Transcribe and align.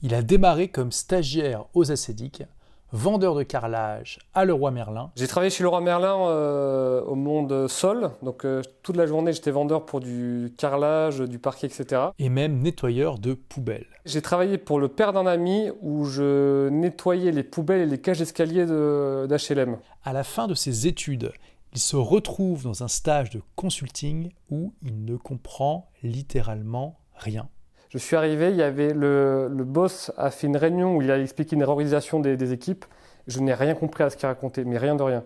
Il 0.00 0.14
a 0.14 0.22
démarré 0.22 0.68
comme 0.68 0.92
stagiaire 0.92 1.64
aux 1.74 1.90
acédiques, 1.90 2.44
vendeur 2.92 3.34
de 3.34 3.42
carrelage 3.42 4.20
à 4.32 4.44
Leroy 4.44 4.70
Merlin. 4.70 5.10
J'ai 5.16 5.26
travaillé 5.26 5.50
chez 5.50 5.64
Leroy 5.64 5.80
Merlin 5.80 6.16
euh, 6.28 7.02
au 7.02 7.16
monde 7.16 7.66
sol, 7.66 8.12
donc 8.22 8.44
euh, 8.44 8.62
toute 8.84 8.94
la 8.94 9.06
journée 9.06 9.32
j'étais 9.32 9.50
vendeur 9.50 9.84
pour 9.86 9.98
du 9.98 10.54
carrelage, 10.56 11.18
du 11.18 11.40
parquet, 11.40 11.66
etc. 11.66 12.00
Et 12.20 12.28
même 12.28 12.60
nettoyeur 12.60 13.18
de 13.18 13.34
poubelles. 13.34 13.88
J'ai 14.04 14.22
travaillé 14.22 14.56
pour 14.56 14.78
le 14.78 14.86
père 14.86 15.12
d'un 15.12 15.26
ami 15.26 15.68
où 15.82 16.04
je 16.04 16.68
nettoyais 16.68 17.32
les 17.32 17.42
poubelles 17.42 17.80
et 17.80 17.86
les 17.86 18.00
cages 18.00 18.20
d'escalier 18.20 18.66
d'HLM. 18.66 19.78
À 20.04 20.12
la 20.12 20.22
fin 20.22 20.46
de 20.46 20.54
ses 20.54 20.86
études, 20.86 21.32
il 21.72 21.80
se 21.80 21.96
retrouve 21.96 22.62
dans 22.62 22.84
un 22.84 22.88
stage 22.88 23.30
de 23.30 23.42
consulting 23.56 24.30
où 24.48 24.72
il 24.82 25.04
ne 25.04 25.16
comprend 25.16 25.90
littéralement 26.04 27.00
rien. 27.16 27.48
Je 27.90 27.96
suis 27.96 28.16
arrivé, 28.16 28.50
il 28.50 28.56
y 28.56 28.62
avait 28.62 28.92
le, 28.92 29.48
boss 29.64 30.12
a 30.18 30.30
fait 30.30 30.46
une 30.46 30.58
réunion 30.58 30.96
où 30.96 31.02
il 31.02 31.10
a 31.10 31.18
expliqué 31.18 31.56
une 31.56 31.64
réorganisation 31.64 32.20
des, 32.20 32.52
équipes. 32.52 32.84
Je 33.26 33.40
n'ai 33.40 33.54
rien 33.54 33.74
compris 33.74 34.04
à 34.04 34.10
ce 34.10 34.16
qu'il 34.16 34.26
racontait, 34.26 34.64
mais 34.64 34.76
rien 34.76 34.94
de 34.94 35.02
rien. 35.02 35.24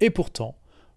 Et 0.00 0.10
pourtant, 0.10 0.54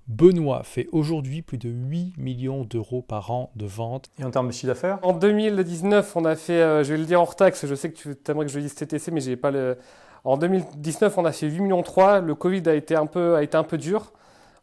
Benoît 0.07 0.61
fait 0.63 0.87
aujourd'hui 0.91 1.41
plus 1.41 1.57
de 1.57 1.69
8 1.69 2.17
millions 2.17 2.63
d'euros 2.63 3.01
par 3.01 3.31
an 3.31 3.51
de 3.55 3.65
ventes. 3.65 4.09
Et 4.19 4.23
en 4.23 4.29
termes 4.29 4.47
de 4.47 4.53
chiffre 4.53 4.67
d'affaires? 4.67 4.99
En 5.01 5.13
2019, 5.13 6.15
on 6.15 6.25
a 6.25 6.35
fait, 6.35 6.61
euh, 6.61 6.83
je 6.83 6.93
vais 6.93 6.99
le 6.99 7.05
dire 7.05 7.19
hors 7.19 7.35
taxe, 7.35 7.65
je 7.65 7.73
sais 7.73 7.91
que 7.91 7.97
tu 7.97 8.31
aimerais 8.31 8.45
que 8.45 8.51
je 8.51 8.57
le 8.57 8.63
dise 8.63 8.75
TTC, 8.75 9.11
mais 9.11 9.21
j'ai 9.21 9.35
pas 9.35 9.49
le. 9.49 9.77
En 10.23 10.37
2019, 10.37 11.17
on 11.17 11.25
a 11.25 11.31
fait 11.31 11.47
8 11.47 11.61
millions 11.61 11.81
3. 11.81 12.19
Le 12.19 12.35
Covid 12.35 12.63
a 12.67 12.75
été 12.75 12.95
un 12.95 13.05
peu, 13.07 13.35
a 13.35 13.41
été 13.41 13.57
un 13.57 13.63
peu 13.63 13.77
dur. 13.77 14.13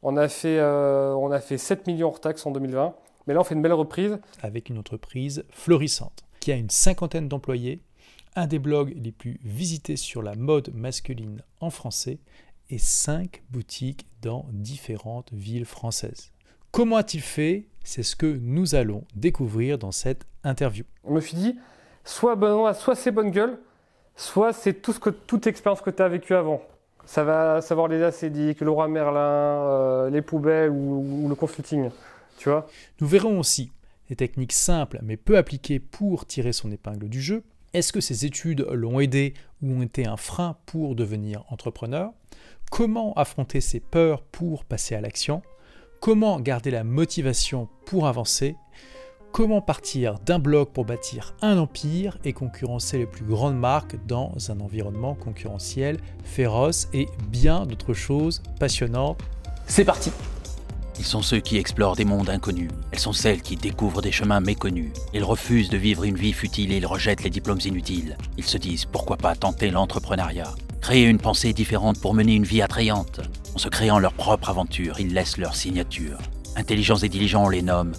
On 0.03 0.17
a 0.17 0.29
fait, 0.29 0.59
euh, 0.59 1.15
on 1.15 1.33
a 1.33 1.41
fait 1.41 1.59
7 1.59 1.87
millions 1.89 2.09
hors 2.09 2.21
taxe 2.21 2.47
en 2.47 2.53
2020. 2.53 2.95
Mais 3.27 3.35
là, 3.35 3.41
on 3.41 3.45
fait 3.45 3.55
une 3.55 3.63
belle 3.63 3.73
reprise. 3.73 4.19
Avec 4.43 4.69
une 4.69 4.79
entreprise 4.79 5.45
florissante 5.51 6.25
qui 6.45 6.53
a 6.53 6.57
une 6.57 6.69
cinquantaine 6.69 7.27
d'employés, 7.27 7.81
un 8.37 8.47
des 8.47 8.59
blogs 8.59 8.95
les 9.03 9.13
plus 9.13 9.41
visités 9.45 9.97
sur 9.97 10.21
la 10.21 10.35
mode 10.35 10.71
masculine 10.75 11.43
en 11.63 11.71
français 11.71 12.19
et 12.69 12.77
cinq 12.77 13.43
boutiques 13.49 14.07
dans 14.21 14.45
différentes 14.53 15.33
villes 15.33 15.65
françaises. 15.65 16.33
Comment 16.71 16.97
a-t-il 16.97 17.23
fait? 17.23 17.65
C'est 17.83 18.03
ce 18.03 18.15
que 18.15 18.27
nous 18.27 18.75
allons 18.75 19.05
découvrir 19.17 19.79
dans 19.79 19.91
cette 19.91 20.27
interview. 20.43 20.85
On 21.05 21.15
me 21.15 21.21
suis 21.23 21.35
dit, 21.35 21.59
soit 22.05 22.37
Benoît, 22.37 22.75
soit 22.75 22.95
c'est 22.95 23.11
bonne 23.11 23.31
gueule, 23.31 23.59
soit 24.15 24.53
c'est 24.53 24.75
tout 24.75 24.93
ce 24.93 25.01
que, 25.01 25.09
toute 25.09 25.47
expérience 25.47 25.81
que 25.81 25.89
tu 25.89 26.03
as 26.03 26.09
vécue 26.11 26.35
avant. 26.35 26.61
Ça 27.07 27.25
va 27.25 27.63
savoir 27.63 27.89
les 27.89 28.03
acédiques, 28.03 28.61
le 28.61 28.71
roi 28.71 28.87
Merlin, 28.87 29.19
euh, 29.19 30.11
les 30.11 30.21
poubelles 30.21 30.69
ou, 30.69 31.25
ou 31.25 31.27
le 31.27 31.35
consulting. 31.37 31.89
Tu 32.37 32.51
vois 32.51 32.69
Nous 33.01 33.07
verrons 33.07 33.39
aussi 33.39 33.73
des 34.09 34.17
techniques 34.17 34.53
simples 34.53 35.01
mais 35.03 35.17
peu 35.17 35.37
appliquées 35.37 35.81
pour 35.81 36.27
tirer 36.27 36.53
son 36.53 36.71
épingle 36.71 37.09
du 37.09 37.21
jeu 37.21 37.45
Est-ce 37.73 37.93
que 37.93 38.01
ces 38.01 38.25
études 38.25 38.67
l'ont 38.71 39.01
aidé 39.01 39.35
ou 39.63 39.73
ont 39.73 39.83
été 39.83 40.07
un 40.07 40.17
frein 40.17 40.57
pour 40.67 40.95
devenir 40.95 41.45
entrepreneur? 41.49 42.13
Comment 42.71 43.13
affronter 43.15 43.61
ses 43.61 43.81
peurs 43.81 44.23
pour 44.23 44.65
passer 44.65 44.95
à 44.95 45.01
l'action? 45.01 45.43
Comment 46.01 46.39
garder 46.39 46.71
la 46.71 46.85
motivation 46.85 47.69
pour 47.87 48.07
avancer? 48.07 48.57
Comment 49.33 49.61
partir 49.61 50.21
d'un 50.21 50.39
blog 50.39 50.69
pour 50.69 50.85
bâtir 50.85 51.35
un 51.43 51.59
empire 51.59 52.19
et 52.25 52.33
concurrencer 52.33 52.99
les 52.99 53.07
plus 53.07 53.25
grandes 53.25 53.59
marques 53.59 53.97
dans 54.07 54.33
un 54.49 54.61
environnement 54.61 55.17
concurrentiel 55.17 55.99
féroce 56.23 56.89
et 56.93 57.09
bien 57.31 57.67
d'autres 57.67 57.95
choses 57.95 58.43
passionnantes? 58.61 59.21
C'est 59.67 59.85
parti 59.85 60.13
ils 60.99 61.05
sont 61.05 61.23
ceux 61.23 61.41
qui 61.41 61.57
explorent 61.57 61.97
des 61.97 62.05
mondes 62.05 62.31
inconnus. 62.31 62.71
Elles 62.93 62.99
sont 62.99 63.13
celles 63.13 63.43
qui 63.43 63.57
découvrent 63.57 64.03
des 64.03 64.13
chemins 64.13 64.41
méconnus. 64.41 64.93
Ils 65.13 65.25
refusent 65.25 65.71
de 65.71 65.77
vivre 65.77 66.05
une 66.05 66.17
vie 66.17 66.33
futile 66.33 66.73
et 66.73 66.79
ils 66.79 66.87
rejettent 66.87 67.25
les 67.25 67.31
diplômes 67.31 67.61
inutiles. 67.65 68.17
Ils 68.37 68.45
se 68.45 68.59
disent 68.59 68.85
pourquoi 68.85 69.17
pas 69.17 69.35
tenter 69.35 69.71
l'entrepreneuriat? 69.71 70.55
Créer 70.81 71.05
une 71.07 71.19
pensée 71.19 71.53
différente 71.53 72.01
pour 72.01 72.15
mener 72.15 72.35
une 72.35 72.45
vie 72.45 72.63
attrayante. 72.63 73.21
En 73.55 73.59
se 73.59 73.69
créant 73.69 73.99
leur 73.99 74.13
propre 74.13 74.51
aventure, 74.51 75.01
ils 75.01 75.15
laissent 75.15 75.39
leur 75.39 75.57
signature. 75.57 76.19
Intelligents 76.57 76.99
et 76.99 77.09
diligents, 77.09 77.45
on 77.45 77.49
les 77.49 77.63
nomme 77.63 77.93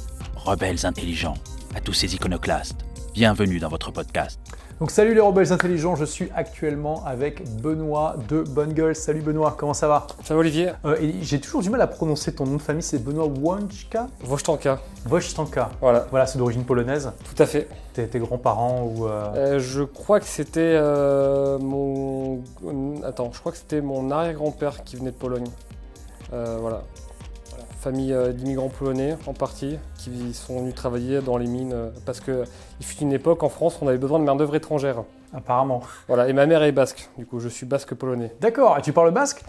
rebelles 0.46 0.86
intelligents. 0.86 1.38
À 1.74 1.82
tous 1.82 1.94
ces 1.94 2.14
iconoclastes, 2.14 2.86
bienvenue 3.14 3.60
dans 3.60 3.70
votre 3.70 3.92
podcast. 3.92 4.40
Donc 4.82 4.92
salut 4.92 5.14
les 5.14 5.22
rebelles 5.22 5.54
intelligents, 5.54 5.96
je 5.96 6.04
suis 6.04 6.30
actuellement 6.36 7.02
avec 7.06 7.42
Benoît 7.62 8.18
de 8.28 8.42
Bonne 8.42 8.74
Gueule. 8.74 8.94
Salut 8.94 9.22
Benoît, 9.22 9.56
comment 9.58 9.74
ça 9.74 9.88
va? 9.88 10.06
Ça 10.26 10.34
va 10.34 10.42
Olivier? 10.42 10.72
Euh, 10.84 10.98
J'ai 11.22 11.40
toujours 11.40 11.62
du 11.62 11.70
mal 11.70 11.80
à 11.80 11.88
prononcer 11.88 12.36
ton 12.36 12.46
nom 12.46 12.58
de 12.58 12.62
famille, 12.62 12.84
c'est 12.84 13.02
Benoît 13.02 13.26
Wojtanka 13.26 14.08
Wojtanka. 14.28 14.82
Wojtanka. 15.10 15.70
Voilà. 15.80 16.08
Voilà, 16.10 16.26
c'est 16.26 16.38
d'origine 16.38 16.66
polonaise. 16.66 17.10
Tout 17.24 17.42
à 17.42 17.46
fait. 17.46 17.70
Tes, 17.94 18.06
tes 18.06 18.20
grands-parents 18.20 18.84
ou 18.84 19.06
euh... 19.06 19.26
Euh, 19.36 19.60
Je 19.60 19.84
crois 19.84 20.20
que 20.20 20.26
c'était 20.26 20.60
euh, 20.76 21.58
mon... 21.58 22.42
Attends, 23.06 23.32
je 23.32 23.40
crois 23.40 23.54
que 23.54 23.58
c'était 23.58 23.80
mon 23.80 24.12
arrière-grand-père 24.12 24.84
qui 24.84 24.98
venait 24.98 25.12
de 25.12 25.16
Pologne. 25.16 25.48
voilà 26.32 26.82
famille 27.86 28.14
euh, 28.14 28.32
d'immigrants 28.32 28.70
polonais 28.70 29.16
en 29.28 29.34
partie 29.34 29.78
qui 30.00 30.34
sont 30.34 30.62
venus 30.62 30.74
travailler 30.74 31.22
dans 31.22 31.38
les 31.38 31.46
mines 31.46 31.72
euh, 31.72 31.92
parce 32.08 32.20
qu'il 32.20 32.44
fut 32.82 32.98
une 32.98 33.14
époque 33.14 33.44
en 33.44 33.50
France 33.50 33.78
où 33.80 33.86
on 33.86 33.88
avait 33.88 34.00
besoin 34.00 34.18
de 34.18 34.24
main-d'œuvre 34.24 34.56
étrangère. 34.56 35.04
Apparemment. 35.36 35.84
Voilà, 36.08 36.28
et 36.28 36.34
ma 36.34 36.48
mère 36.48 36.64
est 36.64 36.72
basque, 36.72 37.10
du 37.16 37.28
coup 37.28 37.40
je 37.40 37.48
suis 37.48 37.68
basque 37.68 37.94
polonais. 37.94 38.34
D'accord, 38.42 38.80
et 38.80 38.82
tu 38.82 38.92
parles 38.92 39.12
basque? 39.12 39.44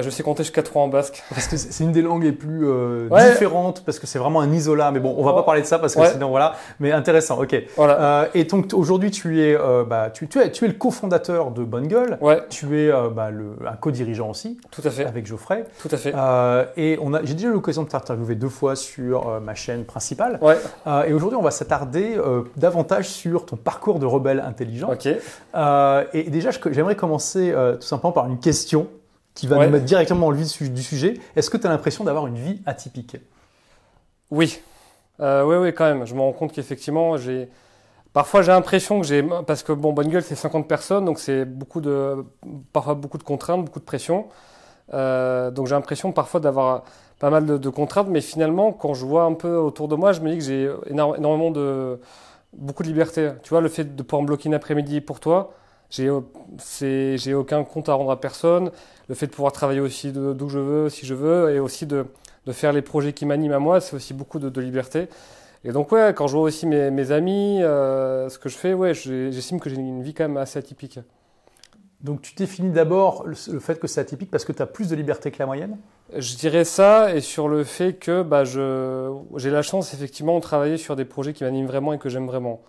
Je 0.00 0.08
sais 0.08 0.22
compter 0.22 0.42
jusqu'à 0.42 0.62
3 0.62 0.82
en 0.82 0.88
basque. 0.88 1.22
Parce 1.30 1.48
que 1.48 1.56
c'est 1.56 1.84
une 1.84 1.92
des 1.92 2.02
langues 2.02 2.22
les 2.22 2.32
plus 2.32 2.66
euh, 2.66 3.08
différentes, 3.30 3.84
parce 3.84 3.98
que 3.98 4.06
c'est 4.06 4.18
vraiment 4.18 4.40
un 4.40 4.50
isola. 4.52 4.90
Mais 4.90 5.00
bon, 5.00 5.14
on 5.18 5.24
va 5.24 5.34
pas 5.34 5.42
parler 5.42 5.60
de 5.60 5.66
ça 5.66 5.78
parce 5.78 5.94
que 5.94 6.06
sinon, 6.06 6.30
voilà. 6.30 6.54
Mais 6.80 6.92
intéressant, 6.92 7.40
ok. 7.40 7.54
Voilà. 7.76 8.00
Euh, 8.00 8.26
et 8.34 8.44
donc 8.44 8.72
aujourd'hui, 8.72 9.10
tu 9.10 9.42
es, 9.42 9.56
bah, 9.86 10.10
tu, 10.10 10.28
tu, 10.28 10.40
es, 10.40 10.50
tu 10.50 10.64
es 10.64 10.68
le 10.68 10.74
cofondateur 10.74 11.50
de 11.50 11.62
Bonne 11.64 11.88
Gueule. 11.88 12.16
Ouais. 12.20 12.42
Tu 12.48 12.78
es 12.78 12.90
bah, 13.14 13.30
le, 13.30 13.56
un 13.66 13.76
co-dirigeant 13.76 14.30
aussi. 14.30 14.58
Tout 14.70 14.82
à 14.84 14.90
fait. 14.90 15.04
Avec 15.04 15.26
Geoffrey. 15.26 15.64
Tout 15.80 15.88
à 15.90 15.96
fait. 15.96 16.14
et 16.76 16.98
on 17.02 17.12
a, 17.12 17.22
j'ai 17.24 17.34
déjà 17.34 17.48
eu 17.48 17.52
l'occasion 17.52 17.82
de 17.82 17.88
t'interviewer 17.88 18.34
deux 18.34 18.48
fois 18.48 18.76
sur 18.76 19.40
ma 19.40 19.54
chaîne 19.54 19.84
principale. 19.84 20.38
Ouais. 20.40 20.56
et 21.06 21.12
aujourd'hui, 21.12 21.38
on 21.38 21.42
va 21.42 21.50
s'attarder 21.50 22.16
davantage 22.56 23.08
sur 23.08 23.44
ton 23.44 23.56
parcours 23.56 23.98
de 23.98 24.06
rebelle 24.06 24.40
intelligent. 24.40 24.90
Ok. 24.90 25.06
et 25.06 26.30
déjà, 26.30 26.50
j'aimerais 26.70 26.96
commencer 26.96 27.54
tout 27.78 27.86
simplement 27.86 28.12
par 28.12 28.26
une 28.26 28.38
question 28.38 28.86
qui 29.34 29.46
va 29.46 29.64
nous 29.64 29.70
mettre 29.70 29.84
directement 29.84 30.30
le 30.30 30.36
vif 30.36 30.62
du 30.62 30.82
sujet. 30.82 31.14
Est-ce 31.36 31.50
que 31.50 31.56
tu 31.56 31.66
as 31.66 31.70
l'impression 31.70 32.04
d'avoir 32.04 32.26
une 32.26 32.36
vie 32.36 32.60
atypique? 32.66 33.16
Oui. 34.30 34.60
Euh, 35.20 35.44
oui, 35.44 35.56
oui, 35.56 35.74
quand 35.74 35.84
même. 35.84 36.06
Je 36.06 36.14
me 36.14 36.20
rends 36.20 36.32
compte 36.32 36.52
qu'effectivement, 36.52 37.16
j'ai. 37.16 37.48
Parfois, 38.12 38.42
j'ai 38.42 38.52
l'impression 38.52 39.00
que 39.00 39.06
j'ai. 39.06 39.22
Parce 39.46 39.62
que, 39.62 39.72
bon, 39.72 39.92
Bonne 39.92 40.08
Gueule, 40.08 40.22
c'est 40.22 40.34
50 40.34 40.68
personnes, 40.68 41.04
donc 41.04 41.18
c'est 41.18 41.44
beaucoup 41.44 41.80
de. 41.80 42.24
Parfois 42.72 42.94
beaucoup 42.94 43.18
de 43.18 43.22
contraintes, 43.22 43.64
beaucoup 43.64 43.80
de 43.80 43.84
pression. 43.84 44.28
Euh, 44.94 45.50
donc 45.50 45.68
j'ai 45.68 45.74
l'impression 45.74 46.12
parfois 46.12 46.40
d'avoir 46.40 46.84
pas 47.18 47.30
mal 47.30 47.46
de, 47.46 47.68
contraintes, 47.70 48.08
mais 48.08 48.20
finalement, 48.20 48.72
quand 48.72 48.94
je 48.94 49.06
vois 49.06 49.22
un 49.24 49.34
peu 49.34 49.56
autour 49.56 49.88
de 49.88 49.94
moi, 49.94 50.12
je 50.12 50.20
me 50.20 50.30
dis 50.30 50.38
que 50.38 50.44
j'ai 50.44 50.70
énormément 50.88 51.50
de. 51.50 52.00
beaucoup 52.52 52.82
de 52.82 52.88
liberté. 52.88 53.30
Tu 53.42 53.50
vois, 53.50 53.60
le 53.60 53.68
fait 53.68 53.96
de 53.96 54.02
pouvoir 54.02 54.22
me 54.22 54.26
bloquer 54.26 54.48
une 54.48 54.54
après-midi 54.54 55.00
pour 55.00 55.20
toi, 55.20 55.54
j'ai 55.92 57.34
aucun 57.34 57.64
compte 57.64 57.88
à 57.88 57.94
rendre 57.94 58.10
à 58.10 58.20
personne. 58.20 58.70
Le 59.08 59.14
fait 59.14 59.26
de 59.26 59.32
pouvoir 59.32 59.52
travailler 59.52 59.80
aussi 59.80 60.12
d'où 60.12 60.48
je 60.48 60.58
veux, 60.58 60.88
si 60.88 61.04
je 61.06 61.14
veux, 61.14 61.50
et 61.54 61.58
aussi 61.60 61.86
de, 61.86 62.06
de 62.46 62.52
faire 62.52 62.72
les 62.72 62.82
projets 62.82 63.12
qui 63.12 63.26
m'animent 63.26 63.52
à 63.52 63.58
moi, 63.58 63.80
c'est 63.80 63.94
aussi 63.94 64.14
beaucoup 64.14 64.38
de, 64.38 64.48
de, 64.48 64.60
liberté. 64.60 65.08
Et 65.64 65.72
donc, 65.72 65.92
ouais, 65.92 66.12
quand 66.16 66.26
je 66.26 66.36
vois 66.36 66.44
aussi 66.44 66.66
mes, 66.66 66.90
mes 66.90 67.12
amis, 67.12 67.62
euh, 67.62 68.28
ce 68.28 68.38
que 68.38 68.48
je 68.48 68.56
fais, 68.56 68.74
ouais, 68.74 68.94
j'estime 68.94 69.60
que 69.60 69.68
j'ai 69.70 69.76
une 69.76 70.02
vie 70.02 70.14
quand 70.14 70.24
même 70.24 70.38
assez 70.38 70.58
atypique. 70.58 70.98
Donc, 72.00 72.22
tu 72.22 72.34
définis 72.34 72.70
d'abord 72.70 73.24
le, 73.26 73.34
fait 73.34 73.78
que 73.78 73.86
c'est 73.86 74.00
atypique 74.00 74.30
parce 74.30 74.44
que 74.44 74.52
tu 74.52 74.60
as 74.60 74.66
plus 74.66 74.88
de 74.88 74.96
liberté 74.96 75.30
que 75.30 75.38
la 75.38 75.46
moyenne? 75.46 75.78
Je 76.16 76.34
dirais 76.36 76.64
ça, 76.64 77.14
et 77.14 77.20
sur 77.20 77.48
le 77.48 77.62
fait 77.62 77.94
que 77.94 78.22
bah, 78.22 78.42
j'ai 78.44 79.50
la 79.50 79.62
chance, 79.62 79.94
effectivement, 79.94 80.36
de 80.36 80.42
travailler 80.42 80.78
sur 80.78 80.96
des 80.96 81.04
projets 81.04 81.32
qui 81.32 81.44
m'animent 81.44 81.66
vraiment 81.66 81.92
et 81.92 81.98
que 81.98 82.08
j'aime 82.08 82.26
vraiment. 82.26 82.60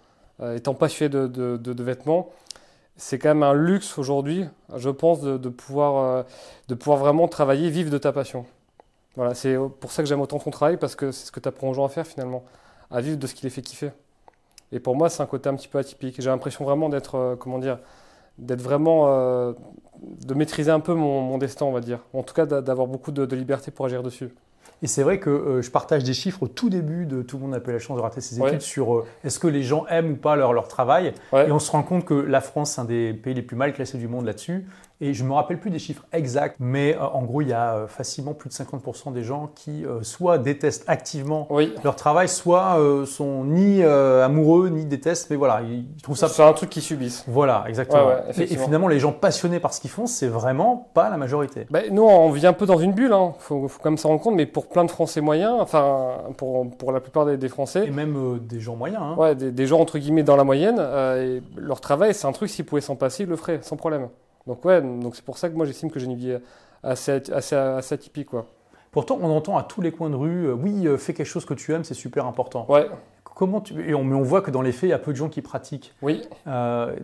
Euh, 0.41 0.56
étant 0.56 0.73
passionné 0.73 1.09
de, 1.09 1.28
de, 1.28 1.57
de 1.57 1.83
vêtements, 1.83 2.31
c'est 2.96 3.18
quand 3.18 3.30
même 3.30 3.44
un 3.44 3.54
luxe 3.54 3.98
aujourd'hui, 3.98 4.45
je 4.75 4.90
pense, 4.90 5.22
de, 5.22 5.50
pouvoir, 5.50 5.98
euh, 6.04 6.24
de 6.68 6.75
pouvoir 6.75 7.00
vraiment 7.00 7.28
travailler, 7.28 7.69
vivre 7.69 7.90
de 7.90 7.98
ta 7.98 8.12
passion. 8.12 8.45
Voilà, 9.16 9.36
c'est 9.36 9.56
pour 9.80 9.92
ça 9.92 10.04
que 10.04 10.10
j'aime 10.10 10.22
autant 10.22 10.40
ton 10.40 10.51
travail, 10.51 10.78
parce 10.78 10.95
que 10.95 11.12
c'est 11.12 11.28
ce 11.28 11.31
que 11.31 11.40
tu 11.40 11.48
apprends 11.48 11.69
aux 11.69 11.74
gens 11.74 11.86
à 11.86 11.90
faire 11.90 12.07
finalement, 12.07 12.44
à 12.92 13.01
vivre 13.01 13.18
de 13.18 13.28
ce 13.28 13.36
qui 13.36 13.44
les 13.44 13.50
fait 13.50 13.62
kiffer. 13.62 13.92
Et 14.72 14.80
pour 14.80 14.95
moi, 14.95 15.10
c'est 15.10 15.22
un 15.22 15.28
côté 15.28 15.50
un 15.50 15.56
petit 15.56 15.68
peu 15.68 15.78
atypique. 15.78 16.19
J'ai 16.19 16.30
l'impression 16.30 16.66
vraiment 16.66 16.90
d'être, 16.90 17.16
euh, 17.16 17.36
comment 17.36 17.60
dire, 17.60 17.80
d'être 18.40 18.62
vraiment, 18.62 19.07
euh, 19.07 19.54
de 20.25 20.34
maîtriser 20.34 20.72
un 20.72 20.80
peu 20.80 20.94
mon, 20.94 21.38
destin, 21.38 21.66
on 21.66 21.72
va 21.72 21.81
dire. 21.81 22.00
En 22.13 22.24
tout 22.24 22.34
cas, 22.34 22.46
d'avoir 22.46 22.88
beaucoup 22.88 23.12
de 23.12 23.36
liberté 23.36 23.72
pour 23.72 23.86
agir 23.86 24.01
dessus. 24.04 24.31
Et 24.83 24.88
c'est 24.88 25.01
vrai 25.01 25.18
que 25.18 25.30
euh, 25.30 25.62
je 25.62 25.71
partage 25.71 26.03
des 26.03 26.13
chiffres 26.13 26.44
au 26.44 26.47
tout 26.50 26.69
début 26.69 27.06
de 27.06 27.21
Tout 27.21 27.38
le 27.38 27.44
monde 27.44 27.56
a 27.56 27.71
la 27.71 27.80
chance 27.80 27.95
de 27.95 28.01
rater 28.01 28.19
ses 28.19 28.39
études 28.39 28.62
sur 28.62 28.95
euh, 28.95 29.06
est-ce 29.24 29.39
que 29.39 29.47
les 29.47 29.63
gens 29.63 29.85
aiment 29.88 30.12
ou 30.12 30.15
pas 30.18 30.35
leur, 30.35 30.51
leur 30.51 30.68
travail. 30.68 31.13
Et 31.33 31.51
on 31.51 31.59
se 31.59 31.71
rend 31.71 31.83
compte 31.83 32.03
que 32.03 32.13
la 32.13 32.41
France, 32.41 32.74
c'est 32.74 32.81
un 32.81 32.85
des 32.85 33.13
pays 33.13 33.33
les 33.33 33.41
plus 33.41 33.56
mal 33.56 33.74
classés 33.74 33.97
du 33.97 34.09
monde 34.09 34.25
là-dessus. 34.25 34.65
Et 35.05 35.13
je 35.13 35.25
me 35.25 35.33
rappelle 35.33 35.59
plus 35.59 35.69
des 35.69 35.79
chiffres 35.79 36.05
exacts, 36.13 36.55
mais 36.61 36.95
euh, 36.95 37.01
en 37.01 37.23
gros, 37.23 37.41
il 37.41 37.50
y 37.50 37.53
a 37.53 37.75
euh, 37.75 37.88
facilement 37.88 38.33
plus 38.33 38.47
de 38.47 38.53
50% 38.53 39.11
des 39.11 39.23
gens 39.23 39.50
qui 39.53 39.85
euh, 39.85 40.01
soit 40.01 40.38
détestent 40.38 40.85
activement 40.88 41.45
Oui. 41.50 41.73
leur 41.83 41.97
travail, 41.97 42.29
soit 42.29 42.77
sont 43.05 43.44
ni 43.44 43.83
amoureux, 43.83 44.69
ni 44.69 44.85
détestent, 44.85 45.29
mais 45.29 45.35
voilà, 45.35 45.61
ils 45.61 45.85
trouvent 46.01 46.15
ça... 46.15 46.29
C'est 46.29 46.41
un 46.41 46.53
truc 46.53 46.69
qu'ils 46.69 46.81
subissent. 46.81 47.25
Voilà, 47.27 47.65
exactement. 47.67 48.07
Ouais, 48.07 48.13
ouais, 48.38 48.44
et, 48.44 48.55
finalement, 48.55 48.88
les 48.88 49.00
gens 49.00 49.11
passionnés 49.11 49.59
par 49.59 49.73
ce 49.73 49.81
qu'ils 49.81 49.89
font, 49.89 50.07
c'est 50.07 50.27
vraiment 50.27 50.88
pas 50.94 51.09
la 51.09 51.17
majorité. 51.17 51.67
Ben, 51.69 51.83
nous, 51.91 52.03
on 52.03 52.29
vit 52.29 52.47
un 52.47 52.53
peu 52.53 52.65
dans 52.65 52.77
une 52.77 52.94
bulle, 52.94 53.11
hein. 53.11 53.33
faut, 53.39 53.67
faut 53.67 53.79
quand 53.83 53.89
même 53.89 53.97
s'en 53.97 54.09
rendre 54.09 54.21
compte, 54.21 54.35
mais 54.35 54.45
pour 54.45 54.69
plein 54.69 54.85
de 54.85 54.91
Français 54.91 55.19
moyens, 55.19 55.57
enfin, 55.59 56.13
pour, 56.38 56.69
pour 56.77 56.94
la 56.94 57.01
plupart 57.01 57.25
des, 57.25 57.35
des 57.35 57.50
Français, 57.50 57.88
Et 57.88 57.91
même 57.91 58.39
des 58.39 58.61
gens 58.61 58.77
moyens. 58.77 59.01
hein. 59.03 59.15
ouais, 59.17 59.35
des, 59.35 59.51
des 59.51 59.67
gens 59.67 59.81
entre 59.81 59.97
guillemets 59.97 60.23
dans 60.23 60.38
la 60.38 60.45
moyenne, 60.45 60.79
et 60.79 61.41
leur 61.57 61.81
travail, 61.81 62.13
c'est 62.13 62.27
un 62.27 62.31
truc, 62.31 62.50
s'ils 62.50 62.65
pouvaient 62.65 62.79
s'en 62.81 62.95
passer, 62.95 63.23
ils 63.23 63.29
le 63.29 63.35
feraient, 63.35 63.59
sans 63.63 63.75
problème. 63.75 64.07
Donc, 64.48 64.63
ouais, 64.66 64.81
donc 64.81 65.16
c'est 65.16 65.25
pour 65.25 65.38
ça 65.38 65.50
que 65.50 65.56
moi, 65.56 65.66
j'estime 65.66 65.90
que 65.92 66.00
j'ai 66.00 66.06
une 66.06 66.16
vie 66.16 66.38
assez, 66.84 67.22
assez, 67.31 67.56
assez 67.56 67.95
atypique, 67.95 68.30
quoi. 68.30 68.48
Pourtant, 68.92 69.18
on 69.22 69.36
entend 69.36 69.57
à 69.57 69.63
tous 69.63 69.81
les 69.81 69.92
coins 69.92 70.12
de 70.12 70.16
rue, 70.16 70.45
euh, 70.45 70.54
oui, 70.54 70.88
euh, 70.88 70.98
fais 70.98 71.16
quelque 71.16 71.25
chose 71.25 71.45
que 71.45 71.56
tu 71.56 71.74
aimes, 71.74 71.84
c'est 71.84 71.95
super 71.95 72.28
important. 72.28 72.68
Ouais, 72.69 72.88
Comment 73.24 73.60
tu... 73.60 73.90
et 73.90 73.95
on, 73.95 74.04
mais 74.04 74.16
on 74.16 74.22
voit 74.22 74.42
que 74.42 74.51
dans 74.51 74.62
les 74.62 74.72
faits, 74.72 74.84
il 74.84 74.90
y 74.90 74.94
a 74.94 75.00
peu 75.00 75.12
de 75.12 75.18
gens 75.18 75.30
qui 75.30 75.42
pratiquent. 75.42 75.94
oui. 76.04 76.22
Euh, 76.45 76.95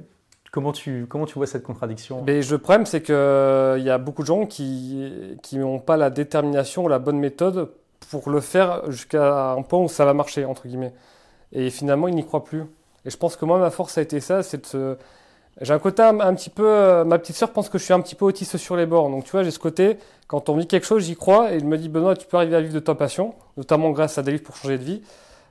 comment, 0.52 0.72
tu, 0.72 1.08
comment 1.10 1.26
tu 1.26 1.34
vois 1.34 1.48
cette 1.48 1.64
contradiction? 1.64 2.22
Mais 2.28 2.42
le 2.42 2.58
problème, 2.60 2.86
c'est 2.86 3.02
qu'il 3.02 3.14
y 3.16 3.90
a 3.90 3.98
beaucoup 3.98 4.22
de 4.22 4.28
gens 4.28 4.46
qui 4.46 5.38
qui 5.42 5.58
n'ont 5.58 5.80
pas 5.80 5.98
la 5.98 6.12
détermination 6.12 6.86
ou 6.86 6.88
la 6.88 7.00
bonne 7.00 7.18
méthode 7.18 7.72
pour 8.12 8.30
le 8.30 8.40
faire 8.40 8.92
jusqu'à 8.92 9.52
un 9.52 9.62
point 9.64 9.80
où 9.80 9.88
ça 9.88 10.06
va 10.06 10.14
marcher, 10.14 10.46
entre 10.46 10.68
guillemets. 10.68 10.94
Et 11.52 11.72
finalement, 11.72 12.08
ils 12.08 12.16
n'y 12.16 12.26
croient 12.26 12.44
plus. 12.44 12.64
Et 13.06 13.10
je 13.10 13.18
pense 13.18 13.36
que 13.36 13.46
moi, 13.46 13.58
ma 13.58 13.72
force 13.72 13.98
a 13.98 14.02
été 14.02 14.20
ça, 14.20 14.44
c'est 14.44 14.76
de. 14.76 14.98
J'ai 15.62 15.74
un 15.74 15.80
côté 15.80 16.02
un, 16.04 16.20
un 16.22 16.34
petit 16.36 16.50
peu... 16.50 16.66
euh, 16.66 17.04
ma 17.04 17.20
petite 17.20 17.36
sœur 17.36 17.52
pense 17.52 17.68
que 17.70 17.78
je 17.78 17.84
suis 17.84 17.94
un 17.94 18.00
petit 18.02 18.16
peu 18.16 18.26
autiste 18.26 18.58
sur 18.58 18.76
les 18.76 18.86
bords. 18.86 19.10
Donc 19.10 19.26
tu 19.26 19.32
vois, 19.32 19.44
j'ai 19.44 19.52
ce 19.52 19.60
côté, 19.60 19.98
quand 20.28 20.48
on 20.50 20.56
vit 20.56 20.68
quelque 20.68 20.86
chose, 20.86 21.04
j'y 21.04 21.16
crois. 21.16 21.52
Et 21.52 21.60
je 21.60 21.66
me 21.66 21.78
dis, 21.78 21.90
Benoît, 21.90 22.16
tu 22.16 22.26
peux 22.28 22.38
arriver 22.38 22.56
à 22.56 22.62
vivre 22.62 22.74
de 22.74 22.80
ta 22.80 22.96
passion, 22.96 23.34
notamment 23.58 23.92
grâce 23.92 24.18
à 24.18 24.22
des 24.24 24.32
livres 24.32 24.44
pour 24.44 24.56
changer 24.56 24.78
de 24.78 24.84
vie. 24.84 25.02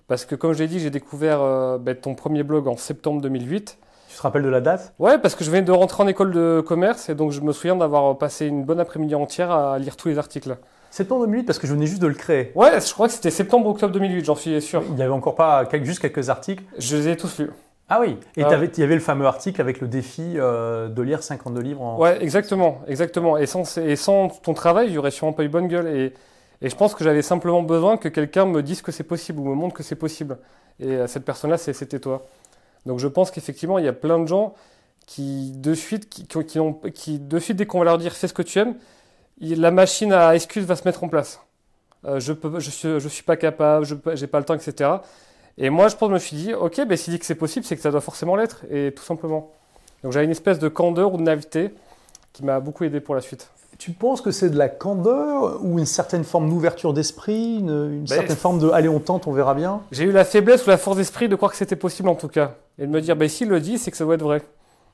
Parce 0.06 0.24
que 0.24 0.34
comme 0.34 0.54
je 0.54 0.60
l'ai 0.60 0.68
dit, 0.68 0.80
j'ai 0.80 0.88
découvert 0.90 1.40
euh, 1.42 1.76
ben, 1.78 1.94
ton 1.94 2.14
premier 2.14 2.42
blog 2.42 2.66
en 2.68 2.76
septembre 2.78 3.20
2008. 3.20 3.78
Tu 4.08 4.16
te 4.16 4.22
rappelles 4.22 4.42
de 4.42 4.48
la 4.48 4.62
date? 4.62 4.94
Ouais, 4.98 5.18
parce 5.18 5.34
que 5.34 5.44
je 5.44 5.50
venais 5.50 5.60
de 5.60 5.70
rentrer 5.72 6.02
en 6.02 6.08
école 6.08 6.30
de 6.32 6.62
commerce 6.66 7.10
et 7.10 7.14
donc 7.14 7.30
je 7.30 7.42
me 7.42 7.52
souviens 7.52 7.76
d'avoir 7.76 8.16
passé 8.16 8.46
une 8.46 8.64
bonne 8.64 8.80
après-midi 8.80 9.14
entière 9.14 9.50
à 9.50 9.78
lire 9.78 9.96
tous 9.96 10.08
les 10.08 10.16
articles. 10.18 10.56
Septembre 10.90 11.26
2008, 11.26 11.44
parce 11.44 11.58
que 11.58 11.66
je 11.66 11.74
venais 11.74 11.84
juste 11.84 12.00
de 12.00 12.06
le 12.06 12.14
créer. 12.14 12.50
Ouais, 12.54 12.80
je 12.80 12.90
crois 12.94 13.08
que 13.08 13.12
c'était 13.12 13.30
septembre-octobre 13.30 13.92
2008, 13.92 14.24
j'en 14.24 14.34
suis 14.34 14.62
sûr. 14.62 14.82
Il 14.88 14.94
n'y 14.94 15.02
avait 15.02 15.12
encore 15.12 15.34
pas 15.34 15.66
quelques- 15.66 15.84
juste 15.84 16.00
quelques 16.00 16.30
articles. 16.30 16.64
Je 16.78 16.96
les 16.96 17.08
ai 17.08 17.16
tous 17.18 17.38
lus. 17.38 17.50
Ah 17.88 18.00
oui, 18.00 18.18
et 18.36 18.42
t'avais- 18.42 18.66
il 18.66 18.80
y 18.80 18.82
avait 18.82 18.94
le 18.94 19.00
fameux 19.00 19.26
article 19.26 19.60
avec 19.62 19.80
le 19.80 19.88
défi 19.88 20.34
euh, 20.36 20.88
de 20.88 21.00
lire 21.02 21.22
52 21.22 21.60
livres 21.62 21.80
en... 21.82 21.98
Ouais, 21.98 22.22
exactement, 22.22 22.82
exactement. 22.86 23.38
Et 23.38 23.46
sans, 23.46 23.78
et 23.78 23.96
sans 23.96 24.28
ton 24.28 24.52
travail, 24.52 24.92
j'aurais 24.92 25.10
sûrement 25.10 25.32
pas 25.32 25.42
eu 25.42 25.48
bonne 25.48 25.68
gueule. 25.68 25.86
Et, 25.88 26.12
et 26.60 26.68
je 26.68 26.76
pense 26.76 26.94
que 26.94 27.02
j'avais 27.02 27.22
simplement 27.22 27.62
besoin 27.62 27.96
que 27.96 28.08
quelqu'un 28.08 28.44
me 28.44 28.62
dise 28.62 28.82
que 28.82 28.92
c'est 28.92 29.04
possible 29.04 29.40
ou 29.40 29.44
me 29.44 29.54
montre 29.54 29.74
que 29.74 29.82
c'est 29.82 29.96
possible. 29.96 30.38
Et 30.80 30.88
euh, 30.90 31.06
cette 31.06 31.24
personne-là, 31.24 31.56
c'était 31.56 31.98
toi. 31.98 32.26
Donc 32.84 32.98
je 32.98 33.08
pense 33.08 33.30
qu'effectivement, 33.30 33.78
il 33.78 33.84
y 33.86 33.88
a 33.88 33.92
plein 33.94 34.18
de 34.18 34.26
gens 34.26 34.54
qui, 35.06 35.52
de 35.52 35.72
suite, 35.72 36.08
qui, 36.10 36.58
ont, 36.60 36.74
qui, 36.74 37.18
de 37.18 37.38
suite, 37.38 37.56
dès 37.56 37.66
qu'on 37.66 37.78
va 37.78 37.86
leur 37.86 37.98
dire 37.98 38.12
fais 38.12 38.28
ce 38.28 38.34
que 38.34 38.42
tu 38.42 38.58
aimes, 38.58 38.74
la 39.40 39.70
machine 39.70 40.12
à 40.12 40.34
excuses 40.34 40.64
va 40.66 40.76
se 40.76 40.84
mettre 40.84 41.04
en 41.04 41.08
place. 41.08 41.40
Euh, 42.04 42.20
je 42.20 42.32
peux, 42.32 42.60
je 42.60 42.70
suis, 42.70 43.00
je 43.00 43.08
suis 43.08 43.22
pas 43.24 43.36
capable, 43.36 43.84
je 43.86 43.94
j'ai 44.14 44.26
pas 44.26 44.38
le 44.38 44.44
temps, 44.44 44.54
etc. 44.54 44.90
Et 45.58 45.70
moi, 45.70 45.88
je 45.88 45.96
pense, 45.96 46.08
je 46.08 46.14
me 46.14 46.18
suis 46.18 46.36
dit, 46.36 46.54
ok, 46.54 46.86
ben, 46.86 46.96
s'il 46.96 47.12
dit 47.12 47.18
que 47.18 47.26
c'est 47.26 47.34
possible, 47.34 47.66
c'est 47.66 47.74
que 47.74 47.82
ça 47.82 47.90
doit 47.90 48.00
forcément 48.00 48.36
l'être, 48.36 48.64
et 48.70 48.92
tout 48.92 49.02
simplement. 49.02 49.50
Donc 50.02 50.12
j'avais 50.12 50.24
une 50.24 50.30
espèce 50.30 50.60
de 50.60 50.68
candeur 50.68 51.12
ou 51.12 51.16
de 51.16 51.22
naïveté 51.22 51.74
qui 52.32 52.44
m'a 52.44 52.60
beaucoup 52.60 52.84
aidé 52.84 53.00
pour 53.00 53.16
la 53.16 53.20
suite. 53.20 53.50
Tu 53.78 53.90
penses 53.92 54.20
que 54.20 54.30
c'est 54.30 54.50
de 54.50 54.56
la 54.56 54.68
candeur 54.68 55.58
ou 55.64 55.78
une 55.78 55.86
certaine 55.86 56.24
forme 56.24 56.48
d'ouverture 56.48 56.92
d'esprit, 56.92 57.58
une, 57.58 57.68
une 57.68 58.04
Ben, 58.04 58.06
certaine 58.06 58.36
forme 58.36 58.60
de 58.60 58.70
allez 58.70 58.88
on 58.88 59.00
tente, 59.00 59.26
on 59.26 59.32
verra 59.32 59.54
bien? 59.54 59.82
J'ai 59.92 60.04
eu 60.04 60.12
la 60.12 60.24
faiblesse 60.24 60.66
ou 60.66 60.70
la 60.70 60.78
force 60.78 60.96
d'esprit 60.96 61.28
de 61.28 61.36
croire 61.36 61.50
que 61.50 61.56
c'était 61.56 61.76
possible 61.76 62.08
en 62.08 62.14
tout 62.14 62.28
cas. 62.28 62.54
Et 62.78 62.86
de 62.86 62.90
me 62.90 63.00
dire, 63.00 63.16
ben, 63.16 63.28
s'il 63.28 63.48
le 63.48 63.60
dit, 63.60 63.78
c'est 63.78 63.90
que 63.90 63.96
ça 63.96 64.04
doit 64.04 64.14
être 64.14 64.22
vrai. 64.22 64.42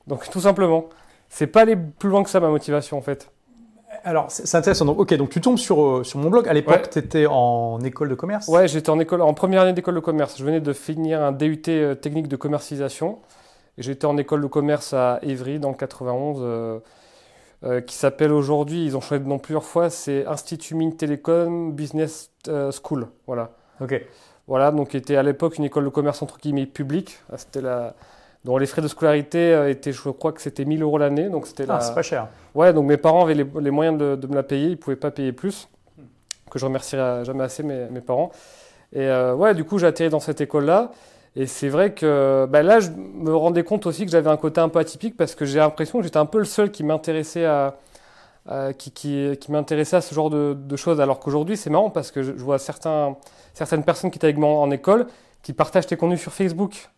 Donc 0.07 0.29
tout 0.31 0.41
simplement. 0.41 0.85
C'est 1.29 1.47
pas 1.47 1.61
aller 1.61 1.75
plus 1.75 2.09
loin 2.09 2.23
que 2.23 2.29
ça 2.29 2.39
ma 2.39 2.49
motivation 2.49 2.97
en 2.97 3.01
fait. 3.01 3.29
Alors 4.05 4.27
c'est 4.29 4.55
intéressant. 4.55 4.85
Donc, 4.85 4.99
ok, 4.99 5.13
donc 5.15 5.29
tu 5.31 5.41
tombes 5.41 5.57
sur, 5.57 5.81
euh, 5.83 6.03
sur 6.03 6.19
mon 6.19 6.29
blog. 6.29 6.47
À 6.47 6.53
l'époque, 6.53 6.75
Ouais. 6.75 6.89
tu 6.89 6.99
étais 6.99 7.25
en 7.27 7.79
école 7.81 8.07
de 8.09 8.15
commerce 8.15 8.47
Ouais, 8.47 8.67
j'étais 8.67 8.91
en 8.91 8.99
école, 8.99 9.21
en 9.21 9.33
première 9.33 9.63
année 9.63 9.73
d'école 9.73 9.95
de 9.95 9.99
commerce. 9.99 10.37
Je 10.37 10.45
venais 10.45 10.61
de 10.61 10.73
finir 10.73 11.21
un 11.23 11.31
DUT 11.31 11.63
euh, 11.69 11.95
technique 11.95 12.27
de 12.27 12.35
commercialisation. 12.35 13.17
J'étais 13.77 14.05
en 14.05 14.15
école 14.17 14.41
de 14.41 14.47
commerce 14.47 14.93
à 14.93 15.19
Évry 15.23 15.59
dans 15.59 15.69
le 15.69 15.75
91, 15.75 16.37
euh, 16.39 16.79
euh, 17.65 17.81
qui 17.81 17.95
s'appelle 17.95 18.31
aujourd'hui, 18.31 18.85
ils 18.85 18.95
ont 18.95 19.01
changé 19.01 19.19
de 19.19 19.27
nom 19.27 19.39
plusieurs 19.39 19.63
fois, 19.65 19.89
c'est 19.89 20.25
Institut 20.27 20.75
Mines 20.75 20.95
Télécom 20.95 21.73
Business 21.73 22.31
euh, 22.47 22.71
School. 22.71 23.07
Voilà. 23.27 23.51
Ok. 23.81 23.99
Voilà, 24.47 24.71
donc 24.71 24.93
était 24.93 25.15
à 25.15 25.23
l'époque 25.23 25.57
une 25.57 25.63
école 25.65 25.83
de 25.85 25.89
commerce 25.89 26.21
entre 26.21 26.37
guillemets 26.37 26.67
publique. 26.67 27.17
Ah, 27.33 27.37
C'était 27.37 27.61
la, 27.61 27.95
dont 28.45 28.57
les 28.57 28.65
frais 28.67 28.81
de 28.81 28.87
scolarité 28.87 29.53
euh, 29.53 29.69
étaient, 29.69 29.91
je 29.91 30.09
crois 30.09 30.31
que 30.31 30.41
c'était 30.41 30.63
1000 30.65 30.81
euros 30.83 30.97
l'année. 30.97 31.29
Donc 31.29 31.47
c'était 31.47 31.65
Ah, 31.67 31.73
la... 31.73 31.79
c'est 31.81 31.93
pas 31.95 32.01
cher. 32.03 32.27
Ouais, 32.53 32.71
donc 32.73 32.85
mes 32.85 32.97
parents 32.97 33.23
avaient 33.23 33.33
les, 33.33 33.45
les 33.59 33.71
moyens 33.71 33.97
de, 33.97 34.15
de 34.15 34.27
me 34.27 34.35
la 34.35 34.43
payer, 34.43 34.67
ils 34.69 34.77
pouvaient 34.77 34.95
pas 34.95 35.11
payer 35.11 35.33
plus. 35.33 35.67
Que 36.49 36.59
je 36.59 36.65
remercierai 36.65 37.25
jamais 37.25 37.43
assez 37.43 37.63
mes, 37.63 37.87
mes 37.89 38.01
parents. 38.01 38.31
Et 38.93 39.01
euh, 39.01 39.33
ouais, 39.35 39.53
du 39.55 39.63
coup, 39.65 39.77
j'ai 39.79 39.87
atterri 39.87 40.09
dans 40.09 40.19
cette 40.21 40.39
école-là. 40.41 40.91
Et 41.35 41.47
c'est 41.47 41.67
vrai 41.69 41.93
que 41.93 42.47
bah, 42.49 42.63
là, 42.63 42.79
je 42.79 42.91
me 42.91 43.35
rendais 43.35 43.63
compte 43.63 43.85
aussi 43.87 44.05
que 44.05 44.11
j'avais 44.11 44.29
un 44.29 44.37
côté 44.37 44.61
un 44.61 44.69
peu 44.69 44.79
atypique 44.79 45.17
parce 45.17 45.35
que 45.35 45.43
j'ai 45.43 45.59
l'impression 45.59 45.97
que 45.99 46.05
j'étais 46.05 46.15
un 46.17 46.25
peu 46.25 46.37
le 46.37 46.45
seul 46.45 46.71
qui 46.71 46.83
m'intéressait 46.83 47.43
à, 47.45 47.75
à- 48.47 48.71
qui, 48.73 48.91
qui, 48.91 49.37
qui 49.41 49.51
m'intéressait 49.51 49.97
à 49.97 50.01
ce 50.01 50.13
genre 50.15 50.29
de, 50.29 50.55
de 50.57 50.75
choses. 50.77 51.01
Alors 51.01 51.19
qu'aujourd'hui, 51.19 51.57
c'est 51.57 51.69
marrant 51.71 51.89
parce 51.89 52.11
que 52.11 52.21
je, 52.23 52.31
je 52.37 52.43
vois 52.43 52.59
certains, 52.59 53.17
certaines 53.53 53.83
personnes 53.83 54.11
qui 54.11 54.17
étaient 54.19 54.27
avec 54.27 54.37
moi 54.37 54.49
en 54.51 54.71
école 54.71 55.07
qui 55.41 55.51
partagent 55.51 55.87
tes 55.87 55.97
contenus 55.97 56.21
sur 56.21 56.31
Facebook. 56.31 56.89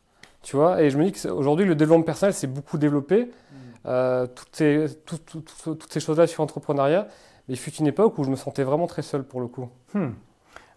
Tu 0.44 0.56
vois, 0.56 0.82
et 0.82 0.90
je 0.90 0.98
me 0.98 1.04
dis 1.04 1.12
qu'aujourd'hui, 1.12 1.66
le 1.66 1.76
développement 1.76 2.04
personnel 2.04 2.34
s'est 2.34 2.48
beaucoup 2.48 2.78
développé. 2.78 3.32
Euh, 3.86 4.28
toutes 4.28 4.50
ces, 4.54 4.86
tout- 5.06 5.18
tout- 5.18 5.42
tout- 5.64 5.76
toutes 5.76 5.92
ces 5.92 6.00
choses-là 6.00 6.28
sur 6.28 6.44
l'entrepreneuriat. 6.44 7.08
Mais 7.48 7.54
il 7.56 7.58
fut 7.58 7.74
une 7.76 7.88
époque 7.88 8.18
où 8.18 8.24
je 8.24 8.30
me 8.30 8.36
sentais 8.36 8.64
vraiment 8.64 8.88
très 8.88 9.02
seul 9.02 9.24
pour 9.24 9.40
le 9.40 9.48
coup. 9.48 9.70
Hmm. 9.94 10.10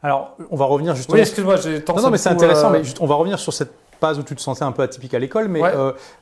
Alors, 0.03 0.37
on 0.51 0.57
va 0.57 0.65
revenir 0.65 0.95
justement. 0.95 1.15
Oui, 1.17 1.21
excuse-moi, 1.21 1.57
j'ai 1.57 1.83
non, 1.89 2.03
non, 2.03 2.11
mais 2.11 2.19
c'est 2.19 2.29
intéressant. 2.31 2.69
euh, 2.69 2.73
Mais 2.73 2.85
juste, 2.85 2.99
on 3.01 3.07
va 3.07 3.17
revenir 3.17 3.39
sur 3.39 3.53
cette 3.53 3.73
phase 4.01 4.19
où 4.19 4.23
tu 4.23 4.35
te 4.35 4.41
sentais 4.41 4.63
un 4.63 4.73
peu 4.73 4.83
atypique 4.83 5.13
à 5.13 5.19
l'école. 5.19 5.49
Mais 5.49 5.61
Ouais. 5.61 5.73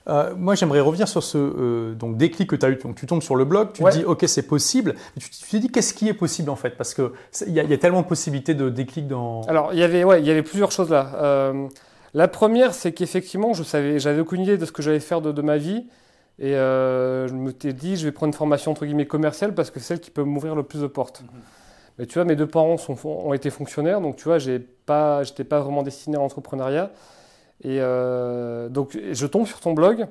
euh, 0.09 0.35
moi, 0.37 0.55
j'aimerais 0.57 0.81
revenir 0.81 1.07
sur 1.07 1.23
ce 1.23 1.93
donc 1.95 2.17
déclic 2.17 2.49
que 2.51 2.57
tu 2.57 2.67
as 2.67 2.71
eu. 2.71 2.77
Donc, 2.77 2.97
tu 2.97 3.07
tombes 3.07 3.23
sur 3.23 3.37
le 3.37 3.45
blog, 3.45 3.69
tu 3.75 3.83
Ouais. 3.85 3.93
te 3.93 3.99
dis, 3.99 4.05
OK, 4.05 4.25
c'est 4.27 4.43
possible. 4.43 4.95
Mais 5.15 5.23
tu, 5.23 5.31
tu 5.31 5.47
te 5.49 5.57
dis, 5.59 5.69
qu'est-ce 5.71 5.95
qui 5.95 6.09
est 6.09 6.15
possible 6.15 6.51
en 6.51 6.57
fait? 6.57 6.71
Parce 6.71 6.93
qu'il 6.95 7.11
y, 7.49 7.53
y 7.53 7.73
a 7.75 7.79
tellement 7.79 8.01
de 8.03 8.07
possibilités 8.07 8.55
de 8.55 8.69
déclic 8.71 9.07
dans. 9.07 9.43
Alors, 9.43 9.73
il 9.75 9.79
y 9.79 9.83
avait, 9.85 10.03
ouais, 10.05 10.21
il 10.21 10.27
y 10.27 10.31
avait 10.31 10.43
plusieurs 10.43 10.73
choses 10.73 10.91
là. 10.91 11.53
La 12.19 12.27
première, 12.27 12.75
c'est 12.75 12.91
qu'effectivement, 12.91 13.53
je 13.53 13.63
savais, 13.63 14.01
j'avais 14.01 14.19
aucune 14.19 14.41
idée 14.41 14.59
de 14.59 14.67
ce 14.67 14.73
que 14.73 14.83
j'allais 14.83 14.99
faire 14.99 15.21
de, 15.21 15.31
de 15.31 15.41
ma 15.41 15.57
vie. 15.57 15.87
Et 16.41 16.57
euh, 16.57 17.29
je 17.29 17.33
me 17.33 17.53
t'ai 17.53 17.73
dit, 17.73 17.97
je 17.97 18.07
vais 18.07 18.11
prendre 18.11 18.31
une 18.31 18.37
formation 18.37 18.73
entre 18.73 18.87
guillemets 18.87 19.07
commerciale 19.07 19.55
parce 19.55 19.71
que 19.71 19.79
c'est 19.79 19.87
celle 19.87 20.01
qui 20.01 20.11
peut 20.11 20.25
m'ouvrir 20.25 20.57
le 20.57 20.65
plus 20.65 20.81
de 20.81 20.89
portes. 20.89 21.23
Mais 21.97 22.07
tu 22.07 22.15
vois, 22.15 22.25
mes 22.25 22.35
deux 22.35 22.49
parents 22.49 22.77
sont, 22.77 22.97
ont 23.07 23.33
été 23.35 23.51
fonctionnaires, 23.51 24.01
donc 24.01 24.17
tu 24.17 24.25
vois, 24.25 24.41
j'ai 24.41 24.59
pas, 24.59 25.23
j'étais 25.23 25.45
pas 25.45 25.61
vraiment 25.61 25.85
destiné 25.85 26.17
à 26.17 26.19
l'entrepreneuriat. 26.19 26.91
Et 27.63 27.79
euh, 27.81 28.69
donc, 28.69 28.99
je 29.13 29.27
tombe 29.27 29.47
sur 29.47 29.61
ton 29.61 29.73
blog. 29.73 30.09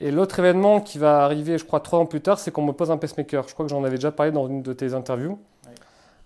Et 0.00 0.10
l'autre 0.10 0.38
événement 0.38 0.82
qui 0.82 0.98
va 0.98 1.24
arriver, 1.24 1.56
je 1.56 1.64
crois, 1.64 1.80
trois 1.80 1.98
ans 1.98 2.04
plus 2.04 2.20
tard, 2.20 2.40
c'est 2.40 2.50
qu'on 2.50 2.60
me 2.62 2.72
pose 2.72 2.90
un 2.90 2.98
pacemaker. 2.98 3.48
Je 3.48 3.54
crois 3.54 3.64
que 3.64 3.70
j'en 3.70 3.84
avais 3.84 3.96
déjà 3.96 4.12
parlé 4.12 4.32
dans 4.32 4.48
une 4.48 4.60
de 4.60 4.74
tes 4.74 4.92
interviews. 4.92 5.38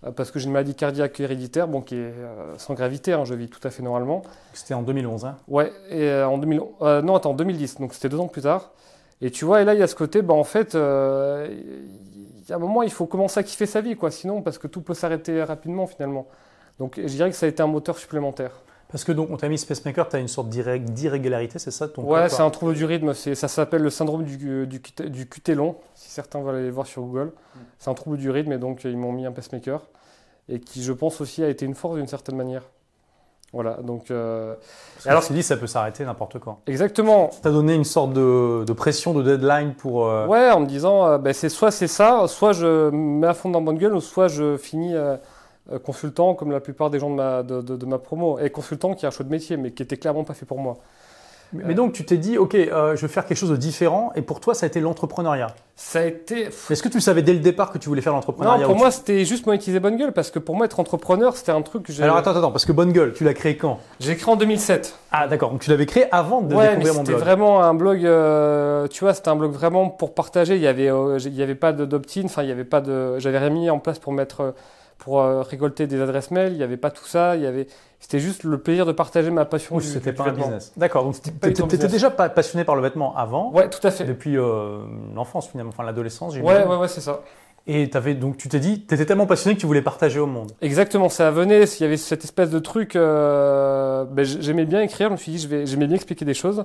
Euh, 0.04 0.10
Parce 0.12 0.30
que 0.30 0.38
j'ai 0.38 0.46
une 0.46 0.52
maladie 0.52 0.74
cardiaque 0.74 1.18
héréditaire, 1.20 1.68
bon, 1.68 1.80
qui 1.80 1.94
est 1.94 1.98
euh, 1.98 2.56
sans 2.58 2.74
gravité, 2.74 3.12
hein, 3.12 3.24
je 3.24 3.34
vis 3.34 3.48
tout 3.48 3.66
à 3.66 3.70
fait 3.70 3.82
normalement. 3.82 4.22
C'était 4.52 4.74
en 4.74 4.82
2011. 4.82 5.24
Hein. 5.24 5.36
Ouais, 5.48 5.72
et 5.90 6.02
euh, 6.08 6.28
en 6.28 6.38
2000, 6.38 6.60
euh, 6.82 7.02
non, 7.02 7.14
attends, 7.16 7.30
en 7.30 7.34
2010, 7.34 7.78
donc 7.80 7.94
c'était 7.94 8.08
deux 8.08 8.20
ans 8.20 8.28
plus 8.28 8.42
tard. 8.42 8.72
Et 9.22 9.30
tu 9.30 9.44
vois, 9.44 9.62
et 9.62 9.64
là, 9.64 9.74
il 9.74 9.80
y 9.80 9.82
a 9.82 9.86
ce 9.86 9.94
côté, 9.94 10.22
bah, 10.22 10.34
en 10.34 10.44
fait, 10.44 10.74
euh, 10.74 11.48
il 11.50 12.48
y 12.48 12.52
a 12.52 12.56
un 12.56 12.58
moment, 12.58 12.82
il 12.82 12.90
faut 12.92 13.06
commencer 13.06 13.40
à 13.40 13.42
kiffer 13.42 13.66
sa 13.66 13.80
vie, 13.80 13.96
quoi, 13.96 14.10
sinon, 14.10 14.42
parce 14.42 14.58
que 14.58 14.66
tout 14.66 14.82
peut 14.82 14.94
s'arrêter 14.94 15.42
rapidement, 15.42 15.86
finalement. 15.86 16.26
Donc, 16.78 16.96
je 16.98 17.06
dirais 17.06 17.30
que 17.30 17.36
ça 17.36 17.46
a 17.46 17.48
été 17.48 17.62
un 17.62 17.66
moteur 17.66 17.96
supplémentaire. 17.98 18.50
Parce 18.90 19.02
que 19.02 19.10
donc, 19.12 19.28
on 19.30 19.36
t'a 19.36 19.48
mis 19.48 19.58
Spacemaker, 19.58 20.08
tu 20.08 20.16
as 20.16 20.20
une 20.20 20.28
sorte 20.28 20.48
d'irré- 20.48 20.78
d'irrégularité, 20.78 21.58
c'est 21.58 21.72
ça 21.72 21.88
ton 21.88 22.04
Ouais, 22.04 22.28
c'est 22.28 22.42
un 22.42 22.50
trouble 22.50 22.74
du 22.74 22.84
rythme, 22.84 23.14
ça 23.14 23.48
s'appelle 23.48 23.82
le 23.82 23.90
syndrome 23.90 24.22
du, 24.24 24.66
du, 24.66 24.80
QT 24.80 25.08
du 25.10 25.26
QT 25.28 25.54
long, 25.56 25.74
si 25.94 26.10
certains 26.10 26.40
veulent 26.40 26.56
aller 26.56 26.70
voir 26.70 26.86
sur 26.86 27.02
Google. 27.02 27.32
C'est 27.78 27.90
un 27.90 27.94
trouble 27.94 28.16
du 28.16 28.30
rythme, 28.30 28.52
et 28.52 28.58
donc, 28.58 28.84
ils 28.84 28.96
m'ont 28.96 29.12
mis 29.12 29.26
un 29.26 29.32
pacemaker, 29.32 29.80
et 30.48 30.60
qui, 30.60 30.82
je 30.84 30.92
pense 30.92 31.20
aussi, 31.20 31.42
a 31.42 31.48
été 31.48 31.66
une 31.66 31.74
force 31.74 31.96
d'une 31.96 32.06
certaine 32.06 32.36
manière. 32.36 32.62
Voilà, 33.52 33.74
donc, 33.82 34.10
euh, 34.10 34.54
Parce 34.96 35.06
Alors- 35.06 35.22
dis, 35.30 35.42
ça 35.42 35.56
peut 35.56 35.66
s'arrêter 35.66 36.04
n'importe 36.04 36.38
quand. 36.38 36.60
exactement. 36.66 37.30
Ça 37.32 37.40
t'a 37.42 37.50
donné 37.50 37.74
une 37.74 37.84
sorte 37.84 38.12
de, 38.12 38.64
de 38.64 38.72
pression, 38.72 39.14
de 39.14 39.22
deadline 39.22 39.74
pour. 39.74 40.06
euh, 40.06 40.26
Ouais, 40.26 40.50
en 40.50 40.60
me 40.60 40.66
disant, 40.66 41.06
euh, 41.06 41.18
ben, 41.18 41.32
c'est 41.32 41.48
soit 41.48 41.70
c'est 41.70 41.86
ça, 41.88 42.24
soit 42.28 42.52
je 42.52 42.90
me 42.90 43.20
mets 43.20 43.26
à 43.28 43.34
fond 43.34 43.48
dans 43.48 43.62
bonne 43.62 43.78
gueule, 43.78 43.94
ou 43.94 44.00
soit 44.00 44.28
je 44.28 44.56
finis 44.56 44.94
euh, 44.94 45.16
consultant, 45.82 46.34
comme 46.34 46.50
la 46.52 46.60
plupart 46.60 46.90
des 46.90 46.98
gens 46.98 47.10
de 47.10 47.14
ma, 47.16 47.42
de, 47.42 47.60
de- 47.60 47.76
de 47.76 47.86
ma 47.86 47.98
promo. 47.98 48.38
Et 48.38 48.50
consultant 48.50 48.94
qui 48.94 49.04
est 49.04 49.08
un 49.08 49.10
choix 49.12 49.24
de 49.24 49.30
métier, 49.30 49.56
mais 49.56 49.70
qui 49.72 49.82
était 49.82 49.96
clairement 49.96 50.24
pas 50.24 50.34
fait 50.34 50.46
pour 50.46 50.58
moi. 50.58 50.76
Mais 51.52 51.74
donc 51.74 51.92
tu 51.92 52.04
t'es 52.04 52.16
dit, 52.18 52.38
ok, 52.38 52.56
euh, 52.56 52.96
je 52.96 53.02
veux 53.02 53.08
faire 53.08 53.24
quelque 53.24 53.38
chose 53.38 53.50
de 53.50 53.56
différent, 53.56 54.10
et 54.16 54.20
pour 54.20 54.40
toi 54.40 54.52
ça 54.52 54.66
a 54.66 54.68
été 54.68 54.80
l'entrepreneuriat. 54.80 55.54
Ça 55.76 56.00
a 56.00 56.02
été. 56.02 56.48
Est-ce 56.70 56.82
que 56.82 56.88
tu 56.88 57.00
savais 57.00 57.22
dès 57.22 57.32
le 57.34 57.38
départ 57.38 57.70
que 57.70 57.78
tu 57.78 57.88
voulais 57.88 58.02
faire 58.02 58.12
l'entrepreneuriat 58.12 58.62
Non, 58.62 58.66
pour 58.66 58.76
moi 58.76 58.90
c'était 58.90 59.24
juste 59.24 59.46
monétiser 59.46 59.78
Bonne 59.78 59.96
Gueule, 59.96 60.12
parce 60.12 60.32
que 60.32 60.40
pour 60.40 60.56
moi 60.56 60.66
être 60.66 60.80
entrepreneur 60.80 61.36
c'était 61.36 61.52
un 61.52 61.62
truc 61.62 61.84
que 61.84 61.92
j'ai. 61.92 62.02
Alors 62.02 62.16
attends, 62.16 62.34
attends, 62.34 62.50
parce 62.50 62.64
que 62.64 62.72
Bonne 62.72 62.90
Gueule, 62.92 63.12
tu 63.14 63.22
l'as 63.22 63.32
créé 63.32 63.56
quand? 63.56 63.78
J'ai 64.00 64.16
créé 64.16 64.28
en 64.32 64.36
2007. 64.36 64.98
Ah 65.12 65.28
d'accord, 65.28 65.52
donc 65.52 65.60
tu 65.60 65.70
l'avais 65.70 65.86
créé 65.86 66.06
avant 66.12 66.40
de 66.40 66.52
ouais, 66.52 66.62
découvrir 66.70 66.78
mais 66.78 66.84
mon 66.98 67.04
C'était 67.04 67.12
blog. 67.12 67.20
vraiment 67.20 67.62
un 67.62 67.74
blog, 67.74 68.04
euh, 68.04 68.88
tu 68.88 69.04
vois, 69.04 69.14
c'était 69.14 69.28
un 69.28 69.36
blog 69.36 69.52
vraiment 69.52 69.88
pour 69.88 70.14
partager. 70.14 70.56
Il 70.56 70.62
y 70.62 70.66
avait, 70.66 70.90
euh, 70.90 71.18
il 71.24 71.32
y 71.34 71.42
avait 71.44 71.54
pas 71.54 71.72
d'opt-in, 71.72 72.24
enfin 72.24 72.42
il 72.42 72.48
y 72.48 72.52
avait 72.52 72.64
pas 72.64 72.80
de, 72.80 73.20
j'avais 73.20 73.38
rien 73.38 73.50
mis 73.50 73.70
en 73.70 73.78
place 73.78 74.00
pour 74.00 74.12
mettre, 74.12 74.40
euh, 74.40 74.50
pour 74.98 75.20
euh, 75.20 75.42
récolter 75.42 75.86
des 75.86 76.00
adresses 76.00 76.30
mail. 76.30 76.52
Il 76.52 76.58
y 76.58 76.62
avait 76.62 76.76
pas 76.76 76.90
tout 76.90 77.06
ça. 77.06 77.36
Il 77.36 77.42
y 77.42 77.46
avait, 77.46 77.66
c'était 78.00 78.20
juste 78.20 78.44
le 78.44 78.58
plaisir 78.58 78.86
de 78.86 78.92
partager 78.92 79.30
ma 79.30 79.44
passion. 79.44 79.76
Oui, 79.76 79.84
c'était 79.84 80.12
pas 80.12 80.24
un 80.24 80.32
business. 80.32 80.72
D'accord, 80.76 81.04
donc 81.04 81.16
tu 81.20 81.74
étais 81.74 81.88
déjà 81.88 82.10
pas 82.10 82.28
passionné 82.28 82.64
par 82.64 82.76
le 82.76 82.82
vêtement 82.82 83.16
avant, 83.16 83.52
Ouais, 83.52 83.68
tout 83.68 83.84
à 83.86 83.90
fait. 83.90 84.04
depuis 84.04 84.36
euh, 84.36 84.78
l'enfance 85.14 85.48
finalement, 85.48 85.72
enfin 85.72 85.84
l'adolescence, 85.84 86.34
j'imagine. 86.34 86.62
Ouais, 86.62 86.66
ouais, 86.68 86.76
ouais, 86.76 86.88
c'est 86.88 87.00
ça. 87.00 87.22
Et 87.68 87.90
avais, 87.94 88.14
donc 88.14 88.36
tu 88.36 88.48
t'es 88.48 88.60
dit, 88.60 88.84
tu 88.86 88.94
étais 88.94 89.06
tellement 89.06 89.26
passionné 89.26 89.56
que 89.56 89.60
tu 89.60 89.66
voulais 89.66 89.82
partager 89.82 90.20
au 90.20 90.26
monde. 90.26 90.52
Exactement, 90.60 91.08
ça 91.08 91.32
venait, 91.32 91.64
il 91.64 91.82
y 91.82 91.84
avait 91.84 91.96
cette 91.96 92.22
espèce 92.22 92.50
de 92.50 92.60
truc, 92.60 92.94
euh, 92.94 94.04
ben, 94.04 94.24
j'aimais 94.24 94.66
bien 94.66 94.82
écrire, 94.82 95.08
je 95.08 95.12
me 95.12 95.16
suis 95.16 95.32
dit, 95.32 95.38
je 95.38 95.48
vais, 95.48 95.66
j'aimais 95.66 95.88
bien 95.88 95.96
expliquer 95.96 96.24
des 96.24 96.34
choses. 96.34 96.64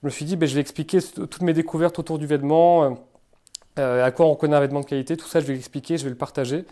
Je 0.00 0.06
me 0.06 0.10
suis 0.10 0.24
dit, 0.24 0.36
ben, 0.36 0.48
je 0.48 0.54
vais 0.54 0.60
expliquer 0.60 1.00
toutes 1.02 1.42
mes 1.42 1.54
découvertes 1.54 1.98
autour 1.98 2.18
du 2.20 2.26
vêtement, 2.26 2.84
euh, 2.84 2.90
euh, 3.80 4.04
à 4.04 4.12
quoi 4.12 4.26
on 4.26 4.30
reconnaît 4.30 4.56
un 4.56 4.60
vêtement 4.60 4.78
de 4.78 4.84
qualité, 4.84 5.16
tout 5.16 5.26
ça, 5.26 5.40
je 5.40 5.46
vais 5.46 5.54
l'expliquer, 5.54 5.98
je 5.98 6.04
vais 6.04 6.10
le 6.10 6.16
partager. 6.16 6.64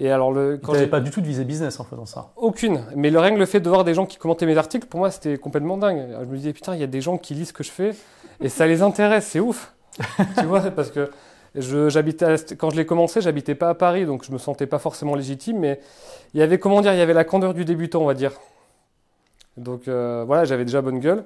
Et 0.00 0.10
alors, 0.10 0.32
le, 0.32 0.56
quand 0.56 0.72
n'avais 0.72 0.84
j'ai 0.84 0.90
pas 0.90 1.00
du 1.00 1.10
tout 1.10 1.20
de 1.20 1.26
visée 1.26 1.44
business 1.44 1.78
en 1.78 1.84
faisant 1.84 2.06
ça. 2.06 2.32
aucune, 2.36 2.82
mais 2.96 3.10
le 3.10 3.18
rien 3.18 3.32
que 3.32 3.38
le 3.38 3.46
fait 3.46 3.60
de 3.60 3.68
voir 3.68 3.84
des 3.84 3.92
gens 3.92 4.06
qui 4.06 4.16
commentaient 4.16 4.46
mes 4.46 4.56
articles, 4.56 4.86
pour 4.86 4.98
moi, 4.98 5.10
c'était 5.10 5.36
complètement 5.36 5.76
dingue. 5.76 6.06
Je 6.18 6.24
me 6.24 6.36
disais, 6.36 6.54
putain, 6.54 6.74
il 6.74 6.80
y 6.80 6.84
a 6.84 6.88
des 6.88 7.02
gens 7.02 7.18
qui 7.18 7.34
lisent 7.34 7.48
ce 7.48 7.52
que 7.52 7.62
je 7.62 7.70
fais 7.70 7.94
et 8.40 8.48
ça 8.48 8.66
les 8.66 8.80
intéresse, 8.80 9.26
c'est 9.26 9.40
ouf. 9.40 9.74
tu 10.38 10.46
vois, 10.46 10.62
parce 10.62 10.90
que 10.90 11.10
je, 11.54 12.54
quand 12.54 12.70
je 12.70 12.76
l'ai 12.76 12.86
commencé, 12.86 13.20
j'habitais 13.20 13.54
pas 13.54 13.68
à 13.68 13.74
Paris, 13.74 14.06
donc 14.06 14.24
je 14.24 14.32
me 14.32 14.38
sentais 14.38 14.66
pas 14.66 14.78
forcément 14.78 15.14
légitime, 15.14 15.58
mais 15.58 15.80
il 16.32 16.40
y 16.40 16.42
avait, 16.42 16.58
comment 16.58 16.80
dire, 16.80 16.94
il 16.94 16.98
y 16.98 17.02
avait 17.02 17.12
la 17.12 17.24
candeur 17.24 17.52
du 17.52 17.66
débutant, 17.66 18.00
on 18.00 18.06
va 18.06 18.14
dire. 18.14 18.32
Donc 19.56 19.88
euh, 19.88 20.24
voilà, 20.26 20.44
j'avais 20.44 20.64
déjà 20.64 20.80
bonne 20.80 21.00
gueule. 21.00 21.24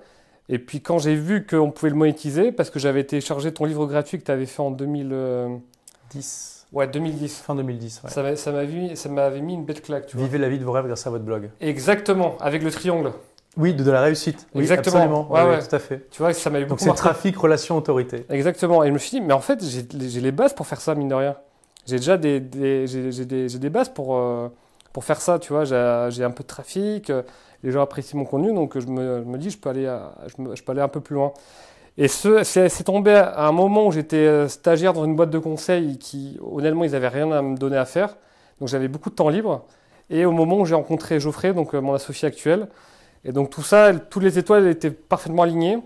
Et 0.48 0.58
puis 0.58 0.80
quand 0.80 0.98
j'ai 0.98 1.14
vu 1.14 1.46
qu'on 1.46 1.70
pouvait 1.70 1.90
le 1.90 1.96
monétiser, 1.96 2.52
parce 2.52 2.70
que 2.70 2.78
j'avais 2.78 3.04
téléchargé 3.04 3.52
ton 3.52 3.64
livre 3.64 3.86
gratuit 3.86 4.18
que 4.18 4.24
tu 4.24 4.32
avais 4.32 4.46
fait 4.46 4.62
en 4.62 4.70
2000, 4.70 5.10
euh, 5.12 5.56
10, 6.10 6.53
ouais, 6.74 6.86
2010, 6.88 7.40
fin 7.40 7.54
2010. 7.54 8.02
ouais. 8.04 8.10
ça 8.10 8.22
m'a- 8.22 8.36
ça 8.36 8.52
m'avait 8.52 8.66
mis, 9.40 9.42
mis 9.46 9.54
une 9.54 9.64
bête 9.64 9.82
claque, 9.82 10.06
tu 10.06 10.16
vois. 10.16 10.26
Vivez 10.26 10.38
la 10.38 10.48
vie 10.48 10.58
de 10.58 10.64
vos 10.64 10.72
rêves 10.72 10.86
grâce 10.86 11.06
à 11.06 11.10
votre 11.10 11.24
blog. 11.24 11.50
Exactement, 11.60 12.36
avec 12.40 12.62
le 12.62 12.70
triangle. 12.70 13.12
Oui, 13.56 13.72
de, 13.72 13.84
de 13.84 13.90
la 13.90 14.00
réussite. 14.00 14.48
Oui, 14.54 14.62
Exactement. 14.62 14.96
Absolument. 14.96 15.30
Ouais, 15.32 15.42
Oui, 15.44 15.50
ouais. 15.50 15.62
tout 15.66 15.76
à 15.76 15.78
fait. 15.78 16.08
Tu 16.10 16.20
vois, 16.20 16.32
ça 16.32 16.50
m'avait 16.50 16.64
Donc 16.64 16.78
beaucoup 16.80 16.90
c'est 16.90 16.94
trafic, 16.96 17.36
relation, 17.36 17.76
autorité. 17.76 18.26
Exactement. 18.28 18.82
Et 18.82 18.88
je 18.88 18.92
me 18.92 18.98
suis 18.98 19.10
dit, 19.10 19.20
mais 19.20 19.32
en 19.32 19.40
fait, 19.40 19.62
j'ai 19.64 20.20
les 20.20 20.32
bases 20.32 20.52
pour 20.52 20.66
faire 20.66 20.80
ça, 20.80 20.94
mine 20.96 21.08
de 21.08 21.14
rien. 21.14 21.36
J'ai 21.86 21.96
déjà 21.96 22.16
des, 22.16 22.40
des- 22.40 22.86
j'ai 22.86 23.24
des, 23.58 23.70
bases 23.70 23.90
pour, 23.90 24.16
euh, 24.16 24.48
pour 24.92 25.04
faire 25.04 25.20
ça, 25.20 25.38
tu 25.38 25.52
vois. 25.52 25.64
J'ai 25.64 26.24
un 26.24 26.30
peu 26.32 26.42
de 26.42 26.48
trafic, 26.48 27.10
euh, 27.10 27.22
les 27.62 27.70
gens 27.70 27.82
apprécient 27.82 28.18
mon 28.18 28.24
contenu, 28.24 28.52
donc 28.52 28.76
je 28.78 28.86
me, 28.88 29.22
je 29.22 29.28
me 29.28 29.38
dis, 29.38 29.50
je 29.50 29.58
peux, 29.58 29.68
aller, 29.70 29.86
à- 29.86 30.12
je, 30.26 30.42
me- 30.42 30.56
je 30.56 30.62
peux 30.64 30.72
aller 30.72 30.80
un 30.80 30.88
peu 30.88 31.00
plus 31.00 31.14
loin. 31.14 31.32
Et 31.96 32.08
ce, 32.08 32.42
c'est 32.42 32.68
c'est 32.68 32.84
tombé 32.84 33.12
à 33.14 33.46
un 33.46 33.52
moment 33.52 33.86
où 33.86 33.92
j'étais 33.92 34.16
euh, 34.16 34.48
stagiaire 34.48 34.92
dans 34.92 35.04
une 35.04 35.14
boîte 35.14 35.30
de 35.30 35.38
conseil 35.38 35.98
qui, 35.98 36.38
honnêtement, 36.42 36.84
ils 36.84 36.90
n'avaient 36.92 37.08
rien 37.08 37.30
à 37.32 37.40
me 37.42 37.56
donner 37.56 37.76
à 37.76 37.84
faire. 37.84 38.16
Donc 38.60 38.68
j'avais 38.68 38.88
beaucoup 38.88 39.10
de 39.10 39.14
temps 39.14 39.28
libre. 39.28 39.64
Et 40.10 40.24
au 40.26 40.32
moment 40.32 40.58
où 40.60 40.66
j'ai 40.66 40.74
rencontré 40.74 41.20
Geoffrey, 41.20 41.54
donc 41.54 41.74
euh, 41.74 41.80
mon 41.80 41.94
associé 41.94 42.26
actuel, 42.28 42.68
et 43.24 43.32
donc 43.32 43.50
tout 43.50 43.62
ça, 43.62 43.92
toutes 43.94 44.22
les 44.24 44.38
étoiles 44.38 44.66
étaient 44.68 44.90
parfaitement 44.90 45.42
alignées. 45.44 45.78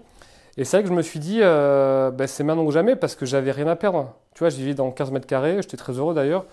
Et 0.58 0.64
c'est 0.64 0.78
vrai 0.78 0.84
que 0.84 0.90
je 0.90 0.94
me 0.94 1.02
suis 1.02 1.20
dit, 1.20 1.40
ben, 1.40 2.26
c'est 2.26 2.44
maintenant 2.44 2.64
ou 2.64 2.72
jamais 2.72 2.96
parce 2.96 3.14
que 3.16 3.26
j'avais 3.26 3.52
rien 3.52 3.68
à 3.68 3.76
perdre. 3.76 4.14
Tu 4.34 4.40
vois, 4.40 4.50
je 4.50 4.56
vivais 4.56 4.74
dans 4.74 4.90
15 4.90 5.10
mètres 5.12 5.26
carrés, 5.26 5.56
j'étais 5.62 5.76
très 5.78 5.94
heureux 5.94 6.14
d'ailleurs. 6.14 6.46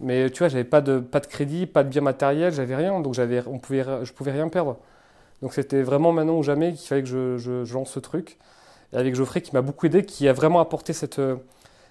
Mais 0.00 0.30
tu 0.30 0.40
vois, 0.40 0.48
j'avais 0.48 0.64
pas 0.64 0.80
de, 0.80 0.98
pas 0.98 1.20
de 1.20 1.26
crédit, 1.26 1.66
pas 1.66 1.84
de 1.84 1.88
bien 1.90 2.02
matériel, 2.02 2.52
j'avais 2.54 2.76
rien. 2.76 3.00
Donc 3.00 3.14
j'avais, 3.14 3.42
on 3.46 3.58
pouvait, 3.58 3.84
je 4.04 4.12
pouvais 4.12 4.32
rien 4.32 4.48
perdre. 4.48 4.78
Donc 5.42 5.54
c'était 5.54 5.82
vraiment 5.82 6.12
maintenant 6.12 6.36
ou 6.38 6.42
jamais 6.42 6.72
qu'il 6.74 6.88
fallait 6.88 7.02
que 7.02 7.08
je- 7.08 7.64
je 7.64 7.74
lance 7.74 7.90
ce 7.92 8.00
truc. 8.00 8.38
Avec 8.92 9.14
Geoffrey 9.14 9.40
qui 9.40 9.52
m'a 9.54 9.62
beaucoup 9.62 9.86
aidé, 9.86 10.04
qui 10.04 10.26
a 10.28 10.32
vraiment 10.32 10.60
apporté 10.60 10.92
cette, 10.92 11.20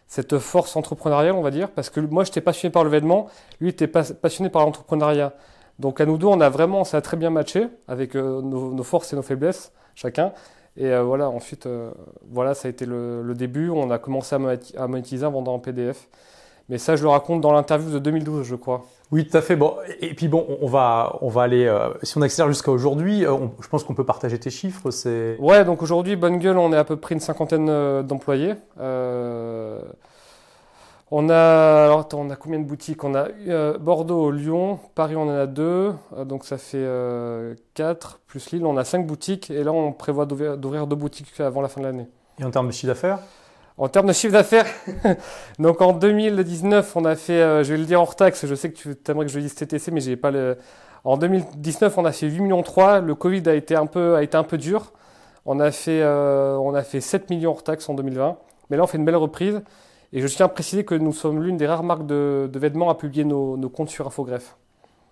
cette 0.07 0.37
force 0.39 0.75
entrepreneuriale, 0.75 1.33
on 1.35 1.41
va 1.41 1.51
dire. 1.51 1.69
Parce 1.71 1.89
que 1.89 1.99
moi, 2.01 2.23
j'étais 2.23 2.41
passionné 2.41 2.71
par 2.71 2.83
le 2.83 2.89
vêtement, 2.89 3.27
lui 3.61 3.69
était 3.69 3.87
pas- 3.87 4.03
passionné 4.13 4.49
par 4.49 4.63
l'entrepreneuriat. 4.65 5.33
Donc 5.77 6.01
à 6.01 6.05
nous 6.05 6.17
deux, 6.17 6.27
on 6.27 6.41
a 6.41 6.49
vraiment, 6.49 6.83
ça 6.83 6.97
a 6.97 7.01
très 7.01 7.15
bien 7.15 7.29
matché 7.29 7.67
avec 7.87 8.15
euh, 8.15 8.41
nos, 8.41 8.83
forces 8.83 9.13
et 9.13 9.15
nos 9.15 9.21
faiblesses, 9.21 9.71
chacun. 9.95 10.33
Et 10.75 10.87
euh, 10.87 11.03
voilà, 11.03 11.29
ensuite, 11.29 11.65
euh, 11.67 11.91
voilà, 12.29 12.53
ça 12.53 12.67
a 12.67 12.71
été 12.71 12.85
le, 12.85 13.21
le 13.23 13.33
début. 13.33 13.69
On 13.69 13.89
a 13.91 13.97
commencé 13.97 14.35
à 14.35 14.87
monétiser 14.87 15.25
en 15.25 15.31
vendant 15.31 15.53
en 15.53 15.59
PDF. 15.59 16.09
Mais 16.69 16.77
ça, 16.77 16.95
je 16.95 17.01
le 17.03 17.09
raconte 17.09 17.41
dans 17.41 17.51
l'interview 17.51 17.89
de 17.91 17.99
2012, 17.99 18.45
je 18.45 18.55
crois. 18.55 18.85
Oui, 19.11 19.27
tout 19.27 19.35
à 19.35 19.41
fait. 19.41 19.55
Bon, 19.55 19.73
et 20.01 20.13
puis 20.13 20.27
bon, 20.27 20.45
on 20.61 20.67
va, 20.67 21.17
on 21.21 21.29
va 21.29 21.41
aller. 21.41 21.65
euh, 21.65 21.89
si 22.03 22.15
on 22.17 22.21
accélère 22.21 22.47
jusqu'à 22.47 22.71
aujourd'hui, 22.71 23.25
euh, 23.25 23.37
je 23.59 23.67
pense 23.67 23.83
qu'on 23.83 23.95
peut 23.95 24.05
partager 24.05 24.39
tes 24.39 24.51
chiffres. 24.51 24.91
C'est 24.91 25.35
Ouais, 25.39 25.65
donc 25.65 25.81
aujourd'hui, 25.81 26.15
Bonne 26.15 26.37
Gueule, 26.37 26.59
on 26.59 26.71
est 26.71 26.77
à 26.77 26.83
peu 26.83 26.95
près 26.95 27.15
une 27.15 27.21
cinquantaine 27.21 27.69
euh, 27.69 28.03
d'employés. 28.03 28.53
Euh, 28.79 29.79
on 31.09 31.27
a, 31.29 31.85
alors 31.85 32.01
attends, 32.01 32.19
on 32.21 32.29
a 32.29 32.35
combien 32.35 32.59
de 32.59 32.65
boutiques? 32.65 33.03
On 33.03 33.15
a 33.15 33.29
Bordeaux, 33.79 34.29
Lyon, 34.29 34.77
Paris, 34.93 35.15
on 35.15 35.23
en 35.23 35.29
a 35.35 35.47
deux, 35.47 35.91
donc 36.25 36.45
ça 36.45 36.59
fait 36.59 36.85
quatre, 37.73 38.19
plus 38.27 38.51
Lille, 38.51 38.63
on 38.63 38.77
a 38.77 38.83
cinq 38.83 39.07
boutiques, 39.07 39.49
et 39.49 39.63
là 39.63 39.71
on 39.71 39.91
prévoit 39.91 40.27
d'ouvrir 40.27 40.85
deux 40.85 40.95
boutiques 40.95 41.39
avant 41.39 41.61
la 41.61 41.67
fin 41.67 41.81
de 41.81 41.87
l'année. 41.87 42.07
et 42.39 42.43
en 42.45 42.51
termes 42.51 42.67
de 42.67 42.73
chiffre 42.73 42.93
d'affaires? 42.93 43.17
En 43.79 43.87
termes 43.87 44.07
de 44.07 44.13
chiffre 44.13 44.33
d'affaires, 44.33 44.65
donc 45.59 45.81
en 45.81 45.93
2019, 45.93 46.97
on 46.97 47.05
a 47.05 47.15
fait, 47.15 47.41
euh, 47.41 47.63
je 47.63 47.71
vais 47.71 47.79
le 47.79 47.85
dire 47.85 48.01
hors 48.01 48.13
taxe, 48.13 48.45
je 48.45 48.53
sais 48.53 48.69
que 48.73 48.77
tu 48.77 48.93
aimerais 49.09 49.25
que 49.25 49.31
je 49.31 49.39
dise 49.39 49.55
TTC, 49.55 49.91
mais 49.91 50.01
j'ai 50.01 50.17
pas 50.17 50.31
le. 50.31 50.57
En 51.05 51.15
2019, 51.15 51.97
on 51.97 52.03
a 52.03 52.11
fait 52.11 52.27
8 52.27 52.41
millions 52.41 52.61
3. 52.61 52.99
Le 52.99 53.15
Covid 53.15 53.47
a 53.47 53.53
été 53.55 53.77
un 53.77 53.85
peu, 53.85 54.15
a 54.15 54.21
été 54.21 54.35
un 54.35 54.43
peu 54.43 54.57
dur. 54.57 54.91
On 55.45 55.61
a 55.61 55.71
fait, 55.71 56.01
euh, 56.01 56.57
on 56.57 56.73
a 56.75 56.83
fait 56.83 56.99
7 56.99 57.29
millions 57.29 57.51
hors 57.51 57.63
taxe 57.63 57.87
en 57.87 57.93
2020. 57.93 58.37
Mais 58.69 58.75
là, 58.75 58.83
on 58.83 58.87
fait 58.87 58.97
une 58.97 59.05
belle 59.05 59.15
reprise. 59.15 59.61
Et 60.11 60.19
je 60.19 60.27
tiens 60.27 60.47
à 60.47 60.49
préciser 60.49 60.83
que 60.83 60.95
nous 60.95 61.13
sommes 61.13 61.41
l'une 61.41 61.55
des 61.55 61.65
rares 61.65 61.83
marques 61.83 62.05
de, 62.05 62.49
de 62.51 62.59
vêtements 62.59 62.89
à 62.89 62.95
publier 62.95 63.23
nos, 63.23 63.55
nos 63.55 63.69
comptes 63.69 63.89
sur 63.89 64.05
Infogreffe, 64.05 64.57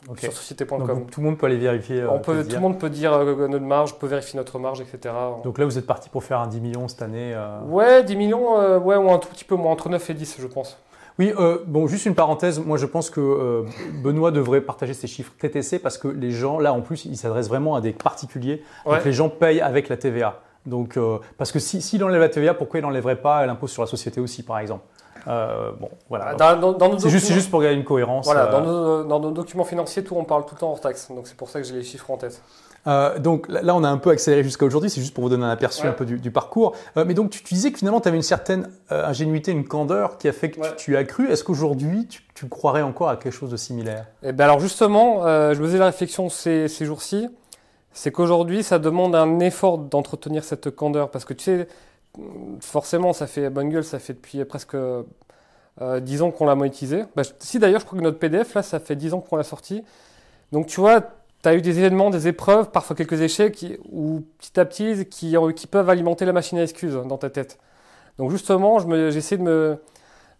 Ok. 0.09 0.19
sur 0.19 0.31
société.com. 0.33 1.05
Tout 1.11 1.19
le 1.21 1.25
monde 1.25 1.37
peut 1.37 1.45
aller 1.47 1.57
vérifier. 1.57 2.01
euh, 2.01 2.09
On 2.11 2.19
peut, 2.19 2.43
tout 2.43 2.55
le 2.55 2.59
monde 2.61 2.79
peut 2.79 2.89
dire 2.89 3.13
euh, 3.13 3.47
notre 3.47 3.65
marge, 3.65 3.95
peut 3.99 4.07
vérifier 4.07 4.37
notre 4.37 4.57
marge, 4.59 4.81
etc. 4.81 5.13
Donc 5.43 5.57
là, 5.57 5.65
vous 5.65 5.77
êtes 5.77 5.85
parti 5.87 6.09
pour 6.09 6.23
faire 6.23 6.39
un 6.39 6.47
10 6.47 6.61
millions 6.61 6.87
cette 6.87 7.01
année. 7.01 7.33
euh. 7.35 7.59
Ouais, 7.67 8.03
10 8.03 8.15
millions, 8.15 8.77
ouais, 8.79 8.95
ou 8.95 9.11
un 9.11 9.17
tout 9.19 9.27
petit 9.29 9.43
peu 9.45 9.55
moins, 9.55 9.71
entre 9.71 9.89
9 9.89 10.09
et 10.09 10.13
10, 10.13 10.37
je 10.39 10.47
pense. 10.47 10.77
Oui, 11.19 11.33
euh, 11.39 11.57
bon, 11.65 11.87
juste 11.87 12.05
une 12.05 12.13
parenthèse. 12.13 12.59
Moi, 12.59 12.77
je 12.77 12.85
pense 12.85 13.09
que 13.09 13.19
euh, 13.19 13.63
Benoît 14.03 14.29
devrait 14.31 14.61
partager 14.61 14.93
ses 14.93 15.07
chiffres 15.07 15.33
TTC 15.39 15.79
parce 15.79 15.97
que 15.97 16.07
les 16.07 16.29
gens, 16.31 16.59
là, 16.59 16.73
en 16.73 16.81
plus, 16.81 17.05
il 17.05 17.17
s'adresse 17.17 17.49
vraiment 17.49 17.75
à 17.75 17.81
des 17.81 17.91
particuliers. 17.91 18.61
Ouais. 18.85 18.95
Donc 18.97 19.05
les 19.05 19.13
gens 19.13 19.27
payent 19.29 19.59
avec 19.61 19.89
la 19.89 19.97
TVA. 19.97 20.39
Donc, 20.67 20.95
euh, 20.97 21.17
parce 21.37 21.51
que 21.51 21.59
si- 21.59 21.81
s'il 21.81 22.03
enlève 22.03 22.19
la 22.21 22.29
TVA, 22.29 22.53
pourquoi 22.53 22.79
il 22.79 22.83
n'enlèverait 22.83 23.15
pas 23.15 23.45
l'impôt 23.45 23.67
sur 23.67 23.81
la 23.81 23.87
société 23.87 24.19
aussi, 24.21 24.43
par 24.43 24.59
exemple? 24.59 24.83
Euh, 25.27 25.71
Bon, 25.79 25.89
voilà. 26.09 26.33
Dans, 26.35 26.55
dans- 26.59 26.73
dans 26.73 26.89
nos 26.89 26.99
C'est 26.99 27.09
juste, 27.09 27.25
c'est 27.25 27.33
documents- 27.33 27.35
juste 27.39 27.51
pour 27.51 27.61
garder 27.61 27.77
une 27.77 27.83
cohérence. 27.85 28.25
Voilà, 28.25 28.45
euh. 28.47 28.51
dans 28.51 28.61
nos, 28.61 29.03
dans 29.03 29.19
nos 29.19 29.31
documents 29.31 29.63
financiers, 29.65 30.03
tout, 30.03 30.15
on 30.15 30.23
parle 30.23 30.45
tout 30.45 30.55
le 30.55 30.59
temps 30.59 30.71
hors 30.71 30.79
taxe. 30.81 31.09
Donc 31.09 31.27
c'est 31.27 31.37
pour 31.37 31.49
ça 31.49 31.61
que 31.61 31.67
j'ai 31.67 31.75
les 31.75 31.83
chiffres 31.83 32.09
en 32.11 32.17
tête. 32.17 32.41
Euh, 32.85 33.19
donc 33.19 33.47
là, 33.49 33.75
on 33.75 33.83
a 33.83 33.89
un 33.89 33.97
peu 33.97 34.11
accéléré 34.11 34.43
jusqu'à 34.43 34.65
aujourd'hui, 34.65 34.89
c'est 34.89 35.01
juste 35.01 35.13
pour 35.13 35.23
vous 35.23 35.29
donner 35.29 35.43
un 35.43 35.49
aperçu 35.49 35.83
Ouais. 35.83 35.89
un 35.89 35.93
peu 35.93 36.05
du, 36.05 36.19
du 36.19 36.31
parcours. 36.31 36.73
Euh, 36.95 37.03
mais 37.05 37.13
donc, 37.13 37.31
tu, 37.31 37.43
tu 37.43 37.53
disais 37.53 37.71
que 37.73 37.79
finalement, 37.79 37.99
tu 37.99 38.07
avais 38.07 38.15
une 38.15 38.23
certaine 38.23 38.69
euh, 38.93 39.05
ingénuité, 39.05 39.51
une 39.51 39.67
candeur 39.67 40.17
qui 40.17 40.29
a 40.29 40.31
fait 40.31 40.51
que 40.51 40.55
tu- 40.55 40.61
Ouais. 40.61 40.75
tu, 40.77 40.95
as 40.97 41.03
cru. 41.03 41.29
Est-ce 41.29 41.43
qu'aujourd'hui, 41.43 42.07
tu, 42.07 42.21
tu 42.33 42.47
croirais 42.47 42.83
encore 42.83 43.09
à 43.09 43.17
quelque 43.17 43.33
chose 43.33 43.49
de 43.49 43.57
similaire? 43.57 44.05
Et 44.23 44.31
ben 44.31 44.45
alors 44.45 44.59
justement, 44.61 45.25
euh, 45.25 45.53
je 45.53 45.59
me 45.61 45.65
faisais 45.67 45.79
la 45.79 45.87
réflexion 45.87 46.29
ces, 46.29 46.69
ces 46.69 46.85
jours-ci, 46.85 47.27
c'est 47.91 48.11
qu'aujourd'hui, 48.11 48.63
ça 48.63 48.79
demande 48.79 49.15
un 49.15 49.39
effort 49.39 49.79
d'entretenir 49.79 50.45
cette 50.45 50.69
candeur. 50.73 51.09
Parce 51.09 51.25
que 51.25 51.33
tu 51.33 51.43
sais, 51.43 51.67
forcément, 52.61 53.13
ça 53.13 53.27
fait 53.27 53.49
gueule, 53.69 53.83
ça 53.83 53.99
fait 53.99 54.13
depuis 54.13 54.43
presque 54.45 54.75
euh, 54.75 55.03
10 56.01 56.21
ans 56.21 56.31
qu'on 56.31 56.45
l'a 56.45 56.55
monétisé. 56.55 57.03
Bah, 57.15 57.23
je- 57.23 57.31
si 57.39 57.59
d'ailleurs, 57.59 57.81
je 57.81 57.85
crois 57.85 57.97
que 57.99 58.03
notre 58.03 58.19
PDF, 58.19 58.53
là, 58.55 58.63
ça 58.63 58.79
fait 58.79 58.95
10 58.95 59.13
ans 59.13 59.21
qu'on 59.21 59.35
l'a 59.35 59.43
sorti. 59.43 59.83
Donc 60.51 60.67
tu 60.67 60.81
vois, 60.81 61.01
tu 61.01 61.49
as 61.49 61.55
eu 61.55 61.61
des 61.61 61.79
événements, 61.79 62.09
des 62.09 62.27
épreuves, 62.27 62.71
parfois 62.71 62.95
quelques 62.95 63.21
échecs, 63.21 63.65
ou 63.91 64.23
petit 64.39 64.59
à 64.59 64.65
petit, 64.65 65.05
qui, 65.07 65.37
peuvent 65.67 65.89
alimenter 65.89 66.25
la 66.25 66.33
machine 66.33 66.57
à 66.59 66.63
excuses 66.63 66.95
dans 67.07 67.17
ta 67.17 67.29
tête. 67.29 67.59
Donc 68.19 68.31
justement, 68.31 68.79
je 68.79 68.87
me- 68.87 69.11
j'essaie 69.11 69.37
de 69.37 69.43
me 69.43 69.79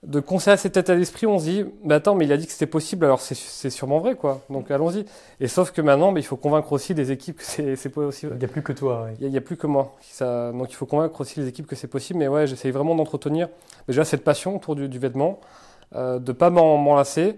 de 0.04 0.20
conserver 0.20 0.58
cet 0.58 0.78
état 0.78 0.96
d'esprit, 0.96 1.26
on 1.26 1.40
se 1.40 1.46
dit, 1.46 1.66
mais 1.84 1.96
attends, 1.96 2.14
mais 2.14 2.26
il 2.26 2.32
a 2.32 2.38
dit 2.38 2.46
que 2.46 2.52
c'était 2.52 2.68
possible, 2.68 3.06
alors 3.06 3.20
c'est 3.20 3.70
sûrement 3.70 3.98
vrai, 4.00 4.16
quoi. 4.16 4.42
Donc 4.50 4.70
allons-y. 4.70 5.06
Et 5.40 5.48
sauf 5.48 5.72
que 5.72 5.82
maintenant, 5.82 6.12
mais 6.12 6.22
il 6.22 6.24
faut 6.24 6.38
convaincre 6.38 6.72
aussi 6.72 6.94
des 6.94 7.12
équipes 7.12 7.38
que 7.38 7.44
c'est 7.44 7.90
possible. 7.94 8.34
Il 8.36 8.40
n'y 8.40 8.46
a 8.46 8.48
plus 8.48 8.62
que 8.62 8.74
toi. 8.74 9.08
oui. 9.10 9.18
Il 9.20 9.30
n'y 9.32 9.38
a, 9.38 9.42
plus 9.42 9.58
que 9.58 9.66
moi. 9.66 9.96
Ça, 10.02 10.52
donc 10.52 10.72
il 10.72 10.76
faut 10.76 10.86
convaincre 10.86 11.20
aussi 11.20 11.40
les 11.40 11.48
équipes 11.48 11.66
que 11.66 11.76
c'est 11.76 11.88
possible. 11.88 12.20
Mais 12.20 12.28
ouais, 12.28 12.46
j'essaye 12.46 12.72
vraiment 12.72 12.94
d'entretenir 12.94 13.50
déjà 13.88 14.06
cette 14.06 14.24
passion 14.24 14.56
autour 14.56 14.76
du, 14.76 14.88
du 14.88 15.00
vêtement, 15.00 15.40
euh, 15.96 16.20
de 16.20 16.32
pas 16.32 16.52
m'en 16.52 16.96
lasser, 16.96 17.36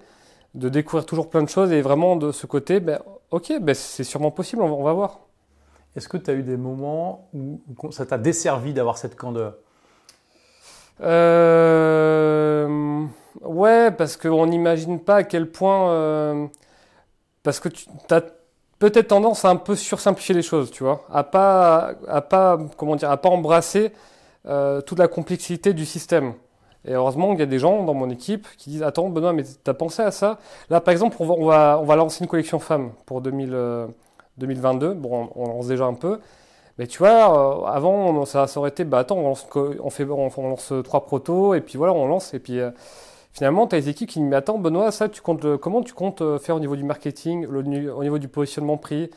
de 0.54 0.68
découvrir 0.68 1.06
toujours 1.06 1.30
plein 1.30 1.44
de 1.44 1.50
choses 1.50 1.72
et 1.72 1.82
vraiment 1.82 2.18
de 2.18 2.34
ce 2.34 2.46
côté, 2.46 2.82
ben, 2.82 3.00
ok, 3.32 3.54
ben, 3.62 3.74
c'est 3.74 4.04
sûrement 4.04 4.32
possible, 4.32 4.62
on 4.62 4.68
va, 4.68 4.74
on 4.74 4.84
va 4.84 4.94
voir. 4.94 5.22
Est-ce 5.96 6.10
que 6.10 6.18
tu 6.18 6.30
as 6.30 6.34
eu 6.34 6.44
des 6.44 6.58
moments 6.58 7.30
où, 7.34 7.62
où 7.68 7.92
ça 7.92 8.06
t'a 8.06 8.18
desservi 8.18 8.74
d'avoir 8.74 8.98
cette 8.98 9.16
candeur? 9.16 9.56
Euh, 11.02 13.06
Ouais, 13.42 13.92
parce 13.92 14.18
qu'on 14.18 14.46
n'imagine 14.48 15.00
pas 15.00 15.18
à 15.18 15.24
quel 15.24 15.50
point. 15.52 15.92
euh, 15.92 16.48
parce 17.44 17.60
que 17.60 17.70
tu 17.70 17.88
as 18.12 18.22
peut-être 18.80 19.10
tendance 19.10 19.46
à 19.46 19.50
un 19.50 19.56
peu 19.58 19.76
sursimplifier 19.76 20.36
les 20.36 20.42
choses, 20.42 20.72
tu 20.72 20.84
vois, 20.84 21.06
à 21.12 21.24
pas, 21.24 21.94
à 22.08 22.22
pas, 22.22 22.58
comment 22.78 22.96
dire, 22.96 23.12
à 23.12 23.18
pas 23.18 23.30
embrasser 23.30 23.92
euh, 24.48 24.82
toute 24.82 25.00
la 25.00 25.08
complexité 25.08 25.74
du 25.74 25.86
système. 25.86 26.34
Et 26.86 26.94
heureusement, 26.94 27.34
il 27.34 27.40
y 27.40 27.44
a 27.44 27.46
des 27.46 27.60
gens 27.60 27.84
dans 27.84 27.94
mon 27.94 28.10
équipe 28.10 28.48
qui 28.58 28.70
disent 28.70 28.84
Attends, 28.84 29.10
Benoît, 29.10 29.34
mais 29.34 29.44
t'as 29.64 29.74
pensé 29.74 30.02
à 30.02 30.12
ça? 30.12 30.40
Là, 30.70 30.80
par 30.82 30.92
exemple, 30.94 31.18
on 31.20 31.26
va, 31.46 31.80
on 31.82 31.86
va, 31.86 31.96
lancer 31.96 32.24
une 32.24 32.30
collection 32.30 32.60
femmes 32.60 32.92
pour 33.06 33.22
2000, 33.22 33.50
euh, 33.54 33.88
2022. 34.38 34.94
Bon, 34.94 35.30
on, 35.36 35.44
on 35.44 35.48
lance 35.48 35.68
déjà 35.68 35.86
un 35.86 35.94
peu. 35.94 36.20
Mais 36.80 36.88
tu 36.88 37.00
vois, 37.00 37.66
euh, 37.66 37.68
avant, 37.68 37.94
on- 37.94 38.26
ça, 38.26 38.48
ça 38.48 38.60
aurait 38.60 38.72
été 38.72 38.86
bah 38.86 39.00
attends, 39.00 39.18
on 39.18 39.24
lance, 39.24 39.48
on 39.56 39.90
fait, 39.92 40.06
on, 40.06 40.30
on 40.38 40.50
lance 40.50 40.74
trois 40.86 41.06
protos, 41.06 41.54
et 41.56 41.62
puis 41.62 41.78
voilà, 41.78 41.94
on 41.94 42.08
lance. 42.08 42.34
Et 42.34 42.40
puis 42.40 42.60
euh, 42.60 42.72
finalement, 43.34 43.68
tu 43.68 43.76
as 43.76 43.82
des 43.82 43.90
équipes 43.90 44.10
qui 44.10 44.20
disent 44.20 44.30
Mais 44.30 44.36
attends, 44.38 44.58
Benoît, 44.60 44.92
ça, 44.92 45.10
tu 45.10 45.22
comptes, 45.22 45.58
comment 45.58 45.82
tu 45.84 45.94
comptes 45.94 46.22
euh, 46.22 46.40
faire 46.40 46.56
au 46.56 46.60
niveau 46.62 46.76
du 46.78 46.84
marketing, 46.86 47.46
au 47.48 47.62
niveau 48.04 48.18
du 48.20 48.28
positionnement 48.30 48.78
prix, 48.78 49.10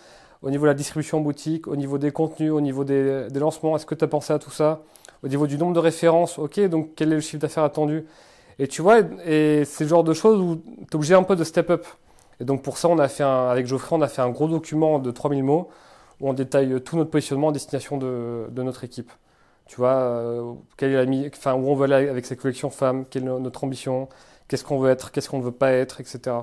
au 0.43 0.51
niveau 0.51 0.65
de 0.65 0.69
la 0.69 0.75
distribution 0.75 1.19
en 1.19 1.21
boutique, 1.23 1.69
au 1.69 1.77
niveau 1.77 1.99
des 1.99 2.11
contenus, 2.13 2.53
au 2.53 2.61
niveau 2.61 2.85
des, 2.85 3.29
des 3.31 3.41
lancements 3.41 3.77
Est-ce 3.77 3.87
que 3.87 3.95
tu 3.95 4.05
as 4.05 4.09
pensé 4.09 4.33
à 4.35 4.39
tout 4.41 4.51
ça? 4.51 4.83
Au 5.25 5.29
niveau 5.29 5.47
du 5.47 5.57
nombre 5.59 5.75
de 5.75 5.81
références, 5.81 6.39
ok, 6.39 6.61
donc 6.69 6.91
quel 6.97 7.13
est 7.13 7.17
le 7.17 7.21
chiffre 7.23 7.41
d'affaires 7.41 7.65
attendu? 7.65 8.05
Et 8.59 8.69
tu 8.69 8.83
vois, 8.83 9.01
et 9.27 9.65
c'est 9.65 9.85
le 9.85 9.91
genre 9.91 10.05
de 10.05 10.13
choses 10.15 10.41
où 10.41 10.57
tu 10.57 10.85
es 10.93 10.97
obligé 10.97 11.15
un 11.15 11.23
peu 11.23 11.37
de 11.37 11.45
step 11.45 11.71
up. 11.71 11.87
Et 12.41 12.45
donc 12.45 12.63
pour 12.63 12.77
ça, 12.79 12.89
on 12.89 12.99
a 12.99 13.09
fait 13.09 13.23
un- 13.23 13.49
avec 13.49 13.67
Geoffrey, 13.67 13.97
on 13.97 14.03
a 14.03 14.09
fait 14.09 14.23
un 14.23 14.31
gros 14.31 14.49
document 14.49 14.99
de 14.99 15.11
3000 15.13 15.45
mots 15.45 15.69
où 16.21 16.29
on 16.29 16.33
détaille 16.33 16.81
tout 16.83 16.97
notre 16.97 17.11
positionnement 17.11 17.49
à 17.49 17.53
destination 17.53 17.97
de, 17.99 18.47
de 18.51 18.63
notre 18.63 18.85
équipe. 18.85 19.11
Tu 19.67 19.77
vois, 19.77 19.95
euh, 19.95 20.53
quelle 20.77 20.93
est 20.93 21.05
la 21.05 21.29
enfin, 21.35 21.55
où 21.55 21.69
on 21.69 21.75
veut 21.75 21.85
aller 21.91 22.09
avec 22.09 22.27
cette 22.27 22.41
collection 22.41 22.69
femmes, 22.71 23.05
quelle 23.09 23.23
est 23.23 23.27
notre 23.27 23.65
ambition, 23.65 24.09
qu'est-ce 24.49 24.65
qu'on 24.65 24.79
veut 24.79 24.91
être, 24.91 25.13
qu'est-ce 25.13 25.31
qu'on 25.31 25.39
ne 25.39 25.45
veut 25.45 25.53
pas 25.53 25.71
être, 25.73 26.01
etc. 26.01 26.37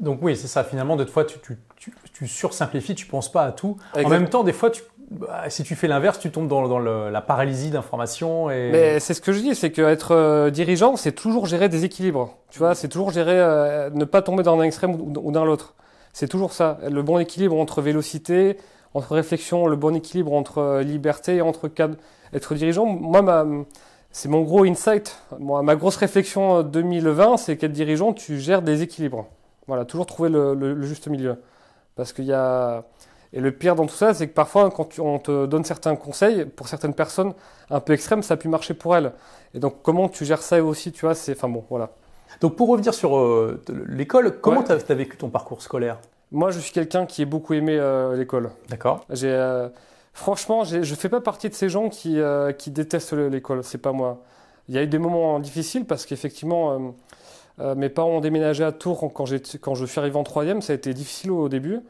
Donc 0.00 0.18
oui, 0.22 0.36
c'est 0.36 0.48
ça. 0.48 0.64
Finalement, 0.64 0.96
des 0.96 1.06
fois, 1.06 1.24
tu, 1.24 1.38
tu, 1.38 1.58
tu, 1.76 1.92
tu 2.12 2.26
sursimplifies, 2.26 2.94
tu 2.94 3.06
penses 3.06 3.30
pas 3.30 3.44
à 3.44 3.52
tout. 3.52 3.76
En 4.04 4.08
même 4.08 4.28
temps, 4.28 4.42
des 4.42 4.52
fois, 4.52 4.70
tu, 4.70 4.82
bah, 5.10 5.48
si 5.48 5.62
tu 5.62 5.74
fais 5.76 5.86
l'inverse, 5.88 6.18
tu 6.18 6.30
tombes 6.30 6.48
dans, 6.48 6.66
dans 6.66 6.78
le- 6.78 7.10
la 7.10 7.20
paralysie 7.20 7.70
d'information. 7.70 8.50
Et... 8.50 8.70
Mais 8.72 9.00
c'est 9.00 9.14
ce 9.14 9.20
que 9.20 9.32
je 9.32 9.40
dis, 9.40 9.54
c'est 9.54 9.70
qu'être 9.70 10.12
euh, 10.12 10.50
dirigeant, 10.50 10.96
c'est 10.96 11.12
toujours 11.12 11.46
gérer 11.46 11.68
des 11.68 11.84
équilibres. 11.84 12.36
Tu 12.50 12.58
vois, 12.58 12.74
c'est 12.74 12.88
toujours 12.88 13.10
gérer, 13.10 13.38
euh, 13.38 13.90
ne 13.90 14.04
pas 14.04 14.22
tomber 14.22 14.42
dans 14.42 14.58
un 14.58 14.62
extrême 14.64 14.94
ou, 14.94 15.12
ou 15.16 15.30
dans 15.30 15.44
l'autre. 15.44 15.74
C'est 16.12 16.28
toujours 16.28 16.52
ça. 16.52 16.78
Le 16.90 17.02
bon 17.02 17.18
équilibre 17.18 17.56
entre 17.58 17.80
vélocité, 17.82 18.58
entre 18.94 19.14
réflexion, 19.14 19.66
le 19.66 19.76
bon 19.76 19.94
équilibre 19.94 20.32
entre 20.34 20.58
euh, 20.58 20.82
liberté 20.82 21.36
et 21.36 21.42
entre 21.42 21.68
cadre. 21.68 21.96
Être 22.34 22.54
dirigeant, 22.54 22.86
moi, 22.86 23.22
ma, 23.22 23.46
c'est 24.10 24.28
mon 24.28 24.42
gros 24.42 24.64
insight. 24.64 25.18
Moi, 25.38 25.62
ma 25.62 25.76
grosse 25.76 25.96
réflexion 25.96 26.58
euh, 26.58 26.62
2020, 26.62 27.36
c'est 27.38 27.56
qu'être 27.56 27.72
dirigeant, 27.72 28.12
tu 28.12 28.38
gères 28.38 28.62
des 28.62 28.82
équilibres. 28.82 29.26
Voilà, 29.66 29.84
toujours 29.84 30.06
trouver 30.06 30.28
le, 30.28 30.54
le- 30.54 30.74
le 30.74 30.86
juste 30.86 31.08
milieu. 31.08 31.36
Parce 31.96 32.12
qu'il 32.12 32.24
y 32.26 32.32
a. 32.32 32.84
Et 33.34 33.40
le 33.40 33.52
pire 33.52 33.74
dans 33.76 33.86
tout 33.86 33.94
ça, 33.94 34.12
c'est 34.14 34.28
que 34.28 34.34
parfois, 34.34 34.70
quand 34.70 34.98
on 34.98 35.18
te 35.18 35.46
donne 35.46 35.64
certains 35.64 35.96
conseils, 35.96 36.44
pour 36.46 36.68
certaines 36.68 36.94
personnes 36.94 37.32
un 37.70 37.80
peu 37.80 37.94
extrêmes, 37.94 38.22
ça 38.22 38.34
a 38.34 38.36
pu 38.36 38.48
marcher 38.48 38.74
pour 38.74 38.94
elles. 38.96 39.12
Et 39.54 39.58
donc, 39.60 39.76
comment 39.82 40.08
tu 40.08 40.24
gères 40.26 40.42
ça 40.42 40.62
aussi, 40.62 40.92
tu 40.92 41.02
vois, 41.06 41.14
c'est. 41.14 41.32
Enfin 41.32 41.48
bon, 41.48 41.64
voilà. 41.70 41.90
Donc 42.40 42.56
pour 42.56 42.68
revenir 42.68 42.94
sur 42.94 43.16
euh, 43.16 43.60
l'école, 43.86 44.40
comment 44.40 44.60
Ouais. 44.60 44.78
tu 44.86 44.92
as, 44.92 44.94
vécu 44.94 45.16
ton 45.16 45.28
parcours 45.28 45.62
scolaire? 45.62 45.98
Moi, 46.30 46.50
je 46.50 46.58
suis 46.60 46.72
quelqu'un 46.72 47.06
qui 47.06 47.22
a 47.22 47.26
beaucoup 47.26 47.54
aimé 47.54 47.76
euh, 47.78 48.16
l'école. 48.16 48.50
D'accord. 48.68 49.04
J'ai, 49.10 49.30
euh, 49.30 49.68
franchement, 50.14 50.64
je 50.64 50.94
fais 50.94 51.08
pas 51.08 51.20
partie 51.20 51.48
de 51.48 51.54
ces 51.54 51.68
gens 51.68 51.88
qui, 51.88 52.18
euh, 52.18 52.52
qui 52.52 52.70
détestent 52.70 53.12
le- 53.12 53.28
l'école. 53.28 53.62
C'est 53.62 53.78
pas 53.78 53.92
moi. 53.92 54.22
Il 54.68 54.74
y 54.74 54.78
a 54.78 54.82
eu 54.82 54.86
des 54.86 54.98
moments 54.98 55.38
difficiles 55.40 55.84
parce 55.84 56.06
qu'effectivement, 56.06 56.94
mes 57.58 57.88
parents 57.88 58.10
ont 58.12 58.20
déménagé 58.20 58.64
à 58.64 58.72
Tours 58.72 58.98
quand, 59.12 59.24
quand 59.60 59.74
je 59.74 59.84
suis 59.84 60.00
arrivé 60.00 60.16
en 60.16 60.22
troisième. 60.22 60.62
Ça 60.62 60.72
a 60.72 60.76
été 60.76 60.94
difficile 60.94 61.32
au 61.32 61.48
début, 61.48 61.80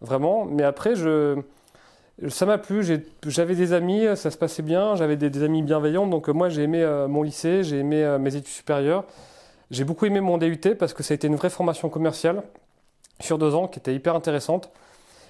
vraiment. 0.00 0.44
Mais 0.46 0.62
après, 0.62 0.94
je, 0.94 1.36
ça 2.28 2.46
m'a 2.46 2.56
plu. 2.56 2.82
J'avais 3.26 3.54
des 3.56 3.72
amis, 3.72 4.06
ça 4.14 4.30
se 4.30 4.38
passait 4.38 4.62
bien. 4.62 4.94
J'avais 4.94 5.16
des, 5.16 5.28
des 5.28 5.42
amis 5.42 5.62
bienveillants. 5.62 6.06
Donc 6.06 6.28
moi, 6.28 6.48
j'ai 6.48 6.62
aimé 6.62 6.86
mon 7.08 7.22
lycée, 7.22 7.64
j'ai 7.64 7.80
aimé 7.80 8.16
mes 8.20 8.34
études 8.36 8.46
supérieures. 8.54 9.04
J'ai 9.70 9.84
beaucoup 9.84 10.06
aimé 10.06 10.20
mon 10.20 10.36
DUT 10.36 10.74
parce 10.78 10.94
que 10.94 11.02
ça 11.02 11.12
a 11.12 11.14
été 11.14 11.28
une 11.28 11.36
vraie 11.36 11.50
formation 11.50 11.88
commerciale 11.88 12.42
sur 13.20 13.38
deux 13.38 13.54
ans 13.54 13.68
qui 13.68 13.78
était 13.78 13.94
hyper 13.94 14.16
intéressante 14.16 14.70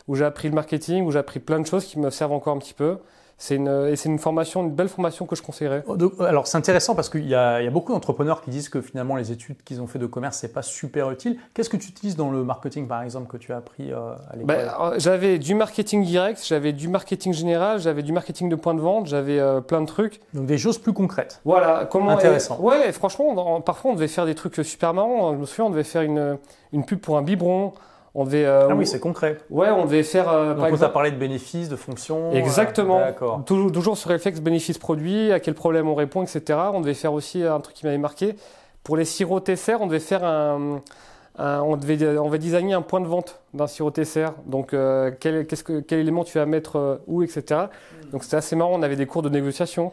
où 0.08 0.16
j'ai 0.16 0.24
appris 0.24 0.48
le 0.48 0.54
marketing, 0.54 1.04
où 1.04 1.10
j'ai 1.10 1.18
appris 1.18 1.40
plein 1.40 1.60
de 1.60 1.66
choses 1.66 1.84
qui 1.84 1.98
me 1.98 2.10
servent 2.10 2.32
encore 2.32 2.56
un 2.56 2.58
petit 2.58 2.74
peu. 2.74 2.98
C'est 3.42 3.56
une, 3.56 3.86
et 3.90 3.96
c'est 3.96 4.10
une 4.10 4.18
formation, 4.18 4.62
une 4.62 4.70
belle 4.70 4.90
formation 4.90 5.24
que 5.24 5.34
je 5.34 5.40
conseillerais. 5.42 5.82
Donc, 5.96 6.12
Alors 6.20 6.46
c'est 6.46 6.58
intéressant 6.58 6.94
parce 6.94 7.08
qu'il 7.08 7.24
y, 7.24 7.30
y 7.30 7.34
a 7.34 7.70
beaucoup 7.70 7.92
d'entrepreneurs 7.94 8.42
qui 8.42 8.50
disent 8.50 8.68
que 8.68 8.82
finalement 8.82 9.16
les 9.16 9.32
études 9.32 9.62
qu'ils 9.64 9.80
ont 9.80 9.86
fait 9.86 9.98
de 9.98 10.04
commerce 10.04 10.36
c'est 10.36 10.52
pas 10.52 10.60
super 10.60 11.10
utile. 11.10 11.38
Qu'est-ce 11.54 11.70
que 11.70 11.78
tu 11.78 11.88
utilises 11.88 12.16
dans 12.16 12.30
le 12.30 12.44
marketing 12.44 12.86
par 12.86 13.02
exemple 13.02 13.28
que 13.28 13.38
tu 13.38 13.54
as 13.54 13.56
appris 13.56 13.92
euh, 13.92 14.12
à 14.30 14.36
l'école? 14.36 14.44
Ben, 14.44 14.92
j'avais 14.98 15.38
du 15.38 15.54
marketing 15.54 16.04
direct, 16.04 16.44
j'avais 16.46 16.74
du 16.74 16.88
marketing 16.88 17.32
général, 17.32 17.80
j'avais 17.80 18.02
du 18.02 18.12
marketing 18.12 18.50
de 18.50 18.56
point 18.56 18.74
de 18.74 18.80
vente, 18.80 19.06
j'avais 19.06 19.38
euh, 19.40 19.62
plein 19.62 19.80
de 19.80 19.86
trucs. 19.86 20.20
Donc 20.34 20.44
des 20.44 20.58
choses 20.58 20.76
plus 20.76 20.92
concrètes. 20.92 21.40
Voilà, 21.46 21.88
comment 21.90 22.10
Intéressant. 22.10 22.58
et- 22.58 22.62
ouais, 22.62 22.92
franchement, 22.92 23.62
parfois 23.62 23.92
on 23.92 23.94
devait 23.94 24.08
faire 24.08 24.26
des 24.26 24.34
trucs 24.34 24.56
super 24.66 24.92
marrants. 24.92 25.32
Je 25.32 25.38
me 25.38 25.46
souviens, 25.46 25.64
on 25.64 25.70
devait 25.70 25.82
faire 25.84 26.02
une, 26.02 26.36
une 26.74 26.84
pub 26.84 27.00
pour 27.00 27.16
un 27.16 27.22
biberon. 27.22 27.72
On 28.14 28.24
devait, 28.24 28.44
euh, 28.44 28.68
Ah 28.70 28.74
oui, 28.74 28.86
c'est 28.86 28.98
concret. 28.98 29.38
ouais, 29.50 29.70
on 29.70 29.84
devait 29.84 30.02
faire 30.02 30.28
euh, 30.28 30.48
Donc 30.50 30.56
par 30.56 30.64
on 30.64 30.68
t'a 30.68 30.74
exemple. 30.74 30.92
parlé 30.92 31.10
de 31.12 31.16
bénéfices, 31.16 31.68
de 31.68 31.76
fonctions. 31.76 32.30
euh, 32.30 32.34
Exactement. 32.34 32.98
D'accord. 32.98 33.42
Toujours, 33.46 33.70
toujours 33.70 33.96
sur 33.96 34.10
réflexe 34.10 34.40
bénéfice 34.40 34.78
produit, 34.78 35.30
à 35.32 35.38
quel 35.40 35.54
problème 35.54 35.88
on 35.88 35.94
répond, 35.94 36.22
etc. 36.22 36.58
On 36.72 36.80
devait 36.80 36.94
faire 36.94 37.12
aussi 37.12 37.44
un 37.44 37.60
truc 37.60 37.76
qui 37.76 37.86
m'avait 37.86 37.98
marqué. 37.98 38.34
Pour 38.82 38.96
les 38.96 39.04
sirops 39.04 39.44
Tesser, 39.44 39.76
on 39.78 39.86
devait 39.86 40.00
faire 40.00 40.24
un, 40.24 40.80
un- 41.38 41.60
on 41.60 41.76
devait, 41.76 42.18
on 42.18 42.26
devait 42.26 42.38
designer 42.38 42.74
un 42.74 42.82
point 42.82 43.00
de 43.00 43.06
vente 43.06 43.40
d'un 43.54 43.68
sirop 43.68 43.92
Tesser. 43.92 44.26
Donc 44.46 44.74
euh, 44.74 45.12
quel, 45.20 45.46
qu'est-ce 45.46 45.62
que, 45.62 45.78
quel 45.80 46.00
élément 46.00 46.24
tu 46.24 46.36
vas 46.38 46.46
mettre 46.46 46.76
euh, 46.76 46.96
où, 47.06 47.22
etc. 47.22 47.66
Donc 48.10 48.24
c'était 48.24 48.38
assez 48.38 48.56
marrant. 48.56 48.72
On 48.74 48.82
avait 48.82 48.96
des 48.96 49.06
cours 49.06 49.22
de 49.22 49.28
négociation. 49.28 49.92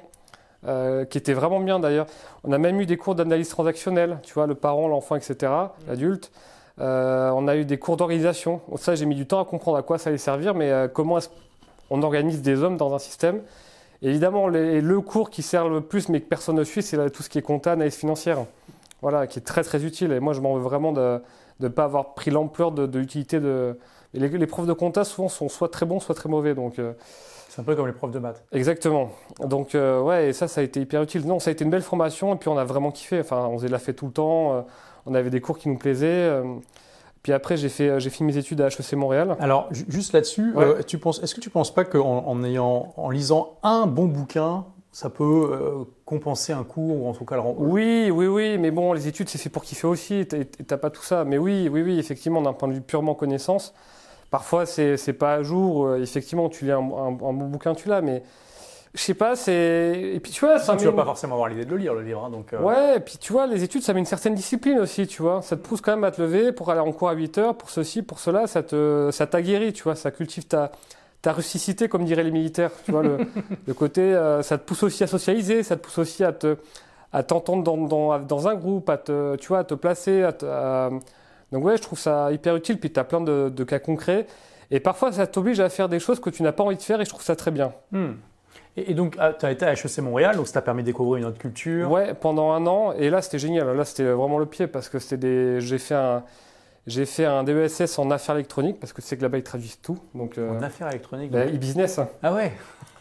euh, 0.67 1.05
qui 1.05 1.19
étaient 1.19 1.33
vraiment 1.35 1.59
bien 1.59 1.79
d'ailleurs. 1.79 2.07
On 2.43 2.51
a 2.51 2.57
même 2.57 2.81
eu 2.81 2.87
des 2.87 2.97
cours 2.97 3.13
d'analyse 3.13 3.47
transactionnelle, 3.49 4.17
tu 4.23 4.33
vois, 4.33 4.47
le 4.47 4.55
parent, 4.55 4.87
l'enfant, 4.87 5.15
etc., 5.15 5.51
l'adulte. 5.87 6.31
Euh, 6.79 7.31
on 7.31 7.47
a 7.47 7.55
eu 7.55 7.65
des 7.65 7.77
cours 7.79 7.97
d'organisation. 7.97 8.61
Ça, 8.75 8.95
j'ai 8.95 9.05
mis 9.05 9.15
du 9.15 9.25
temps 9.25 9.41
à 9.41 9.45
comprendre 9.45 9.77
à 9.77 9.83
quoi 9.83 9.97
ça 9.97 10.09
allait 10.09 10.17
servir, 10.19 10.53
mais 10.53 10.71
euh, 10.71 10.87
comment 10.87 11.17
est-ce 11.17 11.29
on 11.89 12.03
organise 12.03 12.41
des 12.41 12.61
hommes 12.63 12.75
dans 12.77 12.93
un 12.93 12.99
système. 12.99 13.41
Et 14.01 14.09
évidemment, 14.09 14.47
les- 14.49 14.81
le 14.81 15.01
cours 15.01 15.29
qui 15.29 15.41
sert 15.41 15.69
le 15.69 15.81
plus, 15.81 16.09
mais 16.09 16.19
que 16.21 16.27
personne 16.27 16.55
ne 16.57 16.63
suit, 16.63 16.83
c'est 16.83 17.09
tout 17.11 17.23
ce 17.23 17.29
qui 17.29 17.37
est 17.37 17.41
compta, 17.41 17.71
analyse 17.71 17.95
financière. 17.95 18.39
Voilà, 19.01 19.25
qui 19.25 19.39
est 19.39 19.43
très 19.43 19.63
très 19.63 19.83
utile. 19.85 20.11
Et 20.11 20.19
moi, 20.19 20.33
je 20.33 20.41
m'en 20.41 20.53
veux 20.55 20.61
vraiment 20.61 20.91
de 20.91 21.21
ne 21.61 21.67
pas 21.69 21.85
avoir 21.85 22.13
pris 22.13 22.29
l'ampleur 22.29 22.71
de, 22.71 22.85
de 22.85 22.99
l'utilité 22.99 23.39
de. 23.39 23.77
les, 24.13 24.27
les 24.27 24.47
profs 24.47 24.67
de 24.67 24.73
compta, 24.73 25.03
souvent, 25.03 25.29
sont 25.29 25.49
soit 25.49 25.69
très 25.69 25.85
bons, 25.85 25.99
soit 25.99 26.13
très 26.15 26.29
mauvais. 26.29 26.53
Donc, 26.55 26.77
euh, 26.77 26.93
C'est 27.49 27.61
un 27.61 27.63
peu 27.63 27.75
comme 27.75 27.87
les 27.87 27.93
profs 27.93 28.11
de 28.11 28.19
maths. 28.19 28.43
exactement. 28.51 29.09
Donc, 29.39 29.73
euh, 29.73 30.01
ouais, 30.01 30.29
et 30.29 30.33
ça, 30.33 30.47
ça 30.47 30.61
a 30.61 30.63
été 30.63 30.79
hyper 30.81 31.01
utile. 31.03 31.25
Non, 31.25 31.39
ça 31.39 31.49
a 31.49 31.53
été 31.53 31.63
une 31.63 31.71
belle 31.71 31.81
formation, 31.83 32.35
et 32.35 32.37
puis 32.37 32.49
on 32.49 32.57
a 32.57 32.65
vraiment 32.65 32.91
kiffé. 32.91 33.19
Enfin, 33.21 33.47
on 33.49 33.57
faisait 33.57 33.69
la 33.69 33.79
fête 33.79 33.95
tout 33.95 34.07
le 34.07 34.11
temps. 34.11 34.65
Euh, 35.07 35.11
on 35.11 35.15
avait 35.15 35.29
des 35.29 35.41
cours 35.41 35.57
qui 35.57 35.69
nous 35.69 35.77
plaisaient. 35.77 36.07
euh, 36.07 36.43
puis 37.23 37.33
après, 37.33 37.57
j'ai 37.57 37.69
fait, 37.69 37.99
j'ai 37.99 38.09
fini 38.09 38.27
mes 38.31 38.37
études 38.37 38.61
à 38.61 38.67
HEC 38.67 38.93
Montréal. 38.93 39.35
Alors 39.39 39.67
ju- 39.71 39.85
juste 39.89 40.13
là-dessus, 40.13 40.53
Ouais. 40.53 40.63
euh, 40.63 40.81
tu 40.85 40.97
penses, 40.97 41.21
est-ce 41.23 41.35
que 41.35 41.41
tu 41.41 41.49
penses 41.49 41.73
pas 41.73 41.83
qu'en 41.83 42.25
en 42.25 42.43
ayant, 42.43 42.93
en 42.95 43.09
lisant 43.09 43.57
un 43.63 43.85
bon 43.85 44.05
bouquin, 44.05 44.65
ça 44.93 45.09
peut 45.09 45.23
euh, 45.51 45.83
compenser 46.05 46.53
un 46.53 46.63
cours 46.63 47.03
ou 47.03 47.09
en 47.09 47.13
tout 47.13 47.25
cas 47.25 47.35
le 47.35 47.41
rendre 47.41 47.59
Oui, 47.59 48.09
oui, 48.11 48.27
oui, 48.27 48.57
mais 48.57 48.71
bon, 48.71 48.93
les 48.93 49.07
études, 49.07 49.27
c'est 49.29 49.37
fait 49.37 49.49
pour 49.49 49.63
kiffer 49.63 49.87
aussi, 49.87 50.25
t'as- 50.25 50.45
t'as 50.65 50.77
pas 50.77 50.89
tout 50.89 51.03
ça. 51.03 51.25
Mais 51.25 51.37
oui, 51.37 51.69
oui, 51.71 51.81
oui, 51.81 51.99
effectivement, 51.99 52.41
d'un 52.41 52.53
point 52.53 52.69
de 52.69 52.73
vue 52.75 52.81
purement 52.81 53.13
connaissance, 53.13 53.73
parfois, 54.31 54.65
c'est 54.65 54.95
c'est 54.95 55.13
pas 55.13 55.33
à 55.33 55.43
jour. 55.43 55.85
Euh, 55.87 56.01
Effectivement, 56.01 56.47
tu 56.49 56.65
lis 56.65 56.71
un, 56.71 56.77
un- 56.79 57.07
un 57.09 57.33
bon 57.33 57.47
bouquin, 57.47 57.75
tu 57.75 57.89
l'as, 57.89 58.01
mais 58.01 58.23
je 58.97 59.03
sais 59.03 59.13
pas, 59.13 59.35
c'est... 59.35 60.11
Et 60.15 60.19
puis, 60.19 60.31
tu 60.31 60.45
vois, 60.45 60.59
ça 60.59 60.75
Tu 60.75 60.85
vas 60.85 60.91
pas 60.91 61.05
forcément 61.05 61.35
avoir 61.35 61.47
l'idée 61.49 61.65
de 61.65 61.69
le 61.71 61.77
lire 61.77 61.93
le 61.93 62.01
livre, 62.01 62.23
hein, 62.25 62.29
donc. 62.29 62.51
euh, 62.53 62.59
Ouais, 62.61 62.97
et 62.97 62.99
puis 62.99 63.17
tu 63.17 63.31
vois, 63.31 63.47
les 63.47 63.63
études, 63.63 63.83
ça 63.83 63.93
met 63.93 63.99
une 63.99 64.05
certaine 64.05 64.33
discipline 64.35 64.79
aussi, 64.79 65.07
tu 65.07 65.21
vois. 65.21 65.41
Ça 65.41 65.55
te 65.55 65.61
pousse 65.61 65.81
quand 65.81 65.91
même 65.91 66.03
à 66.03 66.11
te 66.11 66.21
lever 66.21 66.51
pour 66.51 66.69
aller 66.71 66.79
en 66.81 66.91
cours 66.91 67.09
à 67.09 67.13
8 67.13 67.37
heures, 67.37 67.55
pour 67.55 67.69
ceci, 67.69 68.01
pour 68.01 68.19
cela, 68.19 68.47
ça 68.47 68.63
te, 68.63 69.09
ça 69.11 69.27
t'aguerrit, 69.27 69.73
tu 69.73 69.83
vois. 69.83 69.95
Ça 69.95 70.11
cultive 70.11 70.45
ta, 70.47 70.71
ta 71.21 71.31
rusticité, 71.31 71.87
comme 71.89 72.03
diraient 72.05 72.23
les 72.23 72.31
militaires, 72.31 72.71
tu 72.85 72.91
vois. 72.91 73.03
Le, 73.03 73.17
le 73.67 73.73
côté, 73.73 74.01
euh, 74.01 74.41
ça 74.41 74.57
te 74.57 74.63
pousse 74.65 74.83
aussi 74.83 75.03
à 75.03 75.07
socialiser, 75.07 75.63
ça 75.63 75.75
te 75.77 75.81
pousse 75.83 75.97
aussi 75.99 76.23
à 76.23 76.31
te, 76.33 76.57
à 77.13 77.23
t'entendre 77.23 77.63
dans, 77.63 77.77
dans, 77.77 78.19
dans 78.19 78.47
un 78.47 78.55
groupe, 78.55 78.89
à 78.89 78.97
te, 78.97 79.35
tu 79.37 79.47
vois, 79.49 79.59
à 79.59 79.63
te 79.63 79.73
placer, 79.75 80.23
à 80.23 80.33
te- 80.33 80.45
à- 80.45 80.89
Donc 81.51 81.63
ouais, 81.63 81.77
je 81.77 81.81
trouve 81.81 81.99
ça 81.99 82.31
hyper 82.31 82.55
utile, 82.55 82.79
puis 82.79 82.91
tu 82.91 82.99
as 82.99 83.03
plein 83.03 83.21
de, 83.21 83.49
de 83.49 83.63
cas 83.63 83.79
concrets. 83.79 84.27
Et 84.69 84.81
parfois, 84.81 85.13
ça 85.13 85.25
t'oblige 85.27 85.61
à 85.61 85.69
faire 85.69 85.87
des 85.87 85.99
choses 85.99 86.19
que 86.19 86.29
tu 86.29 86.43
n'as 86.43 86.51
pas 86.51 86.63
envie 86.63 86.75
de 86.75 86.81
faire, 86.81 86.99
et 86.99 87.05
je 87.05 87.09
trouve 87.09 87.23
ça 87.23 87.35
très 87.37 87.51
bien. 87.51 87.71
hmm. 87.93 88.11
Et, 88.77 88.93
donc, 88.93 89.17
tu 89.39 89.45
as 89.45 89.51
été 89.51 89.65
à 89.65 89.73
HEC 89.73 89.99
Montréal, 89.99 90.35
donc 90.37 90.47
ça 90.47 90.53
t'a 90.53 90.61
permis 90.61 90.83
de 90.83 90.85
découvrir 90.85 91.17
une 91.17 91.25
autre 91.25 91.39
culture. 91.39 91.91
Ouais, 91.91 92.13
pendant 92.13 92.51
un 92.51 92.65
an. 92.67 92.93
Et 92.93 93.09
là, 93.09 93.21
c'était 93.21 93.39
génial. 93.39 93.75
Là, 93.75 93.83
c'était 93.85 94.03
vraiment 94.03 94.37
le 94.37 94.45
pied 94.45 94.67
parce 94.67 94.87
que 94.87 94.99
c'était 94.99 95.17
des. 95.17 95.61
J'ai 95.61 95.79
fait 95.79 95.95
un. 95.95 96.23
J'ai 96.85 97.05
fait 97.05 97.25
un 97.25 97.43
DESS 97.43 97.99
en 97.99 98.09
affaires 98.11 98.35
électroniques 98.35 98.79
parce 98.79 98.93
que 98.93 99.01
c'est 99.01 99.17
que 99.17 99.21
là-bas 99.21 99.39
ils 99.39 99.43
traduisent 99.43 99.81
tout. 99.81 99.97
Donc, 100.15 100.37
En 100.37 100.61
affaires 100.61 100.87
électroniques. 100.87 101.31
bah, 101.31 101.45
e-business. 101.45 101.99
hein. 101.99 102.07
Ah 102.23 102.33
ouais. 102.33 102.53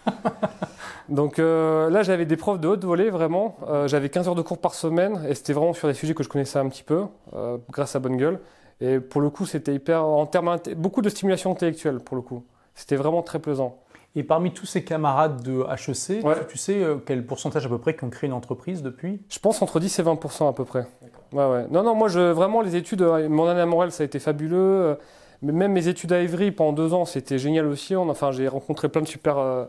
Donc 1.09 1.39
euh, 1.39 1.89
là, 1.91 2.03
j'avais 2.03 2.25
des 2.27 2.37
profs 2.37 2.59
de 2.61 2.69
haute 2.69 2.85
volée, 2.85 3.11
vraiment. 3.11 3.57
Euh, 3.69 3.87
j'avais 3.87 4.09
15 4.09 4.29
heures 4.29 4.35
de 4.35 4.43
cours 4.43 4.59
par 4.59 4.75
semaine 4.75 5.25
et 5.29 5.35
c'était 5.35 5.53
vraiment 5.53 5.73
sur 5.73 5.89
des 5.89 5.95
sujets 5.95 6.15
que 6.15 6.23
je 6.25 6.29
connaissais 6.29 6.59
un 6.59 6.69
petit 6.69 6.83
peu, 6.83 7.05
euh, 7.35 7.59
grâce 7.71 7.95
à 7.95 8.01
Bonne 8.01 8.17
Gueule. 8.17 8.41
Et 8.81 8.99
pour 9.01 9.21
le 9.21 9.31
coup, 9.31 9.47
c'était 9.47 9.73
hyper, 9.73 10.05
en 10.05 10.27
termes, 10.27 10.57
beaucoup 10.77 11.01
de 11.01 11.09
stimulation 11.09 11.53
intellectuelle, 11.53 12.01
pour 12.01 12.17
le 12.17 12.23
coup. 12.23 12.45
C'était 12.75 12.97
vraiment 12.97 13.23
très 13.23 13.39
plaisant. 13.39 13.79
Et 14.17 14.23
parmi 14.25 14.51
tous 14.51 14.65
ces 14.67 14.83
camarades 14.83 15.43
de 15.43 15.61
HEC, 15.63 16.25
Ouais. 16.25 16.35
tu, 16.41 16.47
tu 16.53 16.59
sais 16.59 16.83
euh, 16.83 16.97
quel 17.05 17.25
pourcentage 17.27 17.67
à 17.67 17.69
peu 17.69 17.79
près 17.79 17.95
qui 17.95 18.03
ont 18.05 18.11
créé 18.11 18.27
une 18.29 18.33
entreprise 18.35 18.83
depuis? 18.83 19.21
Je 19.29 19.39
pense 19.39 19.61
entre 19.63 19.79
10 19.79 19.99
et 19.99 20.03
20% 20.03 20.49
à 20.49 20.53
peu 20.55 20.65
près. 20.65 20.87
Ouais, 21.33 21.47
ouais. 21.47 21.67
Non, 21.71 21.83
non, 21.83 21.95
moi, 21.95 22.09
je, 22.09 22.21
vraiment, 22.33 22.63
les 22.63 22.77
études, 22.77 23.03
euh, 23.03 23.29
mon 23.29 23.47
année 23.47 23.61
à 23.61 23.67
Montréal, 23.67 23.93
ça 23.93 24.03
a 24.03 24.07
été 24.07 24.19
fabuleux. 24.19 24.57
Euh, 24.59 24.95
mais 25.43 25.53
Même 25.53 25.73
mes 25.73 25.87
études 25.89 26.13
à 26.15 26.21
Évry 26.21 26.51
pendant 26.51 26.73
deux 26.73 26.95
ans, 26.95 27.05
c'était 27.05 27.39
génial 27.39 27.67
aussi. 27.67 27.95
On, 27.95 28.09
enfin, 28.09 28.33
j'ai 28.33 28.49
rencontré 28.49 28.89
plein 28.89 29.03
de 29.03 29.07
super, 29.07 29.37
euh, 29.37 29.67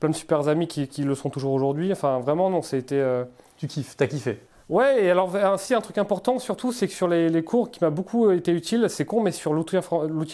plein 0.00 0.08
de 0.10 0.16
super 0.16 0.48
amis 0.48 0.66
qui, 0.66 0.88
qui 0.88 1.02
le 1.04 1.14
sont 1.14 1.30
toujours 1.30 1.52
aujourd'hui. 1.52 1.92
Enfin, 1.92 2.18
vraiment, 2.18 2.50
non, 2.50 2.62
c'était. 2.62 2.96
euh, 2.96 3.24
Tu 3.56 3.68
kiffes, 3.68 3.96
t'as 3.96 4.08
kiffé? 4.08 4.40
Ouais, 4.68 5.04
et 5.04 5.10
alors 5.12 5.36
ainsi 5.36 5.74
un 5.74 5.80
truc 5.80 5.96
important 5.96 6.40
surtout, 6.40 6.72
c'est 6.72 6.88
que 6.88 6.92
sur 6.92 7.06
les, 7.06 7.28
les 7.28 7.44
cours 7.44 7.70
qui 7.70 7.78
m'a 7.84 7.90
beaucoup 7.90 8.32
été 8.32 8.50
utile, 8.50 8.86
c'est 8.88 9.04
con, 9.04 9.20
mais 9.22 9.30
sur 9.30 9.52
l'outil 9.54 9.76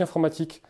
informatique. 0.03 0.63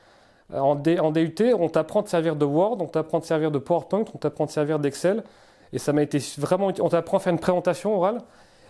Euh, 0.53 0.59
En, 0.59 0.75
DUT, 1.11 1.55
on 1.59 1.69
t'apprend 1.69 2.03
te 2.03 2.09
servir 2.11 2.37
de 2.37 2.45
Word, 2.45 2.79
on 2.81 2.87
t'apprend 2.87 3.21
te 3.21 3.27
servir 3.27 3.51
de 3.51 3.59
PowerPoint, 3.59 4.05
on 4.15 4.19
t'apprend 4.19 4.47
te 4.47 4.53
servir 4.53 4.79
d'Excel, 4.79 5.25
et 5.73 5.79
ça 5.79 5.93
m'a 5.93 6.03
été 6.03 6.19
vraiment, 6.39 6.71
on 6.81 6.89
t'apprend 6.89 7.17
à 7.19 7.21
faire 7.21 7.33
une 7.33 7.39
présentation 7.39 7.97
orale, 7.97 8.19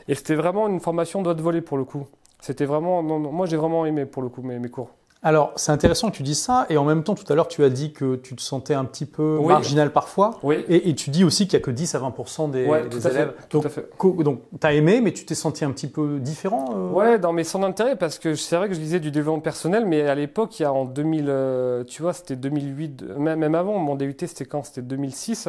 et 0.08 0.14
c'était 0.14 0.34
vraiment 0.34 0.68
une 0.68 0.80
formation 0.80 1.22
de 1.22 1.30
haute 1.30 1.40
volée 1.40 1.60
pour 1.60 1.78
le 1.78 1.84
coup. 1.84 2.06
C'était 2.40 2.64
vraiment, 2.64 3.02
non, 3.02 3.20
non, 3.20 3.32
moi 3.32 3.46
j'ai 3.46 3.56
vraiment 3.56 3.86
aimé 3.86 4.04
pour 4.06 4.22
le 4.22 4.28
coup 4.28 4.42
mes 4.42 4.68
cours. 4.68 4.90
Alors, 5.24 5.52
c'est 5.54 5.70
intéressant 5.70 6.10
que 6.10 6.16
tu 6.16 6.24
dis 6.24 6.34
ça, 6.34 6.66
et 6.68 6.76
en 6.76 6.84
même 6.84 7.04
temps, 7.04 7.14
tout 7.14 7.30
à 7.32 7.36
l'heure, 7.36 7.46
tu 7.46 7.62
as 7.62 7.68
dit 7.70 7.92
que 7.92 8.16
tu 8.16 8.34
te 8.34 8.42
sentais 8.42 8.74
un 8.74 8.84
petit 8.84 9.06
peu 9.06 9.36
Oui. 9.38 9.46
marginal 9.46 9.92
parfois, 9.92 10.40
Oui, 10.42 10.64
et, 10.68 10.90
et 10.90 10.94
tu 10.96 11.10
dis 11.10 11.22
aussi 11.22 11.46
qu'il 11.46 11.56
n'y 11.56 11.62
a 11.62 11.64
que 11.64 11.70
10 11.70 11.94
à 11.94 12.00
20% 12.00 12.50
des, 12.50 12.66
ouais, 12.66 12.82
des 12.82 12.88
tout 12.88 12.96
à 12.98 13.00
fait, 13.02 13.10
élèves. 13.10 13.34
tout 13.48 13.58
Donc, 13.58 13.66
à 13.66 13.68
fait. 13.68 13.88
donc 14.24 14.40
tu 14.60 14.66
as 14.66 14.72
aimé, 14.72 15.00
mais 15.00 15.12
tu 15.12 15.24
t'es 15.24 15.36
senti 15.36 15.64
un 15.64 15.70
petit 15.70 15.86
peu 15.86 16.18
différent 16.18 16.70
euh? 16.74 16.90
Ouais, 16.90 17.18
dans 17.20 17.32
mes 17.32 17.44
centres 17.44 17.66
d'intérêt, 17.66 17.94
parce 17.94 18.18
que 18.18 18.34
c'est 18.34 18.56
vrai 18.56 18.68
que 18.68 18.74
je 18.74 18.80
lisais 18.80 18.98
du 18.98 19.12
développement 19.12 19.40
personnel, 19.40 19.86
mais 19.86 20.02
à 20.08 20.16
l'époque, 20.16 20.58
il 20.58 20.64
y 20.64 20.66
a 20.66 20.72
en 20.72 20.84
2000, 20.86 21.26
euh, 21.28 21.84
tu 21.84 22.02
vois, 22.02 22.14
c'était 22.14 22.34
2008, 22.34 23.04
même, 23.16 23.38
même 23.38 23.54
avant, 23.54 23.78
mon 23.78 23.94
DUT, 23.94 24.16
c'était 24.18 24.44
quand? 24.44 24.64
C'était 24.64 24.82
2006. 24.82 25.48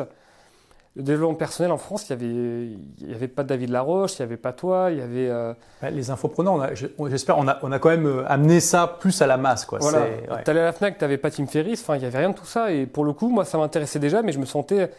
Le 0.95 1.01
développement 1.01 1.35
personnel 1.35 1.71
en 1.71 1.77
France, 1.79 2.07
il 2.07 2.11
y 2.11 2.13
avait, 2.13 2.77
il 3.01 3.11
y 3.11 3.15
avait 3.15 3.27
pas 3.27 3.43
David 3.43 3.69
Laroche, 3.71 4.17
il 4.17 4.19
y 4.19 4.21
avait 4.23 4.37
pas 4.37 4.53
toi, 4.53 4.89
il 4.91 4.99
y 4.99 5.01
avait. 5.01 5.27
euh, 5.27 5.53
Bah, 5.81 5.89
Les 5.89 6.11
infopreneurs, 6.11 6.69
j'espère, 7.09 7.39
on 7.39 7.47
a, 7.47 7.57
on 7.63 7.71
a 7.71 7.79
quand 7.79 7.89
même 7.89 8.05
euh, 8.05 8.23
amené 8.27 8.59
ça 8.59 8.85
plus 8.99 9.19
à 9.23 9.25
la 9.27 9.37
masse. 9.37 9.65
Quoi. 9.65 9.79
voilà. 9.79 10.01
Ouais. 10.01 10.43
T'allais 10.43 10.59
à 10.59 10.65
la 10.65 10.71
Fnac, 10.71 10.99
t'avais 10.99 11.17
pas 11.17 11.31
Tim 11.31 11.47
Ferriss, 11.47 11.81
enfin, 11.81 11.95
il 11.95 12.03
y 12.03 12.05
avait 12.05 12.19
rien 12.19 12.29
de 12.29 12.35
tout 12.35 12.45
ça. 12.45 12.71
Et 12.71 12.85
pour 12.85 13.05
le 13.05 13.13
coup, 13.13 13.29
moi, 13.29 13.43
ça 13.43 13.57
m'intéressait 13.57 13.97
déjà, 13.97 14.21
mais 14.21 14.31
je 14.31 14.37
me 14.39 14.45
sentais 14.45 14.91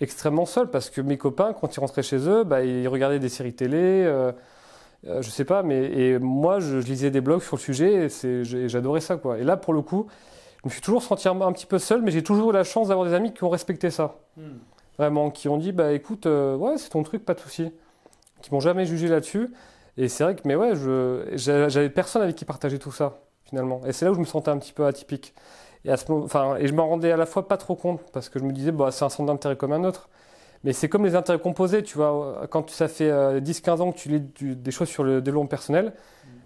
extrêmement 0.00 0.46
seul 0.46 0.68
parce 0.70 0.88
que 0.88 1.00
mes 1.00 1.18
copains, 1.18 1.52
quand 1.52 1.76
ils 1.76 1.80
rentraient 1.80 2.04
chez 2.04 2.28
eux, 2.28 2.44
bah, 2.44 2.62
ils 2.64 2.86
regardaient 2.86 3.18
des 3.18 3.28
séries 3.28 3.52
télé. 3.54 4.04
euh, 4.06 4.30
euh, 5.08 5.20
je 5.20 5.30
sais 5.30 5.44
pas, 5.44 5.62
mais 5.64 5.82
et 5.86 6.18
moi, 6.20 6.60
je, 6.60 6.80
je 6.80 6.86
lisais 6.86 7.10
des 7.10 7.20
blogs 7.20 7.42
sur 7.42 7.56
le 7.56 7.60
sujet 7.60 8.06
et 8.06 8.68
j'adorais 8.68 9.00
ça, 9.00 9.16
quoi. 9.16 9.38
Et 9.38 9.42
là, 9.44 9.56
pour 9.56 9.72
le 9.74 9.80
coup, 9.82 10.06
je 10.62 10.68
me 10.68 10.70
suis 10.70 10.80
toujours 10.82 11.02
senti 11.02 11.26
un, 11.26 11.40
un 11.40 11.52
petit 11.52 11.66
peu 11.66 11.78
seul, 11.78 12.02
mais 12.02 12.10
j'ai 12.12 12.22
toujours 12.22 12.50
eu 12.50 12.52
la 12.52 12.64
chance 12.64 12.88
d'avoir 12.88 13.06
des 13.08 13.14
amis 13.14 13.32
qui 13.32 13.42
ont 13.42 13.48
respecté 13.48 13.90
ça. 13.90 14.14
Vraiment, 15.00 15.30
qui 15.30 15.48
ont 15.48 15.56
dit, 15.56 15.72
bah 15.72 15.92
écoute, 15.92 16.26
euh, 16.26 16.56
ouais, 16.56 16.76
c'est 16.76 16.90
ton 16.90 17.02
truc, 17.02 17.24
pas 17.24 17.32
de 17.34 17.40
souci. 17.40 17.72
Qui 18.42 18.52
m'ont 18.52 18.60
jamais 18.60 18.86
jugé 18.86 19.08
là-dessus. 19.08 19.50
Et 19.98 20.08
c'est 20.08 20.24
vrai 20.24 20.36
que, 20.36 20.42
mais 20.46 20.56
ouais, 20.56 20.76
je, 20.76 21.26
j'a- 21.34 21.68
j'avais 21.70 21.90
personne 21.90 22.22
avec 22.22 22.36
qui 22.36 22.44
partager 22.46 22.78
tout 22.78 22.92
ça, 22.92 23.20
finalement. 23.44 23.82
Et 23.86 23.92
c'est 23.92 24.04
là 24.06 24.12
où 24.12 24.14
je 24.14 24.20
me 24.20 24.26
sentais 24.26 24.50
un 24.50 24.58
petit 24.58 24.72
peu 24.72 24.86
atypique. 24.86 25.34
Et, 25.84 25.90
à 25.92 25.96
ce 25.98 26.10
moment, 26.12 26.24
enfin, 26.26 26.56
et 26.58 26.68
je 26.68 26.74
m'en 26.74 26.88
rendais 26.88 27.12
à 27.12 27.16
la 27.18 27.26
fois 27.26 27.48
pas 27.48 27.56
trop 27.58 27.76
compte, 27.76 28.00
parce 28.12 28.28
que 28.30 28.38
je 28.40 28.44
me 28.44 28.52
disais, 28.52 28.72
bah, 28.72 28.90
c'est 28.92 29.04
un 29.04 29.10
centre 29.10 29.28
d'intérêt 29.32 29.56
comme 29.56 29.72
un 29.72 29.84
autre. 29.84 30.10
Mais 30.64 30.72
c'est 30.74 30.88
comme 30.88 31.04
les 31.06 31.16
intérêts 31.16 31.40
composés, 31.40 31.82
tu 31.82 31.96
vois. 31.98 32.46
Quand 32.50 32.70
ça 32.70 32.88
fait 32.88 33.10
euh, 33.10 33.40
10-15 33.40 33.80
ans 33.82 33.92
que 33.92 33.98
tu 33.98 34.08
lis 34.10 34.20
des 34.56 34.70
choses 34.72 34.88
sur 34.88 35.04
le 35.04 35.22
développement 35.22 35.48
personnel, 35.48 35.94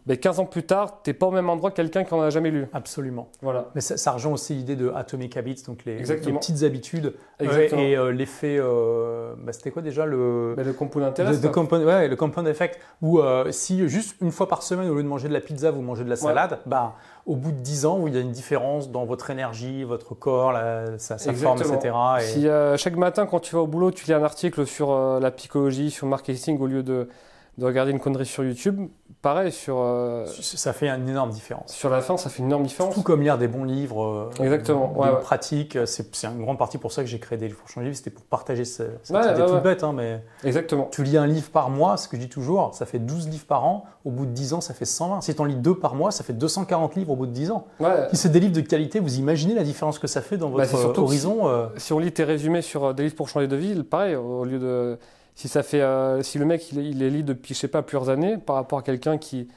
ben 0.06 0.18
15 0.18 0.40
ans 0.40 0.44
plus 0.44 0.64
tard, 0.64 1.00
t'es 1.02 1.14
pas 1.14 1.26
au 1.26 1.30
même 1.30 1.48
endroit 1.48 1.70
que 1.70 1.76
quelqu'un 1.76 2.04
qui 2.04 2.12
en 2.12 2.20
a 2.20 2.28
jamais 2.28 2.50
lu. 2.50 2.66
Absolument. 2.74 3.28
Voilà. 3.40 3.70
Mais 3.74 3.80
ça, 3.80 3.96
ça 3.96 4.12
rejoint 4.12 4.32
aussi 4.32 4.52
l'idée 4.54 4.76
de 4.76 4.92
Atomic 4.94 5.34
Habits, 5.38 5.62
donc 5.66 5.84
les, 5.86 5.96
petites 5.96 6.62
habitudes. 6.62 7.14
Exactement. 7.40 7.80
Et 7.80 7.96
euh, 7.96 8.12
l'effet, 8.12 8.58
euh, 8.58 9.34
bah, 9.38 9.54
c'était 9.54 9.70
quoi 9.70 9.80
déjà 9.80 10.04
le, 10.04 10.52
Ben, 10.58 10.66
le 10.66 10.74
compound 10.74 11.04
le, 11.04 11.10
intéresse. 11.10 11.42
le 11.42 11.48
compound, 11.48 11.84
ouais, 11.84 12.08
le 12.08 12.16
compound 12.16 12.46
effect, 12.46 12.78
où 13.00 13.18
euh, 13.18 13.50
si 13.50 13.88
juste 13.88 14.16
une 14.20 14.30
fois 14.30 14.46
par 14.46 14.62
semaine, 14.62 14.90
au 14.90 14.94
lieu 14.94 15.02
de 15.02 15.08
manger 15.08 15.28
de 15.28 15.32
la 15.32 15.40
pizza, 15.40 15.70
vous 15.70 15.80
mangez 15.80 16.04
de 16.04 16.10
la 16.10 16.16
salade, 16.16 16.58
bah, 16.66 16.96
au 17.24 17.36
bout 17.36 17.52
de 17.52 17.60
10 17.60 17.86
ans, 17.86 17.98
où 17.98 18.06
il 18.06 18.14
y 18.14 18.18
a 18.18 18.20
une 18.20 18.30
différence 18.32 18.90
dans 18.90 19.06
votre 19.06 19.30
énergie, 19.30 19.84
votre 19.84 20.14
corps, 20.14 20.52
la- 20.52 20.98
sa, 20.98 21.16
sa 21.16 21.32
forme, 21.32 21.60
etc. 21.62 21.94
Et- 22.18 22.22
Si 22.24 22.46
chaque 22.76 22.96
matin, 22.96 23.24
quand 23.24 23.40
tu 23.40 23.54
vas 23.54 23.62
au 23.62 23.66
boulot, 23.66 23.90
tu 23.90 24.04
lis 24.04 24.12
un 24.12 24.22
article 24.22 24.66
sur 24.66 24.94
la 25.18 25.30
psychologie, 25.30 25.90
sur 25.90 26.04
le 26.04 26.10
marketing, 26.10 26.60
au 26.60 26.66
lieu 26.66 26.82
de, 26.82 27.08
de 27.56 27.64
regarder 27.66 27.92
une 27.92 28.00
connerie 28.00 28.26
sur 28.26 28.42
YouTube, 28.42 28.88
pareil, 29.22 29.52
sur, 29.52 29.76
euh, 29.78 30.26
ça 30.26 30.72
fait 30.72 30.88
une 30.88 31.08
énorme 31.08 31.30
différence. 31.30 31.72
sur 31.72 31.88
la 31.88 32.00
fin, 32.00 32.16
ça 32.16 32.28
fait 32.28 32.40
une 32.40 32.46
énorme 32.46 32.64
différence. 32.64 32.94
Tout 32.94 33.02
comme 33.02 33.22
lire 33.22 33.38
des 33.38 33.46
bons 33.46 33.62
livres, 33.64 34.02
euh, 34.38 34.42
Exactement, 34.42 34.88
des 34.88 34.98
ouais, 35.00 35.08
ouais. 35.10 35.20
pratiques. 35.20 35.78
C'est 35.86 36.14
c'est 36.16 36.26
une 36.26 36.42
grande 36.42 36.58
partie 36.58 36.78
pour 36.78 36.90
ça 36.92 37.02
que 37.02 37.08
j'ai 37.08 37.20
créé 37.20 37.38
des 37.38 37.46
livres 37.46 37.58
pour 37.60 37.68
changer 37.68 37.86
de 37.86 37.90
vie. 37.90 37.96
C'était 37.96 38.10
pour 38.10 38.24
partager 38.24 38.64
ce- 38.64 38.82
cette 39.04 39.16
Ouais, 39.16 39.30
idée 39.32 39.46
toute 39.46 39.62
bête, 39.62 39.84
hein, 39.84 39.92
mais 39.94 40.20
Exactement. 40.42 40.88
tu 40.90 41.04
lis 41.04 41.16
un 41.16 41.26
livre 41.26 41.50
par 41.50 41.70
mois, 41.70 41.96
ce 41.96 42.08
que 42.08 42.16
je 42.16 42.22
dis 42.22 42.28
toujours, 42.28 42.74
ça 42.74 42.86
fait 42.86 42.98
12 42.98 43.28
livres 43.28 43.46
par 43.46 43.64
an. 43.64 43.84
Au 44.04 44.10
bout 44.10 44.26
de 44.26 44.32
10 44.32 44.52
ans, 44.52 44.60
ça 44.60 44.74
fait 44.74 44.84
120. 44.84 45.20
Si 45.22 45.34
tu 45.34 45.40
en 45.40 45.44
lis 45.44 45.54
deux 45.56 45.78
par 45.78 45.94
mois, 45.94 46.10
ça 46.10 46.24
fait 46.24 46.32
240 46.34 46.96
livres 46.96 47.12
au 47.12 47.16
bout 47.16 47.26
de 47.26 47.32
10 47.32 47.50
ans. 47.52 47.66
Si 48.10 48.16
c'est 48.16 48.28
des 48.30 48.40
livres 48.40 48.52
de 48.54 48.60
qualité, 48.60 48.98
vous 49.00 49.18
imaginez 49.18 49.54
la 49.54 49.62
différence 49.62 49.98
que 50.00 50.06
ça 50.08 50.20
fait 50.22 50.36
dans 50.36 50.50
Bah, 50.50 50.64
votre 50.64 50.98
euh, 50.98 51.00
horizon 51.02 51.48
euh, 51.48 51.68
Si 51.76 51.92
on 51.92 51.98
lit 52.00 52.12
tes 52.12 52.24
résumés 52.24 52.62
sur 52.62 52.84
euh, 52.86 52.92
des 52.92 53.04
livres 53.04 53.14
pour 53.14 53.28
changer 53.28 53.46
de 53.46 53.56
vie, 53.56 53.82
pareil, 53.84 54.16
au 54.16 54.44
lieu 54.44 54.58
de. 54.58 54.98
Si 55.34 55.48
ça 55.48 55.62
fait. 55.62 55.80
euh, 55.80 56.22
si 56.22 56.38
le 56.38 56.44
mec, 56.44 56.70
il, 56.72 56.78
il 56.78 56.98
les 56.98 57.10
lit 57.10 57.24
depuis, 57.24 57.54
je 57.54 57.58
sais 57.60 57.68
pas, 57.68 57.82
plusieurs 57.82 58.08
années, 58.08 58.38
par 58.38 58.56
rapport 58.56 58.78
à 58.78 58.82
quelqu'un 58.82 59.18
qui, 59.18 59.48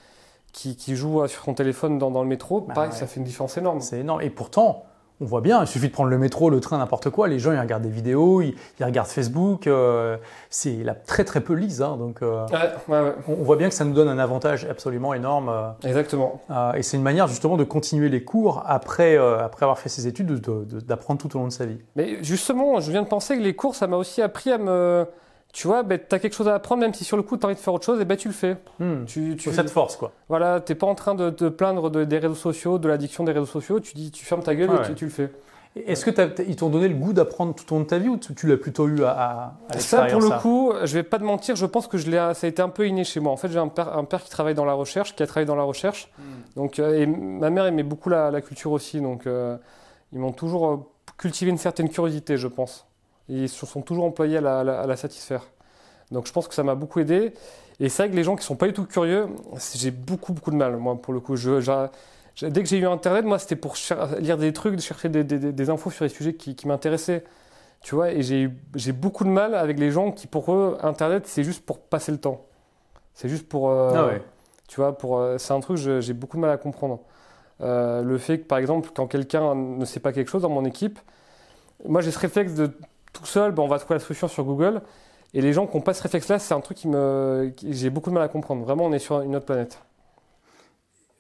qui, 0.54 0.76
qui 0.76 0.96
joue 0.96 1.22
euh, 1.22 1.28
sur 1.28 1.44
son 1.44 1.54
téléphone 1.54 1.98
dans, 2.00 2.10
dans 2.12 2.24
le 2.24 2.28
métro, 2.30 2.62
Bah 2.62 2.74
pareil, 2.74 2.90
ouais. 2.92 2.96
ça 2.96 3.06
fait 3.08 3.20
une 3.20 3.26
différence 3.26 3.58
énorme. 3.58 3.82
C'est 3.82 4.00
énorme. 4.00 4.22
Et 4.22 4.30
pourtant, 4.32 4.86
on 5.22 5.26
voit 5.26 5.42
bien, 5.42 5.62
il 5.62 5.68
suffit 5.68 5.88
de 5.88 5.94
prendre 5.94 6.10
le 6.10 6.18
métro, 6.18 6.50
le 6.50 6.60
train, 6.60 6.78
n'importe 6.80 7.10
quoi. 7.12 7.28
Les 7.28 7.38
gens, 7.40 7.52
ils 7.52 7.60
regardent 7.60 7.84
des 7.84 7.90
vidéos, 7.90 8.42
ils, 8.42 8.56
ils 8.80 8.84
regardent 8.86 9.08
Facebook. 9.08 9.66
euh, 9.68 10.18
c'est 10.50 10.74
il 10.74 10.90
a 10.90 10.96
très 10.96 11.24
très 11.26 11.42
peu 11.42 11.54
lisent. 11.54 11.82
hein, 11.84 11.96
donc, 11.98 12.22
euh, 12.24 12.46
Ouais, 12.48 12.58
ouais, 12.88 13.02
ouais. 13.02 13.14
on, 13.28 13.34
on 13.34 13.44
voit 13.44 13.56
bien 13.56 13.68
que 13.70 13.74
ça 13.76 13.84
nous 13.86 13.94
donne 13.94 14.08
un 14.10 14.20
avantage 14.20 14.66
absolument 14.66 15.14
énorme. 15.14 15.50
euh, 15.50 15.70
Exactement. 15.88 16.42
euh, 16.52 16.74
et 16.74 16.82
c'est 16.84 16.98
une 16.98 17.04
manière 17.04 17.28
justement 17.28 17.56
de 17.58 17.64
continuer 17.64 18.10
les 18.10 18.24
cours 18.24 18.64
après, 18.66 19.16
euh, 19.16 19.44
après 19.44 19.64
avoir 19.66 19.78
fait 19.80 19.90
ses 19.90 20.08
études, 20.08 20.28
de- 20.28 20.38
de- 20.66 20.80
d'apprendre 20.82 21.20
tout 21.20 21.36
au 21.36 21.40
long 21.40 21.48
de 21.48 21.52
sa 21.54 21.66
vie. 21.68 21.78
Mais 21.96 22.24
justement, 22.24 22.80
je 22.80 22.90
viens 22.92 23.02
de 23.04 23.08
penser 23.08 23.38
que 23.38 23.44
les 23.44 23.56
cours, 23.56 23.76
ça 23.76 23.86
m'a 23.88 23.98
aussi 23.98 24.24
appris 24.24 24.52
à 24.52 24.58
me. 24.58 25.06
Tu 25.54 25.66
vois, 25.68 25.82
ben, 25.84 25.98
tu 26.08 26.14
as 26.14 26.20
quelque 26.20 26.34
chose 26.36 26.48
à 26.48 26.54
apprendre, 26.56 26.82
même 26.82 26.94
si 26.94 27.04
sur 27.04 27.18
le 27.18 27.24
coup, 27.24 27.36
tu 27.38 27.44
as 27.46 27.48
envie 27.48 27.56
de 27.56 27.60
faire 27.60 27.74
autre 27.74 27.86
chose, 27.86 28.00
et 28.00 28.06
ben, 28.06 28.16
tu 28.18 28.28
le 28.28 28.34
fais. 28.34 28.58
Hmm. 28.80 29.06
Tu, 29.06 29.36
tu, 29.38 29.52
cette 29.52 29.70
force, 29.70 29.96
quoi. 29.96 30.12
voilà, 30.30 30.60
t'es 30.60 30.76
pas 30.76 30.86
en 30.88 30.94
train 30.96 31.16
de 31.16 31.30
te 31.32 31.50
plaindre 31.50 31.90
de- 31.90 32.04
des 32.04 32.20
réseaux 32.20 32.36
sociaux, 32.36 32.78
de 32.78 32.88
l'addiction 32.88 33.24
des 33.24 33.32
réseaux 33.32 33.46
sociaux, 33.48 33.80
tu 33.80 33.96
dis, 33.96 34.12
tu 34.12 34.24
fermes 34.26 34.44
ta 34.44 34.54
gueule 34.56 34.70
et 34.70 34.74
ouais. 34.74 34.86
tu, 34.88 34.94
tu 34.94 35.06
le 35.06 35.12
fais. 35.12 35.32
Est-ce 35.86 36.06
que 36.10 36.42
ils 36.48 36.56
t'ont 36.56 36.70
donné 36.70 36.88
le 36.88 36.96
goût 36.96 37.14
d'apprendre 37.14 37.54
tout 37.54 37.72
au 37.72 37.78
long 37.78 37.84
de 37.84 37.88
ta 37.88 38.00
vie 38.00 38.08
ou 38.10 38.18
tu, 38.18 38.34
tu 38.34 38.48
l'as 38.48 38.58
plutôt 38.58 38.88
eu 38.88 39.04
à, 39.04 39.12
à, 39.12 39.54
à 39.70 39.80
Ça, 39.80 40.06
pour 40.06 40.22
le 40.22 40.28
ça 40.30 40.40
coup, 40.40 40.74
je 40.84 40.94
vais 40.96 41.04
pas 41.04 41.20
te 41.20 41.24
mentir, 41.24 41.56
je 41.56 41.68
pense 41.68 41.86
que 41.88 42.00
je 42.00 42.10
l'ai, 42.10 42.18
ça 42.34 42.46
a 42.46 42.50
été 42.50 42.64
un 42.64 42.70
peu 42.70 42.88
inné 42.88 43.04
chez 43.04 43.20
moi. 43.20 43.32
En 43.32 43.38
fait, 43.38 43.50
j'ai 43.50 43.60
un 43.60 43.68
père, 43.68 43.96
un 43.96 44.04
père 44.04 44.24
qui 44.24 44.30
travaille 44.32 44.56
dans 44.56 44.66
la 44.66 44.74
recherche, 44.74 45.16
qui 45.16 45.22
a 45.22 45.28
travaillé 45.28 45.46
dans 45.46 45.56
la 45.56 45.62
recherche. 45.64 46.12
Donc, 46.56 46.80
euh, 46.80 47.00
et 47.00 47.06
ma 47.06 47.52
mère 47.52 47.66
aimait 47.68 47.84
beaucoup 47.84 48.10
la, 48.10 48.32
la 48.32 48.42
culture 48.42 48.72
aussi. 48.72 49.02
Donc, 49.02 49.28
euh, 49.28 49.56
ils 50.14 50.20
m'ont 50.20 50.32
toujours 50.32 50.68
euh, 50.68 50.78
cultivé 51.18 51.52
une 51.52 51.60
certaine 51.60 51.90
curiosité, 51.90 52.38
je 52.38 52.48
pense. 52.48 52.87
Ils 53.30 53.50
se 53.50 53.66
sont 53.66 53.82
toujours 53.82 54.06
employés 54.06 54.38
à 54.38 54.42
la, 54.42 54.60
à 54.60 54.64
la- 54.64 54.80
à 54.82 54.88
la 54.88 54.96
satisfaire. 54.96 55.44
Donc, 56.12 56.28
je 56.28 56.32
pense 56.32 56.48
que 56.48 56.54
ça 56.56 56.64
m'a 56.64 56.76
beaucoup 56.76 57.00
aidé. 57.00 57.34
Et 57.80 57.90
c'est 57.90 58.04
vrai 58.04 58.12
que 58.12 58.16
les 58.16 58.24
gens 58.24 58.36
qui 58.36 58.46
sont 58.46 58.56
pas 58.56 58.68
du 58.68 58.74
tout 58.74 58.86
curieux, 58.86 59.28
j'ai 59.76 59.92
beaucoup, 59.92 60.34
beaucoup 60.34 60.52
de 60.52 60.56
mal, 60.56 60.78
moi, 60.78 60.96
pour 61.02 61.14
le 61.14 61.20
coup. 61.20 61.36
Je, 61.36 61.60
dès 62.42 62.64
que 62.64 62.70
j'ai 62.70 62.78
eu 62.78 62.88
Internet, 62.88 63.26
moi, 63.26 63.40
c'était 63.40 63.56
pour 63.56 63.76
lire 64.20 64.38
des 64.38 64.54
trucs, 64.54 64.80
chercher 64.80 65.10
des, 65.10 65.24
des- 65.24 65.40
des- 65.40 65.52
des 65.52 65.70
infos 65.70 65.92
sur 65.92 66.04
les 66.06 66.10
sujets 66.10 66.34
qui, 66.34 66.56
qui 66.56 66.68
m'intéressaient. 66.68 67.24
Tu 67.82 67.94
vois, 67.96 68.12
et 68.12 68.22
j'ai 68.24 68.92
beaucoup 68.92 69.24
de 69.24 69.30
mal 69.30 69.54
avec 69.54 69.78
les 69.80 69.92
gens 69.92 70.12
qui, 70.12 70.26
pour 70.28 70.52
eux, 70.54 70.78
Internet, 70.82 71.28
c'est 71.28 71.44
juste 71.44 71.64
pour 71.66 71.80
passer 71.80 72.12
le 72.12 72.18
temps. 72.18 72.46
C'est 73.14 73.30
juste 73.30 73.48
pour. 73.48 73.70
euh, 73.70 73.92
Ah 73.96 74.08
ouais. 74.08 74.22
Tu 74.68 74.78
vois, 74.78 74.98
pour, 74.98 75.18
euh, 75.20 75.38
c'est 75.38 75.54
un 75.54 75.60
truc 75.60 75.78
que 75.78 76.02
j'ai 76.02 76.14
beaucoup 76.14 76.38
de 76.38 76.42
mal 76.42 76.52
à 76.52 76.58
comprendre. 76.58 77.00
Euh, 77.62 78.02
le 78.04 78.18
fait 78.18 78.40
que, 78.40 78.46
par 78.46 78.58
exemple, 78.60 78.90
quand 78.96 79.08
quelqu'un 79.08 79.56
ne 79.56 79.86
sait 79.86 80.00
pas 80.00 80.12
quelque 80.14 80.30
chose 80.30 80.42
dans 80.44 80.50
mon 80.50 80.66
équipe, 80.66 81.00
moi 81.86 82.02
j'ai 82.02 82.12
ce 82.12 82.20
réflexe 82.20 82.54
de 82.56 82.72
tout 83.18 83.26
seul, 83.26 83.52
ben, 83.52 83.64
on 83.64 83.68
va 83.68 83.80
trouver 83.80 83.96
la 83.96 84.00
solution 84.00 84.28
sur 84.28 84.44
Google. 84.44 84.82
Et 85.34 85.42
les 85.42 85.54
gens 85.54 85.68
qui 85.68 85.76
n'ont 85.76 85.84
pas 85.84 85.94
ce 85.94 86.02
réflexe-là, 86.04 86.40
c'est 86.40 86.54
un 86.54 86.62
truc 86.62 86.78
qui 86.78 86.88
me, 86.88 87.54
j'ai 87.70 87.90
beaucoup 87.90 88.10
de 88.10 88.16
mal 88.16 88.24
à 88.24 88.28
comprendre. 88.28 88.64
Vraiment, 88.64 88.86
on 88.86 88.94
est 88.94 89.00
sur 89.00 89.22
une 89.22 89.36
autre 89.36 89.46
planète. 89.46 89.80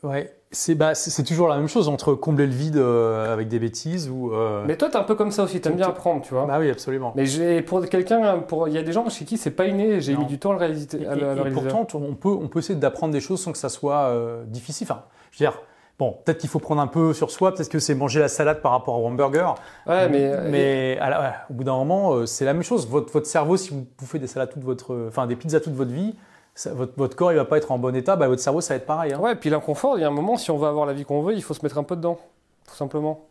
Ouais, 0.03 0.33
c'est 0.51 0.75
bah, 0.75 0.93
c'est 0.93 1.23
toujours 1.23 1.47
la 1.47 1.57
même 1.57 1.67
chose 1.67 1.89
entre 1.89 2.13
combler 2.13 2.45
le 2.45 2.51
vide 2.53 2.77
euh, 2.77 3.33
avec 3.33 3.47
des 3.47 3.57
bêtises 3.57 4.10
ou. 4.10 4.31
euh, 4.31 4.63
Mais 4.67 4.77
toi, 4.77 4.89
t'es 4.89 4.95
un 4.97 5.03
peu 5.03 5.15
comme 5.15 5.31
ça 5.31 5.43
aussi, 5.43 5.60
t'aimes 5.60 5.75
bien 5.75 5.88
apprendre, 5.88 6.21
tu 6.21 6.36
vois. 6.36 6.45
Bah 6.45 6.60
oui, 6.60 6.69
absolument. 6.69 7.13
Mais 7.15 7.25
j'ai 7.25 7.63
pour 7.63 7.83
quelqu'un, 7.88 8.38
pour 8.39 8.67
il 8.67 8.75
y 8.75 8.77
a 8.77 8.83
des 8.83 8.91
gens 8.91 9.10
chez 9.10 9.25
qui 9.25 9.38
c'est 9.38 9.51
pas 9.51 9.65
inné, 9.65 9.99
j'ai 9.99 10.15
mis 10.15 10.25
du 10.25 10.38
temps 10.38 10.51
à 10.51 10.53
le 10.53 10.60
réaliser. 10.60 11.01
Et, 11.01 11.51
pourtant, 11.51 11.88
on 11.95 12.13
peut, 12.13 12.29
on 12.29 12.47
peut 12.47 12.60
essayer 12.60 12.77
d'apprendre 12.79 13.12
des 13.12 13.19
choses 13.19 13.41
sans 13.41 13.51
que 13.51 13.57
ça 13.57 13.69
soit 13.69 14.10
euh, 14.10 14.43
difficile. 14.45 14.88
Enfin, 14.89 15.01
je 15.31 15.43
veux 15.43 15.49
dire, 15.49 15.60
bon, 15.99 16.17
peut-être 16.23 16.38
qu'il 16.39 16.49
faut 16.49 16.60
prendre 16.60 16.81
un 16.81 16.88
peu 16.88 17.13
sur 17.13 17.31
soi, 17.31 17.53
peut-être 17.53 17.69
que 17.69 17.79
c'est 17.79 17.95
manger 17.95 18.19
la 18.19 18.27
salade 18.27 18.62
par 18.62 18.71
rapport 18.71 19.01
au 19.01 19.07
hamburger. 19.07 19.55
ouais, 19.88 20.07
mais, 20.10 20.31
mais 20.49 20.97
à 20.99 21.10
la- 21.10 21.21
ouais, 21.21 21.31
au 21.49 21.53
bout 21.53 21.63
d'un 21.63 21.75
moment, 21.75 22.13
euh, 22.13 22.25
c'est 22.25 22.45
la 22.45 22.53
même 22.53 22.63
chose. 22.63 22.88
Votre, 22.88 23.12
votre 23.12 23.27
cerveau, 23.27 23.57
si 23.57 23.71
vous 23.71 23.86
bouffez 23.97 24.19
des 24.19 24.27
salades 24.27 24.51
toute 24.51 24.63
votre, 24.63 25.05
enfin 25.07 25.25
des 25.27 25.36
pizzas 25.36 25.60
toute 25.60 25.73
votre 25.73 25.91
vie, 25.91 26.15
ça- 26.55 26.73
votre, 26.73 26.93
votre 26.97 27.15
corps 27.15 27.31
il 27.31 27.36
va 27.36 27.45
pas 27.45 27.57
être 27.57 27.71
en 27.71 27.77
bon 27.79 27.95
état. 27.95 28.15
Bah, 28.15 28.27
votre 28.27 28.41
cerveau, 28.41 28.62
ça 28.62 28.73
va 28.73 28.77
être 28.77 28.86
pareil. 28.86 29.13
hein. 29.13 29.19
Ouais, 29.19 29.36
puis 29.36 29.49
l'inconfort, 29.49 29.97
il 29.97 30.01
y 30.01 30.03
a 30.03 30.07
un 30.07 30.12
moment, 30.12 30.38
si 30.38 30.51
on 30.51 30.57
veut 30.57 30.67
avoir 30.67 30.86
la 30.86 30.93
vie 30.93 31.05
qu'on 31.05 31.21
veut, 31.21 31.33
il 31.33 31.41
faut 31.43 31.53
se 31.53 31.63
mettre 31.63 31.77
un 31.77 31.83
peu 31.83 31.95
dedans, 31.95 32.17
tout 32.67 32.75
simplement. 32.75 33.21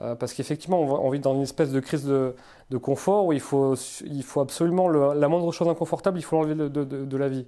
Euh, 0.00 0.14
parce 0.14 0.32
qu'effectivement, 0.32 0.80
on, 0.80 1.06
on 1.06 1.10
vit 1.10 1.20
dans 1.20 1.34
une 1.34 1.42
espèce 1.42 1.70
de 1.70 1.78
crise 1.78 2.04
de, 2.06 2.34
de 2.70 2.76
confort 2.78 3.26
où 3.26 3.32
il 3.34 3.40
faut, 3.40 3.74
il 4.06 4.22
faut 4.22 4.40
absolument 4.40 4.88
le- 4.88 5.12
la 5.14 5.28
moindre 5.28 5.52
chose 5.52 5.68
inconfortable, 5.68 6.18
il 6.18 6.22
faut 6.22 6.36
l'enlever 6.36 6.54
de, 6.54 6.68
de- 6.68 6.84
de- 6.84 7.04
de 7.04 7.16
la 7.18 7.28
vie. 7.28 7.46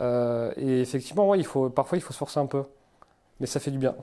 Euh, 0.00 0.50
et 0.56 0.80
effectivement, 0.80 1.28
ouais, 1.28 1.38
il 1.38 1.44
faut, 1.44 1.68
parfois, 1.68 1.98
il 1.98 2.00
faut 2.00 2.12
se 2.12 2.18
forcer 2.18 2.40
un 2.40 2.46
peu. 2.46 2.62
Mais 3.40 3.46
ça 3.46 3.60
fait 3.60 3.70
du 3.70 3.78
bien. 3.78 3.94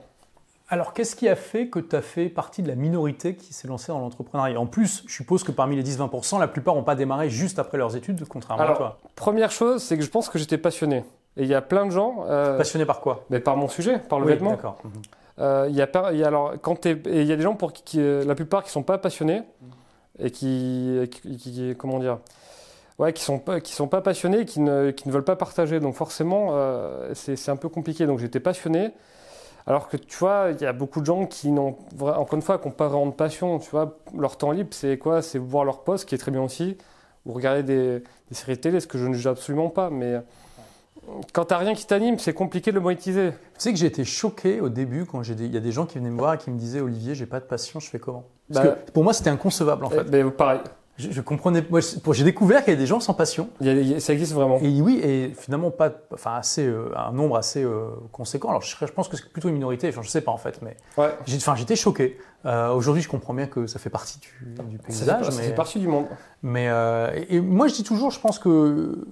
Alors, 0.68 0.92
qu'est-ce 0.94 1.14
qui 1.14 1.28
a 1.28 1.36
fait 1.36 1.68
que 1.68 1.78
tu 1.78 1.94
as 1.94 2.02
fait 2.02 2.28
partie 2.28 2.60
de 2.62 2.68
la 2.68 2.74
minorité 2.74 3.36
qui 3.36 3.52
s'est 3.54 3.68
lancée 3.68 3.92
dans 3.92 4.00
l'entrepreneuriat? 4.00 4.58
En 4.58 4.66
plus, 4.66 5.04
je 5.06 5.12
suppose 5.14 5.44
que 5.44 5.52
parmi 5.52 5.76
les 5.76 5.84
10-20%, 5.84 6.40
la 6.40 6.48
plupart 6.48 6.74
n'ont 6.74 6.82
pas 6.82 6.96
démarré 6.96 7.30
juste 7.30 7.58
après 7.60 7.78
leurs 7.78 7.94
études, 7.94 8.24
contrairement 8.28 8.64
Alors, 8.64 8.74
à 8.74 8.78
toi. 8.78 8.98
Première 9.14 9.52
chose, 9.52 9.82
c'est 9.82 9.96
que 9.96 10.02
je 10.02 10.10
pense 10.10 10.28
que 10.28 10.38
j'étais 10.40 10.58
passionné. 10.58 11.04
Et 11.36 11.42
il 11.42 11.46
y 11.48 11.54
a 11.54 11.62
plein 11.62 11.86
de 11.86 11.90
gens, 11.92 12.24
euh, 12.28 12.56
Passionné 12.56 12.84
par 12.84 13.00
quoi? 13.00 13.24
mais 13.30 13.38
par 13.38 13.56
mon 13.56 13.68
sujet, 13.68 13.98
par 13.98 14.18
le 14.18 14.26
Oui, 14.26 14.32
vêtement. 14.32 14.50
D'accord. 14.52 14.78
Euh, 15.38 15.66
il 15.68 15.76
y 15.76 15.82
a 15.82 16.12
y 16.12 16.24
a 16.24 16.26
alors 16.26 16.54
quand 16.62 16.76
t'es- 16.76 16.98
et 17.04 17.20
il 17.20 17.26
y 17.26 17.32
a 17.32 17.36
des 17.36 17.42
gens 17.42 17.54
pour 17.54 17.74
qui, 17.74 17.82
qui, 17.82 18.00
euh, 18.00 18.24
la 18.24 18.34
plupart 18.34 18.64
qui 18.64 18.70
sont 18.70 18.82
pas 18.82 18.96
passionnés 18.96 19.42
et 20.18 20.30
qui, 20.30 20.98
qui, 21.10 21.36
qui- 21.36 21.74
comment 21.76 21.98
dire? 21.98 22.18
Ouais 22.98 23.12
qui 23.12 23.22
sont 23.22 23.38
pas 23.38 23.60
qui 23.60 23.74
sont 23.74 23.86
pas 23.86 24.00
passionnés 24.00 24.40
et 24.40 24.44
qui 24.46 24.60
ne, 24.60 24.90
qui 24.92 25.06
ne 25.08 25.12
veulent 25.12 25.24
pas 25.24 25.36
partager 25.36 25.78
donc 25.78 25.94
forcément 25.94 26.52
euh, 26.52 27.10
c'est 27.12 27.50
un 27.50 27.56
peu 27.56 27.68
compliqué 27.68 28.06
donc 28.06 28.18
j'étais 28.18 28.40
passionné 28.40 28.92
alors 29.66 29.88
que 29.88 29.96
tu 29.96 30.16
vois 30.18 30.48
il 30.52 30.60
y 30.60 30.66
a 30.66 30.72
beaucoup 30.72 31.00
de 31.00 31.06
gens 31.06 31.26
qui 31.26 31.50
n'ont 31.50 31.76
encore 32.00 32.34
une 32.34 32.42
fois 32.42 32.58
qui 32.58 32.66
n'ont 32.68 32.74
pas 32.74 32.88
vraiment 32.88 33.06
de 33.06 33.12
passion 33.12 33.58
tu 33.58 33.70
vois. 33.70 33.96
Leur 34.16 34.36
temps 34.36 34.52
libre 34.52 34.70
c'est 34.72 34.98
quoi? 34.98 35.22
C'est 35.22 35.38
voir 35.38 35.64
leur 35.64 35.82
poste 35.84 36.08
qui 36.08 36.14
est 36.14 36.18
très 36.18 36.30
bien 36.30 36.42
aussi 36.42 36.76
ou 37.24 37.32
regarder 37.32 37.62
des, 37.62 37.98
des 38.28 38.34
séries 38.34 38.58
télé 38.58 38.78
ce 38.80 38.86
que 38.86 38.98
je 38.98 39.06
ne 39.06 39.12
juge 39.14 39.26
absolument 39.26 39.68
pas 39.68 39.90
mais 39.90 40.20
quand 41.32 41.44
t'as 41.46 41.58
rien 41.58 41.74
qui 41.74 41.86
t'anime 41.86 42.18
c'est 42.18 42.32
compliqué 42.32 42.70
de 42.70 42.76
le 42.76 42.82
monétiser. 42.82 43.30
Tu 43.30 43.36
sais 43.58 43.72
que 43.72 43.78
j'ai 43.78 43.86
été 43.86 44.04
choqué 44.04 44.60
au 44.60 44.68
début 44.68 45.04
quand 45.04 45.22
j'ai 45.22 45.34
il 45.34 45.52
y 45.54 45.56
a 45.56 45.60
des 45.60 45.72
gens 45.72 45.86
qui 45.86 45.98
venaient 45.98 46.10
me 46.10 46.18
voir 46.18 46.34
et 46.34 46.38
qui 46.38 46.50
me 46.50 46.58
disaient 46.58 46.80
Olivier, 46.80 47.14
j'ai 47.14 47.26
pas 47.26 47.40
de 47.40 47.44
passion, 47.44 47.78
je 47.80 47.88
fais 47.88 47.98
comment 47.98 48.24
Parce 48.52 48.66
Bah, 48.66 48.72
que 48.72 48.90
pour 48.90 49.04
moi, 49.04 49.12
c'était 49.12 49.30
inconcevable 49.30 49.84
en 49.84 49.90
fait. 49.90 50.04
Eh, 50.12 50.24
mais 50.24 50.30
pareil 50.30 50.60
Je, 50.98 51.10
je 51.10 51.20
comprenais. 51.20 51.62
moi, 51.68 51.80
J'ai 52.12 52.24
découvert 52.24 52.64
qu'il 52.64 52.72
y 52.72 52.76
a 52.76 52.78
des 52.78 52.86
gens 52.86 53.00
sans 53.00 53.12
passion. 53.14 53.50
Il 53.60 53.66
y 53.88 53.94
a- 53.94 54.00
ça 54.00 54.12
existe 54.12 54.32
vraiment. 54.32 54.58
Et 54.62 54.80
oui, 54.80 54.98
et 55.02 55.32
finalement 55.38 55.70
pas, 55.70 55.90
enfin 56.14 56.36
assez, 56.36 56.64
euh, 56.66 56.88
un 56.96 57.12
nombre 57.12 57.36
assez 57.36 57.62
euh, 57.62 57.88
conséquent. 58.12 58.48
Alors 58.48 58.62
je, 58.62 58.74
je 58.80 58.92
pense 58.92 59.08
que 59.08 59.16
c'est 59.16 59.28
plutôt 59.30 59.48
une 59.48 59.54
minorité. 59.54 59.88
Enfin, 59.90 60.02
je 60.02 60.08
sais 60.08 60.22
pas 60.22 60.32
en 60.32 60.38
fait, 60.38 60.60
mais 60.62 60.76
Ouais. 60.96 61.14
j'ai- 61.26 61.36
enfin, 61.36 61.54
j'étais 61.54 61.76
choqué. 61.76 62.18
Euh, 62.46 62.70
Aujourd'hui, 62.72 63.02
je 63.02 63.08
comprends 63.08 63.34
bien 63.34 63.46
que 63.46 63.66
ça 63.66 63.78
fait 63.78 63.90
partie 63.90 64.18
du, 64.20 64.28
du 64.46 64.56
Ça 64.56 64.62
fait, 64.62 64.86
paysage, 64.86 65.30
ça 65.30 65.36
mais, 65.42 65.48
fait 65.48 65.54
partie 65.54 65.78
du 65.80 65.88
monde. 65.88 66.06
mais 66.42 66.68
euh, 66.68 67.10
et, 67.14 67.36
et 67.36 67.40
moi 67.40 67.68
je 67.68 67.74
dis 67.74 67.82
toujours, 67.84 68.10
je 68.10 68.20
pense 68.20 68.38
que 68.38 69.06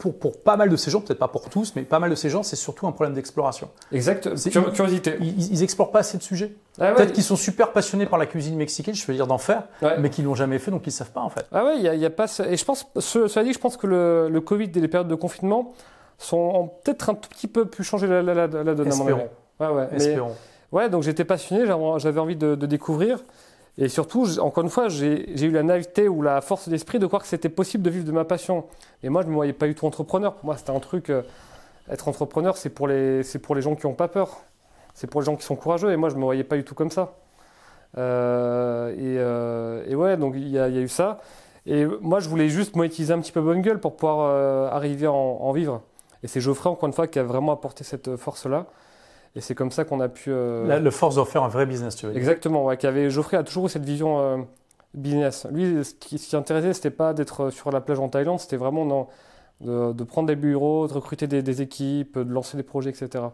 pour, 0.00 0.18
pour 0.18 0.42
pas 0.42 0.56
mal 0.56 0.68
de 0.68 0.74
ces 0.76 0.90
gens, 0.90 1.00
peut-être 1.00 1.18
pas 1.20 1.28
pour 1.28 1.48
tous, 1.48 1.74
mais 1.76 1.82
pas 1.82 2.00
mal 2.00 2.10
de 2.10 2.14
ces 2.16 2.28
gens, 2.28 2.42
c'est 2.42 2.56
surtout 2.56 2.88
un 2.88 2.92
problème 2.92 3.14
d'exploration. 3.14 3.68
Exact. 3.92 4.28
Curiosité. 4.72 5.16
Ils, 5.20 5.52
ils- 5.52 5.62
explorent 5.62 5.92
pas 5.92 6.00
assez 6.00 6.18
de 6.18 6.22
sujets. 6.24 6.52
Ah 6.80 6.86
ouais, 6.90 6.94
Peut-être 6.96 7.12
qu'ils 7.12 7.22
sont 7.22 7.36
super 7.36 7.70
passionnés 7.72 8.06
par 8.06 8.18
la 8.18 8.26
cuisine 8.26 8.56
mexicaine, 8.56 8.94
je 8.94 9.06
veux 9.06 9.14
dire 9.14 9.26
d'en 9.28 9.38
faire, 9.38 9.64
ouais. 9.82 9.98
mais 10.00 10.10
qu'ils 10.10 10.24
l'ont 10.24 10.34
jamais 10.34 10.58
fait, 10.58 10.70
donc 10.72 10.86
ils 10.86 10.90
savent 10.90 11.12
pas 11.12 11.20
en 11.20 11.28
fait. 11.30 11.44
Ah 11.52 11.64
ouais, 11.64 11.76
il 11.76 11.82
y 11.82 11.88
a, 11.88 11.94
il 11.94 12.00
y 12.00 12.06
a 12.06 12.10
pas. 12.10 12.26
Et 12.48 12.56
je 12.56 12.64
pense, 12.64 12.86
ce- 12.98 13.28
cela 13.28 13.44
dit, 13.44 13.52
je 13.52 13.58
pense 13.60 13.76
que 13.76 13.86
le, 13.86 14.28
le 14.28 14.40
Covid 14.40 14.70
et 14.74 14.80
les 14.80 14.88
périodes 14.88 15.06
de 15.08 15.14
confinement 15.14 15.72
sont 16.18 16.36
ont 16.38 16.66
peut-être 16.82 17.10
un 17.10 17.14
tout 17.14 17.28
petit 17.28 17.46
peu 17.46 17.66
pu 17.66 17.82
changer 17.84 18.06
la, 18.06 18.22
la, 18.22 18.34
la, 18.34 18.46
la 18.46 18.74
donne. 18.74 18.90
à 18.92 18.94
mon 18.96 19.06
avis. 19.06 19.14
Espérons. 19.20 19.28
Ouais, 19.60 19.68
ouais. 19.68 19.88
Mais- 19.92 19.96
Espérons. 19.98 20.36
ouais, 20.72 20.88
donc 20.88 21.02
j'étais 21.02 21.24
passionné, 21.24 21.66
j'avais 21.66 21.82
j'avais 21.98 22.20
envie 22.20 22.36
de, 22.36 22.54
de 22.54 22.66
découvrir. 22.66 23.18
Et 23.78 23.88
surtout, 23.88 24.38
encore 24.40 24.64
une 24.64 24.70
fois, 24.70 24.88
j'ai 24.88 25.42
eu 25.42 25.50
la 25.50 25.62
naïveté 25.62 26.08
ou 26.08 26.22
la 26.22 26.40
force 26.40 26.68
d'esprit 26.68 26.98
de 26.98 27.06
croire 27.06 27.22
que 27.22 27.28
c'était 27.28 27.48
possible 27.48 27.82
de 27.82 27.90
vivre 27.90 28.04
de 28.04 28.12
ma 28.12 28.24
passion. 28.24 28.64
Et 29.02 29.08
moi, 29.08 29.22
je 29.22 29.26
ne 29.26 29.30
me 29.30 29.36
voyais 29.36 29.52
pas 29.52 29.66
du 29.66 29.74
tout 29.74 29.86
entrepreneur. 29.86 30.34
Pour 30.34 30.46
moi, 30.46 30.56
c'était 30.56 30.70
un 30.70 30.80
truc. 30.80 31.10
euh, 31.10 31.22
être 31.88 32.06
entrepreneur, 32.06 32.56
c'est 32.56 32.70
pour, 32.70 32.86
les, 32.86 33.22
pour 33.42 33.54
les 33.54 33.62
gens 33.62 33.74
qui 33.74 33.86
n'ont 33.86 33.94
pas 33.94 34.08
peur. 34.08 34.42
C'est 34.94 35.08
pour 35.08 35.20
les 35.22 35.24
gens 35.24 35.36
qui 35.36 35.44
sont 35.44 35.56
courageux. 35.56 35.90
Et 35.92 35.96
moi, 35.96 36.08
je 36.08 36.14
ne 36.14 36.20
me 36.20 36.24
voyais 36.24 36.44
pas 36.44 36.56
du 36.56 36.64
tout 36.64 36.74
comme 36.74 36.90
ça. 36.90 37.14
Euh, 37.98 38.90
et, 38.90 39.18
euh, 39.18 39.84
et 39.88 39.94
ouais, 39.94 40.16
donc 40.16 40.34
il 40.36 40.48
y, 40.48 40.58
a 40.58 40.68
eu 40.68 40.88
ça. 40.88 41.20
Et 41.66 41.86
moi, 42.00 42.20
je 42.20 42.28
voulais 42.28 42.48
juste 42.48 42.76
monétiser 42.76 43.12
un 43.12 43.20
petit 43.20 43.32
peu 43.32 43.40
bonne 43.40 43.62
gueule 43.62 43.80
pour 43.80 43.96
pouvoir 43.96 44.72
arriver 44.72 45.06
à 45.06 45.12
en 45.12 45.52
vivre. 45.52 45.82
Et 46.22 46.28
c'est 46.28 46.40
Geoffrey, 46.40 46.68
encore 46.68 46.86
une 46.86 46.92
fois, 46.92 47.06
qui 47.06 47.18
a 47.18 47.22
vraiment 47.22 47.52
apporté 47.52 47.82
cette 47.82 48.16
force-là. 48.16 48.66
Et 49.36 49.40
c'est 49.40 49.54
comme 49.54 49.70
ça 49.70 49.84
qu'on 49.84 50.00
a 50.00 50.08
pu. 50.08 50.30
euh, 50.32 50.78
le 50.80 50.90
force 50.90 51.14
d'en 51.16 51.24
faire 51.24 51.42
un 51.44 51.48
vrai 51.48 51.64
business, 51.66 51.94
tu 51.96 52.06
veux 52.06 52.12
dire. 52.12 52.18
Exactement, 52.18 52.64
ouais, 52.64 52.76
qui 52.76 52.86
avait, 52.86 53.10
Geoffrey 53.10 53.36
a 53.36 53.42
toujours 53.44 53.66
eu 53.66 53.68
cette 53.68 53.84
vision 53.84 54.18
euh, 54.20 54.36
business. 54.94 55.46
Lui, 55.52 55.84
ce 55.84 55.94
qui, 55.94 56.18
ce 56.18 56.28
qui 56.28 56.36
intéressait, 56.36 56.72
c'était 56.72 56.90
pas 56.90 57.14
d'être 57.14 57.50
sur 57.50 57.70
la 57.70 57.80
plage 57.80 58.00
en 58.00 58.08
Thaïlande, 58.08 58.40
c'était 58.40 58.56
vraiment 58.56 59.08
de, 59.60 59.92
de 59.92 60.04
prendre 60.04 60.26
des 60.28 60.36
bureaux, 60.36 60.88
de 60.88 60.92
recruter 60.94 61.26
des, 61.28 61.42
des 61.42 61.62
équipes, 61.62 62.18
de 62.18 62.32
lancer 62.32 62.56
des 62.56 62.62
projets, 62.64 62.90
etc. 62.90 63.24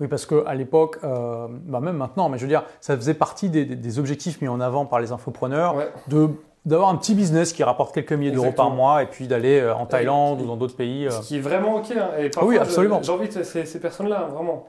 Oui, 0.00 0.08
parce 0.08 0.26
qu'à 0.26 0.52
l'époque, 0.54 0.98
euh, 1.04 1.46
bah 1.48 1.80
même 1.80 1.96
maintenant, 1.96 2.28
mais 2.28 2.36
je 2.38 2.42
veux 2.42 2.48
dire, 2.48 2.64
ça 2.80 2.96
faisait 2.96 3.14
partie 3.14 3.48
des, 3.48 3.64
des- 3.64 3.76
des 3.76 3.98
objectifs 3.98 4.42
mis 4.42 4.48
en 4.48 4.60
avant 4.60 4.84
par 4.84 5.00
les 5.00 5.12
infopreneurs 5.12 5.74
Ouais. 5.76 5.88
de 6.08 6.28
d'avoir 6.66 6.88
un 6.88 6.96
petit 6.96 7.14
business 7.14 7.52
qui 7.52 7.62
rapporte 7.62 7.94
quelques 7.94 8.12
milliers 8.12 8.32
d'euros 8.32 8.50
par 8.50 8.70
mois 8.70 9.04
et 9.04 9.06
puis 9.06 9.28
d'aller 9.28 9.60
euh, 9.60 9.72
en 9.72 9.86
Thaïlande 9.86 10.40
ou 10.42 10.46
dans 10.46 10.56
d'autres 10.56 10.74
pays. 10.74 11.06
euh. 11.06 11.10
Ce 11.12 11.20
qui 11.28 11.36
est 11.36 11.40
vraiment 11.40 11.76
ok. 11.76 11.92
hein. 11.92 12.08
Et 12.18 12.28
parfois, 12.28 12.48
oui, 12.50 12.58
absolument. 12.58 13.00
J'invite 13.04 13.44
ces, 13.44 13.64
ces 13.64 13.78
personnes-là, 13.80 14.26
vraiment. 14.34 14.66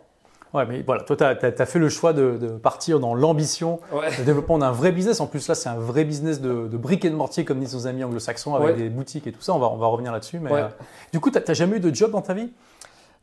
Ouais, 0.53 0.65
mais 0.65 0.81
voilà, 0.81 1.03
toi, 1.03 1.15
tu 1.15 1.23
as, 1.23 1.65
fait 1.65 1.79
le 1.79 1.89
choix 1.89 2.13
de, 2.13 2.37
de 2.37 2.47
partir 2.47 2.99
dans 2.99 3.13
l'ambition, 3.13 3.79
Ouais. 3.91 4.09
le 4.17 4.23
développement 4.23 4.57
d'un 4.57 4.71
vrai 4.71 4.91
business. 4.91 5.19
En 5.19 5.27
plus, 5.27 5.47
là, 5.47 5.55
c'est 5.55 5.69
un 5.69 5.75
vrai 5.77 6.03
business 6.05 6.39
de, 6.41 6.67
de 6.67 6.77
briques 6.77 7.03
et 7.05 7.09
de 7.09 7.15
mortier, 7.15 7.43
comme 7.45 7.59
disent 7.59 7.73
nos 7.75 7.85
amis 7.87 8.03
anglo-saxons, 8.03 8.55
avec 8.55 8.67
Ouais. 8.75 8.81
des 8.83 8.89
boutiques 8.89 9.27
et 9.27 9.31
tout 9.31 9.41
ça. 9.41 9.53
On 9.53 9.59
va, 9.59 9.67
on 9.67 9.77
va 9.77 9.87
revenir 9.87 10.11
là-dessus. 10.11 10.39
Mais 10.39 10.51
Ouais. 10.51 10.61
euh, 10.61 10.67
du 11.11 11.19
coup, 11.19 11.31
tu 11.31 11.39
n'as 11.45 11.53
jamais 11.53 11.77
eu 11.77 11.79
de 11.79 11.93
job 11.93 12.11
dans 12.11 12.21
ta 12.21 12.33
vie? 12.33 12.51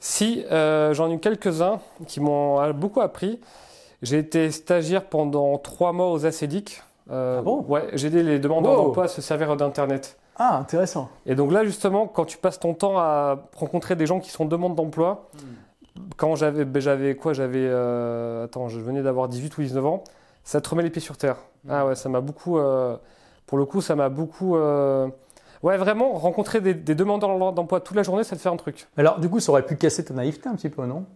Si, 0.00 0.44
euh, 0.52 0.92
j'en 0.92 1.10
ai 1.10 1.14
eu 1.14 1.18
quelques-uns 1.18 1.80
qui 2.06 2.20
m'ont 2.20 2.60
euh, 2.60 2.72
beaucoup 2.72 3.00
appris. 3.00 3.40
J'ai 4.02 4.18
été 4.18 4.50
stagiaire 4.50 5.04
pendant 5.06 5.56
trois 5.56 5.92
mois 5.92 6.10
aux 6.12 6.26
ACDIC. 6.26 6.82
Euh, 7.10 7.38
Ah 7.38 7.42
bon? 7.42 7.64
Ouais, 7.68 7.88
j'ai 7.94 8.08
aidé 8.08 8.22
les 8.22 8.38
demandeurs 8.38 8.72
Wow. 8.78 8.84
d'emploi 8.88 9.04
à 9.04 9.08
se 9.08 9.22
servir 9.22 9.56
d'Internet. 9.56 10.18
Ah, 10.36 10.58
intéressant. 10.58 11.08
Et 11.26 11.34
donc 11.36 11.52
là, 11.52 11.64
justement, 11.64 12.06
quand 12.06 12.24
tu 12.24 12.36
passes 12.38 12.58
ton 12.58 12.74
temps 12.74 12.98
à 12.98 13.38
rencontrer 13.56 13.94
des 13.94 14.04
gens 14.04 14.18
qui 14.20 14.30
sont 14.30 14.42
en 14.44 14.46
demande 14.48 14.74
d'emploi, 14.74 15.28
quand 16.16 16.34
j'avais, 16.34 16.64
ben, 16.64 16.80
j'avais 16.80 17.16
quoi 17.16 17.32
J'avais, 17.32 17.66
euh, 17.66 18.44
attends, 18.44 18.68
je 18.68 18.80
venais 18.80 19.02
d'avoir 19.02 19.28
18 19.28 19.56
ou 19.58 19.62
19 19.62 19.86
ans, 19.86 20.04
ça 20.42 20.60
te 20.60 20.68
remet 20.68 20.82
les 20.82 20.90
pieds 20.90 21.00
sur 21.00 21.16
terre. 21.16 21.36
Ah 21.68 21.86
ouais, 21.86 21.94
ça 21.94 22.08
m'a 22.08 22.20
beaucoup, 22.20 22.58
euh, 22.58 22.96
pour 23.46 23.58
le 23.58 23.64
coup, 23.64 23.80
ça 23.80 23.94
m'a 23.96 24.08
beaucoup, 24.08 24.56
euh, 24.56 25.08
ouais, 25.62 25.76
vraiment, 25.76 26.12
rencontrer 26.12 26.60
des, 26.60 26.74
des 26.74 26.94
demandeurs 26.94 27.52
d'emploi 27.52 27.80
toute 27.80 27.96
la 27.96 28.02
journée, 28.02 28.24
ça 28.24 28.36
te 28.36 28.40
fait 28.40 28.48
un 28.48 28.56
truc. 28.56 28.86
Alors, 28.96 29.20
du 29.20 29.28
coup, 29.28 29.40
ça 29.40 29.52
aurait 29.52 29.64
pu 29.64 29.76
casser 29.76 30.04
ta 30.04 30.14
naïveté 30.14 30.48
un 30.48 30.54
petit 30.54 30.68
peu, 30.68 30.84
non? 30.86 31.06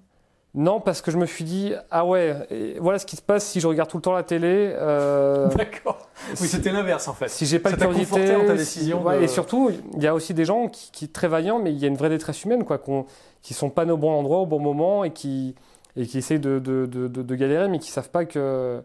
Non, 0.55 0.81
parce 0.81 1.03
que 1.03 1.11
je 1.11 1.19
me 1.19 1.27
suis 1.27 1.45
dit, 1.45 1.73
ah 1.91 2.05
ouais, 2.07 2.35
et 2.51 2.79
voilà 2.81 2.99
ce 2.99 3.07
qui 3.07 3.17
se 3.17 3.23
passe 3.23 3.45
si 3.47 3.61
je 3.61 3.67
regarde 3.67 3.89
tout 3.91 3.99
le 3.99 4.03
temps 4.03 4.15
la 4.15 4.23
télé. 4.23 4.73
euh, 4.75 5.47
D'accord. 5.57 5.99
Oui, 6.41 6.49
c'était 6.49 6.73
l'inverse 6.73 7.07
en 7.07 7.13
fait. 7.13 7.29
si 7.29 7.45
j'ai 7.47 7.59
pas 7.59 7.71
Ça 7.71 7.77
de 7.77 7.81
curiosité, 7.83 8.33
dans 8.33 8.41
ta 8.47 8.53
si- 8.53 8.57
décision 8.59 9.03
ouais, 9.03 9.19
de- 9.19 9.23
et 9.25 9.29
surtout 9.29 9.71
il 9.95 10.03
y 10.03 10.07
a 10.07 10.15
aussi 10.15 10.33
des 10.35 10.45
gens 10.47 10.69
qui, 10.69 10.91
qui 10.91 11.09
très 11.09 11.29
vaillants, 11.29 11.59
mais 11.61 11.71
il 11.73 11.79
y 11.79 11.85
a 11.85 11.89
une 11.89 11.97
vraie 11.97 12.09
détresse 12.09 12.45
humaine, 12.45 12.65
quoi, 12.65 12.79
qu'on- 12.79 13.05
qui 13.43 13.55
sont 13.55 13.71
pas 13.71 13.87
au 13.87 13.97
bon 13.99 14.11
endroit 14.11 14.39
au 14.39 14.47
bon 14.47 14.59
moment 14.59 15.05
et 15.05 15.11
qui 15.13 15.55
et 15.97 16.07
qui 16.07 16.19
essayent 16.19 16.41
de, 16.41 16.59
de, 16.59 16.87
de, 16.87 17.09
de- 17.09 17.23
de 17.23 17.35
galérer, 17.35 17.69
mais 17.69 17.79
qui 17.79 17.91
savent 17.91 18.11
pas 18.11 18.25
que 18.25 18.83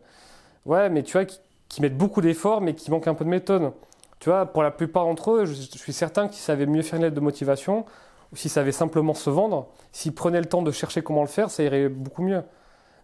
ouais, 0.65 0.89
mais 0.89 1.01
tu 1.03 1.13
vois, 1.13 1.25
qui, 1.25 1.39
qui 1.69 1.81
mettent 1.81 1.97
beaucoup 1.97 2.21
d'efforts, 2.21 2.59
mais 2.61 2.73
qui 2.75 2.91
manquent 2.91 3.07
un 3.07 3.13
peu 3.15 3.25
de 3.25 3.29
méthode. 3.29 3.71
Tu 4.19 4.29
vois, 4.29 4.45
pour 4.45 4.63
la 4.63 4.71
plupart 4.71 5.05
d'entre 5.05 5.31
eux, 5.31 5.45
je, 5.45 5.53
je 5.53 5.77
suis 5.77 5.93
certain 5.93 6.27
qu'ils 6.27 6.41
savaient 6.41 6.65
mieux 6.65 6.81
faire 6.81 6.97
une 6.97 7.03
lettre 7.03 7.15
de 7.15 7.19
motivation, 7.21 7.85
ou 8.33 8.35
s'ils 8.35 8.51
savaient 8.51 8.71
simplement 8.73 9.13
se 9.13 9.29
vendre, 9.29 9.67
s'ils 9.93 10.13
prenaient 10.13 10.39
le 10.41 10.47
temps 10.47 10.61
de 10.63 10.71
chercher 10.71 11.01
comment 11.03 11.21
le 11.21 11.27
faire, 11.27 11.49
ça 11.49 11.63
irait 11.63 11.87
beaucoup 11.89 12.23
mieux. 12.23 12.41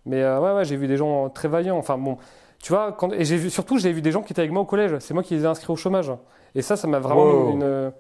Mais 0.05 0.21
euh, 0.23 0.39
ouais, 0.39 0.53
ouais, 0.53 0.65
j'ai 0.65 0.75
vu 0.75 0.87
des 0.87 0.97
gens 0.97 1.29
très 1.29 1.47
vaillants. 1.47 1.77
Enfin 1.77 1.97
bon, 1.97 2.17
tu 2.61 2.73
vois, 2.73 2.91
quand, 2.93 3.13
et 3.13 3.25
j'ai 3.25 3.37
vu 3.37 3.49
surtout, 3.49 3.77
j'ai 3.77 3.93
vu 3.93 4.01
des 4.01 4.11
gens 4.11 4.21
qui 4.23 4.33
étaient 4.33 4.41
avec 4.41 4.51
moi 4.51 4.63
au 4.63 4.65
collège. 4.65 4.97
C'est 4.99 5.13
moi 5.13 5.23
qui 5.23 5.35
les 5.35 5.43
ai 5.43 5.45
inscrits 5.47 5.71
au 5.71 5.75
chômage. 5.77 6.11
Et 6.55 6.61
ça, 6.61 6.75
ça 6.75 6.87
m'a 6.87 6.99
vraiment 6.99 7.23
Wow. 7.25 7.51
une. 7.51 7.91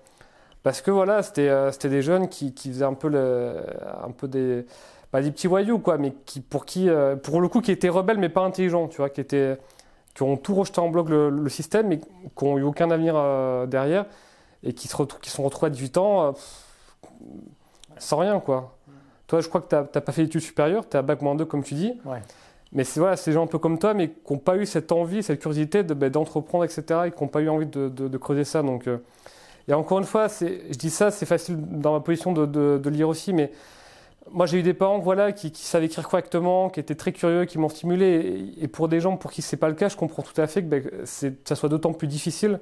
Parce 0.63 0.81
que 0.81 0.91
voilà, 0.91 1.23
c'était 1.23 1.47
euh, 1.49 1.71
des 1.83 2.01
jeunes 2.01 2.27
qui, 2.27 2.53
qui 2.53 2.69
faisaient 2.69 2.83
un 2.85 2.93
peu, 2.93 3.07
le, 3.09 3.55
un 4.03 4.11
peu 4.11 4.27
des. 4.27 4.65
Pas 5.11 5.21
des 5.21 5.31
petits 5.31 5.47
voyous, 5.47 5.79
quoi, 5.79 5.97
mais 5.97 6.13
qui, 6.25 6.39
pour 6.41 6.65
qui, 6.65 6.89
euh, 6.89 7.15
pour 7.15 7.41
le 7.41 7.47
coup, 7.47 7.61
qui 7.61 7.71
étaient 7.71 7.89
rebelles, 7.89 8.19
mais 8.19 8.29
pas 8.29 8.41
intelligents, 8.41 8.87
tu 8.87 8.97
vois, 8.97 9.09
qui 9.09 9.21
étaient. 9.21 9.57
qui 10.15 10.23
ont 10.23 10.37
tout 10.37 10.53
rejeté 10.55 10.79
en 10.81 10.89
bloc 10.89 11.09
le, 11.09 11.29
le 11.29 11.49
système, 11.49 11.87
mais 11.87 11.99
qui 11.99 12.45
n'ont 12.45 12.57
eu 12.57 12.63
aucun 12.63 12.91
avenir 12.91 13.15
euh, 13.17 13.65
derrière, 13.65 14.05
et 14.63 14.73
qui 14.73 14.87
se 14.87 14.95
qui 15.21 15.29
sont 15.29 15.43
retrouvés 15.43 15.67
à 15.67 15.69
18 15.71 15.97
ans 15.97 16.23
euh, 16.27 16.31
pff, 16.33 16.65
sans 17.97 18.17
rien, 18.17 18.39
quoi. 18.39 18.75
Toi, 19.27 19.41
je 19.41 19.47
crois 19.47 19.61
que 19.61 19.67
tu 19.67 19.75
n'as 19.75 19.83
pas 19.83 20.11
fait 20.11 20.23
d'études 20.23 20.41
supérieures, 20.41 20.87
tu 20.89 20.95
es 20.95 20.99
à 20.99 21.01
bac 21.03 21.21
moins 21.21 21.35
2 21.35 21.45
comme 21.45 21.63
tu 21.63 21.75
dis. 21.75 21.93
Ouais. 22.05 22.21
Mais 22.71 22.83
c'est 22.83 22.99
voilà, 22.99 23.15
ces 23.15 23.31
gens 23.31 23.43
un 23.43 23.47
peu 23.47 23.57
comme 23.57 23.79
toi, 23.79 23.93
mais 23.93 24.09
qui 24.09 24.33
n'ont 24.33 24.39
pas 24.39 24.55
eu 24.57 24.65
cette 24.65 24.91
envie, 24.91 25.23
cette 25.23 25.39
curiosité 25.39 25.83
de, 25.83 25.93
ben, 25.93 26.09
d'entreprendre, 26.09 26.63
etc., 26.63 27.01
et 27.07 27.11
qui 27.11 27.23
n'ont 27.23 27.29
pas 27.29 27.41
eu 27.41 27.49
envie 27.49 27.65
de, 27.65 27.89
de, 27.89 28.17
creuser 28.17 28.43
ça. 28.43 28.61
Donc, 28.61 28.87
euh, 28.87 28.97
Et 29.67 29.73
encore 29.73 29.99
une 29.99 30.05
fois, 30.05 30.27
je 30.27 30.77
dis 30.77 30.91
ça, 30.91 31.09
c'est 31.09 31.25
facile 31.25 31.57
dans 31.59 31.93
ma 31.93 31.99
position 31.99 32.31
de, 32.31 32.89
lire 32.89 33.09
aussi, 33.09 33.33
mais 33.33 33.51
moi 34.31 34.45
j'ai 34.45 34.59
eu 34.59 34.63
des 34.63 34.75
parents 34.75 34.99
voilà, 34.99 35.31
qui, 35.31 35.51
qui, 35.51 35.63
savaient 35.63 35.87
écrire 35.87 36.07
correctement, 36.07 36.69
qui 36.69 36.79
étaient 36.79 36.93
très 36.93 37.11
curieux, 37.11 37.45
qui 37.45 37.57
m'ont 37.57 37.69
stimulé. 37.69 38.53
Et, 38.61 38.67
pour 38.67 38.87
des 38.87 38.99
gens 38.99 39.17
pour 39.17 39.31
qui 39.31 39.41
c'est 39.41 39.57
pas 39.57 39.69
le 39.69 39.73
cas, 39.73 39.89
je 39.89 39.97
comprends 39.97 40.21
tout 40.21 40.39
à 40.39 40.45
fait 40.45 40.61
que 40.61 40.67
ben, 40.67 40.83
ça 41.05 41.55
soit 41.55 41.69
d'autant 41.69 41.93
plus 41.93 42.07
difficile 42.07 42.59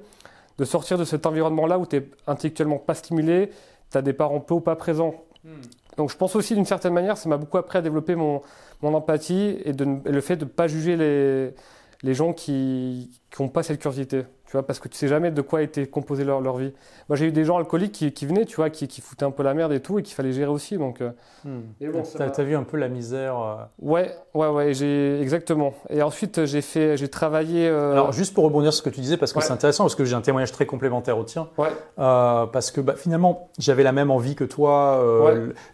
de 0.58 0.64
sortir 0.64 0.96
de 0.96 1.04
cet 1.04 1.26
environnement-là 1.26 1.78
où 1.78 1.86
tu 1.86 1.96
es 1.96 2.08
intellectuellement 2.26 2.78
pas 2.78 2.94
stimulé, 2.94 3.50
tu 3.90 3.98
as 3.98 4.02
des 4.02 4.12
parents 4.12 4.40
peu 4.40 4.54
ou 4.54 4.60
pas 4.60 4.76
présents. 4.76 5.14
Hmm. 5.44 5.60
Donc 5.96 6.10
je 6.10 6.16
pense 6.16 6.36
aussi 6.36 6.54
d'une 6.54 6.64
certaine 6.64 6.92
manière, 6.92 7.16
ça 7.16 7.28
m'a 7.28 7.36
beaucoup 7.36 7.58
appris 7.58 7.78
à 7.78 7.82
développer 7.82 8.14
mon, 8.14 8.42
mon 8.82 8.94
empathie 8.94 9.58
et, 9.64 9.72
de, 9.72 9.86
le 10.04 10.20
fait 10.20 10.36
de 10.36 10.44
ne 10.44 10.50
pas 10.50 10.68
juger 10.68 10.96
les, 10.96 11.54
les 12.02 12.14
gens 12.14 12.32
qui 12.32 13.10
n'ont 13.38 13.48
pas 13.48 13.62
cette 13.62 13.80
curiosité 13.80 14.24
tu 14.48 14.52
vois, 14.52 14.66
parce 14.66 14.78
que 14.78 14.88
tu 14.88 14.96
sais 14.96 15.08
jamais 15.08 15.30
de 15.30 15.42
quoi 15.42 15.60
était 15.60 15.86
composée 15.86 16.24
leur, 16.24 16.40
leur 16.40 16.56
vie. 16.56 16.72
Moi, 17.10 17.16
j'ai 17.16 17.26
eu 17.26 17.32
des 17.32 17.44
gens 17.44 17.58
alcooliques 17.58 17.92
qui, 17.92 18.12
qui 18.12 18.24
venaient, 18.24 18.46
tu 18.46 18.56
vois, 18.56 18.70
qui, 18.70 18.88
qui, 18.88 19.02
foutaient 19.02 19.26
un 19.26 19.30
peu 19.30 19.42
la 19.42 19.52
merde 19.52 19.72
et 19.72 19.80
tout, 19.80 19.98
et 19.98 20.02
qu'il 20.02 20.14
fallait 20.14 20.32
gérer 20.32 20.50
aussi. 20.50 20.78
Donc, 20.78 21.02
euh. 21.02 21.10
hmm. 21.44 21.90
bon, 21.92 22.02
t'as, 22.16 22.30
as 22.30 22.42
vu 22.44 22.56
un 22.56 22.62
peu 22.62 22.78
la 22.78 22.88
misère 22.88 23.38
euh. 23.38 23.56
Ouais, 23.78 24.10
ouais, 24.32 24.48
ouais, 24.48 24.72
j'ai 24.72 25.20
exactement. 25.20 25.74
Et 25.90 26.00
ensuite, 26.00 26.46
j'ai 26.46 26.62
fait, 26.62 26.96
j'ai 26.96 27.08
travaillé. 27.08 27.68
Euh, 27.68 27.92
Alors, 27.92 28.12
juste 28.12 28.32
pour 28.32 28.44
rebondir 28.44 28.72
sur 28.72 28.82
ce 28.82 28.88
que 28.88 28.94
tu 28.94 29.02
disais, 29.02 29.18
parce 29.18 29.34
que 29.34 29.40
c'est 29.42 29.52
intéressant, 29.52 29.84
parce 29.84 29.94
que 29.94 30.06
j'ai 30.06 30.14
un 30.14 30.22
témoignage 30.22 30.52
très 30.52 30.64
complémentaire 30.64 31.18
au 31.18 31.24
tien. 31.24 31.48
Ouais. 31.58 31.68
parce 31.98 32.70
que 32.70 32.80
bah, 32.80 32.94
finalement, 32.96 33.50
j'avais 33.58 33.82
la 33.82 33.92
même 33.92 34.10
envie 34.10 34.34
que 34.34 34.44
toi, 34.44 34.98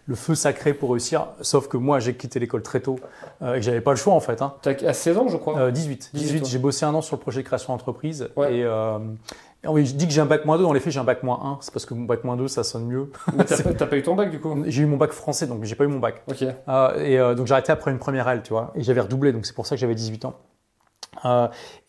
le, 0.05 0.15
feu 0.15 0.35
sacré 0.35 0.73
pour 0.73 0.91
réussir, 0.91 1.27
sauf 1.39 1.69
que 1.69 1.77
moi, 1.77 2.01
j'ai 2.01 2.15
quitté 2.15 2.41
l'école 2.41 2.61
très 2.61 2.81
tôt 2.81 2.97
et 3.41 3.55
que 3.55 3.61
j'avais 3.61 3.79
pas 3.79 3.91
le 3.91 3.97
choix 3.97 4.13
en 4.13 4.19
fait. 4.19 4.41
Hein. 4.41 4.53
à 4.65 4.93
16 4.93 5.17
ans, 5.17 5.27
je 5.29 5.37
crois. 5.37 5.71
18. 5.71 6.11
18. 6.13 6.45
j'ai 6.45 6.59
bossé 6.59 6.83
un 6.83 6.93
an 6.93 7.01
sur 7.01 7.15
le 7.15 7.21
projet 7.21 7.41
de 7.41 7.47
création 7.47 7.71
d'entreprise. 7.71 8.27
Et 8.49 8.64
euh, 8.65 8.99
oui, 9.67 9.85
je 9.85 9.95
dis 9.95 10.07
que 10.07 10.13
j'ai 10.13 10.21
un 10.21 10.25
bac 10.25 10.45
moins 10.45 10.57
2, 10.57 10.63
dans 10.63 10.73
les 10.73 10.79
faits 10.79 10.93
j'ai 10.93 10.99
un 10.99 11.03
bac 11.03 11.23
moins 11.23 11.39
1, 11.41 11.57
c'est 11.61 11.73
parce 11.73 11.85
que 11.85 11.93
mon 11.93 12.05
bac 12.05 12.23
moins 12.23 12.37
2 12.37 12.47
ça 12.47 12.63
sonne 12.63 12.85
mieux. 12.85 13.11
Mais 13.35 13.45
t'as 13.45 13.61
pas, 13.61 13.85
pas, 13.85 13.97
eu 13.97 14.03
ton 14.03 14.15
bac 14.15 14.29
du 14.29 14.39
coup? 14.39 14.63
J'ai 14.65 14.83
eu 14.83 14.85
mon 14.85 14.97
bac 14.97 15.11
français 15.11 15.47
donc 15.47 15.63
j'ai 15.63 15.75
pas 15.75 15.85
eu 15.85 15.87
mon 15.87 15.99
bac. 15.99 16.23
Ok. 16.29 16.43
Euh, 16.43 17.03
et 17.03 17.19
euh, 17.19 17.35
donc 17.35 17.47
j'ai 17.47 17.53
arrêté 17.53 17.71
après 17.71 17.91
une 17.91 17.99
première 17.99 18.27
L, 18.27 18.41
tu 18.43 18.51
vois, 18.51 18.71
et 18.75 18.83
j'avais 18.83 19.01
redoublé 19.01 19.31
donc 19.31 19.45
c'est 19.45 19.55
pour 19.55 19.65
ça 19.65 19.75
que 19.75 19.79
j'avais 19.79 19.95
18 19.95 20.25
ans. 20.25 20.35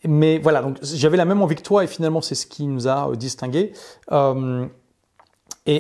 mais 0.05 0.39
voilà, 0.39 0.63
donc 0.63 0.79
j'avais 0.83 1.17
la 1.17 1.25
même 1.25 1.43
envie 1.43 1.57
que 1.57 1.63
toi 1.63 1.85
et 1.85 1.87
finalement 1.87 2.21
c'est 2.21 2.35
ce 2.35 2.47
qui 2.47 2.67
nous 2.67 2.89
a 2.89 3.11
distingués 3.17 3.73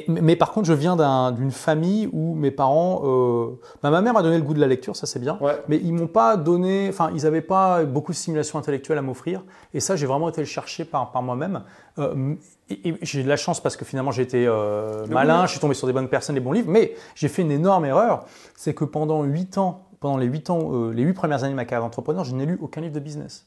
mais 0.08 0.34
par 0.34 0.52
contre, 0.52 0.66
je 0.66 0.72
viens 0.72 0.96
d'une 1.32 1.52
famille 1.52 2.08
où 2.12 2.34
mes 2.34 2.50
parents, 2.50 3.02
euh, 3.04 3.58
bah, 3.82 3.90
ma 3.90 4.00
mère 4.00 4.14
m'a 4.14 4.22
donné 4.22 4.36
le 4.36 4.42
goût 4.42 4.54
de 4.54 4.60
la 4.60 4.66
lecture, 4.66 4.96
ça 4.96 5.06
c'est 5.06 5.20
bien, 5.20 5.38
mais 5.68 5.78
ils 5.82 5.92
m'ont 5.92 6.08
pas 6.08 6.36
donné, 6.36 6.88
enfin 6.88 7.10
ils 7.14 7.22
n'avaient 7.22 7.40
pas 7.40 7.84
beaucoup 7.84 8.12
de 8.12 8.16
stimulation 8.16 8.58
intellectuelle 8.58 8.98
à 8.98 9.02
m'offrir, 9.02 9.44
et 9.74 9.80
ça 9.80 9.94
j'ai 9.94 10.06
vraiment 10.06 10.28
été 10.28 10.40
le 10.40 10.46
chercher 10.46 10.84
par, 10.84 11.12
par 11.12 11.22
moi-même. 11.22 11.62
Euh, 11.98 12.34
et, 12.68 12.94
j'ai 13.02 13.22
de 13.22 13.28
la 13.28 13.36
chance 13.36 13.60
parce 13.60 13.76
que 13.76 13.84
finalement 13.84 14.10
j'ai 14.10 14.22
été 14.22 14.44
euh, 14.46 15.06
malin, 15.06 15.46
je 15.46 15.52
suis 15.52 15.60
tombé 15.60 15.74
sur 15.74 15.86
des 15.86 15.92
bonnes 15.92 16.08
personnes, 16.08 16.34
des 16.34 16.40
bons 16.40 16.52
livres, 16.52 16.70
mais 16.70 16.94
j'ai 17.14 17.28
fait 17.28 17.42
une 17.42 17.52
énorme 17.52 17.84
erreur, 17.84 18.24
c'est 18.56 18.74
que 18.74 18.84
pendant 18.84 19.22
8 19.22 19.58
ans, 19.58 19.86
pendant 20.00 20.16
les 20.16 20.26
8 20.26 20.50
ans, 20.50 20.90
les 20.90 21.02
8 21.02 21.12
premières 21.12 21.44
années 21.44 21.52
de 21.52 21.56
ma 21.56 21.64
carrière 21.64 21.84
d'entrepreneur, 21.84 22.24
je 22.24 22.34
n'ai 22.34 22.46
lu 22.46 22.58
aucun 22.60 22.80
livre 22.80 22.94
de 22.94 23.00
business. 23.00 23.46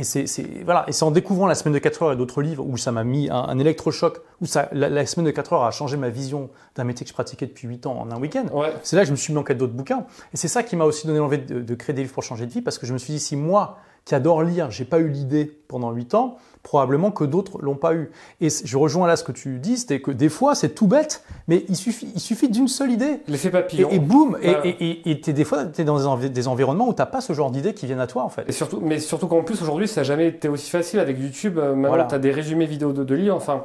Et 0.00 0.04
c'est 0.04 0.64
voilà, 0.64 0.84
et 0.88 0.92
c'est 0.92 1.02
en 1.02 1.10
découvrant 1.10 1.46
la 1.46 1.54
semaine 1.54 1.74
de 1.74 1.78
4 1.78 2.02
heures 2.02 2.12
et 2.12 2.16
d'autres 2.16 2.40
livres 2.40 2.64
où 2.66 2.78
ça 2.78 2.90
m'a 2.90 3.04
mis 3.04 3.28
un, 3.30 3.58
électrochoc, 3.58 4.20
où 4.40 4.46
ça, 4.46 4.70
la, 4.72 5.04
semaine 5.04 5.26
de 5.26 5.30
4 5.30 5.52
heures 5.52 5.64
a 5.64 5.70
changé 5.70 5.98
ma 5.98 6.08
vision 6.08 6.48
d'un 6.74 6.84
métier 6.84 7.04
que 7.04 7.08
je 7.10 7.14
pratiquais 7.14 7.46
depuis 7.46 7.68
8 7.68 7.86
ans 7.86 8.00
en 8.00 8.10
un 8.10 8.18
week-end. 8.18 8.46
C'est 8.82 8.96
là 8.96 9.02
que 9.02 9.08
je 9.08 9.12
me 9.12 9.16
suis 9.16 9.34
mis 9.34 9.38
en 9.38 9.42
quête 9.42 9.58
d'autres 9.58 9.74
bouquins. 9.74 10.06
Et 10.32 10.38
c'est 10.38 10.48
ça 10.48 10.62
qui 10.62 10.74
m'a 10.74 10.84
aussi 10.84 11.06
donné 11.06 11.18
l'envie 11.18 11.38
de, 11.38 11.60
de, 11.60 11.74
créer 11.74 11.94
des 11.94 12.02
livres 12.02 12.14
pour 12.14 12.22
changer 12.22 12.46
de 12.46 12.50
vie, 12.50 12.62
parce 12.62 12.78
que 12.78 12.86
je 12.86 12.94
me 12.94 12.98
suis 12.98 13.12
dit, 13.12 13.20
si 13.20 13.36
moi, 13.36 13.76
qui 14.06 14.14
adore 14.14 14.42
lire, 14.42 14.70
j'ai 14.70 14.86
pas 14.86 15.00
eu 15.00 15.08
l'idée 15.08 15.44
pendant 15.68 15.90
8 15.90 16.14
ans, 16.14 16.38
probablement 16.62 17.10
que 17.10 17.24
d'autres 17.24 17.58
l'ont 17.62 17.74
pas 17.74 17.94
eu. 17.94 18.10
Et 18.40 18.48
je 18.50 18.76
rejoins 18.76 19.06
là 19.06 19.16
ce 19.16 19.24
que 19.24 19.32
tu 19.32 19.58
dis, 19.58 19.78
c'est 19.78 20.00
que 20.00 20.10
des 20.10 20.28
fois 20.28 20.54
c'est 20.54 20.70
tout 20.70 20.86
bête, 20.86 21.24
mais 21.48 21.64
il 21.68 21.76
suffit, 21.76 22.08
il 22.14 22.20
suffit 22.20 22.48
d'une 22.48 22.68
seule 22.68 22.90
idée. 22.90 23.20
L'effet 23.28 23.50
papillon. 23.50 23.88
Et, 23.90 23.96
et 23.96 23.98
boum, 23.98 24.36
et, 24.42 25.10
et, 25.10 25.14
des 25.14 25.44
fois 25.44 25.64
tu 25.64 25.80
es 25.80 25.84
dans 25.84 26.16
des, 26.16 26.48
environnements 26.48 26.88
où 26.88 26.92
tu 26.92 27.00
n'as 27.00 27.06
pas 27.06 27.20
ce 27.20 27.32
genre 27.32 27.50
d'idées 27.50 27.74
qui 27.74 27.86
viennent 27.86 28.00
à 28.00 28.06
toi 28.06 28.24
en 28.24 28.28
fait. 28.28 28.44
Et 28.48 28.52
surtout, 28.52 28.80
mais 28.82 28.98
surtout 28.98 29.26
qu'en 29.26 29.42
plus 29.42 29.60
aujourd'hui 29.62 29.88
ça 29.88 30.00
n'a 30.00 30.04
jamais 30.04 30.28
été 30.28 30.48
aussi 30.48 30.70
facile 30.70 31.00
avec 31.00 31.18
YouTube. 31.18 31.58
Euh, 31.58 31.74
maintenant 31.74 32.06
tu 32.06 32.14
as 32.14 32.18
des 32.18 32.30
résumés 32.30 32.66
vidéo 32.66 32.92
de, 32.92 33.04
de 33.04 33.14
livres. 33.14 33.36
Enfin, 33.36 33.64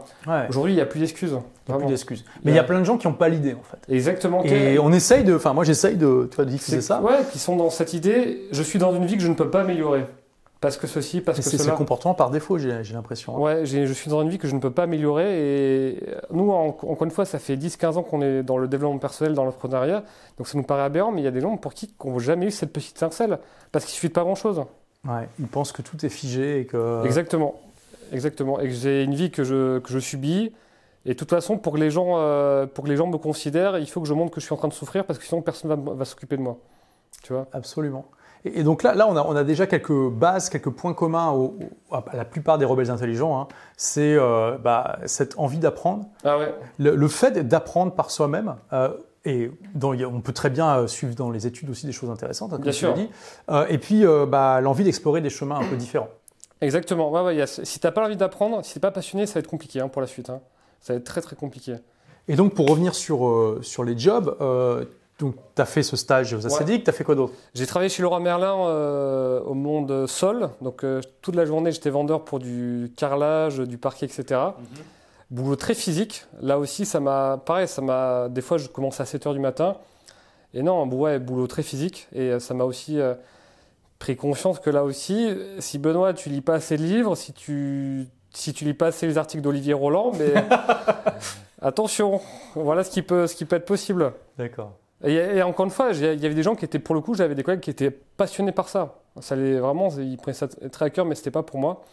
aujourd'hui 0.50 0.74
il 0.74 0.78
n'y 0.78 0.82
a 0.82 0.86
plus 0.86 1.00
d'excuses. 1.00 1.38
Il 1.68 1.72
n'y 1.72 1.76
a 1.76 1.80
plus 1.80 1.88
d'excuses. 1.88 2.26
Mais 2.44 2.52
il 2.52 2.56
y 2.56 2.60
a 2.60 2.64
plein 2.64 2.80
de 2.80 2.86
gens 2.86 2.98
qui 2.98 3.08
n'ont 3.08 3.14
pas 3.14 3.28
l'idée 3.28 3.54
en 3.54 3.64
fait. 3.64 3.94
Exactement. 3.94 4.44
Et 4.44 4.80
on 4.80 4.92
essaye 4.92 5.24
de, 5.24 5.36
enfin 5.36 5.54
moi 5.54 5.64
j'essaye 5.64 5.96
de, 5.96 6.28
tu 6.30 6.36
vois, 6.36 6.46
de 6.46 6.52
diffuser 6.52 6.82
ça. 6.82 7.02
Ouais, 7.02 7.20
qui 7.32 7.40
sont 7.40 7.56
dans 7.56 7.70
cette 7.70 7.94
idée, 7.94 8.48
je 8.52 8.64
suis 8.64 8.80
dans 8.80 8.96
une 8.96 9.06
vie 9.06 9.18
que 9.18 9.24
je 9.24 9.28
ne 9.28 9.34
peux 9.34 9.50
pas 9.50 9.62
améliorer 9.62 10.06
parce 10.66 10.78
que 10.78 10.88
ceci, 10.88 11.22
parce 11.22 11.38
que 11.38 11.44
cela. 11.44 11.64
C'est 11.64 11.70
le 11.70 11.78
comportement 11.78 12.16
par 12.16 12.32
défaut, 12.32 12.58
j'ai 12.58 12.82
l'impression. 12.92 13.38
Hein. 13.38 13.40
Ouais, 13.40 13.66
je 13.68 13.94
suis 13.94 14.10
dans 14.10 14.24
une 14.24 14.30
vie 14.30 14.40
que 14.40 14.48
je 14.48 14.56
ne 14.56 14.60
peux 14.60 14.72
pas 14.72 14.84
améliorer. 14.84 15.92
Et 15.92 16.04
nous, 16.32 16.50
encore 16.50 17.04
une 17.04 17.12
fois, 17.12 17.24
ça 17.24 17.38
fait 17.38 17.56
10-15 17.56 17.98
ans 17.98 18.02
qu'on 18.02 18.24
est 18.24 18.42
dans 18.42 18.58
le 18.58 18.68
développement 18.68 18.98
personnel, 18.98 19.36
dans 19.36 19.46
l'entrepreneuriat. 19.46 20.04
Donc 20.40 20.48
ça 20.48 20.58
nous 20.58 20.64
paraît 20.64 20.82
aberrant, 20.82 21.12
mais 21.12 21.22
il 21.22 21.24
y 21.24 21.28
a 21.28 21.32
des 21.32 21.42
gens 21.42 21.56
pour 21.58 21.76
qui 21.76 21.94
n'ont 22.04 22.18
jamais 22.18 22.48
eu 22.48 22.52
cette 22.52 22.74
petite 22.74 22.98
étincelle, 22.98 23.38
parce 23.72 23.86
qu'il 23.86 23.94
suffit 23.94 24.08
de 24.08 24.14
pas 24.14 24.24
grand-chose. 24.24 24.64
Ouais, 25.08 25.30
ils 25.40 25.46
pensent 25.46 25.72
que 25.72 25.84
tout 25.84 26.04
est 26.04 26.10
figé 26.10 26.62
et 26.62 26.66
que... 26.66 27.06
Exactement. 27.06 27.62
Exactement. 28.12 28.60
Et 28.60 28.70
que 28.70 28.74
j'ai 28.74 29.04
une 29.04 29.14
vie 29.14 29.30
que 29.30 29.44
je, 29.44 29.78
que 29.78 29.92
je 29.92 30.00
subis. 30.00 30.52
Et 31.06 31.10
de 31.10 31.14
toute 31.14 31.30
façon, 31.30 31.60
pour 31.60 31.74
que, 31.74 31.80
les 31.80 31.92
gens, 31.92 32.18
euh, 32.18 32.66
pour 32.66 32.86
que 32.86 32.90
les 32.90 32.96
gens 32.96 33.06
me 33.06 33.20
considèrent, 33.20 33.78
il 33.78 33.88
faut 33.88 34.02
que 34.02 34.08
je 34.08 34.16
montre 34.16 34.32
que 34.32 34.42
je 34.42 34.46
suis 34.48 34.54
en 34.54 34.58
train 34.58 34.68
de 34.68 34.74
souffrir, 34.74 35.06
parce 35.06 35.20
que 35.20 35.26
sinon 35.26 35.44
personne 35.44 35.70
ne 35.70 35.76
va, 35.76 35.94
va 35.94 36.06
s'occuper 36.06 36.38
de 36.38 36.42
moi. 36.42 36.58
Tu 37.22 37.34
vois? 37.34 37.48
Absolument. 37.54 38.06
Et, 38.46 38.64
donc 38.64 38.84
là, 38.84 38.94
là 38.94 39.08
on, 39.08 39.16
a, 39.18 39.24
on 39.24 39.36
a 39.36 39.44
déjà 39.44 39.66
quelques 39.66 40.10
bases, 40.10 40.50
quelques 40.50 40.70
points 40.70 40.94
communs 40.94 41.52
à 41.92 42.16
la 42.16 42.26
plupart 42.26 42.58
des 42.58 42.66
rebelles 42.66 42.92
intelligents. 42.92 43.40
Hein. 43.40 43.48
C'est 43.76 44.16
euh, 44.16 44.58
bah, 44.58 45.00
cette 45.06 45.38
envie 45.40 45.58
d'apprendre. 45.58 46.06
Ah 46.24 46.38
ouais. 46.38 46.54
le, 46.78 47.08
fait 47.08 47.48
d'apprendre 47.48 47.94
par 47.94 48.12
soi-même. 48.12 48.56
Euh, 48.72 48.90
et 49.28 49.50
on 49.84 50.22
peut 50.22 50.34
très 50.34 50.52
bien 50.52 50.78
euh, 50.78 50.88
suivre 50.88 51.16
dans 51.16 51.32
les 51.32 51.48
études 51.48 51.68
aussi 51.72 51.88
des 51.88 51.92
choses 51.92 52.12
intéressantes, 52.12 52.54
hein, 52.54 52.58
comme 52.58 52.64
bien 52.64 52.72
tu 52.72 52.78
sûr. 52.78 52.94
dit. 52.94 53.10
et 53.70 53.80
puis, 53.80 54.06
bah, 54.28 54.62
l'envie 54.62 54.84
d'explorer 54.84 55.22
des 55.22 55.32
chemins 55.32 55.60
un 55.60 55.68
peu 55.68 55.76
différents. 55.76 56.10
Exactement. 56.62 57.12
Ouais, 57.12 57.22
ouais, 57.22 57.48
si 57.48 57.80
tu 57.80 57.88
n'as 57.88 57.92
pas 57.92 58.06
envie 58.06 58.16
d'apprendre, 58.16 58.64
si 58.64 58.74
tu 58.74 58.78
n'es 58.78 58.82
pas 58.82 58.92
passionné, 58.92 59.26
ça 59.26 59.34
va 59.34 59.40
être 59.40 59.48
compliqué 59.48 59.82
hein, 59.82 59.88
pour 59.88 60.02
la 60.02 60.08
suite. 60.08 60.28
Ça 60.80 60.94
va 60.94 60.98
être 61.00 61.04
très, 61.04 61.22
très 61.22 61.36
compliqué. 61.36 61.76
Et 62.28 62.36
donc, 62.36 62.54
pour 62.54 62.68
revenir 62.70 62.94
sur, 62.94 63.58
sur 63.62 63.84
les 63.84 63.98
jobs, 63.98 64.38
donc, 65.20 65.36
tu 65.56 65.62
as 65.62 65.66
fait 65.66 65.84
ce 65.84 65.96
stage 65.96 66.34
aux 66.34 66.46
Acédiques, 66.46 66.84
tu 66.84 66.90
as 66.90 66.94
fait 66.94 67.06
quoi 67.06 67.16
d'autre? 67.16 67.34
J'ai 67.54 67.66
travaillé 67.66 67.90
chez 67.90 68.04
Laurent 68.04 68.20
Merlin 68.20 68.68
euh, 68.68 69.40
au 69.42 69.54
monde 69.54 70.08
sol. 70.08 70.50
Donc, 70.62 70.84
euh, 70.84 71.00
toute 71.22 71.36
la 71.36 71.46
journée, 71.46 71.72
j'étais 71.72 71.90
vendeur 71.90 72.26
pour 72.26 72.40
du 72.40 72.92
carrelage, 72.98 73.60
du 73.60 73.78
parquet, 73.78 74.08
etc. 74.08 74.42
Mhm. 74.58 74.66
Boulot 75.32 75.56
très 75.56 75.74
physique. 75.74 76.26
Là 76.42 76.60
aussi, 76.60 76.86
ça 76.86 77.00
m'a. 77.00 77.42
Pareil, 77.46 77.68
ça 77.68 77.82
m'a. 77.82 78.28
Des 78.28 78.42
fois, 78.42 78.58
je 78.58 78.68
commençais 78.68 79.04
à 79.04 79.06
7 79.06 79.26
h 79.26 79.34
du 79.34 79.40
matin. 79.40 79.78
Et 80.54 80.64
non, 80.64 80.86
ouais, 80.86 81.18
boulot 81.20 81.48
très 81.48 81.64
physique. 81.64 82.08
Et 82.14 82.32
euh, 82.32 82.40
ça 82.40 82.54
m'a 82.54 82.66
aussi 82.66 83.00
pris 84.00 84.18
conscience 84.18 84.60
que 84.60 84.70
là 84.70 84.84
aussi, 84.84 85.30
si 85.60 85.80
Benoît, 85.80 86.14
tu 86.14 86.28
lis 86.28 86.42
pas 86.42 86.56
assez 86.56 86.76
de 86.76 86.84
livres, 86.84 87.16
si 87.16 87.32
tu, 87.32 88.06
si 88.32 88.52
tu 88.52 88.66
lis 88.66 88.74
pas 88.74 88.88
assez 88.88 89.08
les 89.08 89.18
articles 89.18 89.42
d'Olivier 89.42 89.74
Roland, 89.74 90.12
mais 90.20 90.34
attention, 91.62 92.20
voilà 92.54 92.84
ce 92.84 92.92
qui 92.92 93.02
peut, 93.02 93.28
ce 93.28 93.36
qui 93.36 93.46
peut 93.46 93.56
être 93.56 93.66
possible. 93.66 94.12
D'accord. 94.38 94.74
Et, 95.06 95.42
encore 95.44 95.66
une 95.66 95.72
fois, 95.72 95.92
il 95.92 96.02
y 96.02 96.26
avait 96.26 96.36
des 96.36 96.44
gens 96.44 96.56
qui 96.56 96.66
étaient, 96.66 96.80
pour 96.80 96.96
le 96.96 97.02
coup, 97.02 97.14
j'avais 97.14 97.36
des 97.36 97.44
collègues 97.44 97.62
qui 97.62 97.70
étaient 97.70 97.92
passionnés 97.92 98.52
par 98.52 98.70
ça. 98.70 98.96
Ça 99.22 99.36
allait 99.36 99.60
vraiment, 99.60 99.90
ils 99.98 100.18
prenaient 100.18 100.34
ça 100.34 100.48
très 100.48 100.86
à 100.86 100.90
cœur, 100.90 101.06
mais 101.06 101.16
c'était 101.16 101.32
pas 101.32 101.44
pour 101.44 101.60
moi. 101.60 101.84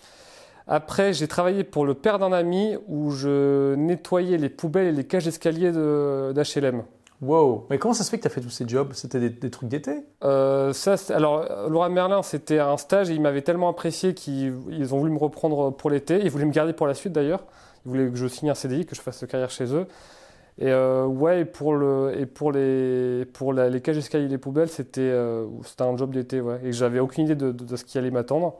Après, 0.66 1.12
j'ai 1.12 1.28
travaillé 1.28 1.64
pour 1.64 1.84
le 1.84 1.94
père 1.94 2.18
d'un 2.18 2.32
ami 2.32 2.76
où 2.88 3.10
je 3.10 3.74
nettoyais 3.74 4.38
les 4.38 4.48
poubelles 4.48 4.86
et 4.86 4.92
les 4.92 5.04
cages 5.04 5.24
d'escalier 5.24 5.72
d'HLM. 5.72 6.82
Wow, 7.20 7.66
mais 7.70 7.78
comment 7.78 7.94
ça 7.94 8.02
se 8.02 8.10
fait 8.10 8.16
que 8.16 8.22
tu 8.22 8.26
as 8.26 8.30
fait 8.30 8.40
tous 8.40 8.50
ces 8.50 8.66
jobs? 8.66 8.92
C'était 8.94 9.30
des, 9.30 9.50
trucs 9.50 9.68
d'été? 9.68 9.92
Euh, 10.24 10.72
Alors, 11.10 11.68
Laura 11.68 11.88
Merlin, 11.88 12.22
c'était 12.22 12.58
un 12.58 12.76
stage 12.76 13.10
et 13.10 13.14
ils 13.14 13.20
m'avaient 13.20 13.42
tellement 13.42 13.68
apprécié 13.68 14.14
qu'ils 14.14 14.52
ont 14.92 14.98
voulu 14.98 15.12
me 15.12 15.18
reprendre 15.18 15.70
pour 15.70 15.88
l'été. 15.90 16.20
Ils 16.22 16.30
voulaient 16.30 16.46
me 16.46 16.52
garder 16.52 16.72
pour 16.72 16.88
la 16.88 16.94
suite 16.94 17.12
d'ailleurs. 17.12 17.44
Ils 17.86 17.90
voulaient 17.90 18.10
que 18.10 18.16
je 18.16 18.26
signe 18.26 18.50
un 18.50 18.54
CDI, 18.54 18.86
que 18.86 18.96
je 18.96 19.00
fasse 19.00 19.24
carrière 19.28 19.50
chez 19.50 19.72
eux. 19.72 19.86
Et 20.58 20.70
euh, 20.70 21.06
ouais, 21.06 21.40
et 21.40 21.44
pour, 21.44 21.74
le, 21.74 22.12
et 22.18 22.26
pour 22.26 22.52
les, 22.52 23.24
pour 23.32 23.52
les 23.52 23.80
cages 23.80 23.96
d'escalier 23.96 24.26
et 24.26 24.28
les 24.28 24.38
poubelles, 24.38 24.68
c'était 24.68 25.00
euh, 25.00 25.46
c'était 25.64 25.82
un 25.82 25.96
job 25.96 26.12
d'été. 26.12 26.40
Ouais. 26.40 26.60
Et 26.62 26.72
j'avais 26.72 26.98
aucune 26.98 27.24
idée 27.24 27.34
de, 27.34 27.52
de, 27.52 27.76
ce 27.76 27.84
qui 27.84 27.96
allait 27.96 28.10
m'attendre. 28.10 28.54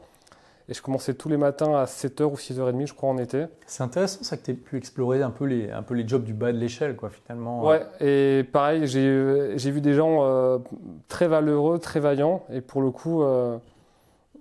Et 0.68 0.74
je 0.74 0.80
commençais 0.80 1.12
tous 1.12 1.28
les 1.28 1.36
matins 1.36 1.74
à 1.74 1.84
7h 1.84 2.22
ou 2.22 2.36
6h30, 2.36 2.86
je 2.86 2.94
crois, 2.94 3.10
en 3.10 3.18
été. 3.18 3.44
C'est 3.66 3.82
intéressant 3.82 4.22
ça 4.22 4.36
que 4.36 4.44
tu 4.44 4.52
aies 4.52 4.54
pu 4.54 4.76
explorer 4.78 5.20
un 5.20 5.30
peu 5.30 5.44
les, 5.44 5.70
un 5.70 5.82
peu 5.82 5.94
les 5.94 6.06
jobs 6.06 6.22
du 6.22 6.32
bas 6.32 6.52
de 6.52 6.58
l'échelle, 6.58 6.96
quoi, 6.96 7.10
finalement. 7.10 7.66
Ouais, 7.66 7.82
et 8.00 8.44
pareil, 8.44 8.86
j'ai 8.86 9.70
vu 9.70 9.80
des 9.80 9.92
gens 9.92 10.24
euh, 10.24 10.58
très 11.08 11.26
valeureux, 11.26 11.78
très 11.78 12.00
vaillants. 12.00 12.44
Et 12.52 12.62
pour 12.62 12.80
le 12.80 12.90
coup, 12.90 13.22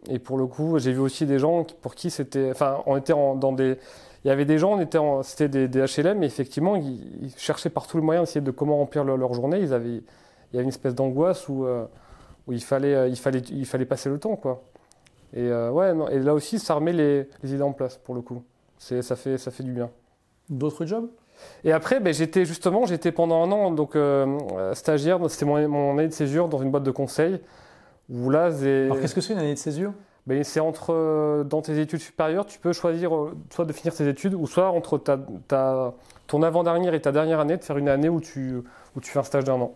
et 0.09 0.19
pour 0.19 0.37
le 0.37 0.47
coup 0.47 0.79
j'ai 0.79 0.93
vu 0.93 0.99
aussi 0.99 1.25
des 1.25 1.37
gens 1.37 1.65
pour 1.81 1.95
qui 1.95 2.09
c'était. 2.09 2.49
Enfin, 2.51 2.77
on 2.85 2.97
était 2.97 3.13
dans 3.13 3.51
des 3.51 3.77
il 4.23 4.27
y 4.27 4.31
avait 4.31 4.45
des 4.45 4.57
gens, 4.57 4.79
c'était 5.23 5.49
des, 5.49 5.67
des, 5.67 5.79
HLM, 5.79 6.19
mais 6.19 6.27
effectivement, 6.27 6.75
ils, 6.75 7.33
cherchaient 7.37 7.69
par 7.69 7.87
tous 7.87 7.97
les 7.97 8.03
moyens 8.03 8.27
d'essayer 8.27 8.41
de 8.41 8.51
comment 8.51 8.77
remplir 8.77 9.03
leur, 9.03 9.33
journée. 9.33 9.59
Ils 9.59 9.73
avaient, 9.73 9.95
il 9.95 10.53
y 10.53 10.57
avait 10.57 10.63
une 10.63 10.69
espèce 10.69 10.93
d'angoisse 10.93 11.49
où, 11.49 11.65
où 12.47 12.53
il, 12.53 12.63
fallait, 12.63 13.09
il, 13.09 13.15
fallait, 13.15 13.39
il 13.39 13.65
fallait 13.65 13.85
passer 13.85 14.09
le 14.09 14.19
temps. 14.19 14.35
Quoi. 14.35 14.61
Et, 15.33 15.51
ouais, 15.51 15.93
non, 15.95 16.07
et 16.07 16.19
là 16.19 16.35
aussi, 16.35 16.59
ça 16.59 16.75
remet 16.75 16.93
les, 16.93 17.27
les 17.41 17.53
idées 17.53 17.63
en 17.63 17.73
place 17.73 17.97
pour 17.97 18.13
le 18.13 18.21
coup. 18.21 18.43
Ça 18.77 19.15
fait, 19.15 19.37
ça 19.37 19.49
fait 19.49 19.63
du 19.63 19.71
bien. 19.71 19.89
D'autres 20.49 20.85
jobs? 20.85 21.09
Et 21.63 21.71
après, 21.71 21.99
ben, 21.99 22.13
j'étais 22.13 22.45
justement, 22.45 22.85
j'étais 22.85 23.11
pendant 23.11 23.43
un 23.43 23.51
an 23.51 23.71
donc 23.71 23.95
euh, 23.95 24.73
stagiaire. 24.73 25.19
C'était 25.29 25.45
mon, 25.45 25.91
année 25.97 26.07
de 26.07 26.13
césure 26.13 26.47
dans 26.47 26.61
une 26.61 26.71
boîte 26.71 26.83
de 26.83 26.91
conseil. 26.91 27.39
Où 28.09 28.29
là, 28.29 28.45
Alors 28.45 28.99
qu'est-ce 28.99 29.15
que 29.15 29.21
c'est 29.21 29.33
une 29.33 29.39
année 29.39 29.53
de 29.53 29.59
césure? 29.59 29.93
Ben, 30.27 30.43
c'est 30.43 30.59
entre 30.59 30.93
euh, 30.93 31.43
dans 31.43 31.61
tes 31.61 31.79
études 31.79 31.99
supérieures, 31.99 32.45
tu 32.45 32.59
peux 32.59 32.73
choisir 32.73 33.15
euh, 33.15 33.35
soit 33.49 33.65
de 33.65 33.73
finir 33.73 33.93
tes 33.93 34.07
études 34.07 34.33
ou 34.33 34.45
soit 34.47 34.69
entre 34.69 34.97
ta, 34.97 35.19
ta, 35.47 35.93
ton 36.27 36.43
avant-dernière 36.43 36.93
et 36.93 37.01
ta 37.01 37.11
dernière 37.11 37.39
année 37.39 37.57
de 37.57 37.63
faire 37.63 37.77
une 37.77 37.89
année 37.89 38.09
où 38.09 38.21
tu, 38.21 38.61
où 38.95 39.01
tu 39.01 39.11
fais 39.11 39.19
un 39.19 39.23
stage 39.23 39.43
d'un 39.43 39.59
an. 39.59 39.73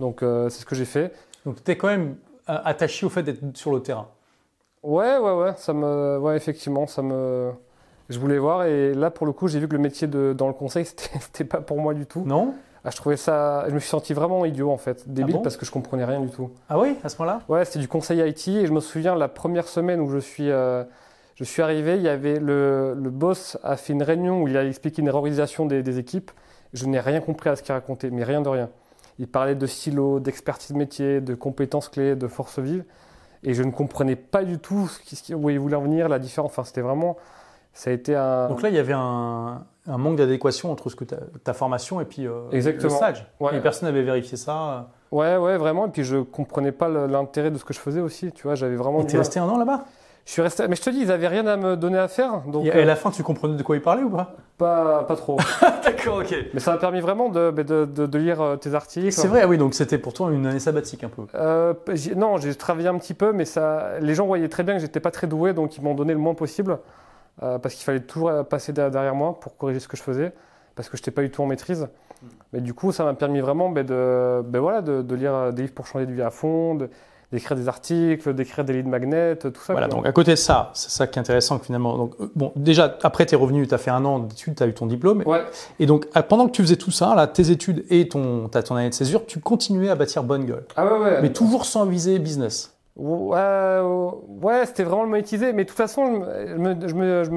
Donc 0.00 0.18
c'est 0.20 0.60
ce 0.60 0.64
que 0.64 0.76
j'ai 0.76 0.84
fait. 0.84 1.12
Donc 1.44 1.62
tu 1.64 1.70
es 1.70 1.76
quand 1.76 1.88
même 1.88 2.16
attaché 2.46 3.04
au 3.04 3.08
fait 3.08 3.22
d'être 3.22 3.56
sur 3.56 3.72
le 3.72 3.80
terrain. 3.80 4.08
Ouais, 4.82 5.18
ouais, 5.18 5.32
ouais, 5.32 5.54
ça 5.56 5.72
me, 5.72 6.18
ouais, 6.18 6.36
effectivement, 6.36 6.86
ça 6.86 7.02
me, 7.02 7.52
je 8.08 8.18
voulais 8.18 8.38
voir 8.38 8.64
et 8.64 8.94
là 8.94 9.10
pour 9.10 9.26
le 9.26 9.32
coup 9.32 9.48
j'ai 9.48 9.58
vu 9.58 9.68
que 9.68 9.74
le 9.74 9.82
métier 9.82 10.06
de, 10.06 10.32
dans 10.32 10.46
le 10.46 10.54
conseil 10.54 10.84
c'était 10.86 11.44
pas 11.44 11.60
pour 11.60 11.80
moi 11.80 11.94
du 11.94 12.06
tout. 12.06 12.22
Non? 12.24 12.54
Ah, 12.84 12.90
je 12.90 12.96
trouvais 12.96 13.16
ça, 13.16 13.64
je 13.68 13.74
me 13.74 13.80
suis 13.80 13.88
senti 13.88 14.12
vraiment 14.14 14.44
idiot 14.44 14.70
en 14.70 14.76
fait, 14.76 15.08
débile 15.08 15.36
ah 15.38 15.42
parce 15.42 15.56
que 15.56 15.66
je 15.66 15.70
comprenais 15.70 16.04
rien 16.04 16.20
du 16.20 16.30
tout. 16.30 16.50
Ah 16.68 16.78
oui, 16.78 16.96
à 17.02 17.08
ce 17.08 17.20
moment-là? 17.20 17.42
Ouais, 17.48 17.64
c'était 17.64 17.80
du 17.80 17.88
conseil 17.88 18.20
IT 18.20 18.48
et 18.48 18.66
je 18.66 18.72
me 18.72 18.80
souviens 18.80 19.14
la 19.14 19.28
première 19.28 19.68
semaine 19.68 20.00
où 20.00 20.10
je 20.10 20.18
suis, 20.18 20.50
euh, 20.50 20.84
je 21.34 21.44
suis 21.44 21.62
arrivé, 21.62 21.96
il 21.96 22.02
y 22.02 22.08
avait 22.08 22.38
le, 22.38 22.94
le, 22.94 23.10
boss 23.10 23.58
a 23.62 23.76
fait 23.76 23.92
une 23.92 24.02
réunion 24.02 24.42
où 24.42 24.48
il 24.48 24.56
a 24.56 24.64
expliqué 24.64 25.02
une 25.02 25.10
réorganisation 25.10 25.66
des, 25.66 25.82
des 25.82 25.98
équipes. 25.98 26.30
Je 26.72 26.86
n'ai 26.86 27.00
rien 27.00 27.20
compris 27.20 27.50
à 27.50 27.56
ce 27.56 27.62
qu'il 27.62 27.72
racontait, 27.72 28.10
mais 28.10 28.24
rien 28.24 28.42
de 28.42 28.48
rien. 28.48 28.70
Il 29.18 29.26
parlait 29.26 29.54
de 29.54 29.66
silos, 29.66 30.20
d'expertise 30.20 30.74
métier, 30.74 31.20
de 31.20 31.34
compétences 31.34 31.88
clés, 31.88 32.14
de 32.14 32.28
force 32.28 32.58
vive 32.58 32.84
et 33.42 33.54
je 33.54 33.62
ne 33.62 33.70
comprenais 33.70 34.16
pas 34.16 34.44
du 34.44 34.58
tout 34.58 34.88
ce 34.88 35.34
où 35.34 35.50
il 35.50 35.58
voulait 35.58 35.76
en 35.76 35.82
venir, 35.82 36.08
la 36.08 36.18
différence. 36.18 36.50
Enfin, 36.50 36.64
c'était 36.64 36.80
vraiment 36.80 37.16
ça 37.72 37.90
a 37.90 37.92
été 37.92 38.16
un... 38.16 38.48
Donc 38.48 38.62
là, 38.62 38.70
il 38.70 38.74
y 38.74 38.78
avait 38.78 38.94
un, 38.94 39.64
manque 39.96 40.16
d'adéquation 40.16 40.70
entre 40.70 40.90
ce 40.90 40.96
que 40.96 41.04
ta, 41.04 41.54
formation 41.54 42.00
et 42.00 42.04
puis 42.04 42.26
euh, 42.26 42.50
Exactement. 42.52 42.92
le 42.92 42.96
stage. 42.96 43.26
Et 43.52 43.60
personne 43.60 43.88
n'avait 43.88 44.02
vérifié 44.02 44.36
ça. 44.36 44.90
Ouais, 45.10 45.36
ouais, 45.36 45.56
vraiment. 45.56 45.86
Et 45.86 45.90
puis 45.90 46.04
je 46.04 46.18
comprenais 46.18 46.72
pas 46.72 46.88
l'intérêt 46.88 47.50
de 47.50 47.58
ce 47.58 47.64
que 47.64 47.72
je 47.72 47.78
faisais 47.78 48.00
aussi. 48.00 48.32
Tu 48.32 48.42
vois, 48.42 48.54
j'avais 48.54 48.76
vraiment. 48.76 49.04
Tu 49.04 49.16
es 49.16 49.18
resté 49.18 49.40
un 49.40 49.48
an 49.48 49.56
là-bas? 49.56 49.84
Je 50.28 50.34
suis 50.34 50.42
resté, 50.42 50.68
mais 50.68 50.76
je 50.76 50.82
te 50.82 50.90
dis, 50.90 50.98
ils 51.00 51.10
avaient 51.10 51.26
rien 51.26 51.46
à 51.46 51.56
me 51.56 51.74
donner 51.74 51.96
à 51.96 52.06
faire. 52.06 52.42
Donc, 52.42 52.66
et 52.66 52.70
à 52.70 52.84
la 52.84 52.96
fin, 52.96 53.10
tu 53.10 53.22
comprenais 53.22 53.56
de 53.56 53.62
quoi 53.62 53.76
ils 53.76 53.80
parlaient 53.80 54.02
ou 54.02 54.10
pas? 54.10 54.34
Pas, 54.58 55.04
pas 55.04 55.16
trop. 55.16 55.38
D'accord, 55.82 56.18
ok. 56.18 56.34
Mais 56.52 56.60
ça 56.60 56.72
m'a 56.72 56.76
permis 56.76 57.00
vraiment 57.00 57.30
de, 57.30 57.50
de, 57.50 57.86
de, 57.86 58.18
lire 58.18 58.42
euh, 58.42 58.56
tes 58.56 58.74
articles. 58.74 59.10
C'est 59.10 59.26
vrai, 59.26 59.46
oui, 59.46 59.56
donc 59.56 59.72
c'était 59.72 59.96
pour 59.96 60.12
toi 60.12 60.30
une 60.30 60.44
année 60.44 60.58
sabbatique 60.58 61.02
un 61.02 61.08
peu. 61.08 61.22
Euh, 61.34 61.72
non, 62.14 62.36
j'ai 62.36 62.54
travaillé 62.54 62.88
un 62.88 62.98
petit 62.98 63.14
peu, 63.14 63.32
mais 63.32 63.46
ça, 63.46 63.98
les 64.02 64.14
gens 64.14 64.26
voyaient 64.26 64.50
très 64.50 64.64
bien 64.64 64.74
que 64.74 64.80
j'étais 64.80 65.00
pas 65.00 65.10
très 65.10 65.28
doué, 65.28 65.54
donc 65.54 65.78
ils 65.78 65.82
m'ont 65.82 65.94
donné 65.94 66.12
le 66.12 66.18
moins 66.18 66.34
possible. 66.34 66.78
Euh, 67.42 67.58
parce 67.58 67.74
qu'il 67.74 67.84
fallait 67.84 68.00
toujours 68.00 68.44
passer 68.44 68.72
derrière 68.72 69.14
moi 69.14 69.38
pour 69.38 69.56
corriger 69.56 69.80
ce 69.80 69.88
que 69.88 69.96
je 69.96 70.02
faisais, 70.02 70.32
parce 70.74 70.88
que 70.88 70.96
je 70.96 71.02
n'étais 71.02 71.10
pas 71.10 71.22
du 71.22 71.30
tout 71.30 71.42
en 71.42 71.46
maîtrise. 71.46 71.82
Mm. 71.82 72.26
Mais 72.52 72.60
du 72.60 72.74
coup, 72.74 72.90
ça 72.92 73.04
m'a 73.04 73.14
permis 73.14 73.40
vraiment 73.40 73.68
ben, 73.68 73.86
de, 73.86 74.42
ben, 74.42 74.60
voilà, 74.60 74.82
de, 74.82 75.14
lire 75.14 75.52
des 75.52 75.62
livres 75.62 75.74
pour 75.74 75.86
changer 75.86 76.06
de 76.06 76.12
vie 76.12 76.22
à 76.22 76.30
fond, 76.30 76.76
d'écrire 77.30 77.56
des 77.56 77.68
articles, 77.68 78.34
d'écrire 78.34 78.64
des 78.64 78.72
leads 78.72 78.88
magnets, 78.88 79.36
tout 79.36 79.52
ça. 79.54 79.72
Voilà, 79.72 79.86
donc 79.86 80.04
à 80.04 80.10
côté 80.10 80.32
de 80.32 80.36
ça, 80.36 80.70
c'est 80.74 80.90
ça 80.90 81.06
qui 81.06 81.18
est 81.18 81.20
intéressant 81.20 81.60
finalement. 81.60 81.96
Donc, 81.96 82.14
euh, 82.20 82.28
bon, 82.34 82.52
déjà, 82.56 82.96
après, 83.02 83.24
tu 83.24 83.34
es 83.34 83.38
revenu, 83.38 83.68
tu 83.68 83.74
as 83.74 83.78
fait 83.78 83.90
un 83.90 84.04
an 84.04 84.18
d'études, 84.18 84.56
tu 84.56 84.62
as 84.64 84.66
eu 84.66 84.74
ton 84.74 84.86
diplôme. 84.86 85.22
Ouais. 85.24 85.44
Et 85.78 85.86
donc, 85.86 86.08
pendant 86.28 86.46
que 86.46 86.52
tu 86.52 86.62
faisais 86.62 86.76
tout 86.76 86.90
ça, 86.90 87.14
là, 87.14 87.28
tes 87.28 87.52
études 87.52 87.84
et 87.88 88.08
ton, 88.08 88.48
ton 88.48 88.74
année 88.74 88.88
de 88.88 88.94
césure, 88.94 89.26
tu 89.26 89.38
continuais 89.38 89.90
à 89.90 89.94
bâtir 89.94 90.24
bonne 90.24 90.44
gueule. 90.44 90.64
Ah 90.74 90.84
ouais, 90.86 90.98
ouais. 90.98 91.22
Mais 91.22 91.32
toujours 91.32 91.66
sans 91.66 91.84
viser 91.84 92.18
business. 92.18 92.74
Ouais, 92.98 93.80
ouais 94.42 94.66
c'était 94.66 94.82
vraiment 94.82 95.04
le 95.04 95.08
monétiser. 95.08 95.52
Mais 95.52 95.64
de 95.64 95.68
toute 95.68 95.76
façon, 95.76 96.24
je 96.24 96.56
me, 96.56 96.88
je 96.88 96.94
me, 96.94 97.24
je 97.24 97.30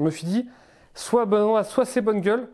me, 0.00 0.10
suis 0.10 0.26
dit, 0.26 0.48
soit 0.94 1.24
Benoît, 1.24 1.64
soit 1.64 1.86
c'est 1.86 2.02
bonne 2.02 2.20
gueule, 2.20 2.46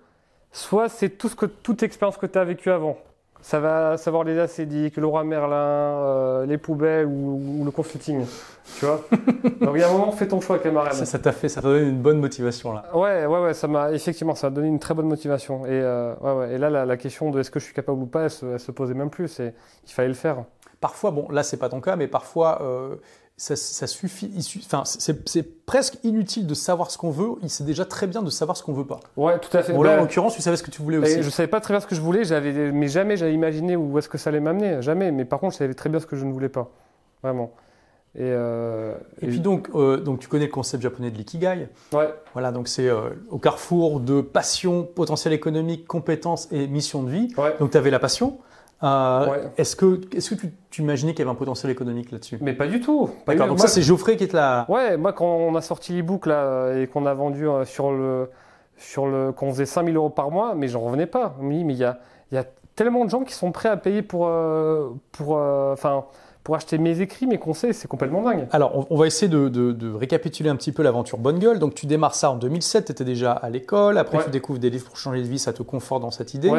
soit 0.53 0.89
c'est 0.89 1.11
tout 1.11 1.29
ce 1.29 1.35
que, 1.35 1.47
toute 1.47 1.83
expérience 1.83 2.17
que 2.17 2.27
tu 2.27 2.39
as 2.39 2.45
vécue 2.45 2.71
avant. 2.71 2.97
Ça 3.43 3.61
va 3.61 3.99
savoir 3.99 4.25
les 4.25 4.39
acédiques, 4.39 4.97
le 4.97 5.07
roi 5.07 5.23
Merlin, 5.23 5.55
euh, 5.55 6.47
les 6.47 6.57
poubelles 6.57 7.05
ou, 7.05 7.63
le 7.63 7.71
consulting. 7.71 8.25
Tu 8.79 8.87
vois 8.87 9.05
Donc 9.61 9.73
il 9.75 9.81
y 9.81 9.83
a 9.83 9.91
un 9.91 9.93
moment, 9.93 10.13
fais 10.13 10.27
ton 10.27 10.41
choix, 10.41 10.59
camarade. 10.59 10.95
Ça 10.95 11.19
t'a 11.19 11.33
fait, 11.33 11.51
ça 11.51 11.61
t'a 11.61 11.69
donné 11.69 11.87
une 11.89 12.01
bonne 12.01 12.21
motivation 12.21 12.73
là. 12.73 12.87
Ouais, 12.95 13.27
ouais, 13.27 13.43
ouais, 13.43 13.53
ça 13.53 13.69
m'a 13.69 13.93
effectivement, 13.93 14.35
ça 14.35 14.49
m'a 14.49 14.57
donné 14.57 14.69
une 14.69 14.79
très 14.79 14.95
bonne 14.95 15.09
motivation. 15.09 15.67
Et, 15.67 15.73
euh, 15.73 16.15
ouais, 16.23 16.33
ouais, 16.33 16.55
et 16.55 16.59
là, 16.59 16.71
la, 16.71 16.97
question 16.97 17.31
de 17.31 17.41
est-ce 17.41 17.51
que 17.51 17.61
je 17.61 17.67
suis 17.67 17.75
capable 17.75 17.99
ou 17.99 18.07
pas, 18.07 18.23
elle 18.23 18.31
se, 18.31 18.47
elle 18.47 18.61
se 18.61 18.73
posait 18.73 18.95
même 18.95 19.11
plus. 19.11 19.41
Et 19.41 19.53
il 19.87 19.93
fallait 19.93 20.09
le 20.09 20.15
faire. 20.15 20.45
Parfois, 20.85 21.12
bon, 21.12 21.26
là, 21.30 21.43
c'est 21.43 21.57
pas 21.57 21.70
ton 21.70 21.80
cas, 21.80 21.97
mais 21.97 22.09
parfois, 22.09 22.61
euh, 22.61 22.97
ça, 23.39 23.57
suffit. 23.87 24.30
Enfin, 24.66 24.82
c'est 24.85 25.64
presque 25.64 25.97
inutile 26.05 26.47
de 26.47 26.53
savoir 26.53 26.91
ce 26.91 26.99
qu'on 26.99 27.09
veut. 27.09 27.37
C'est 27.47 27.64
déjà 27.64 27.87
très 27.87 28.07
bien 28.07 28.20
de 28.20 28.28
savoir 28.28 28.55
ce 28.55 28.62
qu'on 28.62 28.74
veut 28.74 28.85
pas. 28.85 29.01
Ouais, 29.16 29.39
tout 29.39 29.57
à 29.57 29.62
fait. 29.62 29.72
Bon, 29.72 29.82
là, 29.82 29.97
en 29.97 30.03
l'occurrence, 30.03 30.35
tu 30.35 30.43
savais 30.43 30.59
ce 30.59 30.62
que 30.62 30.70
tu 30.70 30.82
voulais 30.82 30.99
aussi. 30.99 31.22
Je 31.22 31.30
savais 31.30 31.47
pas 31.47 31.62
très 31.62 31.72
bien 31.72 31.80
ce 31.80 31.87
que 31.87 31.95
je 31.95 32.03
voulais, 32.03 32.24
mais 32.70 32.89
jamais 32.89 33.16
j'avais 33.16 33.32
imaginé 33.32 33.76
où 33.76 33.99
est-ce 33.99 34.11
que 34.11 34.18
ça 34.18 34.28
allait 34.28 34.41
m'amener. 34.41 34.82
Jamais. 34.82 35.11
Mais 35.11 35.24
par 35.24 35.41
contre, 35.41 35.55
je 35.55 35.59
savais 35.61 35.72
très 35.72 35.89
bien 35.89 36.01
ce 36.01 36.07
que 36.07 36.16
je 36.16 36.26
ne 36.26 36.32
voulais 36.35 36.51
pas. 36.51 36.70
Vraiment. 37.22 37.55
Et, 38.14 38.20
euh, 38.20 38.93
et, 39.22 39.28
puis 39.28 39.41
donc, 39.41 39.70
euh, 39.74 39.97
donc, 39.97 40.18
tu 40.18 40.28
connais 40.28 40.45
le 40.45 40.53
concept 40.53 40.82
japonais 40.82 41.11
de 41.11 41.16
l'ikigai. 41.16 41.68
Ouais. 41.95 42.12
Voilà, 42.35 42.53
donc 42.53 42.68
c'est 42.68 42.91
au 43.30 43.39
carrefour 43.39 44.01
de 44.01 44.20
passion, 44.20 44.82
potentiel 44.85 45.32
économique, 45.32 45.87
compétences 45.87 46.47
et 46.53 46.66
mission 46.66 47.03
de 47.03 47.09
vie. 47.09 47.32
Ouais. 47.39 47.55
Donc 47.59 47.70
tu 47.70 47.78
avais 47.78 47.91
la 47.91 47.99
passion. 47.99 48.39
Euh, 48.85 49.49
est-ce 49.57 49.76
que, 49.76 50.01
est 50.14 50.37
que 50.37 50.47
tu, 50.70 50.82
imaginais 50.82 51.12
qu'il 51.12 51.20
y 51.20 51.22
avait 51.22 51.30
un 51.30 51.37
potentiel 51.37 51.72
économique 51.72 52.11
là-dessus? 52.12 52.39
Mais 52.41 52.53
pas 52.53 52.66
du 52.66 52.80
tout. 52.80 53.11
D'accord, 53.26 53.49
donc 53.49 53.61
ça 53.61 53.68
c'est 53.68 53.82
Geoffrey 53.82 54.16
qui 54.16 54.24
est 54.24 54.32
là. 54.32 54.66
Ouais, 54.68 54.97
moi 54.97 55.12
quand 55.12 55.26
on 55.26 55.55
a 55.55 55.62
sorti 55.62 55.95
l'e-book 55.95 56.26
là 56.26 56.74
et 56.74 56.87
qu'on 56.87 57.07
a 57.07 57.14
vendu 57.14 57.49
euh, 57.49 57.64
sur 57.64 57.93
le. 57.93 58.30
Sur 58.76 59.07
le, 59.07 59.30
qu'on 59.30 59.53
faisait 59.53 59.66
5000 59.66 59.95
euros 59.95 60.11
par 60.11 60.32
mois, 60.32 60.57
mais 60.57 60.66
j'en 60.66 60.80
revenais 60.80 61.07
pas. 61.07 61.37
Oui, 61.41 61.62
mais 61.62 61.74
il 61.74 61.78
y 61.78 61.85
a, 61.85 62.01
y 62.32 62.37
a 62.37 62.45
tellement 62.74 63.05
de 63.05 63.11
gens 63.11 63.22
qui 63.22 63.32
sont 63.32 63.53
prêts 63.53 63.68
à 63.68 63.76
payer 63.76 64.03
pour. 64.03 64.26
Euh, 64.26 64.91
pour 65.12 65.37
enfin 65.37 66.05
pour 66.45 66.55
acheter 66.57 66.77
mes 66.77 67.01
écrits, 67.01 67.27
mes 67.27 67.39
conseils, 67.39 67.73
c'est 67.73 67.89
complètement 67.89 68.21
dingue. 68.23 68.47
Alors, 68.53 68.87
on, 68.91 68.97
va 68.97 69.07
essayer 69.07 69.29
de, 69.29 69.95
récapituler 69.95 70.51
un 70.51 70.57
petit 70.57 70.73
peu 70.73 70.83
l'aventure 70.83 71.17
Bonne 71.19 71.39
Gueule. 71.39 71.59
Donc, 71.59 71.75
tu 71.75 71.87
démarres 71.87 72.15
ça 72.15 72.31
en 72.31 72.37
2007, 72.37 72.85
tu 72.85 72.93
étais 72.93 73.05
déjà 73.05 73.33
à 73.33 73.49
l'école. 73.49 73.97
Après, 73.97 74.23
tu 74.23 74.29
découvres 74.31 74.59
des 74.59 74.69
livres 74.69 74.85
pour 74.85 74.99
changer 74.99 75.23
de 75.23 75.27
vie, 75.27 75.39
ça 75.39 75.55
te 75.55 75.63
conforte 75.63 76.03
dans 76.03 76.11
cette 76.11 76.35
idée. 76.35 76.53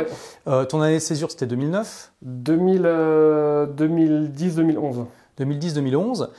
Euh, 0.47 0.65
ton 0.65 0.81
année 0.81 0.95
de 0.95 0.99
césure, 0.99 1.29
c'était 1.29 1.45
2009 1.45 2.13
2010, 2.23 4.55
2011. 4.55 5.05
2010-2011. 5.39 6.29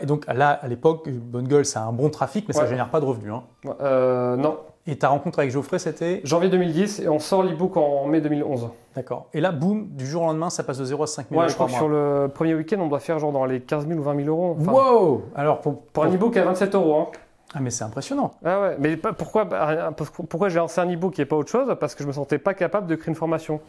et 0.00 0.06
donc 0.06 0.24
là, 0.32 0.50
à 0.50 0.68
l'époque, 0.68 1.10
Bonne 1.10 1.48
Gueule, 1.48 1.64
c'est 1.64 1.80
un 1.80 1.92
bon 1.92 2.08
trafic, 2.08 2.46
mais 2.46 2.54
ça 2.54 2.62
ne 2.62 2.68
génère 2.68 2.90
pas 2.90 3.00
de 3.00 3.04
revenus. 3.04 3.32
Hein. 3.32 3.42
Euh, 3.80 4.36
non. 4.36 4.58
Et 4.88 4.96
ta 4.96 5.08
rencontre 5.08 5.40
avec 5.40 5.50
Geoffrey, 5.50 5.78
c'était 5.80 6.20
Janvier 6.22 6.48
2010 6.48 7.00
et 7.00 7.08
on 7.08 7.18
sort 7.18 7.42
l'e-book 7.42 7.76
en 7.76 8.06
mai 8.06 8.20
2011. 8.20 8.68
D'accord. 8.94 9.26
Et 9.34 9.40
là, 9.40 9.50
boum, 9.50 9.88
du 9.88 10.06
jour 10.06 10.22
au 10.22 10.26
lendemain, 10.26 10.48
ça 10.48 10.62
passe 10.62 10.78
de 10.78 10.84
0 10.84 11.02
à 11.02 11.06
5 11.06 11.26
000 11.28 11.40
ouais, 11.40 11.48
je 11.48 11.54
crois 11.54 11.66
que 11.66 11.72
sur 11.72 11.88
le 11.88 12.28
premier 12.32 12.54
week-end, 12.54 12.78
on 12.80 12.86
doit 12.86 13.00
faire 13.00 13.18
genre 13.18 13.32
dans 13.32 13.44
les 13.44 13.60
15 13.60 13.88
000 13.88 13.98
ou 13.98 14.02
20 14.02 14.24
000 14.24 14.28
euros. 14.28 14.56
wow 14.60 15.24
Alors 15.34 15.60
pour, 15.60 15.82
pour, 15.82 16.04
un 16.04 16.14
e-book 16.14 16.36
à 16.36 16.44
27 16.44 16.74
euros. 16.76 17.00
Hein. 17.00 17.06
Ah 17.54 17.60
mais 17.60 17.70
c'est 17.70 17.84
impressionnant. 17.84 18.32
Ah 18.44 18.60
ouais, 18.60 18.76
mais 18.78 18.96
pourquoi, 18.96 19.44
bah, 19.44 19.90
pourquoi 20.28 20.48
j'ai 20.48 20.58
lancé 20.58 20.80
un 20.80 20.92
e-book 20.92 21.18
et 21.18 21.24
pas 21.24 21.36
autre 21.36 21.50
chose? 21.50 21.74
Parce 21.80 21.94
que 21.94 22.02
je 22.02 22.08
me 22.08 22.12
sentais 22.12 22.38
pas 22.38 22.54
capable 22.54 22.86
de 22.86 22.94
créer 22.94 23.10
une 23.10 23.16
formation. 23.16 23.60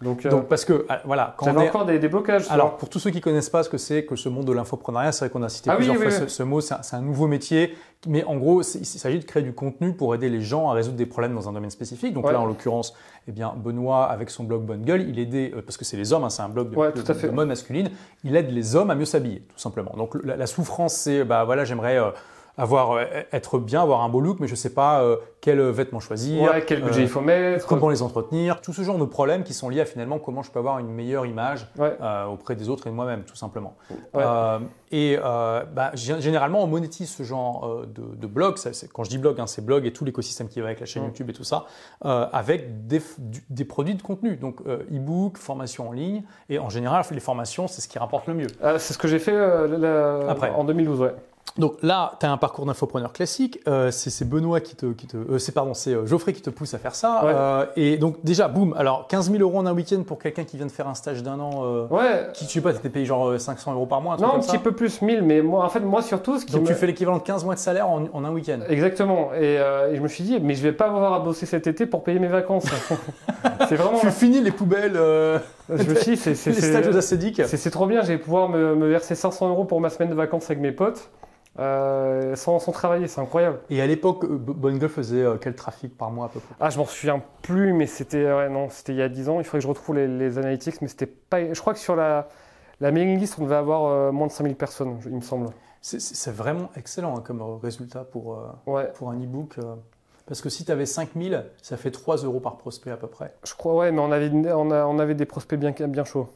Donc, 0.00 0.26
euh, 0.26 0.40
parce 0.40 0.64
que 0.64 0.84
ah, 0.88 1.00
voilà, 1.04 1.34
quand 1.36 1.46
j'avais 1.46 1.68
encore 1.68 1.86
des, 1.86 1.98
des, 1.98 2.08
blocages. 2.08 2.50
Alors 2.50 2.76
pour 2.76 2.88
tous 2.88 2.98
ceux 2.98 3.10
qui 3.10 3.20
connaissent 3.20 3.50
pas 3.50 3.62
ce 3.62 3.68
que 3.68 3.78
c'est 3.78 4.04
que 4.04 4.16
ce 4.16 4.28
monde 4.28 4.46
de 4.46 4.52
l'infoprenariat, 4.52 5.12
c'est 5.12 5.26
vrai 5.26 5.30
qu'on 5.30 5.42
a 5.42 5.48
cité 5.48 5.70
ah 5.70 5.76
plusieurs 5.76 5.96
fois 5.96 6.10
Ce, 6.10 6.42
mot. 6.42 6.60
C'est 6.60 6.94
un, 6.94 7.00
nouveau 7.00 7.28
métier, 7.28 7.76
mais 8.08 8.24
en 8.24 8.36
gros, 8.36 8.62
il 8.62 8.84
s'agit 8.84 9.20
de 9.20 9.24
créer 9.24 9.42
du 9.42 9.52
contenu 9.52 9.92
pour 9.92 10.14
aider 10.14 10.28
les 10.28 10.40
gens 10.40 10.68
à 10.70 10.72
résoudre 10.72 10.96
des 10.96 11.06
problèmes 11.06 11.34
dans 11.34 11.48
un 11.48 11.52
domaine 11.52 11.70
spécifique. 11.70 12.14
Donc 12.14 12.30
là, 12.30 12.40
en 12.40 12.46
l'occurrence, 12.46 12.94
eh 13.28 13.32
bien 13.32 13.54
Benoît 13.56 14.06
avec 14.06 14.30
son 14.30 14.44
blog 14.44 14.62
Bonne 14.62 14.82
Gueule, 14.82 15.08
il 15.08 15.18
aidait 15.18 15.52
euh, 15.54 15.62
parce 15.62 15.76
que 15.76 15.84
c'est 15.84 15.96
les 15.96 16.12
hommes, 16.12 16.24
hein, 16.24 16.30
c'est 16.30 16.42
un 16.42 16.48
blog 16.48 16.70
de, 16.70 17.30
mode 17.30 17.48
masculine. 17.48 17.90
Il 18.24 18.34
aide 18.34 18.50
les 18.50 18.74
hommes 18.74 18.90
à 18.90 18.94
mieux 18.94 19.04
s'habiller, 19.04 19.42
tout 19.48 19.58
simplement. 19.58 19.92
Donc 19.96 20.16
la, 20.24 20.46
souffrance, 20.46 20.94
c'est 20.94 21.24
bah 21.24 21.44
voilà, 21.44 21.64
j'aimerais 21.64 21.98
euh, 21.98 22.10
avoir 22.58 22.92
euh, 22.92 23.04
être 23.32 23.58
bien, 23.58 23.82
avoir 23.82 24.02
un 24.02 24.08
beau 24.08 24.20
look, 24.20 24.38
mais 24.40 24.48
je 24.48 24.54
sais 24.54 24.74
pas 24.74 25.02
euh, 25.02 25.16
quel 25.40 25.60
vêtement 25.60 26.00
choisir, 26.00 26.52
quel 26.66 26.82
budget 26.82 27.02
il 27.02 27.08
faut 27.08 27.20
mettre, 27.20 27.66
comment 27.66 27.88
les 27.88 28.02
entretenir, 28.02 28.60
tout 28.60 28.72
ce 28.72 28.82
genre 28.82 28.98
de 28.98 29.04
problèmes 29.04 29.42
qui 29.42 29.54
sont 29.54 29.68
liés 29.68 29.80
à 29.80 29.86
finalement 29.86 30.18
comment 30.18 30.42
je 30.42 30.50
peux 30.50 30.58
avoir 30.58 30.78
une 30.78 30.88
meilleure 30.88 31.26
image 31.26 31.66
euh, 31.78 32.26
auprès 32.26 32.54
des 32.54 32.68
autres 32.68 32.86
et 32.86 32.90
de 32.90 32.94
moi-même, 32.94 33.24
tout 33.24 33.36
simplement. 33.36 33.74
et 34.90 35.16
bah, 35.22 35.92
généralement, 35.94 36.62
on 36.62 36.66
monétise 36.66 37.10
ce 37.10 37.22
genre 37.22 37.82
de, 37.86 38.14
de, 38.14 38.26
blog. 38.26 38.56
quand 38.92 39.04
je 39.04 39.10
dis 39.10 39.18
blog, 39.18 39.40
hein, 39.40 39.46
c'est 39.46 39.64
blog 39.64 39.86
et 39.86 39.92
tout 39.92 40.04
l'écosystème 40.04 40.48
qui 40.48 40.60
va 40.60 40.66
avec 40.66 40.80
la 40.80 40.86
chaîne 40.86 41.04
YouTube 41.04 41.30
et 41.30 41.32
tout 41.32 41.44
ça, 41.44 41.64
avec 42.02 42.86
des, 42.86 43.00
des, 43.48 43.64
produits 43.64 43.94
de 43.94 44.02
contenu, 44.02 44.36
donc 44.36 44.60
e-book, 44.66 45.38
formation 45.38 45.88
en 45.88 45.92
ligne, 45.92 46.22
et 46.48 46.58
en 46.58 46.68
général, 46.68 47.04
les 47.10 47.20
formations, 47.20 47.66
c'est 47.66 47.80
ce 47.80 47.88
qui 47.88 47.98
rapporte 47.98 48.26
le 48.26 48.34
mieux. 48.34 48.46
c'est 48.78 48.92
ce 48.92 48.98
que 48.98 49.08
j'ai 49.08 49.18
fait 49.18 49.36
Après. 50.28 50.50
en 50.50 50.64
2012, 50.64 51.00
ouais. 51.00 51.14
Donc 51.58 51.74
là, 51.82 52.12
tu 52.18 52.24
as 52.24 52.32
un 52.32 52.38
parcours 52.38 52.64
d'infopreneur 52.64 53.12
classique. 53.12 53.60
Euh, 53.68 53.90
c'est 53.90 54.26
Benoît 54.26 54.60
qui 54.60 54.74
te, 54.74 54.86
qui 54.92 55.06
te 55.06 55.16
euh, 55.16 55.38
c'est 55.38 55.52
pardon, 55.52 55.74
c'est 55.74 55.92
euh, 55.92 56.06
Geoffrey 56.06 56.32
qui 56.32 56.40
te 56.40 56.48
pousse 56.48 56.72
à 56.72 56.78
faire 56.78 56.94
ça. 56.94 57.24
Euh, 57.24 57.66
et 57.76 57.98
donc 57.98 58.16
déjà, 58.24 58.48
boum. 58.48 58.74
Alors 58.78 59.06
15 59.08 59.30
000 59.30 59.42
euros 59.42 59.58
en 59.58 59.66
un 59.66 59.74
week-end 59.74 60.02
pour 60.02 60.18
quelqu'un 60.18 60.44
qui 60.44 60.56
vient 60.56 60.66
de 60.66 60.72
faire 60.72 60.88
un 60.88 60.94
stage 60.94 61.22
d'un 61.22 61.38
an. 61.40 61.86
Ouais. 61.90 62.28
Qui, 62.32 62.46
tu 62.46 62.54
sais 62.54 62.60
pas, 62.62 62.72
t'étais 62.72 62.88
payé 62.88 63.04
genre 63.04 63.38
500 63.38 63.74
euros 63.74 63.86
par 63.86 64.00
mois. 64.00 64.14
Un 64.14 64.18
non, 64.18 64.36
un 64.36 64.40
petit 64.40 64.58
peu 64.58 64.72
plus, 64.72 65.02
1000. 65.02 65.22
Mais 65.22 65.42
moi, 65.42 65.64
en 65.64 65.68
fait, 65.68 65.80
moi 65.80 66.00
surtout, 66.00 66.38
ce 66.38 66.46
qui 66.46 66.52
donc 66.52 66.62
me... 66.62 66.66
tu 66.68 66.74
fais 66.74 66.86
l'équivalent 66.86 67.18
de 67.18 67.22
15 67.22 67.44
mois 67.44 67.54
de 67.54 67.60
salaire 67.60 67.88
en, 67.88 68.04
en 68.12 68.24
un 68.24 68.30
week-end. 68.30 68.60
Exactement. 68.68 69.30
Et, 69.34 69.54
et, 69.54 69.96
je 69.96 70.00
me 70.00 70.08
suis 70.08 70.24
dit, 70.24 70.40
mais 70.40 70.54
je 70.54 70.62
vais 70.62 70.72
pas 70.72 70.86
avoir 70.86 71.12
à 71.12 71.20
bosser 71.20 71.44
cet 71.44 71.66
été 71.66 71.84
pour 71.84 72.02
payer 72.02 72.18
mes 72.18 72.28
vacances. 72.28 72.64
c'est 73.68 73.76
vraiment. 73.76 73.98
tu 73.98 74.10
finis 74.10 74.40
les 74.40 74.52
poubelles. 74.52 74.98
Je 75.76 75.82
me 75.90 75.94
suis 75.94 76.12
dit, 76.12 76.16
c'est 76.16 76.34
C'est 77.46 77.70
trop 77.70 77.86
bien. 77.86 78.02
Je 78.02 78.08
vais 78.08 78.18
pouvoir 78.18 78.48
me, 78.48 78.74
me 78.74 78.88
verser 78.88 79.14
500 79.14 79.48
euros 79.48 79.64
pour 79.64 79.80
ma 79.80 79.90
semaine 79.90 80.10
de 80.10 80.14
vacances 80.14 80.44
avec 80.46 80.60
mes 80.60 80.72
potes. 80.72 81.10
Euh, 81.58 82.34
sans, 82.34 82.58
sans, 82.58 82.72
travailler, 82.72 83.06
c'est 83.08 83.20
incroyable. 83.20 83.60
Et 83.68 83.82
à 83.82 83.86
l'époque, 83.86 84.24
euh, 84.24 84.38
Bonne 84.38 84.80
faisait 84.88 85.22
euh, 85.22 85.36
quel 85.38 85.54
trafic 85.54 85.96
par 85.96 86.10
mois 86.10 86.26
à 86.26 86.28
peu 86.30 86.40
près? 86.40 86.54
Ah, 86.60 86.70
je 86.70 86.78
m'en 86.78 86.86
souviens 86.86 87.22
plus, 87.42 87.74
mais 87.74 87.86
c'était 87.86 88.24
ouais, 88.24 88.48
non, 88.48 88.68
c'était 88.70 88.92
il 88.92 88.98
y 88.98 89.02
a 89.02 89.08
10 89.08 89.28
ans. 89.28 89.38
Il 89.38 89.44
faudrait 89.44 89.58
que 89.58 89.64
je 89.64 89.68
retrouve 89.68 89.96
les, 89.96 90.08
les 90.08 90.38
analytics, 90.38 90.80
mais 90.80 90.88
c'était 90.88 91.06
pas. 91.06 91.52
Je 91.52 91.60
crois 91.60 91.74
que 91.74 91.78
sur 91.78 91.94
la, 91.94 92.28
la 92.80 92.90
mailing 92.90 93.18
list, 93.18 93.36
on 93.38 93.44
devait 93.44 93.56
avoir 93.56 93.84
euh, 93.84 94.12
moins 94.12 94.28
de 94.28 94.32
5000 94.32 94.56
personnes, 94.56 94.98
il 95.04 95.16
me 95.16 95.20
semble. 95.20 95.48
C'est 95.82 96.32
vraiment 96.32 96.70
excellent 96.76 97.18
hein, 97.18 97.22
comme 97.26 97.42
résultat 97.60 98.04
pour, 98.04 98.38
ouais. 98.66 98.86
pour 98.94 99.10
un 99.10 99.20
e-book. 99.20 99.56
Parce 100.26 100.40
que 100.40 100.48
si 100.48 100.64
tu 100.64 100.72
avais 100.72 100.86
5000, 100.86 101.44
ça 101.60 101.76
fait 101.76 101.90
3 101.90 102.18
euros 102.18 102.40
par 102.40 102.56
prospect 102.56 102.90
à 102.90 102.96
peu 102.96 103.08
près. 103.08 103.34
Je 103.44 103.54
crois, 103.54 103.74
ouais, 103.74 103.92
mais 103.92 104.00
on 104.00 104.12
avait, 104.12 104.30
on, 104.52 104.70
a, 104.70 104.86
on 104.86 104.98
avait 104.98 105.14
des 105.14 105.26
prospects 105.26 105.58
bien, 105.58 105.72
bien 105.72 106.04
chauds 106.04 106.28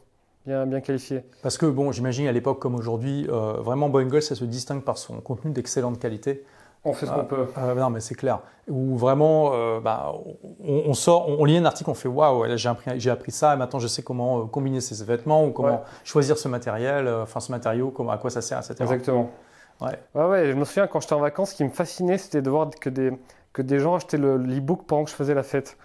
bien, 0.47 0.65
bien 0.65 0.81
qualifié. 0.81 1.25
Parce 1.43 1.59
que, 1.59 1.67
bon, 1.67 1.91
j'imagine 1.91 2.29
à 2.29 2.33
l'époque 2.33 2.61
comme 2.61 2.77
aujourd'hui, 2.77 3.27
euh, 3.29 3.55
vraiment 3.55 3.89
Boeing 3.89 4.21
ça 4.21 4.37
se 4.37 4.45
distingue 4.45 4.83
par 4.83 4.97
son 4.97 5.21
contenu 5.21 5.51
d'excellente 5.51 5.99
qualité. 5.99 6.45
On 6.85 6.93
fait 6.93 7.07
ce 7.07 7.11
qu'on 7.11 7.25
peut. 7.25 7.49
Euh, 7.59 7.75
non, 7.75 7.91
mais 7.91 7.99
c'est 7.99 8.15
clair. 8.15 8.41
Où 8.69 8.97
vraiment, 8.97 9.51
euh, 9.53 9.81
bah, 9.81 10.13
on, 10.65 10.95
sort, 10.95 11.29
on, 11.29 11.45
lit 11.45 11.57
un 11.57 11.65
article, 11.65 11.91
on 11.91 11.95
fait 11.95 12.09
waouh, 12.09 12.45
j'ai 12.57 12.69
appris, 12.69 13.11
appris 13.11 13.33
ça, 13.33 13.55
et 13.55 13.57
maintenant 13.57 13.81
je 13.81 13.89
sais 13.89 14.03
comment 14.03 14.41
euh, 14.41 14.45
combiner 14.45 14.81
ces 14.81 15.05
vêtements 15.05 15.45
ou 15.45 15.51
comment 15.51 15.83
choisir 16.05 16.39
ce 16.39 16.47
matériel, 16.47 17.09
euh, 17.09 17.25
enfin 17.25 17.41
ce 17.41 17.51
matériau, 17.51 17.91
comment, 17.91 18.13
à 18.13 18.19
quoi 18.19 18.31
ça 18.31 18.41
sert, 18.41 18.59
etc. 18.59 18.77
Exactement. 18.81 19.31
Ouais. 19.81 19.99
ouais, 20.15 20.25
ouais. 20.27 20.47
Je 20.47 20.53
me 20.53 20.65
souviens 20.65 20.87
quand 20.87 21.01
j'étais 21.01 21.15
en 21.15 21.21
vacances, 21.21 21.51
ce 21.51 21.57
qui 21.57 21.65
me 21.65 21.71
fascinait, 21.71 22.19
c'était 22.19 22.41
de 22.41 22.51
voir 22.51 22.71
que 22.71 22.89
des, 22.89 23.13
que 23.57 23.63
des 23.63 23.79
gens 23.79 23.95
achetaient 23.95 24.19
le, 24.19 24.37
l'e-book 24.37 24.83
pendant 24.87 25.05
que 25.05 25.11
je 25.11 25.15
faisais 25.15 25.33
la 25.33 25.43
fête. 25.43 25.79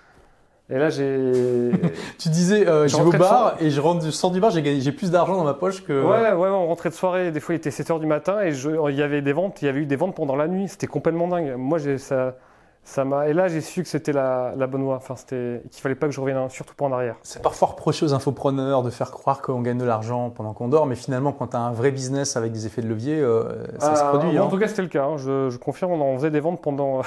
Et 0.70 0.78
là, 0.78 0.90
j'ai. 0.90 1.72
tu 2.20 2.28
disais, 2.28 2.68
euh, 2.68 2.86
je 2.88 2.98
vais 2.98 3.04
au 3.04 3.12
bar 3.12 3.56
et 3.62 3.70
je 3.70 3.80
rentre, 3.80 4.04
du 4.04 4.12
sors 4.12 4.30
du 4.30 4.42
bar, 4.42 4.52
j'ai 4.52 4.92
plus 4.92 5.10
d'argent 5.10 5.38
dans 5.38 5.46
ma 5.46 5.54
poche 5.54 5.84
que. 5.84 5.94
Ouais, 5.94 6.34
ouais, 6.34 6.50
on 6.50 6.68
rentrait 6.68 6.90
de 6.90 6.94
soirée. 6.94 7.32
Des 7.32 7.40
fois, 7.40 7.56
il 7.56 7.58
était 7.58 7.72
7 7.72 7.90
h 7.90 8.00
du 8.02 8.08
matin 8.08 8.42
et 8.44 8.52
il 8.52 8.96
y 8.96 9.02
avait 9.02 9.22
des 9.22 9.34
ventes. 9.34 9.62
Il 9.62 9.66
y 9.66 9.70
avait 9.70 9.80
eu 9.80 9.86
des 9.86 9.96
ventes 9.96 10.16
pendant 10.16 10.36
la 10.36 10.50
nuit. 10.50 10.68
C'était 10.68 10.88
complètement 10.88 11.28
dingue. 11.30 11.56
Moi, 11.58 11.80
ça. 11.98 12.36
Ça 12.84 13.06
m'a 13.06 13.28
et 13.28 13.34
là 13.34 13.48
j'ai 13.48 13.62
su 13.62 13.84
que 13.84 13.88
c'était 13.88 14.12
la, 14.12 14.54
la, 14.58 14.66
bonne 14.66 14.82
voie. 14.82 14.96
Enfin, 14.96 15.16
c'était 15.16 15.62
qu'il 15.70 15.84
fallait 15.84 15.94
pas 15.94 16.08
que 16.08 16.14
je 16.14 16.20
revienne 16.20 16.50
surtout 16.50 16.74
pas 16.74 16.86
en 16.86 16.92
arrière. 16.92 17.16
C'est 17.22 17.44
parfois 17.44 17.68
reproché 17.68 18.08
aux 18.08 18.16
infopreneurs 18.16 18.82
de 18.82 18.90
faire 18.90 19.12
croire 19.12 19.44
qu'on 19.44 19.62
gagne 19.62 19.78
de 19.78 19.86
l'argent 19.86 20.32
pendant 20.32 20.54
qu'on 20.54 20.68
dort, 20.68 20.88
mais 20.88 20.96
finalement 20.96 21.32
quand 21.32 21.50
tu 21.50 21.56
as 21.56 21.60
un 21.60 21.74
vrai 21.74 21.92
business 21.92 22.38
avec 22.38 22.52
des 22.52 22.66
effets 22.66 22.82
de 22.82 22.88
levier, 22.88 23.20
euh, 23.20 23.68
ça 23.78 23.96
se 23.96 24.02
ah, 24.04 24.10
produit. 24.10 24.38
En 24.40 24.48
hein. 24.48 24.50
tout 24.50 24.58
cas, 24.58 24.68
c'était 24.68 24.82
le 24.82 24.88
cas. 24.88 25.06
Hein. 25.06 25.18
Je, 25.18 25.52
je, 25.52 25.60
confirme, 25.60 25.92
on 25.92 26.02
en 26.02 26.18
faisait 26.18 26.32
des 26.32 26.40
ventes 26.40 26.60
pendant 26.60 27.04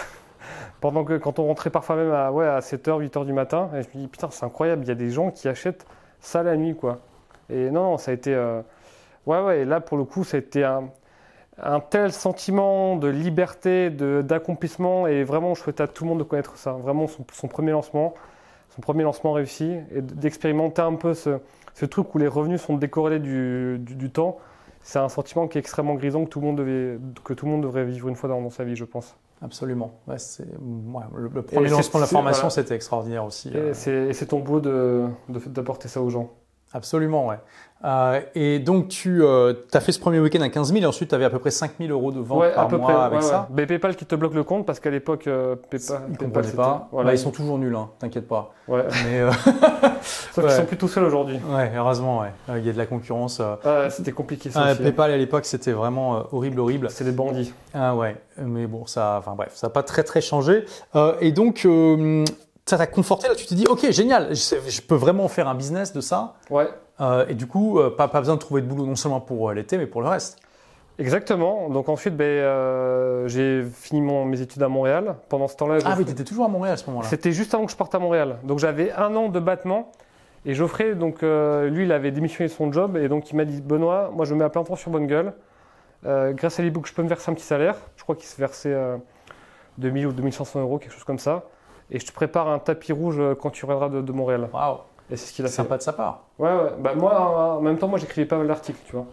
pendant 0.81 1.05
que 1.05 1.17
quand 1.19 1.39
on 1.39 1.47
rentrait 1.47 1.71
parfois 1.71 1.97
même 1.97 2.13
à, 2.13 2.33
ouais, 2.33 2.47
à 2.47 2.61
7h, 2.61 3.01
8h 3.01 3.25
du 3.27 3.33
matin, 3.33 3.71
et 3.75 3.83
je 3.83 3.89
me 3.95 4.03
dis 4.03 4.09
putain, 4.09 4.29
c'est 4.31 4.45
incroyable, 4.45 4.85
il 4.85 4.89
y 4.89 4.93
a 4.93 4.97
des 4.97 5.11
gens 5.11 5.31
qui 5.31 5.49
achètent 5.49 5.87
ça 6.21 6.43
la 6.43 6.57
nuit, 6.57 6.75
quoi. 6.75 7.01
Et 7.51 7.71
non, 7.71 7.99
ça 7.99 8.11
a 8.11 8.15
été. 8.15 8.35
Euh, 8.35 8.63
ouais, 9.27 9.41
ouais, 9.41 9.61
et 9.61 9.65
là 9.65 9.81
pour 9.81 9.99
le 9.99 10.05
coup, 10.05 10.25
ça 10.25 10.37
a 10.37 10.41
été 10.41 10.65
un, 10.65 10.89
un 11.63 11.81
tel 11.81 12.13
sentiment 12.13 12.97
de 12.97 13.09
liberté, 13.09 13.91
d'accomplissement, 13.91 15.07
et 15.07 15.25
vraiment, 15.25 15.55
je 15.55 15.63
souhaite 15.63 15.81
à 15.81 15.87
tout 15.87 16.05
le 16.05 16.11
monde 16.11 16.19
de 16.19 16.25
connaître 16.25 16.57
ça. 16.57 16.73
Vraiment, 16.73 17.07
son, 17.07 17.49
premier 17.49 17.73
lancement, 17.73 18.15
son 18.71 18.81
premier 18.81 19.05
lancement 19.05 19.33
réussi, 19.33 19.77
et 19.95 20.01
d'expérimenter 20.03 20.83
un 20.83 20.95
peu 20.95 21.15
ce, 21.15 21.39
ce, 21.75 21.87
truc 21.87 22.15
où 22.15 22.19
les 22.19 22.29
revenus 22.29 22.61
sont 22.61 22.77
décorrélés 22.77 23.21
du, 23.21 23.79
du, 23.79 24.11
temps. 24.11 24.39
C'est 24.81 24.99
un 24.99 25.09
sentiment 25.09 25.47
qui 25.49 25.59
est 25.59 25.61
extrêmement 25.61 25.95
grisant 25.95 26.25
que 26.25 26.31
tout 26.31 26.41
le 26.41 26.47
monde, 26.47 26.57
devait, 26.57 26.99
que 27.23 27.35
tout 27.35 27.47
le 27.47 27.53
monde 27.53 27.63
devrait 27.63 27.85
vivre 27.85 28.09
une 28.09 28.17
fois 28.17 28.29
dans 28.29 28.51
sa 28.51 28.65
vie, 28.65 28.77
je 28.77 28.85
pense. 28.85 29.17
Absolument. 29.45 30.01
Ouais, 30.07 30.17
le, 31.17 31.43
premier 31.43 31.69
lancement 31.69 32.01
de 32.01 32.05
la 32.05 32.09
formation, 32.09 32.49
c'était 32.49 32.75
extraordinaire 32.75 33.27
aussi. 33.27 33.51
Et 33.51 33.57
euh. 33.57 34.13
c'est 34.13 34.27
ton 34.27 34.41
beau 34.41 34.59
d'apporter 34.59 35.87
de, 35.87 35.93
ça 35.93 36.01
aux 36.01 36.09
gens? 36.09 36.33
Absolument, 36.75 37.29
ouais. 37.29 37.39
Euh, 37.85 38.21
et 38.35 38.59
donc, 38.61 38.89
tu 38.89 39.23
euh, 39.23 39.53
as 39.73 39.81
fait 39.81 39.93
ce 39.93 40.01
premier 40.01 40.19
week-end 40.19 40.41
à 40.41 40.49
15 40.49 40.73
000 40.73 40.83
et 40.83 40.87
ensuite, 40.87 41.11
tu 41.11 41.15
avais 41.15 41.27
à 41.27 41.31
peu 41.31 41.39
près 41.39 41.51
5 41.51 41.73
000 41.79 41.93
euros 41.93 42.13
de 42.13 42.21
vente 42.21 42.53
par 42.55 42.71
mois 42.71 43.05
avec 43.05 43.23
ça. 43.23 43.47
Mais 43.53 43.67
PayPal 43.67 43.95
qui 43.95 44.07
te 44.07 44.15
bloque 44.15 44.35
le 44.35 44.43
compte 44.43 44.65
parce 44.65 44.81
qu'à 44.81 44.91
l'époque, 44.91 45.27
euh, 45.27 45.55
PayPal, 45.71 46.01
ils 46.09 46.13
ne 46.13 46.17
comprenaient 46.17 46.53
pas. 46.53 46.89
Voilà. 46.93 47.09
Bah, 47.09 47.15
ils 47.15 47.19
sont 47.19 47.31
toujours 47.31 47.59
nuls, 47.59 47.77
hein, 47.77 47.91
t'inquiète 47.99 48.27
pas. 48.27 48.53
Ouais. 48.69 48.85
Mais 49.05 49.21
Sauf 50.03 50.45
qu'ils 50.45 50.55
sont 50.55 50.65
plus 50.65 50.77
tout 50.79 50.89
seuls 50.89 51.05
aujourd'hui. 51.05 51.39
Ouais, 51.49 51.71
heureusement, 51.77 52.21
ouais. 52.21 52.33
Il 52.57 52.65
y 52.65 52.71
a 52.71 52.73
de 52.73 52.79
la 52.79 52.87
concurrence. 52.87 53.41
c'était 53.91 54.13
compliqué 54.13 54.51
ça. 54.51 54.63
Aussi, 54.63 54.71
hein. 54.71 54.77
PayPal 54.77 55.11
à 55.11 55.17
l'époque, 55.17 55.45
c'était 55.45 55.73
vraiment 55.73 56.25
horrible, 56.33 56.61
horrible. 56.61 56.89
C'est 56.91 57.05
des 57.05 57.13
bandits. 57.13 57.53
Ah 57.75 57.95
ouais, 57.95 58.17
mais 58.43 58.67
bon, 58.67 58.87
ça, 58.87 59.17
enfin 59.19 59.35
bref, 59.37 59.51
ça 59.55 59.67
n'a 59.67 59.73
pas 59.73 59.83
très 59.83 60.05
très 60.05 60.23
changé. 60.23 60.65
et 61.21 61.33
donc, 61.33 61.67
ça 62.67 62.79
t'a 62.79 62.87
conforté 62.87 63.29
là, 63.29 63.35
tu 63.35 63.47
t'es 63.47 63.55
dit, 63.55 63.67
ok, 63.67 63.91
génial, 63.91 64.35
je, 64.35 64.57
je, 64.69 64.81
peux 64.81 64.95
vraiment 64.95 65.29
faire 65.29 65.49
un 65.49 65.55
business 65.55 65.93
de 65.93 66.01
ça. 66.01 66.35
Ouais. 66.51 66.69
Euh, 67.01 67.27
et 67.29 67.35
du 67.35 67.47
coup, 67.47 67.79
euh, 67.79 67.95
pas, 67.95 68.09
pas, 68.09 68.21
besoin 68.21 68.37
de 68.37 68.41
trouver 68.41 68.63
de 68.63 68.67
boulot 68.67 68.87
non 68.87 68.97
seulement 68.97 69.21
pour 69.21 69.51
euh, 69.51 69.55
l'été, 69.55 69.77
mais 69.77 69.87
pour 69.87 70.01
le 70.01 70.09
reste. 70.09 70.39
Exactement. 70.99 71.69
Donc 71.71 71.89
ensuite, 71.89 72.17
ben, 72.17 72.25
euh, 72.25 73.27
j'ai 73.27 73.65
fini 73.65 74.01
mon, 74.01 74.25
mes 74.25 74.41
études 74.41 74.63
à 74.63 74.69
Montréal. 74.69 75.17
Pendant 75.29 75.49
ce 75.49 75.57
temps-là, 75.57 75.79
ah 75.85 75.95
oui, 75.99 76.05
tu 76.05 76.13
étais 76.13 76.25
toujours 76.25 76.45
à 76.45 76.49
Montréal 76.49 76.75
à 76.75 76.77
ce 76.77 76.87
moment-là. 76.87 77.09
C'était 77.09 77.33
juste 77.33 77.53
avant 77.55 77.67
que 77.67 77.73
je 77.73 77.77
parte 77.77 77.95
à 77.95 77.99
Montréal. 77.99 78.39
Donc 78.45 78.59
j'avais 78.59 78.93
un 78.93 79.15
an 79.17 79.29
de 79.29 79.41
battement. 79.41 79.91
Et 80.47 80.55
Geoffrey, 80.55 80.95
donc 80.95 81.23
euh, 81.23 81.69
lui, 81.69 81.85
il 81.85 81.93
avait 81.93 82.11
démissionné 82.11 82.49
de 82.49 82.55
son 82.55 82.71
job 82.71 82.97
et 82.97 83.09
donc 83.09 83.31
il 83.31 83.37
m'a 83.37 83.47
dit 83.47 83.63
Benoît, 83.63 84.11
moi 84.13 84.27
je 84.27 84.35
me 84.35 84.41
mets 84.41 84.45
à 84.45 84.51
plein 84.51 84.63
temps 84.63 84.77
sur 84.77 84.91
Bonne 84.91 85.07
Gueule. 85.07 85.33
Euh, 86.05 86.33
grâce 86.33 86.61
à 86.61 86.63
l'ebook, 86.63 86.87
je 86.87 86.93
peux 86.93 87.03
me 87.03 87.09
verser 87.09 87.31
un 87.31 87.35
petit 87.35 87.45
salaire. 87.45 87.77
Je 87.97 88.03
crois 88.03 88.15
qu'il 88.15 88.27
se 88.27 88.37
versait 88.39 88.77
2000 89.79 90.09
ou 90.09 90.13
2500 90.13 90.61
euros, 90.61 90.79
quelque 90.79 90.93
chose 90.93 91.05
comme 91.05 91.19
ça. 91.19 91.45
Et 91.95 91.99
je 92.01 92.07
te 92.07 92.13
prépare 92.13 92.49
un 92.49 92.59
tapis 92.59 92.93
rouge 92.93 93.21
quand 93.41 93.51
tu 93.51 93.65
reviendras 93.65 93.89
de, 93.89 94.03
de 94.03 94.13
Montréal. 94.13 94.49
Waouh 94.53 94.79
et 95.11 95.17
c'est 95.17 95.27
ce 95.29 95.33
qu'il 95.33 95.45
a 95.45 95.49
fait. 95.49 95.55
Sympa 95.55 95.77
de 95.77 95.83
sa 95.83 95.93
part. 95.93 96.23
Ouais, 96.39 96.51
ouais. 96.51 96.73
Bah, 96.79 96.95
moi, 96.95 97.57
en 97.57 97.61
même 97.61 97.79
temps, 97.79 97.89
moi, 97.89 97.99
j'écrivais 97.99 98.27
pas 98.27 98.39
mal 98.39 98.47
d'articles, 98.47 98.81
tu 98.87 98.97
vois. 98.97 99.07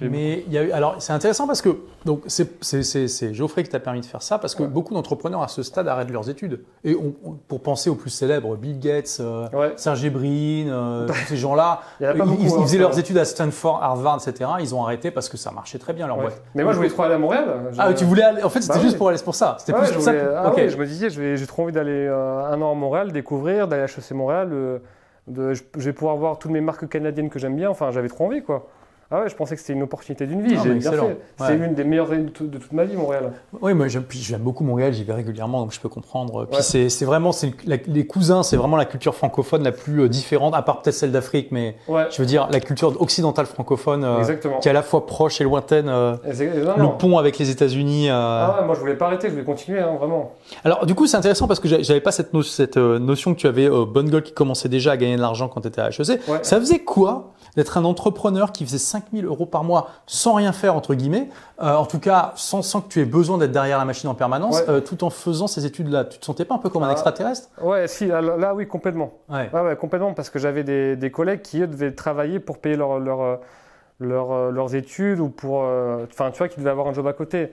Mais 0.00 0.44
il 0.46 0.52
y 0.52 0.58
a 0.58 0.62
eu, 0.62 0.70
alors 0.72 0.96
c'est 0.98 1.12
intéressant 1.12 1.46
parce 1.46 1.62
que 1.62 1.70
donc 2.04 2.22
c'est 2.26 3.34
Geoffrey 3.34 3.62
qui 3.62 3.70
t'a 3.70 3.80
permis 3.80 4.00
de 4.00 4.06
faire 4.06 4.22
ça 4.22 4.38
parce 4.38 4.54
que 4.54 4.62
beaucoup 4.62 4.94
d'entrepreneurs 4.94 5.42
à 5.42 5.48
ce 5.48 5.62
stade 5.62 5.88
arrêtent 5.88 6.10
leurs 6.10 6.28
études 6.28 6.60
et 6.84 6.94
on, 6.94 7.14
pour 7.48 7.62
penser 7.62 7.88
aux 7.88 7.94
plus 7.94 8.10
célèbres 8.10 8.56
Bill 8.56 8.78
Gates, 8.78 9.18
euh, 9.20 9.70
Sergey 9.76 10.10
Brin, 10.10 10.68
euh, 10.68 11.06
tous 11.06 11.14
ces 11.28 11.36
gens-là, 11.36 11.80
ils, 12.00 12.06
ils, 12.40 12.50
faisaient 12.50 12.78
leurs 12.78 12.98
études 12.98 13.18
à 13.18 13.24
Stanford, 13.24 13.82
Harvard, 13.82 14.20
etc. 14.26 14.50
Ils 14.60 14.74
ont 14.74 14.82
arrêté 14.82 15.10
parce 15.10 15.28
que 15.28 15.36
ça 15.36 15.50
marchait 15.50 15.78
très 15.78 15.92
bien 15.92 16.06
leur 16.06 16.18
boîte. 16.18 16.42
Mais 16.54 16.62
moi 16.62 16.72
je 16.72 16.76
voulais 16.76 16.90
trop 16.90 17.02
aller 17.02 17.14
à 17.14 17.18
Montréal. 17.18 17.72
Ah 17.78 17.92
tu 17.94 18.04
voulais 18.04 18.22
aller, 18.22 18.42
en 18.42 18.50
fait 18.50 18.60
c'était 18.60 18.78
bah 18.78 18.84
juste 18.84 18.98
pour 18.98 19.08
aller 19.08 19.18
pour 19.24 19.34
ça. 19.34 19.56
C'était 19.58 19.72
plus 19.72 19.90
pour 19.92 20.02
ça. 20.02 20.12
Ah, 20.36 20.52
je 20.56 20.76
me 20.76 20.86
disais 20.86 21.10
j'ai 21.10 21.46
trop 21.46 21.62
envie 21.62 21.72
d'aller 21.72 22.06
euh, 22.06 22.44
un 22.44 22.60
an 22.60 22.72
à 22.72 22.74
Montréal, 22.74 23.12
découvrir, 23.12 23.68
d'aller 23.68 23.82
à 23.82 23.86
HEC 23.86 24.12
Montréal. 24.12 24.50
De, 25.26 25.54
je, 25.54 25.62
je, 25.76 25.84
vais 25.84 25.92
pouvoir 25.92 26.16
voir 26.16 26.38
toutes 26.38 26.50
mes 26.50 26.60
marques 26.60 26.88
canadiennes 26.88 27.30
que 27.30 27.38
j'aime 27.38 27.54
bien. 27.54 27.70
Enfin, 27.70 27.90
j'avais 27.92 28.08
trop 28.08 28.26
envie, 28.26 28.42
quoi. 28.42 28.68
Ah 29.12 29.22
ouais, 29.22 29.28
je 29.28 29.34
pensais 29.34 29.56
que 29.56 29.60
c'était 29.60 29.72
une 29.72 29.82
opportunité 29.82 30.24
d'une 30.24 30.40
vie. 30.40 30.56
J'ai 30.62 30.74
bien 30.74 30.92
fait. 30.92 31.18
C'est 31.36 31.56
une 31.56 31.74
des 31.74 31.82
meilleures 31.82 32.12
années 32.12 32.26
de, 32.26 32.58
toute 32.58 32.72
ma 32.72 32.84
vie, 32.84 32.96
Montréal. 32.96 33.32
Oui, 33.60 33.74
moi 33.74 33.88
j'aime 33.88 34.04
beaucoup 34.40 34.62
Montréal, 34.62 34.92
j'y 34.92 35.02
vais 35.02 35.12
régulièrement, 35.12 35.62
donc 35.62 35.72
je 35.72 35.80
peux 35.80 35.88
comprendre. 35.88 36.46
Puis 36.46 36.62
c'est 36.62 37.04
vraiment, 37.04 37.32
les 37.86 38.06
cousins, 38.06 38.44
c'est 38.44 38.56
vraiment 38.56 38.76
la 38.76 38.84
culture 38.84 39.14
francophone 39.14 39.64
la 39.64 39.72
plus 39.72 40.02
euh, 40.02 40.08
différente, 40.08 40.54
à 40.54 40.62
part 40.62 40.82
peut-être 40.82 40.94
celle 40.94 41.10
d'Afrique, 41.10 41.48
mais 41.50 41.76
je 41.88 42.22
veux 42.22 42.26
dire 42.26 42.48
la 42.52 42.60
culture 42.60 43.00
occidentale 43.00 43.46
francophone, 43.46 44.04
euh, 44.04 44.22
qui 44.60 44.68
est 44.68 44.70
à 44.70 44.74
la 44.74 44.82
fois 44.82 45.06
proche 45.06 45.40
et 45.40 45.44
lointaine. 45.44 45.88
Euh, 45.88 46.16
le 46.28 46.96
pont 46.96 47.18
avec 47.18 47.38
les 47.38 47.50
États-Unis. 47.50 48.08
Ah 48.10 48.58
ouais, 48.60 48.66
moi 48.66 48.76
je 48.76 48.80
voulais 48.80 48.94
pas 48.94 49.06
arrêter, 49.06 49.26
je 49.26 49.32
voulais 49.32 49.44
continuer, 49.44 49.80
hein, 49.80 49.96
vraiment. 49.98 50.34
Alors 50.64 50.86
du 50.86 50.94
coup, 50.94 51.06
c'est 51.06 51.16
intéressant 51.16 51.48
parce 51.48 51.58
que 51.58 51.68
j'avais 51.68 52.00
pas 52.00 52.12
cette, 52.12 52.30
cette 52.42 52.76
notion 52.76 53.34
que 53.34 53.40
tu 53.40 53.48
avais 53.48 53.68
Bonne 53.68 54.08
Gueule 54.08 54.22
qui 54.22 54.32
commençait 54.32 54.68
déjà 54.68 54.92
à 54.92 54.96
gagner 54.96 55.16
de 55.16 55.20
l'argent 55.20 55.48
quand 55.48 55.62
tu 55.62 55.68
étais 55.68 55.80
à 55.80 55.88
HEC. 55.88 56.20
Ça 56.42 56.60
faisait 56.60 56.80
quoi 56.80 57.32
d'être 57.56 57.78
un 57.78 57.84
entrepreneur 57.84 58.52
qui 58.52 58.64
faisait 58.64 58.78
5000 58.78 59.24
euros 59.24 59.46
par 59.46 59.64
mois 59.64 59.90
sans 60.06 60.34
rien 60.34 60.52
faire, 60.52 60.74
entre 60.74 60.94
guillemets, 60.94 61.28
euh, 61.62 61.74
en 61.74 61.86
tout 61.86 61.98
cas 61.98 62.32
sans, 62.36 62.62
sans, 62.62 62.80
que 62.80 62.88
tu 62.88 63.00
aies 63.00 63.04
besoin 63.04 63.38
d'être 63.38 63.52
derrière 63.52 63.78
la 63.78 63.84
machine 63.84 64.08
en 64.08 64.14
permanence, 64.14 64.62
euh, 64.68 64.80
tout 64.80 65.04
en 65.04 65.10
faisant 65.10 65.46
ces 65.46 65.66
études-là. 65.66 66.04
Tu 66.04 66.18
te 66.18 66.24
sentais 66.24 66.44
pas 66.44 66.54
un 66.54 66.58
peu 66.58 66.68
comme 66.68 66.82
un 66.82 66.88
ah. 66.88 66.92
extraterrestre 66.92 67.48
Ouais, 67.60 67.88
si, 67.88 68.06
là, 68.06 68.54
oui, 68.54 68.66
complètement. 68.66 69.12
Ouais. 69.28 69.50
ouais, 69.52 69.76
complètement, 69.76 70.14
parce 70.14 70.30
que 70.30 70.38
j'avais 70.38 70.64
des, 70.64 70.96
des, 70.96 71.10
collègues 71.10 71.42
qui, 71.42 71.60
eux, 71.60 71.66
devaient 71.66 71.92
travailler 71.92 72.40
pour 72.40 72.58
payer 72.58 72.76
leur, 72.76 72.98
leur, 72.98 73.20
euh, 73.20 73.36
leur, 73.98 74.50
leurs 74.50 74.74
études 74.74 75.20
ou 75.20 75.28
pour. 75.28 75.60
Enfin, 76.10 76.30
tu 76.30 76.38
vois, 76.38 76.48
qui 76.48 76.58
devaient 76.58 76.70
avoir 76.70 76.86
un 76.86 76.92
job 76.92 77.06
à 77.06 77.12
côté. 77.12 77.52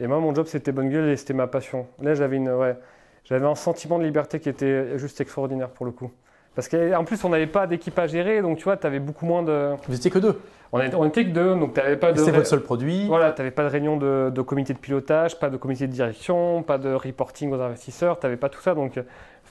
Et 0.00 0.06
moi, 0.06 0.20
mon 0.20 0.34
job, 0.34 0.46
c'était 0.46 0.72
bonne 0.72 0.90
gueule 0.90 1.08
et 1.08 1.16
c'était 1.16 1.34
ma 1.34 1.46
passion. 1.46 1.86
Là, 2.00 2.14
j'avais 2.14 2.36
une. 2.36 2.50
Ouais, 2.50 2.76
j'avais 3.24 3.46
un 3.46 3.54
sentiment 3.54 3.98
de 3.98 4.04
liberté 4.04 4.40
qui 4.40 4.48
était 4.48 4.98
juste 4.98 5.20
extraordinaire 5.20 5.70
pour 5.70 5.86
le 5.86 5.92
coup. 5.92 6.10
Parce 6.58 6.68
qu'en 6.68 7.04
plus, 7.04 7.22
on 7.22 7.28
n'avait 7.28 7.46
pas 7.46 7.68
d'équipe 7.68 7.96
à 8.00 8.08
gérer, 8.08 8.42
donc 8.42 8.58
tu 8.58 8.64
vois, 8.64 8.76
tu 8.76 8.84
avais 8.84 8.98
beaucoup 8.98 9.26
moins 9.26 9.44
de. 9.44 9.76
Vous 9.86 9.94
étiez 9.94 10.10
que 10.10 10.18
deux 10.18 10.40
On 10.72 10.80
était, 10.80 10.96
on 10.96 11.04
était 11.04 11.24
que 11.24 11.30
deux, 11.30 11.54
donc 11.54 11.72
tu 11.74 11.78
n'avais 11.78 11.96
pas 11.96 12.10
de. 12.10 12.18
C'était 12.18 12.32
votre 12.32 12.48
seul 12.48 12.62
produit 12.62 13.06
Voilà, 13.06 13.30
tu 13.30 13.40
n'avais 13.40 13.52
pas 13.52 13.62
de 13.62 13.68
réunion 13.68 13.96
de, 13.96 14.32
de, 14.34 14.42
comité 14.42 14.72
de 14.72 14.78
pilotage, 14.80 15.38
pas 15.38 15.50
de 15.50 15.56
comité 15.56 15.86
de 15.86 15.92
direction, 15.92 16.64
pas 16.64 16.78
de 16.78 16.92
reporting 16.92 17.52
aux 17.52 17.60
investisseurs, 17.60 18.18
tu 18.18 18.26
n'avais 18.26 18.36
pas 18.36 18.48
tout 18.48 18.60
ça, 18.60 18.74
donc. 18.74 19.00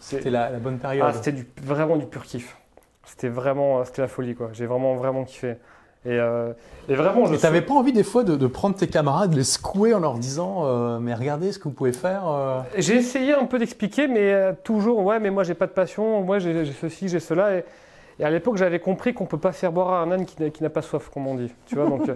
C'était 0.01 0.29
la, 0.29 0.49
la, 0.49 0.59
bonne 0.59 0.79
période. 0.79 1.07
Ah, 1.07 1.13
c'était 1.13 1.45
vraiment 1.63 1.95
du 1.95 2.07
pur 2.07 2.23
kiff. 2.23 2.57
C'était 3.05 3.29
vraiment, 3.29 3.85
c'était 3.85 4.01
la 4.01 4.09
folie, 4.09 4.35
quoi. 4.35 4.49
J'ai 4.51 4.65
vraiment, 4.65 4.95
vraiment 4.95 5.23
kiffé. 5.23 5.55
Et, 6.07 6.11
euh, 6.11 6.53
et, 6.87 6.95
vraiment, 6.95 7.25
je. 7.25 7.35
Et 7.35 7.37
t'avais 7.37 7.61
pas 7.61 7.73
envie 7.73 7.91
des 7.91 8.03
fois 8.03 8.23
de, 8.23 8.37
de, 8.37 8.47
prendre 8.47 8.75
tes 8.75 8.87
camarades, 8.87 9.31
de 9.31 9.35
les 9.35 9.43
secouer 9.43 9.93
en 9.93 9.99
leur 9.99 10.13
disant 10.13 10.61
euh, 10.63 10.99
mais 10.99 11.13
regardez 11.13 11.51
ce 11.51 11.59
que 11.59 11.65
vous 11.65 11.73
pouvez 11.73 11.91
faire. 11.91 12.23
Euh... 12.27 12.61
J'ai 12.77 12.95
essayé 12.95 13.33
un 13.33 13.43
peu 13.43 13.59
d'expliquer, 13.59 14.07
mais 14.07 14.55
toujours 14.63 15.03
ouais, 15.03 15.19
mais 15.19 15.29
moi 15.29 15.43
j'ai 15.43 15.53
pas 15.53 15.67
de 15.67 15.73
passion, 15.73 16.21
moi 16.21 16.39
j'ai 16.39 16.63
ceci, 16.71 17.09
j'ai 17.09 17.19
cela. 17.19 17.57
Et, 17.57 17.65
et 18.19 18.23
à 18.23 18.29
l'époque 18.29 18.55
j'avais 18.55 18.79
compris 18.79 19.13
qu'on 19.13 19.25
peut 19.25 19.37
pas 19.37 19.51
faire 19.51 19.73
boire 19.73 19.91
à 19.91 20.01
un 20.01 20.11
âne 20.11 20.25
qui, 20.25 20.63
n'a 20.63 20.69
pas 20.69 20.81
soif, 20.81 21.09
comme 21.13 21.27
on 21.27 21.35
dit. 21.35 21.51
Tu 21.65 21.75
vois 21.75 21.89
donc. 21.89 22.09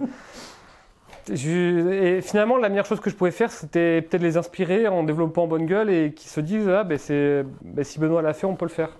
Je, 1.32 1.92
et 1.92 2.20
finalement, 2.20 2.56
la 2.56 2.68
meilleure 2.68 2.86
chose 2.86 2.98
que 2.98 3.08
je 3.08 3.14
pouvais 3.14 3.30
faire, 3.30 3.52
c'était 3.52 4.02
peut-être 4.02 4.22
les 4.22 4.36
inspirer 4.36 4.88
en 4.88 5.04
développant 5.04 5.46
bonne 5.46 5.66
gueule 5.66 5.88
et 5.88 6.12
qui 6.12 6.28
se 6.28 6.40
disent 6.40 6.68
ah 6.68 6.82
ben 6.82 6.98
c'est 6.98 7.44
ben, 7.62 7.84
si 7.84 8.00
Benoît 8.00 8.22
l'a 8.22 8.32
fait, 8.32 8.46
on 8.46 8.56
peut 8.56 8.64
le 8.64 8.70
faire. 8.70 8.90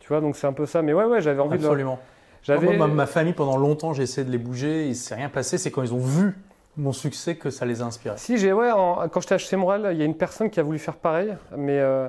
Tu 0.00 0.08
vois, 0.08 0.20
donc 0.20 0.36
c'est 0.36 0.46
un 0.46 0.52
peu 0.52 0.66
ça. 0.66 0.82
Mais 0.82 0.92
ouais, 0.92 1.04
ouais, 1.04 1.22
j'avais 1.22 1.40
envie 1.40 1.54
Absolument. 1.54 1.94
de. 1.94 2.11
J'avais 2.42 2.76
ma, 2.76 2.86
ma, 2.88 3.06
famille 3.06 3.34
pendant 3.34 3.56
longtemps, 3.56 3.92
j'ai 3.92 4.02
essayé 4.02 4.26
de 4.26 4.32
les 4.32 4.38
bouger, 4.38 4.88
il 4.88 4.96
s'est 4.96 5.14
rien 5.14 5.28
passé. 5.28 5.58
C'est 5.58 5.70
quand 5.70 5.82
ils 5.82 5.94
ont 5.94 5.98
vu 5.98 6.36
mon 6.76 6.92
succès 6.92 7.36
que 7.36 7.50
ça 7.50 7.66
les 7.66 7.82
a 7.82 7.84
inspirés. 7.84 8.16
Si 8.18 8.38
j'ai 8.38 8.52
ouais, 8.52 8.70
en, 8.70 9.08
quand 9.08 9.20
j'étais 9.20 9.34
à 9.34 9.38
HC 9.38 9.56
Moral, 9.56 9.88
il 9.92 9.98
y 9.98 10.02
a 10.02 10.04
une 10.04 10.16
personne 10.16 10.50
qui 10.50 10.58
a 10.58 10.62
voulu 10.62 10.78
faire 10.78 10.96
pareil, 10.96 11.36
mais 11.56 11.78
euh, 11.78 12.08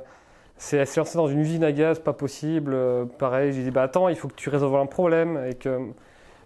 c'est 0.58 0.78
elle 0.78 0.88
s'est 0.88 1.00
lancée 1.00 1.18
dans 1.18 1.28
une 1.28 1.40
usine 1.40 1.64
à 1.64 1.72
gaz, 1.72 2.00
pas 2.00 2.14
possible. 2.14 2.74
Euh, 2.74 3.06
pareil, 3.06 3.54
j'ai 3.54 3.64
dit 3.64 3.72
bah 3.72 3.84
attends, 3.84 4.10
il 4.10 4.16
faut 4.16 4.28
que 4.28 4.36
tu 4.36 4.50
résolves 4.50 4.76
un 4.76 4.86
problème 4.86 5.44
et 5.50 5.56
que 5.56 5.92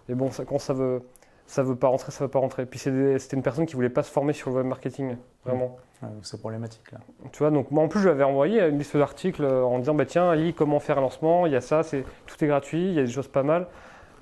bon, 0.08 0.30
ça, 0.30 0.44
quand 0.44 0.58
ça 0.58 0.74
veut 0.74 1.02
ça 1.46 1.62
veut 1.62 1.76
pas 1.76 1.88
rentrer, 1.88 2.12
ça 2.12 2.24
veut 2.24 2.30
pas 2.30 2.40
rentrer. 2.40 2.66
Puis 2.66 2.78
c'était 2.78 3.36
une 3.36 3.42
personne 3.42 3.64
qui 3.64 3.74
voulait 3.74 3.88
pas 3.88 4.02
se 4.02 4.10
former 4.10 4.34
sur 4.34 4.50
le 4.50 4.56
web 4.56 4.66
marketing, 4.66 5.16
vraiment. 5.44 5.78
Ouais, 6.02 6.08
c'est 6.22 6.38
problématique 6.38 6.92
là. 6.92 6.98
Tu 7.32 7.38
vois, 7.38 7.50
donc 7.50 7.70
moi 7.70 7.82
en 7.82 7.88
plus 7.88 8.00
je 8.00 8.04
lui 8.04 8.12
avais 8.12 8.24
envoyé 8.24 8.60
une 8.60 8.78
liste 8.78 8.96
d'articles 8.96 9.44
en 9.44 9.78
disant 9.78 9.94
bah 9.94 10.06
tiens, 10.06 10.34
lis 10.34 10.54
comment 10.54 10.78
faire 10.78 10.98
un 10.98 11.02
lancement, 11.02 11.46
il 11.46 11.52
y 11.52 11.56
a 11.56 11.60
ça, 11.60 11.82
c'est 11.82 12.04
tout 12.26 12.44
est 12.44 12.46
gratuit, 12.46 12.88
il 12.88 12.94
y 12.94 13.00
a 13.00 13.04
des 13.04 13.10
choses 13.10 13.28
pas 13.28 13.42
mal. 13.42 13.66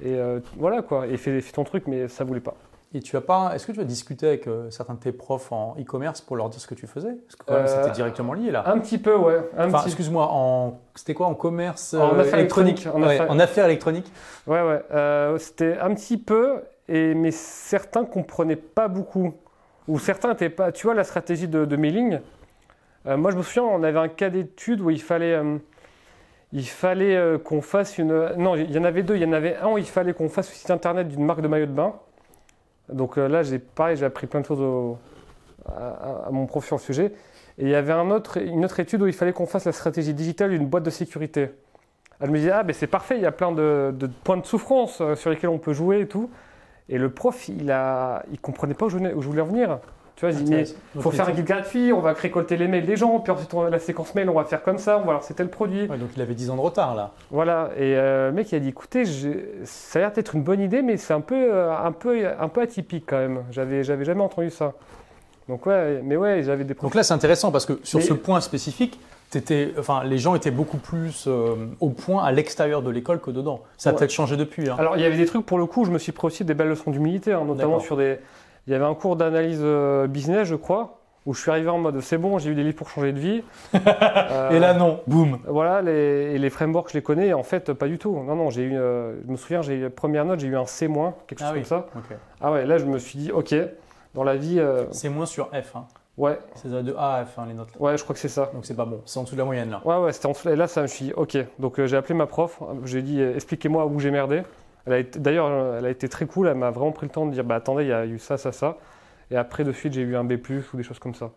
Et 0.01 0.15
euh, 0.15 0.41
voilà 0.57 0.83
quoi, 0.83 1.07
et 1.07 1.17
fais, 1.17 1.41
fais, 1.41 1.53
ton 1.53 1.65
truc, 1.65 1.85
mais 1.87 2.09
ça 2.09 2.25
voulait 2.25 2.41
pas. 2.41 2.55
Et 2.95 3.01
tu 3.01 3.17
as 3.17 3.21
pas, 3.21 3.53
est-ce 3.55 3.67
que 3.67 3.73
tu 3.73 3.81
as 3.81 3.85
discuté 3.85 4.27
avec 4.27 4.47
euh, 4.47 4.71
certains 4.71 4.95
de 4.95 5.01
tes 5.01 5.13
profs 5.13 5.53
en 5.53 5.75
e-commerce 5.79 6.21
pour 6.21 6.37
leur 6.37 6.49
dire 6.49 6.61
ce 6.61 6.67
que 6.67 6.75
tu 6.75 6.87
faisais? 6.87 7.13
Parce 7.13 7.37
que 7.37 7.45
quand 7.45 7.55
même, 7.55 7.65
euh, 7.65 7.83
c'était 7.83 7.95
directement 7.95 8.33
lié 8.33 8.51
là. 8.51 8.69
Un 8.69 8.79
petit 8.79 8.99
peu, 8.99 9.17
ouais. 9.17 9.41
Un 9.57 9.69
enfin, 9.69 9.79
petit... 9.79 9.89
excuse-moi, 9.89 10.29
en... 10.31 10.79
c'était 10.95 11.15
quoi 11.15 11.27
en 11.27 11.35
commerce 11.35 11.95
en 11.95 12.19
affaires 12.19 12.39
électroniques 12.39 12.87
en, 12.93 13.03
ouais, 13.03 13.15
affaires... 13.15 13.31
en, 13.31 13.39
affaires 13.39 13.65
électroniques 13.67 14.11
Ouais, 14.47 14.63
ouais. 14.63 15.39
c'était 15.39 15.79
un 15.79 15.95
petit 15.95 16.17
peu, 16.17 16.63
et, 16.89 17.15
mais 17.15 17.33
certains 17.33 18.05
comprenaient 18.05 18.57
pas 18.57 18.89
beaucoup. 18.89 19.35
Ou 19.89 19.99
certains 19.99 20.31
n'étaient 20.31 20.51
pas. 20.51 20.73
Tu 20.73 20.87
vois, 20.87 20.95
la 20.95 21.05
stratégie 21.05 21.49
de, 21.49 21.77
mailing. 21.77 22.21
moi, 23.05 23.31
je 23.31 23.37
me 23.37 23.43
souviens, 23.43 23.65
on 23.65 23.83
avait 23.83 23.99
un 23.99 24.09
cas 24.09 24.31
d'étude 24.31 24.81
où 24.81 24.91
il 24.91 25.01
fallait 25.01 25.41
il 26.53 26.67
fallait 26.67 27.17
euh, 27.17 27.39
qu'on 27.39 27.61
fasse 27.61 27.99
une. 27.99 28.35
Non, 28.37 28.57
il 28.57 28.71
y 28.71 28.79
en 28.79 28.85
avait 28.85 29.03
deux. 29.03 29.17
Il 29.17 29.23
y 29.23 29.27
en 29.27 29.33
avait 29.33 29.57
un 29.57 29.73
où 29.73 29.79
il 29.79 29.85
fallait 29.85 30.15
qu'on 30.15 30.29
fasse 30.29 30.49
le 30.51 30.55
site 30.55 30.71
internet 30.71 31.09
d'une 31.09 31.25
marque 31.25 31.41
de 31.41 31.49
maillot 31.49 31.67
de 31.67 31.73
bain. 31.73 31.95
Donc 32.89 33.19
euh, 33.19 33.29
là, 33.29 33.43
j'ai 33.43 33.59
pareil, 33.59 33.97
j'ai 33.97 34.07
appris 34.07 34.27
plein 34.27 34.41
de 34.41 34.47
choses 34.47 34.97
à, 35.67 36.29
mon 36.31 36.47
prof 36.47 36.65
sur 36.65 36.77
le 36.77 36.81
sujet. 36.81 37.13
Et 37.59 37.65
il 37.65 37.69
y 37.69 37.75
avait 37.75 37.93
un 37.93 38.11
autre, 38.11 38.39
une 38.39 38.65
autre 38.65 38.79
étude 38.81 39.03
où 39.03 39.07
il 39.07 39.13
fallait 39.13 39.33
qu'on 39.33 39.47
fasse 39.47 39.65
la 39.65 39.73
stratégie 39.73 40.15
digitale 40.15 40.51
d'une 40.51 40.67
boîte 40.67 40.85
de 40.85 40.91
sécurité. 40.91 41.51
Elle 42.21 42.31
me 42.31 42.39
disait 42.39 42.53
ah 42.53 42.63
ben 42.63 42.73
c'est 42.73 42.87
parfait, 42.87 43.17
il 43.17 43.23
y 43.23 43.27
a 43.27 43.33
plein 43.33 43.53
de, 43.53 43.93
points 44.25 44.37
de 44.37 44.47
souffrance 44.47 45.01
euh, 45.01 45.15
sur 45.15 45.31
lesquels 45.31 45.51
on 45.51 45.59
peut 45.59 45.73
jouer 45.73 46.01
et 46.01 46.07
tout. 46.07 46.31
Et 46.89 46.99
le 46.99 47.11
prof, 47.11 47.49
il 47.49 47.71
a, 47.71 48.25
il 48.31 48.41
comprenait 48.41 48.75
pas 48.75 48.87
où 48.87 48.89
je, 48.89 48.99
où 48.99 49.23
je 49.23 49.27
voulais 49.27 49.43
en 49.43 49.47
venir. 49.47 49.79
Tu 50.17 50.25
vois, 50.25 50.35
il 50.35 51.03
faut 51.03 51.11
faire 51.11 51.29
un 51.29 51.33
guide 51.33 51.45
gratuit, 51.45 51.93
on 51.93 52.01
va 52.01 52.15
récolter 52.15 52.57
les 52.57 52.69
mails 52.69 52.87
des 52.87 52.97
gens, 52.97 53.21
puis 53.21 53.31
ensuite 53.31 53.53
on, 53.53 53.65
la 53.65 53.79
séquence 53.79 54.15
mail, 54.15 54.31
on 54.31 54.35
va 54.35 54.45
faire 54.45 54.63
comme 54.63 54.79
ça, 54.79 54.99
on 54.99 55.05
va 55.05 55.13
lancer 55.13 55.35
tel 55.35 55.51
produit. 55.51 55.87
Ouais, 55.89 55.99
donc 55.99 56.09
il 56.17 56.23
avait 56.23 56.35
10 56.35 56.49
ans 56.49 56.57
de 56.57 56.63
retard 56.63 56.95
là. 56.95 57.13
Voilà, 57.31 57.69
et 57.77 57.95
euh, 57.99 58.29
le 58.29 58.33
mec 58.33 58.51
il 58.51 58.55
a 58.55 58.61
dit 58.61 58.69
écoutez, 58.69 59.05
ça 59.65 59.99
a 59.99 60.03
l'air 60.03 60.13
d'être 60.13 60.35
une 60.35 60.43
bonne 60.43 60.63
idée, 60.63 60.81
mais 60.81 60.97
c'est 60.97 61.13
un 61.13 61.21
peu, 61.21 61.53
un, 61.71 61.93
peu, 61.93 62.27
un 62.27 62.49
peu 62.49 62.63
atypique 62.63 63.05
quand 63.07 63.19
même. 63.19 63.45
J'avais, 63.51 63.85
jamais 63.85 64.23
entendu 64.23 64.49
ça. 64.49 64.73
Donc 65.51 65.67
ouais, 65.67 66.01
mais 66.03 66.17
ouais, 66.17 66.43
j'avais 66.43 66.65
des. 66.65 66.73
Donc 66.73 66.95
là 66.95 67.03
c'est 67.03 67.15
intéressant 67.15 67.53
parce 67.53 67.67
que 67.67 67.79
sur 67.83 67.99
mais... 67.99 68.07
ce 68.07 68.15
point 68.15 68.41
spécifique, 68.41 68.99
étais, 69.35 69.75
enfin, 69.79 70.05
les 70.05 70.19
gens 70.19 70.35
étaient 70.35 70.51
beaucoup 70.51 70.79
plus 70.79 71.27
euh, 71.27 71.55
au 71.81 71.91
point 71.91 72.25
à 72.25 72.33
l'extérieur 72.33 72.83
de 72.83 72.91
l'école 72.91 73.21
que 73.21 73.31
dedans. 73.31 73.63
Ça 73.77 73.91
a 73.91 73.93
ouais. 73.93 73.99
peut-être 73.99 74.13
changé 74.13 74.37
depuis. 74.37 74.69
Hein. 74.69 74.77
Alors 74.79 74.97
il 74.97 75.03
y 75.03 75.07
avait 75.07 75.17
des 75.17 75.27
trucs 75.27 75.45
pour 75.45 75.59
le 75.59 75.67
coup, 75.67 75.85
je 75.85 75.91
me 75.91 75.99
suis 75.99 76.13
pris 76.13 76.27
aussi 76.27 76.45
des 76.45 76.55
belles 76.55 76.69
leçons 76.69 76.91
d'humilité, 76.91 77.33
hein, 77.33 77.45
notamment 77.45 77.81
sur 77.81 77.97
des 77.97 78.19
il 78.67 78.73
y 78.73 78.75
avait 78.75 78.85
un 78.85 78.95
cours 78.95 79.15
d'analyse 79.15 79.65
business, 80.09 80.49
je 80.49 80.57
crois, 80.57 80.99
où 81.27 81.35
je 81.35 81.41
suis 81.41 81.51
arrivé 81.51 81.69
en 81.69 81.79
mode 81.79 82.01
c'est 82.01 82.19
bon, 82.19 82.39
j'ai 82.39 82.51
eu 82.51 82.55
des 82.55 82.63
livres 82.63 82.77
pour 82.77 82.89
changer 82.89 83.13
de 83.13 83.19
vie. 83.19 83.43
euh, 83.75 84.51
et 84.53 84.59
là, 84.61 84.75
non, 84.75 85.01
boum. 85.07 85.41
Voilà, 85.47 85.83
les, 85.83 86.35
et 86.35 86.39
les 86.39 86.51
frameworks, 86.51 86.91
je 86.91 86.95
les 86.95 87.03
connais, 87.03 87.33
en 87.33 87.43
fait, 87.43 87.73
pas 87.73 87.89
du 87.89 87.99
tout. 87.99 88.13
Non, 88.23 88.37
non, 88.37 88.49
j'ai 88.49 88.63
eu, 88.63 88.77
euh, 88.77 89.17
je 89.27 89.31
me 89.31 89.37
souviens, 89.37 89.61
j'ai 89.61 89.75
eu 89.75 89.91
première 89.91 90.25
note, 90.25 90.39
j'ai 90.41 90.47
eu 90.47 90.57
un 90.57 90.67
C-, 90.67 90.89
quelque 91.27 91.41
chose 91.41 91.49
ah 91.51 91.53
oui. 91.53 91.61
comme 91.61 91.65
ça. 91.65 91.87
Okay. 91.97 92.15
Ah 92.41 92.53
ouais, 92.53 92.65
là, 92.65 92.79
je 92.79 92.85
me 92.85 92.99
suis 92.99 93.19
dit, 93.19 93.33
ok, 93.33 93.55
dans 94.15 94.23
la 94.23 94.37
vie. 94.37 94.61
Euh... 94.61 94.85
C'est 94.93 95.09
moins 95.09 95.27
sur 95.27 95.49
F, 95.49 95.75
hein. 95.75 95.87
Ouais. 96.17 96.39
C'est 96.55 96.71
de 96.71 96.95
A 96.95 97.17
à 97.17 97.25
F, 97.25 97.39
hein, 97.39 97.47
les 97.47 97.55
notes. 97.55 97.75
Là. 97.75 97.81
Ouais, 97.81 97.99
je 97.99 98.03
crois 98.03 98.15
que 98.15 98.21
c'est 98.21 98.29
ça. 98.29 98.51
Donc 98.55 98.65
c'est 98.65 98.77
pas 98.77 98.87
bon. 98.87 99.03
C'est 99.05 99.19
en 99.19 99.25
dessous 99.25 99.35
de 99.35 99.41
la 99.41 99.45
moyenne, 99.45 99.71
là. 99.71 99.83
Ouais, 99.85 99.97
ouais, 99.97 100.13
c'était 100.13 100.27
en 100.27 100.33
dessous. 100.33 100.49
Et 100.49 100.57
là, 100.57 100.67
ça 100.67 100.83
me 100.83 100.87
suis 100.87 101.07
dit, 101.07 101.13
ok. 101.13 101.37
Donc 101.59 101.79
euh, 101.79 101.87
j'ai 101.87 101.97
appelé 101.97 102.15
ma 102.15 102.27
prof, 102.27 102.61
j'ai 102.85 103.03
dit, 103.03 103.21
expliquez-moi 103.21 103.87
où 103.87 104.01
j'ai 104.01 104.11
merdé. 104.11 104.43
D'ailleurs, 104.87 105.77
elle 105.77 105.85
a 105.85 105.91
été 105.91 106.09
très 106.09 106.27
cool, 106.27 106.47
elle 106.47 106.55
m'a 106.55 106.71
vraiment 106.71 106.93
pris 106.93 107.07
le 107.07 107.13
temps 107.13 107.27
de 107.27 107.33
dire, 107.33 107.43
bah 107.43 107.57
attendez, 107.57 107.85
il 107.85 107.89
y 107.89 107.93
a 107.93 108.07
eu 108.07 108.21
ça, 108.21 108.39
ça, 108.39 108.53
ça. 108.53 108.77
Et 109.33 109.37
après, 109.37 109.65
de 109.65 109.73
suite, 109.73 109.93
j'ai 109.93 110.03
eu 110.03 110.15
un 110.15 110.23
B, 110.23 110.35
ou 110.49 110.77
des 110.77 110.83
choses 110.85 111.01
comme 111.01 111.15
ça. 111.15 111.31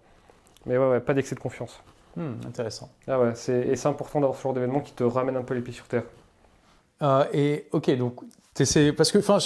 Mais 0.65 0.77
ouais, 0.77 0.87
ouais 0.87 0.99
pas 0.99 1.13
d'excès 1.15 1.33
de 1.33 1.39
confiance. 1.39 1.81
Hmm, 2.15 2.33
intéressant. 2.47 2.89
Ah 3.07 3.19
ouais, 3.19 3.31
et 3.49 3.75
c'est 3.75 3.87
important 3.87 4.19
d'avoir 4.19 4.37
ce 4.37 4.43
genre 4.43 4.53
d'événement 4.53 4.81
qui 4.81 4.93
te 4.93 5.03
ramène 5.03 5.35
un 5.35 5.41
peu 5.41 5.55
les 5.55 5.61
pieds 5.61 5.73
sur 5.73 5.87
terre. 5.87 6.03
Euh, 7.01 7.25
et 7.33 7.67
ok, 7.71 7.89
donc 7.97 8.21
parce 8.95 9.11
que, 9.11 9.19
enfin, 9.19 9.37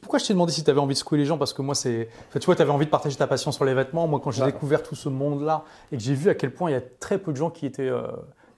pourquoi 0.00 0.18
je 0.18 0.26
t'ai 0.26 0.32
demandé 0.32 0.52
si 0.52 0.64
tu 0.64 0.70
avais 0.70 0.80
envie 0.80 0.94
de 0.94 0.98
secouer 0.98 1.18
les 1.18 1.24
gens? 1.24 1.38
Parce 1.38 1.52
que 1.52 1.62
moi, 1.62 1.74
c'est, 1.74 2.08
enfin, 2.28 2.38
tu 2.38 2.46
vois, 2.46 2.56
tu 2.56 2.62
avais 2.62 2.70
envie 2.70 2.86
de 2.86 2.90
partager 2.90 3.16
ta 3.16 3.26
passion 3.26 3.52
sur 3.52 3.64
les 3.64 3.74
vêtements. 3.74 4.06
Moi, 4.06 4.20
quand 4.22 4.30
j'ai 4.30 4.44
découvert 4.44 4.82
tout 4.82 4.94
ce 4.94 5.08
monde-là 5.08 5.64
et 5.92 5.96
que 5.96 6.02
j'ai 6.02 6.14
vu 6.14 6.30
à 6.30 6.34
quel 6.34 6.52
point 6.52 6.70
il 6.70 6.74
y 6.74 6.76
a 6.76 6.82
très 7.00 7.18
peu 7.18 7.32
de 7.32 7.36
gens 7.36 7.50
qui 7.50 7.66
étaient, 7.66 7.88
euh, 7.88 8.02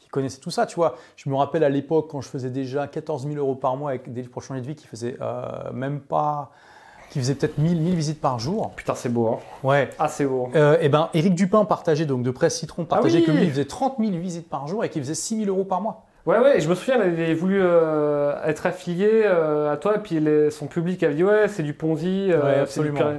qui 0.00 0.08
connaissaient 0.08 0.40
tout 0.40 0.50
ça, 0.50 0.66
tu 0.66 0.76
vois. 0.76 0.96
Je 1.16 1.28
me 1.28 1.36
rappelle 1.36 1.64
à 1.64 1.68
l'époque 1.68 2.08
quand 2.10 2.20
je 2.20 2.28
faisais 2.28 2.50
déjà 2.50 2.86
14 2.86 3.26
000 3.26 3.36
euros 3.36 3.54
par 3.54 3.76
mois 3.76 3.90
avec 3.90 4.12
des 4.12 4.22
livres 4.22 4.32
pour 4.32 4.42
changer 4.42 4.60
de 4.60 4.66
vie 4.66 4.74
qui 4.74 4.86
faisaient 4.86 5.16
euh, 5.20 5.72
même 5.72 6.00
pas 6.00 6.50
qui 7.10 7.18
faisait 7.18 7.34
peut-être 7.34 7.58
1000, 7.58 7.80
1000 7.80 7.94
visites 7.94 8.20
par 8.20 8.38
jour. 8.38 8.72
Putain, 8.76 8.94
c'est 8.94 9.08
beau, 9.08 9.28
hein 9.28 9.38
Ouais. 9.62 9.90
Ah, 9.98 10.08
c'est 10.08 10.26
beau. 10.26 10.50
Euh, 10.54 10.76
et 10.80 10.88
ben, 10.88 11.08
Éric 11.14 11.34
Dupin 11.34 11.64
partageait, 11.64 12.04
donc 12.04 12.22
de 12.22 12.30
Presse 12.30 12.58
Citron, 12.58 12.84
partageait 12.84 13.18
ah 13.18 13.20
oui 13.20 13.26
que 13.26 13.32
lui, 13.32 13.44
il 13.44 13.50
faisait 13.50 13.64
30 13.64 13.96
000 13.98 14.12
visites 14.18 14.48
par 14.48 14.68
jour 14.68 14.84
et 14.84 14.90
qu'il 14.90 15.02
faisait 15.02 15.14
6 15.14 15.44
000 15.44 15.48
euros 15.48 15.64
par 15.64 15.80
mois. 15.80 16.04
Ouais, 16.26 16.38
ouais, 16.38 16.60
je 16.60 16.68
me 16.68 16.74
souviens, 16.74 16.96
elle 16.96 17.08
avait 17.08 17.34
voulu 17.34 17.58
euh, 17.62 18.34
être 18.44 18.66
affiliée 18.66 19.22
euh, 19.24 19.72
à 19.72 19.76
toi, 19.76 19.96
et 19.96 20.00
puis 20.00 20.20
les, 20.20 20.50
son 20.50 20.66
public 20.66 21.02
avait 21.02 21.14
dit, 21.14 21.24
ouais, 21.24 21.48
c'est 21.48 21.62
du 21.62 21.72
Ponzi. 21.72 22.30
ouais, 22.32 22.58
absolument. 22.60 23.14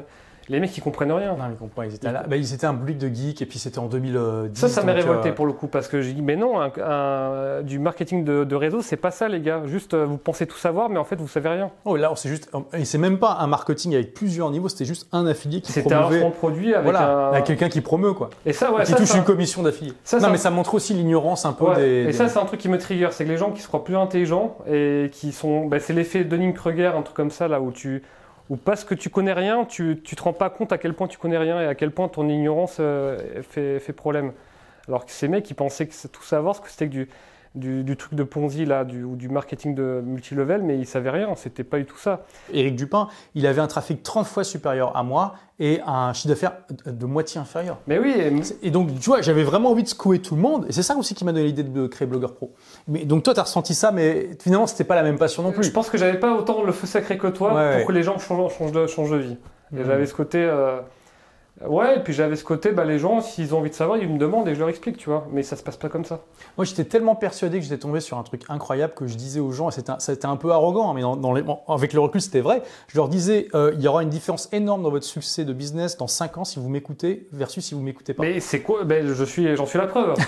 Les 0.49 0.59
mecs, 0.59 0.75
ils 0.75 0.81
comprennent 0.81 1.11
rien. 1.11 1.35
Non, 1.35 1.45
ils 1.49 1.55
comprennent. 1.55 1.89
Ils 1.89 1.95
étaient, 1.95 2.11
là. 2.11 2.23
Bah, 2.27 2.35
ils 2.35 2.53
étaient 2.53 2.65
un 2.65 2.73
public 2.73 2.97
de 2.97 3.07
geeks, 3.07 3.41
et 3.41 3.45
puis 3.45 3.59
c'était 3.59 3.79
en 3.79 3.87
2010. 3.87 4.59
Ça, 4.59 4.67
ça 4.67 4.83
m'a 4.83 4.93
révolté 4.93 5.29
euh... 5.29 5.33
pour 5.33 5.45
le 5.45 5.53
coup, 5.53 5.67
parce 5.67 5.87
que 5.87 6.01
j'ai 6.01 6.13
dit, 6.13 6.21
mais 6.21 6.35
non, 6.35 6.59
un, 6.59 6.71
un, 6.83 7.61
du 7.61 7.77
marketing 7.77 8.23
de, 8.23 8.43
de 8.43 8.55
réseau, 8.55 8.81
c'est 8.81 8.97
pas 8.97 9.11
ça, 9.11 9.27
les 9.27 9.41
gars. 9.41 9.61
Juste, 9.65 9.95
vous 9.95 10.17
pensez 10.17 10.47
tout 10.47 10.57
savoir, 10.57 10.89
mais 10.89 10.97
en 10.97 11.03
fait, 11.03 11.17
vous 11.17 11.27
savez 11.27 11.49
rien. 11.49 11.69
Oh, 11.85 11.95
là, 11.95 12.11
c'est 12.15 12.29
juste. 12.29 12.49
Et 12.73 12.85
c'est 12.85 12.97
même 12.97 13.19
pas 13.19 13.37
un 13.39 13.47
marketing 13.47 13.93
avec 13.93 14.13
plusieurs 14.13 14.49
niveaux, 14.49 14.69
c'était 14.69 14.85
juste 14.85 15.07
un 15.11 15.27
affilié 15.27 15.61
qui 15.61 15.71
C'était 15.71 15.93
un 15.93 16.01
lancement 16.01 16.31
produit 16.31 16.73
avec 16.73 16.83
voilà, 16.83 17.27
un. 17.27 17.31
Avec 17.33 17.45
quelqu'un 17.45 17.69
qui 17.69 17.81
promeut, 17.81 18.13
quoi. 18.13 18.29
Et 18.45 18.53
ça, 18.53 18.71
ouais. 18.71 18.81
Et 18.81 18.85
qui 18.85 18.91
ça, 18.91 18.97
touche 18.97 19.09
ça... 19.09 19.17
une 19.17 19.23
commission 19.23 19.61
d'affilié. 19.63 19.91
Non, 19.91 20.19
ça... 20.19 20.29
mais 20.29 20.37
ça 20.37 20.49
montre 20.49 20.73
aussi 20.73 20.93
l'ignorance 20.93 21.45
un 21.45 21.53
peu 21.53 21.65
ouais. 21.65 21.75
des. 21.75 21.81
Et 21.81 22.05
des... 22.07 22.13
ça, 22.13 22.27
c'est 22.27 22.39
un 22.39 22.45
truc 22.45 22.59
qui 22.59 22.69
me 22.69 22.77
trigger, 22.77 23.09
c'est 23.11 23.25
que 23.25 23.29
les 23.29 23.37
gens 23.37 23.51
qui 23.51 23.61
se 23.61 23.67
croient 23.67 23.83
plus 23.83 23.97
intelligents 23.97 24.57
et 24.67 25.09
qui 25.11 25.31
sont. 25.31 25.65
Bah, 25.65 25.79
c'est 25.79 25.93
l'effet 25.93 26.23
Dunning-Kruger, 26.23 26.93
un 26.97 27.01
truc 27.03 27.15
comme 27.15 27.31
ça, 27.31 27.47
là, 27.47 27.61
où 27.61 27.71
tu 27.71 28.01
ou 28.49 28.57
parce 28.57 28.83
que 28.83 28.95
tu 28.95 29.09
connais 29.09 29.33
rien, 29.33 29.65
tu 29.65 29.83
ne 29.83 29.93
te 29.93 30.21
rends 30.21 30.33
pas 30.33 30.49
compte 30.49 30.71
à 30.71 30.77
quel 30.77 30.93
point 30.93 31.07
tu 31.07 31.17
connais 31.17 31.37
rien 31.37 31.61
et 31.61 31.65
à 31.65 31.75
quel 31.75 31.91
point 31.91 32.07
ton 32.07 32.27
ignorance 32.27 32.77
euh, 32.79 33.43
fait, 33.43 33.79
fait, 33.79 33.93
problème. 33.93 34.33
Alors 34.87 35.05
que 35.05 35.11
ces 35.11 35.27
mecs, 35.27 35.49
ils 35.49 35.55
pensaient 35.55 35.87
que 35.87 36.07
tout 36.07 36.23
savoir, 36.23 36.55
ce 36.55 36.61
que 36.61 36.69
c'était 36.69 36.87
que 36.87 36.91
du, 36.91 37.09
du, 37.55 37.83
du, 37.83 37.97
truc 37.97 38.13
de 38.13 38.23
Ponzi 38.23 38.65
là, 38.65 38.83
du, 38.83 39.03
ou 39.03 39.15
du 39.15 39.29
marketing 39.29 39.75
de 39.75 40.01
multilevel, 40.05 40.61
mais 40.61 40.77
ils 40.77 40.85
savaient 40.85 41.09
rien, 41.09 41.33
c'était 41.35 41.63
pas 41.63 41.77
du 41.77 41.85
tout 41.85 41.97
ça. 41.97 42.25
Éric 42.53 42.75
Dupin, 42.75 43.07
il 43.35 43.47
avait 43.47 43.61
un 43.61 43.67
trafic 43.67 44.03
30 44.03 44.25
fois 44.25 44.43
supérieur 44.43 44.95
à 44.95 45.03
moi 45.03 45.33
et 45.59 45.81
un 45.85 46.13
chiffre 46.13 46.29
d'affaires 46.29 46.57
de 46.85 47.05
moitié 47.05 47.41
inférieur. 47.41 47.79
Mais 47.87 47.99
oui. 47.99 48.13
Et, 48.17 48.67
et 48.67 48.71
donc, 48.71 48.97
tu 48.99 49.09
vois, 49.09 49.21
j'avais 49.21 49.43
vraiment 49.43 49.71
envie 49.71 49.83
de 49.83 49.87
secouer 49.87 50.19
tout 50.19 50.35
le 50.35 50.41
monde 50.41 50.65
et 50.69 50.71
c'est 50.71 50.83
ça 50.83 50.95
aussi 50.95 51.15
qui 51.15 51.25
m'a 51.25 51.31
donné 51.31 51.45
l'idée 51.45 51.63
de 51.63 51.87
créer 51.87 52.07
Blogueur 52.07 52.35
Pro. 52.35 52.53
Mais 52.87 53.05
donc 53.05 53.23
toi, 53.23 53.33
tu 53.33 53.39
as 53.39 53.43
ressenti 53.43 53.73
ça, 53.73 53.91
mais 53.91 54.29
finalement, 54.41 54.67
c'était 54.67 54.83
pas 54.83 54.95
la 54.95 55.03
même 55.03 55.17
passion 55.17 55.43
non 55.43 55.51
plus. 55.51 55.63
Je 55.63 55.71
pense 55.71 55.89
que 55.89 55.97
j'avais 55.97 56.19
pas 56.19 56.33
autant 56.33 56.63
le 56.63 56.71
feu 56.71 56.87
sacré 56.87 57.17
que 57.17 57.27
toi 57.27 57.53
ouais, 57.53 57.69
pour 57.71 57.79
ouais. 57.79 57.85
que 57.85 57.91
les 57.91 58.03
gens 58.03 58.19
changent, 58.19 58.53
changent, 58.57 58.71
de, 58.71 58.87
changent 58.87 59.11
de 59.11 59.17
vie. 59.17 59.37
Et 59.75 59.79
mmh. 59.79 59.85
j'avais 59.85 60.05
ce 60.05 60.13
côté. 60.13 60.43
Euh, 60.43 60.79
Ouais, 61.67 61.97
et 61.97 61.99
puis 61.99 62.13
j'avais 62.13 62.35
ce 62.35 62.43
côté, 62.43 62.71
bah, 62.71 62.85
les 62.85 62.99
gens, 62.99 63.21
s'ils 63.21 63.53
ont 63.53 63.59
envie 63.59 63.69
de 63.69 63.75
savoir, 63.75 63.97
ils 63.97 64.09
me 64.09 64.17
demandent 64.17 64.47
et 64.47 64.55
je 64.55 64.59
leur 64.59 64.69
explique, 64.69 64.97
tu 64.97 65.09
vois. 65.09 65.27
Mais 65.31 65.43
ça 65.43 65.55
se 65.55 65.63
passe 65.63 65.77
pas 65.77 65.89
comme 65.89 66.05
ça. 66.05 66.21
Moi, 66.57 66.65
j'étais 66.65 66.85
tellement 66.85 67.15
persuadé 67.15 67.57
que 67.57 67.63
j'étais 67.63 67.77
tombé 67.77 67.99
sur 67.99 68.17
un 68.17 68.23
truc 68.23 68.43
incroyable 68.49 68.93
que 68.93 69.07
je 69.07 69.15
disais 69.15 69.39
aux 69.39 69.51
gens, 69.51 69.69
et 69.69 69.71
c'était 69.71 69.91
un, 69.91 69.99
c'était 69.99 70.25
un 70.25 70.37
peu 70.37 70.51
arrogant, 70.51 70.89
hein, 70.89 70.93
mais 70.95 71.01
dans, 71.01 71.33
les, 71.33 71.43
avec 71.67 71.93
le 71.93 71.99
recul, 71.99 72.21
c'était 72.21 72.41
vrai. 72.41 72.61
Je 72.87 72.97
leur 72.97 73.09
disais, 73.09 73.47
euh, 73.55 73.71
il 73.75 73.81
y 73.81 73.87
aura 73.87 74.03
une 74.03 74.09
différence 74.09 74.49
énorme 74.51 74.83
dans 74.83 74.91
votre 74.91 75.05
succès 75.05 75.43
de 75.43 75.53
business 75.53 75.97
dans 75.97 76.07
5 76.07 76.37
ans 76.37 76.45
si 76.45 76.59
vous 76.59 76.69
m'écoutez 76.69 77.27
versus 77.31 77.65
si 77.65 77.75
vous 77.75 77.81
m'écoutez 77.81 78.13
pas. 78.13 78.23
Mais 78.23 78.39
c'est 78.39 78.61
quoi? 78.61 78.83
Ben, 78.83 79.07
je 79.07 79.23
suis, 79.23 79.55
J'en 79.55 79.65
suis 79.65 79.79
la 79.79 79.87
preuve. 79.87 80.15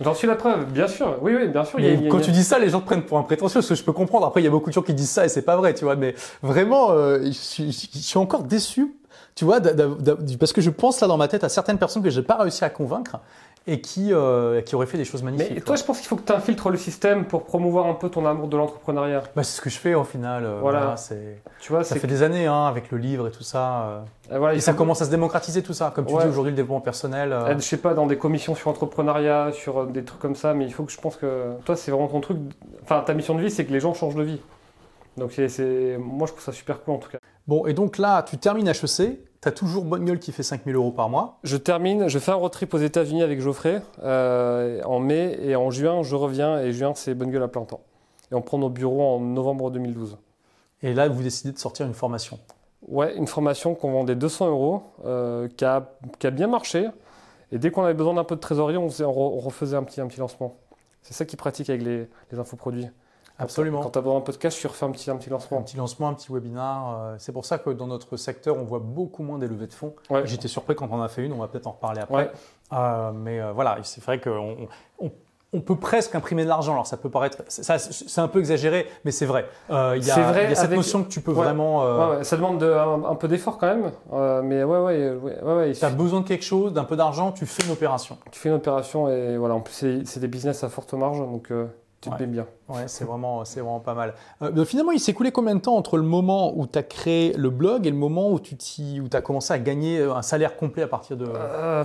J'en 0.00 0.14
suis 0.14 0.26
la 0.26 0.34
preuve, 0.34 0.66
bien 0.72 0.88
sûr. 0.88 1.18
Oui, 1.22 1.32
oui, 1.36 1.46
bien 1.46 1.64
sûr. 1.64 1.78
quand 2.10 2.20
tu 2.20 2.32
dis 2.32 2.42
ça, 2.42 2.58
les 2.58 2.68
gens 2.68 2.80
te 2.80 2.86
prennent 2.86 3.04
pour 3.04 3.16
un 3.16 3.22
prétentieux, 3.22 3.62
ce 3.62 3.68
que 3.68 3.74
je 3.76 3.84
peux 3.84 3.92
comprendre. 3.92 4.26
Après, 4.26 4.40
il 4.40 4.44
y 4.44 4.48
a 4.48 4.50
beaucoup 4.50 4.70
de 4.70 4.74
gens 4.74 4.82
qui 4.82 4.92
disent 4.92 5.10
ça 5.10 5.24
et 5.24 5.28
c'est 5.28 5.42
pas 5.42 5.56
vrai, 5.56 5.72
tu 5.72 5.84
vois. 5.84 5.94
Mais 5.94 6.16
vraiment, 6.42 6.90
euh, 6.90 7.20
je, 7.24 7.30
suis, 7.30 7.70
je, 7.70 7.98
suis, 7.98 8.18
encore 8.18 8.42
déçu 8.42 8.92
tu 9.34 9.44
vois, 9.44 9.60
parce 10.38 10.52
que 10.52 10.60
je 10.60 10.70
pense 10.70 11.00
là 11.00 11.08
dans 11.08 11.16
ma 11.16 11.28
tête 11.28 11.44
à 11.44 11.48
certaines 11.48 11.78
personnes 11.78 12.02
que 12.02 12.10
j'ai 12.10 12.22
pas 12.22 12.36
réussi 12.36 12.64
à 12.64 12.70
convaincre 12.70 13.18
et 13.66 13.80
qui, 13.80 14.12
euh, 14.12 14.60
qui 14.60 14.74
auraient 14.74 14.86
fait 14.86 14.98
des 14.98 15.06
choses 15.06 15.22
magnifiques. 15.22 15.52
Mais 15.54 15.60
toi, 15.60 15.76
je 15.76 15.84
pense 15.84 15.98
qu'il 15.98 16.06
faut 16.06 16.16
que 16.16 16.26
tu 16.26 16.32
infiltres 16.32 16.68
le 16.68 16.76
système 16.76 17.24
pour 17.24 17.44
promouvoir 17.44 17.86
un 17.86 17.94
peu 17.94 18.10
ton 18.10 18.26
amour 18.26 18.48
de 18.48 18.56
l'entrepreneuriat. 18.58 19.22
Bah, 19.34 19.42
c'est 19.42 19.56
ce 19.56 19.60
que 19.62 19.70
je 19.70 19.78
fais 19.78 19.94
au 19.94 20.04
final. 20.04 20.44
Euh, 20.44 20.58
voilà. 20.60 20.94
tu 21.60 21.72
vois, 21.72 21.82
ça 21.82 21.96
fait 21.96 22.06
des 22.06 22.22
années 22.22 22.46
hein, 22.46 22.66
avec 22.66 22.90
le 22.90 22.98
livre 22.98 23.28
et 23.28 23.30
tout 23.30 23.42
ça. 23.42 24.04
Euh. 24.30 24.52
et, 24.52 24.60
ça 24.60 24.74
commence 24.74 25.00
à 25.00 25.06
se 25.06 25.10
démocratiser 25.10 25.62
tout 25.62 25.72
ça. 25.72 25.90
Comme 25.94 26.04
tu 26.04 26.14
dis 26.14 26.28
aujourd'hui, 26.28 26.50
le 26.50 26.56
développement 26.56 26.80
personnel. 26.80 27.34
Je 27.56 27.60
sais 27.60 27.78
pas, 27.78 27.94
dans 27.94 28.06
des 28.06 28.18
commissions 28.18 28.54
sur 28.54 28.68
l'entrepreneuriat, 28.68 29.50
sur 29.52 29.86
des 29.86 30.04
trucs 30.04 30.20
comme 30.20 30.36
ça, 30.36 30.52
mais 30.52 30.66
il 30.66 30.72
faut 30.72 30.84
que 30.84 30.92
je 30.92 31.00
pense 31.00 31.16
que 31.16 31.54
toi, 31.64 31.74
c'est 31.74 31.90
vraiment 31.90 32.08
ton 32.08 32.20
truc. 32.20 32.38
Enfin, 32.82 33.00
ta 33.00 33.14
mission 33.14 33.34
de 33.34 33.40
vie, 33.40 33.50
c'est 33.50 33.64
que 33.64 33.72
les 33.72 33.80
gens 33.80 33.94
changent 33.94 34.14
de 34.14 34.22
vie. 34.22 34.40
Donc, 35.16 35.32
c'est, 35.32 35.96
moi, 35.98 36.26
je 36.26 36.32
trouve 36.32 36.44
ça 36.44 36.52
super 36.52 36.82
cool 36.82 36.94
en 36.94 36.98
tout 36.98 37.10
cas. 37.10 37.18
Bon, 37.46 37.66
et 37.66 37.74
donc 37.74 37.98
là, 37.98 38.22
tu 38.22 38.38
termines 38.38 38.68
HEC, 38.68 39.18
tu 39.42 39.48
as 39.48 39.52
toujours 39.52 39.84
Bonne 39.84 40.04
Gueule 40.04 40.18
qui 40.18 40.32
fait 40.32 40.42
5000 40.42 40.74
euros 40.74 40.90
par 40.90 41.08
mois. 41.08 41.38
Je 41.44 41.56
termine, 41.56 42.08
je 42.08 42.18
fais 42.18 42.32
un 42.32 42.36
road 42.36 42.50
trip 42.50 42.72
aux 42.72 42.78
États-Unis 42.78 43.22
avec 43.22 43.40
Geoffrey 43.40 43.82
euh, 44.02 44.82
en 44.84 45.00
mai 45.00 45.38
et 45.42 45.54
en 45.54 45.70
juin, 45.70 46.02
je 46.02 46.16
reviens 46.16 46.60
et 46.60 46.72
juin, 46.72 46.92
c'est 46.94 47.14
Bonne 47.14 47.30
Gueule 47.30 47.42
à 47.42 47.48
plein 47.48 47.64
temps. 47.64 47.82
Et 48.32 48.34
on 48.34 48.40
prend 48.40 48.58
nos 48.58 48.70
bureaux 48.70 49.02
en 49.02 49.20
novembre 49.20 49.70
2012. 49.70 50.16
Et 50.82 50.94
là, 50.94 51.08
vous 51.08 51.22
décidez 51.22 51.52
de 51.52 51.58
sortir 51.58 51.86
une 51.86 51.94
formation 51.94 52.38
Ouais, 52.88 53.16
une 53.16 53.26
formation 53.26 53.74
qu'on 53.74 53.92
vendait 53.92 54.14
200 54.14 54.48
euros, 54.48 54.82
euh, 55.06 55.48
qui, 55.48 55.64
a, 55.64 55.88
bien 56.30 56.46
marché. 56.46 56.88
Et 57.52 57.58
dès 57.58 57.70
qu'on 57.70 57.82
avait 57.84 57.94
besoin 57.94 58.14
d'un 58.14 58.24
peu 58.24 58.34
de 58.34 58.40
trésorerie, 58.40 58.76
on, 58.76 58.88
refaisait 59.38 59.76
un 59.76 59.84
petit, 59.84 60.00
un 60.00 60.06
petit 60.06 60.20
lancement. 60.20 60.56
C'est 61.02 61.14
ça 61.14 61.24
qui 61.24 61.36
pratique 61.36 61.70
avec 61.70 61.82
les, 61.82 62.08
les 62.30 62.38
infoproduits. 62.38 62.88
Absolument. 63.38 63.80
Quand 63.80 63.90
tu 63.90 63.98
as 63.98 64.02
besoin 64.02 64.18
d'un 64.18 64.24
podcast, 64.24 64.58
tu 64.58 64.66
refais 64.66 64.86
un 64.86 64.90
petit, 64.90 65.10
un 65.10 65.16
petit 65.16 65.30
lancement. 65.30 65.58
Un 65.58 65.62
petit 65.62 65.76
lancement, 65.76 66.08
un 66.08 66.14
petit 66.14 66.32
webinar. 66.32 67.00
Euh, 67.00 67.14
c'est 67.18 67.32
pour 67.32 67.44
ça 67.44 67.58
que 67.58 67.70
dans 67.70 67.86
notre 67.86 68.16
secteur, 68.16 68.56
on 68.56 68.64
voit 68.64 68.78
beaucoup 68.78 69.22
moins 69.22 69.38
des 69.38 69.48
levées 69.48 69.66
de 69.66 69.72
fonds. 69.72 69.94
J'étais 70.24 70.48
surpris 70.48 70.76
quand 70.76 70.88
on 70.90 70.96
en 70.96 71.02
a 71.02 71.08
fait 71.08 71.24
une, 71.24 71.32
on 71.32 71.38
va 71.38 71.48
peut-être 71.48 71.66
en 71.66 71.72
reparler 71.72 72.00
après. 72.00 72.30
Euh, 72.72 73.12
mais 73.12 73.40
euh, 73.40 73.52
voilà, 73.52 73.78
c'est 73.82 74.02
vrai 74.02 74.20
qu'on 74.20 74.68
on, 75.52 75.60
peut 75.60 75.76
presque 75.76 76.14
imprimer 76.14 76.44
de 76.44 76.48
l'argent. 76.48 76.72
Alors 76.72 76.86
ça 76.86 76.96
peut 76.96 77.10
paraître, 77.10 77.38
c'est 77.48 78.20
un 78.20 78.28
peu 78.28 78.40
exagéré, 78.40 78.86
mais 79.04 79.10
c'est 79.10 79.26
vrai. 79.26 79.46
Il 79.68 79.74
y, 79.74 80.10
a, 80.10 80.32
vrai, 80.32 80.48
y 80.48 80.52
a 80.52 80.54
cette 80.54 80.70
notion 80.70 81.04
que 81.04 81.08
tu 81.08 81.20
peux 81.20 81.32
vraiment. 81.32 82.22
ça 82.22 82.36
demande 82.36 82.62
un, 82.62 83.14
peu 83.16 83.28
d'effort 83.28 83.58
quand 83.58 83.66
même, 83.66 83.92
mais 84.44 84.62
ouais, 84.62 84.78
ouais, 84.78 85.10
ouais, 85.10 85.42
ouais. 85.42 85.72
Tu 85.72 85.84
as 85.84 85.90
besoin 85.90 86.20
de 86.20 86.26
quelque 86.26 86.44
chose, 86.44 86.72
d'un 86.72 86.84
peu 86.84 86.96
d'argent, 86.96 87.32
tu 87.32 87.46
fais 87.46 87.64
une 87.64 87.72
opération. 87.72 88.16
Tu 88.30 88.38
fais 88.38 88.48
une 88.48 88.56
opération 88.56 89.08
et 89.08 89.36
voilà. 89.36 89.54
En 89.54 89.60
plus, 89.60 90.04
c'est 90.04 90.20
des 90.20 90.28
business 90.28 90.62
à 90.62 90.68
forte 90.68 90.94
marge, 90.94 91.18
donc. 91.18 91.52
Tu 92.10 92.10
te 92.10 92.24
bien. 92.24 92.46
Ouais, 92.68 92.84
c'est 92.86 93.04
vraiment, 93.04 93.44
c'est 93.44 93.60
vraiment 93.60 93.80
pas 93.80 93.94
mal. 93.94 94.14
Euh, 94.42 94.64
finalement, 94.64 94.92
il 94.92 95.00
s'est 95.00 95.12
écoulé 95.12 95.32
combien 95.32 95.54
de 95.54 95.60
temps 95.60 95.76
entre 95.76 95.96
le 95.96 96.02
moment 96.02 96.56
où 96.56 96.66
tu 96.66 96.78
as 96.78 96.82
créé 96.82 97.34
le 97.36 97.50
blog 97.50 97.86
et 97.86 97.90
le 97.90 97.96
moment 97.96 98.30
où 98.30 98.40
tu 98.40 98.56
as 99.12 99.20
commencé 99.20 99.52
à 99.52 99.58
gagner 99.58 100.02
un 100.02 100.22
salaire 100.22 100.56
complet 100.56 100.82
à 100.82 100.88
partir 100.88 101.16
de. 101.16 101.26
Euh, 101.26 101.84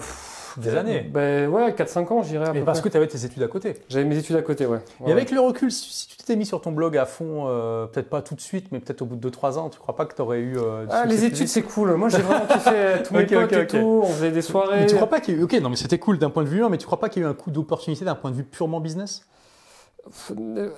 des 0.58 0.76
années 0.76 1.02
ben, 1.02 1.48
Ouais, 1.50 1.72
4-5 1.72 2.12
ans, 2.12 2.22
dirais. 2.22 2.52
Et 2.56 2.62
parce 2.62 2.82
que 2.82 2.90
tu 2.90 2.98
avais 2.98 3.08
tes 3.08 3.24
études 3.24 3.44
à 3.44 3.48
côté 3.48 3.76
J'avais 3.88 4.06
mes 4.06 4.18
études 4.18 4.36
à 4.36 4.42
côté, 4.42 4.66
ouais. 4.66 4.80
et 5.06 5.12
avec 5.12 5.32
le 5.32 5.40
recul, 5.40 5.72
si 5.72 6.08
tu 6.08 6.18
t'étais 6.18 6.36
mis 6.36 6.46
sur 6.46 6.62
ton 6.62 6.72
blog 6.72 6.98
à 6.98 7.06
fond, 7.06 7.46
euh, 7.48 7.86
peut-être 7.86 8.10
pas 8.10 8.22
tout 8.22 8.36
de 8.36 8.42
suite, 8.42 8.68
mais 8.72 8.80
peut-être 8.80 9.02
au 9.02 9.06
bout 9.06 9.16
de 9.16 9.30
2-3 9.30 9.58
ans, 9.58 9.70
tu 9.70 9.80
crois 9.80 9.96
pas 9.96 10.06
que 10.06 10.16
tu 10.16 10.22
aurais 10.22 10.40
eu. 10.40 10.58
ah, 10.90 11.06
les 11.06 11.26
études, 11.26 11.48
c'est 11.48 11.62
cool. 11.62 11.94
Moi, 11.96 12.10
j'ai 12.10 12.22
vraiment 12.22 12.46
kiffé 12.46 13.04
tous 13.06 13.14
mes 13.14 13.26
potes 13.26 13.54
et 13.54 13.68
tout. 13.68 14.02
On 14.04 14.08
faisait 14.08 14.32
des 14.32 14.42
soirées. 14.42 14.82
Mais 14.82 14.86
tu 14.88 14.96
crois 14.96 15.10
pas 15.10 15.20
qu'il 15.20 15.36
y 15.36 15.38
a 15.38 15.42
eu. 15.42 15.44
Ok, 15.44 15.54
non, 15.62 15.70
mais 15.70 15.76
c'était 15.76 16.00
cool 16.00 16.18
d'un 16.18 16.30
point 16.30 16.44
de 16.44 16.50
vue 16.50 16.64
1, 16.64 16.70
mais 16.70 16.78
tu 16.78 16.86
crois 16.86 17.00
pas 17.00 17.10
qu'il 17.10 17.22
y 17.22 17.26
a 17.26 17.28
eu 17.28 17.32
un 17.32 17.36
coup 17.36 17.52
d'opportunité 17.52 18.06
d'un 18.06 18.16
point 18.16 18.32
de 18.32 18.36
vue 18.36 18.44
purement 18.44 18.80
business? 18.80 19.26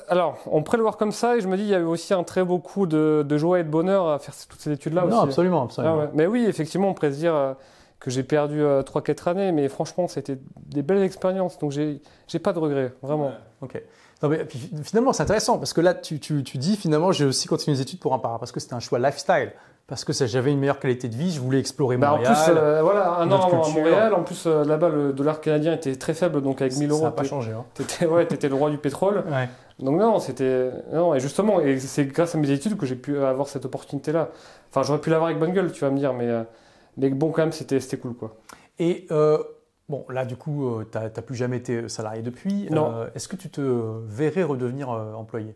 Alors, 0.07 0.37
on 0.45 0.63
pourrait 0.63 0.77
le 0.77 0.83
voir 0.83 0.97
comme 0.97 1.11
ça, 1.11 1.37
et 1.37 1.41
je 1.41 1.47
me 1.47 1.57
dis, 1.57 1.63
il 1.63 1.69
y 1.69 1.75
a 1.75 1.79
eu 1.79 1.85
aussi 1.85 2.13
un 2.13 2.23
très 2.23 2.43
beau 2.43 2.59
coup 2.59 2.85
de, 2.85 3.37
joie 3.37 3.59
et 3.59 3.63
de 3.63 3.69
bonheur 3.69 4.09
à 4.09 4.19
faire 4.19 4.33
toutes 4.49 4.59
ces 4.59 4.71
études-là 4.71 5.05
aussi. 5.05 5.15
Non, 5.15 5.21
absolument, 5.21 5.63
absolument. 5.63 6.01
Ah 6.03 6.11
mais 6.13 6.27
oui, 6.27 6.45
effectivement, 6.47 6.89
on 6.89 6.93
pourrait 6.93 7.11
se 7.11 7.17
dire 7.17 7.35
euh, 7.35 7.53
que 7.99 8.09
j'ai 8.09 8.23
perdu 8.23 8.61
3-4 8.61 8.63
euh, 8.63 9.31
années, 9.31 9.51
mais 9.51 9.69
franchement, 9.69 10.07
c'était 10.07 10.37
des 10.67 10.81
belles 10.81 11.03
expériences, 11.03 11.57
donc 11.59 11.71
j'ai 11.71 12.01
pas 12.41 12.53
de 12.53 12.59
regrets, 12.59 12.93
vraiment. 13.01 13.31
ok. 13.61 13.81
Non, 14.23 14.29
mais, 14.29 14.45
finalement, 14.83 15.13
c'est 15.13 15.23
intéressant, 15.23 15.57
parce 15.57 15.73
que 15.73 15.81
là, 15.81 15.93
tu, 15.95 16.19
tu, 16.19 16.43
tu 16.43 16.57
dis, 16.57 16.75
finalement, 16.75 17.11
j'ai 17.11 17.25
aussi 17.25 17.47
continué 17.47 17.75
les 17.75 17.81
études 17.81 17.99
pour 17.99 18.13
un 18.13 18.19
part, 18.19 18.37
parce 18.39 18.51
que 18.51 18.59
c'était 18.59 18.75
un 18.75 18.79
choix 18.79 18.99
lifestyle 18.99 19.51
parce 19.91 20.05
que 20.05 20.13
j'avais 20.13 20.53
une 20.53 20.59
meilleure 20.59 20.79
qualité 20.79 21.09
de 21.09 21.17
vie, 21.17 21.33
je 21.33 21.41
voulais 21.41 21.59
explorer 21.59 21.97
bah, 21.97 22.11
Montréal. 22.11 22.31
En 22.31 22.33
plus, 22.33 22.53
euh, 22.55 22.81
voilà, 22.81 23.15
un 23.15 23.29
an 23.29 23.41
à 23.41 23.69
Montréal, 23.69 24.13
en 24.13 24.23
plus 24.23 24.45
euh, 24.47 24.63
là-bas 24.63 24.87
le 24.87 25.11
dollar 25.11 25.41
canadien 25.41 25.73
était 25.73 25.97
très 25.97 26.13
faible, 26.13 26.41
donc 26.41 26.61
avec 26.61 26.77
1000 26.77 26.91
euros, 26.91 26.99
ça 26.99 27.05
n'a 27.07 27.11
pas 27.11 27.25
changé. 27.25 27.51
Hein. 27.51 27.65
T'étais 27.73 28.05
ouais, 28.05 28.25
le 28.25 28.55
roi 28.55 28.69
du 28.69 28.77
pétrole. 28.77 29.25
Ouais. 29.29 29.49
Donc 29.79 29.99
non, 29.99 30.19
c'était 30.19 30.71
non 30.93 31.13
et 31.13 31.19
justement, 31.19 31.59
et 31.59 31.77
c'est 31.77 32.05
grâce 32.05 32.35
à 32.35 32.37
mes 32.37 32.49
études 32.51 32.77
que 32.77 32.85
j'ai 32.85 32.95
pu 32.95 33.17
avoir 33.17 33.49
cette 33.49 33.65
opportunité-là. 33.65 34.29
Enfin, 34.69 34.83
j'aurais 34.83 35.01
pu 35.01 35.09
l'avoir 35.09 35.27
avec 35.27 35.39
bonne 35.39 35.51
gueule, 35.51 35.73
tu 35.73 35.81
vas 35.81 35.91
me 35.91 35.97
dire, 35.97 36.13
mais 36.13 36.29
euh, 36.29 36.43
mais 36.95 37.09
bon 37.09 37.31
quand 37.31 37.41
même, 37.41 37.51
c'était 37.51 37.81
c'était 37.81 37.97
cool 37.97 38.13
quoi. 38.13 38.37
Et 38.79 39.07
Bon, 39.89 40.05
là, 40.07 40.23
du 40.23 40.37
coup, 40.37 40.81
tu 40.89 40.97
n'as 40.97 41.09
plus 41.09 41.35
jamais 41.35 41.57
été 41.57 41.89
salarié 41.89 42.21
depuis. 42.21 42.69
Non. 42.71 43.07
Est-ce 43.13 43.27
que 43.27 43.35
tu 43.35 43.49
te 43.49 43.59
verrais 44.07 44.43
redevenir 44.43 44.87
employé? 44.87 45.53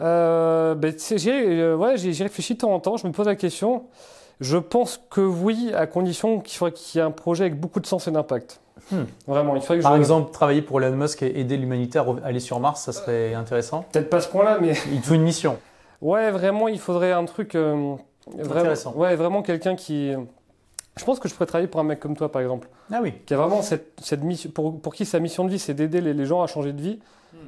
Euh, 0.00 0.74
ben, 0.74 0.94
J'ai 1.16 1.74
ouais, 1.74 1.94
réfléchi 1.94 2.54
de 2.54 2.58
temps 2.58 2.72
en 2.72 2.80
temps, 2.80 2.96
je 2.96 3.06
me 3.06 3.12
pose 3.12 3.26
la 3.26 3.36
question. 3.36 3.84
Je 4.40 4.58
pense 4.58 5.00
que 5.10 5.20
oui, 5.20 5.72
à 5.74 5.86
condition 5.86 6.40
qu'il 6.40 6.58
faudrait 6.58 6.72
qu'il 6.72 6.98
y 6.98 7.02
ait 7.02 7.06
un 7.06 7.10
projet 7.10 7.44
avec 7.44 7.58
beaucoup 7.58 7.80
de 7.80 7.86
sens 7.86 8.06
et 8.06 8.10
d'impact. 8.10 8.60
Hmm. 8.90 9.04
Vraiment, 9.26 9.56
il 9.56 9.62
faudrait 9.62 9.78
que 9.78 9.82
Par 9.82 9.96
exemple, 9.96 10.30
travailler 10.30 10.62
pour 10.62 10.80
Elon 10.80 10.94
Musk 10.94 11.22
et 11.22 11.40
aider 11.40 11.56
l'humanité 11.56 11.98
à 11.98 12.04
aller 12.24 12.40
sur 12.40 12.60
Mars, 12.60 12.82
ça 12.82 12.92
serait 12.92 13.34
intéressant 13.34 13.84
Peut-être 13.90 14.10
pas 14.10 14.20
ce 14.20 14.28
point-là, 14.28 14.58
mais. 14.60 14.74
Il 14.92 15.00
faut 15.00 15.14
une 15.14 15.22
mission. 15.22 15.58
Ouais, 16.02 16.30
vraiment, 16.30 16.68
il 16.68 16.78
faudrait 16.78 17.12
un 17.12 17.24
truc. 17.24 17.54
Euh, 17.54 17.94
vraiment, 18.26 18.60
intéressant. 18.60 18.92
Ouais, 18.94 19.16
vraiment 19.16 19.42
quelqu'un 19.42 19.74
qui. 19.74 20.12
Je 20.96 21.04
pense 21.04 21.18
que 21.18 21.28
je 21.28 21.34
pourrais 21.34 21.46
travailler 21.46 21.68
pour 21.68 21.80
un 21.80 21.84
mec 21.84 22.00
comme 22.00 22.16
toi, 22.16 22.30
par 22.30 22.42
exemple. 22.42 22.68
Ah 22.92 23.00
oui. 23.02 23.14
Qui 23.24 23.34
a 23.34 23.38
vraiment 23.38 23.62
cette, 23.62 23.98
cette 24.02 24.22
mission. 24.22 24.50
Pour, 24.50 24.78
pour, 24.78 24.94
qui 24.94 25.06
sa 25.06 25.20
mission 25.20 25.44
de 25.44 25.50
vie, 25.50 25.58
c'est 25.58 25.74
d'aider 25.74 26.02
les, 26.02 26.12
les, 26.12 26.26
gens 26.26 26.42
à 26.42 26.46
changer 26.46 26.72
de 26.72 26.80
vie. 26.80 27.00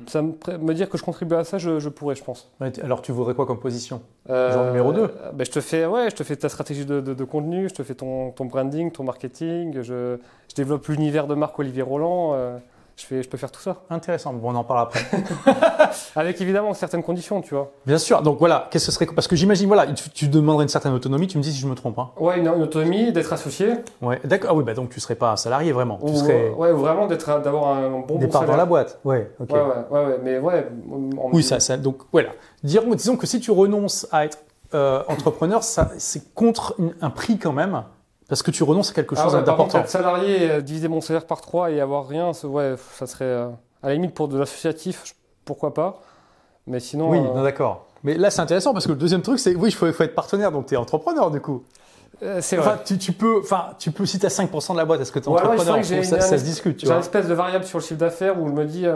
Ça 0.06 0.22
me, 0.22 0.72
dire 0.72 0.88
que 0.88 0.96
je 0.96 1.02
contribue 1.02 1.34
à 1.34 1.44
ça, 1.44 1.58
je, 1.58 1.88
pourrais, 1.88 2.14
je 2.14 2.24
pense. 2.24 2.50
Alors, 2.82 3.02
tu 3.02 3.12
voudrais 3.12 3.34
quoi 3.34 3.46
comme 3.46 3.60
position? 3.60 4.00
Euh, 4.30 4.52
Genre 4.52 4.66
numéro 4.66 4.92
2 4.92 5.10
ben, 5.34 5.44
je, 5.44 5.50
te 5.50 5.60
fais, 5.60 5.84
ouais, 5.84 6.08
je 6.10 6.16
te 6.16 6.24
fais 6.24 6.36
ta 6.36 6.48
stratégie 6.48 6.86
de, 6.86 7.00
de, 7.00 7.24
contenu, 7.24 7.68
je 7.68 7.74
te 7.74 7.82
fais 7.82 7.94
ton, 7.94 8.30
ton 8.30 8.46
branding, 8.46 8.90
ton 8.90 9.04
marketing, 9.04 9.82
je, 9.82 10.16
je 10.48 10.54
développe 10.54 10.86
l'univers 10.86 11.26
de 11.26 11.34
marque 11.34 11.58
Olivier 11.58 11.82
Roland. 11.82 12.32
Euh, 12.34 12.58
je, 12.98 13.06
fais, 13.06 13.22
je 13.22 13.28
peux 13.28 13.38
faire 13.38 13.50
tout 13.52 13.60
ça. 13.60 13.82
Intéressant, 13.90 14.32
bon, 14.32 14.50
on 14.52 14.56
en 14.56 14.64
parle 14.64 14.80
après. 14.80 15.00
Avec 16.16 16.40
évidemment 16.40 16.74
certaines 16.74 17.02
conditions, 17.02 17.40
tu 17.40 17.54
vois. 17.54 17.70
Bien 17.86 17.98
sûr, 17.98 18.22
donc 18.22 18.38
voilà, 18.38 18.68
qu'est-ce 18.70 18.86
que 18.86 18.92
ce 18.92 18.98
serait 18.98 19.06
Parce 19.14 19.28
que 19.28 19.36
j'imagine, 19.36 19.68
voilà, 19.68 19.86
tu, 19.86 20.28
demanderais 20.28 20.64
une 20.64 20.68
certaine 20.68 20.92
autonomie, 20.92 21.28
tu 21.28 21.38
me 21.38 21.42
dis 21.42 21.52
si 21.52 21.60
je 21.60 21.66
me 21.68 21.74
trompe. 21.74 21.98
Hein. 21.98 22.10
Ouais, 22.18 22.38
une, 22.38 22.48
autonomie, 22.48 23.12
d'être 23.12 23.32
associé. 23.32 23.74
Ouais, 24.02 24.20
d'accord, 24.24 24.50
ah 24.50 24.54
oui, 24.54 24.64
bah 24.64 24.74
donc 24.74 24.90
tu 24.90 24.98
serais 24.98 25.14
pas 25.14 25.32
un 25.32 25.36
salarié 25.36 25.70
vraiment. 25.72 25.98
tu 26.04 26.14
serais... 26.16 26.50
Ouais, 26.50 26.72
vraiment 26.72 27.06
d'être, 27.06 27.40
d'avoir 27.40 27.76
un 27.76 28.00
bon, 28.00 28.18
Départ 28.18 28.44
dans 28.44 28.56
la 28.56 28.66
boîte, 28.66 28.98
ouais, 29.04 29.30
ok. 29.40 29.50
Ouais, 29.50 29.60
ouais, 29.90 30.04
ouais, 30.04 30.18
mais 30.22 30.38
ouais. 30.38 30.66
Oui, 31.32 31.42
ça, 31.42 31.60
ça, 31.60 31.76
donc 31.76 32.02
voilà. 32.12 32.30
disons 32.62 33.16
que 33.16 33.26
si 33.26 33.38
tu 33.38 33.52
renonces 33.52 34.08
à 34.10 34.24
être 34.24 34.38
euh, 34.74 35.02
entrepreneur, 35.08 35.62
ça, 35.62 35.92
c'est 35.98 36.34
contre 36.34 36.76
un 37.00 37.10
prix 37.10 37.38
quand 37.38 37.52
même. 37.52 37.84
Parce 38.28 38.42
que 38.42 38.50
tu 38.50 38.62
renonces 38.62 38.90
à 38.90 38.94
quelque 38.94 39.14
ah 39.16 39.22
chose 39.22 39.32
d'important. 39.32 39.80
Être 39.80 39.88
salarié, 39.88 40.50
euh, 40.50 40.60
diviser 40.60 40.88
mon 40.88 41.00
salaire 41.00 41.24
par 41.24 41.40
trois 41.40 41.70
et 41.70 41.80
avoir 41.80 42.06
rien, 42.06 42.32
ouais, 42.44 42.74
ça 42.92 43.06
serait 43.06 43.24
euh, 43.24 43.48
à 43.82 43.88
la 43.88 43.94
limite 43.94 44.14
pour 44.14 44.28
de 44.28 44.38
l'associatif, 44.38 45.14
pourquoi 45.46 45.72
pas. 45.72 46.02
Mais 46.66 46.78
sinon. 46.78 47.08
Oui, 47.08 47.18
euh, 47.18 47.42
d'accord. 47.42 47.86
Mais 48.04 48.14
là, 48.14 48.30
c'est 48.30 48.42
intéressant 48.42 48.74
parce 48.74 48.86
que 48.86 48.92
le 48.92 48.98
deuxième 48.98 49.22
truc, 49.22 49.38
c'est 49.38 49.54
oui, 49.54 49.70
il 49.70 49.74
faut, 49.74 49.86
être 49.86 50.14
partenaire, 50.14 50.52
donc 50.52 50.66
tu 50.66 50.74
es 50.74 50.76
entrepreneur 50.76 51.30
du 51.30 51.40
coup. 51.40 51.64
c'est 52.40 52.56
vrai. 52.56 52.74
Enfin, 52.74 52.96
tu, 52.98 53.12
peux, 53.12 53.40
enfin, 53.40 53.70
tu 53.78 53.90
peux, 53.90 54.04
si 54.04 54.18
tu 54.18 54.26
as 54.26 54.28
5% 54.28 54.72
de 54.72 54.76
la 54.76 54.84
boîte, 54.84 55.00
est-ce 55.00 55.10
que 55.10 55.18
tu 55.18 55.24
es 55.24 55.28
entrepreneur 55.28 55.84
ça, 55.84 56.20
ça, 56.20 56.38
se 56.38 56.44
discute. 56.44 56.80
J'ai 56.80 56.92
une 56.92 56.98
espèce 56.98 57.26
de 57.26 57.34
variable 57.34 57.64
sur 57.64 57.78
le 57.78 57.82
chiffre 57.82 57.98
d'affaires 57.98 58.40
où 58.40 58.46
je 58.46 58.52
me 58.52 58.66
dis, 58.66 58.86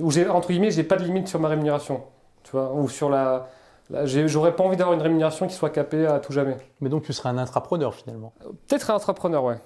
où 0.00 0.10
j'ai, 0.10 0.28
entre 0.28 0.48
guillemets, 0.48 0.72
j'ai 0.72 0.82
pas 0.82 0.96
de 0.96 1.04
limite 1.04 1.28
sur 1.28 1.38
ma 1.38 1.48
rémunération. 1.48 2.02
Tu 2.42 2.50
vois, 2.50 2.72
ou 2.74 2.88
sur 2.88 3.08
la, 3.08 3.46
J'aurais 3.90 4.56
pas 4.56 4.64
envie 4.64 4.76
d'avoir 4.76 4.94
une 4.94 5.02
rémunération 5.02 5.46
qui 5.46 5.54
soit 5.54 5.70
capée 5.70 6.06
à 6.06 6.18
tout 6.18 6.32
jamais. 6.32 6.56
Mais 6.80 6.88
donc 6.88 7.02
tu 7.02 7.12
serais 7.12 7.28
un 7.28 7.38
intrapreneur 7.38 7.94
finalement 7.94 8.32
Peut-être 8.66 8.90
un 8.90 8.96
intrapreneur, 8.96 9.44
ouais. 9.44 9.58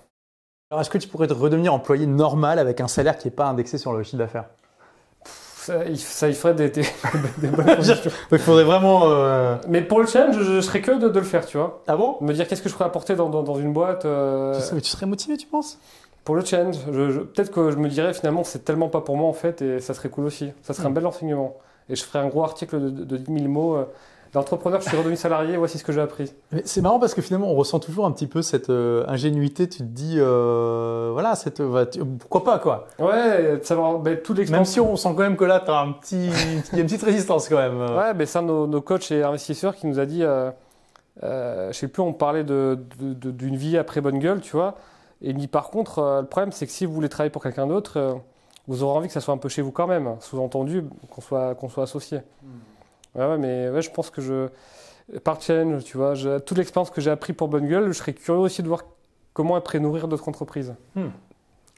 Alors 0.71 0.81
est-ce 0.81 0.91
que 0.91 0.99
tu 0.99 1.09
pourrais 1.09 1.29
redevenir 1.29 1.73
employé 1.73 2.07
normal 2.07 2.59
avec 2.59 2.81
un 2.81 2.89
salaire 2.89 3.17
qui 3.17 3.27
n'est 3.27 3.35
pas 3.35 3.47
indexé 3.47 3.79
sur 3.79 3.93
le 3.93 4.03
chiffre 4.03 4.19
d'affaires? 4.19 4.47
Ça, 5.25 5.85
il, 5.85 5.99
ça, 5.99 6.29
il 6.29 6.35
ferait 6.35 6.55
des, 6.55 6.71
des, 6.71 6.83
bonnes 7.49 7.65
conditions. 7.77 8.11
il 8.33 8.39
faudrait 8.39 8.65
vraiment. 8.65 9.03
Euh, 9.05 9.57
Mais 9.69 9.83
pour 9.83 10.01
le 10.01 10.07
challenge, 10.07 10.39
je, 10.39 10.61
serais 10.61 10.81
que 10.81 10.93
de, 10.93 11.09
de, 11.09 11.19
le 11.19 11.25
faire, 11.25 11.47
tu 11.47 11.59
vois. 11.59 11.83
Ah 11.87 11.97
bon? 11.97 12.17
Me 12.21 12.33
dire 12.33 12.49
qu'est-ce 12.49 12.63
que 12.63 12.69
je 12.69 12.75
pourrais 12.75 12.87
apporter 12.87 13.17
dans, 13.17 13.29
dans, 13.29 13.57
une 13.57 13.73
boîte. 13.73 14.05
Euh... 14.05 14.59
Tu, 14.71 14.81
tu, 14.81 14.91
serais 14.91 15.07
motivé, 15.07 15.37
tu 15.37 15.47
penses? 15.47 15.79
Pour 16.25 16.37
le 16.37 16.45
challenge, 16.45 16.79
peut-être 16.85 17.51
que 17.51 17.71
je 17.71 17.77
me 17.77 17.89
dirais 17.89 18.13
finalement 18.13 18.45
c'est 18.45 18.63
tellement 18.63 18.89
pas 18.89 19.01
pour 19.01 19.17
moi 19.17 19.29
en 19.29 19.33
fait 19.33 19.63
et 19.63 19.81
ça 19.81 19.95
serait 19.95 20.11
cool 20.11 20.27
aussi. 20.27 20.53
Ça 20.63 20.75
serait 20.75 20.87
un 20.87 20.91
hmm. 20.91 20.95
bel 20.95 21.07
enseignement. 21.07 21.57
Et 21.89 21.97
je 21.97 22.05
ferais 22.05 22.19
un 22.19 22.29
gros 22.29 22.45
article 22.45 22.81
de, 22.81 23.05
de 23.05 23.17
10 23.17 23.33
000 23.33 23.49
mots. 23.49 23.77
Euh, 23.77 23.85
L'entrepreneur, 24.35 24.81
je 24.81 24.89
suis 24.89 24.97
redevenu 24.97 25.17
salarié, 25.17 25.57
voici 25.57 25.79
ce 25.79 25.85
que 25.85 25.93
j'ai 25.93 26.01
appris. 26.01 26.31
C'est 26.65 26.83
marrant 26.83 26.99
parce 26.99 27.15
que 27.15 27.23
finalement, 27.23 27.51
on 27.51 27.55
ressent 27.55 27.79
toujours 27.79 28.05
un 28.05 28.13
petit 28.13 28.27
peu 28.27 28.43
cette 28.43 28.69
euh, 28.69 29.05
ingénuité. 29.09 29.69
Tu 29.69 29.79
te 29.79 29.83
dis, 29.85 30.17
euh, 30.19 31.11
voilà, 31.13 31.35
cette, 31.35 31.63
pourquoi 32.19 32.45
pas, 32.45 32.59
quoi. 32.59 32.89
Ouais, 32.99 33.59
savoir 33.63 33.99
ben, 34.01 34.19
tout 34.19 34.35
Même 34.51 34.67
si 34.67 34.81
on 34.81 34.97
sent 34.97 35.09
quand 35.17 35.23
même 35.23 35.37
que 35.37 35.45
là, 35.45 35.61
tu 35.65 35.71
as 35.71 35.79
un 35.79 35.93
petit, 35.93 36.29
il 36.73 36.77
y 36.77 36.79
a 36.79 36.81
une 36.81 36.87
petite 36.87 37.03
résistance 37.03 37.49
quand 37.49 37.57
même. 37.57 37.79
Ouais, 37.99 38.13
mais 38.15 38.27
c'est 38.27 38.39
un 38.39 38.43
de 38.43 38.67
nos, 38.67 38.81
coachs 38.81 39.11
et 39.11 39.23
investisseurs 39.23 39.75
qui 39.75 39.87
nous 39.87 39.99
a 39.99 40.07
dit, 40.07 40.23
euh, 40.23 40.51
je 41.23 41.73
sais 41.73 41.89
plus, 41.89 42.03
on 42.03 42.13
parlait 42.13 42.45
d'une 42.45 42.87
de, 42.99 43.31
de, 43.31 43.57
vie 43.57 43.79
après 43.79 44.01
bonne 44.01 44.19
gueule, 44.19 44.41
tu 44.41 44.53
vois. 44.53 44.75
Et 45.23 45.31
il 45.31 45.37
dit, 45.37 45.49
par 45.49 45.71
contre, 45.71 46.21
le 46.21 46.27
problème, 46.27 46.53
c'est 46.53 46.67
que 46.67 46.73
si 46.73 46.85
vous 46.85 46.93
voulez 46.93 47.09
travailler 47.09 47.31
pour 47.31 47.43
quelqu'un 47.43 47.67
d'autre, 47.67 48.21
vous 48.69 48.83
aurez 48.83 48.99
envie 48.99 49.09
que 49.09 49.15
ça 49.15 49.21
soit 49.21 49.35
un 49.35 49.39
peu 49.39 49.49
chez 49.49 49.63
vous 49.63 49.73
quand 49.73 49.87
même. 49.87 50.17
Sous-entendu, 50.21 50.85
qu'on 51.11 51.21
soit, 51.21 51.55
qu'on 51.55 51.69
soit 51.69 51.83
associé. 51.83 52.21
Hmm. 52.43 53.19
Ouais, 53.19 53.39
mais 53.39 53.71
ouais, 53.71 53.83
je 53.83 53.91
pense 53.91 54.11
que 54.11 54.21
je. 54.21 54.49
Par 55.25 55.41
challenge, 55.41 55.85
tu 55.85 55.97
vois, 55.97 56.15
toute 56.41 56.59
l'expérience 56.59 56.91
que 56.91 57.01
j'ai 57.01 57.11
appris 57.11 57.33
pour 57.33 57.49
Bonne 57.49 57.67
Gueule, 57.67 57.89
je 57.89 57.93
serais 57.95 58.13
curieux 58.13 58.41
aussi 58.41 58.63
de 58.63 58.69
voir 58.69 58.83
comment 59.33 59.57
après 59.57 59.81
nourrir 59.81 60.07
d'autres 60.07 60.29
entreprises. 60.29 60.75
Hmm. 60.95 61.09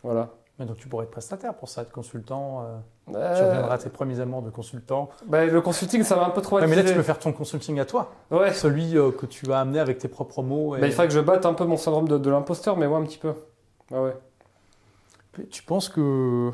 Voilà. 0.02 0.30
Mais 0.58 0.66
donc 0.66 0.76
tu 0.76 0.88
pourrais 0.88 1.04
être 1.04 1.10
prestataire 1.10 1.54
pour 1.54 1.68
ça, 1.68 1.82
être 1.82 1.92
consultant. 1.92 2.60
Euh, 2.60 3.16
euh... 3.16 3.36
Tu 3.36 3.44
reviendras 3.44 3.74
à 3.74 3.78
tes 3.78 3.88
premiers 3.88 4.20
amours 4.20 4.42
de 4.42 4.50
consultant. 4.50 5.08
Bah, 5.26 5.46
le 5.46 5.60
consulting, 5.60 6.02
ça 6.02 6.16
va 6.16 6.26
un 6.26 6.30
peu 6.30 6.42
trop. 6.42 6.58
Ouais, 6.58 6.66
mais 6.66 6.76
là, 6.76 6.84
tu 6.84 6.92
peux 6.92 7.02
faire 7.02 7.18
ton 7.18 7.32
consulting 7.32 7.78
à 7.78 7.86
toi. 7.86 8.10
Ouais. 8.30 8.52
Celui 8.52 8.98
euh, 8.98 9.10
que 9.10 9.26
tu 9.26 9.46
vas 9.46 9.60
amener 9.60 9.78
avec 9.78 9.98
tes 9.98 10.08
propres 10.08 10.42
mots. 10.42 10.76
Et... 10.76 10.80
Bah, 10.80 10.86
il 10.86 10.92
faudrait 10.92 11.08
que 11.08 11.14
je 11.14 11.20
batte 11.20 11.46
un 11.46 11.54
peu 11.54 11.64
mon 11.64 11.76
syndrome 11.76 12.08
de, 12.08 12.18
de 12.18 12.30
l'imposteur, 12.30 12.76
mais 12.76 12.86
ouais, 12.86 12.98
un 12.98 13.04
petit 13.04 13.18
peu. 13.18 13.32
Ah 13.94 14.02
ouais. 14.02 14.16
Tu 15.50 15.62
penses 15.62 15.88
que 15.88 16.50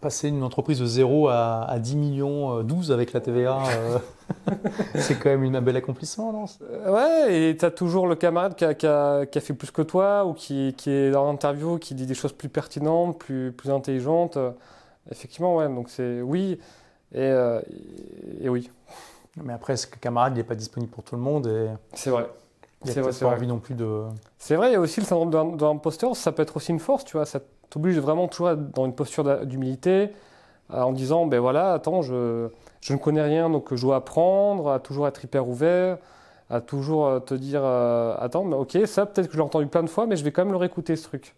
passer 0.00 0.28
une 0.28 0.42
entreprise 0.42 0.78
de 0.78 0.86
0 0.86 1.28
à, 1.28 1.76
10 1.78 1.96
millions, 1.96 2.62
12 2.62 2.90
euh, 2.90 2.94
avec 2.94 3.12
la 3.12 3.20
TVA, 3.20 3.58
euh, 3.66 3.98
c'est 4.96 5.18
quand 5.18 5.30
même 5.30 5.44
une, 5.44 5.56
un 5.56 5.62
bel 5.62 5.76
accomplissement, 5.76 6.32
non? 6.32 6.44
Euh, 6.62 6.92
Ouais, 6.92 7.50
et 7.50 7.56
tu 7.56 7.64
as 7.64 7.70
toujours 7.70 8.06
le 8.06 8.14
camarade 8.14 8.54
qui 8.54 8.64
a, 8.64 9.26
fait 9.40 9.54
plus 9.54 9.70
que 9.70 9.82
toi 9.82 10.24
ou 10.24 10.32
qui, 10.32 10.74
est 10.86 11.10
dans 11.10 11.24
l'interview, 11.24 11.78
qui 11.78 11.94
dit 11.94 12.06
des 12.06 12.14
choses 12.14 12.32
plus 12.32 12.48
pertinentes, 12.48 13.18
plus, 13.18 13.52
plus 13.52 13.70
intelligentes. 13.70 14.38
Effectivement, 15.10 15.56
ouais, 15.56 15.68
donc 15.68 15.90
c'est 15.90 16.22
oui 16.22 16.58
et, 17.14 17.32
et, 18.40 18.48
oui. 18.48 18.70
Mais 19.42 19.52
après, 19.52 19.76
ce 19.76 19.86
camarade 19.86 20.36
n'est 20.36 20.44
pas 20.44 20.54
disponible 20.54 20.90
pour 20.90 21.04
tout 21.04 21.14
le 21.16 21.22
monde. 21.22 21.46
et 21.46 21.68
C'est 21.92 22.10
vrai. 22.10 22.28
Il 22.84 22.92
n'y 22.92 22.98
a 22.98 23.02
pas 23.02 23.26
envie 23.26 23.46
non 23.46 23.58
plus 23.58 23.74
de. 23.74 24.02
C'est 24.38 24.56
vrai, 24.56 24.70
il 24.70 24.72
y 24.72 24.76
a 24.76 24.80
aussi 24.80 25.00
le 25.00 25.06
syndrome 25.06 25.56
d'un 25.56 25.70
imposteur, 25.70 26.14
ça 26.16 26.32
peut 26.32 26.42
être 26.42 26.56
aussi 26.56 26.70
une 26.70 26.80
force, 26.80 27.04
tu 27.04 27.16
vois. 27.16 27.24
Ça 27.24 27.40
t'oblige 27.74 27.98
vraiment 27.98 28.28
toujours 28.28 28.54
dans 28.54 28.86
une 28.86 28.94
posture 28.94 29.44
d'humilité, 29.46 30.12
euh, 30.72 30.80
en 30.80 30.92
disant 30.92 31.26
ben 31.26 31.40
voilà, 31.40 31.72
attends, 31.72 32.02
je, 32.02 32.48
je, 32.80 32.92
ne 32.92 32.98
connais 32.98 33.20
rien, 33.20 33.50
donc 33.50 33.74
je 33.74 33.82
dois 33.82 33.96
apprendre, 33.96 34.70
à 34.70 34.78
toujours 34.78 35.08
être 35.08 35.24
hyper 35.24 35.48
ouvert, 35.48 35.98
à 36.50 36.60
toujours 36.60 37.06
euh, 37.06 37.18
te 37.18 37.34
dire 37.34 37.62
euh, 37.64 38.14
attends, 38.20 38.44
mais 38.44 38.54
ok, 38.54 38.78
ça 38.86 39.06
peut-être 39.06 39.26
que 39.26 39.32
je 39.32 39.38
l'ai 39.38 39.44
entendu 39.44 39.66
plein 39.66 39.82
de 39.82 39.90
fois, 39.90 40.06
mais 40.06 40.14
je 40.14 40.22
vais 40.22 40.30
quand 40.30 40.42
même 40.42 40.52
le 40.52 40.56
réécouter 40.56 40.94
ce 40.94 41.02
truc. 41.02 41.34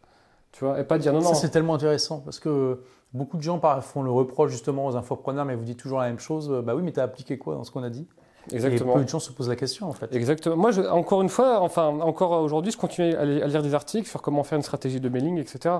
Tu 0.52 0.62
vois, 0.62 0.78
et 0.78 0.84
pas 0.84 0.98
dire 0.98 1.14
non, 1.14 1.20
non. 1.20 1.30
Ça, 1.30 1.34
c'est 1.36 1.48
tellement 1.48 1.74
intéressant 1.74 2.20
parce 2.20 2.38
que 2.38 2.82
beaucoup 3.14 3.38
de 3.38 3.42
gens 3.42 3.58
font 3.80 4.02
le 4.02 4.10
reproche 4.10 4.50
justement 4.50 4.86
aux 4.86 4.96
infopreneurs, 4.96 5.46
mais 5.46 5.54
vous 5.54 5.64
dites 5.64 5.78
toujours 5.78 6.00
la 6.00 6.08
même 6.08 6.18
chose. 6.18 6.50
Bah 6.64 6.74
oui, 6.74 6.82
mais 6.82 6.92
tu 6.92 7.00
as 7.00 7.04
appliqué 7.04 7.38
quoi 7.38 7.54
dans 7.54 7.64
ce 7.64 7.70
qu'on 7.70 7.82
a 7.82 7.90
dit? 7.90 8.06
Exactement. 8.52 8.92
Et 8.92 8.98
peu 8.98 9.04
de 9.04 9.08
gens 9.08 9.20
se 9.20 9.32
posent 9.32 9.48
la 9.48 9.56
question 9.56 9.88
en 9.88 9.92
fait. 9.92 10.14
Exactement. 10.14 10.56
Moi, 10.56 10.70
encore 10.90 11.22
une 11.22 11.30
fois, 11.30 11.60
enfin, 11.60 11.86
encore 11.86 12.42
aujourd'hui, 12.42 12.72
je 12.72 12.76
continue 12.76 13.14
à, 13.14 13.24
lire 13.24 13.62
des 13.62 13.74
articles 13.74 14.08
sur 14.08 14.20
comment 14.20 14.44
faire 14.44 14.56
une 14.56 14.62
stratégie 14.62 15.00
de 15.00 15.08
mailing, 15.08 15.38
etc. 15.38 15.76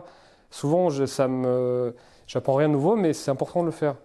Souvent, 0.51 0.91
je, 0.91 1.07
ça 1.07 1.29
me, 1.29 1.95
j'apprends 2.27 2.55
rien 2.55 2.69
de 2.69 2.73
nouveau, 2.75 2.97
mais 2.97 3.13
c'est 3.13 3.31
important 3.31 3.61
de 3.61 3.67
le 3.67 3.73
faire. 3.73 3.97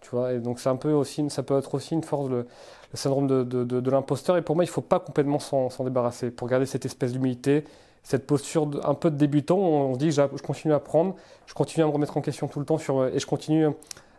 Tu 0.00 0.10
vois, 0.10 0.32
et 0.32 0.40
donc 0.40 0.58
c'est 0.58 0.68
un 0.68 0.76
peu 0.76 0.92
aussi, 0.92 1.28
ça 1.30 1.42
peut 1.42 1.56
être 1.56 1.74
aussi 1.74 1.94
une 1.94 2.02
force, 2.02 2.28
le, 2.28 2.46
syndrome 2.94 3.26
de, 3.28 3.44
de, 3.44 3.90
l'imposteur. 3.90 4.36
Et 4.36 4.42
pour 4.42 4.56
moi, 4.56 4.64
il 4.64 4.68
ne 4.68 4.72
faut 4.72 4.80
pas 4.80 4.98
complètement 4.98 5.38
s'en, 5.38 5.68
débarrasser. 5.84 6.30
Pour 6.30 6.48
garder 6.48 6.66
cette 6.66 6.84
espèce 6.84 7.12
d'humilité, 7.12 7.64
cette 8.02 8.26
posture 8.26 8.68
un 8.84 8.94
peu 8.94 9.10
de 9.10 9.16
débutant, 9.16 9.58
on, 9.58 9.94
se 9.94 9.98
dit, 9.98 10.10
je 10.10 10.42
continue 10.42 10.72
à 10.72 10.76
apprendre, 10.76 11.14
je 11.46 11.54
continue 11.54 11.84
à 11.84 11.86
me 11.86 11.92
remettre 11.92 12.16
en 12.16 12.20
question 12.20 12.48
tout 12.48 12.58
le 12.58 12.66
temps 12.66 12.78
sur, 12.78 13.06
et 13.06 13.18
je 13.18 13.26
continue 13.26 13.66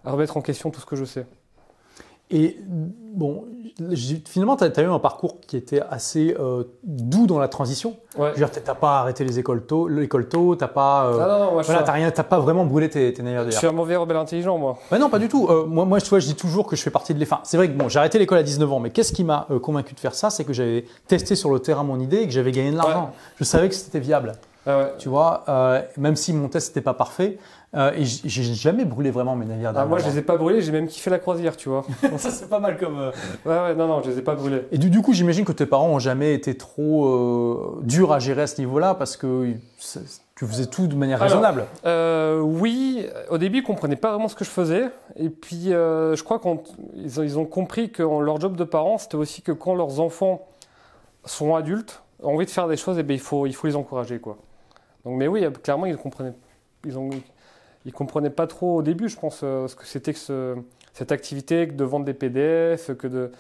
à 0.05 0.11
remettre 0.11 0.37
en 0.37 0.41
question 0.41 0.71
tout 0.71 0.79
ce 0.79 0.85
que 0.85 0.95
je 0.95 1.05
sais. 1.05 1.25
Et 2.33 2.57
bon, 3.13 3.45
finalement, 4.25 4.55
tu 4.55 4.63
as, 4.63 4.81
eu 4.81 4.85
un 4.85 4.97
parcours 4.97 5.39
qui 5.41 5.55
était 5.55 5.81
assez 5.87 6.35
euh, 6.39 6.63
doux 6.83 7.27
dans 7.27 7.37
la 7.37 7.47
transition. 7.47 7.95
Ouais. 8.17 8.29
Je 8.29 8.39
veux 8.39 8.45
dire, 8.47 8.51
tu 8.51 8.59
n'as 8.65 8.73
pas 8.73 9.01
arrêté 9.01 9.23
les 9.23 9.37
écoles 9.37 9.67
tôt, 9.67 9.87
l'école 9.87 10.27
tôt, 10.27 10.55
tu 10.55 10.63
n'as 10.63 10.67
pas, 10.67 11.05
euh, 11.05 11.19
ah 11.21 11.27
non, 11.27 11.61
voilà, 11.61 11.91
rien, 11.91 12.09
pas 12.09 12.39
vraiment 12.39 12.65
brûlé 12.65 12.89
tes, 12.89 13.13
tes 13.13 13.23
Je 13.23 13.51
suis 13.51 13.67
un 13.67 13.71
mauvais 13.71 13.95
rebelle 13.95 14.17
intelligent, 14.17 14.57
moi. 14.57 14.79
Mais 14.91 14.97
non, 14.97 15.09
pas 15.09 15.19
du 15.19 15.29
tout. 15.29 15.47
Euh, 15.47 15.67
moi, 15.67 15.85
moi, 15.85 16.01
tu 16.01 16.09
vois, 16.09 16.17
je 16.17 16.25
dis 16.25 16.35
toujours 16.35 16.65
que 16.65 16.75
je 16.75 16.81
fais 16.81 16.89
partie 16.89 17.13
de 17.13 17.19
l'EFA. 17.19 17.41
C'est 17.43 17.57
vrai 17.57 17.67
que 17.67 17.73
bon, 17.73 17.87
j'ai 17.87 17.99
arrêté 17.99 18.17
l'école 18.17 18.39
à 18.39 18.43
19 18.43 18.73
ans, 18.73 18.79
mais 18.79 18.89
qu'est-ce 18.89 19.13
qui 19.13 19.23
m'a 19.23 19.47
convaincu 19.61 19.93
de 19.93 19.99
faire 19.99 20.15
ça? 20.15 20.31
C'est 20.31 20.43
que 20.43 20.53
j'avais 20.53 20.85
testé 21.07 21.35
sur 21.35 21.51
le 21.51 21.59
terrain 21.59 21.83
mon 21.83 21.99
idée 21.99 22.17
et 22.17 22.25
que 22.25 22.33
j'avais 22.33 22.51
gagné 22.51 22.71
de 22.71 22.77
l'argent. 22.77 23.11
Je 23.37 23.43
savais 23.43 23.69
que 23.69 23.75
c'était 23.75 23.99
viable. 23.99 24.33
Ah 24.65 24.89
tu 24.97 25.09
vois, 25.09 25.43
même 25.97 26.15
si 26.15 26.33
mon 26.33 26.47
test 26.47 26.69
n'était 26.69 26.81
pas 26.83 26.93
parfait, 26.93 27.37
euh, 27.75 27.91
et 27.95 28.05
j'ai 28.05 28.43
jamais 28.43 28.85
brûlé 28.85 29.09
vraiment 29.09 29.35
mes 29.35 29.47
navires 29.47 29.73
ah, 29.75 29.85
Moi, 29.85 29.97
je 29.97 30.07
les 30.07 30.19
ai 30.19 30.21
pas 30.21 30.37
brûlés, 30.37 30.61
j'ai 30.61 30.71
même 30.71 30.87
kiffé 30.87 31.09
la 31.09 31.17
croisière, 31.17 31.57
tu 31.57 31.69
vois. 31.69 31.83
ça, 32.17 32.29
c'est 32.29 32.47
pas 32.47 32.59
mal 32.59 32.77
comme. 32.77 32.99
Euh, 32.99 33.11
ouais, 33.45 33.69
ouais, 33.69 33.75
non, 33.75 33.87
non, 33.87 34.03
je 34.03 34.11
les 34.11 34.19
ai 34.19 34.21
pas 34.21 34.35
brûlés. 34.35 34.67
Et 34.71 34.77
du, 34.77 34.91
du 34.91 35.01
coup, 35.01 35.13
j'imagine 35.13 35.43
que 35.43 35.51
tes 35.51 35.65
parents 35.65 35.89
ont 35.89 35.99
jamais 35.99 36.35
été 36.35 36.55
trop 36.55 37.07
euh, 37.07 37.79
durs 37.81 38.11
à 38.11 38.19
gérer 38.19 38.43
à 38.43 38.47
ce 38.47 38.59
niveau-là 38.61 38.93
parce 38.93 39.17
que 39.17 39.53
tu 40.35 40.45
faisais 40.45 40.67
tout 40.67 40.85
de 40.85 40.95
manière 40.95 41.19
raisonnable. 41.19 41.65
oui, 42.43 43.07
au 43.29 43.39
début, 43.39 43.59
ils 43.59 43.63
comprenaient 43.63 43.95
pas 43.95 44.11
vraiment 44.11 44.27
ce 44.27 44.35
que 44.35 44.45
je 44.45 44.51
faisais. 44.51 44.89
Et 45.15 45.29
puis, 45.29 45.69
je 45.69 46.23
crois 46.23 46.39
qu'ils 46.39 47.19
ont, 47.19 47.23
ils 47.23 47.39
ont 47.39 47.45
compris 47.45 47.89
que 47.89 48.03
leur 48.03 48.39
job 48.39 48.55
de 48.55 48.63
parents, 48.63 48.99
c'était 48.99 49.15
aussi 49.15 49.41
que 49.41 49.51
quand 49.51 49.73
leurs 49.73 49.99
enfants 49.99 50.47
sont 51.25 51.55
adultes, 51.55 52.03
ont 52.21 52.35
envie 52.35 52.45
de 52.45 52.51
faire 52.51 52.67
des 52.67 52.77
choses, 52.77 52.97
et 52.97 52.99
eh 52.99 53.03
ben, 53.03 53.15
il, 53.15 53.19
faut, 53.19 53.47
il 53.47 53.55
faut 53.55 53.65
les 53.65 53.75
encourager, 53.75 54.19
quoi. 54.19 54.37
Donc, 55.05 55.17
mais 55.17 55.27
oui, 55.27 55.45
clairement, 55.61 55.85
ils 55.85 55.97
comprenaient. 55.97 56.33
Ils 57.85 57.93
comprenaient 57.93 58.29
pas 58.29 58.47
trop 58.47 58.77
au 58.77 58.81
début, 58.81 59.09
je 59.09 59.17
pense, 59.17 59.41
euh, 59.43 59.67
ce 59.67 59.75
que 59.75 59.85
c'était 59.85 60.13
que 60.13 60.55
cette 60.93 61.11
activité, 61.11 61.67
que 61.67 61.73
de 61.73 61.83
vendre 61.83 62.05
des 62.05 62.13
PDF, 62.13 62.95
que 62.97 63.07
de 63.07 63.31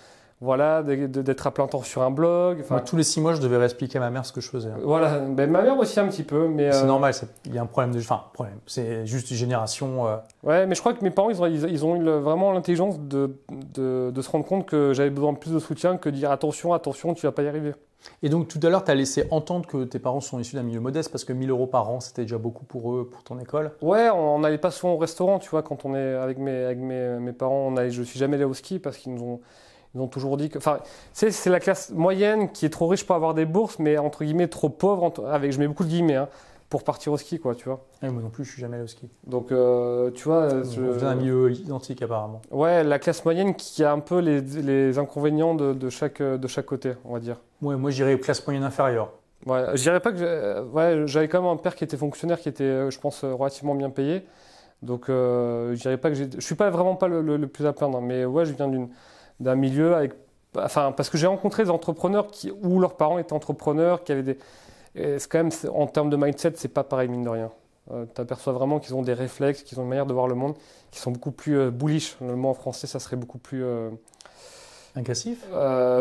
voilà, 0.43 0.83
d'être 0.83 1.47
à 1.47 1.51
plein 1.51 1.67
temps 1.67 1.83
sur 1.83 2.01
un 2.01 2.11
blog. 2.11 2.59
Enfin, 2.59 2.79
tous 2.79 2.97
les 2.97 3.03
six 3.03 3.21
mois, 3.21 3.33
je 3.33 3.41
devais 3.41 3.55
réexpliquer 3.55 3.97
à 3.97 4.01
ma 4.01 4.09
mère 4.09 4.25
ce 4.25 4.33
que 4.33 4.41
je 4.41 4.49
faisais. 4.49 4.69
Voilà, 4.83 5.19
ben, 5.19 5.49
ma 5.49 5.61
mère 5.61 5.77
aussi 5.79 5.99
un 6.01 6.07
petit 6.07 6.23
peu, 6.23 6.49
mais 6.49 6.71
c'est 6.73 6.83
euh, 6.83 6.85
normal. 6.85 7.13
Il 7.45 7.55
y 7.55 7.57
a 7.57 7.61
un 7.61 7.65
problème 7.65 7.93
de, 7.93 7.99
enfin, 7.99 8.23
problème. 8.33 8.57
C'est 8.67 9.05
juste 9.05 9.31
une 9.31 9.37
génération. 9.37 10.05
Euh. 10.05 10.17
Ouais, 10.43 10.65
mais 10.65 10.75
je 10.75 10.81
crois 10.81 10.93
que 10.93 11.03
mes 11.03 11.11
parents, 11.11 11.29
ils 11.29 11.41
ont, 11.41 11.45
ils, 11.47 11.85
ont 11.85 11.95
eu 11.95 12.03
vraiment 12.19 12.51
l'intelligence 12.51 12.99
de, 12.99 13.37
de, 13.73 14.11
de, 14.13 14.21
se 14.21 14.29
rendre 14.29 14.45
compte 14.45 14.65
que 14.65 14.91
j'avais 14.93 15.09
besoin 15.09 15.31
de 15.31 15.37
plus 15.37 15.51
de 15.51 15.59
soutien 15.59 15.95
que 15.95 16.09
de 16.09 16.15
dire 16.15 16.29
attention, 16.29 16.73
attention, 16.73 17.13
tu 17.13 17.25
vas 17.25 17.31
pas 17.31 17.43
y 17.43 17.47
arriver. 17.47 17.73
Et 18.21 18.27
donc 18.27 18.49
tout 18.49 18.59
à 18.63 18.69
l'heure, 18.69 18.83
tu 18.83 18.91
as 18.91 18.95
laissé 18.95 19.25
entendre 19.31 19.65
que 19.65 19.85
tes 19.85 19.99
parents 19.99 20.19
sont 20.19 20.37
issus 20.37 20.57
d'un 20.57 20.63
milieu 20.63 20.81
modeste 20.81 21.09
parce 21.09 21.23
que 21.23 21.31
1000 21.31 21.49
euros 21.49 21.67
par 21.67 21.89
an, 21.89 22.01
c'était 22.01 22.23
déjà 22.23 22.37
beaucoup 22.37 22.65
pour 22.65 22.93
eux, 22.93 23.09
pour 23.09 23.23
ton 23.23 23.39
école. 23.39 23.71
Ouais, 23.81 24.09
on 24.09 24.39
n'allait 24.39 24.57
pas 24.57 24.71
souvent 24.71 24.95
au 24.95 24.97
restaurant, 24.97 25.39
tu 25.39 25.49
vois, 25.49 25.63
quand 25.63 25.85
on 25.85 25.95
est 25.95 26.13
avec 26.15 26.37
mes, 26.37 26.63
avec 26.63 26.79
mes, 26.79 27.17
mes 27.19 27.31
parents, 27.31 27.67
on 27.67 27.77
allait, 27.77 27.91
je 27.91 28.03
suis 28.03 28.19
jamais 28.19 28.35
allé 28.35 28.43
au 28.43 28.53
ski 28.53 28.79
parce 28.79 28.97
qu'ils 28.97 29.13
nous 29.13 29.23
ont, 29.23 29.39
ils 29.95 30.01
ont 30.01 30.07
toujours 30.07 30.37
dit 30.37 30.49
que. 30.49 30.57
Enfin, 30.57 30.79
c'est 31.13 31.45
la 31.47 31.59
classe 31.59 31.91
moyenne 31.91 32.51
qui 32.51 32.65
est 32.65 32.69
trop 32.69 32.87
riche 32.87 33.05
pour 33.05 33.15
avoir 33.15 33.33
des 33.33 33.45
bourses, 33.45 33.79
mais 33.79 33.97
entre 33.97 34.23
guillemets 34.23 34.47
trop 34.47 34.69
pauvre, 34.69 35.13
avec, 35.27 35.51
je 35.51 35.59
mets 35.59 35.67
beaucoup 35.67 35.83
de 35.83 35.89
guillemets, 35.89 36.15
hein, 36.15 36.29
pour 36.69 36.83
partir 36.83 37.11
au 37.11 37.17
ski, 37.17 37.39
quoi, 37.39 37.53
tu 37.53 37.65
vois. 37.65 37.85
moi 38.01 38.21
non 38.21 38.29
plus, 38.29 38.45
je 38.45 38.51
suis 38.51 38.61
jamais 38.61 38.75
allé 38.75 38.85
au 38.85 38.87
ski. 38.87 39.07
Donc, 39.27 39.51
euh, 39.51 40.09
tu 40.11 40.23
vois. 40.23 40.63
Je... 40.63 40.81
viens 40.81 41.09
d'un 41.09 41.15
milieu 41.15 41.51
identique, 41.51 42.01
apparemment. 42.01 42.41
Ouais, 42.49 42.83
la 42.83 42.97
classe 42.97 43.23
moyenne 43.23 43.53
qui 43.53 43.83
a 43.83 43.91
un 43.91 43.99
peu 43.99 44.19
les, 44.19 44.41
les 44.41 44.97
inconvénients 44.97 45.53
de, 45.53 45.73
de, 45.73 45.89
chaque, 45.89 46.21
de 46.21 46.47
chaque 46.47 46.65
côté, 46.65 46.93
on 47.05 47.13
va 47.13 47.19
dire. 47.19 47.37
Ouais, 47.61 47.75
moi, 47.75 47.91
j'irais 47.91 48.17
classe 48.19 48.45
moyenne 48.47 48.63
inférieure. 48.63 49.11
Ouais, 49.45 49.65
je 49.75 49.81
dirais 49.83 49.99
pas 49.99 50.11
que. 50.11 50.63
Ouais, 50.71 51.03
j'avais 51.05 51.27
quand 51.27 51.41
même 51.41 51.51
un 51.51 51.57
père 51.57 51.75
qui 51.75 51.83
était 51.83 51.97
fonctionnaire, 51.97 52.39
qui 52.39 52.49
était, 52.49 52.89
je 52.89 52.99
pense, 52.99 53.23
relativement 53.23 53.75
bien 53.75 53.91
payé. 53.91 54.25
Donc, 54.81 55.09
euh, 55.09 55.75
je 55.75 55.81
dirais 55.81 55.97
pas 55.97 56.09
que 56.09 56.15
j'ai. 56.15 56.27
Je 56.33 56.41
suis 56.41 56.55
pas 56.55 56.69
vraiment 56.71 56.95
pas 56.95 57.07
le, 57.07 57.21
le 57.21 57.47
plus 57.47 57.67
à 57.67 57.73
plaindre, 57.73 58.01
mais 58.01 58.25
ouais, 58.25 58.45
je 58.45 58.53
viens 58.53 58.67
d'une 58.67 58.89
d'un 59.39 59.55
milieu 59.55 59.95
avec. 59.95 60.13
Enfin, 60.55 60.91
parce 60.91 61.09
que 61.09 61.17
j'ai 61.17 61.27
rencontré 61.27 61.63
des 61.63 61.69
entrepreneurs 61.69 62.27
qui, 62.27 62.51
où 62.51 62.79
leurs 62.79 62.95
parents 62.95 63.17
étaient 63.17 63.33
entrepreneurs, 63.33 64.03
qui 64.03 64.11
avaient 64.11 64.23
des. 64.23 64.37
C'est 64.95 65.27
quand 65.27 65.39
même, 65.39 65.51
en 65.73 65.87
termes 65.87 66.11
de 66.11 66.15
mindset, 66.15 66.53
c'est 66.55 66.67
pas 66.67 66.83
pareil, 66.83 67.09
mine 67.09 67.23
de 67.23 67.29
rien. 67.29 67.51
Euh, 67.91 68.05
tu 68.13 68.21
aperçois 68.21 68.53
vraiment 68.53 68.79
qu'ils 68.79 68.95
ont 68.95 69.01
des 69.01 69.13
réflexes, 69.13 69.63
qu'ils 69.63 69.79
ont 69.79 69.83
une 69.83 69.89
manière 69.89 70.05
de 70.05 70.13
voir 70.13 70.27
le 70.27 70.35
monde 70.35 70.55
qui 70.91 70.99
sont 70.99 71.11
beaucoup 71.11 71.31
plus 71.31 71.57
euh, 71.57 71.71
bullish. 71.71 72.17
Le 72.21 72.35
mot 72.35 72.49
en 72.49 72.53
français, 72.53 72.87
ça 72.87 72.99
serait 72.99 73.17
beaucoup 73.17 73.37
plus. 73.37 73.63
Euh, 73.63 73.89
Agressif 74.95 75.43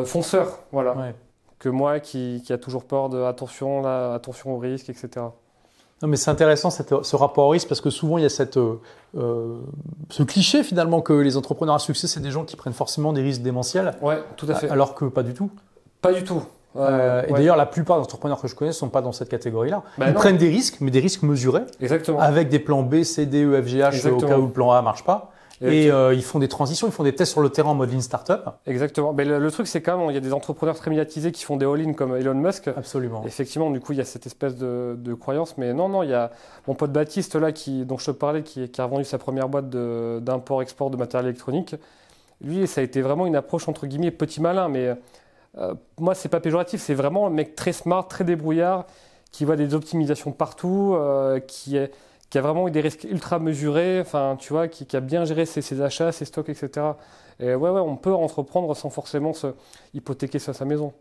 Fonceur, 0.05 0.61
voilà. 0.71 1.15
Que 1.59 1.69
moi 1.69 2.01
qui, 2.01 2.43
qui, 2.45 2.53
a 2.53 2.59
toujours 2.59 2.85
peur 2.85 3.09
de 3.09 3.23
attention, 3.23 3.81
là, 3.81 4.15
attention 4.15 4.55
au 4.55 4.59
risque, 4.59 4.91
etc. 4.91 5.27
Non, 6.03 6.09
mais 6.09 6.17
c'est 6.17 6.31
intéressant 6.31 6.71
ce 6.71 7.17
rapport 7.17 7.47
au 7.47 7.51
risque 7.51 7.69
parce 7.69 7.81
que 7.81 7.91
souvent 7.91 8.19
il 8.19 8.23
y 8.23 8.27
a 8.27 8.29
cette, 8.29 8.59
ce 9.15 10.23
cliché 10.25 10.65
finalement 10.65 11.01
que 11.01 11.13
les 11.13 11.37
entrepreneurs 11.37 11.77
à 11.77 11.79
succès, 11.79 12.09
c'est 12.09 12.21
des 12.21 12.33
gens 12.33 12.45
qui 12.45 12.57
prennent 12.57 12.73
forcément 12.73 13.13
des 13.13 13.23
risques 13.23 13.43
démentiels. 13.43 13.93
Ouais, 14.03 14.23
tout 14.37 14.47
à 14.49 14.55
fait. 14.55 14.69
Alors 14.69 14.95
que 14.95 15.05
pas 15.05 15.23
du 15.23 15.33
tout. 15.33 15.51
Pas 16.01 16.13
du 16.13 16.25
tout. 16.25 16.43
Euh, 16.77 17.23
et 17.29 17.33
d'ailleurs, 17.33 17.57
la 17.57 17.67
plupart 17.67 17.99
des 17.99 18.05
entrepreneurs 18.05 18.41
que 18.41 18.49
je 18.49 18.55
connais 18.55 18.71
ne 18.71 18.75
sont 18.75 18.89
pas 18.89 19.03
dans 19.03 19.13
cette 19.13 19.29
catégorie-là. 19.29 19.83
Bah 19.99 20.07
ils 20.09 20.15
prennent 20.15 20.39
des 20.39 20.49
risques, 20.49 20.79
mais 20.81 20.91
des 20.91 21.01
risques 21.01 21.23
mesurés. 21.23 21.65
Exactement. 21.81 22.19
Avec 22.19 22.49
des 22.49 22.59
plans 22.59 22.83
B, 22.83 23.03
C, 23.03 23.27
D, 23.27 23.45
E, 23.45 23.63
F, 23.63 23.67
G, 23.67 23.79
H 23.81 24.09
au 24.09 24.17
cas 24.17 24.39
où 24.39 24.47
le 24.47 24.53
plan 24.53 24.71
A 24.73 24.83
marche 24.83 25.05
pas. 25.05 25.32
Et 25.63 25.91
euh, 25.91 26.13
ils 26.13 26.23
font 26.23 26.39
des 26.39 26.49
transitions, 26.49 26.89
ils 26.89 26.93
font 26.93 27.05
des 27.05 27.15
tests 27.15 27.33
sur 27.33 27.41
le 27.41 27.51
terrain 27.51 27.71
en 27.71 27.75
mode 27.75 27.93
lean 27.93 28.01
startup. 28.01 28.51
Exactement. 28.67 29.13
Mais 29.13 29.25
le, 29.25 29.51
truc, 29.51 29.67
c'est 29.67 29.81
quand 29.81 29.97
même, 29.97 30.11
il 30.11 30.15
y 30.15 30.17
a 30.17 30.21
des 30.21 30.33
entrepreneurs 30.33 30.77
très 30.77 30.91
médiatisés 30.91 31.31
qui 31.31 31.45
font 31.45 31.57
des 31.57 31.67
all-in 31.67 31.93
comme 31.93 32.17
Elon 32.17 32.35
Musk. 32.35 32.69
Absolument. 32.69 33.25
Effectivement, 33.27 33.71
du 33.71 33.81
coup, 33.81 33.93
il 33.93 33.99
y 33.99 34.01
a 34.01 34.05
cette 34.05 34.27
espèce 34.27 34.57
de, 34.57 35.15
croyance. 35.15 35.57
Mais 35.59 35.73
non, 35.73 35.89
non, 35.89 36.03
il 36.03 36.11
y 36.11 36.15
a 36.15 36.31
mon 36.67 36.75
pote 36.75 36.93
Baptiste, 36.93 37.37
là, 37.37 37.53
qui, 37.53 37.85
dont 37.85 37.99
je 37.99 38.07
te 38.07 38.11
parlais, 38.11 38.43
qui, 38.43 38.69
qui 38.69 38.81
a 38.81 38.87
vendu 38.87 39.05
sa 39.05 39.19
première 39.19 39.49
boîte 39.49 39.71
d'import-export 39.71 40.91
de, 40.91 40.97
matériel 40.97 41.29
électronique. 41.29 41.77
Lui, 42.43 42.67
ça 42.67 42.81
a 42.81 42.85
été 42.85 43.01
vraiment 43.03 43.27
une 43.27 43.37
approche, 43.37 43.69
entre 43.69 43.87
guillemets, 43.87 44.11
petit 44.11 44.41
malin. 44.41 44.69
Mais 44.69 44.97
euh, 45.59 45.75
moi, 46.01 46.15
c'est 46.15 46.29
pas 46.29 46.41
péjoratif, 46.41 46.81
c'est 46.81 46.95
vraiment 46.95 47.27
un 47.27 47.31
mec 47.31 47.55
très 47.55 47.73
smart, 47.73 48.07
très 48.07 48.25
débrouillard, 48.25 48.87
qui 49.31 49.45
voit 49.45 49.57
des 49.57 49.75
optimisations 49.75 50.33
partout, 50.33 50.95
euh, 50.95 51.41
qui, 51.41 51.77
est, 51.77 51.93
qui, 52.33 52.39
a 52.39 52.41
vraiment 52.41 52.67
eu 52.67 52.71
des 52.71 52.81
risques 52.81 53.05
ultra 53.05 53.39
mesurés, 53.39 54.01
enfin, 54.01 54.37
tu 54.41 54.55
vois, 54.55 54.67
qui, 54.67 54.97
a 54.97 55.01
bien 55.01 55.27
géré 55.27 55.45
ses, 55.45 55.83
achats, 55.83 56.13
ses 56.13 56.25
stocks, 56.25 56.49
etc. 56.49 56.71
Et 57.39 57.55
ouais, 57.55 57.69
ouais, 57.69 57.81
on 57.81 57.97
peut 57.97 58.15
entreprendre 58.15 58.75
sans 58.75 58.89
forcément 58.89 59.35
se 59.35 59.49
hypothéquer 59.93 60.39
sur 60.39 60.55
sa 60.55 60.65
maison. 60.65 60.95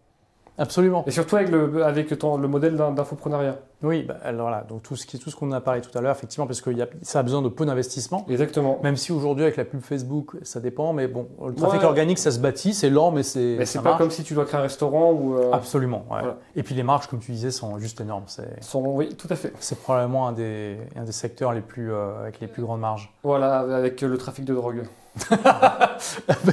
Absolument. 0.58 1.04
Et 1.08 1.12
surtout 1.12 1.36
avec 1.38 1.50
le, 1.50 1.84
avec 1.84 2.10
le 2.10 2.48
modèle 2.48 2.76
d'infoprenariat. 2.76 3.58
Oui, 3.84 4.04
bah, 4.04 4.18
alors 4.24 4.48
voilà, 4.48 4.62
donc 4.62 4.84
tout 4.84 4.96
ce, 4.96 5.08
qui, 5.08 5.18
tout 5.18 5.32
ce 5.32 5.36
qu'on 5.36 5.52
a 5.52 5.62
parlé 5.62 5.82
tout 5.82 5.96
à 5.98 6.02
l'heure, 6.02 6.16
effectivement, 6.16 6.46
parce 6.46 6.62
que 6.62 6.70
y 6.70 6.82
a, 6.82 6.88
ça 7.02 7.20
a 7.20 7.24
besoin 7.24 7.42
de 7.42 7.50
peu 7.50 7.66
d'investissement. 7.66 8.26
Exactement. 8.30 8.80
Même 8.84 8.96
si 8.96 9.12
aujourd'hui, 9.12 9.44
avec 9.44 9.58
la 9.58 9.66
pub 9.66 9.82
Facebook, 9.82 10.36
ça 10.44 10.60
dépend, 10.60 10.94
mais 10.94 11.08
bon, 11.08 11.28
le 11.46 11.56
trafic 11.56 11.84
organique, 11.84 12.20
ça 12.20 12.32
se 12.32 12.40
bâtit, 12.40 12.74
c'est 12.74 12.90
lent, 12.90 13.12
mais 13.12 13.24
c'est. 13.24 13.56
Mais 13.58 13.66
c'est 13.66 13.82
pas 13.82 13.98
comme 13.98 14.12
si 14.12 14.24
tu 14.24 14.34
dois 14.34 14.46
créer 14.46 14.60
un 14.60 14.64
restaurant 14.64 15.12
ou. 15.12 15.36
Euh, 15.36 15.52
Absolument, 15.52 16.06
ouais. 16.12 16.22
Et 16.56 16.64
puis 16.64 16.76
les 16.76 16.84
marges, 16.84 17.08
comme 17.08 17.20
tu 17.20 17.32
disais, 17.32 17.52
sont 17.52 17.78
juste 17.80 18.02
énormes. 18.02 18.26
Sont, 18.62 18.84
oui, 18.86 19.16
tout 19.16 19.28
à 19.30 19.36
fait. 19.36 19.54
C'est 19.60 19.80
probablement 19.80 20.28
un 20.28 20.34
des, 20.34 20.78
un 20.96 21.04
des 21.04 21.12
secteurs 21.12 21.54
les 21.54 21.62
plus, 21.62 21.92
euh, 21.92 22.22
avec 22.22 22.40
les 22.40 22.48
plus 22.48 22.62
grandes 22.62 22.82
marges. 22.82 23.12
Voilà, 23.24 23.60
avec 23.60 24.02
le 24.02 24.18
trafic 24.18 24.46
de 24.46 24.54
drogue. 24.54 24.84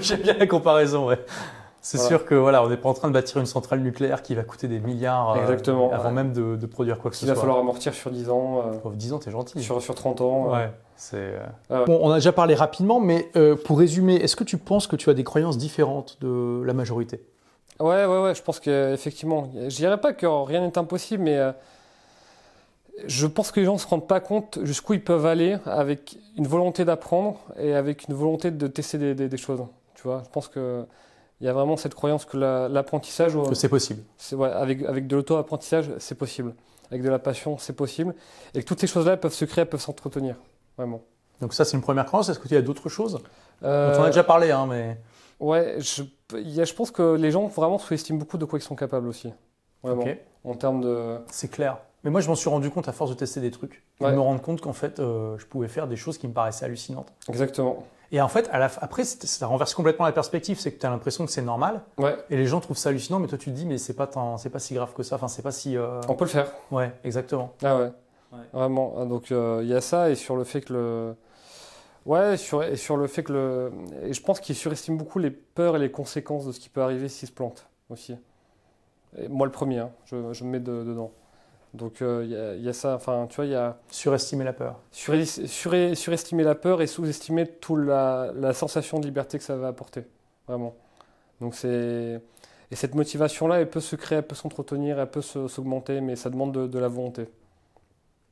J'aime 0.00 0.20
bien 0.22 0.34
la 0.38 0.46
comparaison, 0.46 1.08
ouais. 1.08 1.18
C'est 1.90 2.06
sûr 2.06 2.26
que 2.26 2.34
voilà, 2.34 2.62
on 2.62 2.68
n'est 2.68 2.76
pas 2.76 2.90
en 2.90 2.94
train 2.94 3.08
de 3.08 3.14
bâtir 3.14 3.40
une 3.40 3.46
centrale 3.46 3.80
nucléaire 3.80 4.22
qui 4.22 4.34
va 4.34 4.42
coûter 4.42 4.68
des 4.68 4.78
milliards 4.78 5.30
euh, 5.30 5.90
avant 5.90 6.10
même 6.10 6.34
de, 6.34 6.66
produire 6.66 6.98
quoi 6.98 7.10
que 7.10 7.16
ce 7.16 7.24
soit. 7.24 7.32
Il 7.32 7.34
va 7.34 7.40
falloir 7.40 7.58
amortir 7.58 7.94
sur 7.94 8.10
10 8.10 8.28
ans. 8.28 8.62
Euh, 8.84 8.90
10 8.94 9.12
ans, 9.14 9.18
t'es 9.18 9.30
gentil. 9.30 9.62
Sur, 9.62 9.80
sur 9.80 9.94
30 9.94 10.20
ans. 10.20 10.52
Ouais. 10.52 10.70
C'est, 10.96 11.16
euh, 11.16 11.46
ah 11.70 11.84
Bon, 11.86 11.98
on 12.02 12.10
a 12.10 12.16
déjà 12.16 12.32
parlé 12.32 12.54
rapidement, 12.54 13.00
mais 13.00 13.30
euh, 13.36 13.56
pour 13.56 13.78
résumer, 13.78 14.16
est-ce 14.16 14.36
que 14.36 14.44
tu 14.44 14.58
penses 14.58 14.86
que 14.86 14.96
tu 14.96 15.08
as 15.08 15.14
des 15.14 15.24
croyances 15.24 15.56
différentes 15.56 16.18
de 16.20 16.62
la 16.62 16.74
majorité? 16.74 17.22
Ouais, 17.80 18.04
ouais, 18.04 18.22
ouais, 18.22 18.34
je 18.34 18.42
pense 18.42 18.60
qu'effectivement. 18.60 19.50
Je 19.54 19.76
dirais 19.76 19.98
pas 19.98 20.12
que 20.12 20.26
rien 20.26 20.60
n'est 20.60 20.76
impossible, 20.76 21.22
mais 21.22 21.40
je 23.06 23.26
pense 23.26 23.50
que 23.50 23.60
les 23.60 23.66
gens 23.66 23.74
ne 23.74 23.78
se 23.78 23.86
rendent 23.86 24.08
pas 24.08 24.20
compte 24.20 24.58
jusqu'où 24.62 24.92
ils 24.92 25.04
peuvent 25.04 25.26
aller 25.26 25.56
avec 25.64 26.18
une 26.36 26.48
volonté 26.48 26.84
d'apprendre 26.84 27.38
et 27.58 27.74
avec 27.74 28.08
une 28.08 28.14
volonté 28.14 28.50
de 28.50 28.66
tester 28.66 28.98
des, 28.98 29.14
des, 29.14 29.28
des 29.28 29.36
choses. 29.38 29.64
Tu 29.94 30.02
vois, 30.02 30.22
je 30.24 30.30
pense 30.30 30.48
que 30.48 30.84
il 31.40 31.46
y 31.46 31.50
a 31.50 31.52
vraiment 31.52 31.76
cette 31.76 31.94
croyance 31.94 32.24
que 32.24 32.36
l'apprentissage. 32.36 33.34
que 33.34 33.54
c'est 33.54 33.68
possible. 33.68 34.02
Ouais, 34.32 34.50
avec, 34.50 34.82
avec 34.82 35.06
de 35.06 35.16
l'auto-apprentissage, 35.16 35.90
c'est 35.98 36.16
possible. 36.16 36.54
Avec 36.90 37.02
de 37.02 37.08
la 37.08 37.18
passion, 37.18 37.58
c'est 37.58 37.74
possible. 37.74 38.14
Et 38.54 38.62
que 38.62 38.66
toutes 38.66 38.80
ces 38.80 38.86
choses-là 38.86 39.16
peuvent 39.16 39.34
se 39.34 39.44
créer, 39.44 39.64
peuvent 39.64 39.80
s'entretenir. 39.80 40.36
Vraiment. 40.76 41.02
Donc, 41.40 41.54
ça, 41.54 41.64
c'est 41.64 41.76
une 41.76 41.82
première 41.82 42.06
croyance. 42.06 42.28
Est-ce 42.28 42.38
que 42.38 42.48
tu 42.48 42.56
as 42.56 42.62
d'autres 42.62 42.88
choses? 42.88 43.20
Euh... 43.62 43.94
On 43.96 44.00
en 44.00 44.04
a 44.04 44.06
déjà 44.06 44.24
parlé, 44.24 44.50
hein, 44.50 44.66
mais. 44.68 44.98
Ouais, 45.38 45.76
je, 45.78 46.02
y 46.36 46.60
a, 46.60 46.64
je 46.64 46.74
pense 46.74 46.90
que 46.90 47.14
les 47.14 47.30
gens 47.30 47.46
vraiment 47.46 47.78
sous-estiment 47.78 48.18
beaucoup 48.18 48.38
de 48.38 48.44
quoi 48.44 48.58
ils 48.58 48.62
sont 48.62 48.74
capables 48.74 49.06
aussi. 49.06 49.32
Vraiment. 49.82 50.04
En 50.44 50.54
termes 50.54 50.80
de. 50.80 51.18
C'est 51.30 51.48
clair. 51.48 51.78
Mais 52.04 52.10
moi, 52.10 52.20
je 52.20 52.28
m'en 52.28 52.34
suis 52.34 52.48
rendu 52.48 52.70
compte 52.70 52.88
à 52.88 52.92
force 52.92 53.10
de 53.10 53.16
tester 53.16 53.40
des 53.40 53.50
trucs. 53.50 53.84
de 54.00 54.06
me 54.06 54.20
rendre 54.20 54.40
compte 54.40 54.60
qu'en 54.60 54.72
fait, 54.72 54.98
euh, 54.98 55.36
je 55.38 55.46
pouvais 55.46 55.68
faire 55.68 55.86
des 55.88 55.96
choses 55.96 56.18
qui 56.18 56.26
me 56.26 56.32
paraissaient 56.32 56.64
hallucinantes. 56.64 57.12
Exactement. 57.28 57.84
Et 58.10 58.20
en 58.20 58.28
fait, 58.28 58.48
à 58.52 58.58
la, 58.58 58.70
après, 58.80 59.04
ça 59.04 59.46
renverse 59.46 59.74
complètement 59.74 60.06
la 60.06 60.12
perspective. 60.12 60.58
C'est 60.58 60.72
que 60.72 60.80
tu 60.80 60.86
as 60.86 60.90
l'impression 60.90 61.26
que 61.26 61.32
c'est 61.32 61.42
normal. 61.42 61.82
Ouais. 61.98 62.16
Et 62.30 62.36
les 62.36 62.46
gens 62.46 62.60
trouvent 62.60 62.78
ça 62.78 62.88
hallucinant, 62.88 63.18
mais 63.18 63.26
toi, 63.26 63.36
tu 63.36 63.50
te 63.50 63.54
dis, 63.54 63.66
mais 63.66 63.78
c'est 63.78 63.94
pas, 63.94 64.08
c'est 64.38 64.50
pas 64.50 64.58
si 64.58 64.74
grave 64.74 64.94
que 64.94 65.02
ça. 65.02 65.16
Enfin, 65.16 65.28
c'est 65.28 65.42
pas 65.42 65.52
si. 65.52 65.76
Euh, 65.76 66.00
On 66.08 66.14
peut 66.14 66.24
le 66.24 66.30
faire. 66.30 66.52
Ouais, 66.70 66.92
exactement. 67.04 67.54
Ah 67.62 67.76
ouais. 67.76 67.92
Vraiment. 68.52 68.94
Ah, 68.98 69.04
donc, 69.04 69.30
euh, 69.30 69.60
il 69.62 69.68
y 69.68 69.74
a 69.74 69.80
ça, 69.80 70.10
et 70.10 70.14
sur 70.14 70.36
le 70.36 70.44
fait 70.44 70.62
que 70.62 70.72
le. 70.72 71.14
Ouais, 72.06 72.38
sur, 72.38 72.62
et 72.62 72.76
sur 72.76 72.96
le 72.96 73.06
fait 73.06 73.22
que 73.22 73.32
le. 73.32 73.72
Et 74.02 74.14
je 74.14 74.22
pense 74.22 74.40
qu'il 74.40 74.54
surestime 74.54 74.96
beaucoup 74.96 75.18
les 75.18 75.30
peurs 75.30 75.76
et 75.76 75.78
les 75.78 75.90
conséquences 75.90 76.46
de 76.46 76.52
ce 76.52 76.60
qui 76.60 76.70
peut 76.70 76.80
arriver 76.80 77.08
s'il 77.08 77.28
se 77.28 77.34
plante 77.34 77.68
aussi. 77.90 78.16
Et 79.18 79.28
moi, 79.28 79.46
le 79.46 79.52
premier, 79.52 79.80
hein, 79.80 79.90
je, 80.06 80.32
je, 80.32 80.44
me 80.44 80.50
mets 80.50 80.60
dedans. 80.60 81.12
Donc 81.74 82.00
euh, 82.00 82.54
il 82.58 82.64
y, 82.64 82.68
a 82.68 82.72
ça, 82.72 82.94
enfin 82.94 83.26
tu 83.28 83.36
vois, 83.36 83.44
il 83.44 83.52
y 83.52 83.54
a... 83.54 83.78
Surestimer 83.90 84.44
la 84.44 84.52
peur. 84.52 84.80
surestimer 84.90 86.42
la 86.42 86.54
peur 86.54 86.80
et 86.80 86.86
sous-estimer 86.86 87.46
toute 87.46 87.84
la, 87.86 88.32
la, 88.34 88.54
sensation 88.54 89.00
de 89.00 89.04
liberté 89.04 89.38
que 89.38 89.44
ça 89.44 89.56
va 89.56 89.68
apporter, 89.68 90.04
vraiment. 90.46 90.74
Donc 91.40 91.54
c'est... 91.54 92.20
Et 92.70 92.76
cette 92.76 92.94
motivation-là, 92.94 93.60
elle 93.60 93.70
peut 93.70 93.80
se 93.80 93.96
créer, 93.96 94.18
elle 94.18 94.26
peut 94.26 94.34
s'entretenir, 94.34 94.98
elle 94.98 95.10
peut 95.10 95.22
s'augmenter, 95.22 96.00
mais 96.00 96.16
ça 96.16 96.28
demande 96.30 96.52
de, 96.52 96.78
la 96.78 96.88
volonté. 96.88 97.28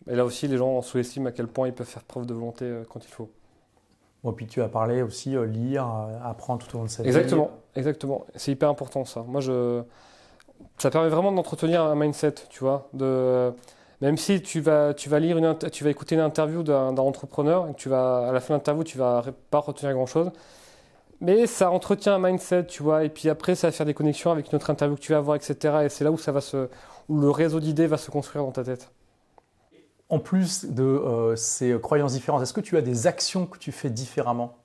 Et 0.06 0.14
là 0.14 0.24
aussi, 0.24 0.46
les 0.46 0.58
gens 0.58 0.82
sous-estiment 0.82 1.28
à 1.28 1.32
quel 1.32 1.46
point 1.46 1.68
ils 1.68 1.74
peuvent 1.74 1.86
faire 1.86 2.04
preuve 2.04 2.26
de 2.26 2.34
volonté 2.34 2.64
euh, 2.64 2.84
quand 2.88 3.04
il 3.04 3.10
faut. 3.10 3.30
Bon, 4.22 4.32
puis 4.32 4.46
tu 4.46 4.60
as 4.60 4.68
parlé 4.68 5.02
aussi 5.02 5.36
euh, 5.36 5.46
lire, 5.46 5.86
apprendre 6.22 6.66
tout 6.66 6.76
au 6.76 6.80
long 6.80 6.84
de 6.84 6.90
sa 6.90 7.02
vie. 7.02 7.08
Exactement, 7.08 7.50
exactement. 7.74 8.26
C'est 8.34 8.52
hyper 8.52 8.68
important 8.68 9.04
ça. 9.04 9.22
Moi, 9.22 9.40
je 9.40 9.82
ça 10.78 10.90
permet 10.90 11.08
vraiment 11.08 11.32
d'entretenir 11.32 11.82
un 11.82 11.94
mindset, 11.94 12.34
tu 12.50 12.60
vois. 12.60 12.88
Même 14.02 14.18
si 14.18 14.42
tu 14.42 14.60
vas, 14.60 14.92
tu 14.92 15.08
vas 15.08 15.18
lire 15.18 15.38
tu 15.72 15.84
vas 15.84 15.90
écouter 15.90 16.16
une 16.16 16.20
interview 16.20 16.62
d'un 16.62 16.96
entrepreneur, 16.98 17.68
et 17.68 17.74
tu 17.74 17.88
vas, 17.88 18.28
à 18.28 18.32
la 18.32 18.40
fin 18.40 18.54
de 18.54 18.58
l'interview, 18.58 18.84
tu 18.84 18.98
vas 18.98 19.24
pas 19.50 19.58
retenir 19.58 19.92
grand 19.94 20.06
chose. 20.06 20.30
Mais 21.20 21.46
ça 21.46 21.70
entretient 21.70 22.14
un 22.16 22.18
mindset, 22.18 22.66
tu 22.66 22.82
vois. 22.82 23.04
Et 23.04 23.08
puis 23.08 23.30
après, 23.30 23.54
ça 23.54 23.68
va 23.68 23.72
faire 23.72 23.86
des 23.86 23.94
connexions 23.94 24.30
avec 24.30 24.52
une 24.52 24.56
autre 24.56 24.68
interview 24.68 24.96
que 24.96 25.00
tu 25.00 25.12
vas 25.12 25.18
avoir, 25.18 25.36
etc. 25.36 25.78
Et 25.84 25.88
c'est 25.88 26.04
là 26.04 26.10
où 26.10 26.18
ça 26.18 26.32
va 26.32 26.40
où 27.08 27.20
le 27.20 27.30
réseau 27.30 27.60
d'idées 27.60 27.86
va 27.86 27.96
se 27.96 28.10
construire 28.10 28.44
dans 28.44 28.52
ta 28.52 28.64
tête. 28.64 28.90
En 30.08 30.18
plus 30.18 30.66
de 30.66 30.82
euh, 30.82 31.36
ces 31.36 31.78
croyances 31.80 32.12
différentes, 32.12 32.42
est-ce 32.42 32.52
que 32.52 32.60
tu 32.60 32.76
as 32.76 32.82
des 32.82 33.06
actions 33.06 33.46
que 33.46 33.58
tu 33.58 33.72
fais 33.72 33.90
différemment? 33.90 34.56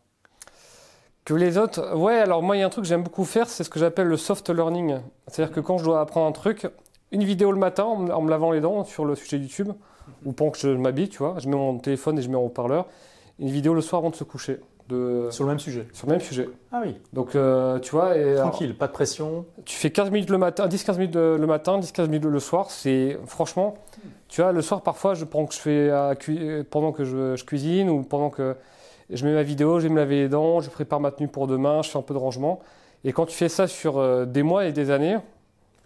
Que 1.26 1.34
les 1.34 1.58
autres, 1.58 1.96
ouais, 1.96 2.16
alors 2.16 2.42
moi 2.42 2.58
il 2.58 2.60
y 2.60 2.64
a 2.64 2.66
un 2.66 2.70
truc 2.70 2.84
que 2.84 2.90
j'aime 2.90 3.04
beaucoup 3.04 3.26
faire, 3.26 3.48
c'est 3.48 3.64
ce 3.64 3.70
que 3.70 3.80
j'appelle 3.80 4.08
le 4.08 4.18
soft 4.18 4.50
learning. 4.50 5.00
C'est-à-dire 5.28 5.54
que 5.54 5.60
quand 5.60 5.78
je 5.78 5.84
dois 5.84 6.02
apprendre 6.02 6.28
un 6.28 6.32
truc, 6.32 6.68
une 7.12 7.24
vidéo 7.24 7.52
le 7.52 7.60
matin 7.60 7.84
en 7.84 8.22
me 8.22 8.30
lavant 8.30 8.52
les 8.52 8.62
dents 8.62 8.84
sur 8.84 9.06
le 9.06 9.16
sujet 9.16 9.38
YouTube, 9.38 9.72
ou 10.26 10.32
pendant 10.32 10.52
que 10.52 10.58
je 10.58 10.70
m'habille, 10.70 11.10
tu 11.10 11.20
vois, 11.20 11.36
je 11.38 11.48
mets 11.48 11.56
mon 11.56 11.78
téléphone 11.78 12.18
et 12.18 12.22
je 12.22 12.30
mets 12.30 12.38
en 12.38 12.44
haut-parleur, 12.44 12.88
une 13.40 13.50
vidéo 13.50 13.74
le 13.74 13.82
soir 13.82 14.00
avant 14.00 14.10
de 14.10 14.16
se 14.16 14.24
coucher. 14.24 14.60
De... 14.90 15.28
Sur 15.30 15.46
le 15.46 15.52
même 15.52 15.60
sujet 15.60 15.88
Sur 15.94 16.08
le 16.08 16.14
même 16.14 16.22
sujet. 16.22 16.50
Ah 16.72 16.82
oui. 16.84 16.96
Donc 17.14 17.36
euh, 17.36 17.80
tu 17.80 17.92
vois. 17.92 18.18
Et, 18.18 18.36
Tranquille, 18.36 18.76
pas 18.76 18.88
de 18.88 18.92
pression. 18.92 19.46
Tu 19.64 19.78
fais 19.78 19.90
15 19.90 20.10
minutes 20.10 20.30
le 20.30 20.38
matin, 20.38 20.68
10-15 20.68 20.98
minutes 20.98 21.16
le 21.16 21.46
matin, 21.46 21.80
10-15 21.80 22.08
minutes 22.08 22.26
le 22.26 22.40
soir. 22.40 22.72
C'est 22.72 23.18
franchement, 23.26 23.76
tu 24.28 24.42
vois, 24.42 24.52
le 24.52 24.62
soir 24.62 24.82
parfois, 24.82 25.14
je, 25.14 25.24
pendant 25.24 25.46
que 25.46 25.54
je, 25.54 25.60
fais, 25.60 26.64
pendant 26.70 26.92
que 26.92 27.06
je 27.06 27.46
cuisine 27.46 27.90
ou 27.90 28.02
pendant 28.04 28.32
que 28.32 28.58
je 29.12 29.26
mets 29.26 29.34
ma 29.34 29.43
vidéo, 29.43 29.80
je 29.80 29.88
vais 29.88 29.93
me 29.93 29.99
laver 29.99 30.22
les 30.22 30.30
dents, 30.30 30.62
je 30.62 30.70
prépare 30.70 30.99
ma 30.99 31.12
tenue 31.12 31.28
pour 31.28 31.47
demain, 31.47 31.82
je 31.82 31.89
fais 31.89 31.97
un 31.97 32.01
peu 32.01 32.14
de 32.14 32.20
rangement. 32.20 32.62
Et 33.03 33.14
quand 33.14 33.26
tu 33.26 33.36
fais 33.36 33.49
ça 33.49 33.68
sur 33.68 33.97
euh, 33.97 34.26
des 34.26 34.43
mois 34.43 34.66
et 34.66 34.72
des 34.72 34.91
années, 34.91 35.18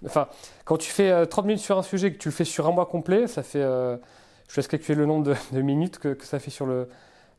enfin, 0.05 0.27
quand 0.65 0.77
tu 0.77 0.91
fais 0.91 1.25
30 1.25 1.45
euh, 1.45 1.47
minutes 1.47 1.63
sur 1.63 1.77
un 1.77 1.83
sujet, 1.83 2.11
que 2.11 2.17
tu 2.17 2.29
le 2.29 2.33
fais 2.33 2.45
sur 2.45 2.67
un 2.67 2.71
mois 2.71 2.85
complet, 2.85 3.27
ça 3.27 3.43
fait, 3.43 3.61
euh, 3.61 3.97
je 4.47 4.57
laisse 4.57 4.67
calculer 4.67 4.97
le 4.97 5.05
nombre 5.05 5.35
de, 5.51 5.61
minutes 5.61 5.97
que, 5.97 6.17
ça 6.21 6.39
fait 6.39 6.51
sur 6.51 6.65
le, 6.65 6.87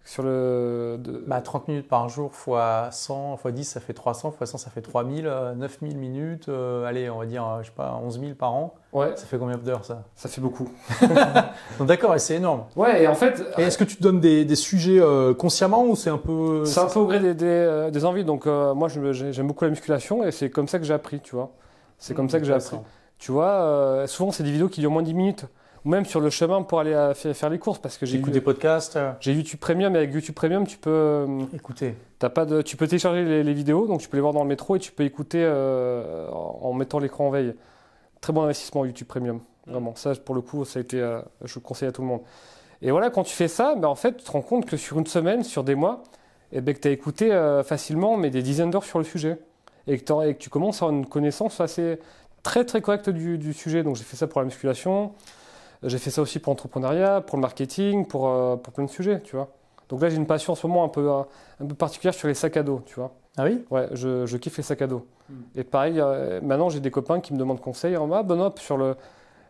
sur 0.07 0.23
le, 0.23 0.99
bah, 1.27 1.43
30 1.43 1.69
minutes 1.69 1.89
par 1.89 2.09
jour 2.09 2.33
fois 2.33 2.89
100, 2.91 3.37
fois 3.37 3.53
10, 3.53 3.65
ça 3.65 3.81
fait 3.81 3.93
300, 3.93 4.31
fois 4.31 4.47
100, 4.47 4.57
ça 4.57 4.71
fait 4.71 4.81
3000, 4.81 5.31
9000 5.57 5.99
minutes, 5.99 6.49
allez, 6.49 7.11
on 7.11 7.19
va 7.19 7.27
dire, 7.27 7.59
je 7.61 7.67
sais 7.67 7.75
pas, 7.77 8.01
11 8.03 8.21
000 8.21 8.35
par 8.35 8.55
an. 8.55 8.75
Ouais. 8.97 9.13
Ça 9.15 9.27
fait 9.27 9.37
combien 9.37 9.59
d'heures 9.59 9.85
ça? 9.85 10.05
Ça 10.15 10.27
fait 10.27 10.41
beaucoup. 10.41 10.71
D'accord, 11.81 12.15
et 12.15 12.19
c'est 12.19 12.37
énorme. 12.37 12.65
Ouais, 12.77 13.03
et 13.03 13.09
en 13.09 13.15
fait. 13.15 13.43
est-ce 13.59 13.77
que 13.77 13.85
tu 13.85 13.97
te 13.97 14.03
donnes 14.03 14.21
des, 14.21 14.47
des 14.47 14.57
sujets 14.57 14.99
euh, 14.99 15.35
consciemment 15.35 15.85
ou 15.85 15.97
c'est 15.97 16.09
un 16.09 16.17
peu. 16.17 16.65
C'est 16.65 16.81
un 16.81 16.87
peu 16.87 17.01
au 17.01 17.07
gré 17.07 17.21
des, 17.21 17.35
des, 17.35 17.45
euh, 17.47 17.91
des 17.91 18.07
envies. 18.07 18.25
Donc, 18.25 18.47
euh, 18.47 18.73
moi, 18.73 18.89
j'aime 18.89 19.47
beaucoup 19.47 19.65
la 19.65 19.71
musculation 19.71 20.25
et 20.25 20.31
c'est 20.31 20.49
comme 20.49 20.67
ça 20.67 20.79
que 20.79 20.87
j'ai 20.87 20.95
appris, 20.95 21.21
tu 21.21 21.35
vois. 21.35 21.51
C'est 21.99 22.15
comme 22.15 22.31
ça 22.31 22.39
que 22.39 22.47
j'ai 22.47 22.55
appris. 22.55 22.79
Tu 23.19 23.33
vois, 23.33 24.05
souvent, 24.07 24.31
c'est 24.33 24.45
des 24.45 24.53
vidéos 24.53 24.69
qui 24.69 24.81
durent 24.81 24.91
moins 24.91 25.03
de 25.03 25.09
10 25.09 25.15
minutes 25.15 25.45
ou 25.87 25.89
même 25.89 26.05
sur 26.05 26.19
le 26.19 26.31
chemin 26.31 26.63
pour 26.63 26.81
aller 26.81 27.13
faire 27.15 27.49
les 27.49 27.61
courses 27.61 27.79
parce 27.79 27.97
que 27.97 28.07
j'ai 28.07 28.19
des 28.19 28.41
podcasts. 28.41 28.99
J'ai 29.21 29.33
YouTube 29.33 29.61
Premium 29.61 29.95
et 29.95 29.99
avec 29.99 30.13
YouTube 30.13 30.35
Premium 30.35 30.67
tu 30.67 30.79
peux 30.79 31.27
écouter. 31.55 31.95
As 32.21 32.29
pas 32.29 32.45
de, 32.45 32.61
tu 32.61 32.77
peux 32.77 32.89
télécharger 32.89 33.45
les, 33.45 33.55
vidéos 33.55 33.87
donc 33.87 34.01
tu 34.01 34.09
peux 34.09 34.17
les 34.17 34.21
voir 34.21 34.33
dans 34.33 34.43
le 34.43 34.49
métro 34.49 34.75
et 34.75 34.81
tu 34.81 34.91
peux 34.91 35.05
écouter 35.05 35.47
en 35.47 36.73
mettant 36.73 36.99
l'écran 36.99 37.29
en 37.29 37.31
veille. 37.31 37.55
Très 38.21 38.33
bon 38.33 38.43
investissement 38.43 38.85
YouTube 38.85 39.07
Premium. 39.07 39.41
Vraiment, 39.69 39.95
ça 39.95 40.13
pour 40.17 40.35
le 40.35 40.41
coup, 40.41 40.65
ça 40.65 40.81
a 40.81 40.83
été, 40.83 40.99
je 41.45 41.55
le 41.55 41.61
conseille 41.61 41.89
à 41.89 41.93
tout 41.93 42.03
le 42.03 42.09
monde. 42.09 42.23
Et 42.83 42.91
voilà, 42.91 43.11
quand 43.11 43.23
tu 43.23 43.35
fais 43.35 43.49
ça, 43.49 43.77
ben, 43.77 43.89
en 43.89 43.95
fait, 43.95 44.17
tu 44.17 44.25
te 44.25 44.31
rends 44.31 44.43
compte 44.43 44.67
que 44.67 44.77
sur 44.77 44.99
une 44.99 45.07
semaine, 45.07 45.45
sur 45.45 45.65
des 45.65 45.75
mois, 45.75 46.03
et 46.53 46.59
eh 46.59 46.61
ben, 46.61 46.75
que 46.75 46.81
tu 46.81 46.89
as 46.89 46.91
écouté 46.91 47.31
facilement 47.65 48.17
mais 48.17 48.31
des 48.31 48.43
dizaines 48.43 48.71
d'heures 48.73 48.85
sur 48.85 48.99
le 48.99 49.05
sujet. 49.05 49.39
Et 49.87 49.99
que, 49.99 50.29
et 50.29 50.35
que, 50.35 50.39
tu 50.39 50.51
commences 50.51 50.83
à 50.83 50.87
avoir 50.87 50.99
une 50.99 51.07
connaissance 51.07 51.61
assez 51.61 52.01
très 52.43 52.65
très 52.65 52.81
correcte 52.81 53.09
du, 53.09 53.39
du 53.39 53.53
sujet. 53.53 53.85
Donc 53.85 53.95
j'ai 53.95 54.05
fait 54.05 54.17
ça 54.17 54.27
pour 54.27 54.41
la 54.41 54.47
musculation, 54.47 55.13
j'ai 55.83 55.99
fait 55.99 56.11
ça 56.11 56.23
aussi 56.23 56.39
pour 56.39 56.53
l'entrepreneuriat, 56.53 57.21
pour 57.21 57.37
le 57.37 57.43
marketing, 57.43 58.07
pour, 58.07 58.23
pour 58.61 58.73
plein 58.73 58.85
de 58.85 58.91
sujets, 58.91 59.21
tu 59.21 59.37
vois. 59.37 59.51
Donc 59.89 60.03
là, 60.03 60.09
j'ai 60.09 60.17
une 60.17 60.27
passion 60.27 60.53
en 60.53 60.57
ce 60.57 60.67
moment 60.67 60.85
un 60.85 60.89
peu, 60.89 61.09
un 61.11 61.67
peu 61.67 61.75
particulière 61.75 62.15
sur 62.15 62.29
les 62.29 62.35
sacs 62.35 62.57
à 62.57 62.63
dos, 62.63 62.83
tu 62.87 62.97
vois. 62.97 63.13
Ah 63.37 63.45
oui? 63.45 63.65
Ouais, 63.71 63.89
je, 63.93 64.27
je, 64.27 64.37
kiffe 64.37 64.57
les 64.57 64.63
sacs 64.63 64.83
à 64.83 64.87
dos. 64.87 65.07
Hmm. 65.29 65.43
Et 65.55 65.65
pareil, 65.65 66.01
euh, 66.01 66.41
maintenant, 66.41 66.71
j'ai 66.71 66.81
des 66.81 66.91
copains 66.91 67.21
qui 67.21 67.35
me 67.35 67.39
demandent 67.39 67.61
conseil. 67.61 67.97
En 67.97 68.11
ah, 68.13 68.23
Benoît, 68.23 68.55
sur, 68.59 68.77
le, 68.77 68.97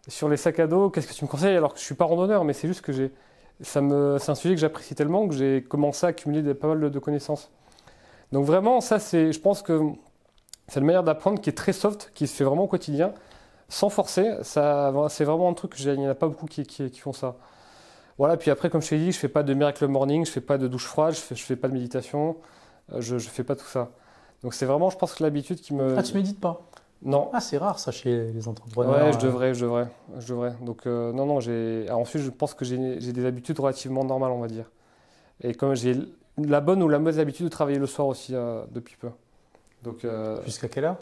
sur 0.09 0.29
les 0.29 0.37
sacs 0.37 0.59
à 0.59 0.67
dos, 0.67 0.91
qu'est-ce 0.91 1.07
que 1.07 1.13
tu 1.13 1.25
me 1.25 1.31
conseilles? 1.31 1.57
Alors 1.57 1.73
que 1.73 1.79
je 1.79 1.85
suis 1.85 1.95
pas 1.95 2.05
randonneur, 2.05 2.45
mais 2.45 2.53
c'est 2.53 2.69
juste 2.69 2.83
que 2.83 2.93
j'ai. 2.93 3.13
C'est 3.61 3.79
un 3.79 4.35
sujet 4.35 4.55
que 4.55 4.61
j'apprécie 4.61 4.95
tellement 4.95 5.27
que 5.27 5.35
j'ai 5.35 5.63
commencé 5.63 6.05
à 6.05 6.11
accumuler 6.11 6.43
des, 6.43 6.53
pas 6.53 6.69
mal 6.69 6.91
de, 6.91 6.99
connaissances. 6.99 7.51
Donc 8.31 8.45
vraiment, 8.45 8.83
ça, 8.83 8.99
c'est, 8.99 9.33
je 9.33 9.41
pense 9.41 9.63
que 9.63 9.81
c'est 10.69 10.81
une 10.81 10.85
manière 10.85 11.05
d'apprendre 11.05 11.41
qui 11.41 11.49
est 11.49 11.55
très 11.55 11.73
soft, 11.73 12.11
qui 12.13 12.27
se 12.27 12.37
fait 12.37 12.45
vraiment 12.45 12.65
au 12.65 12.69
quotidien, 12.69 13.15
sans 13.69 13.89
forcer. 13.89 14.35
Ça, 14.43 14.93
c'est 15.09 15.25
vraiment 15.25 15.49
un 15.49 15.55
truc, 15.55 15.75
il 15.79 15.99
n'y 15.99 16.07
en 16.07 16.11
a 16.11 16.15
pas 16.15 16.29
beaucoup 16.29 16.47
qui, 16.47 16.65
qui, 16.65 16.91
qui 16.91 17.01
font 17.01 17.13
ça. 17.13 17.37
Voilà, 18.19 18.37
puis 18.37 18.51
après, 18.51 18.71
comme 18.71 18.81
je 18.81 18.89
t'ai 18.89 18.99
dit, 18.99 19.13
je 19.13 19.19
fais 19.19 19.29
pas 19.29 19.43
de 19.43 19.53
miracle 19.53 19.87
morning, 19.87 20.25
je 20.25 20.31
fais 20.31 20.41
pas 20.41 20.57
de 20.57 20.69
douche 20.69 20.87
froide, 20.87 21.15
je 21.15 21.21
fais, 21.21 21.35
je 21.35 21.45
fais 21.45 21.57
pas 21.57 21.69
de 21.69 21.75
méditation, 21.75 22.37
euh, 22.93 23.01
je, 23.01 23.19
je 23.19 23.29
fais 23.29 23.45
pas 23.45 23.57
tout 23.57 23.67
ça. 23.67 23.91
Donc 24.43 24.55
c'est 24.55 24.65
vraiment, 24.65 24.89
je 24.89 24.97
pense 24.97 25.15
que 25.15 25.23
l'habitude 25.23 25.61
qui 25.61 25.75
me. 25.75 25.99
Ah, 25.99 26.03
tu 26.03 26.15
médites 26.15 26.41
pas? 26.41 26.63
Non. 27.03 27.29
Ah, 27.35 27.41
c'est 27.41 27.59
rare 27.59 27.79
ça 27.79 27.93
chez 27.93 28.33
les 28.33 28.49
entrepreneurs. 28.49 29.07
Ouais, 29.07 29.13
je 29.13 29.19
devrais, 29.19 29.53
je 29.53 29.65
devrais, 29.65 29.89
je 30.19 30.29
devrais. 30.29 30.55
Donc 30.63 30.87
euh, 30.87 31.13
non, 31.13 31.27
non, 31.27 31.41
j'ai. 31.41 31.87
Ensuite, 31.91 32.23
je 32.23 32.31
pense 32.31 32.55
que 32.55 32.65
j'ai 32.65 32.97
des 32.99 33.27
habitudes 33.27 33.59
relativement 33.61 34.03
normales, 34.03 34.33
on 34.33 34.41
va 34.41 34.49
dire. 34.49 34.71
Et 35.43 35.53
comme 35.53 35.75
j'ai 35.75 35.99
la 36.39 36.61
bonne 36.63 36.83
ou 36.83 36.89
la 36.89 36.99
mauvaise 36.99 37.19
habitude 37.19 37.47
de 37.47 37.51
travailler 37.51 37.79
le 37.79 37.87
soir 37.87 38.09
aussi 38.09 38.35
euh, 38.35 38.65
depuis 38.71 38.97
peu. 38.97 39.11
Donc. 39.83 40.07
Jusqu'à 40.47 40.69
quelle 40.69 40.85
heure? 40.85 40.97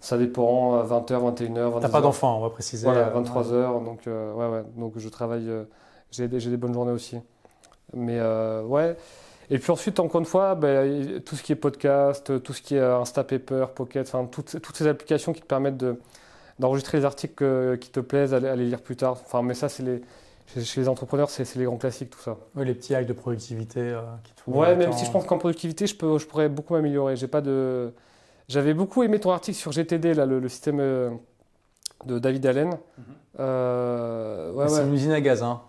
Ça 0.00 0.18
dépend, 0.18 0.74
à 0.80 0.84
20h, 0.84 1.36
21h. 1.36 1.80
T'as 1.80 1.88
pas 1.88 2.00
d'enfant, 2.00 2.38
on 2.38 2.40
va 2.40 2.50
préciser. 2.50 2.84
Voilà, 2.84 3.10
23h, 3.10 3.84
donc 3.84 4.00
ouais, 4.06 4.46
ouais, 4.46 4.64
donc 4.76 4.94
je 4.96 5.08
travaille 5.08 5.48
j'ai 6.10 6.28
des, 6.28 6.38
des, 6.38 6.56
bonnes 6.56 6.74
journées 6.74 6.92
aussi. 6.92 7.18
Mais 7.94 8.18
euh, 8.18 8.62
ouais. 8.62 8.96
Et 9.50 9.58
puis 9.58 9.72
ensuite, 9.72 9.98
encore 10.00 10.20
une 10.20 10.26
fois, 10.26 10.54
ben, 10.54 11.20
tout 11.20 11.36
ce 11.36 11.42
qui 11.42 11.52
est 11.52 11.56
podcast, 11.56 12.42
tout 12.42 12.52
ce 12.52 12.62
qui 12.62 12.76
est 12.76 12.80
Instapaper, 12.80 13.66
Pocket, 13.74 14.06
enfin 14.06 14.26
toutes, 14.26 14.60
toutes 14.60 14.76
ces 14.76 14.86
applications 14.86 15.32
qui 15.32 15.40
te 15.40 15.46
permettent 15.46 15.76
de, 15.76 15.98
d'enregistrer 16.60 16.98
les 16.98 17.04
articles 17.04 17.78
qui 17.78 17.90
te 17.90 18.00
plaisent, 18.00 18.32
à, 18.32 18.38
les 18.38 18.64
lire 18.64 18.80
plus 18.80 18.96
tard. 18.96 19.18
Enfin, 19.24 19.42
mais 19.42 19.54
ça, 19.54 19.68
c'est 19.68 19.82
les, 19.82 20.02
chez 20.62 20.80
les 20.80 20.88
entrepreneurs, 20.88 21.30
c'est, 21.30 21.52
les 21.56 21.64
grands 21.64 21.78
classiques, 21.78 22.10
tout 22.10 22.20
ça. 22.20 22.36
Oui, 22.54 22.64
les 22.64 22.74
petits 22.74 22.94
hacks 22.94 23.06
de 23.06 23.12
productivité 23.12 23.80
euh, 23.80 24.00
qui 24.22 24.32
te 24.32 24.50
Ouais, 24.50 24.76
même 24.76 24.92
si 24.92 25.04
je 25.04 25.10
pense 25.10 25.24
qu'en 25.26 25.38
productivité, 25.38 25.86
je, 25.86 25.96
peux, 25.96 26.18
je 26.18 26.26
pourrais 26.26 26.48
beaucoup 26.48 26.74
m'améliorer. 26.74 27.16
J'ai 27.16 27.28
pas 27.28 27.40
de... 27.40 27.92
J'avais 28.50 28.74
beaucoup 28.74 29.04
aimé 29.04 29.20
ton 29.20 29.30
article 29.30 29.56
sur 29.56 29.70
GTD, 29.70 30.12
là, 30.12 30.26
le, 30.26 30.48
système 30.48 30.80
euh, 30.80 31.10
de 32.04 32.18
David 32.18 32.44
Allen. 32.46 32.70
Mm-hmm. 33.38 34.68
c'est 34.68 34.82
une 34.82 34.92
usine 34.92 35.12
à 35.12 35.20
gaz, 35.20 35.44
hein. 35.44 35.60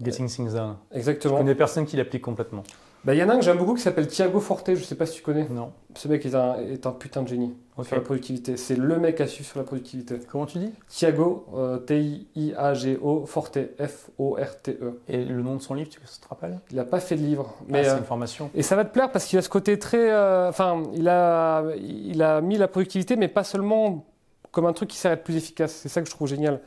Getting 0.00 0.28
Things 0.28 0.52
Done. 0.52 0.76
Exactement. 0.92 1.34
Je 1.34 1.38
connais 1.40 1.54
personne 1.56 1.86
qui 1.86 1.96
l'applique 1.96 2.22
complètement. 2.22 2.62
Bah, 3.04 3.14
il 3.14 3.18
y 3.18 3.22
en 3.22 3.28
a 3.28 3.34
un 3.34 3.36
que 3.36 3.44
j'aime 3.44 3.58
beaucoup 3.58 3.74
qui 3.74 3.82
s'appelle 3.82 4.08
Thiago 4.08 4.40
Forte, 4.40 4.68
je 4.68 4.80
ne 4.80 4.84
sais 4.84 4.94
pas 4.94 5.04
si 5.04 5.16
tu 5.16 5.22
connais. 5.22 5.46
Non. 5.50 5.72
Ce 5.94 6.08
mec 6.08 6.24
est 6.24 6.34
un, 6.34 6.56
est 6.56 6.86
un 6.86 6.92
putain 6.92 7.22
de 7.22 7.28
génie 7.28 7.54
sur 7.82 7.96
la 7.96 8.00
productivité. 8.00 8.56
C'est 8.56 8.76
le 8.76 8.98
mec 8.98 9.20
à 9.20 9.26
suivre 9.26 9.46
sur 9.46 9.58
la 9.58 9.64
productivité. 9.64 10.18
Comment 10.30 10.46
tu 10.46 10.56
dis? 10.58 10.72
Thiago, 10.88 11.44
euh, 11.54 11.76
T-I-A-G-O, 11.78 13.26
Forte, 13.26 13.58
F-O-R-T-E. 13.78 15.00
Et 15.08 15.22
le 15.22 15.42
nom 15.42 15.56
de 15.56 15.60
son 15.60 15.74
livre, 15.74 15.90
tu 15.90 16.00
te 16.00 16.28
rappelles? 16.28 16.58
Il 16.70 16.76
n'a 16.76 16.84
pas 16.84 16.98
fait 16.98 17.16
de 17.16 17.20
livre. 17.20 17.54
Mais, 17.68 17.80
ah, 17.80 17.84
c'est 17.84 17.90
euh, 17.90 17.98
une 17.98 18.04
formation. 18.04 18.50
Et 18.54 18.62
ça 18.62 18.74
va 18.74 18.86
te 18.86 18.92
plaire 18.92 19.12
parce 19.12 19.26
qu'il 19.26 19.38
a 19.38 19.42
ce 19.42 19.50
côté 19.50 19.78
très. 19.78 20.10
Euh, 20.10 20.48
enfin, 20.48 20.82
il, 20.94 21.06
a, 21.08 21.62
il 21.76 22.22
a 22.22 22.40
mis 22.40 22.56
la 22.56 22.68
productivité, 22.68 23.16
mais 23.16 23.28
pas 23.28 23.44
seulement 23.44 24.06
comme 24.50 24.64
un 24.64 24.72
truc 24.72 24.88
qui 24.88 24.96
sert 24.96 25.10
à 25.10 25.14
être 25.14 25.24
plus 25.24 25.36
efficace. 25.36 25.72
C'est 25.72 25.90
ça 25.90 26.00
que 26.00 26.08
je 26.08 26.14
trouve 26.14 26.28
génial. 26.28 26.62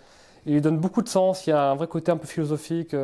Il 0.45 0.53
lui 0.53 0.61
donne 0.61 0.77
beaucoup 0.77 1.01
de 1.01 1.09
sens, 1.09 1.47
il 1.47 1.49
y 1.49 1.53
a 1.53 1.71
un 1.71 1.75
vrai 1.75 1.87
côté 1.87 2.11
un 2.11 2.17
peu 2.17 2.27
philosophique. 2.27 2.95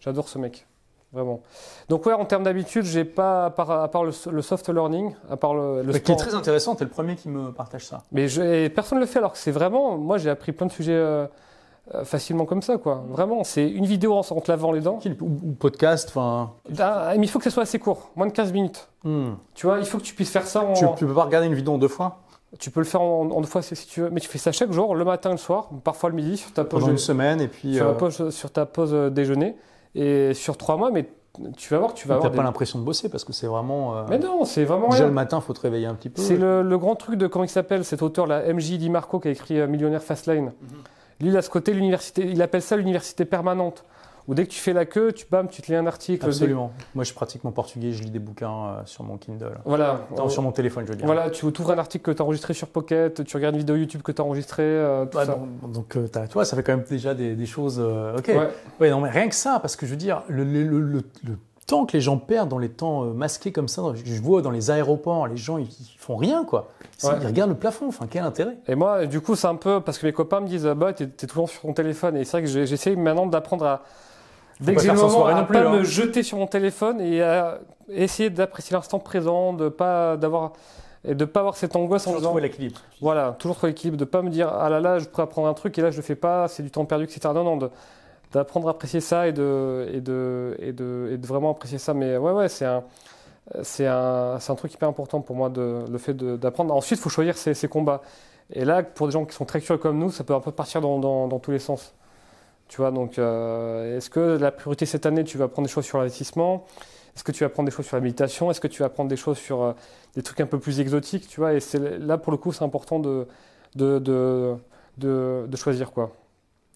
J'adore 0.00 0.28
ce 0.28 0.38
mec, 0.38 0.66
vraiment. 1.12 1.40
Donc 1.88 2.06
ouais, 2.06 2.12
en 2.12 2.24
termes 2.24 2.44
d'habitude, 2.44 2.84
j'ai 2.84 3.04
pas, 3.04 3.46
à 3.46 3.50
part, 3.88 4.04
le, 4.04 4.12
soft 4.12 4.68
learning, 4.68 5.14
à 5.30 5.36
part 5.36 5.54
le, 5.54 5.82
le 5.82 5.98
Qui 5.98 6.12
est 6.12 6.16
très 6.16 6.34
intéressant, 6.34 6.74
tu 6.74 6.82
es 6.82 6.86
le 6.86 6.90
premier 6.90 7.16
qui 7.16 7.28
me 7.28 7.52
partage 7.52 7.86
ça. 7.86 8.02
Mais 8.12 8.28
je, 8.28 8.68
personne 8.68 8.98
ne 8.98 9.04
le 9.04 9.08
fait 9.08 9.18
alors 9.18 9.32
que 9.32 9.38
c'est 9.38 9.50
vraiment, 9.50 9.96
moi 9.96 10.18
j'ai 10.18 10.30
appris 10.30 10.52
plein 10.52 10.66
de 10.66 10.72
sujets 10.72 10.92
euh, 10.92 11.26
euh, 11.94 12.04
facilement 12.04 12.44
comme 12.44 12.62
ça, 12.62 12.78
quoi. 12.78 13.04
Vraiment, 13.08 13.42
c'est 13.42 13.68
une 13.68 13.86
vidéo 13.86 14.14
en, 14.14 14.22
te 14.22 14.50
lavant 14.50 14.70
les 14.70 14.80
dents. 14.80 15.00
Ou, 15.20 15.52
podcast, 15.58 16.08
enfin... 16.10 16.52
Ah, 16.78 17.14
mais 17.16 17.26
il 17.26 17.28
faut 17.28 17.38
que 17.38 17.44
ce 17.44 17.50
soit 17.50 17.64
assez 17.64 17.78
court, 17.78 18.10
moins 18.14 18.26
de 18.26 18.32
15 18.32 18.52
minutes. 18.52 18.88
Hmm. 19.02 19.32
Tu 19.54 19.66
vois, 19.66 19.78
il 19.78 19.86
faut 19.86 19.98
que 19.98 20.04
tu 20.04 20.14
puisses 20.14 20.30
faire 20.30 20.46
ça 20.46 20.62
en... 20.62 20.74
Tu, 20.74 20.84
tu 20.96 21.06
peux 21.06 21.14
pas 21.14 21.24
regarder 21.24 21.48
une 21.48 21.54
vidéo 21.54 21.74
en 21.74 21.78
deux 21.78 21.88
fois? 21.88 22.20
Tu 22.58 22.70
peux 22.70 22.80
le 22.80 22.86
faire 22.86 23.00
en, 23.00 23.40
deux 23.40 23.46
fois 23.46 23.62
si 23.62 23.74
tu 23.86 24.00
veux, 24.00 24.10
mais 24.10 24.20
tu 24.20 24.28
fais 24.28 24.38
ça 24.38 24.50
chaque 24.52 24.72
jour, 24.72 24.94
le 24.94 25.04
matin, 25.04 25.30
le 25.30 25.36
soir, 25.36 25.68
parfois 25.84 26.10
le 26.10 26.16
midi, 26.16 26.36
sur 26.36 26.52
ta 26.52 26.64
pause. 26.64 26.80
Pendant 26.80 26.92
une 26.92 26.98
semaine 26.98 27.40
et 27.40 27.48
puis. 27.48 27.76
Sur, 27.76 27.96
euh... 28.02 28.30
sur 28.30 28.50
ta 28.50 28.66
pause 28.66 28.92
déjeuner. 29.12 29.56
Et 29.94 30.34
sur 30.34 30.56
trois 30.56 30.76
mois, 30.76 30.90
mais 30.90 31.08
tu 31.56 31.72
vas 31.72 31.78
voir, 31.78 31.94
tu 31.94 32.08
vas 32.08 32.16
avoir. 32.16 32.32
pas 32.32 32.42
l'impression 32.42 32.78
de 32.78 32.84
bosser 32.84 33.08
parce 33.08 33.24
que 33.24 33.32
c'est 33.32 33.46
vraiment. 33.46 33.96
Euh, 33.96 34.02
mais 34.08 34.18
non, 34.18 34.44
c'est 34.44 34.64
vraiment. 34.64 34.88
Déjà 34.88 35.06
le 35.06 35.12
matin, 35.12 35.40
faut 35.40 35.52
te 35.52 35.60
réveiller 35.60 35.86
un 35.86 35.94
petit 35.94 36.10
peu. 36.10 36.20
C'est 36.20 36.36
le, 36.36 36.78
grand 36.78 36.96
truc 36.96 37.16
de 37.16 37.26
comment 37.26 37.44
il 37.44 37.48
s'appelle 37.48 37.84
cet 37.84 38.02
auteur 38.02 38.26
là, 38.26 38.42
MJ 38.52 38.72
Di 38.78 38.90
Marco 38.90 39.20
qui 39.20 39.28
a 39.28 39.30
écrit 39.30 39.58
euh, 39.60 39.66
Millionnaire 39.66 40.02
Fastlane. 40.02 40.46
Mhm. 40.46 40.52
Lui, 41.20 41.28
il 41.28 41.36
a 41.36 41.42
ce 41.42 41.50
côté 41.50 41.72
l'université, 41.72 42.26
il 42.26 42.40
appelle 42.42 42.62
ça 42.62 42.76
l'université 42.76 43.24
permanente. 43.24 43.84
Ou 44.28 44.34
dès 44.34 44.44
que 44.44 44.50
tu 44.50 44.60
fais 44.60 44.72
la 44.72 44.84
queue, 44.84 45.12
tu 45.12 45.26
bam, 45.30 45.48
tu 45.48 45.62
te 45.62 45.70
lis 45.70 45.76
un 45.76 45.86
article. 45.86 46.24
Absolument. 46.26 46.72
Moi, 46.94 47.04
je 47.04 47.12
pratique 47.12 47.44
mon 47.44 47.52
portugais, 47.52 47.92
je 47.92 48.02
lis 48.02 48.10
des 48.10 48.18
bouquins 48.18 48.66
euh, 48.66 48.82
sur 48.84 49.04
mon 49.04 49.16
Kindle. 49.16 49.58
Voilà. 49.64 50.06
sur 50.28 50.42
mon 50.42 50.52
téléphone, 50.52 50.84
je 50.86 50.90
veux 50.90 50.96
dire. 50.96 51.06
Voilà, 51.06 51.30
tu 51.30 51.44
ouvres 51.44 51.72
un 51.72 51.78
article 51.78 52.04
que 52.04 52.10
tu 52.10 52.22
as 52.22 52.24
enregistré 52.24 52.54
sur 52.54 52.68
Pocket, 52.68 53.24
tu 53.24 53.36
regardes 53.36 53.54
une 53.54 53.60
vidéo 53.60 53.76
YouTube 53.76 54.02
que 54.02 54.12
tu 54.12 54.20
as 54.20 54.24
enregistrée. 54.24 54.62
Euh, 54.62 55.06
donc, 55.66 55.96
euh, 55.96 56.06
toi, 56.30 56.44
ça 56.44 56.56
fait 56.56 56.62
quand 56.62 56.76
même 56.76 56.84
déjà 56.88 57.14
des, 57.14 57.46
choses. 57.46 57.80
ok. 57.80 58.30
Ouais. 58.80 58.90
non, 58.90 59.00
mais 59.00 59.10
rien 59.10 59.28
que 59.28 59.34
ça, 59.34 59.58
parce 59.60 59.76
que 59.76 59.86
je 59.86 59.90
veux 59.90 59.96
dire, 59.96 60.22
le, 60.28 60.44
le, 60.44 61.02
temps 61.66 61.86
que 61.86 61.92
les 61.92 62.00
gens 62.00 62.18
perdent 62.18 62.48
dans 62.48 62.58
les 62.58 62.68
temps 62.68 63.04
masqués 63.04 63.52
comme 63.52 63.68
ça, 63.68 63.82
je 64.04 64.20
vois 64.20 64.42
dans 64.42 64.50
les 64.50 64.70
aéroports, 64.70 65.28
les 65.28 65.36
gens, 65.36 65.56
ils, 65.58 65.68
font 65.98 66.16
rien, 66.16 66.44
quoi. 66.44 66.68
Ils 67.02 67.26
regardent 67.26 67.50
le 67.50 67.56
plafond, 67.56 67.88
enfin, 67.88 68.06
quel 68.10 68.22
intérêt 68.22 68.58
Et 68.66 68.74
moi, 68.74 69.06
du 69.06 69.20
coup, 69.20 69.34
c'est 69.34 69.46
un 69.46 69.54
peu 69.54 69.80
parce 69.80 69.98
que 69.98 70.06
mes 70.06 70.12
copains 70.12 70.40
me 70.40 70.48
disent, 70.48 70.66
bah, 70.76 70.92
t'es 70.92 71.04
es 71.04 71.26
toujours 71.26 71.48
sur 71.48 71.62
ton 71.62 71.72
téléphone. 71.72 72.16
Et 72.16 72.24
c'est 72.24 72.40
vrai 72.40 72.42
que 72.42 72.64
j'essaie 72.66 72.96
maintenant 72.96 73.26
d'apprendre 73.26 73.64
à 73.64 73.82
Dès 74.60 74.74
que 74.74 74.82
j'ai 74.82 74.88
le 74.88 74.94
moment 74.94 75.26
à 75.26 75.42
pas 75.44 75.60
hein. 75.60 75.78
me 75.78 75.84
jeter 75.84 76.22
sur 76.22 76.38
mon 76.38 76.46
téléphone 76.46 77.00
et 77.00 77.22
à 77.22 77.60
essayer 77.88 78.30
d'apprécier 78.30 78.74
l'instant 78.74 78.98
présent, 78.98 79.52
de 79.52 79.68
pas 79.68 80.16
d'avoir 80.16 80.52
et 81.04 81.14
de 81.14 81.24
pas 81.24 81.40
avoir 81.40 81.56
cette 81.56 81.76
angoisse 81.76 82.04
toujours 82.04 82.18
en 82.18 82.22
trouver 82.22 82.42
l'équilibre. 82.42 82.80
Voilà, 83.00 83.34
toujours 83.38 83.56
trouver 83.56 83.72
l'équilibre, 83.72 83.96
de 83.96 84.04
pas 84.04 84.20
me 84.20 84.28
dire 84.28 84.48
ah 84.48 84.68
là 84.68 84.80
là, 84.80 84.98
je 84.98 85.06
pourrais 85.06 85.22
apprendre 85.22 85.48
un 85.48 85.54
truc 85.54 85.78
et 85.78 85.82
là 85.82 85.90
je 85.90 85.96
le 85.96 86.02
fais 86.02 86.14
pas, 86.14 86.46
c'est 86.48 86.62
du 86.62 86.70
temps 86.70 86.84
perdu, 86.84 87.04
etc. 87.04 87.20
Non 87.34 87.56
non, 87.56 87.70
d'apprendre 88.32 88.68
à 88.68 88.72
apprécier 88.72 89.00
ça 89.00 89.26
et 89.26 89.32
de 89.32 89.88
et 89.92 90.00
de 90.00 90.56
et 90.58 90.72
de 90.72 91.10
et 91.12 91.16
de 91.16 91.26
vraiment 91.26 91.52
apprécier 91.52 91.78
ça. 91.78 91.94
Mais 91.94 92.16
ouais 92.16 92.32
ouais, 92.32 92.48
c'est 92.48 92.66
un 92.66 92.84
c'est 93.62 93.86
un, 93.86 94.36
un 94.36 94.54
truc 94.54 94.74
hyper 94.74 94.88
important 94.88 95.20
pour 95.20 95.36
moi 95.36 95.48
de 95.48 95.84
le 95.90 95.98
fait 95.98 96.14
d'apprendre. 96.14 96.74
Ensuite, 96.74 96.98
il 96.98 97.02
faut 97.02 97.10
choisir 97.10 97.36
ses, 97.36 97.54
ses, 97.54 97.68
combats. 97.68 98.02
Et 98.52 98.64
là, 98.64 98.82
pour 98.82 99.06
des 99.08 99.12
gens 99.12 99.24
qui 99.24 99.34
sont 99.34 99.44
très 99.44 99.60
curieux 99.60 99.78
comme 99.78 99.98
nous, 99.98 100.10
ça 100.10 100.24
peut 100.24 100.34
un 100.34 100.40
peu 100.40 100.52
partir 100.52 100.80
dans, 100.80 100.98
dans, 100.98 101.26
dans 101.26 101.38
tous 101.38 101.50
les 101.50 101.58
sens. 101.58 101.94
Tu 102.70 102.76
vois, 102.76 102.92
donc, 102.92 103.18
euh, 103.18 103.96
est-ce 103.96 104.08
que 104.10 104.20
la 104.20 104.52
priorité 104.52 104.86
cette 104.86 105.04
année, 105.04 105.24
tu 105.24 105.36
vas 105.38 105.48
prendre 105.48 105.66
des 105.66 105.72
choses 105.72 105.84
sur 105.84 105.98
l'investissement? 105.98 106.66
Est-ce 107.16 107.24
que 107.24 107.32
tu 107.32 107.42
vas 107.42 107.50
prendre 107.50 107.68
des 107.68 107.74
choses 107.74 107.86
sur 107.86 107.96
la 107.96 108.00
méditation? 108.00 108.48
Est-ce 108.48 108.60
que 108.60 108.68
tu 108.68 108.82
vas 108.82 108.88
prendre 108.88 109.10
des 109.10 109.16
choses 109.16 109.38
sur 109.38 109.62
euh, 109.62 109.72
des 110.14 110.22
trucs 110.22 110.40
un 110.40 110.46
peu 110.46 110.60
plus 110.60 110.78
exotiques 110.78 111.26
Tu 111.26 111.40
vois, 111.40 111.52
et 111.52 111.58
là, 111.98 112.16
pour 112.16 112.30
le 112.30 112.38
coup, 112.38 112.52
c'est 112.52 112.62
important 112.64 113.00
de 113.00 113.26
de, 113.74 113.98
de, 113.98 114.56
de, 115.48 115.56
choisir, 115.56 115.90
quoi. 115.92 116.12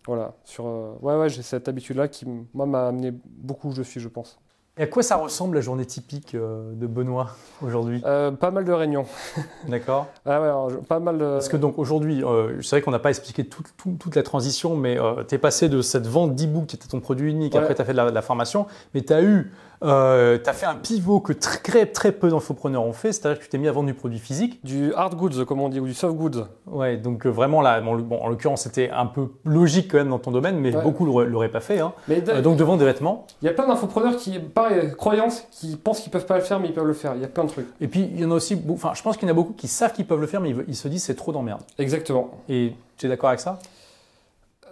Voilà. 0.06 0.34
Sur, 0.44 0.66
euh, 0.66 0.94
ouais, 1.00 1.16
ouais, 1.16 1.28
j'ai 1.28 1.42
cette 1.42 1.68
habitude-là 1.68 2.08
qui, 2.08 2.26
moi, 2.54 2.66
m'a 2.66 2.88
amené 2.88 3.12
beaucoup 3.12 3.68
où 3.68 3.72
je 3.72 3.82
suis, 3.82 4.00
je 4.00 4.08
pense. 4.08 4.40
Et 4.76 4.82
à 4.82 4.86
quoi 4.88 5.04
ça 5.04 5.14
ressemble 5.14 5.54
la 5.54 5.60
journée 5.60 5.86
typique 5.86 6.34
euh, 6.34 6.72
de 6.74 6.88
Benoît 6.88 7.30
aujourd'hui? 7.62 8.02
Euh, 8.04 8.32
Pas 8.32 8.50
mal 8.50 8.64
de 8.64 8.72
réunions. 8.72 9.06
D'accord. 9.68 10.08
Ah 10.26 10.66
ouais, 10.66 10.74
pas 10.88 10.98
mal 10.98 11.16
de... 11.16 11.24
Parce 11.24 11.48
que 11.48 11.56
donc 11.56 11.78
aujourd'hui, 11.78 12.24
euh, 12.24 12.60
c'est 12.60 12.70
vrai 12.70 12.82
qu'on 12.82 12.90
n'a 12.90 12.98
pas 12.98 13.10
expliqué 13.10 13.44
toute 13.44 14.16
la 14.16 14.24
transition, 14.24 14.76
mais 14.76 14.98
tu 15.28 15.36
es 15.36 15.38
passé 15.38 15.68
de 15.68 15.80
cette 15.80 16.08
vente 16.08 16.34
d'e-book 16.34 16.66
qui 16.66 16.74
était 16.74 16.88
ton 16.88 16.98
produit 16.98 17.30
unique, 17.30 17.54
après 17.54 17.76
tu 17.76 17.82
as 17.82 17.84
fait 17.84 17.92
de 17.92 17.98
la, 17.98 18.10
de 18.10 18.14
la 18.14 18.22
formation, 18.22 18.66
mais 18.94 19.02
tu 19.02 19.12
as 19.12 19.22
eu 19.22 19.52
euh, 19.84 20.38
tu 20.42 20.48
as 20.48 20.52
fait 20.52 20.66
un 20.66 20.74
pivot 20.74 21.20
que 21.20 21.32
très, 21.32 21.86
très 21.86 22.12
peu 22.12 22.28
d'entrepreneurs 22.28 22.84
ont 22.84 22.92
fait, 22.92 23.12
c'est-à-dire 23.12 23.38
que 23.38 23.44
tu 23.44 23.50
t'es 23.50 23.58
mis 23.58 23.68
à 23.68 23.72
vendre 23.72 23.86
du 23.86 23.94
produit 23.94 24.18
physique. 24.18 24.58
Du 24.64 24.92
hard 24.94 25.14
goods, 25.14 25.44
comme 25.44 25.60
on 25.60 25.68
dit, 25.68 25.80
ou 25.80 25.86
du 25.86 25.94
soft 25.94 26.16
goods. 26.16 26.46
Ouais, 26.66 26.96
donc 26.96 27.26
euh, 27.26 27.30
vraiment 27.30 27.60
là, 27.60 27.80
bon, 27.80 28.18
en 28.20 28.28
l'occurrence, 28.28 28.62
c'était 28.62 28.90
un 28.90 29.06
peu 29.06 29.28
logique 29.44 29.90
quand 29.90 29.98
même 29.98 30.08
dans 30.08 30.18
ton 30.18 30.30
domaine, 30.30 30.58
mais 30.58 30.70
beaucoup 30.70 31.06
ne 31.06 31.24
l'auraient 31.24 31.48
pas 31.48 31.60
fait. 31.60 31.80
Hein. 31.80 31.92
Euh, 32.10 32.40
donc 32.40 32.56
de 32.56 32.64
vendre 32.64 32.78
des 32.78 32.84
vêtements. 32.86 33.26
Il 33.42 33.46
y 33.46 33.48
a 33.48 33.52
plein 33.52 33.66
d'infopreneurs 33.66 34.16
qui, 34.16 34.38
pareil, 34.38 34.92
croyances, 34.96 35.46
qui 35.50 35.76
pensent 35.76 36.00
qu'ils 36.00 36.12
peuvent 36.12 36.26
pas 36.26 36.36
le 36.36 36.44
faire, 36.44 36.60
mais 36.60 36.68
ils 36.68 36.74
peuvent 36.74 36.86
le 36.86 36.94
faire. 36.94 37.14
Il 37.14 37.20
y 37.20 37.24
a 37.24 37.28
plein 37.28 37.44
de 37.44 37.50
trucs. 37.50 37.68
Et 37.80 37.88
puis 37.88 38.08
il 38.12 38.20
y 38.20 38.24
en 38.24 38.30
a 38.30 38.34
aussi, 38.34 38.60
enfin, 38.70 38.92
je 38.94 39.02
pense 39.02 39.16
qu'il 39.16 39.28
y 39.28 39.30
en 39.30 39.34
a 39.34 39.36
beaucoup 39.36 39.52
qui 39.52 39.68
savent 39.68 39.92
qu'ils 39.92 40.06
peuvent 40.06 40.20
le 40.20 40.26
faire, 40.26 40.40
mais 40.40 40.54
ils, 40.66 40.76
se 40.76 40.88
disent 40.88 41.04
c'est 41.04 41.14
trop 41.14 41.32
d'emmerde. 41.32 41.60
Exactement. 41.78 42.30
Et 42.48 42.72
tu 42.96 43.06
es 43.06 43.08
d'accord 43.08 43.28
avec 43.28 43.40
ça? 43.40 43.58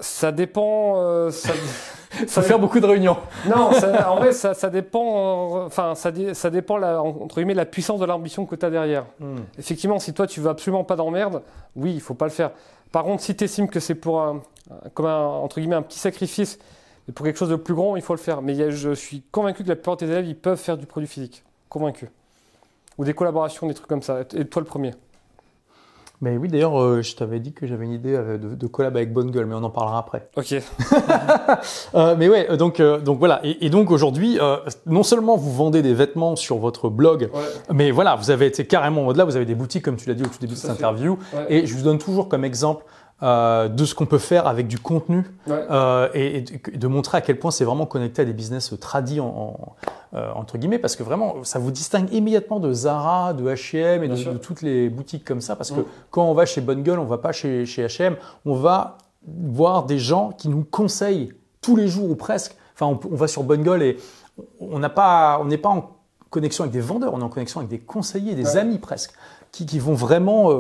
Ça 0.03 0.33
dépend. 0.33 0.95
Euh, 0.97 1.31
ça... 1.31 1.53
ça 2.27 2.43
faire 2.43 2.59
beaucoup 2.59 2.81
de 2.81 2.87
réunions. 2.87 3.17
Non, 3.49 3.71
en 4.07 4.17
vrai, 4.17 4.33
ça, 4.33 4.69
dépend. 4.69 5.65
Enfin, 5.65 5.95
ça, 5.95 6.13
ça, 6.35 6.51
dépend 6.51 6.77
la, 6.77 7.01
entre 7.01 7.37
guillemets 7.37 7.55
la 7.55 7.67
puissance 7.67 8.01
de 8.01 8.05
l'ambition 8.05 8.45
que 8.45 8.57
tu 8.57 8.67
as 8.67 8.71
derrière. 8.71 9.07
Hmm. 9.21 9.37
Effectivement, 9.59 9.99
si 9.99 10.13
toi 10.13 10.27
tu 10.27 10.41
veux 10.41 10.51
absolument 10.51 10.85
pas 10.85 10.97
d'emmerde, 10.97 11.43
oui, 11.77 11.95
il 11.95 12.01
faut 12.01 12.15
pas 12.15 12.27
le 12.27 12.33
faire. 12.33 12.51
Par 12.91 13.05
contre, 13.05 13.23
si 13.23 13.37
tu 13.37 13.45
estimes 13.45 13.69
que 13.69 13.81
c'est 13.81 13.95
pour 13.95 14.21
un, 14.21 14.43
comme 14.93 15.07
un, 15.07 15.25
entre 15.25 15.61
guillemets 15.61 15.77
un 15.77 15.83
petit 15.83 16.01
sacrifice, 16.01 16.59
pour 17.15 17.25
quelque 17.25 17.39
chose 17.39 17.51
de 17.51 17.57
plus 17.57 17.75
grand, 17.75 17.97
il 17.97 18.03
faut 18.03 18.15
le 18.15 18.21
faire. 18.21 18.43
Mais 18.43 18.71
je 18.71 18.95
suis 18.95 19.23
convaincu 19.31 19.63
que 19.63 19.69
la 19.69 19.77
plupart 19.77 19.97
des 19.97 20.07
élèves, 20.07 20.27
ils 20.27 20.37
peuvent 20.37 20.59
faire 20.59 20.77
du 20.77 20.87
produit 20.87 21.09
physique. 21.09 21.45
Convaincu. 21.69 22.11
Ou 22.99 23.05
des 23.05 23.15
collaborations, 23.15 23.67
des 23.69 23.75
trucs 23.75 23.89
comme 23.89 24.03
ça. 24.03 24.21
Et 24.35 24.45
toi 24.45 24.61
le 24.61 24.67
premier. 24.67 24.93
Mais 26.23 26.37
oui, 26.37 26.47
d'ailleurs, 26.47 26.81
euh, 26.81 27.03
je 27.03 27.17
t'avais 27.17 27.41
dit 27.41 27.53
que 27.53 27.67
j'avais 27.67 27.85
une 27.85 27.93
idée 27.93 28.15
euh, 28.15 28.39
de, 28.39 28.67
collab 28.69 28.97
avec 28.97 29.13
Bonne 29.13 29.33
Gueule, 29.33 29.47
mais 29.47 29.57
on 29.57 29.65
en 29.65 29.71
parlera 29.71 29.99
après. 29.99 30.29
Ok. 30.37 30.55
Euh, 31.95 32.15
mais 32.19 32.29
ouais, 32.29 32.57
donc, 32.57 32.81
donc 32.81 33.19
voilà. 33.19 33.41
Et, 33.45 33.69
donc 33.69 33.91
aujourd'hui, 33.91 34.39
non 34.87 35.03
seulement 35.03 35.37
vous 35.37 35.53
vendez 35.53 35.83
des 35.83 35.95
vêtements 35.95 36.37
sur 36.37 36.57
votre 36.59 36.89
blog, 36.89 37.29
mais 37.73 37.91
voilà, 37.91 38.15
vous 38.15 38.31
avez 38.31 38.47
été 38.47 38.65
carrément 38.67 39.07
au-delà. 39.07 39.25
Vous 39.25 39.37
avez 39.37 39.45
des 39.45 39.55
boutiques, 39.55 39.85
comme 39.85 39.97
tu 39.97 40.09
l'as 40.09 40.15
dit 40.15 40.23
au 40.23 40.27
tout 40.27 40.39
début 40.41 40.55
de 40.55 40.59
cette 40.59 40.71
interview. 40.71 41.19
Et 41.49 41.67
je 41.67 41.75
vous 41.75 41.83
donne 41.83 41.99
toujours 41.99 42.29
comme 42.29 42.45
exemple 42.45 42.85
euh, 43.23 43.69
de 43.69 43.85
ce 43.85 43.95
qu'on 43.95 44.07
peut 44.07 44.19
faire 44.19 44.49
avec 44.49 44.67
du 44.67 44.81
contenu 44.81 45.25
euh, 45.49 46.09
et, 46.13 46.41
de 46.41 46.87
montrer 46.89 47.19
à 47.19 47.21
quel 47.21 47.39
point 47.39 47.53
c'est 47.53 47.65
vraiment 47.65 47.87
connecté 47.87 48.23
à 48.23 48.25
des 48.25 48.33
business 48.33 48.75
tradis 48.81 49.21
en, 49.21 49.77
euh, 50.15 50.33
entre 50.35 50.59
guillemets 50.59 50.81
parce 50.81 50.97
que 50.97 51.05
vraiment 51.05 51.45
ça 51.45 51.61
vous 51.61 51.71
distingue 51.71 52.13
immédiatement 52.13 52.59
de 52.59 52.73
Zara, 52.73 53.33
de 53.33 53.45
H&M 53.45 54.03
et 54.03 54.09
de, 54.09 54.37
toutes 54.39 54.63
les 54.63 54.89
boutiques 54.89 55.25
comme 55.25 55.41
ça 55.41 55.55
parce 55.55 55.71
que 55.71 55.83
quand 56.11 56.25
on 56.25 56.35
va 56.35 56.47
chez 56.47 56.61
Bonne 56.61 56.83
Gueule, 56.83 56.99
on 56.99 57.05
va 57.05 57.19
pas 57.19 57.31
chez, 57.31 57.65
chez 57.65 57.87
H&M, 57.87 58.17
on 58.45 58.57
va 58.57 58.99
voir 59.25 59.85
des 59.85 60.01
gens 60.01 60.33
qui 60.37 60.49
nous 60.49 60.65
conseillent 60.65 61.33
tous 61.61 61.77
les 61.77 61.87
jours 61.87 62.11
ou 62.11 62.17
presque. 62.17 62.57
Enfin, 62.75 62.99
on, 63.09 63.15
va 63.15 63.29
sur 63.29 63.45
Bonne 63.45 63.63
Gueule 63.63 63.85
et 63.85 63.99
on 64.59 64.81
n'a 64.81 64.91
pas, 64.91 65.39
on 65.41 65.45
n'est 65.45 65.59
pas 65.59 65.69
en 65.69 65.91
connexion 66.31 66.65
avec 66.65 66.73
des 66.73 66.81
vendeurs, 66.81 67.15
on 67.15 67.21
est 67.21 67.25
en 67.25 67.29
connexion 67.29 67.61
avec 67.61 67.71
des 67.71 67.79
conseillers, 67.79 68.35
des 68.35 68.57
amis 68.57 68.79
presque, 68.79 69.13
qui, 69.53 69.65
qui 69.65 69.79
vont 69.79 69.95
vraiment 69.95 70.51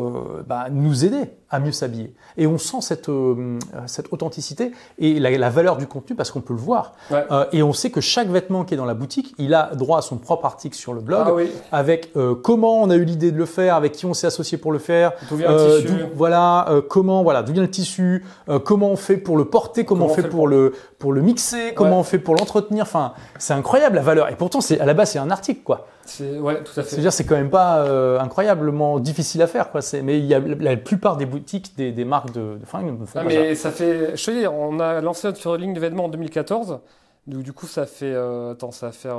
bah, 0.46 0.68
nous 0.70 1.04
aider 1.04 1.28
à 1.52 1.60
mieux 1.60 1.70
s'habiller. 1.70 2.14
Et 2.38 2.46
on 2.46 2.56
sent 2.56 2.78
cette, 2.80 3.10
euh, 3.10 3.58
cette 3.86 4.10
authenticité 4.10 4.72
et 4.98 5.20
la, 5.20 5.30
la, 5.30 5.50
valeur 5.50 5.76
du 5.76 5.86
contenu 5.86 6.16
parce 6.16 6.30
qu'on 6.30 6.40
peut 6.40 6.54
le 6.54 6.58
voir. 6.58 6.94
Euh, 7.12 7.44
et 7.52 7.62
on 7.62 7.74
sait 7.74 7.90
que 7.90 8.00
chaque 8.00 8.28
vêtement 8.28 8.64
qui 8.64 8.72
est 8.72 8.78
dans 8.78 8.86
la 8.86 8.94
boutique, 8.94 9.34
il 9.36 9.52
a 9.52 9.74
droit 9.74 9.98
à 9.98 10.02
son 10.02 10.16
propre 10.16 10.46
article 10.46 10.74
sur 10.74 10.94
le 10.94 11.02
blog 11.02 11.26
ah 11.28 11.76
avec 11.76 12.10
euh, 12.16 12.34
comment 12.34 12.80
on 12.80 12.88
a 12.88 12.96
eu 12.96 13.04
l'idée 13.04 13.30
de 13.32 13.36
le 13.36 13.44
faire, 13.44 13.76
avec 13.76 13.92
qui 13.92 14.06
on 14.06 14.14
s'est 14.14 14.26
associé 14.26 14.56
pour 14.56 14.72
le 14.72 14.78
faire. 14.78 15.12
D'où 15.28 15.36
vient 15.36 15.52
le 15.52 15.82
tissu 15.82 15.94
Voilà, 16.14 16.66
comment, 16.88 17.22
voilà, 17.22 17.42
d'où 17.42 17.52
vient 17.52 17.62
le 17.62 17.70
tissu, 17.70 18.24
comment 18.64 18.88
on 18.88 18.96
fait 18.96 19.18
pour 19.18 19.36
le 19.36 19.44
porter, 19.44 19.84
comment, 19.84 20.06
on 20.06 20.08
fait, 20.08 20.22
pour, 20.22 20.48
le, 20.48 20.72
pour 20.98 21.12
le 21.12 21.20
mixer, 21.20 21.74
comment 21.74 22.00
on 22.00 22.02
fait 22.02 22.18
pour 22.18 22.34
l'entretenir. 22.34 22.84
Enfin, 22.84 23.12
c'est 23.38 23.52
incroyable 23.52 23.96
la 23.96 24.02
valeur. 24.02 24.30
Et 24.30 24.36
pourtant, 24.36 24.62
c'est 24.62 24.80
à 24.80 24.86
la 24.86 24.94
base, 24.94 25.10
c'est 25.10 25.18
un 25.18 25.30
article, 25.30 25.60
quoi. 25.62 25.86
Ouais, 26.20 26.62
tout 26.62 26.72
à 26.80 26.82
fait. 26.82 26.90
C'est-à-dire, 26.90 27.12
c'est 27.12 27.24
quand 27.24 27.36
même 27.36 27.50
pas 27.50 28.18
incroyablement 28.20 28.98
difficile 29.00 29.42
à 29.42 29.46
faire, 29.46 29.70
quoi. 29.70 29.80
Mais 30.02 30.18
il 30.18 30.24
y 30.24 30.34
a 30.34 30.40
la 30.40 30.76
plupart 30.76 31.18
des 31.18 31.26
boutiques 31.26 31.41
des, 31.76 31.92
des 31.92 32.04
marques 32.04 32.32
de, 32.32 32.58
de 32.58 32.64
fringues. 32.64 32.96
Ah, 33.14 33.24
mais 33.24 33.54
ça 33.54 33.70
fait, 33.70 34.16
je 34.16 34.24
te 34.24 34.30
dis, 34.30 34.46
on 34.46 34.80
a 34.80 35.00
lancé 35.00 35.28
notre 35.28 35.56
ligne 35.56 35.74
de 35.74 35.80
vêtements 35.80 36.06
en 36.06 36.08
2014. 36.08 36.80
Donc, 37.26 37.42
du 37.42 37.52
coup, 37.52 37.66
ça 37.66 37.86
fait, 37.86 38.12
euh, 38.12 38.52
attends, 38.52 38.72
ça 38.72 38.86
va 38.86 38.92
faire 38.92 39.16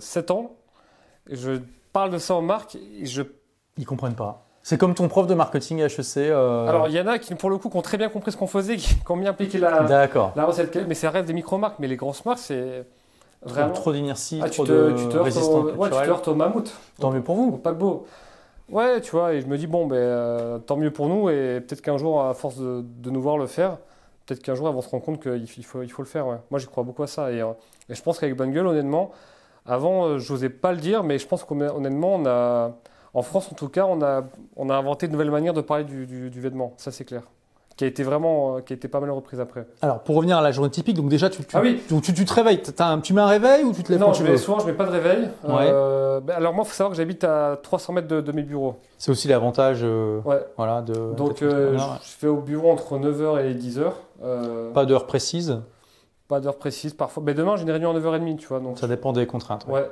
7 0.00 0.30
euh, 0.30 0.34
ans. 0.34 0.56
je 1.30 1.60
parle 1.92 2.10
de 2.10 2.18
ça 2.18 2.34
aux 2.34 2.42
marques 2.42 2.76
et 2.76 3.06
je. 3.06 3.22
Ils 3.78 3.86
comprennent 3.86 4.14
pas. 4.14 4.46
C'est 4.62 4.78
comme 4.78 4.94
ton 4.94 5.06
prof 5.06 5.28
de 5.28 5.34
marketing 5.34 5.78
HEC. 5.80 6.16
Euh... 6.16 6.66
Alors, 6.66 6.88
il 6.88 6.94
y 6.94 7.00
en 7.00 7.06
a 7.06 7.18
qui, 7.18 7.34
pour 7.36 7.50
le 7.50 7.58
coup, 7.58 7.68
qui 7.68 7.76
ont 7.76 7.82
très 7.82 7.98
bien 7.98 8.08
compris 8.08 8.32
ce 8.32 8.36
qu'on 8.36 8.48
faisait, 8.48 8.76
qui 8.76 8.96
ont 9.08 9.16
bien 9.16 9.30
appliqué 9.30 9.58
la, 9.58 9.86
la 10.34 10.44
recette. 10.44 10.76
Mais 10.88 10.94
ça 10.94 11.10
reste 11.10 11.26
des 11.26 11.34
micro-marques. 11.34 11.78
Mais 11.78 11.86
les 11.86 11.96
grosses 11.96 12.24
marques, 12.24 12.40
c'est 12.40 12.84
vraiment. 13.42 13.72
Trop 13.72 13.92
d'inertie, 13.92 14.40
ah, 14.42 14.50
trop 14.50 14.64
de 14.64 14.94
tu 14.96 15.08
te 15.08 15.16
résistance 15.16 15.72
ouais, 15.76 15.90
tu 15.90 15.96
te 15.96 16.08
heurtes 16.08 16.26
au 16.26 16.34
mammouth. 16.34 16.72
Tant 16.98 17.12
mieux 17.12 17.22
pour 17.22 17.36
vous. 17.36 17.52
Pas 17.58 17.72
beau. 17.72 18.06
Ouais, 18.68 19.00
tu 19.00 19.12
vois, 19.12 19.32
et 19.32 19.40
je 19.40 19.46
me 19.46 19.56
dis, 19.56 19.68
bon, 19.68 19.86
ben, 19.86 19.96
euh, 19.96 20.58
tant 20.58 20.76
mieux 20.76 20.90
pour 20.90 21.08
nous, 21.08 21.30
et 21.30 21.60
peut-être 21.60 21.82
qu'un 21.82 21.98
jour, 21.98 22.22
à 22.22 22.34
force 22.34 22.58
de, 22.58 23.10
nous 23.10 23.22
voir 23.22 23.38
le 23.38 23.46
faire, 23.46 23.78
peut-être 24.26 24.42
qu'un 24.42 24.56
jour, 24.56 24.68
elles 24.68 24.74
vont 24.74 24.80
se 24.80 24.88
rendre 24.88 25.04
compte 25.04 25.22
qu'il 25.22 25.64
faut, 25.64 25.82
il 25.82 25.90
faut 25.90 26.02
le 26.02 26.08
faire. 26.08 26.26
Ouais. 26.26 26.38
Moi, 26.50 26.58
j'y 26.58 26.66
crois 26.66 26.82
beaucoup 26.82 27.04
à 27.04 27.06
ça. 27.06 27.30
Et, 27.30 27.40
euh, 27.40 27.52
je 27.88 28.02
pense 28.02 28.18
qu'avec 28.18 28.36
Bonne 28.36 28.52
Gueule, 28.52 28.66
honnêtement, 28.66 29.12
avant, 29.66 30.06
euh, 30.06 30.18
je 30.18 30.32
n'osais 30.32 30.50
pas 30.50 30.72
le 30.72 30.78
dire, 30.78 31.04
mais 31.04 31.18
je 31.18 31.28
pense 31.28 31.44
qu'honnêtement, 31.44 32.16
on 32.16 32.26
a, 32.26 32.76
en 33.14 33.22
France 33.22 33.50
en 33.52 33.54
tout 33.54 33.68
cas, 33.68 33.86
on 33.86 34.02
a, 34.02 34.24
on 34.56 34.68
a 34.68 34.74
inventé 34.74 35.06
de 35.06 35.12
nouvelles 35.12 35.30
manières 35.30 35.54
de 35.54 35.60
parler 35.60 35.84
du, 35.84 36.30
du 36.30 36.40
vêtement. 36.40 36.74
Ça, 36.76 36.90
c'est 36.90 37.04
clair 37.04 37.22
qui 37.76 37.84
a 37.84 37.86
été 37.86 38.02
vraiment, 38.02 38.56
euh, 38.56 38.60
qui 38.60 38.72
a 38.72 38.76
été 38.76 38.88
pas 38.88 39.00
mal 39.00 39.10
reprise 39.10 39.38
après. 39.38 39.66
Alors, 39.82 40.00
pour 40.00 40.16
revenir 40.16 40.38
à 40.38 40.42
la 40.42 40.50
journée 40.50 40.70
typique, 40.70 40.96
donc 40.96 41.08
déjà, 41.08 41.28
tu, 41.28 41.44
tu, 41.44 41.56
ah 41.56 41.60
oui. 41.60 41.82
tu, 41.86 42.14
tu, 42.14 42.24
te 42.24 42.32
réveilles, 42.32 42.62
tu 43.02 43.12
mets 43.12 43.20
un 43.20 43.26
réveil 43.26 43.64
ou 43.64 43.72
tu 43.72 43.82
te 43.82 43.92
lèves 43.92 44.00
Non, 44.00 44.14
je 44.14 44.24
vais, 44.24 44.38
souvent, 44.38 44.58
je 44.60 44.66
mets 44.66 44.72
pas 44.72 44.86
de 44.86 44.92
réveil. 44.92 45.28
Euh, 45.46 46.20
alors 46.34 46.54
moi, 46.54 46.64
il 46.64 46.68
faut 46.68 46.74
savoir 46.74 46.92
que 46.92 46.96
j'habite 46.96 47.24
à 47.24 47.58
300 47.62 47.92
mètres 47.92 48.08
de, 48.08 48.32
mes 48.32 48.42
bureaux. 48.42 48.76
C'est 48.96 49.10
aussi 49.10 49.28
l'avantage 49.28 49.80
euh, 49.82 50.20
ouais. 50.24 50.40
voilà, 50.56 50.80
de... 50.80 51.14
Donc, 51.14 51.36
je, 51.40 51.76
fais 52.02 52.28
au 52.28 52.38
bureau 52.38 52.70
entre 52.70 52.98
9h 52.98 53.44
et 53.44 53.54
10h. 53.54 54.72
pas 54.72 54.86
d'heure 54.86 55.06
précise 55.06 55.60
Pas 56.28 56.40
d'heure 56.40 56.56
précise, 56.56 56.94
parfois. 56.94 57.22
Mais 57.26 57.34
demain, 57.34 57.56
j'ai 57.56 57.64
une 57.64 57.70
réunion 57.70 57.90
à 57.90 57.98
9h30, 57.98 58.36
tu 58.36 58.46
vois. 58.46 58.60
Donc... 58.60 58.78
Ça 58.78 58.88
dépend 58.88 59.12
des 59.12 59.26
contraintes. 59.26 59.66
Ouais. 59.68 59.86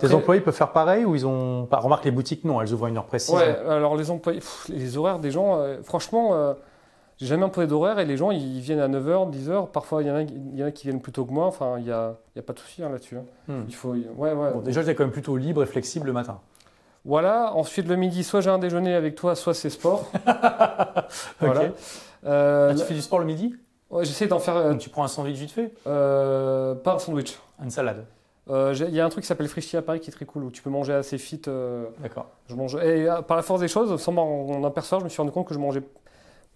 Tes 0.00 0.12
employés 0.12 0.40
peuvent 0.42 0.52
faire 0.52 0.72
pareil 0.72 1.04
ou 1.04 1.14
ils 1.14 1.26
ont. 1.26 1.66
Remarque, 1.70 2.04
les 2.04 2.10
boutiques, 2.10 2.44
non, 2.44 2.60
elles 2.60 2.74
ouvrent 2.74 2.88
une 2.88 2.98
heure 2.98 3.06
précise. 3.06 3.34
Ouais, 3.34 3.56
alors 3.68 3.96
les 3.96 4.10
employés, 4.10 4.40
les 4.68 4.98
horaires 4.98 5.20
des 5.20 5.30
gens, 5.30 5.58
franchement, 5.82 6.54
j'ai 7.18 7.26
jamais 7.26 7.44
imposé 7.44 7.66
d'horaire 7.66 7.98
et 7.98 8.04
les 8.04 8.16
gens 8.16 8.30
ils 8.30 8.60
viennent 8.60 8.80
à 8.80 8.88
9h, 8.88 9.30
10h. 9.30 9.70
Parfois 9.70 10.02
il 10.02 10.08
y, 10.08 10.10
en 10.10 10.16
a, 10.16 10.22
y 10.22 10.62
en 10.62 10.66
a 10.66 10.70
qui 10.70 10.86
viennent 10.86 11.00
plus 11.00 11.12
tôt 11.12 11.24
que 11.24 11.32
moi. 11.32 11.46
Enfin, 11.46 11.76
il 11.78 11.84
n'y 11.84 11.90
a, 11.90 12.16
pas 12.46 12.52
de 12.52 12.58
souci 12.58 12.82
hein, 12.82 12.90
là-dessus. 12.90 13.16
Hein. 13.16 13.24
Hmm. 13.48 13.64
Il 13.68 13.74
faut, 13.74 13.92
ouais, 13.92 14.32
ouais. 14.32 14.52
Bon, 14.52 14.60
déjà, 14.60 14.82
j'étais 14.82 14.94
quand 14.94 15.04
même 15.04 15.12
plutôt 15.12 15.36
libre 15.36 15.62
et 15.62 15.66
flexible 15.66 16.06
le 16.06 16.12
matin. 16.12 16.40
Voilà. 17.06 17.54
Ensuite, 17.54 17.88
le 17.88 17.96
midi, 17.96 18.24
soit 18.24 18.40
j'ai 18.40 18.50
un 18.50 18.58
déjeuner 18.58 18.94
avec 18.94 19.14
toi, 19.14 19.34
soit 19.34 19.54
c'est 19.54 19.70
sport. 19.70 20.10
voilà. 21.40 21.70
Euh, 22.24 22.70
ah, 22.72 22.74
tu 22.74 22.84
fais 22.84 22.94
du 22.94 23.00
sport 23.02 23.20
le 23.20 23.24
midi? 23.24 23.54
Ouais, 23.88 24.04
j'essaie 24.04 24.26
d'en 24.26 24.40
faire. 24.40 24.56
Euh, 24.56 24.74
tu 24.74 24.90
prends 24.90 25.04
un 25.04 25.08
sandwich 25.08 25.36
vite 25.36 25.52
fait? 25.52 25.72
euh, 25.86 26.74
Pas 26.74 26.94
un 26.94 26.98
sandwich. 26.98 27.38
Une 27.62 27.70
salade 27.70 28.04
il 28.48 28.94
y 28.94 29.00
a 29.00 29.04
un 29.04 29.08
truc 29.08 29.24
qui 29.24 29.26
s'appelle 29.26 29.48
Frischti 29.48 29.76
à 29.76 29.82
Paris 29.82 29.98
qui 29.98 30.08
est 30.08 30.12
très 30.12 30.24
cool 30.24 30.44
où 30.44 30.52
tu 30.52 30.62
peux 30.62 30.70
manger 30.70 30.92
assez 30.92 31.18
fit. 31.18 31.42
D'accord. 32.00 32.26
Je 32.48 32.54
mange 32.54 32.76
et 32.76 33.08
par 33.26 33.36
la 33.36 33.42
force 33.42 33.58
des 33.60 33.66
choses, 33.66 34.00
sans 34.00 34.12
m'en 34.12 34.62
apercevoir, 34.64 35.00
je 35.00 35.04
me 35.04 35.08
suis 35.08 35.20
rendu 35.20 35.32
compte 35.32 35.48
que 35.48 35.54
je 35.54 35.58
mangeais 35.58 35.82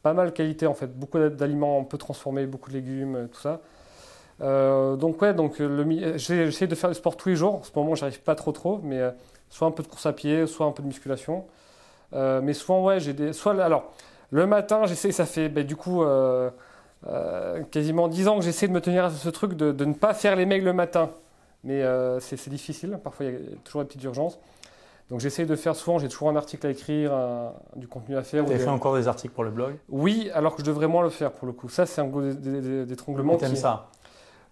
pas 0.03 0.13
mal 0.13 0.33
qualité 0.33 0.67
en 0.67 0.75
fait, 0.75 0.87
beaucoup 0.87 1.19
d'aliments 1.19 1.81
un 1.81 1.85
peu 1.85 1.99
transformés, 1.99 2.47
beaucoup 2.47 2.71
de 2.71 2.77
légumes, 2.77 3.17
euh, 3.17 3.27
tout 3.27 3.41
ça. 3.41 3.61
Euh, 4.41 4.97
donc 4.97 5.21
ouais, 5.21 5.35
donc 5.35 5.61
j'essaie 6.17 6.67
de 6.67 6.75
faire 6.75 6.91
du 6.91 6.97
sport 6.97 7.17
tous 7.17 7.29
les 7.29 7.37
jours. 7.37 7.57
En 7.57 7.63
ce 7.63 7.71
moment, 7.77 7.95
j'arrive 7.95 8.21
pas 8.23 8.35
trop 8.35 8.53
trop, 8.53 8.81
mais 8.83 8.99
euh, 8.99 9.11
soit 9.51 9.69
un 9.69 9.71
peu 9.71 9.83
de 9.83 9.89
course 9.89 10.07
à 10.07 10.13
pied, 10.13 10.47
soit 10.47 10.67
un 10.67 10.73
peu 10.73 10.83
de 10.83 10.89
musculation. 10.89 11.45
mais 12.13 12.55
souvent 12.55 12.85
ouais, 12.85 13.01
j'ai 13.01 13.13
des, 13.13 13.33
soit 13.33 13.63
alors 13.63 13.93
le 14.31 14.47
matin, 14.47 14.87
j'essaie, 14.87 15.13
ça 15.13 15.27
fait 15.27 15.49
ben, 15.49 15.65
du 15.65 15.77
coup 15.77 16.03
quasiment 17.71 18.09
10 18.09 18.29
ans 18.29 18.39
que 18.39 18.45
j'essaie 18.45 18.69
de 18.69 18.73
me 18.73 18.81
tenir 18.81 19.07
à 19.07 19.11
ce 19.11 19.29
truc 19.29 19.55
de, 19.55 19.73
de, 19.73 19.85
ne 19.85 19.95
pas 19.95 20.15
faire 20.15 20.37
les 20.37 20.47
mails 20.47 20.65
le 20.65 20.73
matin. 20.73 21.11
Mais 21.65 21.83
c'est 22.21 22.49
difficile. 22.49 22.99
Parfois, 23.03 23.27
il 23.27 23.33
y 23.33 23.37
a 23.37 23.41
toujours 23.65 23.83
des 23.83 23.89
petites 23.89 24.05
urgences. 24.05 24.39
Donc 25.11 25.21
j'essaie 25.21 25.45
de 25.45 25.57
faire 25.57 25.75
souvent, 25.75 25.99
j'ai 25.99 26.09
toujours 26.09 26.31
un 26.31 26.37
article 26.37 26.67
à 26.67 26.71
écrire, 26.71 27.13
du 27.77 27.89
contenu 27.89 28.17
à 28.17 28.23
faire. 28.23 28.45
Tu 28.45 28.53
as 28.53 28.59
fait 28.59 28.69
encore 28.69 28.95
des 28.95 29.09
articles 29.09 29.35
pour 29.35 29.45
le 29.45 29.51
blog? 29.51 29.75
Oui, 29.89 30.31
alors 30.35 30.55
que 30.55 30.63
je 30.63 30.67
devrais 30.67 30.87
moins 30.87 31.03
le 31.03 31.11
faire 31.11 31.33
pour 31.33 31.47
le 31.47 31.53
coup. 31.53 31.69
Ça, 31.69 31.85
c'est 31.85 32.01
un 32.01 32.07
gros 32.07 32.23
d'étranglement. 32.23 33.37
Tu 33.37 33.45
aimes 33.45 33.57
ça? 33.57 33.89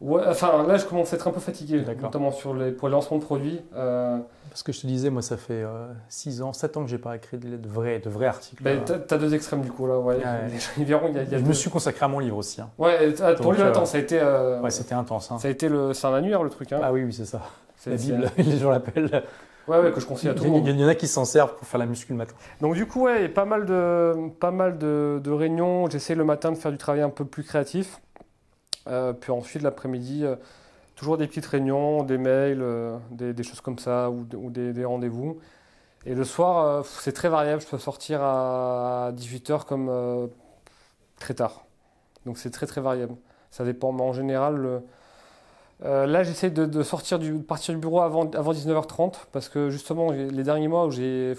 Ouais, 0.01 0.23
enfin 0.29 0.65
là, 0.65 0.77
je 0.77 0.85
commence 0.85 1.13
à 1.13 1.17
être 1.17 1.27
un 1.27 1.33
peu 1.33 1.41
fatigué, 1.41 1.85
notamment 2.01 2.31
sur 2.31 2.55
les, 2.55 2.71
pour 2.71 2.89
les 2.89 2.93
lancements 2.93 3.19
de 3.19 3.25
produits. 3.25 3.61
Euh... 3.75 4.19
Parce 4.49 4.63
que 4.63 4.73
je 4.73 4.81
te 4.81 4.87
disais, 4.87 5.11
moi, 5.11 5.23
ça 5.23 5.37
fait 5.37 5.65
6 6.09 6.41
euh, 6.41 6.45
ans, 6.45 6.53
7 6.53 6.77
ans 6.77 6.85
que 6.85 6.91
j'ai 6.91 6.99
pas 6.99 7.17
écrit 7.17 7.37
de, 7.37 7.69
vrais, 7.69 7.99
de 7.99 8.09
vrais 8.09 8.27
articles. 8.27 8.63
Ben, 8.63 8.81
tu 8.85 8.93
as, 8.93 9.19
deux 9.19 9.35
extrêmes 9.35 9.61
du 9.61 9.71
coup 9.71 9.87
là. 9.87 9.99
Ouais. 9.99 10.19
Ils 10.79 10.85
verront, 10.85 11.13
y 11.13 11.19
a, 11.19 11.25
je 11.25 11.45
me 11.45 11.53
suis 11.53 11.69
consacré 11.69 12.05
à 12.05 12.09
mon 12.09 12.21
livre 12.21 12.37
aussi. 12.37 12.61
Hein. 12.61 12.71
Ouais, 12.79 13.13
ton 13.13 13.51
livre, 13.51 13.67
attends, 13.67 13.87
ça 13.87 13.99
a 13.99 14.01
été. 14.01 14.19
Euh, 14.21 14.61
ouais, 14.61 14.71
c'était 14.71 14.95
intense. 14.95 15.33
Hein. 15.33 15.39
Ça 15.39 15.49
a 15.49 15.51
été 15.51 15.69
le, 15.69 15.93
c'est 15.93 16.07
un 16.07 16.15
annuaire 16.15 16.45
le 16.45 16.51
truc. 16.51 16.73
Hein. 16.73 16.81
Ah 16.83 16.93
oui, 16.93 17.03
oui, 17.03 17.13
c'est 17.13 17.25
ça. 17.25 17.43
La 17.87 17.97
Bible, 17.97 18.31
les 18.39 18.59
gens 18.59 18.71
l'appellent. 18.71 19.25
Ouais, 19.69 19.79
ouais, 19.81 19.93
que 19.93 20.01
je 20.01 20.07
conseille 20.07 20.31
à 20.31 20.35
tout 20.35 20.45
le 20.45 20.51
monde. 20.51 20.67
Il 20.67 20.81
y 20.81 20.85
en 20.85 20.89
a 20.89 20.95
qui 20.95 21.07
s'en 21.07 21.25
servent 21.25 21.57
pour 21.57 21.67
faire 21.67 21.79
la 21.79 21.87
muscu 21.87 22.13
le 22.13 22.19
matin. 22.19 22.35
Donc 22.61 22.75
du 22.75 22.87
coup, 22.87 23.03
ouais, 23.03 23.29
pas 23.29 23.45
mal 23.45 23.67
de, 23.67 24.31
pas 24.41 24.51
mal 24.51 24.79
de, 24.79 25.31
réunions. 25.31 25.89
J'essaie 25.91 26.15
le 26.15 26.25
matin 26.25 26.53
de 26.53 26.57
faire 26.57 26.73
du 26.73 26.79
travail 26.79 27.03
un 27.03 27.11
peu 27.11 27.25
plus 27.25 27.45
créatif. 27.45 28.01
Euh, 28.87 29.13
puis 29.13 29.31
ensuite, 29.31 29.63
l'après-midi, 29.63 30.25
euh, 30.25 30.37
toujours 30.97 31.19
des 31.19 31.27
petites 31.27 31.45
réunions, 31.45 32.03
des 32.03 32.17
mails, 32.17 32.63
euh, 32.63 32.97
des, 33.11 33.43
choses 33.43 33.61
comme 33.61 33.79
ça, 33.79 34.11
ou, 34.11 34.25
des, 34.51 34.85
rendez-vous. 34.85 35.39
Et 36.07 36.15
le 36.15 36.25
soir, 36.25 36.85
c'est 36.87 37.13
très 37.13 37.29
variable. 37.29 37.61
Je 37.61 37.67
peux 37.67 37.79
sortir 37.79 38.23
à 38.23 39.13
18h 39.15 39.65
comme 39.67 40.31
très 41.19 41.35
tard. 41.35 41.65
Donc 42.25 42.39
c'est 42.39 42.51
très 42.51 42.67
très 42.67 42.81
variable. 42.81 43.15
Ça 43.51 43.65
dépend. 43.65 43.93
Mais 43.93 44.03
en 44.03 44.15
général, 44.15 44.83
euh, 45.85 46.07
là, 46.07 46.25
j'essaie 46.25 46.51
de, 46.51 46.83
sortir 46.83 47.19
du, 47.19 47.35
partir 47.35 47.73
du 47.73 47.81
bureau 47.81 48.01
avant, 48.01 48.29
avant 48.33 48.53
19h30 48.53 49.15
parce 49.33 49.49
que 49.49 49.71
justement, 49.71 50.11
les 50.11 50.43
derniers 50.43 50.69
mois 50.69 50.87
où 50.87 50.91
j'ai. 50.91 51.35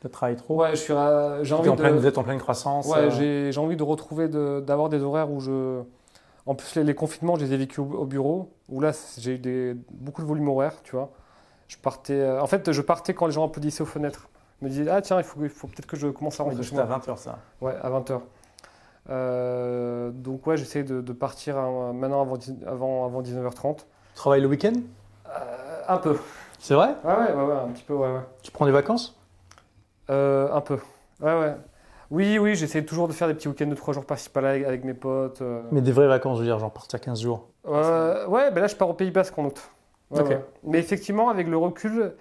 Tu 0.00 0.10
travailles 0.10 0.36
trop 0.36 0.56
Ouais, 0.60 0.70
je 0.72 0.76
suis. 0.76 0.94
j'ai 1.42 1.54
envie 1.54 1.70
en 1.70 1.76
pleine, 1.76 1.96
vous 1.96 2.06
êtes 2.06 2.18
en 2.18 2.24
pleine 2.24 2.38
croissance. 2.38 2.86
Ouais, 2.86 3.10
j'ai 3.10 3.58
envie 3.58 3.76
de 3.76 3.82
retrouver, 3.82 4.28
d'avoir 4.28 4.88
des 4.88 5.02
horaires 5.02 5.30
où 5.30 5.40
je. 5.40 5.82
En 6.46 6.54
plus, 6.54 6.76
les, 6.76 6.94
confinements, 6.94 7.36
je 7.36 7.44
les 7.46 7.54
ai 7.54 7.56
vécus 7.56 7.78
au, 7.78 8.04
bureau, 8.04 8.52
où 8.68 8.82
là, 8.82 8.92
j'ai 9.16 9.36
eu 9.36 9.38
des, 9.38 9.74
beaucoup 9.90 10.20
de 10.20 10.26
volume 10.26 10.46
horaire, 10.48 10.74
tu 10.82 10.94
vois. 10.94 11.10
Je 11.68 11.78
partais. 11.78 12.28
En 12.38 12.46
fait, 12.46 12.70
je 12.70 12.82
partais 12.82 13.14
quand 13.14 13.26
les 13.26 13.32
gens 13.32 13.46
applaudissaient 13.46 13.82
aux 13.82 13.86
fenêtres. 13.86 14.28
Je 14.60 14.66
me 14.66 14.70
disais, 14.70 14.90
ah 14.90 15.00
tiens, 15.00 15.18
il 15.18 15.24
faut, 15.24 15.42
il 15.42 15.48
faut 15.48 15.66
peut-être 15.66 15.86
que 15.86 15.96
je 15.96 16.08
commence 16.08 16.38
à 16.38 16.44
rentrer 16.44 16.62
chez 16.62 16.74
moi. 16.74 16.84
à 16.84 16.98
20h, 16.98 17.16
ça. 17.16 17.38
Ouais, 17.62 17.74
à 17.82 17.88
20h. 17.90 18.20
Euh, 19.10 20.10
donc 20.10 20.46
ouais, 20.46 20.56
j'essaie 20.56 20.82
de, 20.82 21.12
partir 21.12 21.56
maintenant 21.56 22.22
avant, 22.22 22.38
avant, 22.66 23.06
avant 23.06 23.22
19h30. 23.22 23.76
Tu 23.76 23.84
travailles 24.14 24.40
le 24.40 24.48
week-end? 24.48 24.72
Euh, 25.28 25.82
Un 25.88 25.98
peu. 25.98 26.16
C'est 26.58 26.74
vrai? 26.74 26.94
Ouais, 27.04 27.12
ouais, 27.12 27.44
ouais, 27.44 27.54
un 27.54 27.68
petit 27.68 27.82
peu, 27.82 27.94
ouais, 27.94 28.08
ouais. 28.08 28.22
Tu 28.42 28.50
prends 28.50 28.66
des 28.66 28.72
vacances? 28.72 29.18
Euh, 30.10 30.48
Un 30.52 30.60
peu. 30.60 30.78
Ouais, 31.20 31.38
ouais. 31.38 31.54
Oui, 32.10 32.38
oui, 32.38 32.54
j'essaie 32.54 32.84
toujours 32.84 33.08
de 33.08 33.12
faire 33.12 33.28
des 33.28 33.34
petits 33.34 33.48
week-ends 33.48 33.66
de 33.66 33.74
3 33.74 33.94
jours 33.94 34.04
par-ci 34.04 34.30
par-là 34.30 34.50
avec, 34.50 34.84
mes 34.84 34.94
potes. 34.94 35.42
Mais 35.72 35.80
des 35.80 35.92
vraies 35.92 36.06
vacances, 36.06 36.36
je 36.36 36.42
veux 36.42 36.48
dire, 36.48 36.58
genre 36.58 36.70
partir 36.72 37.00
15 37.00 37.20
jours 37.20 37.48
Ouais, 37.64 38.50
ben 38.50 38.60
là 38.60 38.66
je 38.66 38.76
pars 38.76 38.88
au 38.88 38.94
Pays 38.94 39.10
Basque 39.10 39.36
en 39.38 39.46
août. 39.46 39.70
Mais 40.62 40.78
effectivement, 40.78 41.28
avec 41.28 41.48
le 41.48 41.56
recul, 41.56 42.12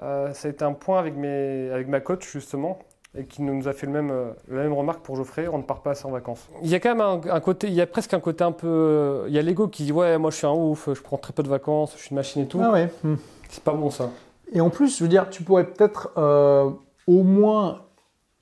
ça 0.00 0.32
a 0.44 0.48
été 0.48 0.64
un 0.64 0.72
point 0.72 0.98
avec, 0.98 1.16
mes, 1.16 1.68
avec 1.70 1.88
ma 1.88 2.00
coach 2.00 2.30
justement 2.30 2.78
et 3.16 3.24
qui 3.24 3.42
nous 3.42 3.68
a 3.68 3.72
fait 3.72 3.86
le 3.86 3.92
même, 3.92 4.10
euh, 4.10 4.32
la 4.48 4.62
même 4.62 4.72
remarque 4.72 5.00
pour 5.00 5.16
Geoffrey, 5.16 5.46
on 5.48 5.58
ne 5.58 5.62
part 5.62 5.82
pas 5.82 5.92
assez 5.92 6.04
en 6.06 6.10
vacances. 6.10 6.48
Il 6.62 6.68
y 6.68 6.74
a 6.74 6.80
quand 6.80 6.94
même 6.94 7.22
un, 7.30 7.40
côté, 7.40 7.68
il 7.68 7.74
y 7.74 7.80
a 7.80 7.86
presque 7.86 8.12
un 8.14 8.20
côté 8.20 8.42
un 8.42 8.52
peu, 8.52 8.66
euh, 8.66 9.24
il 9.28 9.34
y 9.34 9.38
a 9.38 9.42
l'ego 9.42 9.68
qui 9.68 9.84
dit 9.84 9.92
ouais 9.92 10.18
moi 10.18 10.30
je 10.30 10.36
suis 10.36 10.46
un 10.46 10.52
ouf, 10.52 10.88
je 10.92 11.00
prends 11.00 11.18
très 11.18 11.32
peu 11.32 11.42
de 11.42 11.48
vacances, 11.48 11.92
je 11.96 12.02
suis 12.02 12.10
une 12.10 12.16
machine 12.16 12.42
et 12.42 12.48
tout. 12.48 12.60
Ah 12.62 12.72
ouais. 12.72 12.90
Hmm. 13.02 13.16
C'est 13.48 13.62
pas 13.62 13.72
bon 13.72 13.90
ça. 13.90 14.10
Et 14.52 14.60
en 14.60 14.70
plus, 14.70 14.98
je 14.98 15.04
veux 15.04 15.08
dire, 15.08 15.30
tu 15.30 15.42
pourrais 15.42 15.64
peut-être 15.64 16.10
euh, 16.16 16.70
au 17.06 17.22
moins 17.22 17.82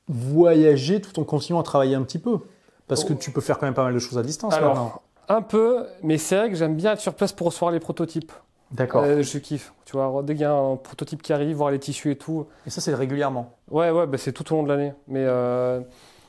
voyager 0.08 1.00
tout 1.00 1.18
en 1.20 1.24
continuant 1.24 1.60
à 1.60 1.62
travailler 1.62 1.94
un 1.94 2.02
petit 2.02 2.18
peu, 2.18 2.38
parce 2.88 3.04
que 3.04 3.12
oh. 3.12 3.16
tu 3.18 3.30
peux 3.30 3.40
faire 3.40 3.58
quand 3.58 3.66
même 3.66 3.74
pas 3.74 3.84
mal 3.84 3.94
de 3.94 3.98
choses 3.98 4.18
à 4.18 4.22
distance. 4.22 4.54
Alors, 4.54 5.02
un 5.28 5.42
peu, 5.42 5.86
mais 6.02 6.18
c'est 6.18 6.36
vrai 6.36 6.50
que 6.50 6.56
j'aime 6.56 6.76
bien 6.76 6.92
être 6.92 7.00
sur 7.00 7.14
place 7.14 7.32
pour 7.32 7.46
recevoir 7.46 7.72
les 7.72 7.80
prototypes. 7.80 8.32
D'accord. 8.72 9.04
Euh, 9.04 9.22
je 9.22 9.38
kiffe. 9.38 9.72
Tu 9.84 9.96
vois, 9.96 10.22
dès 10.22 10.34
qu'il 10.34 10.42
y 10.42 10.46
a 10.46 10.52
un 10.52 10.76
prototype 10.76 11.22
qui 11.22 11.32
arrive, 11.32 11.56
voir 11.56 11.70
les 11.70 11.78
tissus 11.78 12.10
et 12.10 12.16
tout. 12.16 12.46
Et 12.66 12.70
ça, 12.70 12.80
c'est 12.80 12.94
régulièrement 12.94 13.54
Ouais, 13.70 13.90
ouais, 13.90 14.06
bah, 14.06 14.18
c'est 14.18 14.32
tout 14.32 14.50
au 14.52 14.56
long 14.56 14.62
de 14.62 14.68
l'année. 14.68 14.92
Mais 15.08 15.24
euh, 15.26 15.80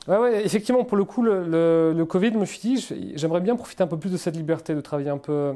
ouais, 0.08 0.18
ouais, 0.18 0.44
effectivement, 0.44 0.84
pour 0.84 0.96
le 0.96 1.04
coup, 1.04 1.22
le, 1.22 1.92
le, 1.92 2.04
Covid, 2.04 2.32
je 2.32 2.38
me 2.38 2.44
suis 2.44 2.60
dit, 2.60 3.12
j'aimerais 3.16 3.40
bien 3.40 3.56
profiter 3.56 3.82
un 3.82 3.86
peu 3.86 3.98
plus 3.98 4.10
de 4.10 4.16
cette 4.16 4.36
liberté, 4.36 4.74
de 4.74 4.82
travailler 4.82 5.08
un 5.08 5.18
peu, 5.18 5.54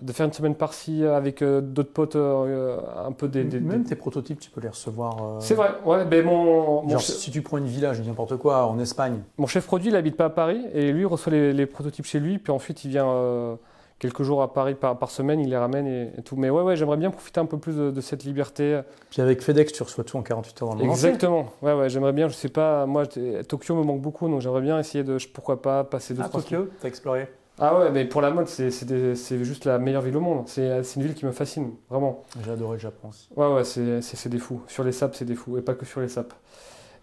de 0.00 0.12
faire 0.12 0.26
une 0.26 0.32
semaine 0.32 0.54
par-ci 0.54 1.04
avec 1.04 1.42
euh, 1.42 1.60
d'autres 1.60 1.92
potes, 1.92 2.16
un 2.16 3.12
peu 3.12 3.26
des, 3.26 3.42
Même 3.60 3.82
tes 3.82 3.96
prototypes, 3.96 4.38
tu 4.38 4.50
peux 4.50 4.60
les 4.60 4.68
recevoir. 4.68 5.40
C'est 5.40 5.54
vrai, 5.54 5.70
ouais. 5.84 6.04
Ben 6.04 6.24
mon, 6.24 6.88
Genre, 6.88 7.00
si 7.00 7.32
tu 7.32 7.42
prends 7.42 7.58
une 7.58 7.66
village, 7.66 8.00
n'importe 8.00 8.36
quoi, 8.36 8.66
en 8.66 8.78
Espagne. 8.78 9.22
Mon 9.38 9.48
chef 9.48 9.66
produit, 9.66 9.88
il 9.88 9.96
habite 9.96 10.16
pas 10.16 10.26
à 10.26 10.30
Paris 10.30 10.64
et 10.72 10.92
lui, 10.92 11.00
il 11.00 11.06
reçoit 11.06 11.32
les, 11.32 11.52
les 11.52 11.66
prototypes 11.66 12.06
chez 12.06 12.20
lui, 12.20 12.38
puis 12.38 12.52
ensuite, 12.52 12.84
il 12.84 12.90
vient 12.90 13.58
quelques 14.02 14.24
jours 14.24 14.42
à 14.42 14.52
Paris 14.52 14.74
par, 14.74 14.98
par 14.98 15.12
semaine, 15.12 15.38
il 15.38 15.48
les 15.48 15.56
ramène 15.56 15.86
et, 15.86 16.22
tout. 16.22 16.34
Mais 16.34 16.50
ouais, 16.50 16.62
ouais, 16.62 16.74
j'aimerais 16.74 16.96
bien 16.96 17.10
profiter 17.12 17.38
un 17.38 17.46
peu 17.46 17.56
plus 17.56 17.76
de, 17.76 18.00
cette 18.00 18.24
liberté. 18.24 18.80
Puis 19.10 19.22
avec 19.22 19.40
FedEx, 19.40 19.72
tu 19.72 19.82
reçois 19.84 20.02
tout 20.02 20.16
en 20.16 20.22
48 20.22 20.62
heures 20.62 20.68
dans 20.70 20.74
le 20.74 20.80
monde 20.80 20.90
Exactement. 20.90 21.52
Ouais, 21.62 21.72
ouais, 21.72 21.88
j'aimerais 21.88 22.12
bien, 22.12 22.28
je 22.28 22.34
sais 22.34 22.48
pas, 22.48 22.84
moi, 22.84 23.06
Tokyo 23.06 23.76
me 23.76 23.84
manque 23.84 24.00
beaucoup, 24.00 24.28
donc 24.28 24.40
j'aimerais 24.40 24.60
bien 24.60 24.78
essayer 24.78 25.04
de, 25.04 25.18
pourquoi 25.32 25.62
pas, 25.62 25.84
passer 25.84 26.14
deux, 26.14 26.22
ah, 26.24 26.28
Tokyo, 26.28 26.68
t'as 26.80 26.88
exploré? 26.88 27.28
Ah 27.60 27.78
ouais, 27.78 27.90
mais 27.92 28.04
pour 28.04 28.22
la 28.22 28.32
mode, 28.32 28.48
c'est 28.48 29.44
juste 29.44 29.66
la 29.66 29.78
meilleure 29.78 30.02
ville 30.02 30.16
au 30.16 30.20
monde. 30.20 30.42
C'est 30.46 30.82
une 30.96 31.02
ville 31.02 31.14
qui 31.14 31.24
me 31.24 31.32
fascine, 31.32 31.70
vraiment. 31.88 32.24
J'ai 32.44 32.50
adoré 32.50 32.78
le 32.78 32.80
Japon 32.80 33.10
aussi. 33.10 33.28
Ouais, 33.36 33.46
ouais, 33.46 33.62
c'est 33.62 34.28
des 34.28 34.38
fous. 34.38 34.62
Sur 34.66 34.82
les 34.82 34.92
sapes, 34.92 35.14
c'est 35.14 35.24
des 35.24 35.36
fous, 35.36 35.58
et 35.58 35.62
pas 35.62 35.74
que 35.74 35.86
sur 35.86 36.00
les 36.00 36.08
sapes. 36.08 36.34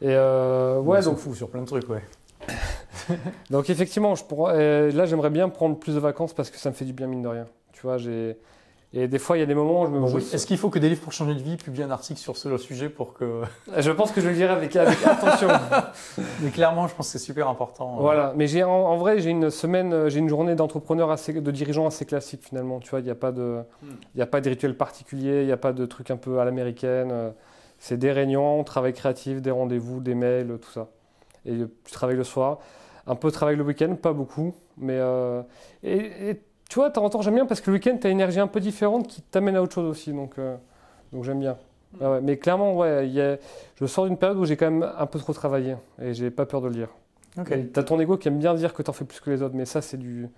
Et 0.01 0.07
euh, 0.09 0.79
ouais, 0.79 1.01
donc 1.01 1.17
fou 1.17 1.33
sur 1.33 1.49
plein 1.49 1.61
de 1.61 1.67
trucs, 1.67 1.89
ouais. 1.89 2.03
Donc 3.49 3.69
effectivement, 3.69 4.15
je 4.15 4.23
pourrais, 4.23 4.91
là 4.91 5.05
j'aimerais 5.05 5.29
bien 5.29 5.49
prendre 5.49 5.77
plus 5.77 5.95
de 5.95 5.99
vacances 5.99 6.33
parce 6.33 6.49
que 6.49 6.57
ça 6.57 6.69
me 6.69 6.75
fait 6.75 6.85
du 6.85 6.93
bien 6.93 7.07
mine 7.07 7.21
de 7.21 7.27
rien. 7.27 7.47
Tu 7.73 7.81
vois, 7.81 7.97
j'ai 7.97 8.37
et 8.91 9.07
des 9.07 9.19
fois 9.19 9.37
il 9.37 9.39
y 9.39 9.43
a 9.43 9.45
des 9.45 9.53
moments 9.53 9.83
où 9.83 9.85
je 9.85 9.91
me 9.91 10.33
Est-ce 10.33 10.47
qu'il 10.47 10.57
faut 10.57 10.69
que 10.69 10.79
des 10.79 10.89
livres 10.89 11.01
pour 11.01 11.13
changer 11.13 11.35
de 11.35 11.41
vie 11.41 11.57
publient 11.57 11.83
un 11.83 11.91
article 11.91 12.19
sur 12.19 12.37
ce 12.37 12.57
sujet 12.57 12.89
pour 12.89 13.13
que 13.13 13.43
Je 13.77 13.91
pense 13.91 14.11
que 14.11 14.19
je 14.19 14.29
le 14.29 14.33
lirai 14.33 14.51
avec, 14.51 14.75
attention. 14.75 15.47
mais 16.41 16.49
clairement, 16.49 16.87
je 16.87 16.95
pense 16.95 17.05
que 17.05 17.11
c'est 17.11 17.23
super 17.23 17.47
important. 17.47 17.97
Voilà, 17.99 18.33
mais 18.35 18.47
j'ai 18.47 18.63
en, 18.63 18.97
vrai 18.97 19.19
j'ai 19.19 19.29
une 19.29 19.51
semaine, 19.51 20.09
j'ai 20.09 20.17
une 20.17 20.29
journée 20.29 20.55
d'entrepreneur 20.55 21.11
assez, 21.11 21.33
de 21.33 21.51
dirigeants 21.51 21.85
assez 21.85 22.05
classique 22.05 22.41
finalement. 22.43 22.79
Tu 22.79 22.89
vois, 22.89 22.99
il 22.99 23.05
n'y 23.05 23.11
a 23.11 23.15
pas 23.15 23.31
de, 23.31 23.59
il 24.15 24.19
y 24.19 24.23
a 24.23 24.27
pas 24.27 24.41
de 24.41 24.49
rituel 24.49 24.75
particulier, 24.75 25.41
il 25.41 25.45
n'y 25.45 25.51
a 25.51 25.57
pas 25.57 25.71
de 25.71 25.85
truc 25.85 26.09
un 26.09 26.17
peu 26.17 26.39
à 26.39 26.45
l'américaine. 26.45 27.33
C'est 27.77 27.97
des 27.97 28.11
réunions, 28.11 28.63
travail 28.63 28.93
créatif, 28.93 29.39
des 29.39 29.51
rendez-vous, 29.51 29.99
des 29.99 30.15
mails, 30.15 30.57
tout 30.59 30.71
ça. 30.71 30.87
Et 31.45 31.57
tu 31.83 31.91
travailles 31.91 32.17
le 32.17 32.23
soir. 32.23 32.59
Un 33.07 33.15
peu 33.15 33.29
de 33.29 33.33
travail 33.33 33.55
le 33.55 33.63
week-end, 33.63 33.95
pas 33.95 34.13
beaucoup. 34.13 34.53
Mais 34.77 34.97
euh, 34.97 35.41
et, 35.83 36.39
tu 36.69 36.75
vois, 36.75 36.89
de 36.89 36.93
temps 36.93 37.03
en 37.03 37.09
temps, 37.09 37.21
j'aime 37.21 37.35
bien 37.35 37.45
parce 37.45 37.61
que 37.61 37.71
le 37.71 37.77
week-end, 37.77 37.97
tu 37.99 38.07
as 38.07 38.09
une 38.09 38.17
énergie 38.17 38.39
un 38.39 38.47
peu 38.47 38.59
différente 38.59 39.07
qui 39.07 39.21
t'amène 39.21 39.55
à 39.55 39.61
autre 39.61 39.73
chose 39.73 39.89
aussi. 39.89 40.13
Donc, 40.13 40.37
euh, 40.37 40.55
donc 41.11 41.23
j'aime 41.23 41.39
bien. 41.39 41.57
Ah 42.01 42.19
mais 42.21 42.37
clairement, 42.37 42.77
ouais, 42.77 43.09
y 43.09 43.19
a, 43.19 43.37
je 43.75 43.85
sors 43.87 44.05
d'une 44.05 44.17
période 44.17 44.37
où 44.37 44.45
j'ai 44.45 44.55
quand 44.55 44.69
même 44.69 44.87
un 44.95 45.05
peu 45.07 45.17
trop 45.17 45.33
travaillé 45.33 45.75
et 45.99 46.13
j'ai 46.13 46.29
pas 46.29 46.45
peur 46.45 46.61
de 46.61 46.67
le 46.67 46.73
dire. 46.73 46.89
Tu 47.45 47.79
as 47.79 47.83
ton 47.83 47.99
ego 47.99 48.17
qui 48.17 48.27
aime 48.27 48.37
bien 48.37 48.53
dire 48.53 48.73
que 48.73 48.83
tu 48.83 48.89
en 48.89 48.93
fais 48.93 49.05
plus 49.05 49.19
que 49.19 49.31
les 49.31 49.41
autres, 49.41 49.55
mais 49.55 49.65
ça, 49.65 49.81
c'est 49.81 49.97
du. 49.97 50.29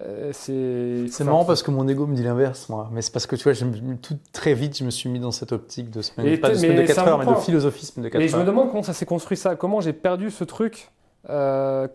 Euh, 0.00 0.32
c'est 0.32 1.24
marrant 1.24 1.44
parce 1.44 1.62
que 1.62 1.70
mon 1.70 1.86
ego 1.86 2.06
me 2.06 2.14
dit 2.14 2.22
l'inverse, 2.22 2.68
moi. 2.68 2.88
Mais 2.92 3.02
c'est 3.02 3.12
parce 3.12 3.26
que 3.26 3.36
tu 3.36 3.44
vois, 3.44 3.52
tout 4.00 4.18
très 4.32 4.54
vite, 4.54 4.78
je 4.78 4.84
me 4.84 4.90
suis 4.90 5.08
mis 5.08 5.20
dans 5.20 5.32
cette 5.32 5.52
optique 5.52 5.90
de 5.90 6.00
semaine, 6.00 6.38
pas 6.38 6.50
de 6.50 6.54
semaine 6.54 6.76
de 6.76 6.86
4 6.86 7.08
heures, 7.08 7.18
mais 7.18 7.26
de 7.26 7.34
philosophisme 7.34 8.02
de 8.02 8.08
4 8.08 8.16
heures. 8.16 8.22
Et 8.22 8.28
je 8.28 8.36
me 8.36 8.44
demande 8.44 8.70
comment 8.70 8.82
ça 8.82 8.94
s'est 8.94 9.06
construit 9.06 9.36
ça. 9.36 9.56
Comment 9.56 9.80
j'ai 9.80 9.92
perdu 9.92 10.30
ce 10.30 10.44
truc 10.44 10.90
euh, 11.28 11.86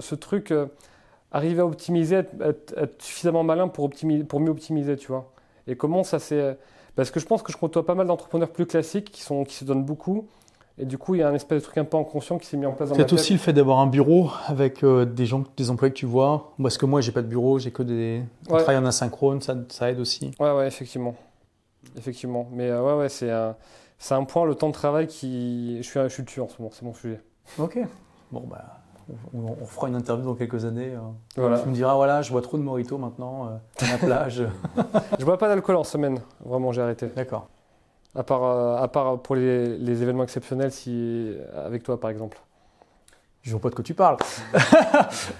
ce 0.00 0.14
truc, 0.14 0.50
euh, 0.50 0.66
arriver 1.30 1.60
à 1.60 1.66
optimiser, 1.66 2.16
être, 2.16 2.74
suffisamment 2.98 3.44
malin 3.44 3.68
pour, 3.68 3.84
optimiser, 3.84 4.24
pour 4.24 4.40
mieux 4.40 4.50
optimiser, 4.50 4.96
tu 4.96 5.08
vois. 5.08 5.32
Et 5.66 5.76
comment 5.76 6.02
ça 6.02 6.18
s'est... 6.18 6.56
Parce 6.96 7.10
que 7.10 7.20
je 7.20 7.26
pense 7.26 7.42
que 7.42 7.52
je 7.52 7.56
côtoie 7.56 7.86
pas 7.86 7.94
mal 7.94 8.06
d'entrepreneurs 8.06 8.50
plus 8.50 8.66
classiques 8.66 9.10
qui, 9.10 9.22
sont, 9.22 9.44
qui 9.44 9.54
se 9.54 9.64
donnent 9.64 9.84
beaucoup. 9.84 10.28
Et 10.78 10.84
du 10.86 10.96
coup, 10.96 11.14
il 11.14 11.18
y 11.18 11.22
a 11.22 11.28
un 11.28 11.34
espèce 11.34 11.60
de 11.60 11.64
truc 11.64 11.78
un 11.78 11.84
peu 11.84 11.98
inconscient 11.98 12.38
qui 12.38 12.46
s'est 12.46 12.56
mis 12.56 12.66
en 12.66 12.72
place 12.72 12.88
dans 12.88 12.96
ma 12.96 13.04
tête. 13.04 13.12
aussi 13.12 13.34
le 13.34 13.38
fait 13.38 13.52
d'avoir 13.52 13.80
un 13.80 13.86
bureau 13.86 14.30
avec 14.46 14.82
euh, 14.82 15.04
des 15.04 15.26
gens, 15.26 15.44
des 15.56 15.70
employés 15.70 15.92
que 15.92 15.98
tu 15.98 16.06
vois. 16.06 16.54
Parce 16.60 16.78
que 16.78 16.86
moi, 16.86 17.00
j'ai 17.00 17.12
pas 17.12 17.22
de 17.22 17.26
bureau, 17.26 17.58
j'ai 17.58 17.70
que 17.70 17.82
des. 17.82 18.22
On 18.48 18.56
travaille 18.56 18.78
en 18.78 18.86
asynchrone, 18.86 19.40
ça, 19.42 19.54
ça 19.68 19.90
aide 19.90 20.00
aussi. 20.00 20.30
Ouais, 20.40 20.52
ouais, 20.52 20.66
effectivement. 20.66 21.14
Effectivement. 21.96 22.48
Mais 22.52 22.72
ouais, 22.72 22.94
ouais, 22.94 23.08
c'est 23.08 23.30
un, 23.30 23.54
c'est 23.98 24.14
un 24.14 24.24
point, 24.24 24.46
le 24.46 24.54
temps 24.54 24.68
de 24.68 24.74
travail 24.74 25.06
qui. 25.06 25.76
Je 25.78 25.88
suis, 25.88 26.00
je 26.00 26.08
suis 26.08 26.22
dessus 26.22 26.40
en 26.40 26.48
ce 26.48 26.60
moment, 26.60 26.72
c'est 26.72 26.84
mon 26.84 26.94
sujet. 26.94 27.20
Ok. 27.58 27.78
Bon, 28.30 28.44
bah, 28.48 28.80
on, 29.34 29.66
fera 29.66 29.88
une 29.88 29.96
interview 29.96 30.24
dans 30.24 30.34
quelques 30.34 30.64
années. 30.64 30.94
Voilà. 31.36 31.58
Tu 31.58 31.68
me 31.68 31.74
diras, 31.74 31.94
voilà, 31.94 32.22
je 32.22 32.32
bois 32.32 32.40
trop 32.40 32.56
de 32.56 32.62
morito 32.62 32.96
maintenant, 32.96 33.46
euh, 33.46 33.84
à 33.84 33.92
la 33.92 33.98
plage. 33.98 34.42
je 35.18 35.24
bois 35.24 35.36
pas 35.36 35.48
d'alcool 35.48 35.76
en 35.76 35.84
semaine, 35.84 36.20
vraiment, 36.44 36.72
j'ai 36.72 36.80
arrêté. 36.80 37.08
D'accord. 37.14 37.48
À 38.14 38.22
part, 38.22 38.44
euh, 38.44 38.76
à 38.76 38.88
part 38.88 39.20
pour 39.20 39.36
les, 39.36 40.02
événements 40.02 40.24
exceptionnels, 40.24 40.72
si, 40.72 41.34
avec 41.56 41.82
toi 41.82 41.98
par 41.98 42.10
exemple. 42.10 42.38
Je 43.42 43.50
vois 43.50 43.60
pas 43.60 43.70
de 43.70 43.74
quoi 43.74 43.82
tu 43.82 43.94
parles. 43.94 44.16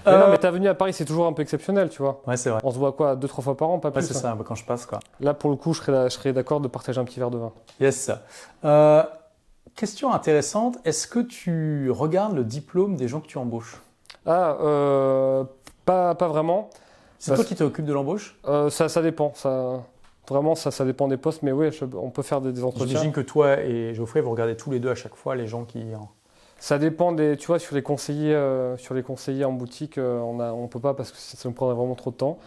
mais 0.05 0.17
non, 0.17 0.29
mais 0.29 0.37
ta 0.37 0.51
venue 0.51 0.67
à 0.67 0.73
Paris, 0.73 0.91
c'est 0.91 1.05
toujours 1.05 1.25
un 1.25 1.31
peu 1.31 1.41
exceptionnel, 1.41 1.89
tu 1.89 2.01
vois. 2.01 2.21
Ouais, 2.27 2.35
c'est 2.35 2.49
vrai. 2.49 2.59
On 2.63 2.71
se 2.71 2.77
voit 2.77 2.91
quoi, 2.91 3.15
deux, 3.15 3.29
trois 3.29 3.41
fois 3.41 3.55
par 3.55 3.69
an, 3.69 3.79
pas 3.79 3.91
plus. 3.91 4.01
Ouais, 4.01 4.07
c'est 4.07 4.13
ça, 4.13 4.37
quand 4.45 4.55
je 4.55 4.65
passe, 4.65 4.85
quoi. 4.85 4.99
Là, 5.21 5.33
pour 5.33 5.49
le 5.49 5.55
coup, 5.55 5.73
je 5.73 5.81
serais, 5.81 6.09
je 6.09 6.15
serais 6.15 6.33
d'accord 6.33 6.59
de 6.59 6.67
partager 6.67 6.99
un 6.99 7.05
petit 7.05 7.19
verre 7.19 7.31
de 7.31 7.37
vin. 7.37 7.53
Yes. 7.79 8.11
Euh, 8.65 9.03
question 9.75 10.11
intéressante, 10.11 10.79
est-ce 10.83 11.07
que 11.07 11.19
tu 11.19 11.89
regardes 11.91 12.35
le 12.35 12.43
diplôme 12.43 12.97
des 12.97 13.07
gens 13.07 13.21
que 13.21 13.27
tu 13.27 13.37
embauches? 13.37 13.81
Ah, 14.25 14.57
euh, 14.59 15.45
pas, 15.85 16.13
pas 16.15 16.27
vraiment. 16.27 16.69
C'est 17.19 17.35
toi 17.35 17.45
qui 17.45 17.55
t'occupes 17.55 17.85
de 17.85 17.93
l'embauche? 17.93 18.37
Euh, 18.45 18.69
ça, 18.69 18.89
ça 18.89 19.01
dépend. 19.01 19.31
Ça, 19.33 19.81
vraiment, 20.29 20.55
ça, 20.55 20.71
ça 20.71 20.85
dépend 20.85 21.07
des 21.07 21.17
postes, 21.17 21.43
mais 21.43 21.51
oui, 21.51 21.69
on 21.95 22.09
peut 22.09 22.21
faire 22.21 22.41
des, 22.41 22.63
entretiens. 22.63 22.87
J'imagine 22.87 23.11
que 23.11 23.21
toi 23.21 23.59
et 23.59 23.93
Geoffrey, 23.93 24.21
vous 24.21 24.31
regardez 24.31 24.55
tous 24.55 24.71
les 24.71 24.79
deux 24.79 24.89
à 24.89 24.95
chaque 24.95 25.15
fois 25.15 25.35
les 25.35 25.47
gens 25.47 25.65
qui. 25.65 25.83
Ça 26.59 26.77
dépend 26.77 27.11
des, 27.11 27.35
tu 27.35 27.47
vois, 27.47 27.59
sur 27.59 27.75
les 27.75 27.81
conseillers, 27.81 28.33
euh, 28.33 28.77
sur 28.77 28.93
les 28.93 29.03
conseillers 29.03 29.43
en 29.43 29.51
boutique, 29.51 29.97
on 29.97 30.35
ne 30.35 30.43
on 30.43 30.67
peut 30.67 30.79
pas 30.79 30.93
parce 30.93 31.11
que 31.11 31.17
ça 31.17 31.37
nous 31.49 31.53
prendrait 31.53 31.75
vraiment 31.75 31.95
trop 31.95 32.11
de 32.11 32.15
temps. 32.15 32.37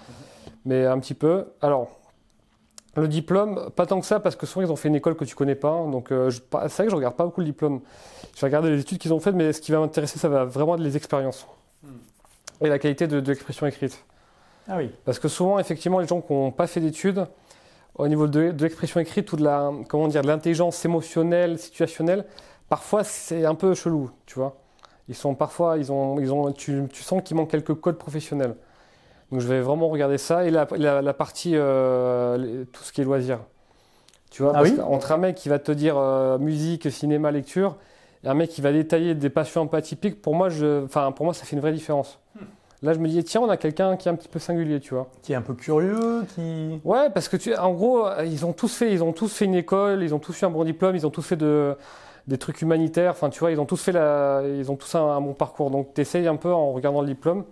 Mais 0.64 0.86
un 0.86 0.98
petit 0.98 1.14
peu. 1.14 1.46
Alors, 1.60 1.90
le 2.96 3.08
diplôme, 3.08 3.70
pas 3.76 3.86
tant 3.86 4.00
que 4.00 4.06
ça, 4.06 4.20
parce 4.20 4.36
que 4.36 4.46
souvent 4.46 4.64
ils 4.64 4.72
ont 4.72 4.76
fait 4.76 4.88
une 4.88 4.94
école 4.94 5.16
que 5.16 5.24
tu 5.24 5.34
connais 5.34 5.54
pas. 5.54 5.84
Donc 5.90 6.10
euh, 6.10 6.30
c'est 6.30 6.50
vrai 6.50 6.84
que 6.84 6.90
je 6.90 6.96
regarde 6.96 7.14
pas 7.14 7.24
beaucoup 7.24 7.40
le 7.40 7.46
diplôme. 7.46 7.80
Je 8.34 8.40
vais 8.40 8.46
regarder 8.46 8.70
les 8.70 8.80
études 8.80 8.98
qu'ils 8.98 9.12
ont 9.12 9.20
faites, 9.20 9.34
mais 9.34 9.52
ce 9.52 9.60
qui 9.60 9.72
va 9.72 9.80
m'intéresser, 9.80 10.18
ça 10.18 10.28
va 10.28 10.44
vraiment 10.44 10.74
être 10.74 10.82
les 10.82 10.96
expériences 10.96 11.46
hmm. 11.82 11.88
et 12.62 12.68
la 12.68 12.78
qualité 12.78 13.06
de, 13.06 13.18
l'expression 13.18 13.66
écrite. 13.66 14.02
Ah 14.68 14.78
oui. 14.78 14.90
Parce 15.04 15.18
que 15.18 15.28
souvent, 15.28 15.58
effectivement, 15.58 16.00
les 16.00 16.06
gens 16.06 16.20
qui 16.20 16.32
n'ont 16.32 16.50
pas 16.50 16.66
fait 16.66 16.80
d'études, 16.80 17.26
au 17.98 18.08
niveau 18.08 18.26
de, 18.26 18.54
l'expression 18.60 19.00
écrite 19.00 19.32
ou 19.32 19.36
de 19.36 19.44
la, 19.44 19.72
comment 19.88 20.08
dire, 20.08 20.22
de 20.22 20.26
l'intelligence 20.26 20.84
émotionnelle, 20.84 21.58
situationnelle, 21.58 22.26
parfois 22.68 23.04
c'est 23.04 23.44
un 23.44 23.54
peu 23.54 23.74
chelou, 23.74 24.10
tu 24.26 24.38
vois. 24.38 24.56
Ils 25.08 25.14
sont 25.14 25.34
parfois, 25.34 25.78
ils 25.78 25.92
ont, 25.92 26.18
ils 26.20 26.32
ont, 26.32 26.52
tu, 26.52 26.82
tu 26.92 27.02
sens 27.02 27.22
qu'il 27.22 27.36
manque 27.36 27.50
quelques 27.50 27.74
codes 27.74 27.96
professionnels. 27.96 28.56
Donc 29.30 29.40
je 29.40 29.46
vais 29.46 29.60
vraiment 29.60 29.88
regarder 29.88 30.18
ça 30.18 30.44
et 30.44 30.50
la, 30.50 30.66
la, 30.76 31.14
partie, 31.14 31.52
euh, 31.54 32.64
tout 32.72 32.82
ce 32.82 32.92
qui 32.92 33.00
est 33.00 33.04
loisirs. 33.04 33.40
Tu 34.30 34.42
vois, 34.42 34.52
Ah 34.54 34.58
parce 34.58 34.70
oui 34.70 34.76
qu'entre 34.76 35.12
un 35.12 35.16
mec 35.16 35.36
qui 35.36 35.48
va 35.48 35.58
te 35.58 35.72
dire 35.72 35.96
euh, 35.96 36.38
musique, 36.38 36.90
cinéma, 36.90 37.30
lecture, 37.30 37.76
et 38.24 38.28
un 38.28 38.34
mec 38.34 38.50
qui 38.50 38.60
va 38.60 38.72
détailler 38.72 39.14
des 39.14 39.30
passions 39.30 39.62
un 39.62 39.66
peu 39.66 39.76
atypiques, 39.76 40.20
pour 40.20 40.34
moi, 40.34 40.48
je, 40.48 40.84
enfin, 40.84 41.10
pour 41.12 41.24
moi, 41.24 41.34
ça 41.34 41.44
fait 41.44 41.56
une 41.56 41.62
vraie 41.62 41.72
différence. 41.72 42.18
Hmm. 42.34 42.44
Là, 42.82 42.92
je 42.92 42.98
me 42.98 43.08
dis, 43.08 43.24
tiens, 43.24 43.40
on 43.40 43.48
a 43.48 43.56
quelqu'un 43.56 43.96
qui 43.96 44.08
est 44.08 44.10
un 44.10 44.14
petit 44.14 44.28
peu 44.28 44.38
singulier, 44.38 44.80
tu 44.80 44.92
vois. 44.94 45.08
Qui 45.22 45.32
est 45.32 45.36
un 45.36 45.42
peu 45.42 45.54
curieux, 45.54 46.24
qui. 46.34 46.78
Ouais, 46.84 47.08
parce 47.10 47.28
que 47.28 47.36
tu, 47.36 47.54
en 47.56 47.72
gros, 47.72 48.06
euh, 48.06 48.24
ils 48.26 48.44
ont 48.44 48.52
tous 48.52 48.72
fait, 48.74 48.92
ils 48.92 49.02
ont 49.02 49.12
tous 49.12 49.32
fait 49.32 49.46
une 49.46 49.54
école, 49.54 50.02
ils 50.02 50.14
ont 50.14 50.18
tous 50.18 50.40
eu 50.40 50.44
un 50.44 50.50
bon 50.50 50.62
diplôme, 50.64 50.94
ils 50.94 51.06
ont 51.06 51.10
tous 51.10 51.22
fait 51.22 51.36
de, 51.36 51.74
des 52.26 52.36
trucs 52.38 52.60
humanitaires. 52.60 53.12
Enfin, 53.12 53.30
tu 53.30 53.40
vois, 53.40 53.50
ils 53.50 53.58
ont 53.60 53.64
tous 53.64 53.80
fait 53.82 53.92
la, 53.92 54.42
ils 54.46 54.70
ont 54.70 54.76
tous 54.76 54.94
un, 54.94 55.00
un 55.08 55.20
bon 55.22 55.32
parcours. 55.32 55.70
Donc, 55.70 55.94
tu 55.94 56.00
essayes 56.02 56.26
un 56.28 56.36
peu 56.36 56.52
en 56.52 56.72
regardant 56.72 57.00
le 57.00 57.06
diplôme 57.08 57.44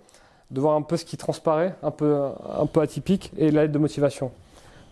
de 0.51 0.61
voir 0.61 0.77
un 0.77 0.83
peu 0.83 0.97
ce 0.99 1.05
qui 1.07 1.17
transparaît, 1.17 1.75
un 1.83 1.91
peu, 1.91 2.17
un 2.59 2.67
peu 2.67 2.81
atypique, 2.83 3.33
et 3.39 3.51
la 3.51 3.63
lettre 3.63 3.73
de 3.73 3.79
motivation. 3.79 4.31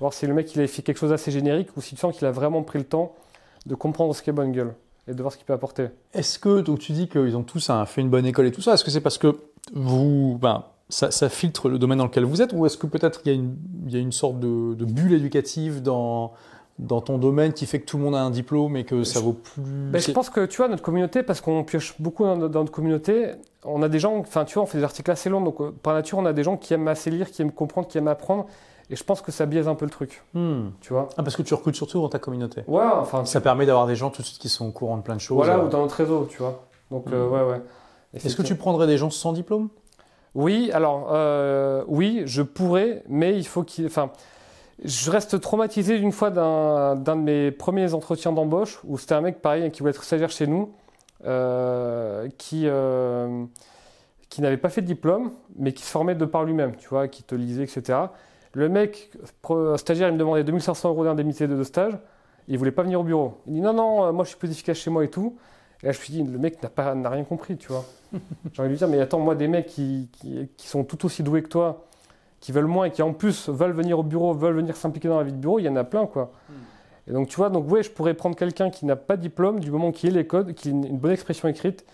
Voir 0.01 0.13
si 0.15 0.27
le 0.27 0.33
mec 0.35 0.53
il 0.57 0.63
a 0.63 0.67
fait 0.67 0.83
quelque 0.83 0.97
chose 0.99 1.11
d'assez 1.11 1.31
générique 1.31 1.69
ou 1.77 1.81
si 1.83 1.95
tu 1.95 2.01
sens 2.01 2.17
qu'il 2.17 2.27
a 2.27 2.33
vraiment 2.33 2.63
pris 2.63 2.79
le 2.79 2.85
temps 2.87 3.13
de 3.67 3.75
comprendre 3.77 4.13
ce 4.17 4.23
qu'est 4.23 4.33
bonne 4.33 4.51
gueule 4.51 4.75
et 5.07 5.15
de 5.15 5.21
voir 5.23 5.31
ce 5.33 5.37
qu'il 5.37 5.47
peut 5.47 5.53
apporter. 5.53 5.89
Est-ce 6.15 6.39
que, 6.41 6.61
donc 6.63 6.79
tu 6.81 6.91
dis 6.93 7.07
qu'ils 7.07 7.37
ont 7.37 7.43
tous 7.45 7.71
un- 7.71 7.85
fait 7.87 8.01
une 8.01 8.09
bonne 8.09 8.27
école 8.27 8.47
et 8.47 8.51
tout 8.51 8.63
ça, 8.63 8.75
est-ce 8.75 8.83
que 8.83 8.91
c'est 8.91 9.01
parce 9.03 9.19
que 9.19 9.37
vous, 9.75 10.39
ben, 10.41 10.65
ça, 10.89 11.11
ça 11.11 11.29
filtre 11.29 11.69
le 11.69 11.79
domaine 11.79 11.99
dans 11.99 12.05
lequel 12.05 12.25
vous 12.25 12.43
êtes, 12.43 12.53
ou 12.53 12.67
est-ce 12.67 12.77
que 12.77 12.87
peut-être 12.87 13.23
il 13.25 13.29
y, 13.29 13.35
a 13.35 13.39
une- 13.39 13.57
il 13.87 13.93
y 13.93 13.97
a 13.97 14.01
une 14.01 14.13
sorte 14.13 14.39
de, 14.41 14.75
de 14.75 14.85
bulle 14.85 15.13
éducative 15.15 15.83
dans, 15.83 16.33
dans 16.79 17.01
ton 17.01 17.17
domaine 17.19 17.53
qui 17.53 17.65
fait 17.67 17.81
que 17.81 17.87
tout 17.87 17.97
le 17.97 18.03
monde 18.05 18.15
a 18.15 18.21
un 18.23 18.31
diplôme 18.31 18.77
et 18.77 18.85
que 18.85 19.05
ça 19.05 19.21
vaut 19.21 19.33
plus. 19.33 19.63
Ben, 19.63 20.01
je 20.01 20.11
pense 20.11 20.29
que 20.31 20.45
tu 20.45 20.59
vois, 20.59 20.69
notre 20.69 20.83
communauté, 20.83 21.23
parce 21.23 21.41
qu'on 21.41 21.65
pioche 21.65 21.95
beaucoup 22.01 22.25
dans, 22.25 22.37
dans 22.37 22.61
notre 22.61 22.73
communauté, 22.73 23.31
on 23.65 23.83
a 23.83 23.89
des 23.89 23.99
gens, 24.01 24.17
enfin 24.19 24.45
tu 24.45 24.55
vois, 24.55 24.65
on 24.65 24.67
fait 24.67 24.79
des 24.79 24.85
articles 24.85 25.11
assez 25.11 25.31
longs, 25.31 25.41
donc 25.41 25.61
euh, 25.61 25.71
par 25.83 25.95
nature, 25.95 26.19
on 26.19 26.27
a 26.27 26.33
des 26.33 26.43
gens 26.43 26.57
qui 26.57 26.75
aiment 26.75 26.89
assez 26.89 27.11
lire, 27.11 27.31
qui 27.31 27.41
aiment 27.43 27.53
comprendre, 27.53 27.87
qui 27.89 27.97
aiment 27.97 28.09
apprendre, 28.09 28.47
et 28.91 28.97
je 28.97 29.05
pense 29.05 29.23
que 29.23 29.33
ça 29.33 29.47
biaise 29.47 29.69
un 29.69 29.75
peu 29.77 29.87
le 29.87 29.91
truc, 29.91 30.23
Hmm. 30.35 30.71
tu 30.83 30.93
vois. 30.93 31.09
Ah, 31.17 31.23
parce 31.23 31.37
que 31.37 31.43
tu 31.43 31.55
recrutes 31.55 31.77
surtout 31.77 32.01
dans 32.01 32.09
ta 32.11 32.19
communauté. 32.19 32.63
Ouais, 32.67 32.85
enfin, 33.01 33.25
Ça 33.25 33.41
permet 33.41 33.65
d'avoir 33.65 33.87
des 33.87 33.95
gens 33.97 34.11
tout 34.11 34.21
de 34.21 34.27
suite 34.27 34.41
qui 34.41 34.49
sont 34.51 34.67
au 34.67 34.73
courant 34.73 34.99
de 34.99 35.03
plein 35.03 35.15
de 35.15 35.21
choses. 35.21 35.37
voilà, 35.37 35.57
Euh, 35.59 35.65
ou 35.67 35.69
dans 35.69 35.81
notre 35.81 35.95
réseau, 35.95 36.27
tu 36.29 36.39
vois. 36.39 36.65
Donc, 36.91 37.05
euh, 37.13 37.27
Mm. 37.29 37.33
ouais, 37.33 37.43
ouais. 37.53 37.63
Est-ce 38.15 38.37
que 38.37 38.43
tu 38.43 38.55
prendrais 38.55 38.87
des 38.87 38.99
gens 38.99 39.11
sans 39.11 39.33
diplôme? 39.33 39.69
Oui, 40.35 40.71
alors, 40.73 41.11
euh, 41.13 41.85
oui, 41.89 42.23
je 42.25 42.43
pourrais, 42.43 43.03
mais 43.09 43.37
il 43.37 43.47
faut 43.47 43.63
qu'il. 43.63 43.87
Enfin, 43.87 44.11
je 44.83 45.11
reste 45.11 45.41
traumatisé 45.41 45.99
d'une 45.99 46.13
fois 46.13 46.31
d'un 46.31 46.97
d'un 46.97 47.17
de 47.17 47.21
mes 47.21 47.51
premiers 47.51 47.93
entretiens 47.95 48.33
d'embauche 48.33 48.81
où 48.85 48.97
c'était 48.99 49.15
un 49.15 49.21
mec 49.21 49.43
pareil 49.43 49.71
qui 49.71 49.81
voulait 49.81 49.91
être 49.91 50.05
stagiaire 50.05 50.31
chez 50.31 50.47
nous, 50.47 50.73
euh, 51.27 52.29
qui, 52.39 52.63
euh, 52.67 53.45
qui 54.31 54.41
n'avait 54.41 54.57
pas 54.57 54.71
fait 54.71 54.81
de 54.81 54.87
diplôme, 54.87 55.33
mais 55.57 55.73
qui 55.73 55.85
se 55.85 55.91
formait 55.91 56.15
de 56.15 56.25
par 56.25 56.45
lui-même, 56.45 56.77
tu 56.77 56.89
vois, 56.89 57.09
qui 57.09 57.23
te 57.23 57.35
lisait, 57.35 57.65
etc. 57.65 57.99
Le 58.55 58.69
mec, 58.69 59.11
stagiaire, 59.77 60.09
il 60.09 60.15
me 60.15 60.19
demandait 60.19 60.45
2500 60.45 60.89
euros 60.91 61.05
d'indemnité 61.05 61.47
de 61.47 61.63
stage, 61.63 61.99
il 62.49 62.59
voulait 62.59 62.73
pas 62.73 62.83
venir 62.83 63.01
au 63.01 63.05
bureau. 63.05 63.41
Il 63.47 63.53
dit 63.53 63.61
non, 63.61 63.75
non, 63.75 64.13
moi 64.13 64.25
je 64.25 64.31
suis 64.31 64.39
plus 64.39 64.51
efficace 64.51 64.79
chez 64.79 64.91
moi 64.91 65.05
et 65.05 65.09
tout. 65.09 65.37
Et 65.83 65.87
là, 65.87 65.93
je 65.93 65.99
me 65.99 66.05
suis 66.05 66.13
dit, 66.13 66.23
le 66.23 66.39
mec 66.39 66.59
n'a 66.63 67.11
rien 67.11 67.25
compris, 67.25 67.57
tu 67.57 67.69
vois. 67.69 67.85
J'ai 68.53 68.61
envie 68.61 68.69
de 68.69 68.73
lui 68.73 68.77
dire, 68.77 68.89
mais 68.89 69.01
attends, 69.01 69.19
moi, 69.19 69.35
des 69.35 69.49
mecs 69.49 69.67
qui, 69.67 70.09
qui, 70.13 70.49
qui 70.57 70.69
sont 70.69 70.85
tout 70.85 71.05
aussi 71.07 71.23
doués 71.23 71.43
que 71.43 71.49
toi, 71.49 71.87
qui 72.41 72.53
veulent 72.53 72.67
moins 72.67 72.87
et 72.87 72.91
qui 72.91 73.03
en 73.03 73.13
plus 73.13 73.49
veulent 73.49 73.73
venir 73.73 73.99
au 73.99 74.03
bureau, 74.03 74.33
veulent 74.35 74.57
venir 74.57 74.77
s'impliquer 74.77 75.09
dans 75.09 75.19
la 75.19 75.25
vie 75.25 75.33
de 75.33 75.39
bureau, 75.39 75.59
il 75.59 75.65
y 75.65 75.69
en 75.69 75.77
a 75.77 75.85
plein, 75.85 76.07
quoi. 76.07 76.33
Et 77.09 77.13
donc, 77.13 77.29
tu 77.29 77.37
vois, 77.37 77.51
donc, 77.51 77.71
ouais, 77.71 77.83
je 77.83 77.91
pourrais 77.91 78.15
prendre 78.15 78.37
quelqu'un 78.37 78.71
qui 78.71 78.87
n'a 78.87 78.97
pas 78.97 79.17
de 79.17 79.23
diplôme, 79.23 79.61
du 79.61 79.71
moment 79.71 79.91
qu'il 79.91 80.11
ait 80.11 80.13
les 80.13 80.27
codes, 80.27 80.55
qu'il 80.55 80.71
ait 80.71 80.89
une, 80.89 80.99
bonne 80.99 81.13
expression 81.13 81.49
écrite 81.49 81.85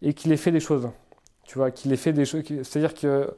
et 0.00 0.14
qu'il 0.14 0.32
ait 0.32 0.36
fait 0.36 0.52
des 0.52 0.60
choses. 0.60 0.88
Tu 1.44 1.58
vois, 1.58 1.70
qu'il 1.70 1.92
ait 1.92 1.96
fait 1.96 2.12
des 2.12 2.24
choses. 2.24 2.42
C'est-à-dire 2.62 2.94
que 2.94 3.34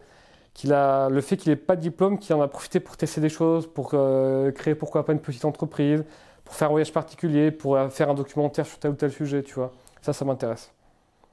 qu'il 0.54 0.72
a 0.72 1.08
le 1.08 1.20
fait 1.20 1.36
qu'il 1.36 1.50
n'ait 1.50 1.56
pas 1.56 1.74
de 1.74 1.80
diplôme, 1.80 2.16
qu'il 2.16 2.32
en 2.36 2.40
a 2.40 2.46
profité 2.46 2.78
pour 2.78 2.96
tester 2.96 3.20
des 3.20 3.28
choses, 3.28 3.66
pour 3.66 3.90
euh, 3.94 4.52
créer 4.52 4.76
pourquoi 4.76 5.04
pas 5.04 5.12
une 5.12 5.18
petite 5.18 5.44
entreprise, 5.44 6.04
pour 6.44 6.54
faire 6.54 6.68
un 6.68 6.72
voyage 6.72 6.92
particulier, 6.92 7.50
pour 7.50 7.76
euh, 7.76 7.88
faire 7.88 8.10
un 8.10 8.14
documentaire 8.14 8.66
sur 8.66 8.78
tel 8.78 8.92
ou 8.92 8.94
tel 8.94 9.10
sujet, 9.12 9.42
tu 9.42 9.54
vois. 9.54 9.72
Ça, 10.02 10.12
ça 10.12 10.24
m'intéresse. 10.24 10.70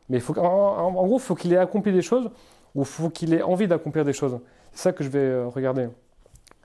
Mais 0.09 0.19
faut, 0.19 0.37
en, 0.39 0.43
en 0.45 1.05
gros, 1.07 1.17
il 1.17 1.21
faut 1.21 1.35
qu'il 1.35 1.53
ait 1.53 1.57
accompli 1.57 1.91
des 1.93 2.01
choses 2.01 2.29
ou 2.75 2.81
il 2.81 2.85
faut 2.85 3.09
qu'il 3.09 3.33
ait 3.33 3.41
envie 3.41 3.67
d'accomplir 3.67 4.05
des 4.05 4.13
choses. 4.13 4.39
C'est 4.73 4.83
ça 4.83 4.93
que 4.93 5.03
je 5.03 5.09
vais 5.09 5.19
euh, 5.19 5.47
regarder. 5.47 5.89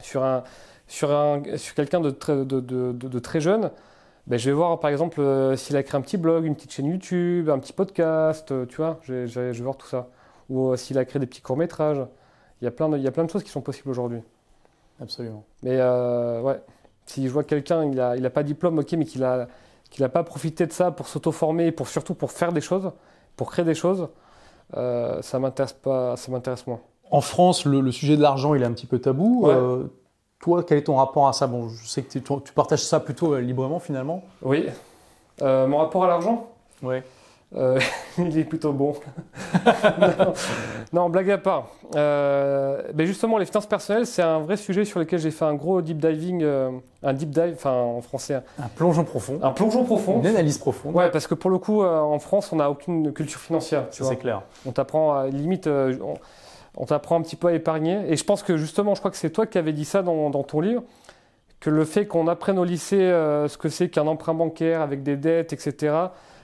Sur, 0.00 0.22
un, 0.24 0.44
sur, 0.86 1.10
un, 1.10 1.42
sur 1.56 1.74
quelqu'un 1.74 2.00
de 2.00 2.10
très, 2.10 2.36
de, 2.36 2.44
de- 2.44 2.92
de- 2.92 3.08
de 3.08 3.18
très 3.18 3.40
jeune, 3.40 3.70
ben, 4.26 4.38
je 4.38 4.50
vais 4.50 4.54
voir 4.54 4.78
par 4.80 4.90
exemple 4.90 5.20
euh, 5.20 5.56
s'il 5.56 5.76
a 5.76 5.82
créé 5.82 5.96
un 5.98 6.02
petit 6.02 6.16
blog, 6.16 6.44
une 6.44 6.54
petite 6.54 6.72
chaîne 6.72 6.86
YouTube, 6.86 7.48
un 7.48 7.58
petit 7.58 7.72
podcast, 7.72 8.50
euh, 8.52 8.66
tu 8.66 8.76
vois, 8.76 8.98
je, 9.02 9.12
vais- 9.14 9.26
je 9.26 9.40
vais- 9.40 9.52
je 9.52 9.58
vais 9.58 9.64
voir 9.64 9.76
tout 9.76 9.86
ça. 9.86 10.08
Ou 10.50 10.70
euh, 10.72 10.76
s'il 10.76 10.98
a 10.98 11.04
créé 11.04 11.18
des 11.20 11.26
petits 11.26 11.40
courts-métrages. 11.42 12.02
Il 12.60 12.64
y, 12.64 12.68
a 12.68 12.70
plein 12.70 12.88
de, 12.88 12.96
il 12.96 13.02
y 13.02 13.08
a 13.08 13.10
plein 13.10 13.24
de 13.24 13.30
choses 13.30 13.42
qui 13.44 13.50
sont 13.50 13.60
possibles 13.60 13.90
aujourd'hui. 13.90 14.20
Absolument. 15.00 15.44
Mais 15.62 15.76
ouais, 15.76 16.60
si 17.06 17.26
je 17.26 17.32
vois 17.32 17.44
quelqu'un, 17.44 17.84
il 17.84 17.92
n'a 17.92 18.16
il 18.16 18.26
a 18.26 18.30
pas 18.30 18.42
de 18.42 18.48
diplôme, 18.48 18.78
ok, 18.78 18.92
mais 18.92 19.04
qu'il 19.04 19.20
n'a 19.22 19.46
a 20.00 20.08
pas 20.08 20.22
profité 20.24 20.66
de 20.66 20.72
ça 20.72 20.90
pour 20.90 21.08
s'auto-former, 21.08 21.72
pour 21.72 21.88
surtout 21.88 22.14
pour 22.14 22.32
faire 22.32 22.52
des 22.52 22.60
choses, 22.60 22.90
pour 23.36 23.50
créer 23.50 23.64
des 23.64 23.74
choses, 23.74 24.08
euh, 24.76 25.22
ça 25.22 25.38
m'intéresse 25.38 25.72
pas, 25.72 26.16
ça 26.16 26.30
m'intéresse 26.32 26.66
moins. 26.66 26.80
En 27.10 27.20
France, 27.20 27.64
le, 27.64 27.80
le 27.80 27.92
sujet 27.92 28.16
de 28.16 28.22
l'argent, 28.22 28.54
il 28.54 28.62
est 28.62 28.66
un 28.66 28.72
petit 28.72 28.86
peu 28.86 28.98
tabou. 28.98 29.46
Ouais. 29.46 29.54
Euh, 29.54 29.84
toi, 30.40 30.64
quel 30.64 30.78
est 30.78 30.84
ton 30.84 30.96
rapport 30.96 31.28
à 31.28 31.32
ça? 31.32 31.46
Bon, 31.46 31.68
je 31.68 31.86
sais 31.86 32.02
que 32.02 32.10
tu, 32.10 32.20
tu 32.20 32.52
partages 32.52 32.82
ça 32.82 33.00
plutôt 33.00 33.32
euh, 33.32 33.40
librement 33.40 33.78
finalement. 33.78 34.24
Oui. 34.42 34.66
Euh, 35.40 35.66
mon 35.66 35.78
rapport 35.78 36.04
à 36.04 36.08
l'argent? 36.08 36.48
Ouais. 36.82 37.04
Euh, 37.56 37.80
il 38.18 38.38
est 38.38 38.44
plutôt 38.44 38.72
bon. 38.72 38.94
non, 39.64 40.32
non, 40.92 41.08
blague 41.08 41.30
à 41.30 41.38
part. 41.38 41.68
Euh, 41.94 42.82
ben 42.92 43.06
justement, 43.06 43.38
les 43.38 43.46
finances 43.46 43.66
personnelles, 43.66 44.06
c'est 44.06 44.22
un 44.22 44.40
vrai 44.40 44.56
sujet 44.56 44.84
sur 44.84 45.00
lequel 45.00 45.18
j'ai 45.18 45.30
fait 45.30 45.44
un 45.44 45.54
gros 45.54 45.80
deep 45.80 45.98
diving, 45.98 46.42
euh, 46.42 46.70
un 47.02 47.12
deep 47.12 47.30
dive, 47.30 47.54
enfin 47.54 47.72
en 47.72 48.00
français, 48.02 48.40
Un 48.58 48.68
plongeon 48.68 49.04
profond. 49.04 49.38
un 49.42 49.50
plongeon 49.50 49.84
profond. 49.84 50.20
Une 50.20 50.26
analyse 50.26 50.58
profonde. 50.58 50.94
Ouais, 50.94 51.10
parce 51.10 51.26
que 51.26 51.34
pour 51.34 51.50
le 51.50 51.58
coup, 51.58 51.82
en 51.82 52.18
France, 52.18 52.52
on 52.52 52.56
n'a 52.56 52.70
aucune 52.70 53.12
culture 53.12 53.40
financière. 53.40 53.88
Tu 53.90 54.04
c'est 54.04 54.16
clair. 54.16 54.42
On 54.66 54.72
t'apprend 54.72 55.14
à 55.14 55.28
limite, 55.28 55.66
on, 55.66 56.14
on 56.76 56.84
t'apprend 56.84 57.16
un 57.16 57.22
petit 57.22 57.36
peu 57.36 57.48
à 57.48 57.52
épargner. 57.52 58.00
Et 58.08 58.16
je 58.16 58.24
pense 58.24 58.42
que 58.42 58.56
justement, 58.56 58.94
je 58.94 59.00
crois 59.00 59.10
que 59.10 59.16
c'est 59.16 59.30
toi 59.30 59.46
qui 59.46 59.58
avais 59.58 59.72
dit 59.72 59.84
ça 59.84 60.02
dans, 60.02 60.30
dans 60.30 60.42
ton 60.42 60.60
livre, 60.60 60.82
que 61.60 61.70
le 61.70 61.84
fait 61.84 62.06
qu'on 62.06 62.28
apprenne 62.28 62.58
au 62.58 62.64
lycée 62.64 63.00
euh, 63.00 63.48
ce 63.48 63.56
que 63.56 63.68
c'est 63.68 63.88
qu'un 63.88 64.06
emprunt 64.06 64.34
bancaire 64.34 64.82
avec 64.82 65.02
des 65.02 65.16
dettes, 65.16 65.52
etc., 65.52 65.94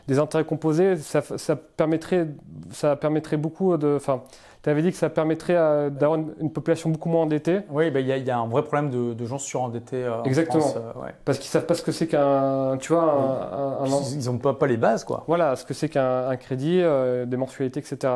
des 0.09 0.19
intérêts 0.19 0.45
composés, 0.45 0.97
ça, 0.97 1.23
ça 1.23 1.57
permettrait, 1.57 2.29
ça 2.70 2.97
permettrait 2.97 3.37
beaucoup 3.37 3.77
de. 3.77 3.95
Enfin, 3.97 4.23
tu 4.62 4.70
avais 4.70 4.83
dit 4.83 4.91
que 4.93 4.97
ça 4.97 5.11
permettrait 5.11 5.55
d'avoir 5.91 6.15
une, 6.20 6.33
une 6.41 6.53
population 6.53 6.89
beaucoup 6.91 7.09
moins 7.09 7.23
endettée, 7.23 7.61
Oui, 7.70 7.91
bah, 7.91 7.99
il 8.01 8.07
y, 8.07 8.12
a- 8.12 8.16
il 8.16 8.24
y 8.24 8.31
a 8.31 8.39
un 8.39 8.47
vrai 8.47 8.62
problème 8.62 8.91
de, 8.91 9.12
de 9.12 9.27
gens 9.27 9.39
surendettés. 9.39 10.05
euh, 10.05 10.20
en 10.20 10.24
Exactement. 10.24 10.61
France, 10.61 10.77
euh, 10.77 11.01
ouais. 11.01 11.15
parce 11.24 11.39
qu'ils 11.39 11.49
savent 11.51 11.66
pas 11.66 11.74
ce 11.74 11.83
que 11.83 11.91
c'est 11.93 12.07
qu'un, 12.07 12.77
tu 12.79 12.93
vois, 12.93 13.03
un, 13.03 13.85
un- 13.85 13.93
un- 13.93 14.03
Ils 14.12 14.27
n'ont 14.27 14.39
pas, 14.39 14.55
pas 14.55 14.66
les 14.69 14.77
bases, 14.77 15.03
quoi. 15.05 15.24
Voilà, 15.27 15.57
ce 15.57 15.65
que 15.65 15.74
c'est 15.74 15.89
qu'un 15.89 16.29
un 16.29 16.37
crédit, 16.37 16.81
euh, 16.81 17.27
des 17.27 17.37
mensualités, 17.37 17.81
etc. 17.81 18.15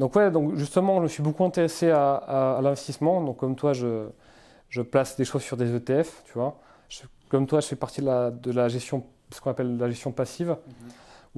Donc 0.00 0.14
ouais, 0.16 0.30
donc 0.30 0.54
justement, 0.56 0.96
je 0.98 1.02
me 1.02 1.08
suis 1.08 1.22
beaucoup 1.22 1.44
intéressé 1.44 1.90
à, 1.90 2.14
à- 2.14 2.58
à 2.58 2.60
l'investissement. 2.62 3.20
Donc 3.22 3.36
comme 3.38 3.54
toi, 3.56 3.72
je, 3.72 4.06
je 4.68 4.82
place 4.82 5.16
des 5.16 5.24
choses 5.24 5.42
sur 5.42 5.56
des 5.56 5.74
ETF, 5.74 6.22
tu 6.26 6.32
vois. 6.34 6.56
Je- 6.88 7.02
comme 7.28 7.46
toi, 7.46 7.60
je 7.60 7.66
fais 7.68 7.76
partie 7.76 8.00
de 8.00 8.06
la, 8.06 8.30
de 8.30 8.50
la 8.52 8.68
gestion, 8.68 9.04
ce 9.32 9.40
qu'on 9.40 9.50
appelle 9.50 9.76
la 9.76 9.88
gestion 9.88 10.10
passive, 10.12 10.56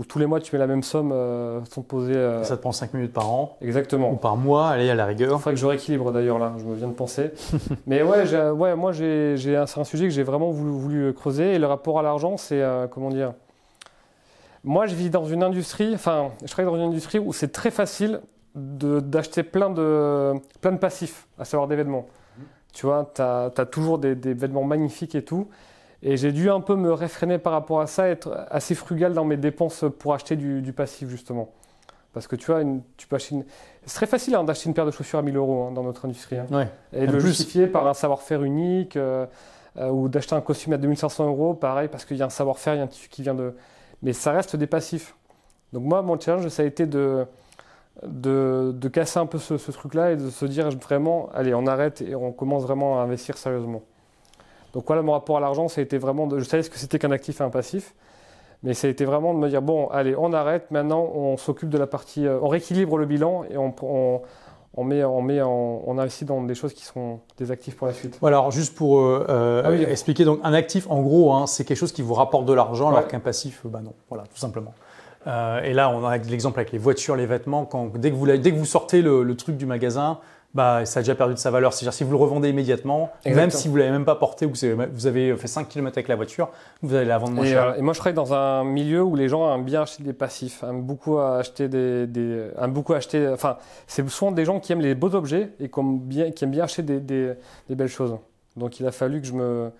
où 0.01 0.05
tous 0.05 0.19
les 0.19 0.25
mois, 0.25 0.41
tu 0.41 0.55
mets 0.55 0.59
la 0.59 0.67
même 0.67 0.83
somme, 0.83 1.13
euh, 1.13 1.61
sont 1.67 1.83
posées. 1.83 2.17
euh, 2.17 2.43
Ça 2.43 2.57
te 2.57 2.63
prend 2.63 2.73
5 2.73 2.95
minutes 2.95 3.13
par 3.13 3.31
an 3.31 3.59
ou 3.61 3.65
exactement. 3.67 4.15
par 4.15 4.37
mois, 4.39 4.69
allez 4.69 4.89
à 4.89 4.95
la 4.95 5.05
Il 5.05 5.09
rigueur. 5.09 5.39
faudrait 5.39 5.53
que 5.55 5.61
je 5.61 5.67
rééquilibre 5.67 6.11
d'ailleurs 6.11 6.39
là, 6.39 6.55
je 6.59 6.65
me 6.65 6.75
viens 6.75 6.89
de 6.89 6.95
penser. 6.95 7.33
Mais 7.87 8.03
ouais, 8.03 8.25
ouais 8.51 8.75
moi 8.75 8.93
j'ai, 8.93 9.35
j'ai 9.37 9.57
un- 9.57 9.67
c'est 9.67 9.79
un 9.79 9.85
sujet 9.85 10.05
que 10.05 10.11
j'ai 10.11 10.23
vraiment 10.23 10.51
voulu, 10.51 10.71
voulu 10.71 11.13
creuser 11.13 11.53
et 11.55 11.59
le 11.59 11.67
rapport 11.67 11.99
à 11.99 12.03
l'argent, 12.03 12.39
c'est 12.39 12.63
euh, 12.63 12.87
comment 12.89 13.11
dire 13.11 13.35
Moi 14.65 14.87
je 14.87 14.95
vis 14.95 15.11
dans 15.11 15.27
une 15.27 15.43
industrie, 15.43 15.93
enfin 15.95 16.31
je 16.43 16.51
travaille 16.51 16.73
dans 16.73 16.79
une 16.79 16.89
industrie 16.89 17.19
où 17.19 17.33
c'est 17.35 17.53
très 17.53 17.71
facile 17.71 18.21
d'acheter 18.55 19.43
plein 19.43 19.69
de, 19.71 20.33
plein 20.63 20.73
de 20.73 20.79
passifs, 20.79 21.27
à 21.39 21.45
savoir 21.45 21.69
des 21.69 21.77
vêtements. 21.77 22.07
Tu 22.73 22.87
vois, 22.87 23.11
tu 23.15 23.21
as, 23.23 23.51
toujours 23.71 23.99
des, 23.99 24.15
des 24.15 24.33
vêtements 24.33 24.65
magnifiques 24.65 25.15
et 25.15 25.23
tout. 25.25 25.49
Et 26.03 26.17
j'ai 26.17 26.33
dû 26.33 26.51
un 26.51 26.61
peu 26.61 26.77
me 26.77 26.93
réfréner 26.93 27.39
par 27.39 27.53
rapport 27.53 27.81
à 27.81 27.87
ça, 27.87 28.09
être 28.09 28.47
assez 28.51 28.75
frugal 28.75 29.13
dans 29.13 29.25
mes 29.25 29.37
dépenses 29.37 29.85
pour 29.99 30.15
acheter 30.15 30.35
du, 30.37 30.63
du 30.63 30.73
passif 30.73 31.09
justement. 31.09 31.51
Parce 32.13 32.27
que 32.27 32.37
tu 32.37 32.47
vois, 32.51 32.63
une- 32.63 32.83
tu 32.97 33.07
peux 33.07 33.17
acheter 33.17 33.35
une... 33.37 33.45
C'est 33.87 33.95
très 33.97 34.07
facile 34.07 34.35
hein, 34.35 34.43
d'acheter 34.43 34.69
une 34.69 34.75
paire 34.75 34.87
de 34.87 34.91
chaussures 34.91 35.19
à 35.19 35.23
1000 35.23 35.37
euros 35.37 35.65
hein, 35.69 35.73
dans 35.73 35.83
notre 35.83 36.07
industrie. 36.07 36.39
hein. 36.39 36.47
Ouais. 36.51 36.69
Et 36.93 37.07
de 37.07 37.13
le 37.13 37.19
plus- 37.19 37.29
justifier 37.29 37.67
par 37.67 37.87
un 37.87 37.95
savoir-faire 37.95 38.43
unique, 38.43 38.97
euh, 38.97 39.27
euh, 39.77 39.89
ou 39.91 40.09
d'acheter 40.09 40.35
un 40.35 40.41
costume 40.41 40.73
à 40.73 40.79
2500 40.79 41.27
euros, 41.29 41.55
pareil, 41.55 41.89
parce 41.89 42.05
qu'il 42.05 42.17
y 42.17 42.23
a 42.23 42.27
un 42.27 42.31
savoir-faire, 42.31 42.75
il 42.75 42.79
y 42.79 42.81
a 42.81 42.85
un 42.85 42.89
tissu 42.89 43.09
qui 43.09 43.23
vient 43.23 43.35
de... 43.35 43.55
Mais 44.03 44.13
ça 44.13 44.33
reste 44.33 44.57
des 44.57 44.67
passifs. 44.67 45.15
Donc 45.73 45.85
moi, 45.85 46.03
mon 46.03 46.19
challenge, 46.19 46.49
ça 46.49 46.63
a 46.63 46.67
été 46.67 46.87
de, 46.87 47.27
de, 48.07 48.73
de 48.75 48.89
casser 48.89 49.19
un 49.21 49.27
peu 49.27 49.39
ce, 49.39 49.59
ce 49.59 49.71
truc-là 49.71 50.13
et 50.13 50.17
de 50.17 50.31
se 50.31 50.45
dire 50.47 50.69
vraiment, 50.71 51.29
allez, 51.35 51.55
on 51.55 51.67
arrête 51.67 52.01
et 52.03 52.15
on 52.15 52.33
commence 52.33 52.63
vraiment 52.65 52.99
à 53.01 53.03
investir 53.05 53.37
sérieusement. 53.37 53.83
Donc 54.73 54.85
voilà, 54.87 55.03
mon 55.03 55.13
rapport 55.13 55.37
à 55.37 55.41
l'argent, 55.41 55.69
ça 55.69 55.81
a 55.81 55.85
été 55.85 55.99
vraiment... 55.99 56.27
De, 56.27 56.39
je 56.39 56.45
savais 56.45 56.63
ce 56.63 56.71
que 56.71 56.79
c'était 56.79 56.99
qu'un 56.99 57.11
actif 57.11 57.41
et 57.41 57.45
un 57.45 57.51
passif, 57.51 57.95
mais 58.63 58.75
ça 58.75 58.87
a 58.87 58.91
été 58.91 59.05
vraiment 59.05 59.35
de 59.35 59.39
me 59.39 59.49
dire, 59.49 59.63
bon, 59.63 59.89
allez, 59.89 60.15
on 60.17 60.33
arrête, 60.33 60.71
maintenant 60.71 61.03
on 61.03 61.37
s'occupe 61.37 61.71
de 61.71 61.79
la 61.79 61.87
partie... 61.87 62.27
euh, 62.27 62.39
on 62.41 62.49
rééquilibre 62.49 62.97
le 62.97 63.07
bilan 63.07 63.45
et 63.51 63.57
on, 63.57 63.75
on, 63.83 64.21
on 64.77 64.85
met, 64.85 65.03
on 65.03 65.23
met, 65.23 65.43
on 65.43 65.99
investit 65.99 66.25
dans 66.25 66.43
des 66.43 66.55
choses 66.55 66.73
qui 66.73 66.85
sont 66.85 67.21
des 67.39 67.51
actifs 67.51 67.77
pour 67.77 67.89
la 67.89 67.93
suite. 67.93 68.19
Voilà, 68.21 68.39
alors 68.39 68.53
juste 68.53 68.77
pour 68.77 69.01
euh, 69.01 69.63
ah 69.65 69.73
expliquer, 69.73 70.25
donc 70.25 70.39
un 70.45 70.53
actif, 70.53 70.87
en 70.89 71.01
gros, 71.03 71.33
hein, 71.33 71.47
c'est 71.47 71.65
quelque 71.65 71.79
chose 71.79 71.93
qui 71.93 72.03
vous 72.03 72.15
rapporte 72.15 72.45
de 72.45 72.53
l'argent, 72.53 72.91
alors 72.91 73.09
qu'un 73.09 73.21
passif, 73.21 73.63
bah 73.65 73.81
non, 73.83 73.95
voilà, 74.09 74.25
tout 74.25 74.39
simplement. 74.39 74.75
et 75.27 75.73
là, 75.73 75.91
on 75.91 76.07
a 76.07 76.17
l'exemple 76.19 76.61
avec 76.61 76.71
les 76.71 76.79
voitures, 76.79 77.17
les 77.17 77.27
vêtements. 77.27 77.65
Quand, 77.65 77.91
dès, 77.97 78.11
que 78.11 78.17
vous, 78.17 78.27
dès 78.27 78.53
que 78.53 78.57
vous 78.57 78.65
sortez 78.65 79.03
le 79.03 79.35
truc 79.37 79.57
du 79.57 79.67
magasin, 79.67 80.19
bah, 80.55 80.85
ça 80.85 81.01
a 81.01 81.03
déjà 81.03 81.15
perdu 81.15 81.35
de 81.35 81.39
sa 81.39 81.51
valeur. 81.51 81.73
C'est-à-dire 81.73 81.93
si 81.93 82.05
vous 82.05 82.11
le 82.11 82.17
revendez 82.17 82.49
immédiatement, 82.49 83.11
même 83.25 83.51
si 83.51 83.69
vous 83.69 83.77
l'avez 83.77 83.91
même 83.91 84.05
pas 84.05 84.17
porté, 84.17 84.47
vous 84.47 84.65
avez, 84.65 84.87
vous 84.87 85.07
avez 85.07 85.37
fait 85.37 85.47
5 85.47 85.69
km 85.69 85.99
avec 85.99 86.09
la 86.09 86.17
voiture, 86.17 86.51
vous 86.83 86.95
allez 86.95 87.07
la 87.07 87.19
vendre 87.19 87.35
moins 87.35 87.45
cher. 87.45 87.69
Euh, 87.69 87.75
et 87.75 87.83
moi, 87.83 87.93
je 87.93 87.99
travaille 87.99 88.15
dans 88.15 88.35
un 88.35 88.65
milieu 88.65 89.03
où 89.03 89.15
les 89.15 89.29
gens 89.29 89.55
aiment 89.55 89.65
bien 89.65 89.83
acheter 89.83 90.03
des 90.03 90.13
passifs, 90.13 90.63
aiment 90.63 90.83
beaucoup 90.83 91.19
acheter 91.19 91.69
des, 91.69 92.07
des 92.07 92.49
aiment 92.61 92.73
beaucoup 92.73 92.95
acheter. 92.95 93.29
Enfin, 93.29 93.59
c'est 93.87 94.09
souvent 94.09 94.33
des 94.33 94.45
gens 94.45 94.61
qui 94.61 94.73
aiment 94.73 94.81
les 94.81 94.95
beaux 94.95 95.15
objets 95.15 95.53
et 95.61 95.69
qui 95.69 95.81
aiment 95.81 96.01
bien, 96.01 96.31
qui 96.33 96.45
aiment 96.45 96.51
bien 96.51 96.65
acheter 96.65 96.83
des, 96.83 97.01
des, 97.01 97.33
des, 97.69 97.75
belles 97.75 97.89
choses. 97.89 98.17
Donc, 98.57 98.81
il 98.81 98.87
a 98.87 98.93
fallu 98.93 99.21
que 99.21 99.27
je 99.27 99.33
me, 99.33 99.71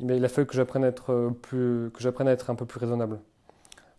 il 0.00 0.24
a 0.24 0.28
fallu 0.28 0.46
que 0.46 0.54
j'apprenne 0.54 0.84
à 0.84 0.88
être 0.88 1.32
plus, 1.42 1.90
que 1.92 2.00
j'apprenne 2.00 2.28
à 2.28 2.32
être 2.32 2.50
un 2.50 2.54
peu 2.54 2.66
plus 2.66 2.80
raisonnable. 2.80 3.18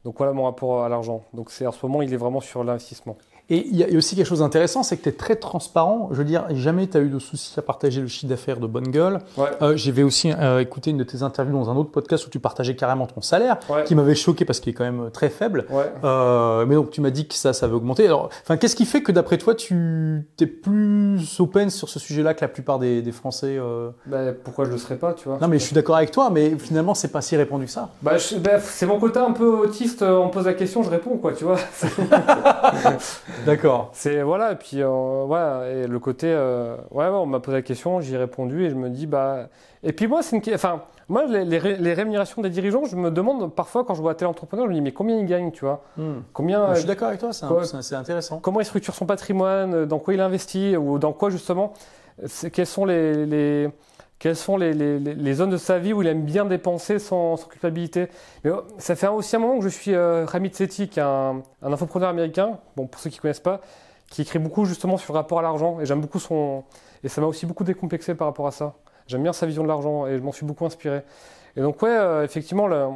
Donc 0.03 0.17
voilà 0.17 0.31
mon 0.31 0.43
rapport 0.43 0.83
à 0.83 0.89
l'argent. 0.89 1.23
Donc 1.33 1.51
c'est 1.51 1.67
en 1.67 1.71
ce 1.71 1.85
moment, 1.85 2.01
il 2.01 2.13
est 2.13 2.17
vraiment 2.17 2.39
sur 2.39 2.63
l'investissement. 2.63 3.17
Et 3.49 3.65
il 3.67 3.77
y 3.77 3.83
a 3.83 3.97
aussi 3.97 4.15
quelque 4.15 4.25
chose 4.25 4.39
d'intéressant, 4.39 4.83
c'est 4.83 4.97
que 4.97 5.03
tu 5.03 5.09
es 5.09 5.13
très 5.13 5.37
transparent. 5.37 6.09
Je 6.11 6.17
veux 6.17 6.25
dire, 6.25 6.45
jamais 6.51 6.87
tu 6.87 6.97
as 6.97 6.99
eu 6.99 7.07
de 7.07 7.19
soucis 7.19 7.53
à 7.57 7.61
partager 7.61 8.01
le 8.01 8.07
chiffre 8.07 8.27
d'affaires 8.27 8.59
de 8.59 8.67
bonne 8.67 8.89
gueule. 8.89 9.19
Ouais. 9.37 9.47
Euh, 9.61 9.77
J'ai 9.77 10.03
aussi 10.03 10.33
euh, 10.37 10.59
écouté 10.59 10.91
une 10.91 10.97
de 10.97 11.05
tes 11.05 11.23
interviews 11.23 11.57
dans 11.57 11.69
un 11.69 11.75
autre 11.77 11.91
podcast 11.91 12.27
où 12.27 12.29
tu 12.29 12.39
partageais 12.39 12.75
carrément 12.75 13.07
ton 13.07 13.21
salaire, 13.21 13.57
qui 13.85 13.95
m'avait 13.95 14.15
choqué 14.15 14.43
parce 14.43 14.59
qu'il 14.59 14.71
est 14.71 14.73
quand 14.73 14.83
même 14.83 15.09
très 15.11 15.29
faible. 15.29 15.65
Euh, 16.03 16.65
mais 16.65 16.75
donc 16.75 16.91
tu 16.91 16.99
m'as 16.99 17.09
dit 17.09 17.27
que 17.27 17.35
ça, 17.35 17.53
ça 17.53 17.67
va 17.67 17.75
augmenter. 17.75 18.05
Alors, 18.05 18.29
enfin, 18.43 18.57
qu'est-ce 18.57 18.75
qui 18.75 18.85
fait 18.85 19.01
que 19.01 19.13
d'après 19.13 19.37
toi, 19.37 19.55
tu 19.55 20.25
es 20.41 20.45
plus 20.45 21.39
open 21.39 21.69
sur 21.69 21.87
ce 21.87 21.99
sujet-là 21.99 22.33
que 22.33 22.41
la 22.41 22.49
plupart 22.49 22.79
des, 22.79 23.01
des 23.01 23.11
Français 23.13 23.57
euh? 23.57 23.91
bah, 24.05 24.33
Pourquoi 24.43 24.65
je 24.65 24.71
le 24.71 24.77
serais 24.77 24.97
pas, 24.97 25.13
tu 25.13 25.29
vois? 25.29 25.37
Non, 25.41 25.47
mais 25.47 25.57
je 25.57 25.63
suis 25.63 25.73
d'accord 25.75 25.95
avec 25.95 26.11
toi, 26.11 26.29
mais 26.31 26.57
finalement, 26.57 26.93
c'est 26.93 27.07
pas 27.07 27.21
si 27.21 27.37
répandu 27.37 27.65
que 27.65 27.71
ça. 27.71 27.89
Bah, 28.01 28.13
bah, 28.39 28.59
c'est 28.59 28.85
mon 28.85 28.99
côté 28.99 29.19
un 29.19 29.31
peu 29.31 29.47
autiste. 29.47 30.01
On 30.01 30.25
me 30.25 30.31
pose 30.31 30.45
la 30.45 30.53
question, 30.53 30.83
je 30.83 30.89
réponds, 30.89 31.17
quoi, 31.17 31.31
tu 31.31 31.45
vois. 31.45 31.57
d'accord. 33.45 33.89
C'est 33.93 34.21
voilà, 34.21 34.53
et 34.53 34.55
puis 34.55 34.81
euh, 34.81 35.23
voilà, 35.25 35.69
et 35.69 35.87
le 35.87 35.99
côté, 35.99 36.27
euh, 36.29 36.75
ouais, 36.91 37.05
on 37.05 37.25
m'a 37.25 37.39
posé 37.39 37.57
la 37.57 37.61
question, 37.61 38.01
j'y 38.01 38.13
ai 38.13 38.17
répondu 38.17 38.65
et 38.65 38.69
je 38.69 38.75
me 38.75 38.89
dis, 38.89 39.07
bah, 39.07 39.47
et 39.83 39.93
puis 39.93 40.07
moi, 40.07 40.21
c'est 40.23 40.35
une, 40.35 40.53
enfin, 40.53 40.81
moi, 41.07 41.25
les, 41.25 41.45
les, 41.45 41.93
rémunérations 41.93 42.41
des 42.41 42.49
dirigeants, 42.49 42.85
je 42.85 42.95
me 42.95 43.11
demande 43.11 43.53
parfois 43.53 43.83
quand 43.85 43.95
je 43.95 44.01
vois 44.01 44.15
tel 44.15 44.27
entrepreneur, 44.27 44.65
je 44.65 44.69
me 44.69 44.75
dis, 44.75 44.81
mais 44.81 44.91
combien 44.91 45.17
il 45.17 45.25
gagne, 45.25 45.51
tu 45.51 45.65
vois 45.65 45.83
hmm. 45.97 46.21
Combien 46.33 46.73
Je 46.73 46.79
suis 46.79 46.87
d'accord 46.87 47.09
avec 47.09 47.19
toi, 47.19 47.31
c'est 47.31 47.95
intéressant. 47.95 48.39
Comment 48.39 48.59
il 48.59 48.65
structure 48.65 48.93
son 48.93 49.05
patrimoine, 49.05 49.85
dans 49.85 49.99
quoi 49.99 50.13
il 50.13 50.21
investit 50.21 50.75
ou 50.75 50.99
dans 50.99 51.13
quoi 51.13 51.29
justement, 51.29 51.73
quels 52.51 52.65
sont 52.65 52.85
les 52.85 53.69
quelles 54.19 54.35
sont 54.35 54.57
les, 54.57 54.73
les, 54.73 54.99
les, 54.99 55.33
zones 55.33 55.51
de 55.51 55.57
sa 55.57 55.77
vie 55.77 55.93
où 55.93 56.01
il 56.01 56.07
aime 56.07 56.23
bien 56.23 56.45
dépenser 56.45 56.97
sans, 56.99 57.37
sans 57.37 57.47
culpabilité? 57.47 58.07
Mais 58.43 58.51
oh, 58.51 58.63
ça 58.79 58.95
fait 58.95 59.07
aussi 59.07 59.35
un 59.35 59.39
moment 59.39 59.59
que 59.59 59.63
je 59.63 59.69
suis 59.69 59.93
euh, 59.93 60.25
Ramit 60.25 60.53
Sethi, 60.53 60.87
qui 60.87 60.99
est 60.99 61.03
un, 61.03 61.43
un 61.61 61.73
infopreneur 61.73 62.09
américain, 62.09 62.57
bon, 62.75 62.87
pour 62.87 62.99
ceux 62.99 63.09
qui 63.09 63.17
ne 63.17 63.21
connaissent 63.21 63.39
pas, 63.39 63.61
qui 64.09 64.23
écrit 64.23 64.39
beaucoup 64.39 64.65
justement 64.65 64.97
sur 64.97 65.13
le 65.13 65.19
rapport 65.19 65.39
à 65.39 65.43
l'argent. 65.43 65.79
Et 65.79 65.85
j'aime 65.85 66.01
beaucoup 66.01 66.19
son. 66.19 66.63
Et 67.03 67.09
ça 67.09 67.21
m'a 67.21 67.27
aussi 67.27 67.45
beaucoup 67.45 67.63
décomplexé 67.63 68.15
par 68.15 68.27
rapport 68.27 68.47
à 68.47 68.51
ça. 68.51 68.73
J'aime 69.05 69.23
bien 69.23 69.33
sa 69.33 69.45
vision 69.45 69.63
de 69.63 69.67
l'argent 69.67 70.07
et 70.07 70.17
je 70.17 70.23
m'en 70.23 70.31
suis 70.31 70.45
beaucoup 70.45 70.65
inspiré. 70.65 71.03
Et 71.55 71.61
donc, 71.61 71.81
ouais, 71.81 71.89
euh, 71.89 72.23
effectivement, 72.23 72.67
le, 72.67 72.87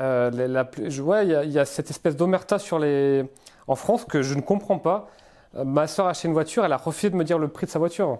euh, 0.00 0.30
la, 0.30 0.68
je, 0.88 1.02
ouais, 1.02 1.26
il 1.26 1.50
y, 1.50 1.54
y, 1.54 1.58
a 1.58 1.64
cette 1.64 1.90
espèce 1.90 2.16
d'omerta 2.16 2.58
sur 2.58 2.78
les, 2.78 3.24
en 3.66 3.74
France 3.74 4.04
que 4.04 4.22
je 4.22 4.34
ne 4.34 4.40
comprends 4.40 4.78
pas. 4.78 5.08
Euh, 5.56 5.64
ma 5.64 5.86
soeur 5.86 6.06
a 6.06 6.10
acheté 6.10 6.28
une 6.28 6.34
voiture, 6.34 6.64
elle 6.64 6.72
a 6.72 6.76
refusé 6.76 7.10
de 7.10 7.16
me 7.16 7.24
dire 7.24 7.38
le 7.38 7.48
prix 7.48 7.66
de 7.66 7.70
sa 7.70 7.78
voiture. 7.78 8.18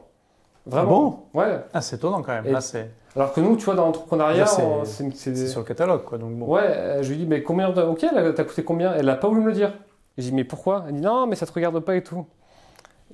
Vraiment 0.69 1.31
ah 1.35 1.39
Ouais. 1.39 1.61
Ah, 1.73 1.81
c'est 1.81 1.97
étonnant 1.97 2.23
quand 2.23 2.33
même. 2.33 2.53
Là, 2.53 2.61
alors 3.17 3.33
que 3.33 3.41
nous, 3.41 3.57
tu 3.57 3.65
vois, 3.65 3.75
dans 3.75 3.87
l'entrepreneuriat, 3.87 4.47
c'est 4.47 5.49
sur 5.49 5.61
le 5.61 5.67
catalogue, 5.67 6.05
quoi. 6.05 6.19
Donc 6.19 6.35
bon. 6.35 6.47
Ouais, 6.47 6.99
je 7.03 7.09
lui 7.11 7.17
dis, 7.17 7.27
mais 7.27 7.43
combien 7.43 7.71
de... 7.71 7.83
Ok, 7.83 8.05
t'as 8.37 8.45
coûté 8.45 8.63
combien? 8.63 8.95
Elle 8.95 9.07
n'a 9.07 9.17
pas 9.17 9.29
voulu 9.29 9.41
me 9.41 9.47
le 9.47 9.55
dire. 9.55 9.73
Et 10.17 10.23
je 10.23 10.29
dis, 10.29 10.35
mais 10.35 10.45
pourquoi? 10.45 10.85
Elle 10.89 10.97
dit, 10.97 11.01
non, 11.01 11.27
mais 11.27 11.35
ça 11.35 11.47
te 11.47 11.53
regarde 11.53 11.79
pas 11.81 11.97
et 11.97 12.03
tout. 12.03 12.27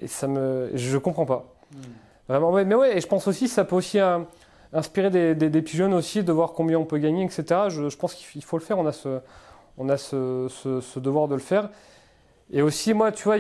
Et 0.01 0.07
ça 0.07 0.27
me. 0.27 0.71
Je 0.75 0.99
comprends 0.99 1.25
pas. 1.25 1.47
Hmm. 1.73 1.79
Vraiment, 2.29 2.51
ouais. 2.51 2.65
Mais 2.65 2.75
ouais, 2.75 2.97
et 2.97 3.01
je 3.01 3.07
pense 3.07 3.29
aussi, 3.29 3.49
ça 3.49 3.65
peut 3.65 3.77
aussi 3.77 3.99
euh, 4.01 4.19
inspirer 4.73 5.11
des, 5.11 5.35
des, 5.35 5.63
petits 5.63 5.77
jeunes 5.77 5.95
aussi 5.95 6.23
de 6.25 6.33
voir 6.33 6.53
combien 6.53 6.79
on 6.79 6.85
peut 6.85 6.99
gagner, 6.99 7.25
etc. 7.25 7.45
Je, 7.69 7.89
je 7.89 7.97
pense 7.97 8.15
qu'il 8.15 8.45
faut 8.45 8.59
le 8.59 8.63
faire. 8.63 8.79
On 8.79 8.87
a 8.87 8.93
ce, 8.93 9.21
on 9.79 9.89
a 9.89 9.97
ce, 9.97 10.49
ce, 10.51 10.81
ce 10.81 10.99
devoir 10.99 11.29
de 11.29 11.35
le 11.35 11.41
faire. 11.41 11.71
Et 12.57 12.63
aussi, 12.63 12.95
moi, 12.95 13.11
tu 13.11 13.25
vois, 13.25 13.37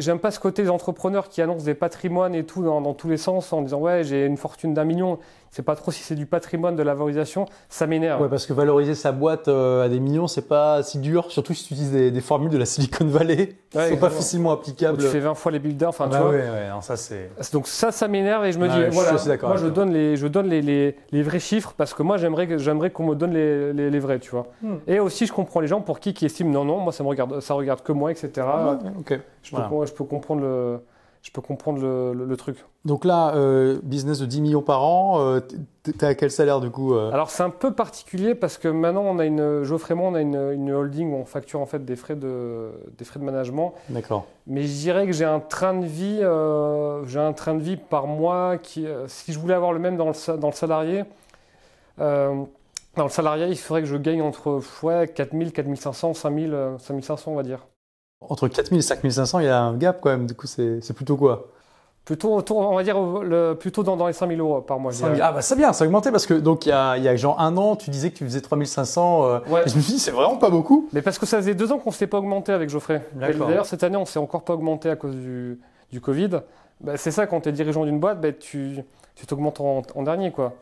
j'aime 0.00 0.18
pas 0.18 0.32
ce 0.32 0.40
côté 0.40 0.64
des 0.64 0.70
entrepreneurs 0.70 1.28
qui 1.28 1.40
annoncent 1.40 1.64
des 1.64 1.74
patrimoines 1.74 2.34
et 2.34 2.44
tout 2.44 2.64
dans, 2.64 2.80
dans 2.80 2.94
tous 2.94 3.08
les 3.08 3.16
sens 3.16 3.52
en 3.52 3.62
disant 3.62 3.78
ouais, 3.78 4.02
j'ai 4.02 4.26
une 4.26 4.36
fortune 4.36 4.74
d'un 4.74 4.84
million. 4.84 5.20
C'est 5.50 5.62
pas 5.62 5.76
trop 5.76 5.90
si 5.90 6.02
c'est 6.02 6.14
du 6.14 6.26
patrimoine, 6.26 6.76
de 6.76 6.82
la 6.82 6.94
valorisation, 6.94 7.46
ça 7.68 7.86
m'énerve. 7.86 8.20
Ouais, 8.20 8.28
parce 8.28 8.46
que 8.46 8.52
valoriser 8.52 8.94
sa 8.94 9.12
boîte 9.12 9.48
euh, 9.48 9.84
à 9.84 9.88
des 9.88 10.00
millions, 10.00 10.26
c'est 10.26 10.48
pas 10.48 10.82
si 10.82 10.98
dur, 10.98 11.30
surtout 11.30 11.54
si 11.54 11.66
tu 11.66 11.74
utilises 11.74 11.92
des, 11.92 12.10
des 12.10 12.20
formules 12.20 12.50
de 12.50 12.58
la 12.58 12.66
Silicon 12.66 13.06
Valley, 13.06 13.56
ouais, 13.74 13.90
sont 13.90 13.96
pas 13.96 14.10
facilement 14.10 14.52
applicables. 14.52 14.98
tu 14.98 15.06
fais 15.06 15.20
20 15.20 15.34
fois 15.34 15.52
les 15.52 15.58
builders, 15.58 15.88
enfin, 15.88 16.08
tu 16.08 16.16
vois. 16.16 16.30
Ouais, 16.30 16.36
ouais, 16.36 16.68
non, 16.70 16.80
ça 16.80 16.96
c'est. 16.96 17.30
Donc 17.52 17.66
ça, 17.68 17.92
ça 17.92 18.08
m'énerve 18.08 18.44
et 18.44 18.52
je 18.52 18.58
me 18.58 18.68
dis, 18.68 18.94
voilà, 18.94 19.16
je 19.16 19.46
moi 19.46 19.56
je 19.56 19.66
donne 19.66 19.92
les, 19.92 20.16
je 20.16 20.26
donne 20.26 20.48
les, 20.48 20.62
les, 20.62 20.96
les, 21.10 21.22
vrais 21.22 21.40
chiffres 21.40 21.74
parce 21.76 21.94
que 21.94 22.02
moi 22.02 22.16
j'aimerais, 22.16 22.58
j'aimerais 22.58 22.90
qu'on 22.90 23.06
me 23.06 23.14
donne 23.14 23.32
les, 23.32 23.72
les, 23.72 23.98
vrais, 23.98 24.18
tu 24.18 24.30
vois. 24.30 24.46
Hmm. 24.62 24.76
Et 24.86 25.00
aussi, 25.00 25.26
je 25.26 25.32
comprends 25.32 25.60
les 25.60 25.68
gens 25.68 25.80
pour 25.80 26.00
qui 26.00 26.14
qui 26.14 26.26
estiment 26.26 26.50
non, 26.50 26.64
non, 26.64 26.78
moi 26.78 26.92
ça 26.92 27.02
me 27.02 27.08
regarde, 27.08 27.40
ça 27.40 27.54
regarde 27.54 27.82
que 27.82 27.92
moi, 27.92 28.10
etc. 28.10 28.46
ok. 28.98 29.20
Je, 29.42 29.54
peux, 29.54 29.86
je 29.86 29.92
peux 29.92 30.04
comprendre 30.04 30.40
le 30.40 30.80
je 31.26 31.32
peux 31.32 31.40
comprendre 31.40 31.80
le, 31.80 32.36
truc. 32.36 32.64
Donc 32.84 33.04
là, 33.04 33.34
euh, 33.34 33.80
business 33.82 34.20
de 34.20 34.26
10 34.26 34.42
millions 34.42 34.62
par 34.62 34.84
an, 34.84 35.18
euh, 35.18 35.40
tu 35.82 36.04
à 36.04 36.14
quel 36.14 36.30
salaire 36.30 36.60
du 36.60 36.70
coup 36.70 36.94
euh? 36.94 37.10
Alors 37.10 37.30
c'est 37.30 37.42
un 37.42 37.50
peu 37.50 37.72
particulier 37.72 38.36
parce 38.36 38.58
que 38.58 38.68
maintenant 38.68 39.02
on 39.02 39.18
a 39.18 39.24
une, 39.24 39.64
Geoffrey 39.64 39.94
on 39.98 40.14
a 40.14 40.20
une, 40.20 40.70
holding 40.70 41.12
où 41.12 41.16
on 41.16 41.24
facture 41.24 41.60
en 41.60 41.66
fait 41.66 41.84
des 41.84 41.96
frais 41.96 42.14
de, 42.14 42.70
des 42.96 43.04
frais 43.04 43.18
de 43.18 43.24
management. 43.24 43.74
D'accord. 43.88 44.26
Mais 44.46 44.62
je 44.62 44.72
dirais 44.72 45.04
que 45.06 45.12
j'ai 45.12 45.24
un 45.24 45.40
train 45.40 45.74
de 45.74 45.84
vie, 45.84 46.20
j'ai 47.08 47.18
un 47.18 47.32
train 47.32 47.54
de 47.54 47.62
vie 47.62 47.76
par 47.76 48.06
mois 48.06 48.56
qui, 48.56 48.86
si 49.08 49.32
je 49.32 49.38
voulais 49.40 49.54
avoir 49.54 49.72
le 49.72 49.80
même 49.80 49.96
dans 49.96 50.10
le, 50.10 50.36
dans 50.36 50.48
le 50.48 50.54
salarié, 50.54 51.02
dans 51.98 52.46
le 52.96 53.08
salarié, 53.08 53.48
il 53.48 53.58
faudrait 53.58 53.82
que 53.82 53.88
je 53.88 53.96
gagne 53.96 54.22
entre 54.22 54.60
ouais, 54.84 55.08
4000, 55.08 55.50
4500, 55.50 56.14
5000, 56.14 56.56
5500 56.78 57.32
on 57.32 57.34
va 57.34 57.42
dire. 57.42 57.66
Entre 58.20 58.48
4000 58.48 58.78
et 58.78 58.82
5500, 58.82 59.40
il 59.40 59.46
y 59.46 59.48
a 59.48 59.60
un 59.60 59.74
gap 59.76 60.00
quand 60.00 60.10
même. 60.10 60.26
Du 60.26 60.34
coup, 60.34 60.46
c'est 60.46 60.92
plutôt 60.94 61.16
quoi? 61.16 61.48
Plutôt, 62.06 62.40
on 62.50 62.76
va 62.76 62.84
dire 62.84 63.00
le, 63.00 63.54
plutôt 63.54 63.82
dans, 63.82 63.96
dans 63.96 64.06
les 64.06 64.12
5000 64.12 64.38
euros 64.38 64.60
par 64.60 64.78
mois. 64.78 64.92
ah 65.20 65.32
bah 65.32 65.42
c'est 65.42 65.56
bien, 65.56 65.72
ça 65.72 65.82
a 65.82 65.86
augmenté 65.88 66.12
parce 66.12 66.24
que 66.24 66.34
donc 66.34 66.64
il 66.64 66.68
y 66.68 66.72
a, 66.72 66.96
il 66.96 67.02
y 67.02 67.08
a 67.08 67.16
genre 67.16 67.40
un 67.40 67.56
an, 67.56 67.74
tu 67.74 67.90
disais 67.90 68.10
que 68.10 68.16
tu 68.16 68.24
faisais 68.24 68.40
3500. 68.40 69.24
Euh, 69.24 69.38
ouais. 69.48 69.62
je 69.66 69.74
me 69.74 69.80
suis 69.80 69.94
dit 69.94 69.98
c'est 69.98 70.12
vraiment 70.12 70.36
pas 70.36 70.48
beaucoup. 70.48 70.88
Mais 70.92 71.02
parce 71.02 71.18
que 71.18 71.26
ça 71.26 71.38
faisait 71.38 71.56
deux 71.56 71.72
ans 71.72 71.78
qu'on 71.78 71.90
ne 71.90 71.94
s'est 71.94 72.06
pas 72.06 72.18
augmenté 72.18 72.52
avec 72.52 72.70
Geoffrey. 72.70 73.02
D'ailleurs 73.14 73.66
cette 73.66 73.82
année 73.82 73.96
on 73.96 74.04
s'est 74.04 74.20
encore 74.20 74.44
pas 74.44 74.54
augmenté 74.54 74.88
à 74.88 74.94
cause 74.94 75.16
du, 75.16 75.58
du 75.90 76.00
Covid. 76.00 76.42
Bah, 76.80 76.96
c'est 76.96 77.10
ça 77.10 77.26
quand 77.26 77.40
tu 77.40 77.48
es 77.48 77.52
dirigeant 77.52 77.84
d'une 77.84 77.98
boîte, 77.98 78.20
bah, 78.20 78.32
tu 78.32 78.84
t'augmentes 79.26 79.60
en, 79.60 79.82
en, 79.96 80.02
dernier 80.04 80.30
quoi. 80.30 80.52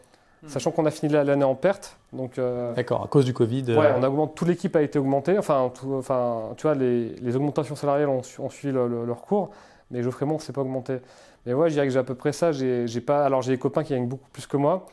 Hmm. 0.44 0.48
Sachant 0.48 0.70
qu'on 0.72 0.84
a 0.84 0.90
fini 0.90 1.10
l'année 1.10 1.44
en 1.44 1.54
perte. 1.54 1.96
Donc, 2.12 2.38
euh, 2.38 2.74
D'accord, 2.74 3.02
à 3.02 3.08
cause 3.08 3.24
du 3.24 3.32
Covid. 3.32 3.64
Ouais, 3.68 3.86
euh, 3.86 3.94
on 3.96 4.02
a 4.02 4.08
augmenté, 4.08 4.34
toute 4.34 4.48
l'équipe 4.48 4.76
a 4.76 4.82
été 4.82 4.98
augmentée. 4.98 5.38
Enfin, 5.38 5.70
enfin 5.92 6.52
tu 6.56 6.62
vois, 6.62 6.74
les, 6.74 7.14
les, 7.16 7.36
augmentations 7.36 7.76
salariales 7.76 8.10
ont, 8.10 8.20
ont 8.38 8.50
suivi 8.50 8.74
leur 8.74 9.22
cours, 9.22 9.50
mais 9.90 10.02
Geoffrey 10.02 10.26
Mon 10.26 10.34
ne 10.34 10.40
s'est 10.40 10.52
pas 10.52 10.60
augmenté. 10.60 10.98
Mais 11.46 11.54
ouais, 11.54 11.68
je 11.68 11.74
dirais 11.74 11.86
que 11.86 11.92
j'ai 11.92 11.98
à 11.98 12.04
peu 12.04 12.14
près 12.14 12.32
ça. 12.32 12.52
J'ai, 12.52 13.00
pas, 13.00 13.24
alors, 13.24 13.42
j'ai 13.42 13.52
des 13.52 13.58
copains 13.58 13.84
qui 13.84 13.94
gagnent 13.94 14.06
beaucoup 14.06 14.28
plus 14.32 14.46
que 14.46 14.56
moi. 14.56 14.86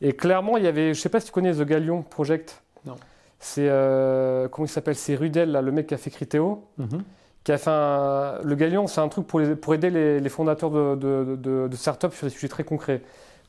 Et 0.00 0.12
clairement, 0.12 0.56
il 0.56 0.64
y 0.64 0.66
avait, 0.66 0.94
je 0.94 1.00
sais 1.00 1.08
pas 1.08 1.20
si 1.20 1.26
tu 1.26 1.32
connais 1.32 1.52
The 1.52 1.62
Galion 1.62 2.02
Project. 2.02 2.62
Non. 2.84 2.96
C'est, 3.40 3.68
euh, 3.68 4.48
comment 4.48 4.66
il 4.66 4.70
s'appelle? 4.70 4.94
C'est 4.94 5.14
Rudel, 5.14 5.52
là, 5.52 5.62
le 5.62 5.72
mec 5.72 5.86
qui 5.86 5.94
a 5.94 5.98
fait 5.98 6.10
Criteo. 6.10 6.64
Mm-hmm. 6.78 7.00
Qui 7.44 7.52
a 7.52 7.58
fait 7.58 7.70
un, 7.70 8.38
le 8.42 8.54
Galion, 8.56 8.86
c'est 8.86 9.00
un 9.00 9.08
truc 9.08 9.26
pour, 9.26 9.40
pour 9.60 9.74
aider 9.74 9.90
les, 9.90 10.20
les 10.20 10.28
fondateurs 10.28 10.70
de, 10.70 10.96
de, 10.96 11.36
de, 11.36 11.68
de 11.68 11.76
startups 11.76 12.10
sur 12.12 12.26
des 12.26 12.32
sujets 12.32 12.48
très 12.48 12.64
concrets 12.64 13.00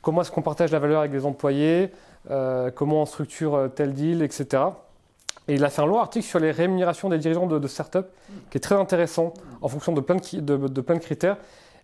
comment 0.01 0.21
est-ce 0.21 0.31
qu'on 0.31 0.41
partage 0.41 0.71
la 0.71 0.79
valeur 0.79 0.99
avec 1.01 1.11
les 1.11 1.25
employés, 1.25 1.91
euh, 2.29 2.71
comment 2.71 3.01
on 3.01 3.05
structure 3.05 3.55
euh, 3.55 3.67
tel 3.67 3.93
deal, 3.93 4.21
etc. 4.21 4.63
Et 5.47 5.55
il 5.55 5.63
a 5.63 5.69
fait 5.69 5.81
un 5.81 5.85
long 5.85 5.99
article 5.99 6.25
sur 6.25 6.39
les 6.39 6.51
rémunérations 6.51 7.09
des 7.09 7.17
dirigeants 7.17 7.47
de, 7.47 7.57
de 7.57 7.67
start-up 7.67 8.11
qui 8.51 8.57
est 8.57 8.61
très 8.61 8.75
intéressant 8.75 9.33
en 9.61 9.67
fonction 9.67 9.93
de 9.93 10.01
plein 10.01 10.15
de, 10.15 10.39
de, 10.39 10.81
plein 10.81 10.95
de 10.95 10.99
critères. 10.99 11.37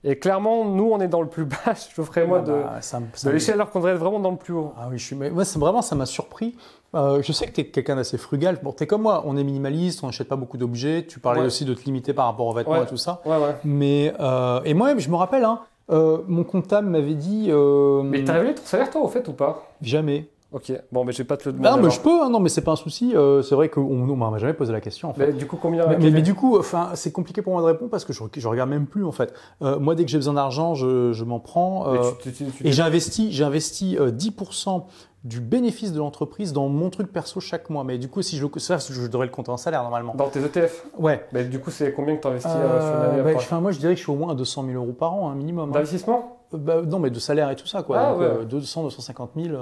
Et 0.04 0.20
clairement, 0.20 0.66
nous, 0.66 0.92
on 0.92 1.00
est 1.02 1.08
dans 1.08 1.22
le 1.22 1.28
plus 1.28 1.46
bas, 1.46 1.58
je 1.96 2.02
ferai 2.04 2.28
moi, 2.28 2.42
de, 2.42 2.52
bah, 2.52 2.80
de 3.24 3.30
l'échelle, 3.32 3.56
alors 3.56 3.72
qu'on 3.72 3.80
devrait 3.80 3.94
être 3.94 4.00
vraiment 4.00 4.20
dans 4.20 4.30
le 4.30 4.38
plus 4.38 4.54
haut. 4.54 4.72
Ah 4.78 4.88
oui, 4.92 5.00
je 5.00 5.06
suis, 5.06 5.16
mais 5.16 5.32
moi, 5.32 5.44
vraiment, 5.56 5.82
ça 5.82 5.96
m'a 5.96 6.06
surpris. 6.06 6.56
Euh, 6.94 7.24
je 7.24 7.32
sais 7.32 7.48
que 7.48 7.54
tu 7.54 7.62
es 7.62 7.66
quelqu'un 7.66 7.96
d'assez 7.96 8.20
frugal. 8.20 8.60
Bon, 8.62 8.72
tu 8.72 8.84
es 8.84 8.88
comme 8.88 9.02
moi, 9.02 9.24
on 9.26 9.36
est 9.36 9.44
minimaliste, 9.44 10.04
on 10.04 10.08
n'achète 10.08 10.28
pas 10.28 10.36
beaucoup 10.36 10.58
d'objets. 10.58 11.06
Tu 11.08 11.20
parlais 11.20 11.42
aussi 11.42 11.66
de 11.66 11.74
te 11.74 11.84
limiter 11.86 12.14
par 12.14 12.28
rapport 12.28 12.46
aux 12.46 12.54
vêtements 12.54 12.84
et 12.84 12.86
tout 12.86 12.98
ça. 12.98 13.22
Ouais, 13.26 13.38
ouais. 13.38 13.56
Mais, 13.64 14.14
euh, 14.20 14.62
et 14.64 14.76
moi-même, 14.76 15.00
je 15.00 15.10
me 15.10 15.16
rappelle, 15.16 15.44
hein, 15.44 15.62
euh, 15.92 16.20
mon 16.28 16.44
comptable 16.44 16.88
m'avait 16.88 17.16
dit. 17.16 17.48
Euh, 17.50 18.02
Mais 18.04 18.24
t'as 18.24 18.34
révélé 18.34 18.56
ton 18.56 18.64
salaire, 18.64 18.90
toi, 18.90 19.02
au 19.02 19.08
fait, 19.08 19.28
ou 19.28 19.34
pas? 19.34 19.68
Jamais. 19.82 20.30
Ok, 20.56 20.72
bon, 20.90 21.04
mais 21.04 21.12
je 21.12 21.18
vais 21.18 21.24
pas 21.26 21.36
te 21.36 21.50
le 21.50 21.54
demander. 21.54 21.70
Non, 21.70 21.84
mais 21.84 21.90
je 21.92 22.00
peux, 22.00 22.24
hein, 22.24 22.30
non, 22.30 22.40
mais 22.40 22.48
c'est 22.48 22.62
pas 22.62 22.72
un 22.72 22.78
souci. 22.78 23.14
Euh, 23.14 23.42
c'est 23.42 23.56
vrai 23.56 23.68
qu'on 23.68 24.06
ne 24.06 24.16
m'a 24.16 24.38
jamais 24.38 24.54
posé 24.54 24.72
la 24.72 24.80
question. 24.80 25.10
En 25.10 25.14
fait. 25.14 25.28
mais, 25.28 25.34
du 25.34 25.48
coup, 25.48 25.58
combien 25.62 25.86
Mais, 25.86 26.12
mais, 26.12 26.22
du 26.22 26.34
coup, 26.34 26.58
enfin, 26.58 26.92
c'est 26.94 27.12
compliqué 27.12 27.42
pour 27.42 27.52
moi 27.52 27.62
de 27.62 27.68
répondre 27.68 27.92
parce 27.92 28.06
que 28.06 28.14
je, 28.14 28.24
je 28.38 28.48
regarde 28.48 28.70
même 28.70 28.86
plus 28.86 29.04
en 29.04 29.12
fait. 29.12 29.34
Euh, 29.62 29.80
moi, 29.80 29.96
dès 29.96 30.06
que 30.06 30.12
j'ai 30.12 30.18
besoin 30.18 30.36
d'argent, 30.36 30.74
je, 30.74 31.12
je 31.12 31.24
m'en 31.26 31.42
prends. 31.42 31.94
Euh, 31.94 32.12
tu, 32.22 32.32
tu, 32.32 32.46
tu, 32.46 32.66
et 32.66 32.72
j'ai 32.72 32.84
investi, 32.84 33.34
j'ai 33.34 33.44
investi 33.44 33.98
10% 33.98 34.84
du 35.26 35.42
bénéfice 35.42 35.92
de 35.92 36.00
l'entreprise 36.00 36.54
dans 36.54 36.70
mon 36.70 36.90
truc 36.90 37.12
perso 37.12 37.40
chaque 37.40 37.70
mois. 37.70 37.84
Mais 37.84 37.98
du 37.98 38.08
coup, 38.08 38.22
si 38.22 38.38
je 38.38 38.46
ça, 38.58 38.78
je 38.78 39.08
devrais 39.08 39.26
le 39.26 39.32
compter 39.32 39.52
en 39.52 39.58
salaire 39.58 39.84
normalement. 39.84 40.16
Dans 40.16 40.30
tes 40.30 40.40
ETF 40.40 40.86
Ouais. 40.98 41.26
Mais 41.34 41.44
du 41.44 41.60
coup, 41.60 41.72
c'est 41.72 41.92
combien 41.92 42.16
que 42.16 42.22
tu 42.22 42.28
investis 42.28 42.52
euh, 42.56 43.40
sur 43.40 43.52
bah, 43.52 43.60
Moi, 43.60 43.72
je 43.72 43.80
dirais 43.80 43.94
que 43.94 43.98
je 43.98 44.04
suis 44.04 44.12
au 44.12 44.16
moins 44.16 44.32
à 44.32 44.36
200 44.36 44.66
000 44.68 44.82
euros 44.82 44.94
par 44.94 45.14
an, 45.14 45.30
un 45.30 45.36
minimum. 45.36 45.70
Hein. 45.70 45.74
D'investissement? 45.74 46.38
Bah, 46.54 46.82
Non, 46.86 47.00
mais 47.00 47.10
de 47.10 47.20
salaire 47.20 47.50
et 47.50 47.56
tout 47.56 47.68
ça, 47.68 47.84
quoi. 47.84 48.00
Ah, 48.00 48.16
ouais. 48.16 48.46
200, 48.46 48.84
250 48.84 49.32
000. 49.36 49.58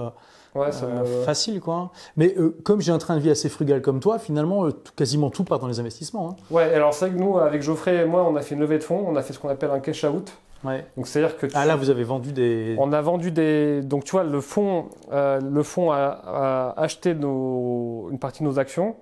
Ouais, 0.55 0.67
euh, 0.83 1.23
facile 1.25 1.59
quoi. 1.59 1.89
Mais 2.15 2.35
euh, 2.37 2.55
comme 2.63 2.79
j'ai 2.79 2.91
un 2.91 2.99
train 2.99 3.15
de 3.15 3.21
vie 3.21 3.31
assez 3.31 3.49
frugal 3.49 3.81
comme 3.81 3.99
toi, 3.99 4.19
finalement, 4.19 4.65
euh, 4.65 4.71
quasiment 4.95 5.31
tout 5.31 5.43
part 5.43 5.59
dans 5.59 5.67
les 5.67 5.79
investissements. 5.79 6.29
Hein. 6.29 6.35
Ouais, 6.51 6.73
alors 6.75 6.93
c'est 6.93 7.09
que 7.09 7.15
nous, 7.15 7.39
avec 7.39 7.63
Geoffrey 7.63 7.95
et 7.95 8.05
moi, 8.05 8.23
on 8.23 8.35
a 8.35 8.41
fait 8.41 8.53
une 8.53 8.61
levée 8.61 8.77
de 8.77 8.83
fonds, 8.83 9.03
on 9.07 9.15
a 9.15 9.23
fait 9.23 9.33
ce 9.33 9.39
qu'on 9.39 9.49
appelle 9.49 9.71
un 9.71 9.79
cash 9.79 10.03
out. 10.03 10.31
Ouais. 10.63 10.85
Donc 10.95 11.07
c'est-à-dire 11.07 11.37
que 11.37 11.47
ah 11.53 11.65
là, 11.65 11.75
vous 11.75 11.89
avez 11.89 12.03
vendu 12.03 12.31
des. 12.31 12.75
On 12.79 12.93
a 12.93 13.01
vendu 13.01 13.31
des. 13.31 13.81
Donc 13.81 14.03
tu 14.05 14.11
vois, 14.11 14.23
le 14.23 14.41
fonds, 14.41 14.89
le 15.11 15.63
fonds 15.63 15.91
a, 15.91 16.73
acheté 16.77 17.13
nos... 17.13 18.09
une 18.11 18.19
partie 18.19 18.43
de 18.43 18.47
nos 18.47 18.59
actions, 18.59 18.95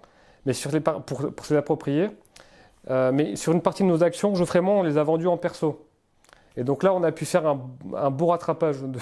mais 0.46 0.54
sur 0.54 0.72
les 0.72 0.80
pour, 0.80 1.04
pour 1.04 1.46
se 1.46 1.54
l'approprier. 1.54 2.10
mais 2.90 3.36
sur 3.36 3.54
une 3.54 3.62
partie 3.62 3.84
de 3.84 3.88
nos 3.88 4.04
actions, 4.04 4.34
Geoffrey 4.36 4.60
et 4.60 4.62
moi, 4.62 4.76
on 4.76 4.84
les 4.84 4.98
a 4.98 5.04
vendues 5.04 5.28
en 5.28 5.38
perso. 5.38 5.86
Et 6.58 6.64
donc 6.64 6.84
là, 6.84 6.94
on 6.94 7.04
a 7.04 7.12
pu 7.12 7.26
faire 7.26 7.48
un, 7.48 7.62
un 7.96 8.10
beau 8.10 8.28
rattrapage 8.28 8.82
de, 8.82 9.00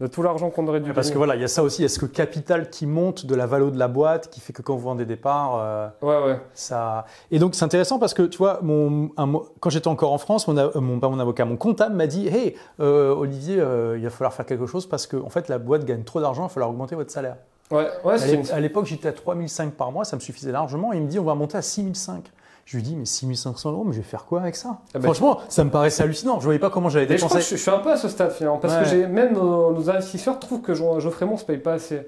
de 0.00 0.06
tout 0.06 0.22
l'argent 0.22 0.50
qu'on 0.50 0.66
aurait 0.66 0.80
dû 0.80 0.92
Parce 0.92 1.10
que 1.10 1.18
voilà, 1.18 1.34
il 1.36 1.40
y 1.40 1.44
a 1.44 1.48
ça 1.48 1.62
aussi, 1.62 1.80
il 1.80 1.82
y 1.82 1.86
a 1.86 1.88
ce 1.88 2.04
capital 2.04 2.70
qui 2.70 2.86
monte 2.86 3.26
de 3.26 3.34
la 3.34 3.46
valeur 3.46 3.70
de 3.70 3.78
la 3.78 3.88
boîte 3.88 4.28
qui 4.30 4.40
fait 4.40 4.52
que 4.52 4.62
quand 4.62 4.74
vous 4.74 4.82
vendez 4.82 5.04
des 5.04 5.16
parts, 5.16 5.58
euh, 5.60 5.88
ouais, 6.02 6.26
ouais. 6.26 6.40
ça. 6.54 7.06
Et 7.30 7.38
donc 7.38 7.54
c'est 7.54 7.64
intéressant 7.64 7.98
parce 7.98 8.14
que 8.14 8.22
tu 8.22 8.38
vois, 8.38 8.60
mon, 8.62 9.10
quand 9.60 9.70
j'étais 9.70 9.88
encore 9.88 10.12
en 10.12 10.18
France, 10.18 10.48
mon, 10.48 10.54
mon, 10.80 11.00
pas 11.00 11.08
mon 11.08 11.20
avocat, 11.20 11.44
mon 11.44 11.56
comptable 11.56 11.94
m'a 11.94 12.06
dit, 12.06 12.28
hey 12.28 12.54
euh, 12.80 13.14
Olivier, 13.14 13.60
euh, 13.60 13.96
il 13.96 14.04
va 14.04 14.10
falloir 14.10 14.32
faire 14.32 14.46
quelque 14.46 14.66
chose 14.66 14.86
parce 14.86 15.06
que 15.06 15.16
en 15.16 15.30
fait 15.30 15.48
la 15.48 15.58
boîte 15.58 15.84
gagne 15.84 16.04
trop 16.04 16.20
d'argent, 16.20 16.42
il 16.42 16.46
va 16.46 16.50
falloir 16.50 16.70
augmenter 16.70 16.96
votre 16.96 17.10
salaire. 17.10 17.36
Ouais, 17.70 17.88
ouais, 18.04 18.50
à 18.52 18.60
l'époque, 18.60 18.84
j'étais 18.86 19.08
à 19.08 19.12
3005 19.12 19.72
par 19.72 19.90
mois, 19.90 20.04
ça 20.04 20.16
me 20.16 20.20
suffisait 20.20 20.52
largement. 20.52 20.92
Et 20.92 20.96
il 20.96 21.02
me 21.02 21.08
dit, 21.08 21.18
on 21.18 21.24
va 21.24 21.34
monter 21.34 21.56
à 21.56 21.62
6005. 21.62 22.30
Je 22.64 22.76
lui 22.76 22.82
dis, 22.82 22.96
mais 22.96 23.04
6500 23.04 23.72
euros, 23.72 23.84
mais 23.84 23.92
je 23.92 23.98
vais 23.98 24.04
faire 24.04 24.24
quoi 24.24 24.40
avec 24.40 24.56
ça? 24.56 24.78
Ah 24.94 24.98
bah, 24.98 25.02
Franchement, 25.02 25.40
ça 25.48 25.64
me 25.64 25.70
paraissait 25.70 26.02
hallucinant. 26.02 26.40
Je 26.40 26.44
voyais 26.44 26.58
pas 26.58 26.70
comment 26.70 26.88
j'allais 26.88 27.06
dépenser. 27.06 27.40
Je, 27.40 27.50
je, 27.50 27.56
suis 27.56 27.70
un 27.70 27.78
peu 27.78 27.92
à 27.92 27.96
ce 27.96 28.08
stade 28.08 28.32
finalement, 28.32 28.58
parce 28.58 28.90
que 28.90 29.06
même 29.06 29.34
nos, 29.34 29.90
investisseurs 29.90 30.38
trouvent 30.38 30.62
que 30.62 30.74
Geoffrey 30.74 31.26
Mon 31.26 31.36
se 31.36 31.44
paye 31.44 31.58
pas 31.58 31.74
assez. 31.74 32.06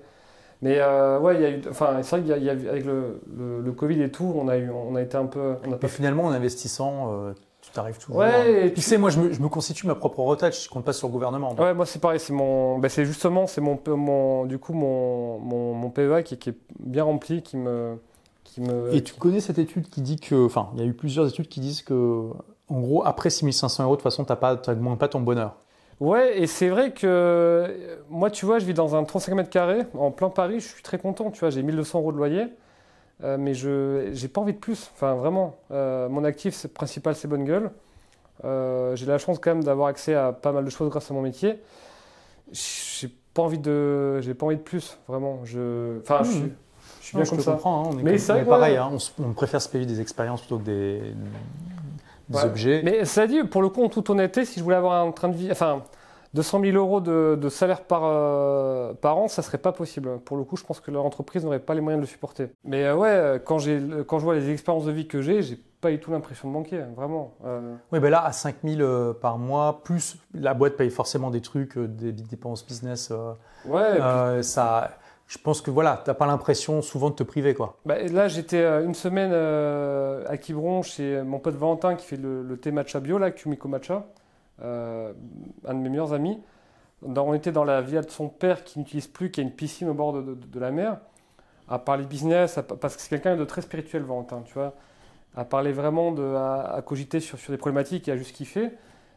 Mais 0.62 0.78
euh, 0.78 1.18
ouais, 1.18 1.34
il 1.34 1.40
y 1.42 1.44
a 1.44 1.50
eu, 1.50 1.62
enfin, 1.68 1.98
c'est 2.02 2.16
vrai 2.16 2.22
qu'il 2.22 2.44
y, 2.44 2.48
a, 2.48 2.52
avec 2.52 2.84
le, 2.86 3.20
le, 3.62 3.72
Covid 3.72 4.00
et 4.00 4.10
tout, 4.10 4.32
on 4.34 4.48
a 4.48 4.56
eu, 4.56 4.70
on 4.70 4.94
a 4.96 5.02
été 5.02 5.16
un 5.16 5.26
peu. 5.26 5.56
On 5.66 5.72
a 5.72 5.76
pas... 5.76 5.88
finalement, 5.88 6.24
en 6.24 6.30
investissant, 6.30 7.12
euh, 7.12 7.34
tu 7.60 7.70
t'arrives 7.72 7.98
toujours. 7.98 8.16
Ouais. 8.16 8.72
tu 8.74 8.80
sais, 8.80 8.96
moi, 8.96 9.10
je 9.10 9.20
me, 9.20 9.32
je 9.34 9.42
me, 9.42 9.48
constitue 9.50 9.86
ma 9.86 9.94
propre 9.94 10.20
retraite. 10.20 10.58
Je 10.58 10.70
compte 10.70 10.84
pas 10.86 10.94
sur 10.94 11.08
le 11.08 11.12
gouvernement. 11.12 11.54
Ouais, 11.56 11.74
moi 11.74 11.84
c'est 11.84 11.98
pareil. 11.98 12.18
C'est 12.18 12.32
mon, 12.32 12.78
ben, 12.78 12.88
c'est 12.88 13.04
justement, 13.04 13.46
c'est 13.46 13.60
mon, 13.60 13.78
mon, 13.86 14.46
du 14.46 14.58
coup, 14.58 14.72
mon, 14.72 15.38
mon, 15.40 15.74
mon 15.74 15.90
PEA 15.90 16.22
qui, 16.24 16.38
qui, 16.38 16.50
est 16.50 16.58
bien 16.80 17.04
rempli, 17.04 17.42
qui 17.42 17.58
me, 17.58 17.98
et 18.92 19.02
tu 19.02 19.14
connais 19.14 19.40
cette 19.40 19.58
étude 19.58 19.88
qui 19.88 20.00
dit 20.00 20.16
que, 20.16 20.46
enfin, 20.46 20.70
il 20.74 20.80
y 20.80 20.82
a 20.82 20.86
eu 20.86 20.94
plusieurs 20.94 21.28
études 21.28 21.48
qui 21.48 21.60
disent 21.60 21.82
que, 21.82 22.30
en 22.68 22.80
gros, 22.80 23.04
après 23.04 23.30
6500 23.30 23.84
euros, 23.84 23.96
de 23.96 24.00
toute 24.00 24.02
façon, 24.02 24.24
tu 24.24 24.32
n'augmentes 24.70 24.98
pas 24.98 25.08
ton 25.08 25.20
bonheur. 25.20 25.56
Ouais, 25.98 26.38
et 26.38 26.46
c'est 26.46 26.68
vrai 26.68 26.92
que 26.92 27.98
moi, 28.10 28.30
tu 28.30 28.44
vois, 28.44 28.58
je 28.58 28.66
vis 28.66 28.74
dans 28.74 28.94
un 28.96 29.04
35 29.04 29.34
mètres 29.34 29.50
carrés, 29.50 29.86
en 29.94 30.10
plein 30.10 30.28
Paris, 30.28 30.60
je 30.60 30.66
suis 30.66 30.82
très 30.82 30.98
content, 30.98 31.30
tu 31.30 31.40
vois, 31.40 31.50
j'ai 31.50 31.62
1200 31.62 32.00
euros 32.00 32.12
de 32.12 32.18
loyer, 32.18 32.46
euh, 33.24 33.38
mais 33.38 33.54
je 33.54 34.10
n'ai 34.10 34.28
pas 34.28 34.42
envie 34.42 34.52
de 34.52 34.58
plus, 34.58 34.90
enfin 34.94 35.14
vraiment. 35.14 35.56
Euh, 35.70 36.08
mon 36.08 36.24
actif 36.24 36.66
principal, 36.68 37.14
c'est 37.14 37.28
Bonne 37.28 37.44
Gueule. 37.44 37.70
Euh, 38.44 38.94
j'ai 38.94 39.06
la 39.06 39.16
chance 39.16 39.38
quand 39.38 39.54
même 39.54 39.64
d'avoir 39.64 39.88
accès 39.88 40.14
à 40.14 40.32
pas 40.32 40.52
mal 40.52 40.66
de 40.66 40.70
choses 40.70 40.90
grâce 40.90 41.10
à 41.10 41.14
mon 41.14 41.22
métier. 41.22 41.62
J'ai 42.52 43.08
pas 43.32 43.42
envie 43.42 43.58
de, 43.58 44.20
j'ai 44.20 44.34
pas 44.34 44.44
envie 44.46 44.56
de 44.56 44.62
plus, 44.62 44.98
vraiment. 45.08 45.40
Je, 45.44 45.98
enfin, 46.00 46.22
je, 46.24 46.38
mmh. 46.40 46.50
Je 47.06 47.10
suis 47.10 47.16
bien 47.18 47.26
comme 47.26 47.40
ça. 47.40 47.52
Comprends, 47.52 47.84
hein, 47.84 47.90
on 47.92 47.98
est, 48.00 48.02
mais 48.02 48.18
c'est 48.18 48.44
pareil, 48.44 48.76
hein, 48.76 48.90
on, 49.20 49.32
préfère 49.32 49.62
se 49.62 49.68
payer 49.68 49.86
des 49.86 50.00
expériences 50.00 50.40
plutôt 50.40 50.58
que 50.58 50.64
des, 50.64 51.14
objets. 52.32 52.82
Mais 52.82 53.04
ça 53.04 53.28
dit, 53.28 53.44
pour 53.44 53.62
le 53.62 53.68
coup, 53.68 53.84
en 53.84 53.88
toute 53.88 54.10
honnêteté, 54.10 54.44
si 54.44 54.58
je 54.58 54.64
voulais 54.64 54.76
avoir 54.76 55.06
un 55.06 55.12
train 55.12 55.28
de 55.28 55.36
vie, 55.36 55.48
enfin, 55.52 55.84
200 56.34 56.62
000 56.62 56.76
euros 56.76 57.00
de, 57.00 57.48
salaire 57.48 57.82
par, 57.82 58.02
euh, 58.02 58.92
par 58.94 59.18
an, 59.18 59.28
ça 59.28 59.42
serait 59.42 59.58
pas 59.58 59.70
possible. 59.70 60.18
Pour 60.24 60.36
le 60.36 60.42
coup, 60.42 60.56
je 60.56 60.64
pense 60.64 60.80
que 60.80 60.90
leur 60.90 61.04
entreprise 61.04 61.44
n'aurait 61.44 61.60
pas 61.60 61.74
les 61.74 61.80
moyens 61.80 62.00
de 62.00 62.06
le 62.06 62.10
supporter. 62.10 62.48
Mais 62.64 62.82
euh, 62.86 62.96
ouais, 62.96 63.40
quand, 63.44 63.58
quand 64.08 64.18
je 64.18 64.24
vois 64.24 64.34
les 64.34 64.50
expériences 64.50 64.86
de 64.86 64.92
vie 64.92 65.06
que 65.06 65.22
j'ai, 65.22 65.42
j'ai 65.42 65.60
pas 65.80 65.92
du 65.92 66.00
tout 66.00 66.10
l'impression 66.10 66.48
de 66.48 66.54
manquer, 66.54 66.80
vraiment. 66.96 67.34
Euh. 67.44 67.76
Oui, 67.92 68.00
ben 68.00 68.10
là, 68.10 68.24
à 68.24 68.32
5 68.32 68.56
000 68.64 69.14
par 69.14 69.38
mois, 69.38 69.82
plus 69.84 70.18
la 70.34 70.54
boîte 70.54 70.76
paye 70.76 70.90
forcément 70.90 71.30
des 71.30 71.40
trucs, 71.40 71.78
des 71.78 72.10
dépenses 72.10 72.66
business. 72.66 73.12
ouais. 73.64 74.42
ça 74.42 74.90
je 75.26 75.38
pense 75.38 75.60
que 75.60 75.70
voilà, 75.70 76.00
tu 76.04 76.10
n'as 76.10 76.14
pas 76.14 76.26
l'impression 76.26 76.82
souvent 76.82 77.10
de 77.10 77.16
te 77.16 77.24
priver. 77.24 77.54
Quoi. 77.54 77.76
Bah, 77.84 78.00
là, 78.02 78.28
j'étais 78.28 78.62
euh, 78.62 78.84
une 78.84 78.94
semaine 78.94 79.30
euh, 79.32 80.24
à 80.28 80.36
Quiberon 80.36 80.82
chez 80.82 81.22
mon 81.22 81.38
pote 81.38 81.56
Valentin 81.56 81.96
qui 81.96 82.06
fait 82.06 82.16
le, 82.16 82.56
thé 82.56 82.70
matcha 82.70 83.00
bio, 83.00 83.18
là, 83.18 83.32
Kumiko 83.32 83.68
Matcha, 83.68 84.06
euh, 84.62 85.12
un 85.66 85.74
de 85.74 85.80
mes 85.80 85.88
meilleurs 85.88 86.12
amis. 86.12 86.40
on 87.02 87.34
était 87.34 87.50
dans 87.50 87.64
la 87.64 87.80
villa 87.80 88.02
de 88.02 88.10
son 88.10 88.28
père 88.28 88.62
qui 88.62 88.78
n'utilise 88.78 89.08
plus, 89.08 89.30
qui 89.32 89.40
a 89.40 89.42
une 89.42 89.50
piscine 89.50 89.88
au 89.88 89.94
bord 89.94 90.12
de, 90.12 90.60
la 90.60 90.70
mer, 90.70 90.98
à 91.68 91.80
parler 91.80 92.04
business, 92.04 92.60
parce 92.80 92.94
que 92.94 93.02
c'est 93.02 93.08
quelqu'un 93.08 93.36
de 93.36 93.44
très 93.44 93.62
spirituel, 93.62 94.04
Valentin, 94.04 94.42
tu 94.46 94.54
vois, 94.54 94.74
à 95.36 95.44
parler 95.44 95.72
vraiment, 95.72 96.12
de, 96.12 96.22
à, 96.22 96.80
cogiter 96.86 97.18
sur, 97.18 97.36
des 97.48 97.56
problématiques 97.56 98.06
et 98.06 98.12
à 98.12 98.16
juste 98.16 98.34
kiffer. 98.34 98.70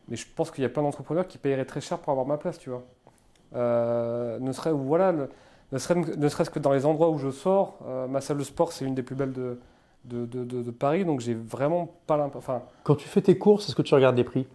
Mais 0.08 0.16
je 0.16 0.26
pense 0.36 0.50
qu'il 0.50 0.64
y 0.64 0.66
a 0.66 0.70
plein 0.70 0.82
d'entrepreneurs 0.82 1.28
qui 1.28 1.38
paieraient 1.38 1.66
très 1.66 1.82
cher 1.82 2.00
pour 2.00 2.10
avoir 2.10 2.26
ma 2.26 2.38
place, 2.38 2.58
tu 2.58 2.72
vois. 2.72 2.84
ne 3.54 4.52
serait, 4.54 4.72
voilà, 4.72 5.14
ne 5.72 5.78
serait-ce 5.78 6.50
que 6.50 6.60
dans 6.60 6.74
les 6.74 6.86
endroits 6.86 7.10
où 7.10 7.18
je 7.18 7.32
sors. 7.32 7.78
Euh, 7.88 8.08
ma 8.08 8.22
salle 8.22 8.38
de 8.38 8.44
sport, 8.44 8.72
c'est 8.72 8.86
une 8.86 8.96
des 8.96 9.04
plus 9.04 9.16
belles 9.16 9.34
de, 9.34 9.58
de, 10.06 10.26
de, 10.26 10.72
Paris, 10.72 11.06
donc 11.06 11.20
j'ai 11.20 11.34
vraiment 11.34 11.90
pas 12.08 12.18
l'impression. 12.18 12.54
Enfin, 12.54 12.64
Quand 12.84 12.96
tu 12.96 13.08
fais 13.08 13.22
tes 13.22 13.38
courses, 13.38 13.68
est-ce 13.68 13.76
que 13.76 13.82
tu 13.82 13.94
regardes 13.94 14.18
les 14.18 14.24
prix? 14.24 14.48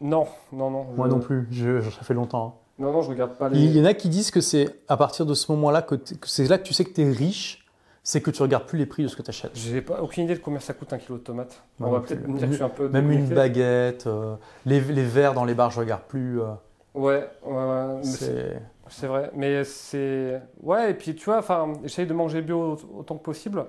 Non, 0.00 0.26
non, 0.52 0.70
non. 0.70 0.86
Moi 0.96 1.08
non 1.08 1.18
plus, 1.18 1.48
je, 1.50 1.80
ça 1.80 2.02
fait 2.02 2.14
longtemps. 2.14 2.46
Hein. 2.46 2.68
Non, 2.78 2.92
non, 2.92 3.02
je 3.02 3.10
regarde 3.10 3.32
pas 3.32 3.48
les. 3.48 3.58
Il 3.58 3.76
y 3.76 3.80
en 3.80 3.84
a 3.84 3.94
qui 3.94 4.08
disent 4.08 4.30
que 4.30 4.40
c'est 4.40 4.68
à 4.86 4.96
partir 4.96 5.26
de 5.26 5.34
ce 5.34 5.50
moment-là 5.52 5.82
que, 5.82 5.96
c'est 6.24 6.46
là 6.46 6.58
que 6.58 6.62
tu 6.62 6.74
sais 6.74 6.84
que 6.84 6.92
tu 6.92 7.02
es 7.02 7.10
riche, 7.10 7.66
c'est 8.04 8.20
que 8.20 8.30
tu 8.30 8.40
regardes 8.40 8.66
plus 8.66 8.78
les 8.78 8.86
prix 8.86 9.02
de 9.02 9.08
ce 9.08 9.16
que 9.16 9.22
tu 9.22 9.30
achètes. 9.30 9.50
J'ai 9.54 9.82
pas 9.82 10.00
aucune 10.00 10.24
idée 10.24 10.34
de 10.34 10.40
combien 10.40 10.60
ça 10.60 10.74
coûte 10.74 10.92
un 10.92 10.98
kilo 10.98 11.18
de 11.18 11.24
tomates. 11.24 11.60
On 11.80 11.90
va 11.90 12.00
peut-être 12.00 12.24
dire 12.24 12.46
que 12.46 12.52
je 12.52 12.54
suis 12.54 12.62
un 12.62 12.68
peu. 12.68 12.88
Même 12.88 13.10
une 13.10 13.26
baguette, 13.26 14.06
euh, 14.06 14.36
les, 14.64 14.80
les 14.80 15.04
verres 15.04 15.34
dans 15.34 15.44
les 15.44 15.54
bars, 15.54 15.70
je 15.70 15.80
regarde 15.80 16.02
plus. 16.02 16.40
Euh. 16.40 16.52
Ouais, 16.94 17.28
ouais, 17.44 17.54
ouais. 17.54 18.60
C'est. 18.90 19.06
Vrai, 19.06 19.30
mais 19.34 19.64
c'est. 19.64 20.40
Ouais, 20.62 20.90
et 20.90 20.94
puis 20.94 21.14
tu 21.14 21.24
vois, 21.24 21.38
enfin, 21.38 21.72
j'essaye 21.82 22.06
de 22.06 22.14
manger 22.14 22.42
bio 22.42 22.78
autant 22.96 23.16
que 23.16 23.22
possible. 23.22 23.64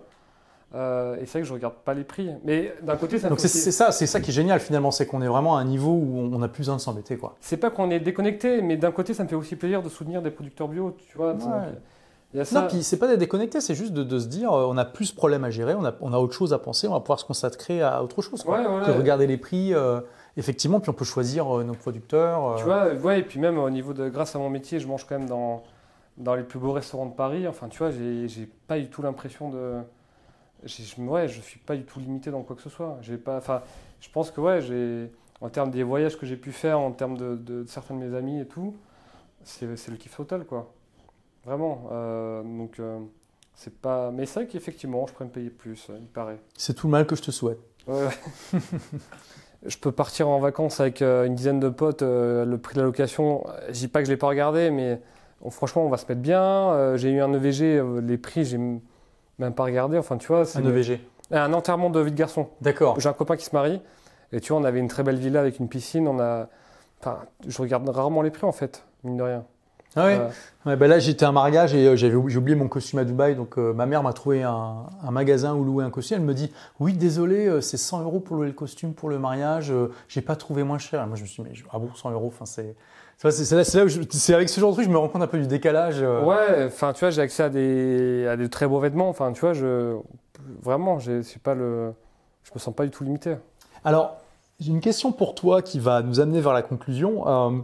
Euh, 0.75 1.15
et 1.15 1.25
c'est 1.25 1.31
vrai 1.31 1.41
que 1.41 1.47
je 1.47 1.53
regarde 1.53 1.75
pas 1.83 1.93
les 1.93 2.03
prix. 2.03 2.29
Mais 2.43 2.75
d'un 2.83 2.95
côté, 2.95 3.17
ça 3.17 3.29
Donc 3.29 3.39
c'est 3.39 3.47
ça, 3.47 3.91
c'est 3.91 4.05
ça 4.05 4.19
qui 4.19 4.29
est 4.29 4.33
génial 4.33 4.59
finalement, 4.59 4.91
c'est 4.91 5.07
qu'on 5.07 5.21
est 5.21 5.27
vraiment 5.27 5.57
à 5.57 5.61
un 5.61 5.65
niveau 5.65 5.91
où 5.91 6.29
on 6.31 6.37
n'a 6.37 6.47
plus 6.47 6.61
besoin 6.61 6.75
de 6.75 6.81
s'embêter. 6.81 7.17
quoi. 7.17 7.35
C'est 7.39 7.57
pas 7.57 7.71
qu'on 7.71 7.89
est 7.89 7.99
déconnecté, 7.99 8.61
mais 8.61 8.77
d'un 8.77 8.91
côté, 8.91 9.13
ça 9.13 9.23
me 9.23 9.29
fait 9.29 9.35
aussi 9.35 9.55
plaisir 9.55 9.81
de 9.81 9.89
soutenir 9.89 10.21
des 10.21 10.31
producteurs 10.31 10.67
bio, 10.67 10.95
tu 11.09 11.17
vois. 11.17 11.35
Il 12.33 12.37
y 12.37 12.39
a 12.39 12.45
ça. 12.45 12.61
Non, 12.61 12.67
puis 12.67 12.83
c'est 12.83 12.97
pas 12.97 13.07
d'être 13.07 13.19
déconnecté, 13.19 13.59
c'est 13.59 13.73
juste 13.73 13.91
de, 13.91 14.19
se 14.19 14.27
dire 14.27 14.53
euh, 14.53 14.67
on 14.69 14.77
a 14.77 14.85
plus 14.85 15.11
de 15.11 15.15
problèmes 15.15 15.43
à 15.43 15.49
gérer, 15.49 15.73
on 15.73 15.83
a, 15.83 15.95
on 15.99 16.13
a 16.13 16.17
autre 16.19 16.33
chose 16.33 16.53
à 16.53 16.59
penser, 16.59 16.87
on 16.87 16.91
va 16.91 16.99
pouvoir 16.99 17.19
se 17.19 17.25
consacrer 17.25 17.81
à 17.81 18.03
autre 18.03 18.21
chose. 18.21 18.43
Quoi, 18.43 18.59
que 18.85 18.91
regarder 18.91 19.25
les 19.25 19.37
prix. 19.37 19.73
Euh, 19.73 20.01
effectivement, 20.39 20.79
puis 20.79 20.89
on 20.89 20.93
peut 20.93 21.05
choisir 21.05 21.57
euh, 21.57 21.63
nos 21.63 21.73
producteurs. 21.73 22.47
Euh. 22.47 22.55
Tu 22.57 22.63
vois, 22.63 22.93
ouais, 22.93 23.19
et 23.19 23.23
puis 23.23 23.39
même 23.39 23.57
au 23.59 23.69
niveau 23.69 23.93
de, 23.93 24.09
grâce 24.09 24.35
à 24.35 24.39
mon 24.39 24.49
métier, 24.49 24.79
je 24.79 24.87
mange 24.87 25.05
quand 25.05 25.19
même 25.19 25.27
dans, 25.27 25.63
dans 26.17 26.33
les 26.33 26.43
plus 26.43 26.57
beaux 26.57 26.71
restaurants 26.71 27.05
de 27.05 27.13
Paris. 27.13 27.47
Enfin, 27.47 27.67
tu 27.67 27.77
vois, 27.77 27.91
j'ai 27.91 28.49
pas 28.67 28.79
du 28.79 28.89
tout 28.89 29.01
l'impression 29.01 29.49
de. 29.49 29.81
Je, 30.63 31.01
ouais, 31.01 31.27
je 31.27 31.41
suis 31.41 31.59
pas 31.59 31.75
du 31.75 31.83
tout 31.83 31.99
limité 31.99 32.31
dans 32.31 32.41
quoi 32.41 32.55
que 32.55 32.61
ce 32.61 32.69
soit. 32.69 32.97
J'ai 33.01 33.17
pas, 33.17 33.37
enfin, 33.37 33.61
je 34.01 34.09
pense 34.09 34.31
que 34.31 34.41
ouais, 34.41 34.61
j'ai, 34.61 35.11
en 35.41 35.49
termes 35.49 35.71
des 35.71 35.83
voyages 35.83 36.17
que 36.17 36.25
j'ai 36.25 36.35
pu 36.35 36.51
faire, 36.51 36.79
en 36.79 36.91
termes 36.91 37.17
de, 37.17 37.35
de, 37.35 37.65
certains 37.67 37.95
de 37.95 37.99
mes 37.99 38.15
amis 38.15 38.39
et 38.41 38.45
tout, 38.45 38.75
c'est 39.43 39.67
le 39.67 39.95
kiff 39.97 40.15
total, 40.15 40.45
quoi. 40.45 40.73
Vraiment. 41.45 41.89
Euh, 41.91 42.43
donc, 42.43 42.81
c'est 43.53 43.77
pas. 43.77 44.11
Mais 44.11 44.25
c'est 44.25 44.41
vrai 44.41 44.47
qu'effectivement, 44.47 45.05
je 45.07 45.13
pourrais 45.13 45.25
me 45.25 45.31
payer 45.31 45.49
plus, 45.49 45.87
il 45.99 46.07
paraît. 46.07 46.39
C'est 46.57 46.73
tout 46.73 46.87
le 46.87 46.91
mal 46.91 47.05
que 47.05 47.15
je 47.15 47.21
te 47.21 47.31
souhaite. 47.31 47.59
Ouais. 47.87 48.09
je 49.65 49.77
peux 49.77 49.91
partir 49.91 50.29
en 50.29 50.39
vacances 50.39 50.79
avec 50.79 51.01
euh, 51.01 51.25
une 51.25 51.35
dizaine 51.35 51.59
de 51.59 51.69
potes, 51.69 52.01
euh, 52.01 52.45
le 52.45 52.57
prix 52.57 52.75
de 52.75 52.79
la 52.79 52.85
location, 52.85 53.43
je 53.67 53.73
dis 53.73 53.87
pas 53.87 53.99
que 53.99 54.05
je 54.05 54.11
l'ai 54.11 54.17
pas 54.17 54.27
regardé, 54.27 54.71
mais 54.71 55.01
franchement, 55.49 55.85
on 55.85 55.89
va 55.89 55.97
se 55.97 56.05
mettre 56.07 56.21
bien. 56.21 56.41
Euh, 56.41 56.97
j'ai 56.97 57.11
eu 57.11 57.21
un 57.21 57.33
EVG, 57.33 57.81
les 58.01 58.17
prix, 58.17 58.45
j'ai 58.45 58.57
même 58.57 59.53
pas 59.53 59.63
regardé. 59.63 59.97
Enfin, 59.97 60.17
tu 60.17 60.27
vois, 60.27 60.43
un 60.57 60.65
EVG. 60.65 60.99
Un 61.31 61.53
enterrement 61.53 61.89
de 61.89 61.99
vie 61.99 62.11
de 62.11 62.17
garçon. 62.17 62.47
D'accord. 62.61 62.99
J'ai 62.99 63.09
un 63.09 63.13
copain 63.13 63.35
qui 63.35 63.45
se 63.45 63.55
marie, 63.55 63.81
et 64.31 64.39
tu 64.39 64.53
vois, 64.53 64.61
on 64.61 64.65
avait 64.65 64.79
une 64.79 64.87
très 64.87 65.03
belle 65.03 65.17
villa 65.17 65.41
avec 65.41 65.59
une 65.59 65.67
piscine. 65.67 66.07
On 66.07 66.19
a, 66.19 66.47
enfin, 67.01 67.19
je 67.47 67.61
regarde 67.61 67.87
rarement 67.89 68.21
les 68.21 68.31
prix 68.31 68.45
en 68.45 68.51
fait, 68.51 68.85
mine 69.03 69.17
de 69.17 69.23
rien. 69.23 69.45
Ah 69.95 70.05
ouais. 70.05 70.21
ouais 70.65 70.75
bah 70.75 70.87
là, 70.87 70.99
j'étais 70.99 71.25
à 71.25 71.29
un 71.29 71.31
mariage 71.31 71.73
et 71.73 71.97
j'avais 71.97 72.15
j'ai 72.27 72.37
oublié 72.37 72.55
mon 72.55 72.67
costume 72.67 72.99
à 72.99 73.03
Dubaï. 73.03 73.35
Donc, 73.35 73.57
ma 73.57 73.85
mère 73.85 74.03
m'a 74.03 74.13
trouvé 74.13 74.43
un, 74.43 74.85
un, 75.03 75.11
magasin 75.11 75.55
où 75.55 75.63
louer 75.63 75.83
un 75.83 75.89
costume. 75.89 76.17
Elle 76.17 76.25
me 76.25 76.33
dit 76.33 76.51
Oui, 76.79 76.93
désolé, 76.93 77.61
c'est 77.61 77.77
100 77.77 78.03
euros 78.03 78.19
pour 78.19 78.35
louer 78.35 78.47
le 78.47 78.53
costume 78.53 78.93
pour 78.93 79.09
le 79.09 79.17
mariage. 79.17 79.73
j'ai 80.07 80.21
pas 80.21 80.35
trouvé 80.35 80.63
moins 80.63 80.77
cher. 80.77 81.03
Et 81.03 81.07
moi, 81.07 81.15
je 81.15 81.23
me 81.23 81.27
suis 81.27 81.41
dit 81.41 81.49
Mais 81.49 81.57
ah 81.71 81.79
bon, 81.79 81.89
100 81.93 82.11
euros 82.11 82.27
enfin, 82.27 82.45
c'est. 82.45 82.75
C'est 83.17 83.51
là, 83.51 83.57
là 83.57 83.87
c'est 84.11 84.33
avec 84.33 84.47
ce 84.47 84.61
genre 84.61 84.69
de 84.69 84.75
truc, 84.75 84.85
je 84.85 84.91
me 84.91 84.97
rends 84.97 85.09
compte 85.09 85.21
un 85.21 85.27
peu 85.27 85.39
du 85.39 85.47
décalage. 85.47 85.99
Ouais, 85.99 86.65
enfin, 86.67 86.93
tu 86.93 87.01
vois, 87.01 87.09
j'ai 87.09 87.21
accès 87.21 87.43
à 87.43 87.49
des, 87.49 88.25
à 88.27 88.37
des 88.37 88.47
très 88.47 88.65
beaux 88.65 88.79
vêtements. 88.79 89.09
Enfin, 89.09 89.33
tu 89.33 89.41
vois, 89.41 89.51
je, 89.51 89.97
vraiment, 90.61 90.99
je 90.99 91.21
pas 91.39 91.53
le, 91.53 91.93
je 92.43 92.51
me 92.55 92.59
sens 92.59 92.73
pas 92.73 92.85
du 92.85 92.91
tout 92.91 93.03
limité. 93.03 93.35
Alors, 93.83 94.17
j'ai 94.59 94.71
une 94.71 94.81
question 94.81 95.13
pour 95.13 95.35
toi 95.35 95.61
qui 95.61 95.79
va 95.79 96.01
nous 96.01 96.19
amener 96.19 96.41
vers 96.41 96.51
la 96.51 96.61
conclusion, 96.61 97.27
euh, 97.27 97.59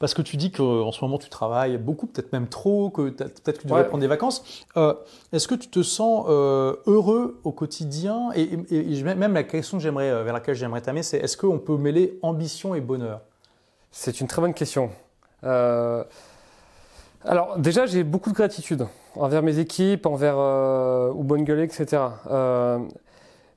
parce 0.00 0.14
que 0.14 0.22
tu 0.22 0.36
dis 0.36 0.50
qu'en 0.50 0.90
ce 0.90 1.04
moment 1.04 1.18
tu 1.18 1.28
travailles 1.28 1.78
beaucoup, 1.78 2.06
peut-être 2.06 2.32
même 2.32 2.48
trop, 2.48 2.90
que 2.90 3.10
peut-être 3.10 3.42
que 3.44 3.60
tu 3.60 3.66
devrais 3.68 3.86
prendre 3.86 4.00
des 4.00 4.08
vacances. 4.08 4.64
Euh, 4.76 4.94
est-ce 5.32 5.46
que 5.46 5.54
tu 5.54 5.68
te 5.68 5.82
sens 5.84 6.26
euh, 6.28 6.74
heureux 6.86 7.40
au 7.44 7.52
quotidien? 7.52 8.30
Et, 8.34 8.56
même 9.04 9.34
la 9.34 9.44
question 9.44 9.76
que 9.76 9.82
j'aimerais, 9.82 10.24
vers 10.24 10.32
laquelle 10.32 10.56
j'aimerais 10.56 10.80
t'amener, 10.80 11.04
c'est 11.04 11.18
est-ce 11.18 11.36
qu'on 11.36 11.58
peut 11.58 11.76
mêler 11.76 12.18
ambition 12.22 12.74
et 12.74 12.80
bonheur? 12.80 13.20
C'est 13.92 14.20
une 14.20 14.26
très 14.26 14.42
bonne 14.42 14.54
question. 14.54 14.90
alors 15.42 15.86
déjà, 17.58 17.86
j'ai 17.86 18.02
beaucoup 18.02 18.30
de 18.30 18.34
gratitude 18.34 18.88
envers 19.14 19.42
mes 19.42 19.60
équipes, 19.60 20.06
envers 20.06 20.36
ou 21.14 21.22
bonne 21.22 21.44
gueule, 21.44 21.60
etc. 21.60 21.98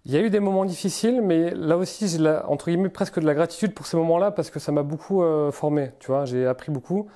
Il 0.05 0.11
y 0.11 0.17
a 0.17 0.21
eu 0.21 0.29
des 0.29 0.41
moments 0.41 0.65
difficiles, 0.65 1.21
mais 1.21 1.51
là 1.51 1.77
aussi, 1.77 2.09
j'ai 2.09 2.19
entre 2.47 2.65
guillemets 2.69 2.89
presque 2.89 3.19
de 3.19 3.25
la 3.25 3.33
gratitude 3.33 3.73
pour 3.73 3.85
ces 3.85 3.95
moments-là 3.95 4.31
parce 4.31 4.49
que 4.49 4.59
ça 4.59 4.73
m'a 4.73 4.83
beaucoup 4.83 5.23
euh, 5.23 5.49
formé. 5.51 5.91
Tu 5.99 6.07
vois, 6.07 6.25
j'ai 6.25 6.45
appris 6.45 6.71
beaucoup. 6.71 7.07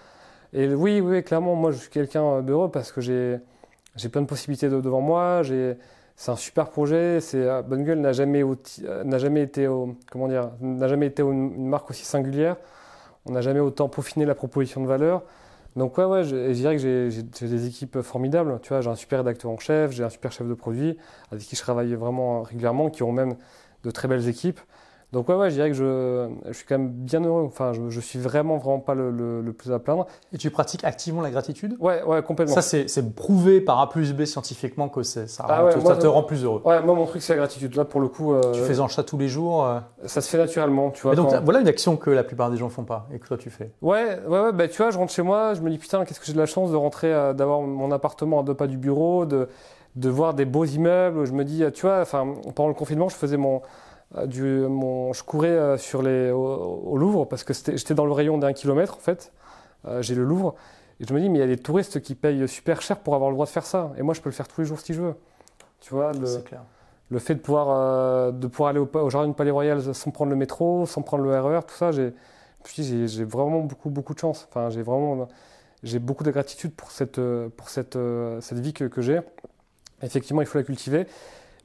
Et 0.54 0.68
oui, 0.74 1.02
oui, 1.02 1.22
clairement, 1.24 1.56
moi, 1.56 1.72
je 1.72 1.78
suis 1.78 1.90
quelqu'un 1.90 2.42
d'heureux 2.42 2.72
parce 2.72 2.94
que 2.94 3.02
j'ai 3.02 3.40
j'ai 3.98 4.10
plein 4.10 4.22
de 4.22 4.28
possibilités 4.28 4.70
devant 4.70 5.02
moi. 5.02 5.44
J'ai 5.44 5.78
c'est 6.16 6.32
un 6.32 6.38
super 6.38 6.70
projet. 6.70 7.20
C'est 7.20 7.42
euh, 7.44 7.62
Bonne 7.62 7.84
Gueule 7.84 8.00
n'a 8.00 8.14
jamais 8.14 8.44
euh, 8.44 9.04
n'a 9.04 9.18
jamais 9.18 9.44
été 9.44 9.68
comment 10.12 10.28
dire 10.30 10.52
n'a 10.62 10.88
jamais 10.88 11.08
été 11.08 11.24
une 11.24 11.68
marque 11.68 11.90
aussi 11.90 12.06
singulière. 12.06 12.56
On 13.26 13.34
n'a 13.34 13.42
jamais 13.42 13.60
autant 13.60 13.90
peaufiné 13.90 14.26
la 14.26 14.36
proposition 14.36 14.82
de 14.82 14.88
valeur. 14.88 15.24
Donc 15.78 15.96
ouais, 16.00 16.06
ouais, 16.06 16.24
je, 16.24 16.52
dirais 16.54 16.76
que 16.76 16.82
j'ai 16.82 17.48
des 17.48 17.68
équipes 17.68 18.02
formidables. 18.02 18.60
Tu 18.64 18.70
vois, 18.70 18.82
j'ai 18.82 18.90
un 18.90 18.96
super 18.96 19.20
rédacteur 19.20 19.52
en 19.52 19.60
chef, 19.60 19.92
j'ai 19.92 20.04
un 20.04 20.10
super 20.10 20.32
chef 20.32 20.48
de 20.48 20.56
produit 20.56 20.98
avec 21.32 21.44
qui 21.44 21.56
je 21.56 21.62
travaille 21.62 21.94
vraiment 21.94 22.42
régulièrement, 22.42 22.90
qui 22.90 23.04
ont 23.04 23.12
même 23.12 23.36
de 23.84 23.92
très 23.92 24.08
belles 24.08 24.28
équipes. 24.28 24.60
Donc 25.14 25.30
ouais, 25.30 25.36
ouais, 25.36 25.50
je 25.50 25.56
dirais 25.56 25.70
que 25.70 25.76
je, 25.76 26.28
je 26.48 26.54
suis 26.54 26.66
quand 26.66 26.78
même 26.78 26.90
bien 26.90 27.24
heureux. 27.24 27.44
Enfin, 27.46 27.72
je, 27.72 27.90
je 27.90 28.00
suis 28.02 28.20
vraiment, 28.20 28.58
vraiment 28.58 28.80
pas 28.80 28.94
le, 28.94 29.10
le, 29.10 29.54
plus 29.54 29.72
à 29.72 29.80
plaindre. 29.80 30.06
Et 30.34 30.38
tu 30.38 30.52
pratiques 30.52 30.84
activement 30.84 31.22
la 31.22 31.32
gratitude? 31.32 31.78
Ouais, 31.80 32.04
ouais, 32.04 32.22
complètement. 32.22 32.54
Ça, 32.54 32.62
c'est 32.62 33.16
prouvé 33.16 33.62
par 33.62 33.80
A 33.80 33.90
plus 33.90 34.14
B 34.14 34.26
scientifiquement 34.26 34.90
que 34.90 35.04
ça, 35.04 35.22
ah 35.48 35.70
ça 35.84 35.96
te 35.96 36.08
rend 36.08 36.24
plus 36.24 36.44
heureux. 36.44 36.62
Ouais, 36.66 36.82
moi, 36.82 36.94
mon 36.94 37.06
truc, 37.06 37.22
c'est 37.22 37.34
la 37.34 37.38
gratitude. 37.38 37.76
Là, 37.76 37.86
pour 37.86 38.02
le 38.02 38.10
coup... 38.10 38.34
Euh, 38.34 38.52
tu 38.52 38.60
fais 38.62 38.80
en 38.82 38.90
chat 38.90 39.04
tous 39.04 39.18
les 39.18 39.30
jours 39.30 39.66
euh? 39.66 39.80
Ça 40.06 40.20
se 40.20 40.30
fait 40.30 40.38
naturellement, 40.38 40.92
tu 40.92 41.04
vois. 41.04 41.16
donc, 41.16 41.34
voilà 41.44 41.62
une 41.62 41.70
action 41.70 41.96
que 41.96 42.10
la 42.10 42.26
plupart 42.26 42.52
des 42.52 42.58
gens 42.58 42.68
font 42.68 42.84
pas 42.84 43.08
et 43.14 43.20
que 43.20 43.28
toi, 43.28 43.38
tu 43.38 43.50
fais. 43.50 43.72
Ouais, 43.82 44.20
ouais, 44.28 44.40
ouais. 44.40 44.52
Bah, 44.52 44.68
tu 44.68 44.78
vois, 44.82 44.92
je 44.92 44.98
rentre 44.98 45.14
chez 45.14 45.24
moi, 45.24 45.54
je 45.54 45.62
me 45.62 45.70
dis, 45.70 45.78
putain, 45.78 46.04
qu'est-ce 46.04 46.20
que 46.20 46.26
j'ai 46.26 46.34
de 46.34 46.38
la 46.38 46.46
chance 46.46 46.70
de 46.70 46.76
rentrer, 46.76 47.14
euh, 47.14 47.34
d'avoir 47.34 47.62
mon 47.62 47.92
appartement 47.92 48.42
à 48.42 48.44
deux 48.44 48.56
pas 48.56 48.68
du 48.68 48.78
bureau, 48.78 49.26
de, 49.26 49.48
de 49.96 50.10
voir 50.10 50.34
des 50.34 50.46
beaux 50.46 50.66
immeubles. 50.66 51.26
Je 51.26 51.32
me 51.32 51.46
dis, 51.46 51.64
tu 51.74 51.84
vois, 51.84 52.02
enfin, 52.02 52.34
pendant 52.56 52.68
le 52.68 52.76
confinement, 52.76 53.08
je 53.08 53.16
faisais 53.16 53.38
mon 53.38 53.58
euh, 53.58 53.60
du, 54.26 54.42
mon, 54.42 55.14
je 55.14 55.24
courais 55.24 55.50
euh, 55.50 55.78
sur 55.78 56.02
les, 56.02 56.32
au, 56.32 56.98
Louvre 56.98 57.26
parce 57.26 57.44
que 57.44 57.54
j'étais 57.54 57.94
dans 57.94 58.06
le 58.06 58.14
rayon 58.14 58.38
d'un 58.38 58.54
kilomètre 58.54 58.96
en 58.96 59.00
fait. 59.00 59.32
Euh, 59.86 60.02
j'ai 60.02 60.16
le 60.16 60.24
Louvre. 60.24 60.56
Et 61.00 61.06
je 61.06 61.14
me 61.14 61.20
dis, 61.20 61.30
mais 61.30 61.40
il 61.40 61.42
y 61.42 61.44
a 61.44 61.48
des 61.48 61.58
touristes 61.58 62.02
qui 62.02 62.16
payent 62.16 62.48
super 62.48 62.82
cher 62.82 63.00
pour 63.00 63.14
avoir 63.14 63.30
le 63.30 63.36
droit 63.36 63.46
de 63.46 63.52
faire 63.52 63.66
ça. 63.66 63.92
Et 63.98 64.02
moi, 64.02 64.14
je 64.16 64.22
peux 64.22 64.30
le 64.30 64.36
faire 64.36 64.48
tous 64.48 64.62
les 64.62 64.68
jours 64.68 64.80
si 64.80 64.94
je 64.94 65.02
veux. 65.02 65.16
Tu 65.80 65.94
vois, 65.94 66.12
le, 66.12 66.44
le 67.10 67.20
fait 67.20 67.36
de 67.36 67.40
pouvoir, 67.40 68.34
de 68.34 68.48
pouvoir 68.48 68.72
aller 68.72 68.80
au, 68.80 68.90
au, 68.92 69.10
Jardin 69.12 69.28
du 69.28 69.36
Palais 69.36 69.52
Royal 69.52 69.94
sans 69.94 70.10
prendre 70.10 70.32
le 70.32 70.36
métro, 70.36 70.88
sans 70.88 71.04
prendre 71.04 71.24
le 71.24 71.40
RER, 71.40 71.60
e 71.60 71.62
tout 71.62 71.76
ça, 71.76 71.92
j'ai 71.92 72.14
j'ai 72.76 73.24
vraiment 73.24 73.60
beaucoup, 73.60 73.90
beaucoup 73.90 74.14
de 74.14 74.20
chance. 74.20 74.48
Enfin, 74.50 74.70
j'ai 74.70 74.82
vraiment 74.82 75.28
j'ai 75.84 76.00
beaucoup 76.00 76.24
de 76.24 76.32
gratitude 76.32 76.74
pour 76.74 76.90
cette, 76.92 77.22
pour 77.56 77.70
cette, 77.70 77.98
cette 78.42 78.60
vie 78.60 78.74
que, 78.74 78.86
que 78.86 79.02
j'ai. 79.02 79.22
Effectivement, 80.02 80.42
il 80.42 80.48
faut 80.48 80.58
la 80.58 80.64
cultiver. 80.64 81.06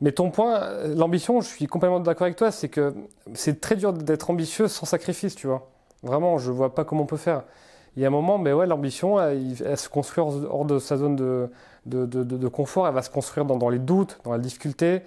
Mais 0.03 0.11
ton 0.11 0.31
point, 0.31 0.85
l'ambition, 0.97 1.41
je 1.41 1.47
suis 1.47 1.69
complètement 1.69 2.01
d'accord 2.01 2.25
avec 2.25 2.37
toi, 2.37 2.51
c'est 2.51 2.69
que 2.69 2.93
c'est 3.35 3.61
très 3.61 3.77
dur 3.77 3.93
d'être 3.93 4.31
ambitieux 4.31 4.67
sans 4.67 4.85
sacrifice, 4.85 5.37
tu 5.37 5.47
vois. 5.47 5.71
Vraiment, 6.03 6.39
je 6.39 6.51
vois 6.51 6.75
pas 6.75 6.85
comment 6.85 7.05
on 7.05 7.07
peut 7.07 7.17
faire. 7.17 7.45
Il 7.95 8.03
y 8.03 8.05
a 8.05 8.09
un 8.09 8.11
moment, 8.11 8.37
mais 8.37 8.53
ouais, 8.53 8.67
l'ambition, 8.67 9.21
elle, 9.21 9.79
se 9.79 9.89
construit 9.89 10.21
hors 10.21 10.65
de 10.65 10.81
sa 10.81 10.97
zone 10.97 11.15
de, 11.15 11.49
de, 11.87 12.05
de, 12.05 12.49
confort, 12.49 12.89
elle 12.89 12.95
va 12.95 13.03
se 13.03 13.11
construire 13.11 13.47
dans, 13.47 13.69
les 13.69 13.79
doutes, 13.79 14.19
dans 14.25 14.33
la 14.33 14.41
difficulté, 14.41 15.03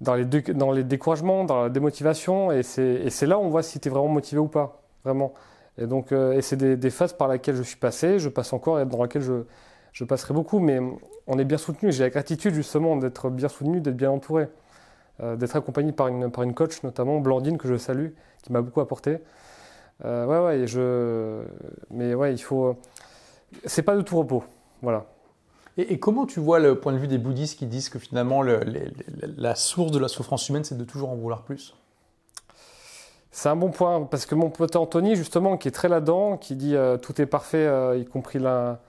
dans 0.00 0.14
les, 0.14 0.24
dans 0.24 0.72
les 0.72 0.82
découragements, 0.82 1.44
dans 1.44 1.62
la 1.62 1.68
démotivation, 1.68 2.50
et 2.50 2.64
c'est 2.64 3.26
là 3.26 3.38
où 3.38 3.42
on 3.42 3.48
voit 3.48 3.62
si 3.62 3.78
tu 3.78 3.86
es 3.86 3.90
vraiment 3.92 4.08
motivé 4.08 4.40
ou 4.40 4.48
pas, 4.48 4.82
vraiment. 5.04 5.34
Et 5.78 5.86
donc, 5.86 6.10
euh, 6.10 6.40
c'est 6.40 6.56
des, 6.56 6.76
des, 6.76 6.90
phases 6.90 7.12
par 7.12 7.28
lesquelles 7.28 7.54
je 7.54 7.62
suis 7.62 7.76
passé, 7.76 8.18
je 8.18 8.28
passe 8.28 8.52
encore 8.52 8.80
et 8.80 8.86
dans 8.86 9.02
lesquelles 9.02 9.22
je, 9.22 9.44
je 9.92 10.04
passerai 10.04 10.34
beaucoup, 10.34 10.58
mais 10.58 10.80
on 11.26 11.38
est 11.38 11.44
bien 11.44 11.58
soutenu. 11.58 11.92
J'ai 11.92 12.04
la 12.04 12.10
gratitude 12.10 12.54
justement 12.54 12.96
d'être 12.96 13.30
bien 13.30 13.48
soutenu, 13.48 13.80
d'être 13.80 13.96
bien 13.96 14.10
entouré, 14.10 14.48
euh, 15.22 15.36
d'être 15.36 15.56
accompagné 15.56 15.92
par 15.92 16.08
une, 16.08 16.30
par 16.30 16.44
une 16.44 16.54
coach, 16.54 16.82
notamment 16.82 17.20
Blandine, 17.20 17.58
que 17.58 17.68
je 17.68 17.76
salue, 17.76 18.10
qui 18.42 18.52
m'a 18.52 18.62
beaucoup 18.62 18.80
apporté. 18.80 19.18
Euh, 20.04 20.26
ouais, 20.26 20.44
ouais, 20.44 20.66
je... 20.66 21.42
mais 21.90 22.14
ouais, 22.14 22.34
il 22.34 22.38
faut. 22.38 22.76
C'est 23.64 23.82
pas 23.82 23.96
de 23.96 24.02
tout 24.02 24.18
repos. 24.18 24.44
Voilà. 24.82 25.06
Et, 25.78 25.98
comment 25.98 26.24
tu 26.24 26.40
vois 26.40 26.58
le 26.58 26.78
point 26.78 26.92
de 26.92 26.98
vue 26.98 27.08
des 27.08 27.18
bouddhistes 27.18 27.58
qui 27.58 27.66
disent 27.66 27.90
que 27.90 27.98
finalement 27.98 28.42
la 28.42 29.54
source 29.54 29.92
de 29.92 29.98
la 29.98 30.08
souffrance 30.08 30.48
humaine, 30.48 30.64
c'est 30.64 30.76
de 30.78 30.84
toujours 30.84 31.10
en 31.10 31.16
vouloir 31.16 31.42
plus? 31.42 31.74
C'est 33.30 33.50
un 33.50 33.56
bon 33.56 33.70
point, 33.70 34.02
parce 34.02 34.24
que 34.24 34.34
mon 34.34 34.48
pote 34.48 34.74
Anthony, 34.76 35.16
justement, 35.16 35.58
qui 35.58 35.68
est 35.68 35.72
très 35.72 35.88
là-dedans, 35.90 36.38
qui 36.38 36.56
dit 36.56 36.74
euh, 36.74 36.96
tout 36.96 37.20
est 37.20 37.26
parfait, 37.26 37.68
y 37.98 38.06
compris 38.06 38.38
la, 38.38 38.80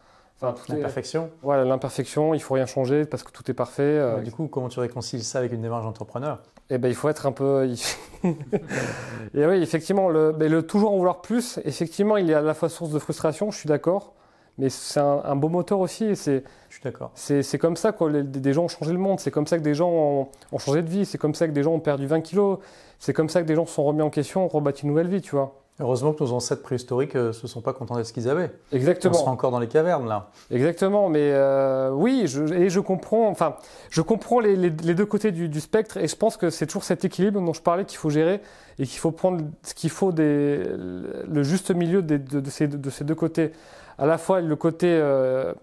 l'imperfection. 0.41 1.29
Voilà, 1.41 1.63
l'imperfection, 1.65 2.33
il 2.33 2.41
faut 2.41 2.53
rien 2.53 2.65
changer 2.65 3.05
parce 3.05 3.23
que 3.23 3.31
tout 3.31 3.49
est 3.49 3.53
parfait. 3.53 3.83
Euh. 3.83 4.21
du 4.21 4.31
coup, 4.31 4.47
comment 4.47 4.69
tu 4.69 4.79
réconcilies 4.79 5.23
ça 5.23 5.39
avec 5.39 5.51
une 5.51 5.61
démarche 5.61 5.83
d'entrepreneur? 5.83 6.41
Eh 6.69 6.77
ben, 6.77 6.89
il 6.89 6.95
faut 6.95 7.09
être 7.09 7.25
un 7.25 7.31
peu. 7.31 7.65
et 8.23 9.45
oui, 9.45 9.61
effectivement, 9.61 10.09
le, 10.09 10.35
le 10.37 10.61
toujours 10.63 10.91
en 10.91 10.97
vouloir 10.97 11.21
plus, 11.21 11.59
effectivement, 11.65 12.17
il 12.17 12.29
est 12.29 12.33
à 12.33 12.41
la 12.41 12.53
fois 12.53 12.69
source 12.69 12.91
de 12.91 12.99
frustration, 12.99 13.51
je 13.51 13.57
suis 13.57 13.69
d'accord, 13.69 14.13
mais 14.57 14.69
c'est 14.69 14.99
un, 14.99 15.35
beau 15.35 15.49
moteur 15.49 15.79
aussi. 15.79 16.15
C'est, 16.15 16.43
je 16.69 16.75
suis 16.75 16.83
d'accord. 16.83 17.11
C'est, 17.15 17.57
comme 17.57 17.77
ça 17.77 17.91
que 17.91 18.21
des 18.21 18.53
gens 18.53 18.65
ont 18.65 18.69
changé 18.69 18.91
le 18.91 18.99
monde, 18.99 19.19
c'est 19.19 19.31
comme 19.31 19.47
ça 19.47 19.57
que 19.57 19.63
des 19.63 19.73
gens 19.73 19.89
ont, 19.89 20.27
ont 20.51 20.59
changé 20.59 20.81
de 20.81 20.89
vie, 20.89 21.05
c'est 21.05 21.17
comme 21.17 21.35
ça 21.35 21.47
que 21.47 21.53
des 21.53 21.63
gens 21.63 21.73
ont 21.73 21.79
perdu 21.79 22.05
20 22.05 22.21
kilos, 22.21 22.59
c'est 22.99 23.13
comme 23.13 23.29
ça 23.29 23.41
que 23.41 23.47
des 23.47 23.55
gens 23.55 23.65
se 23.65 23.73
sont 23.73 23.83
remis 23.83 24.01
en 24.01 24.09
question, 24.09 24.45
ont 24.45 24.49
rebâti 24.49 24.83
une 24.83 24.89
nouvelle 24.89 25.07
vie, 25.07 25.21
tu 25.21 25.31
vois. 25.35 25.55
Heureusement 25.79 26.11
que 26.11 26.23
nos 26.23 26.31
ancêtres 26.31 26.63
préhistoriques 26.63 27.13
ne 27.13 27.19
euh, 27.19 27.33
se 27.33 27.45
sont 27.45 27.61
pas 27.61 27.71
contentés 27.71 28.01
de 28.01 28.05
ce 28.05 28.11
qu'ils 28.11 28.27
avaient. 28.29 28.49
Exactement. 28.71 29.13
On 29.15 29.19
sera 29.19 29.31
encore 29.31 29.51
dans 29.51 29.59
les 29.59 29.67
cavernes 29.67 30.07
là. 30.07 30.31
Exactement, 30.49 31.07
mais 31.07 31.31
euh, 31.31 31.91
oui, 31.91 32.23
je, 32.25 32.51
et 32.51 32.71
je 32.71 32.79
comprends. 32.79 33.29
Enfin, 33.29 33.57
je 33.91 34.01
comprends 34.01 34.39
les, 34.39 34.55
les, 34.55 34.71
deux 34.71 35.05
côtés 35.05 35.31
du, 35.31 35.49
du, 35.49 35.61
spectre, 35.61 35.97
et 35.97 36.07
je 36.07 36.15
pense 36.15 36.35
que 36.35 36.49
c'est 36.49 36.65
toujours 36.65 36.83
cet 36.83 37.05
équilibre 37.05 37.39
dont 37.39 37.53
je 37.53 37.61
parlais 37.61 37.85
qu'il 37.85 37.99
faut 37.99 38.09
gérer 38.09 38.41
et 38.79 38.87
qu'il 38.87 38.97
faut 38.97 39.11
prendre 39.11 39.43
ce 39.61 39.75
qu'il 39.75 39.91
faut 39.91 40.11
des, 40.11 40.63
le 40.65 41.43
juste 41.43 41.69
milieu 41.69 42.01
de, 42.01 42.17
de, 42.17 42.49
ces, 42.49 42.67
de, 42.67 42.89
ces, 42.89 43.03
deux 43.03 43.15
côtés. 43.15 43.51
À 43.99 44.07
la 44.07 44.17
fois 44.17 44.41
le 44.41 44.55
côté, 44.55 44.87
euh, 44.89 45.53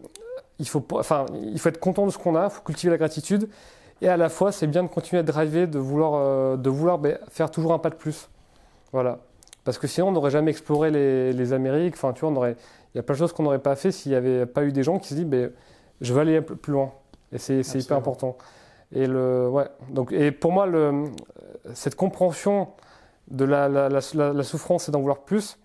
il 0.61 0.69
faut, 0.69 0.85
enfin, 0.93 1.27
il 1.43 1.59
faut 1.59 1.70
être 1.70 1.81
content 1.81 2.07
de 2.07 2.12
ce 2.12 2.19
qu'on 2.19 2.36
a, 2.36 2.45
il 2.45 2.51
faut 2.51 2.62
cultiver 2.62 2.93
la 2.93 2.99
gratitude, 2.99 3.49
et 4.01 4.09
à 4.09 4.16
la 4.16 4.28
fois 4.28 4.53
c'est 4.53 4.69
bien 4.69 4.85
de 4.85 4.89
continuer 4.89 5.19
à 5.19 5.24
driver, 5.24 5.66
de 5.66 5.78
vouloir, 5.81 6.57
de 6.57 6.70
vouloir 6.70 6.99
ben, 6.99 7.19
faire 7.31 7.51
toujours 7.51 7.73
un 7.73 7.81
pas 7.81 7.91
de 7.91 7.97
plus. 7.97 8.28
Voilà. 8.93 9.19
Parce 9.65 9.78
que 9.78 9.86
sinon, 9.86 10.09
on 10.09 10.12
n'aurait 10.12 10.31
jamais 10.31 10.51
exploré 10.51 10.91
les, 10.91 11.53
Amériques. 11.53 11.95
Enfin, 11.95 12.12
tu 12.12 12.20
vois, 12.20 12.31
on 12.31 12.36
aurait, 12.36 12.57
il 12.95 12.99
y 12.99 13.01
a 13.01 13.03
plein 13.03 13.15
de 13.15 13.19
choses 13.19 13.32
qu'on 13.32 13.45
n'aurait 13.45 13.59
pas 13.59 13.77
fait 13.77 13.91
s'il 13.91 14.12
n'y 14.12 14.16
avait 14.16 14.47
pas 14.47 14.65
eu 14.65 14.73
des 14.73 14.82
gens 14.82 14.99
qui 14.99 15.09
se 15.09 15.15
disent, 15.15 15.24
ben, 15.24 15.51
je 16.01 16.12
veux 16.12 16.20
aller 16.20 16.41
plus 16.43 16.73
loin. 16.73 16.93
Et 17.32 17.39
c'est 17.39 17.62
hyper 17.74 17.97
important. 17.97 18.36
Et, 18.93 19.07
le, 19.07 19.49
ouais. 19.49 19.66
Donc, 19.91 20.12
et 20.12 20.31
pour 20.31 20.53
moi, 20.53 20.66
le, 20.66 21.05
cette 21.73 21.97
compréhension 21.97 22.69
de 23.28 23.45
la, 23.45 23.69
la, 23.69 23.89
la, 23.89 24.43
souffrance 24.43 24.89
et 24.89 24.93
d'en 24.93 25.01
vouloir 25.01 25.20
plus, 25.20 25.59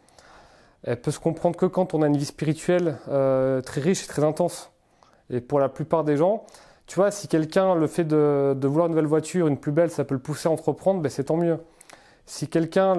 elle 0.84 1.00
peut 1.02 1.12
se 1.12 1.20
comprendre 1.20 1.58
que 1.58 1.66
quand 1.66 1.94
on 1.94 2.02
a 2.02 2.08
une 2.08 2.18
vie 2.18 2.26
spirituelle 2.26 2.98
euh, 3.10 3.62
très 3.62 3.82
riche 3.82 4.06
et 4.06 4.08
très 4.08 4.24
intense. 4.24 4.72
Et 5.30 5.42
pour 5.42 5.60
la 5.60 5.68
plupart 5.68 6.06
des 6.06 6.16
gens, 6.16 6.46
tu 6.88 6.96
vois, 6.96 7.12
si 7.12 7.28
quelqu'un, 7.28 7.76
le 7.76 7.86
fait 7.86 8.06
de, 8.06 8.56
de, 8.58 8.68
vouloir 8.68 8.88
une 8.88 8.94
nouvelle 8.94 9.06
voiture, 9.06 9.48
une 9.48 9.58
plus 9.58 9.74
belle, 9.74 9.92
ça 9.92 10.06
peut 10.06 10.16
le 10.16 10.22
pousser 10.22 10.48
à 10.48 10.52
entreprendre, 10.52 11.02
ben 11.02 11.10
c'est 11.10 11.26
tant 11.26 11.38
mieux. 11.38 11.60
Si 12.30 12.48
quelqu'un 12.48 12.94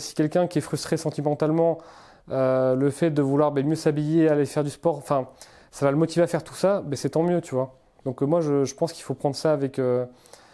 si 0.00 0.14
quelqu'un 0.14 0.48
qui 0.48 0.58
est 0.58 0.60
frustré 0.60 0.96
sentimentalement, 0.96 1.78
euh, 2.32 2.74
le 2.74 2.90
fait 2.90 3.12
de 3.12 3.22
vouloir 3.22 3.52
ben, 3.52 3.64
mieux 3.64 3.76
s'habiller, 3.76 4.28
aller 4.28 4.44
faire 4.44 4.64
du 4.64 4.70
sport, 4.70 4.96
enfin, 4.96 5.28
ça 5.70 5.86
va 5.86 5.92
le 5.92 5.96
motiver 5.96 6.24
à 6.24 6.26
faire 6.26 6.42
tout 6.42 6.54
ça, 6.54 6.82
ben, 6.84 6.96
c'est 6.96 7.10
tant 7.10 7.22
mieux, 7.22 7.40
tu 7.40 7.54
vois. 7.54 7.78
Donc 8.04 8.24
euh, 8.24 8.26
moi, 8.26 8.40
je, 8.40 8.74
pense 8.74 8.92
qu'il 8.92 9.04
faut 9.04 9.14
prendre 9.14 9.36
ça 9.36 9.52
avec... 9.52 9.78
Euh, 9.78 10.04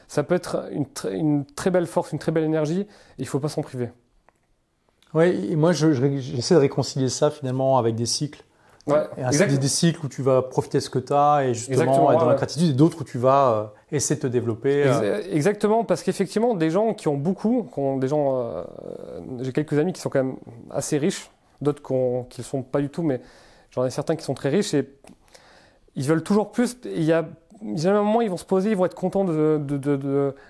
ça 0.09 0.25
peut 0.25 0.35
être 0.35 0.69
une, 0.73 0.85
une, 1.11 1.47
très 1.47 1.71
belle 1.71 1.87
force, 1.87 2.13
une 2.13 2.19
très 2.19 2.31
belle 2.31 2.45
énergie, 2.45 2.81
et 2.81 2.87
il 3.17 3.25
ne 3.25 3.29
faut 3.29 3.41
pas 3.41 3.49
s'en 3.49 3.63
priver. 3.63 3.89
Oui, 5.15 5.49
et 5.51 5.57
moi, 5.57 5.73
j'essaie 5.73 6.55
de 6.55 6.61
réconcilier 6.61 7.09
ça 7.09 7.31
finalement 7.31 7.79
avec 7.79 7.95
des 7.95 8.05
cycles. 8.05 8.45
Ouais, 8.87 9.07
et 9.17 9.23
ainsi 9.23 9.47
des, 9.47 9.57
des, 9.57 9.69
cycles 9.69 10.05
où 10.05 10.09
tu 10.11 10.21
vas 10.21 10.43
profiter 10.43 10.79
de 10.79 10.83
ce 10.83 10.91
que 10.91 10.99
tu 10.99 11.15
as 11.15 11.47
et 11.47 11.55
justement 11.55 12.13
être 12.13 12.21
dans 12.21 12.29
la 12.29 12.35
gratitude 12.35 12.69
et 12.69 12.75
d'autres 12.75 13.01
où 13.01 13.05
tu 13.05 13.17
vas 13.17 13.73
essayer 13.90 14.16
de 14.16 14.23
te 14.23 14.27
développer. 14.27 14.85
euh. 15.02 15.19
Ex- 15.20 15.28
Exactement, 15.35 15.85
parce 15.85 16.02
qu'effectivement, 16.02 16.55
des 16.55 16.70
gens 16.70 16.94
qui 16.94 17.09
ont 17.09 17.16
beaucoup, 17.16 17.69
qui 17.73 17.78
ont 17.78 17.97
des 17.97 18.09
gens, 18.09 18.40
euh, 18.40 18.62
j'ai 19.40 19.52
quelques 19.52 19.78
amis 19.78 19.93
qui 19.93 20.01
sont 20.01 20.10
quand 20.10 20.23
même 20.24 20.36
assez 20.70 20.98
riches, 20.98 21.31
d'autres 21.60 21.82
qui 21.82 21.93
ne 21.94 22.23
le 22.39 22.43
sont 22.44 22.62
pas 22.62 22.81
du 22.81 22.89
tout, 22.90 23.02
mais 23.02 23.20
j'en 23.70 23.85
ai 23.85 23.90
certains 23.90 24.16
qui 24.16 24.24
sont 24.24 24.35
très 24.35 24.48
riches 24.51 24.74
et 24.74 24.89
ils 25.97 26.05
veulent 26.06 26.23
toujours 26.23 26.52
plus. 26.52 26.77
Il 26.85 27.02
y 27.05 27.12
a, 27.12 27.27
il 27.62 27.81
y 27.82 27.86
a 27.86 27.90
un 27.97 28.02
moment, 28.02 28.20
ils 28.20 28.31
vont 28.31 28.36
se 28.36 28.44
poser, 28.44 28.70
ils 28.70 28.77
vont 28.77 28.85
être 28.85 28.94
contents 28.94 29.24
de, 29.24 29.59
de, 29.62 29.77
de, 29.77 29.97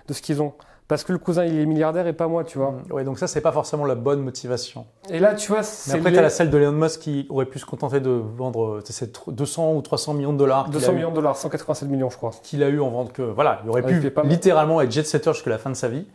de 0.07 0.13
ce 0.13 0.21
qu'ils 0.21 0.41
ont. 0.41 0.53
Parce 0.89 1.03
que 1.03 1.11
le 1.13 1.19
cousin, 1.19 1.45
il 1.45 1.57
est 1.59 1.65
milliardaire 1.67 2.07
et 2.07 2.13
pas 2.13 2.27
moi, 2.27 2.43
tu 2.43 2.57
vois. 2.57 2.73
Ouais, 2.89 3.03
donc 3.03 3.19
ça, 3.19 3.27
c'est 3.27 3.41
pas 3.41 3.51
forcément 3.51 3.85
la 3.85 3.93
bonne 3.93 4.21
motivation. 4.21 4.87
Et 5.11 5.19
là, 5.19 5.35
tu 5.35 5.49
vois, 5.49 5.59
Mais 5.59 5.63
c'est 5.63 5.91
après, 5.93 6.09
les- 6.09 6.15
tu 6.15 6.19
as 6.19 6.23
la 6.23 6.29
celle 6.31 6.49
de 6.49 6.57
Elon 6.59 6.71
Musk 6.71 7.01
qui 7.01 7.27
aurait 7.29 7.45
pu 7.45 7.59
se 7.59 7.65
contenter 7.67 7.99
de 7.99 8.09
vendre 8.09 8.65
euh, 8.77 8.81
c'est 8.83 9.13
200 9.31 9.73
ou 9.75 9.81
300 9.83 10.15
millions 10.15 10.33
de 10.33 10.39
dollars 10.39 10.63
qu'il 10.65 10.73
200 10.73 10.89
a 10.89 10.91
eu- 10.91 10.95
millions 10.95 11.11
de 11.11 11.15
dollars, 11.15 11.37
187 11.37 11.87
millions, 11.89 12.09
je 12.09 12.17
crois. 12.17 12.31
qu'il 12.41 12.63
a 12.63 12.69
eu 12.69 12.79
en 12.81 12.89
vente 12.89 13.13
que 13.13 13.21
voilà, 13.21 13.61
il 13.63 13.69
aurait 13.69 13.83
Ouais, 13.83 13.99
pu 13.99 14.11
littéralement 14.23 14.81
être 14.81 14.91
jet-setter 14.91 15.31
jusqu'à 15.33 15.51
la 15.51 15.59
fin 15.59 15.69
de 15.69 15.75
sa 15.75 15.89
vie. 15.89 16.07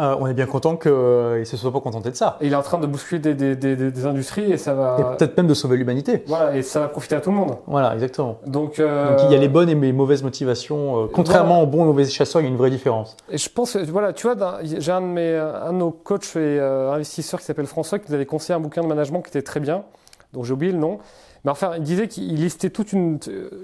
Euh, 0.00 0.16
on 0.18 0.26
est 0.26 0.32
bien 0.34 0.46
content 0.46 0.76
qu'il 0.76 0.90
ne 0.90 1.44
se 1.44 1.56
soit 1.58 1.70
pas 1.72 1.80
contenté 1.80 2.10
de 2.10 2.16
ça. 2.16 2.38
Et 2.40 2.46
il 2.46 2.52
est 2.52 2.56
en 2.56 2.62
train 2.62 2.78
de 2.78 2.86
bousculer 2.86 3.20
des, 3.20 3.34
des, 3.34 3.54
des, 3.54 3.76
des- 3.76 4.06
industries 4.06 4.50
et 4.50 4.56
ça 4.56 4.72
va. 4.72 4.96
Et 4.98 5.16
peut-être 5.18 5.36
même 5.36 5.46
de 5.46 5.52
sauver 5.54 5.76
l'humanité. 5.76 6.24
Voilà, 6.26 6.56
et 6.56 6.62
ça 6.62 6.80
va 6.80 6.88
profiter 6.88 7.16
à 7.16 7.20
tout 7.20 7.30
le 7.30 7.36
monde. 7.36 7.56
Voilà, 7.66 7.92
exactement. 7.92 8.38
Donc, 8.46 8.78
euh, 8.80 9.10
Donc 9.10 9.18
il 9.24 9.32
y 9.32 9.34
a 9.34 9.38
les 9.38 9.48
bonnes 9.48 9.68
et 9.68 9.74
les 9.74 9.92
mauvaises 9.92 10.22
motivations. 10.22 11.04
euh, 11.04 11.06
contrairement 11.12 11.62
aux 11.62 11.66
bons 11.66 11.82
et 11.82 11.86
mauvais 11.86 12.04
chasseurs, 12.06 12.40
il 12.40 12.44
y 12.44 12.48
a 12.48 12.50
une 12.50 12.56
vraie 12.56 12.70
différence. 12.70 13.16
Et 13.30 13.36
je 13.36 13.48
pense 13.50 13.74
que, 13.74 13.78
voilà, 13.90 14.12
tu 14.14 14.26
vois, 14.26 14.60
j'ai 14.62 14.90
un 14.92 15.02
de, 15.02 15.06
mes, 15.06 15.36
un 15.36 15.72
de 15.72 15.78
nos 15.78 15.90
coachs 15.90 16.34
et 16.36 16.38
euh, 16.38 16.92
investisseurs 16.92 17.40
qui 17.40 17.46
s'appelle 17.46 17.66
François 17.66 17.98
qui 17.98 18.06
nous 18.08 18.14
avait 18.14 18.26
conseillé 18.26 18.54
un 18.56 18.60
bouquin 18.60 18.80
de 18.82 18.86
management 18.86 19.20
qui 19.20 19.28
était 19.28 19.42
très 19.42 19.60
bien, 19.60 19.82
dont 20.32 20.42
j'ai 20.44 20.54
oublié 20.54 20.72
le 20.72 20.78
nom. 20.78 20.98
Mais 21.44 21.50
enfin, 21.50 21.72
il 21.76 21.82
disait 21.82 22.08
qu'il 22.08 22.34
listait 22.36 22.70
toute 22.70 22.92
une, 22.92 23.18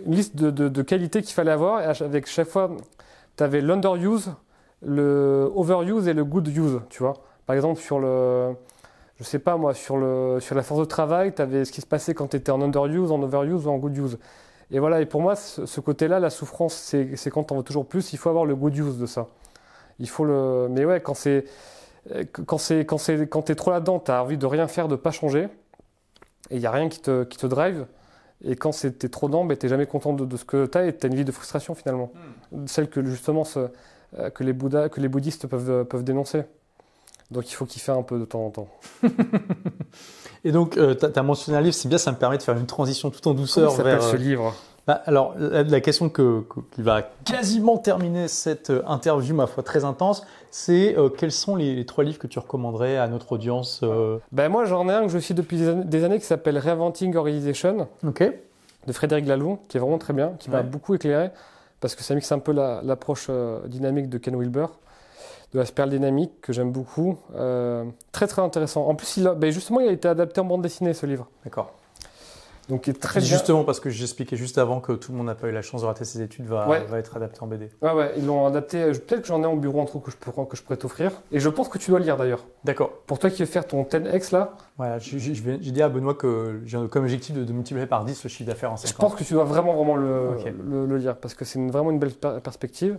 une 0.06 0.12
liste 0.14 0.36
de, 0.36 0.50
de- 0.50 0.68
de 0.68 0.82
qualités 0.82 1.22
qu'il 1.22 1.34
fallait 1.34 1.50
avoir 1.52 1.80
et 1.80 1.84
avec 2.04 2.26
chaque 2.26 2.48
fois, 2.48 2.70
tu 3.36 3.42
avais 3.44 3.60
l'underuse, 3.60 4.32
le 4.86 5.50
overuse 5.54 6.06
et 6.08 6.14
le 6.14 6.24
good 6.24 6.46
use, 6.48 6.80
tu 6.88 7.02
vois. 7.02 7.14
Par 7.44 7.56
exemple, 7.56 7.80
sur 7.80 7.98
le, 7.98 8.54
je 9.18 9.24
sais 9.24 9.38
pas 9.40 9.56
moi, 9.56 9.74
sur, 9.74 9.96
le, 9.96 10.38
sur 10.40 10.54
la 10.54 10.62
force 10.62 10.80
de 10.80 10.84
travail, 10.86 11.34
tu 11.34 11.42
avais 11.42 11.64
ce 11.64 11.72
qui 11.72 11.80
se 11.80 11.86
passait 11.86 12.14
quand 12.14 12.28
tu 12.28 12.36
étais 12.36 12.52
en 12.52 12.62
underuse, 12.62 13.10
en 13.10 13.20
overuse 13.22 13.66
ou 13.66 13.70
en 13.70 13.78
good 13.78 13.96
use. 13.96 14.18
Et 14.70 14.78
voilà, 14.78 15.00
et 15.00 15.06
pour 15.06 15.20
moi, 15.22 15.36
ce, 15.36 15.80
côté-là, 15.80 16.18
la 16.20 16.30
souffrance, 16.30 16.74
c'est 16.74 17.30
quand 17.30 17.52
on 17.52 17.56
veut 17.58 17.62
toujours 17.62 17.86
plus, 17.86 18.12
il 18.12 18.16
faut 18.16 18.28
avoir 18.30 18.44
le 18.44 18.56
good 18.56 18.76
use 18.76 18.98
de 18.98 19.06
ça. 19.06 19.26
Il 19.98 20.08
faut 20.08 20.24
le. 20.24 20.68
Mais 20.70 20.84
ouais, 20.84 21.00
quand 21.00 21.14
c'est. 21.14 21.44
Quand 22.46 22.58
c'est 22.58 22.84
quand 22.84 22.98
c'est 22.98 23.26
quand 23.28 23.42
t'es 23.42 23.56
trop 23.56 23.72
là-dedans, 23.72 23.98
t'as 23.98 24.22
envie 24.22 24.38
de 24.38 24.46
rien 24.46 24.68
faire, 24.68 24.86
de 24.86 24.94
pas 24.94 25.10
changer, 25.10 25.48
et 26.50 26.56
il 26.56 26.60
y 26.60 26.66
a 26.66 26.70
rien 26.70 26.88
qui 26.88 27.00
te 27.00 27.24
qui 27.24 27.36
te 27.36 27.46
drive. 27.46 27.86
Et 28.44 28.54
quand 28.54 28.70
t'es 28.78 29.08
trop 29.08 29.26
dedans, 29.26 29.44
ben 29.44 29.56
t'es 29.56 29.66
jamais 29.68 29.86
content 29.86 30.12
de, 30.12 30.24
de 30.24 30.36
ce 30.36 30.44
que 30.44 30.66
t'as 30.66 30.86
et 30.86 30.92
t'as 30.92 31.08
une 31.08 31.16
vie 31.16 31.24
de 31.24 31.32
frustration 31.32 31.74
finalement, 31.74 32.12
celle 32.66 32.88
que 32.88 33.04
justement 33.04 33.42
ce- 33.44 33.70
que 34.34 34.44
les 34.44 34.52
Bouddhas, 34.52 34.88
que 34.88 35.00
les 35.00 35.08
bouddhistes 35.08 35.46
peuvent 35.46 35.84
peuvent 35.84 36.04
dénoncer. 36.04 36.44
Donc 37.30 37.50
il 37.50 37.54
faut 37.54 37.64
kiffer 37.66 37.92
un 37.92 38.02
peu 38.02 38.18
de 38.18 38.24
temps 38.24 38.44
en 38.46 38.50
temps. 38.50 38.68
Et 40.44 40.52
donc, 40.52 40.72
tu 40.78 41.06
as, 41.18 41.22
mentionné 41.22 41.58
un 41.58 41.60
livre, 41.60 41.74
c'est 41.74 41.88
bien, 41.88 41.98
ça 41.98 42.12
me 42.12 42.16
permet 42.16 42.38
de 42.38 42.42
faire 42.42 42.56
une 42.56 42.66
transition 42.66 43.10
tout 43.10 43.26
en 43.26 43.34
douceur 43.34 43.72
Comment 43.72 43.82
vers. 43.84 44.02
ce 44.02 44.14
euh, 44.14 44.18
livre? 44.18 44.54
Bah, 44.86 45.02
alors, 45.06 45.34
la, 45.36 45.64
la 45.64 45.80
question 45.80 46.08
que, 46.08 46.42
que- 46.42 46.60
qui 46.70 46.82
va 46.82 47.02
quasiment 47.24 47.76
terminer 47.78 48.28
cette 48.28 48.70
euh, 48.70 48.82
interview, 48.86 49.34
ma 49.34 49.48
foi, 49.48 49.64
très 49.64 49.84
intense, 49.84 50.24
c'est 50.52 50.96
euh, 50.96 51.08
quels 51.08 51.32
sont 51.32 51.56
les, 51.56 51.74
les 51.74 51.84
trois 51.84 52.04
livres 52.04 52.20
que 52.20 52.28
tu 52.28 52.38
recommanderais 52.38 52.96
à 52.96 53.08
notre 53.08 53.32
audience 53.32 53.80
euh, 53.82 54.18
Ben 54.30 54.48
moi 54.48 54.64
j'en 54.66 54.88
ai 54.88 54.92
un 54.92 55.02
que 55.02 55.08
je 55.08 55.18
suis 55.18 55.34
depuis 55.34 55.56
des 55.56 55.68
années, 55.68 55.84
des 55.84 56.04
années 56.04 56.18
qui 56.20 56.26
s'appelle 56.26 56.56
Reinventing 56.58 57.16
Organization. 57.16 57.88
Ok. 58.06 58.22
de 58.86 58.92
Frédéric 58.92 59.26
Laloux, 59.26 59.58
qui 59.68 59.76
est 59.78 59.80
vraiment 59.80 59.98
très 59.98 60.12
bien, 60.12 60.34
qui 60.38 60.48
m'a 60.50 60.58
Ouais. 60.58 60.62
beaucoup 60.62 60.94
éclairé, 60.94 61.30
parce 61.80 61.94
que 61.94 62.02
ça 62.02 62.14
mixe 62.14 62.30
un 62.32 62.38
peu 62.38 62.52
la- 62.52 62.80
l'approche 62.82 63.26
euh, 63.30 63.66
dynamique 63.66 64.08
de 64.08 64.18
Ken 64.18 64.34
Wilber, 64.36 64.66
de 65.52 65.58
la 65.58 65.64
spirale 65.66 65.90
dynamique, 65.90 66.40
que 66.40 66.52
j'aime 66.52 66.72
beaucoup. 66.72 67.18
Euh, 67.34 67.84
très 68.12 68.26
très 68.26 68.42
intéressant. 68.42 68.86
En 68.86 68.94
plus, 68.94 69.20
ben 69.36 69.50
justement, 69.50 69.80
il 69.80 69.88
a 69.88 69.92
été 69.92 70.08
adapté 70.08 70.40
en 70.40 70.44
bande 70.44 70.62
dessinée, 70.62 70.92
ce 70.94 71.06
livre. 71.06 71.28
D'accord. 71.44 71.72
Donc 72.68 72.88
il 72.88 72.90
est 72.90 73.00
très 73.00 73.20
bien. 73.20 73.28
Justement 73.28 73.62
parce 73.62 73.78
que 73.78 73.90
j'expliquais 73.90 74.36
juste 74.36 74.58
avant 74.58 74.80
que 74.80 74.90
tout 74.92 75.12
le 75.12 75.18
monde 75.18 75.28
n'a 75.28 75.36
pas 75.36 75.46
eu 75.48 75.52
la 75.52 75.62
chance 75.62 75.82
de 75.82 75.86
rater 75.86 76.04
ses 76.04 76.20
études, 76.20 76.46
va, 76.46 76.68
Ouais. 76.68 76.84
va 76.84 76.98
être 76.98 77.16
adapté 77.16 77.38
en 77.42 77.46
BD. 77.46 77.70
Ouais, 77.80 77.92
ouais, 77.92 78.12
ils 78.16 78.26
l'ont 78.26 78.44
adapté. 78.44 78.82
Peut-être 78.90 79.20
que 79.22 79.26
j'en 79.28 79.40
ai 79.42 79.46
en 79.46 79.54
bureau 79.54 79.80
un 79.80 79.84
truc 79.84 80.02
que 80.02 80.10
je, 80.10 80.16
peux, 80.16 80.32
que 80.32 80.56
je 80.56 80.62
pourrais 80.62 80.76
t'offrir. 80.76 81.12
Et 81.30 81.38
je 81.38 81.48
pense 81.48 81.68
que 81.68 81.78
tu 81.78 81.90
dois 81.92 82.00
lire 82.00 82.16
d'ailleurs. 82.16 82.44
D'accord. 82.64 82.90
Pour 83.06 83.20
toi 83.20 83.30
qui 83.30 83.42
veux 83.42 83.46
faire 83.46 83.66
ton 83.66 83.84
10X 83.84 84.32
là, 84.32 84.54
Voilà, 84.78 84.98
vais- 84.98 85.58
j'ai 85.60 85.70
dit 85.70 85.82
à 85.82 85.88
Benoît 85.88 86.14
que 86.14 86.60
j'ai 86.64 86.76
comme 86.88 87.04
objectif 87.04 87.36
de, 87.36 87.44
de 87.44 87.52
multiplier 87.52 87.86
par 87.86 88.04
10 88.04 88.24
le 88.24 88.28
chiffre 88.28 88.48
d'affaires 88.48 88.72
en 88.72 88.76
5 88.76 88.88
je 88.88 88.94
pense 88.94 89.14
que 89.14 89.22
tu 89.22 89.34
dois 89.34 89.44
vraiment, 89.44 89.74
vraiment 89.74 89.94
le, 89.96 90.30
Ok. 90.30 90.52
le, 90.68 90.86
le 90.86 90.96
lire, 90.98 91.16
parce 91.16 91.34
que 91.34 91.44
c'est 91.44 91.64
vraiment 91.70 91.92
une 91.92 91.98
belle 92.00 92.14
per- 92.14 92.40
perspective. 92.42 92.98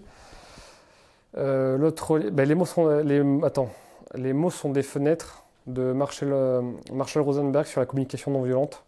Euh, 1.37 1.77
L'autre, 1.77 2.19
ben, 2.31 2.47
les 2.47 2.55
mots 2.55 2.65
sont, 2.65 2.87
les, 2.99 3.21
attends, 3.43 3.69
les 4.15 4.33
mots 4.33 4.49
sont 4.49 4.69
des 4.69 4.81
fenêtres 4.83 5.43
de 5.67 5.91
Marshall, 5.91 6.29
euh, 6.31 6.61
Marshall 6.93 7.23
Rosenberg 7.23 7.65
sur 7.65 7.81
la 7.81 7.85
communication 7.85 8.31
non 8.31 8.41
violente, 8.41 8.83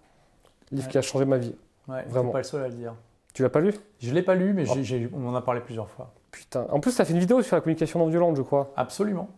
livre 0.72 0.86
Ouais. 0.86 0.92
qui 0.92 0.98
a 0.98 1.02
changé 1.02 1.26
ma 1.26 1.38
vie. 1.38 1.56
Ouais, 1.88 2.04
Vraiment. 2.08 2.32
pas 2.32 2.40
le 2.40 2.44
seul 2.44 2.64
à 2.64 2.68
le 2.68 2.74
dire. 2.74 2.94
Tu 3.34 3.44
l'as 3.44 3.50
pas 3.50 3.60
lu? 3.62 3.74
Je 4.00 4.14
l'ai 4.14 4.22
pas 4.24 4.36
lu, 4.36 4.54
mais 4.54 4.66
Oh. 4.70 5.10
on 5.16 5.28
en 5.30 5.36
a 5.36 5.42
parlé 5.42 5.62
plusieurs 5.62 5.90
fois. 5.90 6.12
Putain. 6.32 6.68
En 6.72 6.80
plus, 6.80 6.92
ça 6.92 7.06
fait 7.06 7.14
une 7.14 7.20
vidéo 7.20 7.42
sur 7.42 7.56
la 7.56 7.62
communication 7.62 8.00
non 8.00 8.08
violente, 8.08 8.36
je 8.38 8.42
crois. 8.42 8.72
Absolument. 8.76 9.30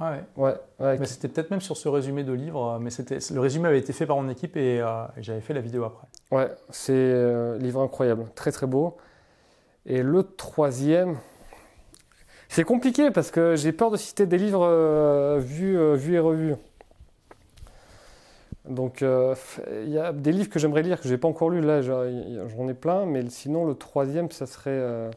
Ah 0.00 0.12
ouais. 0.12 0.24
Ouais. 0.36 0.54
ouais, 0.78 0.98
Mais 0.98 1.06
c'était 1.06 1.26
peut-être 1.26 1.50
même 1.50 1.60
sur 1.60 1.76
ce 1.76 1.88
résumé 1.88 2.22
de 2.22 2.32
livre, 2.32 2.74
euh, 2.74 2.78
mais 2.78 2.90
c'était 2.90 3.18
le 3.32 3.40
résumé 3.40 3.66
avait 3.68 3.80
été 3.80 3.92
fait 3.92 4.06
par 4.06 4.16
mon 4.16 4.28
équipe 4.28 4.56
et, 4.56 4.80
euh, 4.80 5.02
et 5.16 5.22
j'avais 5.24 5.40
fait 5.40 5.54
la 5.54 5.60
vidéo 5.60 5.82
après. 5.84 6.06
Ouais, 6.30 6.48
c'est 6.70 6.92
euh, 6.94 7.58
livre 7.58 7.80
incroyable, 7.82 8.26
très 8.36 8.52
très 8.52 8.68
beau. 8.68 8.96
Et 9.86 10.02
le 10.02 10.22
troisième, 10.22 11.16
c'est 12.48 12.62
compliqué 12.64 13.10
parce 13.10 13.30
que 13.32 13.56
j'ai 13.56 13.72
peur 13.72 13.90
de 13.90 13.96
citer 13.96 14.26
des 14.26 14.38
livres 14.38 14.64
euh, 14.64 15.38
vus, 15.40 15.76
vus 15.96 16.14
et 16.14 16.18
revus. 16.20 16.54
Donc 18.68 19.02
euh, 19.02 19.34
il 19.82 19.88
y 19.90 19.98
a 19.98 20.12
des 20.12 20.30
livres 20.30 20.50
que 20.50 20.58
j'aimerais 20.58 20.82
lire 20.82 21.00
que 21.00 21.08
j'ai 21.08 21.16
pas 21.18 21.26
encore 21.28 21.50
lus 21.50 21.62
là, 21.62 21.80
j'en 21.82 22.68
ai 22.68 22.74
plein, 22.74 23.06
mais 23.06 23.28
sinon 23.30 23.64
le 23.64 23.74
troisième, 23.74 24.30
ça 24.30 24.46
serait 24.46 24.70
euh, 24.70 25.10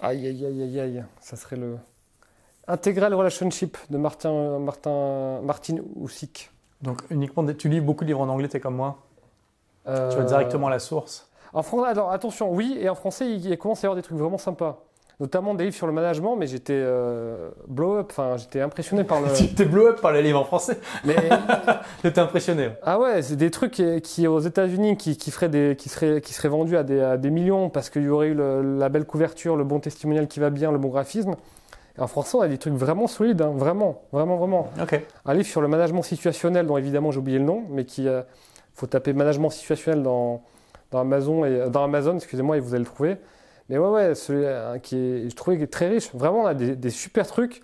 aïe 0.00 0.26
aïe 0.26 0.46
aïe 0.46 0.62
aïe 0.62 0.80
aïe, 0.80 1.04
ça 1.20 1.36
serait 1.36 1.56
le 1.56 1.76
Integral 2.68 3.14
Relationship 3.14 3.76
de 3.90 3.98
Martin 3.98 4.58
Martin 4.58 5.40
Martin 5.42 5.76
Houssik. 5.96 6.50
Donc 6.82 7.02
uniquement, 7.10 7.42
des- 7.42 7.56
tu 7.56 7.68
lis 7.68 7.80
beaucoup 7.80 8.04
de 8.04 8.08
livres 8.08 8.22
en 8.22 8.28
anglais, 8.28 8.48
t'es 8.48 8.60
comme 8.60 8.76
moi? 8.76 8.98
Tu 9.84 9.90
vas 9.90 9.92
Euh, 9.92 10.24
directement 10.24 10.66
à 10.68 10.70
la 10.70 10.78
source? 10.80 11.30
En 11.52 11.62
français, 11.62 11.90
alors 11.90 12.10
attention, 12.10 12.52
oui, 12.52 12.76
et 12.80 12.88
en 12.88 12.94
français, 12.94 13.30
il 13.30 13.56
commence 13.58 13.80
à 13.80 13.82
y 13.82 13.86
avoir 13.86 13.96
des 13.96 14.02
trucs 14.02 14.18
vraiment 14.18 14.38
sympas. 14.38 14.85
Notamment 15.18 15.54
des 15.54 15.64
livres 15.64 15.76
sur 15.76 15.86
le 15.86 15.94
management, 15.94 16.36
mais 16.36 16.46
j'étais 16.46 16.74
euh, 16.76 17.48
blow 17.68 17.96
up, 17.96 18.08
enfin, 18.10 18.36
j'étais 18.36 18.60
impressionné 18.60 19.02
par 19.02 19.22
le. 19.22 19.28
T'es 19.56 19.64
blow 19.64 19.86
up 19.86 20.00
par 20.02 20.12
les 20.12 20.20
livres 20.20 20.38
en 20.40 20.44
français. 20.44 20.78
mais, 21.06 21.16
J'étais 22.04 22.20
impressionné. 22.20 22.68
ah 22.82 23.00
ouais, 23.00 23.22
c'est 23.22 23.36
des 23.36 23.50
trucs 23.50 23.70
qui, 23.72 24.02
qui, 24.02 24.26
aux 24.26 24.40
États-Unis 24.40 24.98
qui, 24.98 25.16
qui, 25.16 25.30
feraient 25.30 25.48
des, 25.48 25.74
qui, 25.78 25.88
seraient, 25.88 26.20
qui 26.20 26.34
seraient 26.34 26.50
vendus 26.50 26.76
à 26.76 26.82
des, 26.82 27.00
à 27.00 27.16
des 27.16 27.30
millions 27.30 27.70
parce 27.70 27.88
qu'il 27.88 28.02
y 28.02 28.08
aurait 28.10 28.28
eu 28.28 28.34
le- 28.34 28.76
la 28.78 28.90
belle 28.90 29.06
couverture, 29.06 29.56
le 29.56 29.64
bon 29.64 29.80
testimonial 29.80 30.28
qui 30.28 30.38
va 30.38 30.50
bien, 30.50 30.70
le 30.70 30.76
bon 30.78 30.88
graphisme. 30.88 31.34
Et 31.96 32.02
en 32.02 32.08
français, 32.08 32.36
on 32.36 32.42
a 32.42 32.48
des 32.48 32.58
trucs 32.58 32.74
vraiment 32.74 33.06
solides, 33.06 33.40
hein, 33.40 33.54
vraiment, 33.56 34.02
vraiment, 34.12 34.36
vraiment. 34.36 34.68
Un 35.24 35.32
livre 35.32 35.46
sur 35.46 35.62
le 35.62 35.68
management 35.68 36.02
situationnel, 36.02 36.66
dont 36.66 36.76
évidemment 36.76 37.10
j'ai 37.10 37.20
oublié 37.20 37.38
le 37.38 37.44
nom, 37.46 37.62
mais 37.70 37.86
qui 37.86 38.06
euh, 38.06 38.20
faut 38.74 38.86
taper 38.86 39.14
management 39.14 39.48
situationnel 39.48 40.02
dans, 40.02 40.42
dans 40.90 40.98
Amazon 41.00 41.46
et 41.46 41.70
dans 41.70 41.84
Amazon, 41.84 42.16
excusez-moi, 42.16 42.58
et 42.58 42.60
vous 42.60 42.74
allez 42.74 42.84
le 42.84 42.90
trouver. 42.90 43.16
Mais 43.68 43.78
ouais, 43.78 43.88
ouais, 43.88 44.14
celui 44.14 44.44
euh, 44.44 44.78
qui 44.78 44.96
est, 44.96 45.30
je 45.30 45.34
trouvais 45.34 45.60
est 45.60 45.66
très 45.66 45.88
riche. 45.88 46.10
Vraiment, 46.14 46.42
on 46.42 46.46
a 46.46 46.54
des, 46.54 46.76
des 46.76 46.90
super 46.90 47.26
trucs. 47.26 47.62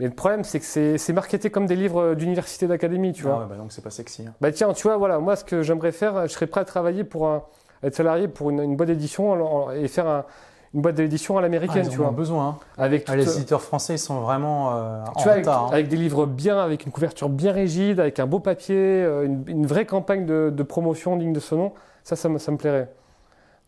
Mais 0.00 0.06
le 0.06 0.12
problème, 0.12 0.42
c'est 0.42 0.58
que 0.58 0.64
c'est 0.64 0.98
c'est 0.98 1.12
marketé 1.12 1.50
comme 1.50 1.66
des 1.66 1.76
livres 1.76 2.14
d'université, 2.14 2.66
d'académie, 2.66 3.12
tu 3.12 3.22
vois. 3.22 3.34
Ah 3.36 3.38
ouais, 3.40 3.46
bah 3.50 3.56
donc 3.56 3.70
c'est 3.72 3.82
pas 3.84 3.90
sexy. 3.90 4.24
hein. 4.26 4.34
Bah 4.40 4.50
tiens, 4.50 4.72
tu 4.72 4.82
vois, 4.88 4.96
voilà, 4.96 5.18
moi, 5.20 5.36
ce 5.36 5.44
que 5.44 5.62
j'aimerais 5.62 5.92
faire, 5.92 6.26
je 6.26 6.32
serais 6.32 6.46
prêt 6.48 6.62
à 6.62 6.64
travailler 6.64 7.04
pour 7.04 7.28
un- 7.28 7.44
être 7.84 7.94
salarié 7.94 8.26
pour 8.26 8.50
une, 8.50 8.60
une 8.60 8.74
boîte 8.76 8.88
d'édition 8.88 9.30
en- 9.30 9.40
en- 9.40 9.70
et 9.70 9.86
faire 9.86 10.08
un- 10.08 10.24
une 10.72 10.80
boîte 10.80 10.96
d'édition 10.96 11.36
à 11.36 11.38
Ah, 11.38 11.42
l'américaine, 11.42 11.88
tu 11.88 12.00
en 12.00 12.04
vois. 12.04 12.10
besoin. 12.10 12.48
hein. 12.48 12.56
Avec 12.76 13.04
Ah, 13.08 13.14
les 13.14 13.36
éditeurs 13.36 13.62
français, 13.62 13.94
ils 13.94 13.98
sont 14.00 14.18
vraiment 14.20 14.72
euh, 14.74 15.04
en 15.06 15.12
tu 15.12 15.22
vois, 15.24 15.32
avec, 15.34 15.44
retard. 15.44 15.66
hein. 15.66 15.70
avec 15.70 15.86
des 15.86 15.96
livres 15.96 16.26
bien, 16.26 16.58
avec 16.58 16.86
une 16.86 16.90
couverture 16.90 17.28
bien 17.28 17.52
rigide, 17.52 18.00
avec 18.00 18.18
un 18.18 18.26
beau 18.26 18.40
papier, 18.40 18.74
euh, 18.76 19.24
une, 19.26 19.44
une 19.46 19.66
vraie 19.66 19.86
campagne 19.86 20.26
de, 20.26 20.50
de 20.52 20.62
promotion 20.64 21.16
digne 21.16 21.32
de 21.32 21.38
ce 21.38 21.54
nom, 21.54 21.72
ça, 22.02 22.16
ça 22.16 22.28
me, 22.28 22.38
ça 22.38 22.50
me 22.50 22.56
plairait. 22.56 22.90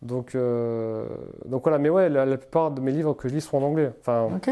Donc, 0.01 0.35
euh, 0.35 1.05
donc 1.45 1.63
voilà, 1.63 1.77
mais 1.79 1.89
ouais, 1.89 2.07
la, 2.09 2.25
la 2.25 2.37
plupart 2.37 2.71
de 2.71 2.81
mes 2.81 2.91
livres 2.91 3.13
que 3.13 3.27
je 3.27 3.33
lis 3.33 3.41
sont 3.41 3.57
en 3.57 3.63
anglais. 3.63 3.91
Enfin, 4.01 4.27
Ok. 4.35 4.49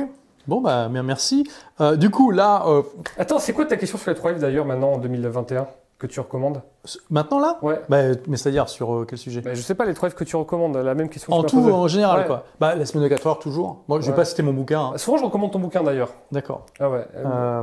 Bon, 0.47 0.61
bah, 0.61 0.88
bien, 0.89 1.01
merci. 1.01 1.43
Euh, 1.81 1.95
du 1.95 2.09
coup, 2.11 2.30
là, 2.31 2.63
euh, 2.67 2.84
Attends, 3.17 3.39
c'est 3.39 3.53
quoi 3.53 3.65
ta 3.65 3.77
question 3.77 3.97
sur 3.97 4.11
les 4.11 4.15
trois 4.15 4.30
livres 4.31 4.41
d'ailleurs 4.41 4.65
maintenant 4.65 4.91
en 4.93 4.97
2021 4.99 5.65
que 5.97 6.05
tu 6.05 6.19
recommandes? 6.19 6.61
Maintenant, 7.09 7.39
là? 7.39 7.57
Ouais, 7.63 7.81
bah, 7.89 8.01
Mais 8.27 8.38
c'est-à-dire 8.38 8.69
sur 8.69 8.93
euh, 8.93 9.05
quel 9.09 9.17
sujet? 9.17 9.41
Bah, 9.41 9.55
je 9.55 9.61
sais 9.61 9.73
pas 9.73 9.85
les 9.85 9.95
trois 9.95 10.07
livres 10.07 10.19
que 10.19 10.23
tu 10.23 10.35
recommandes, 10.35 10.77
la 10.77 10.93
même 10.93 11.09
question. 11.09 11.31
que 11.34 11.38
En 11.39 11.43
tu 11.43 11.55
tout, 11.55 11.67
en 11.72 11.88
général, 11.88 12.19
Ouais. 12.22 12.26
quoi. 12.27 12.43
Bah, 12.59 12.76
la 12.76 12.85
semaine 12.85 13.03
de 13.05 13.09
4 13.09 13.26
heures, 13.26 13.39
toujours. 13.39 13.84
Bon, 13.88 13.95
je 13.99 14.01
vais 14.05 14.09
Ouais. 14.11 14.15
pas 14.17 14.26
citer 14.26 14.43
mon 14.43 14.53
bouquin. 14.53 14.91
hein. 14.93 14.97
Souvent, 14.97 15.17
je 15.17 15.26
recommande 15.26 15.51
ton 15.51 15.57
bouquin 15.59 15.81
d'ailleurs. 15.81 16.11
D'accord. 16.31 16.67
Ah 16.80 16.91
ouais, 16.91 17.07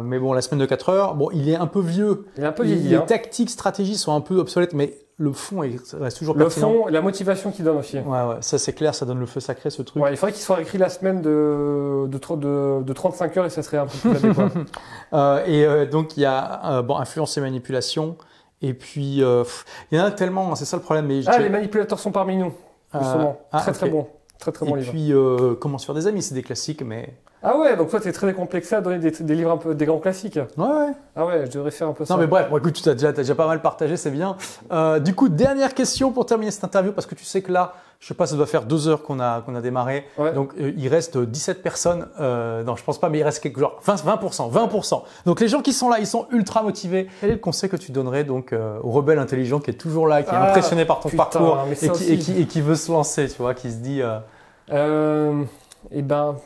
mais 0.02 0.18
bon, 0.18 0.32
la 0.32 0.40
semaine 0.40 0.58
de 0.60 0.66
4 0.66 0.88
heures, 0.88 1.14
bon, 1.14 1.28
il 1.32 1.48
est 1.48 1.54
un 1.56 1.68
peu 1.68 1.80
vieux. 1.80 2.26
il 2.36 2.42
est 2.42 2.46
un 2.48 2.52
peu 2.52 2.64
Les- 2.64 2.70
vieilli. 2.74 2.88
Les 2.88 2.96
hein. 2.96 3.04
tactiques, 3.06 3.50
stratégies 3.50 3.96
sont 3.96 4.12
un 4.12 4.20
peu 4.20 4.38
obsolètes, 4.38 4.74
mais 4.74 4.92
le 5.18 5.32
fond 5.32 5.62
est, 5.62 5.78
reste 5.94 6.18
toujours 6.18 6.36
Le 6.36 6.48
fond, 6.48 6.86
la 6.88 7.00
motivation 7.00 7.50
qu'il 7.50 7.64
donne 7.64 7.78
aussi. 7.78 7.98
Ouais, 7.98 8.22
ouais, 8.22 8.36
ça 8.40 8.58
c'est 8.58 8.72
clair, 8.72 8.94
ça 8.94 9.06
donne 9.06 9.20
le 9.20 9.26
feu 9.26 9.40
sacré 9.40 9.70
ce 9.70 9.82
truc. 9.82 10.02
Ouais, 10.02 10.12
il 10.12 10.16
faudrait 10.16 10.32
qu'il 10.32 10.42
soit 10.42 10.60
écrit 10.60 10.78
la 10.78 10.88
semaine 10.88 11.20
de, 11.20 12.06
de, 12.08 12.82
de, 12.82 12.92
35 12.92 13.36
heures 13.36 13.46
et 13.46 13.50
ça 13.50 13.62
serait 13.62 13.78
un 13.78 13.86
peu 13.86 13.98
plus 13.98 14.16
adéquat. 14.16 14.48
euh, 15.12 15.44
et 15.46 15.64
euh, 15.64 15.86
donc 15.86 16.16
il 16.16 16.20
y 16.20 16.26
a 16.26 16.82
bon, 16.82 16.96
influence 16.96 17.36
et 17.36 17.40
manipulation. 17.40 18.16
Et 18.64 18.74
puis, 18.74 19.18
il 19.18 19.98
y 19.98 20.00
en 20.00 20.04
a 20.04 20.10
tellement, 20.12 20.54
c'est 20.54 20.64
ça 20.64 20.76
le 20.76 20.82
problème. 20.82 21.06
Mais 21.06 21.20
ah, 21.26 21.38
les 21.38 21.48
manipulateurs 21.48 21.98
sont 21.98 22.12
parmi 22.12 22.36
nous, 22.36 22.52
justement. 22.94 23.40
Ah, 23.50 23.60
très 23.60 23.72
très 23.72 23.90
bon. 23.90 24.06
Très 24.38 24.52
très 24.52 24.66
bon 24.66 24.76
et 24.76 24.80
livre. 24.80 24.90
Et 24.90 25.48
puis, 25.50 25.58
comment 25.60 25.78
se 25.78 25.86
faire 25.86 25.96
des 25.96 26.06
amis, 26.06 26.22
c'est 26.22 26.34
des 26.34 26.42
classiques, 26.42 26.82
mais 26.82 27.12
ah 27.42 27.58
ouais, 27.58 27.76
donc 27.76 27.90
toi, 27.90 28.00
tu 28.00 28.08
es 28.08 28.12
très 28.12 28.28
décomplexé 28.28 28.74
à 28.74 28.80
donner 28.80 28.98
des, 28.98 29.34
livres 29.34 29.50
un 29.50 29.56
peu, 29.56 29.74
des 29.74 29.84
grands 29.84 29.98
classiques. 29.98 30.38
Ouais, 30.56 30.64
ouais. 30.64 30.92
Ah 31.16 31.26
ouais, 31.26 31.46
je 31.46 31.50
devrais 31.50 31.70
faire 31.70 31.88
un 31.88 31.92
peu 31.92 32.04
ça. 32.04 32.14
Non, 32.14 32.20
mais 32.20 32.26
bref, 32.26 32.46
écoute, 32.56 32.80
tu 32.80 32.88
as 32.88 32.94
déjà, 32.94 33.12
déjà 33.12 33.34
pas 33.34 33.46
mal 33.46 33.60
partagé, 33.60 33.96
c'est 33.96 34.10
bien. 34.10 34.36
Euh, 34.70 35.00
du 35.00 35.14
coup, 35.14 35.28
dernière 35.28 35.74
question 35.74 36.12
pour 36.12 36.24
terminer 36.24 36.50
cette 36.50 36.64
interview, 36.64 36.92
parce 36.92 37.06
que 37.06 37.14
tu 37.14 37.24
sais 37.24 37.42
que 37.42 37.50
là, 37.50 37.74
je 37.98 38.06
sais 38.06 38.14
pas, 38.14 38.26
ça 38.26 38.36
doit 38.36 38.46
faire 38.46 38.64
deux 38.64 38.86
heures 38.88 39.02
qu'on 39.02 39.18
a, 39.18 39.40
qu'on 39.42 39.54
a 39.54 39.60
démarré. 39.60 40.06
Donc, 40.34 40.52
euh, 40.60 40.72
il 40.76 40.88
reste 40.88 41.18
17 41.18 41.62
personnes. 41.62 42.06
Euh, 42.20 42.62
non, 42.62 42.76
je 42.76 42.84
pense 42.84 42.98
pas, 42.98 43.08
mais 43.08 43.18
il 43.18 43.22
reste 43.22 43.42
quelque 43.42 43.58
genre 43.58 43.80
20%, 43.84 44.50
20%. 44.52 45.02
Donc, 45.26 45.40
les 45.40 45.48
gens 45.48 45.62
qui 45.62 45.72
sont 45.72 45.88
là, 45.88 45.98
ils 45.98 46.06
sont 46.06 46.26
ultra 46.30 46.62
motivés. 46.62 47.08
Quel 47.20 47.30
est 47.30 47.34
le 47.34 47.38
conseil 47.38 47.68
que 47.68 47.76
tu 47.76 47.90
donnerais 47.90 48.24
donc 48.24 48.54
au 48.82 48.90
rebelle 48.90 49.18
intelligent 49.18 49.58
qui 49.58 49.70
est 49.70 49.74
toujours 49.74 50.06
là, 50.06 50.22
qui 50.22 50.30
est 50.30 50.36
ah, 50.36 50.50
impressionné 50.50 50.84
par 50.84 51.00
ton 51.00 51.08
parcours 51.10 51.66
et 51.70 51.88
qui, 51.88 52.12
et, 52.12 52.18
qui, 52.18 52.40
et 52.40 52.46
qui, 52.46 52.60
veut 52.60 52.76
se 52.76 52.90
lancer, 52.92 53.28
tu 53.28 53.42
vois, 53.42 53.54
qui 53.54 53.70
se 53.70 53.76
dit. 53.76 54.00
Euh, 54.70 55.42
eh 55.90 56.02
ben, 56.02 56.36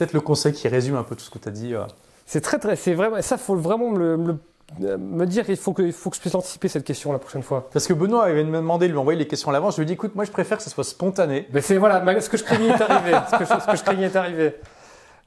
peut-être 0.00 0.14
le 0.14 0.20
conseil 0.22 0.54
qui 0.54 0.66
résume 0.66 0.96
un 0.96 1.02
peu 1.02 1.14
tout 1.14 1.24
ce 1.24 1.30
que 1.30 1.38
tu 1.38 1.48
as 1.48 1.52
dit. 1.52 1.74
Euh. 1.74 1.84
C'est 2.24 2.40
très, 2.40 2.58
très, 2.58 2.74
c'est 2.74 2.94
vraiment, 2.94 3.20
ça, 3.20 3.36
faut 3.36 3.54
vraiment 3.54 3.90
me, 3.90 4.38
me, 4.78 5.26
dire, 5.26 5.44
il 5.50 5.56
faut 5.56 5.74
que, 5.74 5.90
faut 5.92 6.08
que 6.08 6.16
je 6.16 6.22
puisse 6.22 6.34
anticiper 6.34 6.68
cette 6.68 6.84
question 6.84 7.12
la 7.12 7.18
prochaine 7.18 7.42
fois. 7.42 7.68
Parce 7.70 7.86
que 7.86 7.92
Benoît 7.92 8.24
avait 8.24 8.44
me 8.44 8.56
demandé 8.56 8.86
de 8.86 8.92
lui 8.92 8.98
envoyer 8.98 9.18
les 9.18 9.26
questions 9.26 9.50
à 9.50 9.52
l'avance. 9.52 9.74
Je 9.74 9.80
lui 9.80 9.82
ai 9.82 9.86
dit, 9.86 9.92
écoute, 9.92 10.14
moi, 10.14 10.24
je 10.24 10.30
préfère 10.30 10.56
que 10.56 10.62
ça 10.62 10.70
soit 10.70 10.84
spontané. 10.84 11.48
Mais 11.52 11.60
c'est 11.60 11.76
voilà, 11.76 12.02
ce 12.20 12.30
que 12.30 12.38
je 12.38 12.44
craignais 12.44 12.68
est 12.68 12.80
arrivé. 12.80 13.18
ce, 13.30 13.36
que 13.36 13.76
je, 13.76 13.82
craignais 13.82 14.06
est 14.06 14.16
arrivé. 14.16 14.54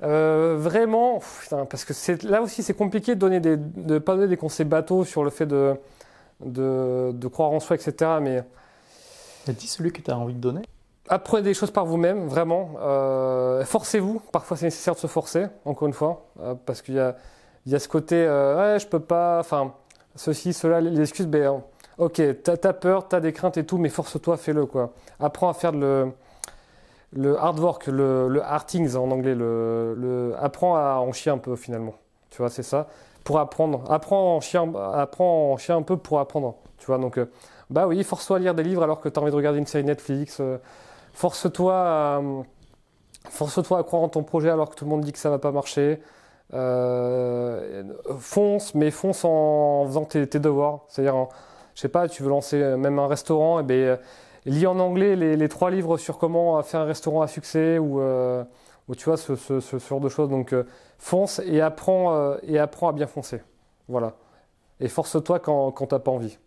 Euh, 0.02 0.56
vraiment, 0.58 1.22
parce 1.70 1.86
que 1.86 1.94
c'est 1.94 2.24
là 2.24 2.42
aussi, 2.42 2.64
c'est 2.64 2.74
compliqué 2.74 3.14
de 3.14 3.20
donner 3.20 3.40
des, 3.40 3.58
de 3.58 4.00
pas 4.00 4.16
donner 4.16 4.28
des 4.28 4.38
conseils 4.38 4.66
bateaux 4.66 5.06
sur 5.06 5.24
le 5.24 5.30
fait 5.30 5.46
de, 5.46 5.76
de, 6.44 7.12
de 7.14 7.28
croire 7.28 7.52
en 7.52 7.60
soi, 7.60 7.76
etc. 7.76 8.12
Mais. 8.22 8.44
Dis 9.46 9.68
celui 9.68 9.92
que 9.92 10.02
tu 10.02 10.10
as 10.10 10.18
envie 10.18 10.34
de 10.34 10.40
donner. 10.40 10.62
Apprenez 11.10 11.44
des 11.44 11.54
choses 11.54 11.72
par 11.72 11.86
vous-même, 11.86 12.28
vraiment. 12.28 12.72
Euh, 12.80 13.66
forcez-vous. 13.66 14.22
Parfois, 14.32 14.56
c'est 14.56 14.66
nécessaire 14.68 14.96
de 14.96 15.00
se 15.00 15.08
forcer, 15.08 15.48
encore 15.66 15.88
une 15.88 15.94
fois, 15.94 16.28
euh, 16.40 16.56
parce 16.66 16.82
qu'il 16.82 16.96
y 16.96 17.00
a, 17.00 17.80
ce 17.80 17.88
côté, 17.90 18.16
euh, 18.16 18.74
ouais, 18.74 18.80
je 18.80 18.88
peux 18.88 19.02
pas, 19.02 19.40
enfin, 19.40 19.74
ceci, 20.16 20.54
cela, 20.54 20.80
les 20.80 21.02
excuses, 21.02 21.28
ben, 21.28 21.62
ok, 21.98 22.22
t'as 22.44 22.56
as 22.64 22.74
peur, 22.74 23.10
t'as 23.10 23.20
des 23.20 23.34
craintes 23.34 23.58
et 23.58 23.66
tout, 23.66 23.78
mais 23.78 23.90
force-toi, 23.90 24.38
fais-le, 24.38 24.66
quoi. 24.66 24.94
Apprends 25.20 25.50
à 25.50 25.54
faire 25.54 25.74
le, 25.74 26.14
hard 27.38 27.60
work, 27.60 27.88
le, 27.88 28.30
le 28.30 28.42
hard 28.42 28.66
things 28.66 28.96
en 28.96 29.12
anglais, 29.12 29.36
apprends 30.40 30.78
à 30.78 30.96
en 31.00 31.12
chier 31.12 31.34
un 31.34 31.38
peu, 31.38 31.58
finalement. 31.58 31.96
Tu 32.30 32.38
vois, 32.38 32.50
c'est 32.50 32.64
ça. 32.64 32.88
Pour 33.26 33.40
apprendre. 33.40 33.92
Apprends 33.92 34.38
en 34.38 34.40
chier, 34.40 34.60
apprends 34.94 35.52
en 35.52 35.58
chier 35.58 35.74
un 35.74 35.82
peu 35.82 35.98
pour 35.98 36.20
apprendre. 36.22 36.56
Tu 36.78 36.86
vois, 36.86 36.98
donc, 36.98 37.20
bah 37.70 37.88
oui, 37.88 38.02
force-toi 38.06 38.38
à 38.38 38.40
lire 38.40 38.56
des 38.56 38.64
livres 38.64 38.84
alors 38.84 39.02
que 39.02 39.10
tu 39.10 39.20
as 39.20 39.22
envie 39.22 39.32
de 39.32 39.36
regarder 39.36 39.60
une 39.60 39.68
série 39.68 39.84
Netflix. 39.84 40.42
Force-toi 41.14 41.74
à, 41.76 42.22
force-toi 43.30 43.80
à 43.80 43.84
croire 43.84 44.02
en 44.02 44.10
ton 44.10 44.24
projet 44.24 44.50
alors 44.50 44.70
que 44.70 44.76
tout 44.76 44.86
le 44.86 44.90
monde 44.90 45.02
dit 45.02 45.12
que 45.12 45.20
ça 45.20 45.30
va 45.30 45.40
pas 45.40 45.52
marcher. 45.52 46.02
Euh, 46.54 47.84
fonce, 48.20 48.76
mais 48.76 48.92
fonce 48.92 49.24
en 49.24 49.86
faisant 49.88 50.06
tes, 50.06 50.26
devoirs. 50.26 50.82
C'est-à-dire, 50.88 51.28
je 51.76 51.82
sais 51.82 51.90
pas, 51.90 52.08
tu 52.08 52.24
veux 52.24 52.30
lancer 52.30 52.58
même 52.78 53.00
un 53.00 53.08
restaurant, 53.08 53.60
et 53.60 53.64
eh 53.64 53.66
bien, 53.66 53.98
lis 54.46 54.68
en 54.68 54.80
anglais 54.80 55.16
les, 55.16 55.50
trois 55.50 55.72
livres 55.72 55.98
sur 55.98 56.18
comment 56.18 56.62
faire 56.64 56.82
un 56.82 56.86
restaurant 56.86 57.22
à 57.22 57.28
succès 57.28 57.78
ou, 57.80 58.02
euh, 58.02 58.44
tu 58.98 59.06
vois, 59.06 59.18
ce, 59.18 59.36
genre 59.90 60.00
de 60.00 60.10
choses. 60.10 60.30
Donc, 60.30 60.54
euh, 60.54 60.66
fonce 60.98 61.40
et 61.46 61.62
apprends, 61.62 62.38
et 62.44 62.60
apprends 62.60 62.90
à 62.90 62.92
bien 62.92 63.08
foncer. 63.08 63.42
Voilà. 63.88 64.14
Et 64.80 64.90
force-toi 64.90 65.40
quand, 65.40 65.72
quand 65.72 65.88
tu 65.88 65.96
n'as 65.96 66.00
pas 66.00 66.12
envie. 66.12 66.38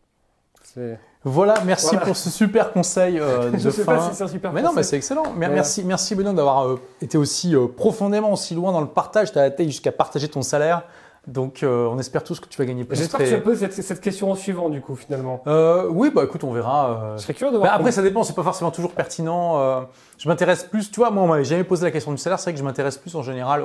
Voilà, 1.25 1.57
merci 1.65 1.97
pour 1.97 2.17
ce 2.17 2.31
super 2.31 2.73
conseil 2.73 3.19
euh, 3.19 3.51
de 3.53 3.59
Je 3.59 3.69
sais 3.69 3.85
pas 3.85 4.09
si 4.09 4.15
c'est 4.15 4.25
un 4.25 4.29
super 4.29 4.53
Mais 4.53 4.63
non, 4.63 4.73
mais 4.73 4.85
c'est 4.85 4.97
excellent. 4.97 5.33
Merci, 5.37 5.83
merci 5.85 6.15
Benoît 6.15 6.33
d'avoir 6.33 6.67
euh, 6.67 6.81
été 7.03 7.19
aussi 7.19 7.57
euh, 7.57 7.67
profondément 7.67 8.33
aussi 8.33 8.55
loin 8.55 8.71
dans 8.71 8.81
le 8.81 8.87
partage. 8.87 9.33
Tu 9.33 9.39
as 9.39 9.49
été 9.49 9.65
jusqu'à 9.65 9.91
partager 9.91 10.29
ton 10.29 10.43
salaire. 10.43 10.85
Donc, 11.27 11.65
on 11.65 11.99
espère 11.99 12.23
tous 12.23 12.39
que 12.39 12.47
tu 12.47 12.57
vas 12.57 12.65
gagner 12.67 12.85
plus. 12.85 12.97
J'espère 12.97 13.19
que 13.19 13.35
tu 13.35 13.41
poses 13.41 13.59
cette, 13.59 13.73
cette, 13.73 14.01
question 14.01 14.31
en 14.31 14.37
suivant, 14.37 14.69
du 14.69 14.81
coup, 14.81 14.95
finalement. 14.95 15.43
oui, 15.91 16.13
bah 16.15 16.23
écoute, 16.23 16.45
on 16.45 16.53
verra. 16.53 17.15
Je 17.17 17.23
serais 17.23 17.35
curieux 17.35 17.53
de 17.53 17.59
voir. 17.59 17.75
après, 17.75 17.91
ça 17.91 18.03
dépend, 18.03 18.23
c'est 18.23 18.37
pas 18.37 18.45
forcément 18.45 18.71
toujours 18.71 18.93
pertinent. 18.93 19.89
je 20.19 20.29
m'intéresse 20.29 20.63
plus, 20.63 20.93
tu 20.93 21.01
vois, 21.01 21.11
moi, 21.11 21.25
on 21.25 21.27
m'avait 21.27 21.45
jamais 21.45 21.65
posé 21.65 21.85
la 21.85 21.91
question 21.91 22.13
du 22.13 22.19
salaire. 22.19 22.39
C'est 22.39 22.45
vrai 22.45 22.53
que 22.53 22.61
je 22.61 22.65
m'intéresse 22.65 22.99
plus 22.99 23.17
en 23.17 23.23
général 23.25 23.65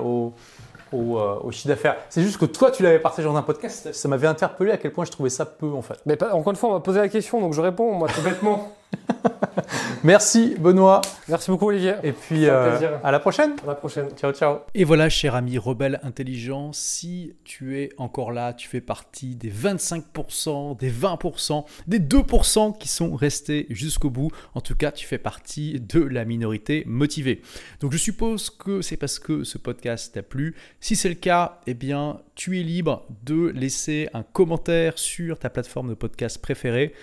au, 0.92 1.18
euh, 1.18 1.40
au, 1.44 1.52
chiffre 1.52 1.68
d'affaires. 1.68 1.98
C'est 2.10 2.22
juste 2.22 2.38
que 2.38 2.46
toi, 2.46 2.72
tu 2.72 2.84
l'avais 2.84 3.00
partagé 3.00 3.28
dans 3.28 3.36
un 3.36 3.42
podcast, 3.42 3.94
ça 3.94 4.08
m'avait 4.08 4.28
interpellé 4.28 4.72
à 4.72 4.78
quel 4.78 4.92
point 4.92 5.06
je 5.06 5.12
trouvais 5.12 5.30
ça 5.30 5.46
peu 5.46 5.72
en 5.72 5.82
fait. 5.82 6.00
Mais 6.06 6.16
pas, 6.16 6.34
encore 6.34 6.52
une 6.52 6.58
fois, 6.58 6.70
on 6.70 6.74
m'a 6.74 6.80
posé 6.80 7.00
la 7.00 7.10
question, 7.10 7.40
donc 7.40 7.54
je 7.54 7.62
réponds, 7.62 7.94
moi, 7.94 8.08
tout 8.08 8.22
bêtement. 8.22 8.72
Merci 10.04 10.56
Benoît. 10.60 11.02
Merci 11.28 11.52
beaucoup 11.52 11.68
Olivier. 11.68 11.94
Et 12.04 12.12
puis 12.12 12.48
euh, 12.48 12.98
à 13.04 13.12
la 13.12 13.20
prochaine. 13.20 13.52
À 13.64 13.68
la 13.68 13.76
prochaine. 13.76 14.10
Ciao 14.16 14.32
ciao. 14.34 14.60
Et 14.74 14.84
voilà 14.84 15.10
cher 15.10 15.36
ami 15.36 15.58
rebelle 15.58 16.00
intelligent, 16.04 16.74
si 16.74 17.36
tu 17.44 17.80
es 17.80 17.90
encore 17.98 18.32
là, 18.32 18.54
tu 18.54 18.68
fais 18.68 18.82
partie 18.82 19.36
des 19.36 19.52
25%, 19.52 20.78
des 20.78 20.92
20%, 20.92 21.66
des 21.88 22.00
2% 22.00 22.78
qui 22.78 22.88
sont 22.88 23.16
restés 23.16 23.68
jusqu'au 23.70 24.10
bout. 24.10 24.32
En 24.56 24.62
tout 24.62 24.76
cas, 24.76 24.92
tu 24.92 25.06
fais 25.06 25.18
partie 25.18 25.80
de 25.80 26.02
la 26.02 26.26
minorité 26.26 26.84
motivée. 26.88 27.42
Donc 27.80 27.92
je 27.92 27.98
suppose 27.98 28.50
que 28.50 28.82
c'est 28.82 28.98
parce 28.98 29.20
que 29.20 29.44
ce 29.44 29.58
podcast 29.58 30.14
t'a 30.14 30.24
plu. 30.24 30.56
Si 30.80 30.96
c'est 30.96 31.10
le 31.10 31.16
cas, 31.16 31.60
eh 31.68 31.74
bien 31.74 32.22
tu 32.36 32.60
es 32.60 32.64
libre 32.64 33.06
de 33.24 33.50
laisser 33.50 34.10
un 34.14 34.24
commentaire 34.24 34.98
sur 34.98 35.38
ta 35.38 35.50
plateforme 35.50 35.90
de 35.90 35.94
podcast 35.94 36.42
préférée. 36.42 36.94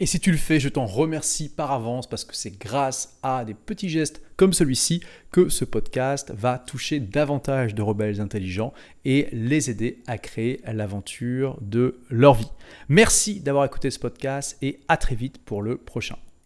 Et 0.00 0.06
si 0.06 0.18
tu 0.18 0.32
le 0.32 0.36
fais, 0.36 0.58
je 0.58 0.68
t'en 0.68 0.86
remercie 0.86 1.48
par 1.48 1.70
avance 1.70 2.08
parce 2.08 2.24
que 2.24 2.34
c'est 2.34 2.58
grâce 2.58 3.16
à 3.22 3.44
des 3.44 3.54
petits 3.54 3.88
gestes 3.88 4.22
comme 4.36 4.52
celui-ci 4.52 5.00
que 5.30 5.48
ce 5.48 5.64
podcast 5.64 6.32
va 6.36 6.58
toucher 6.58 6.98
davantage 6.98 7.74
de 7.74 7.82
rebelles 7.82 8.20
intelligents 8.20 8.72
et 9.04 9.28
les 9.32 9.70
aider 9.70 10.02
à 10.08 10.18
créer 10.18 10.60
l'aventure 10.66 11.58
de 11.60 12.00
leur 12.10 12.34
vie. 12.34 12.50
Merci 12.88 13.38
d'avoir 13.38 13.64
écouté 13.64 13.90
ce 13.92 14.00
podcast 14.00 14.56
et 14.62 14.80
à 14.88 14.96
très 14.96 15.14
vite 15.14 15.38
pour 15.38 15.62
le 15.62 15.76
prochain. 15.76 16.16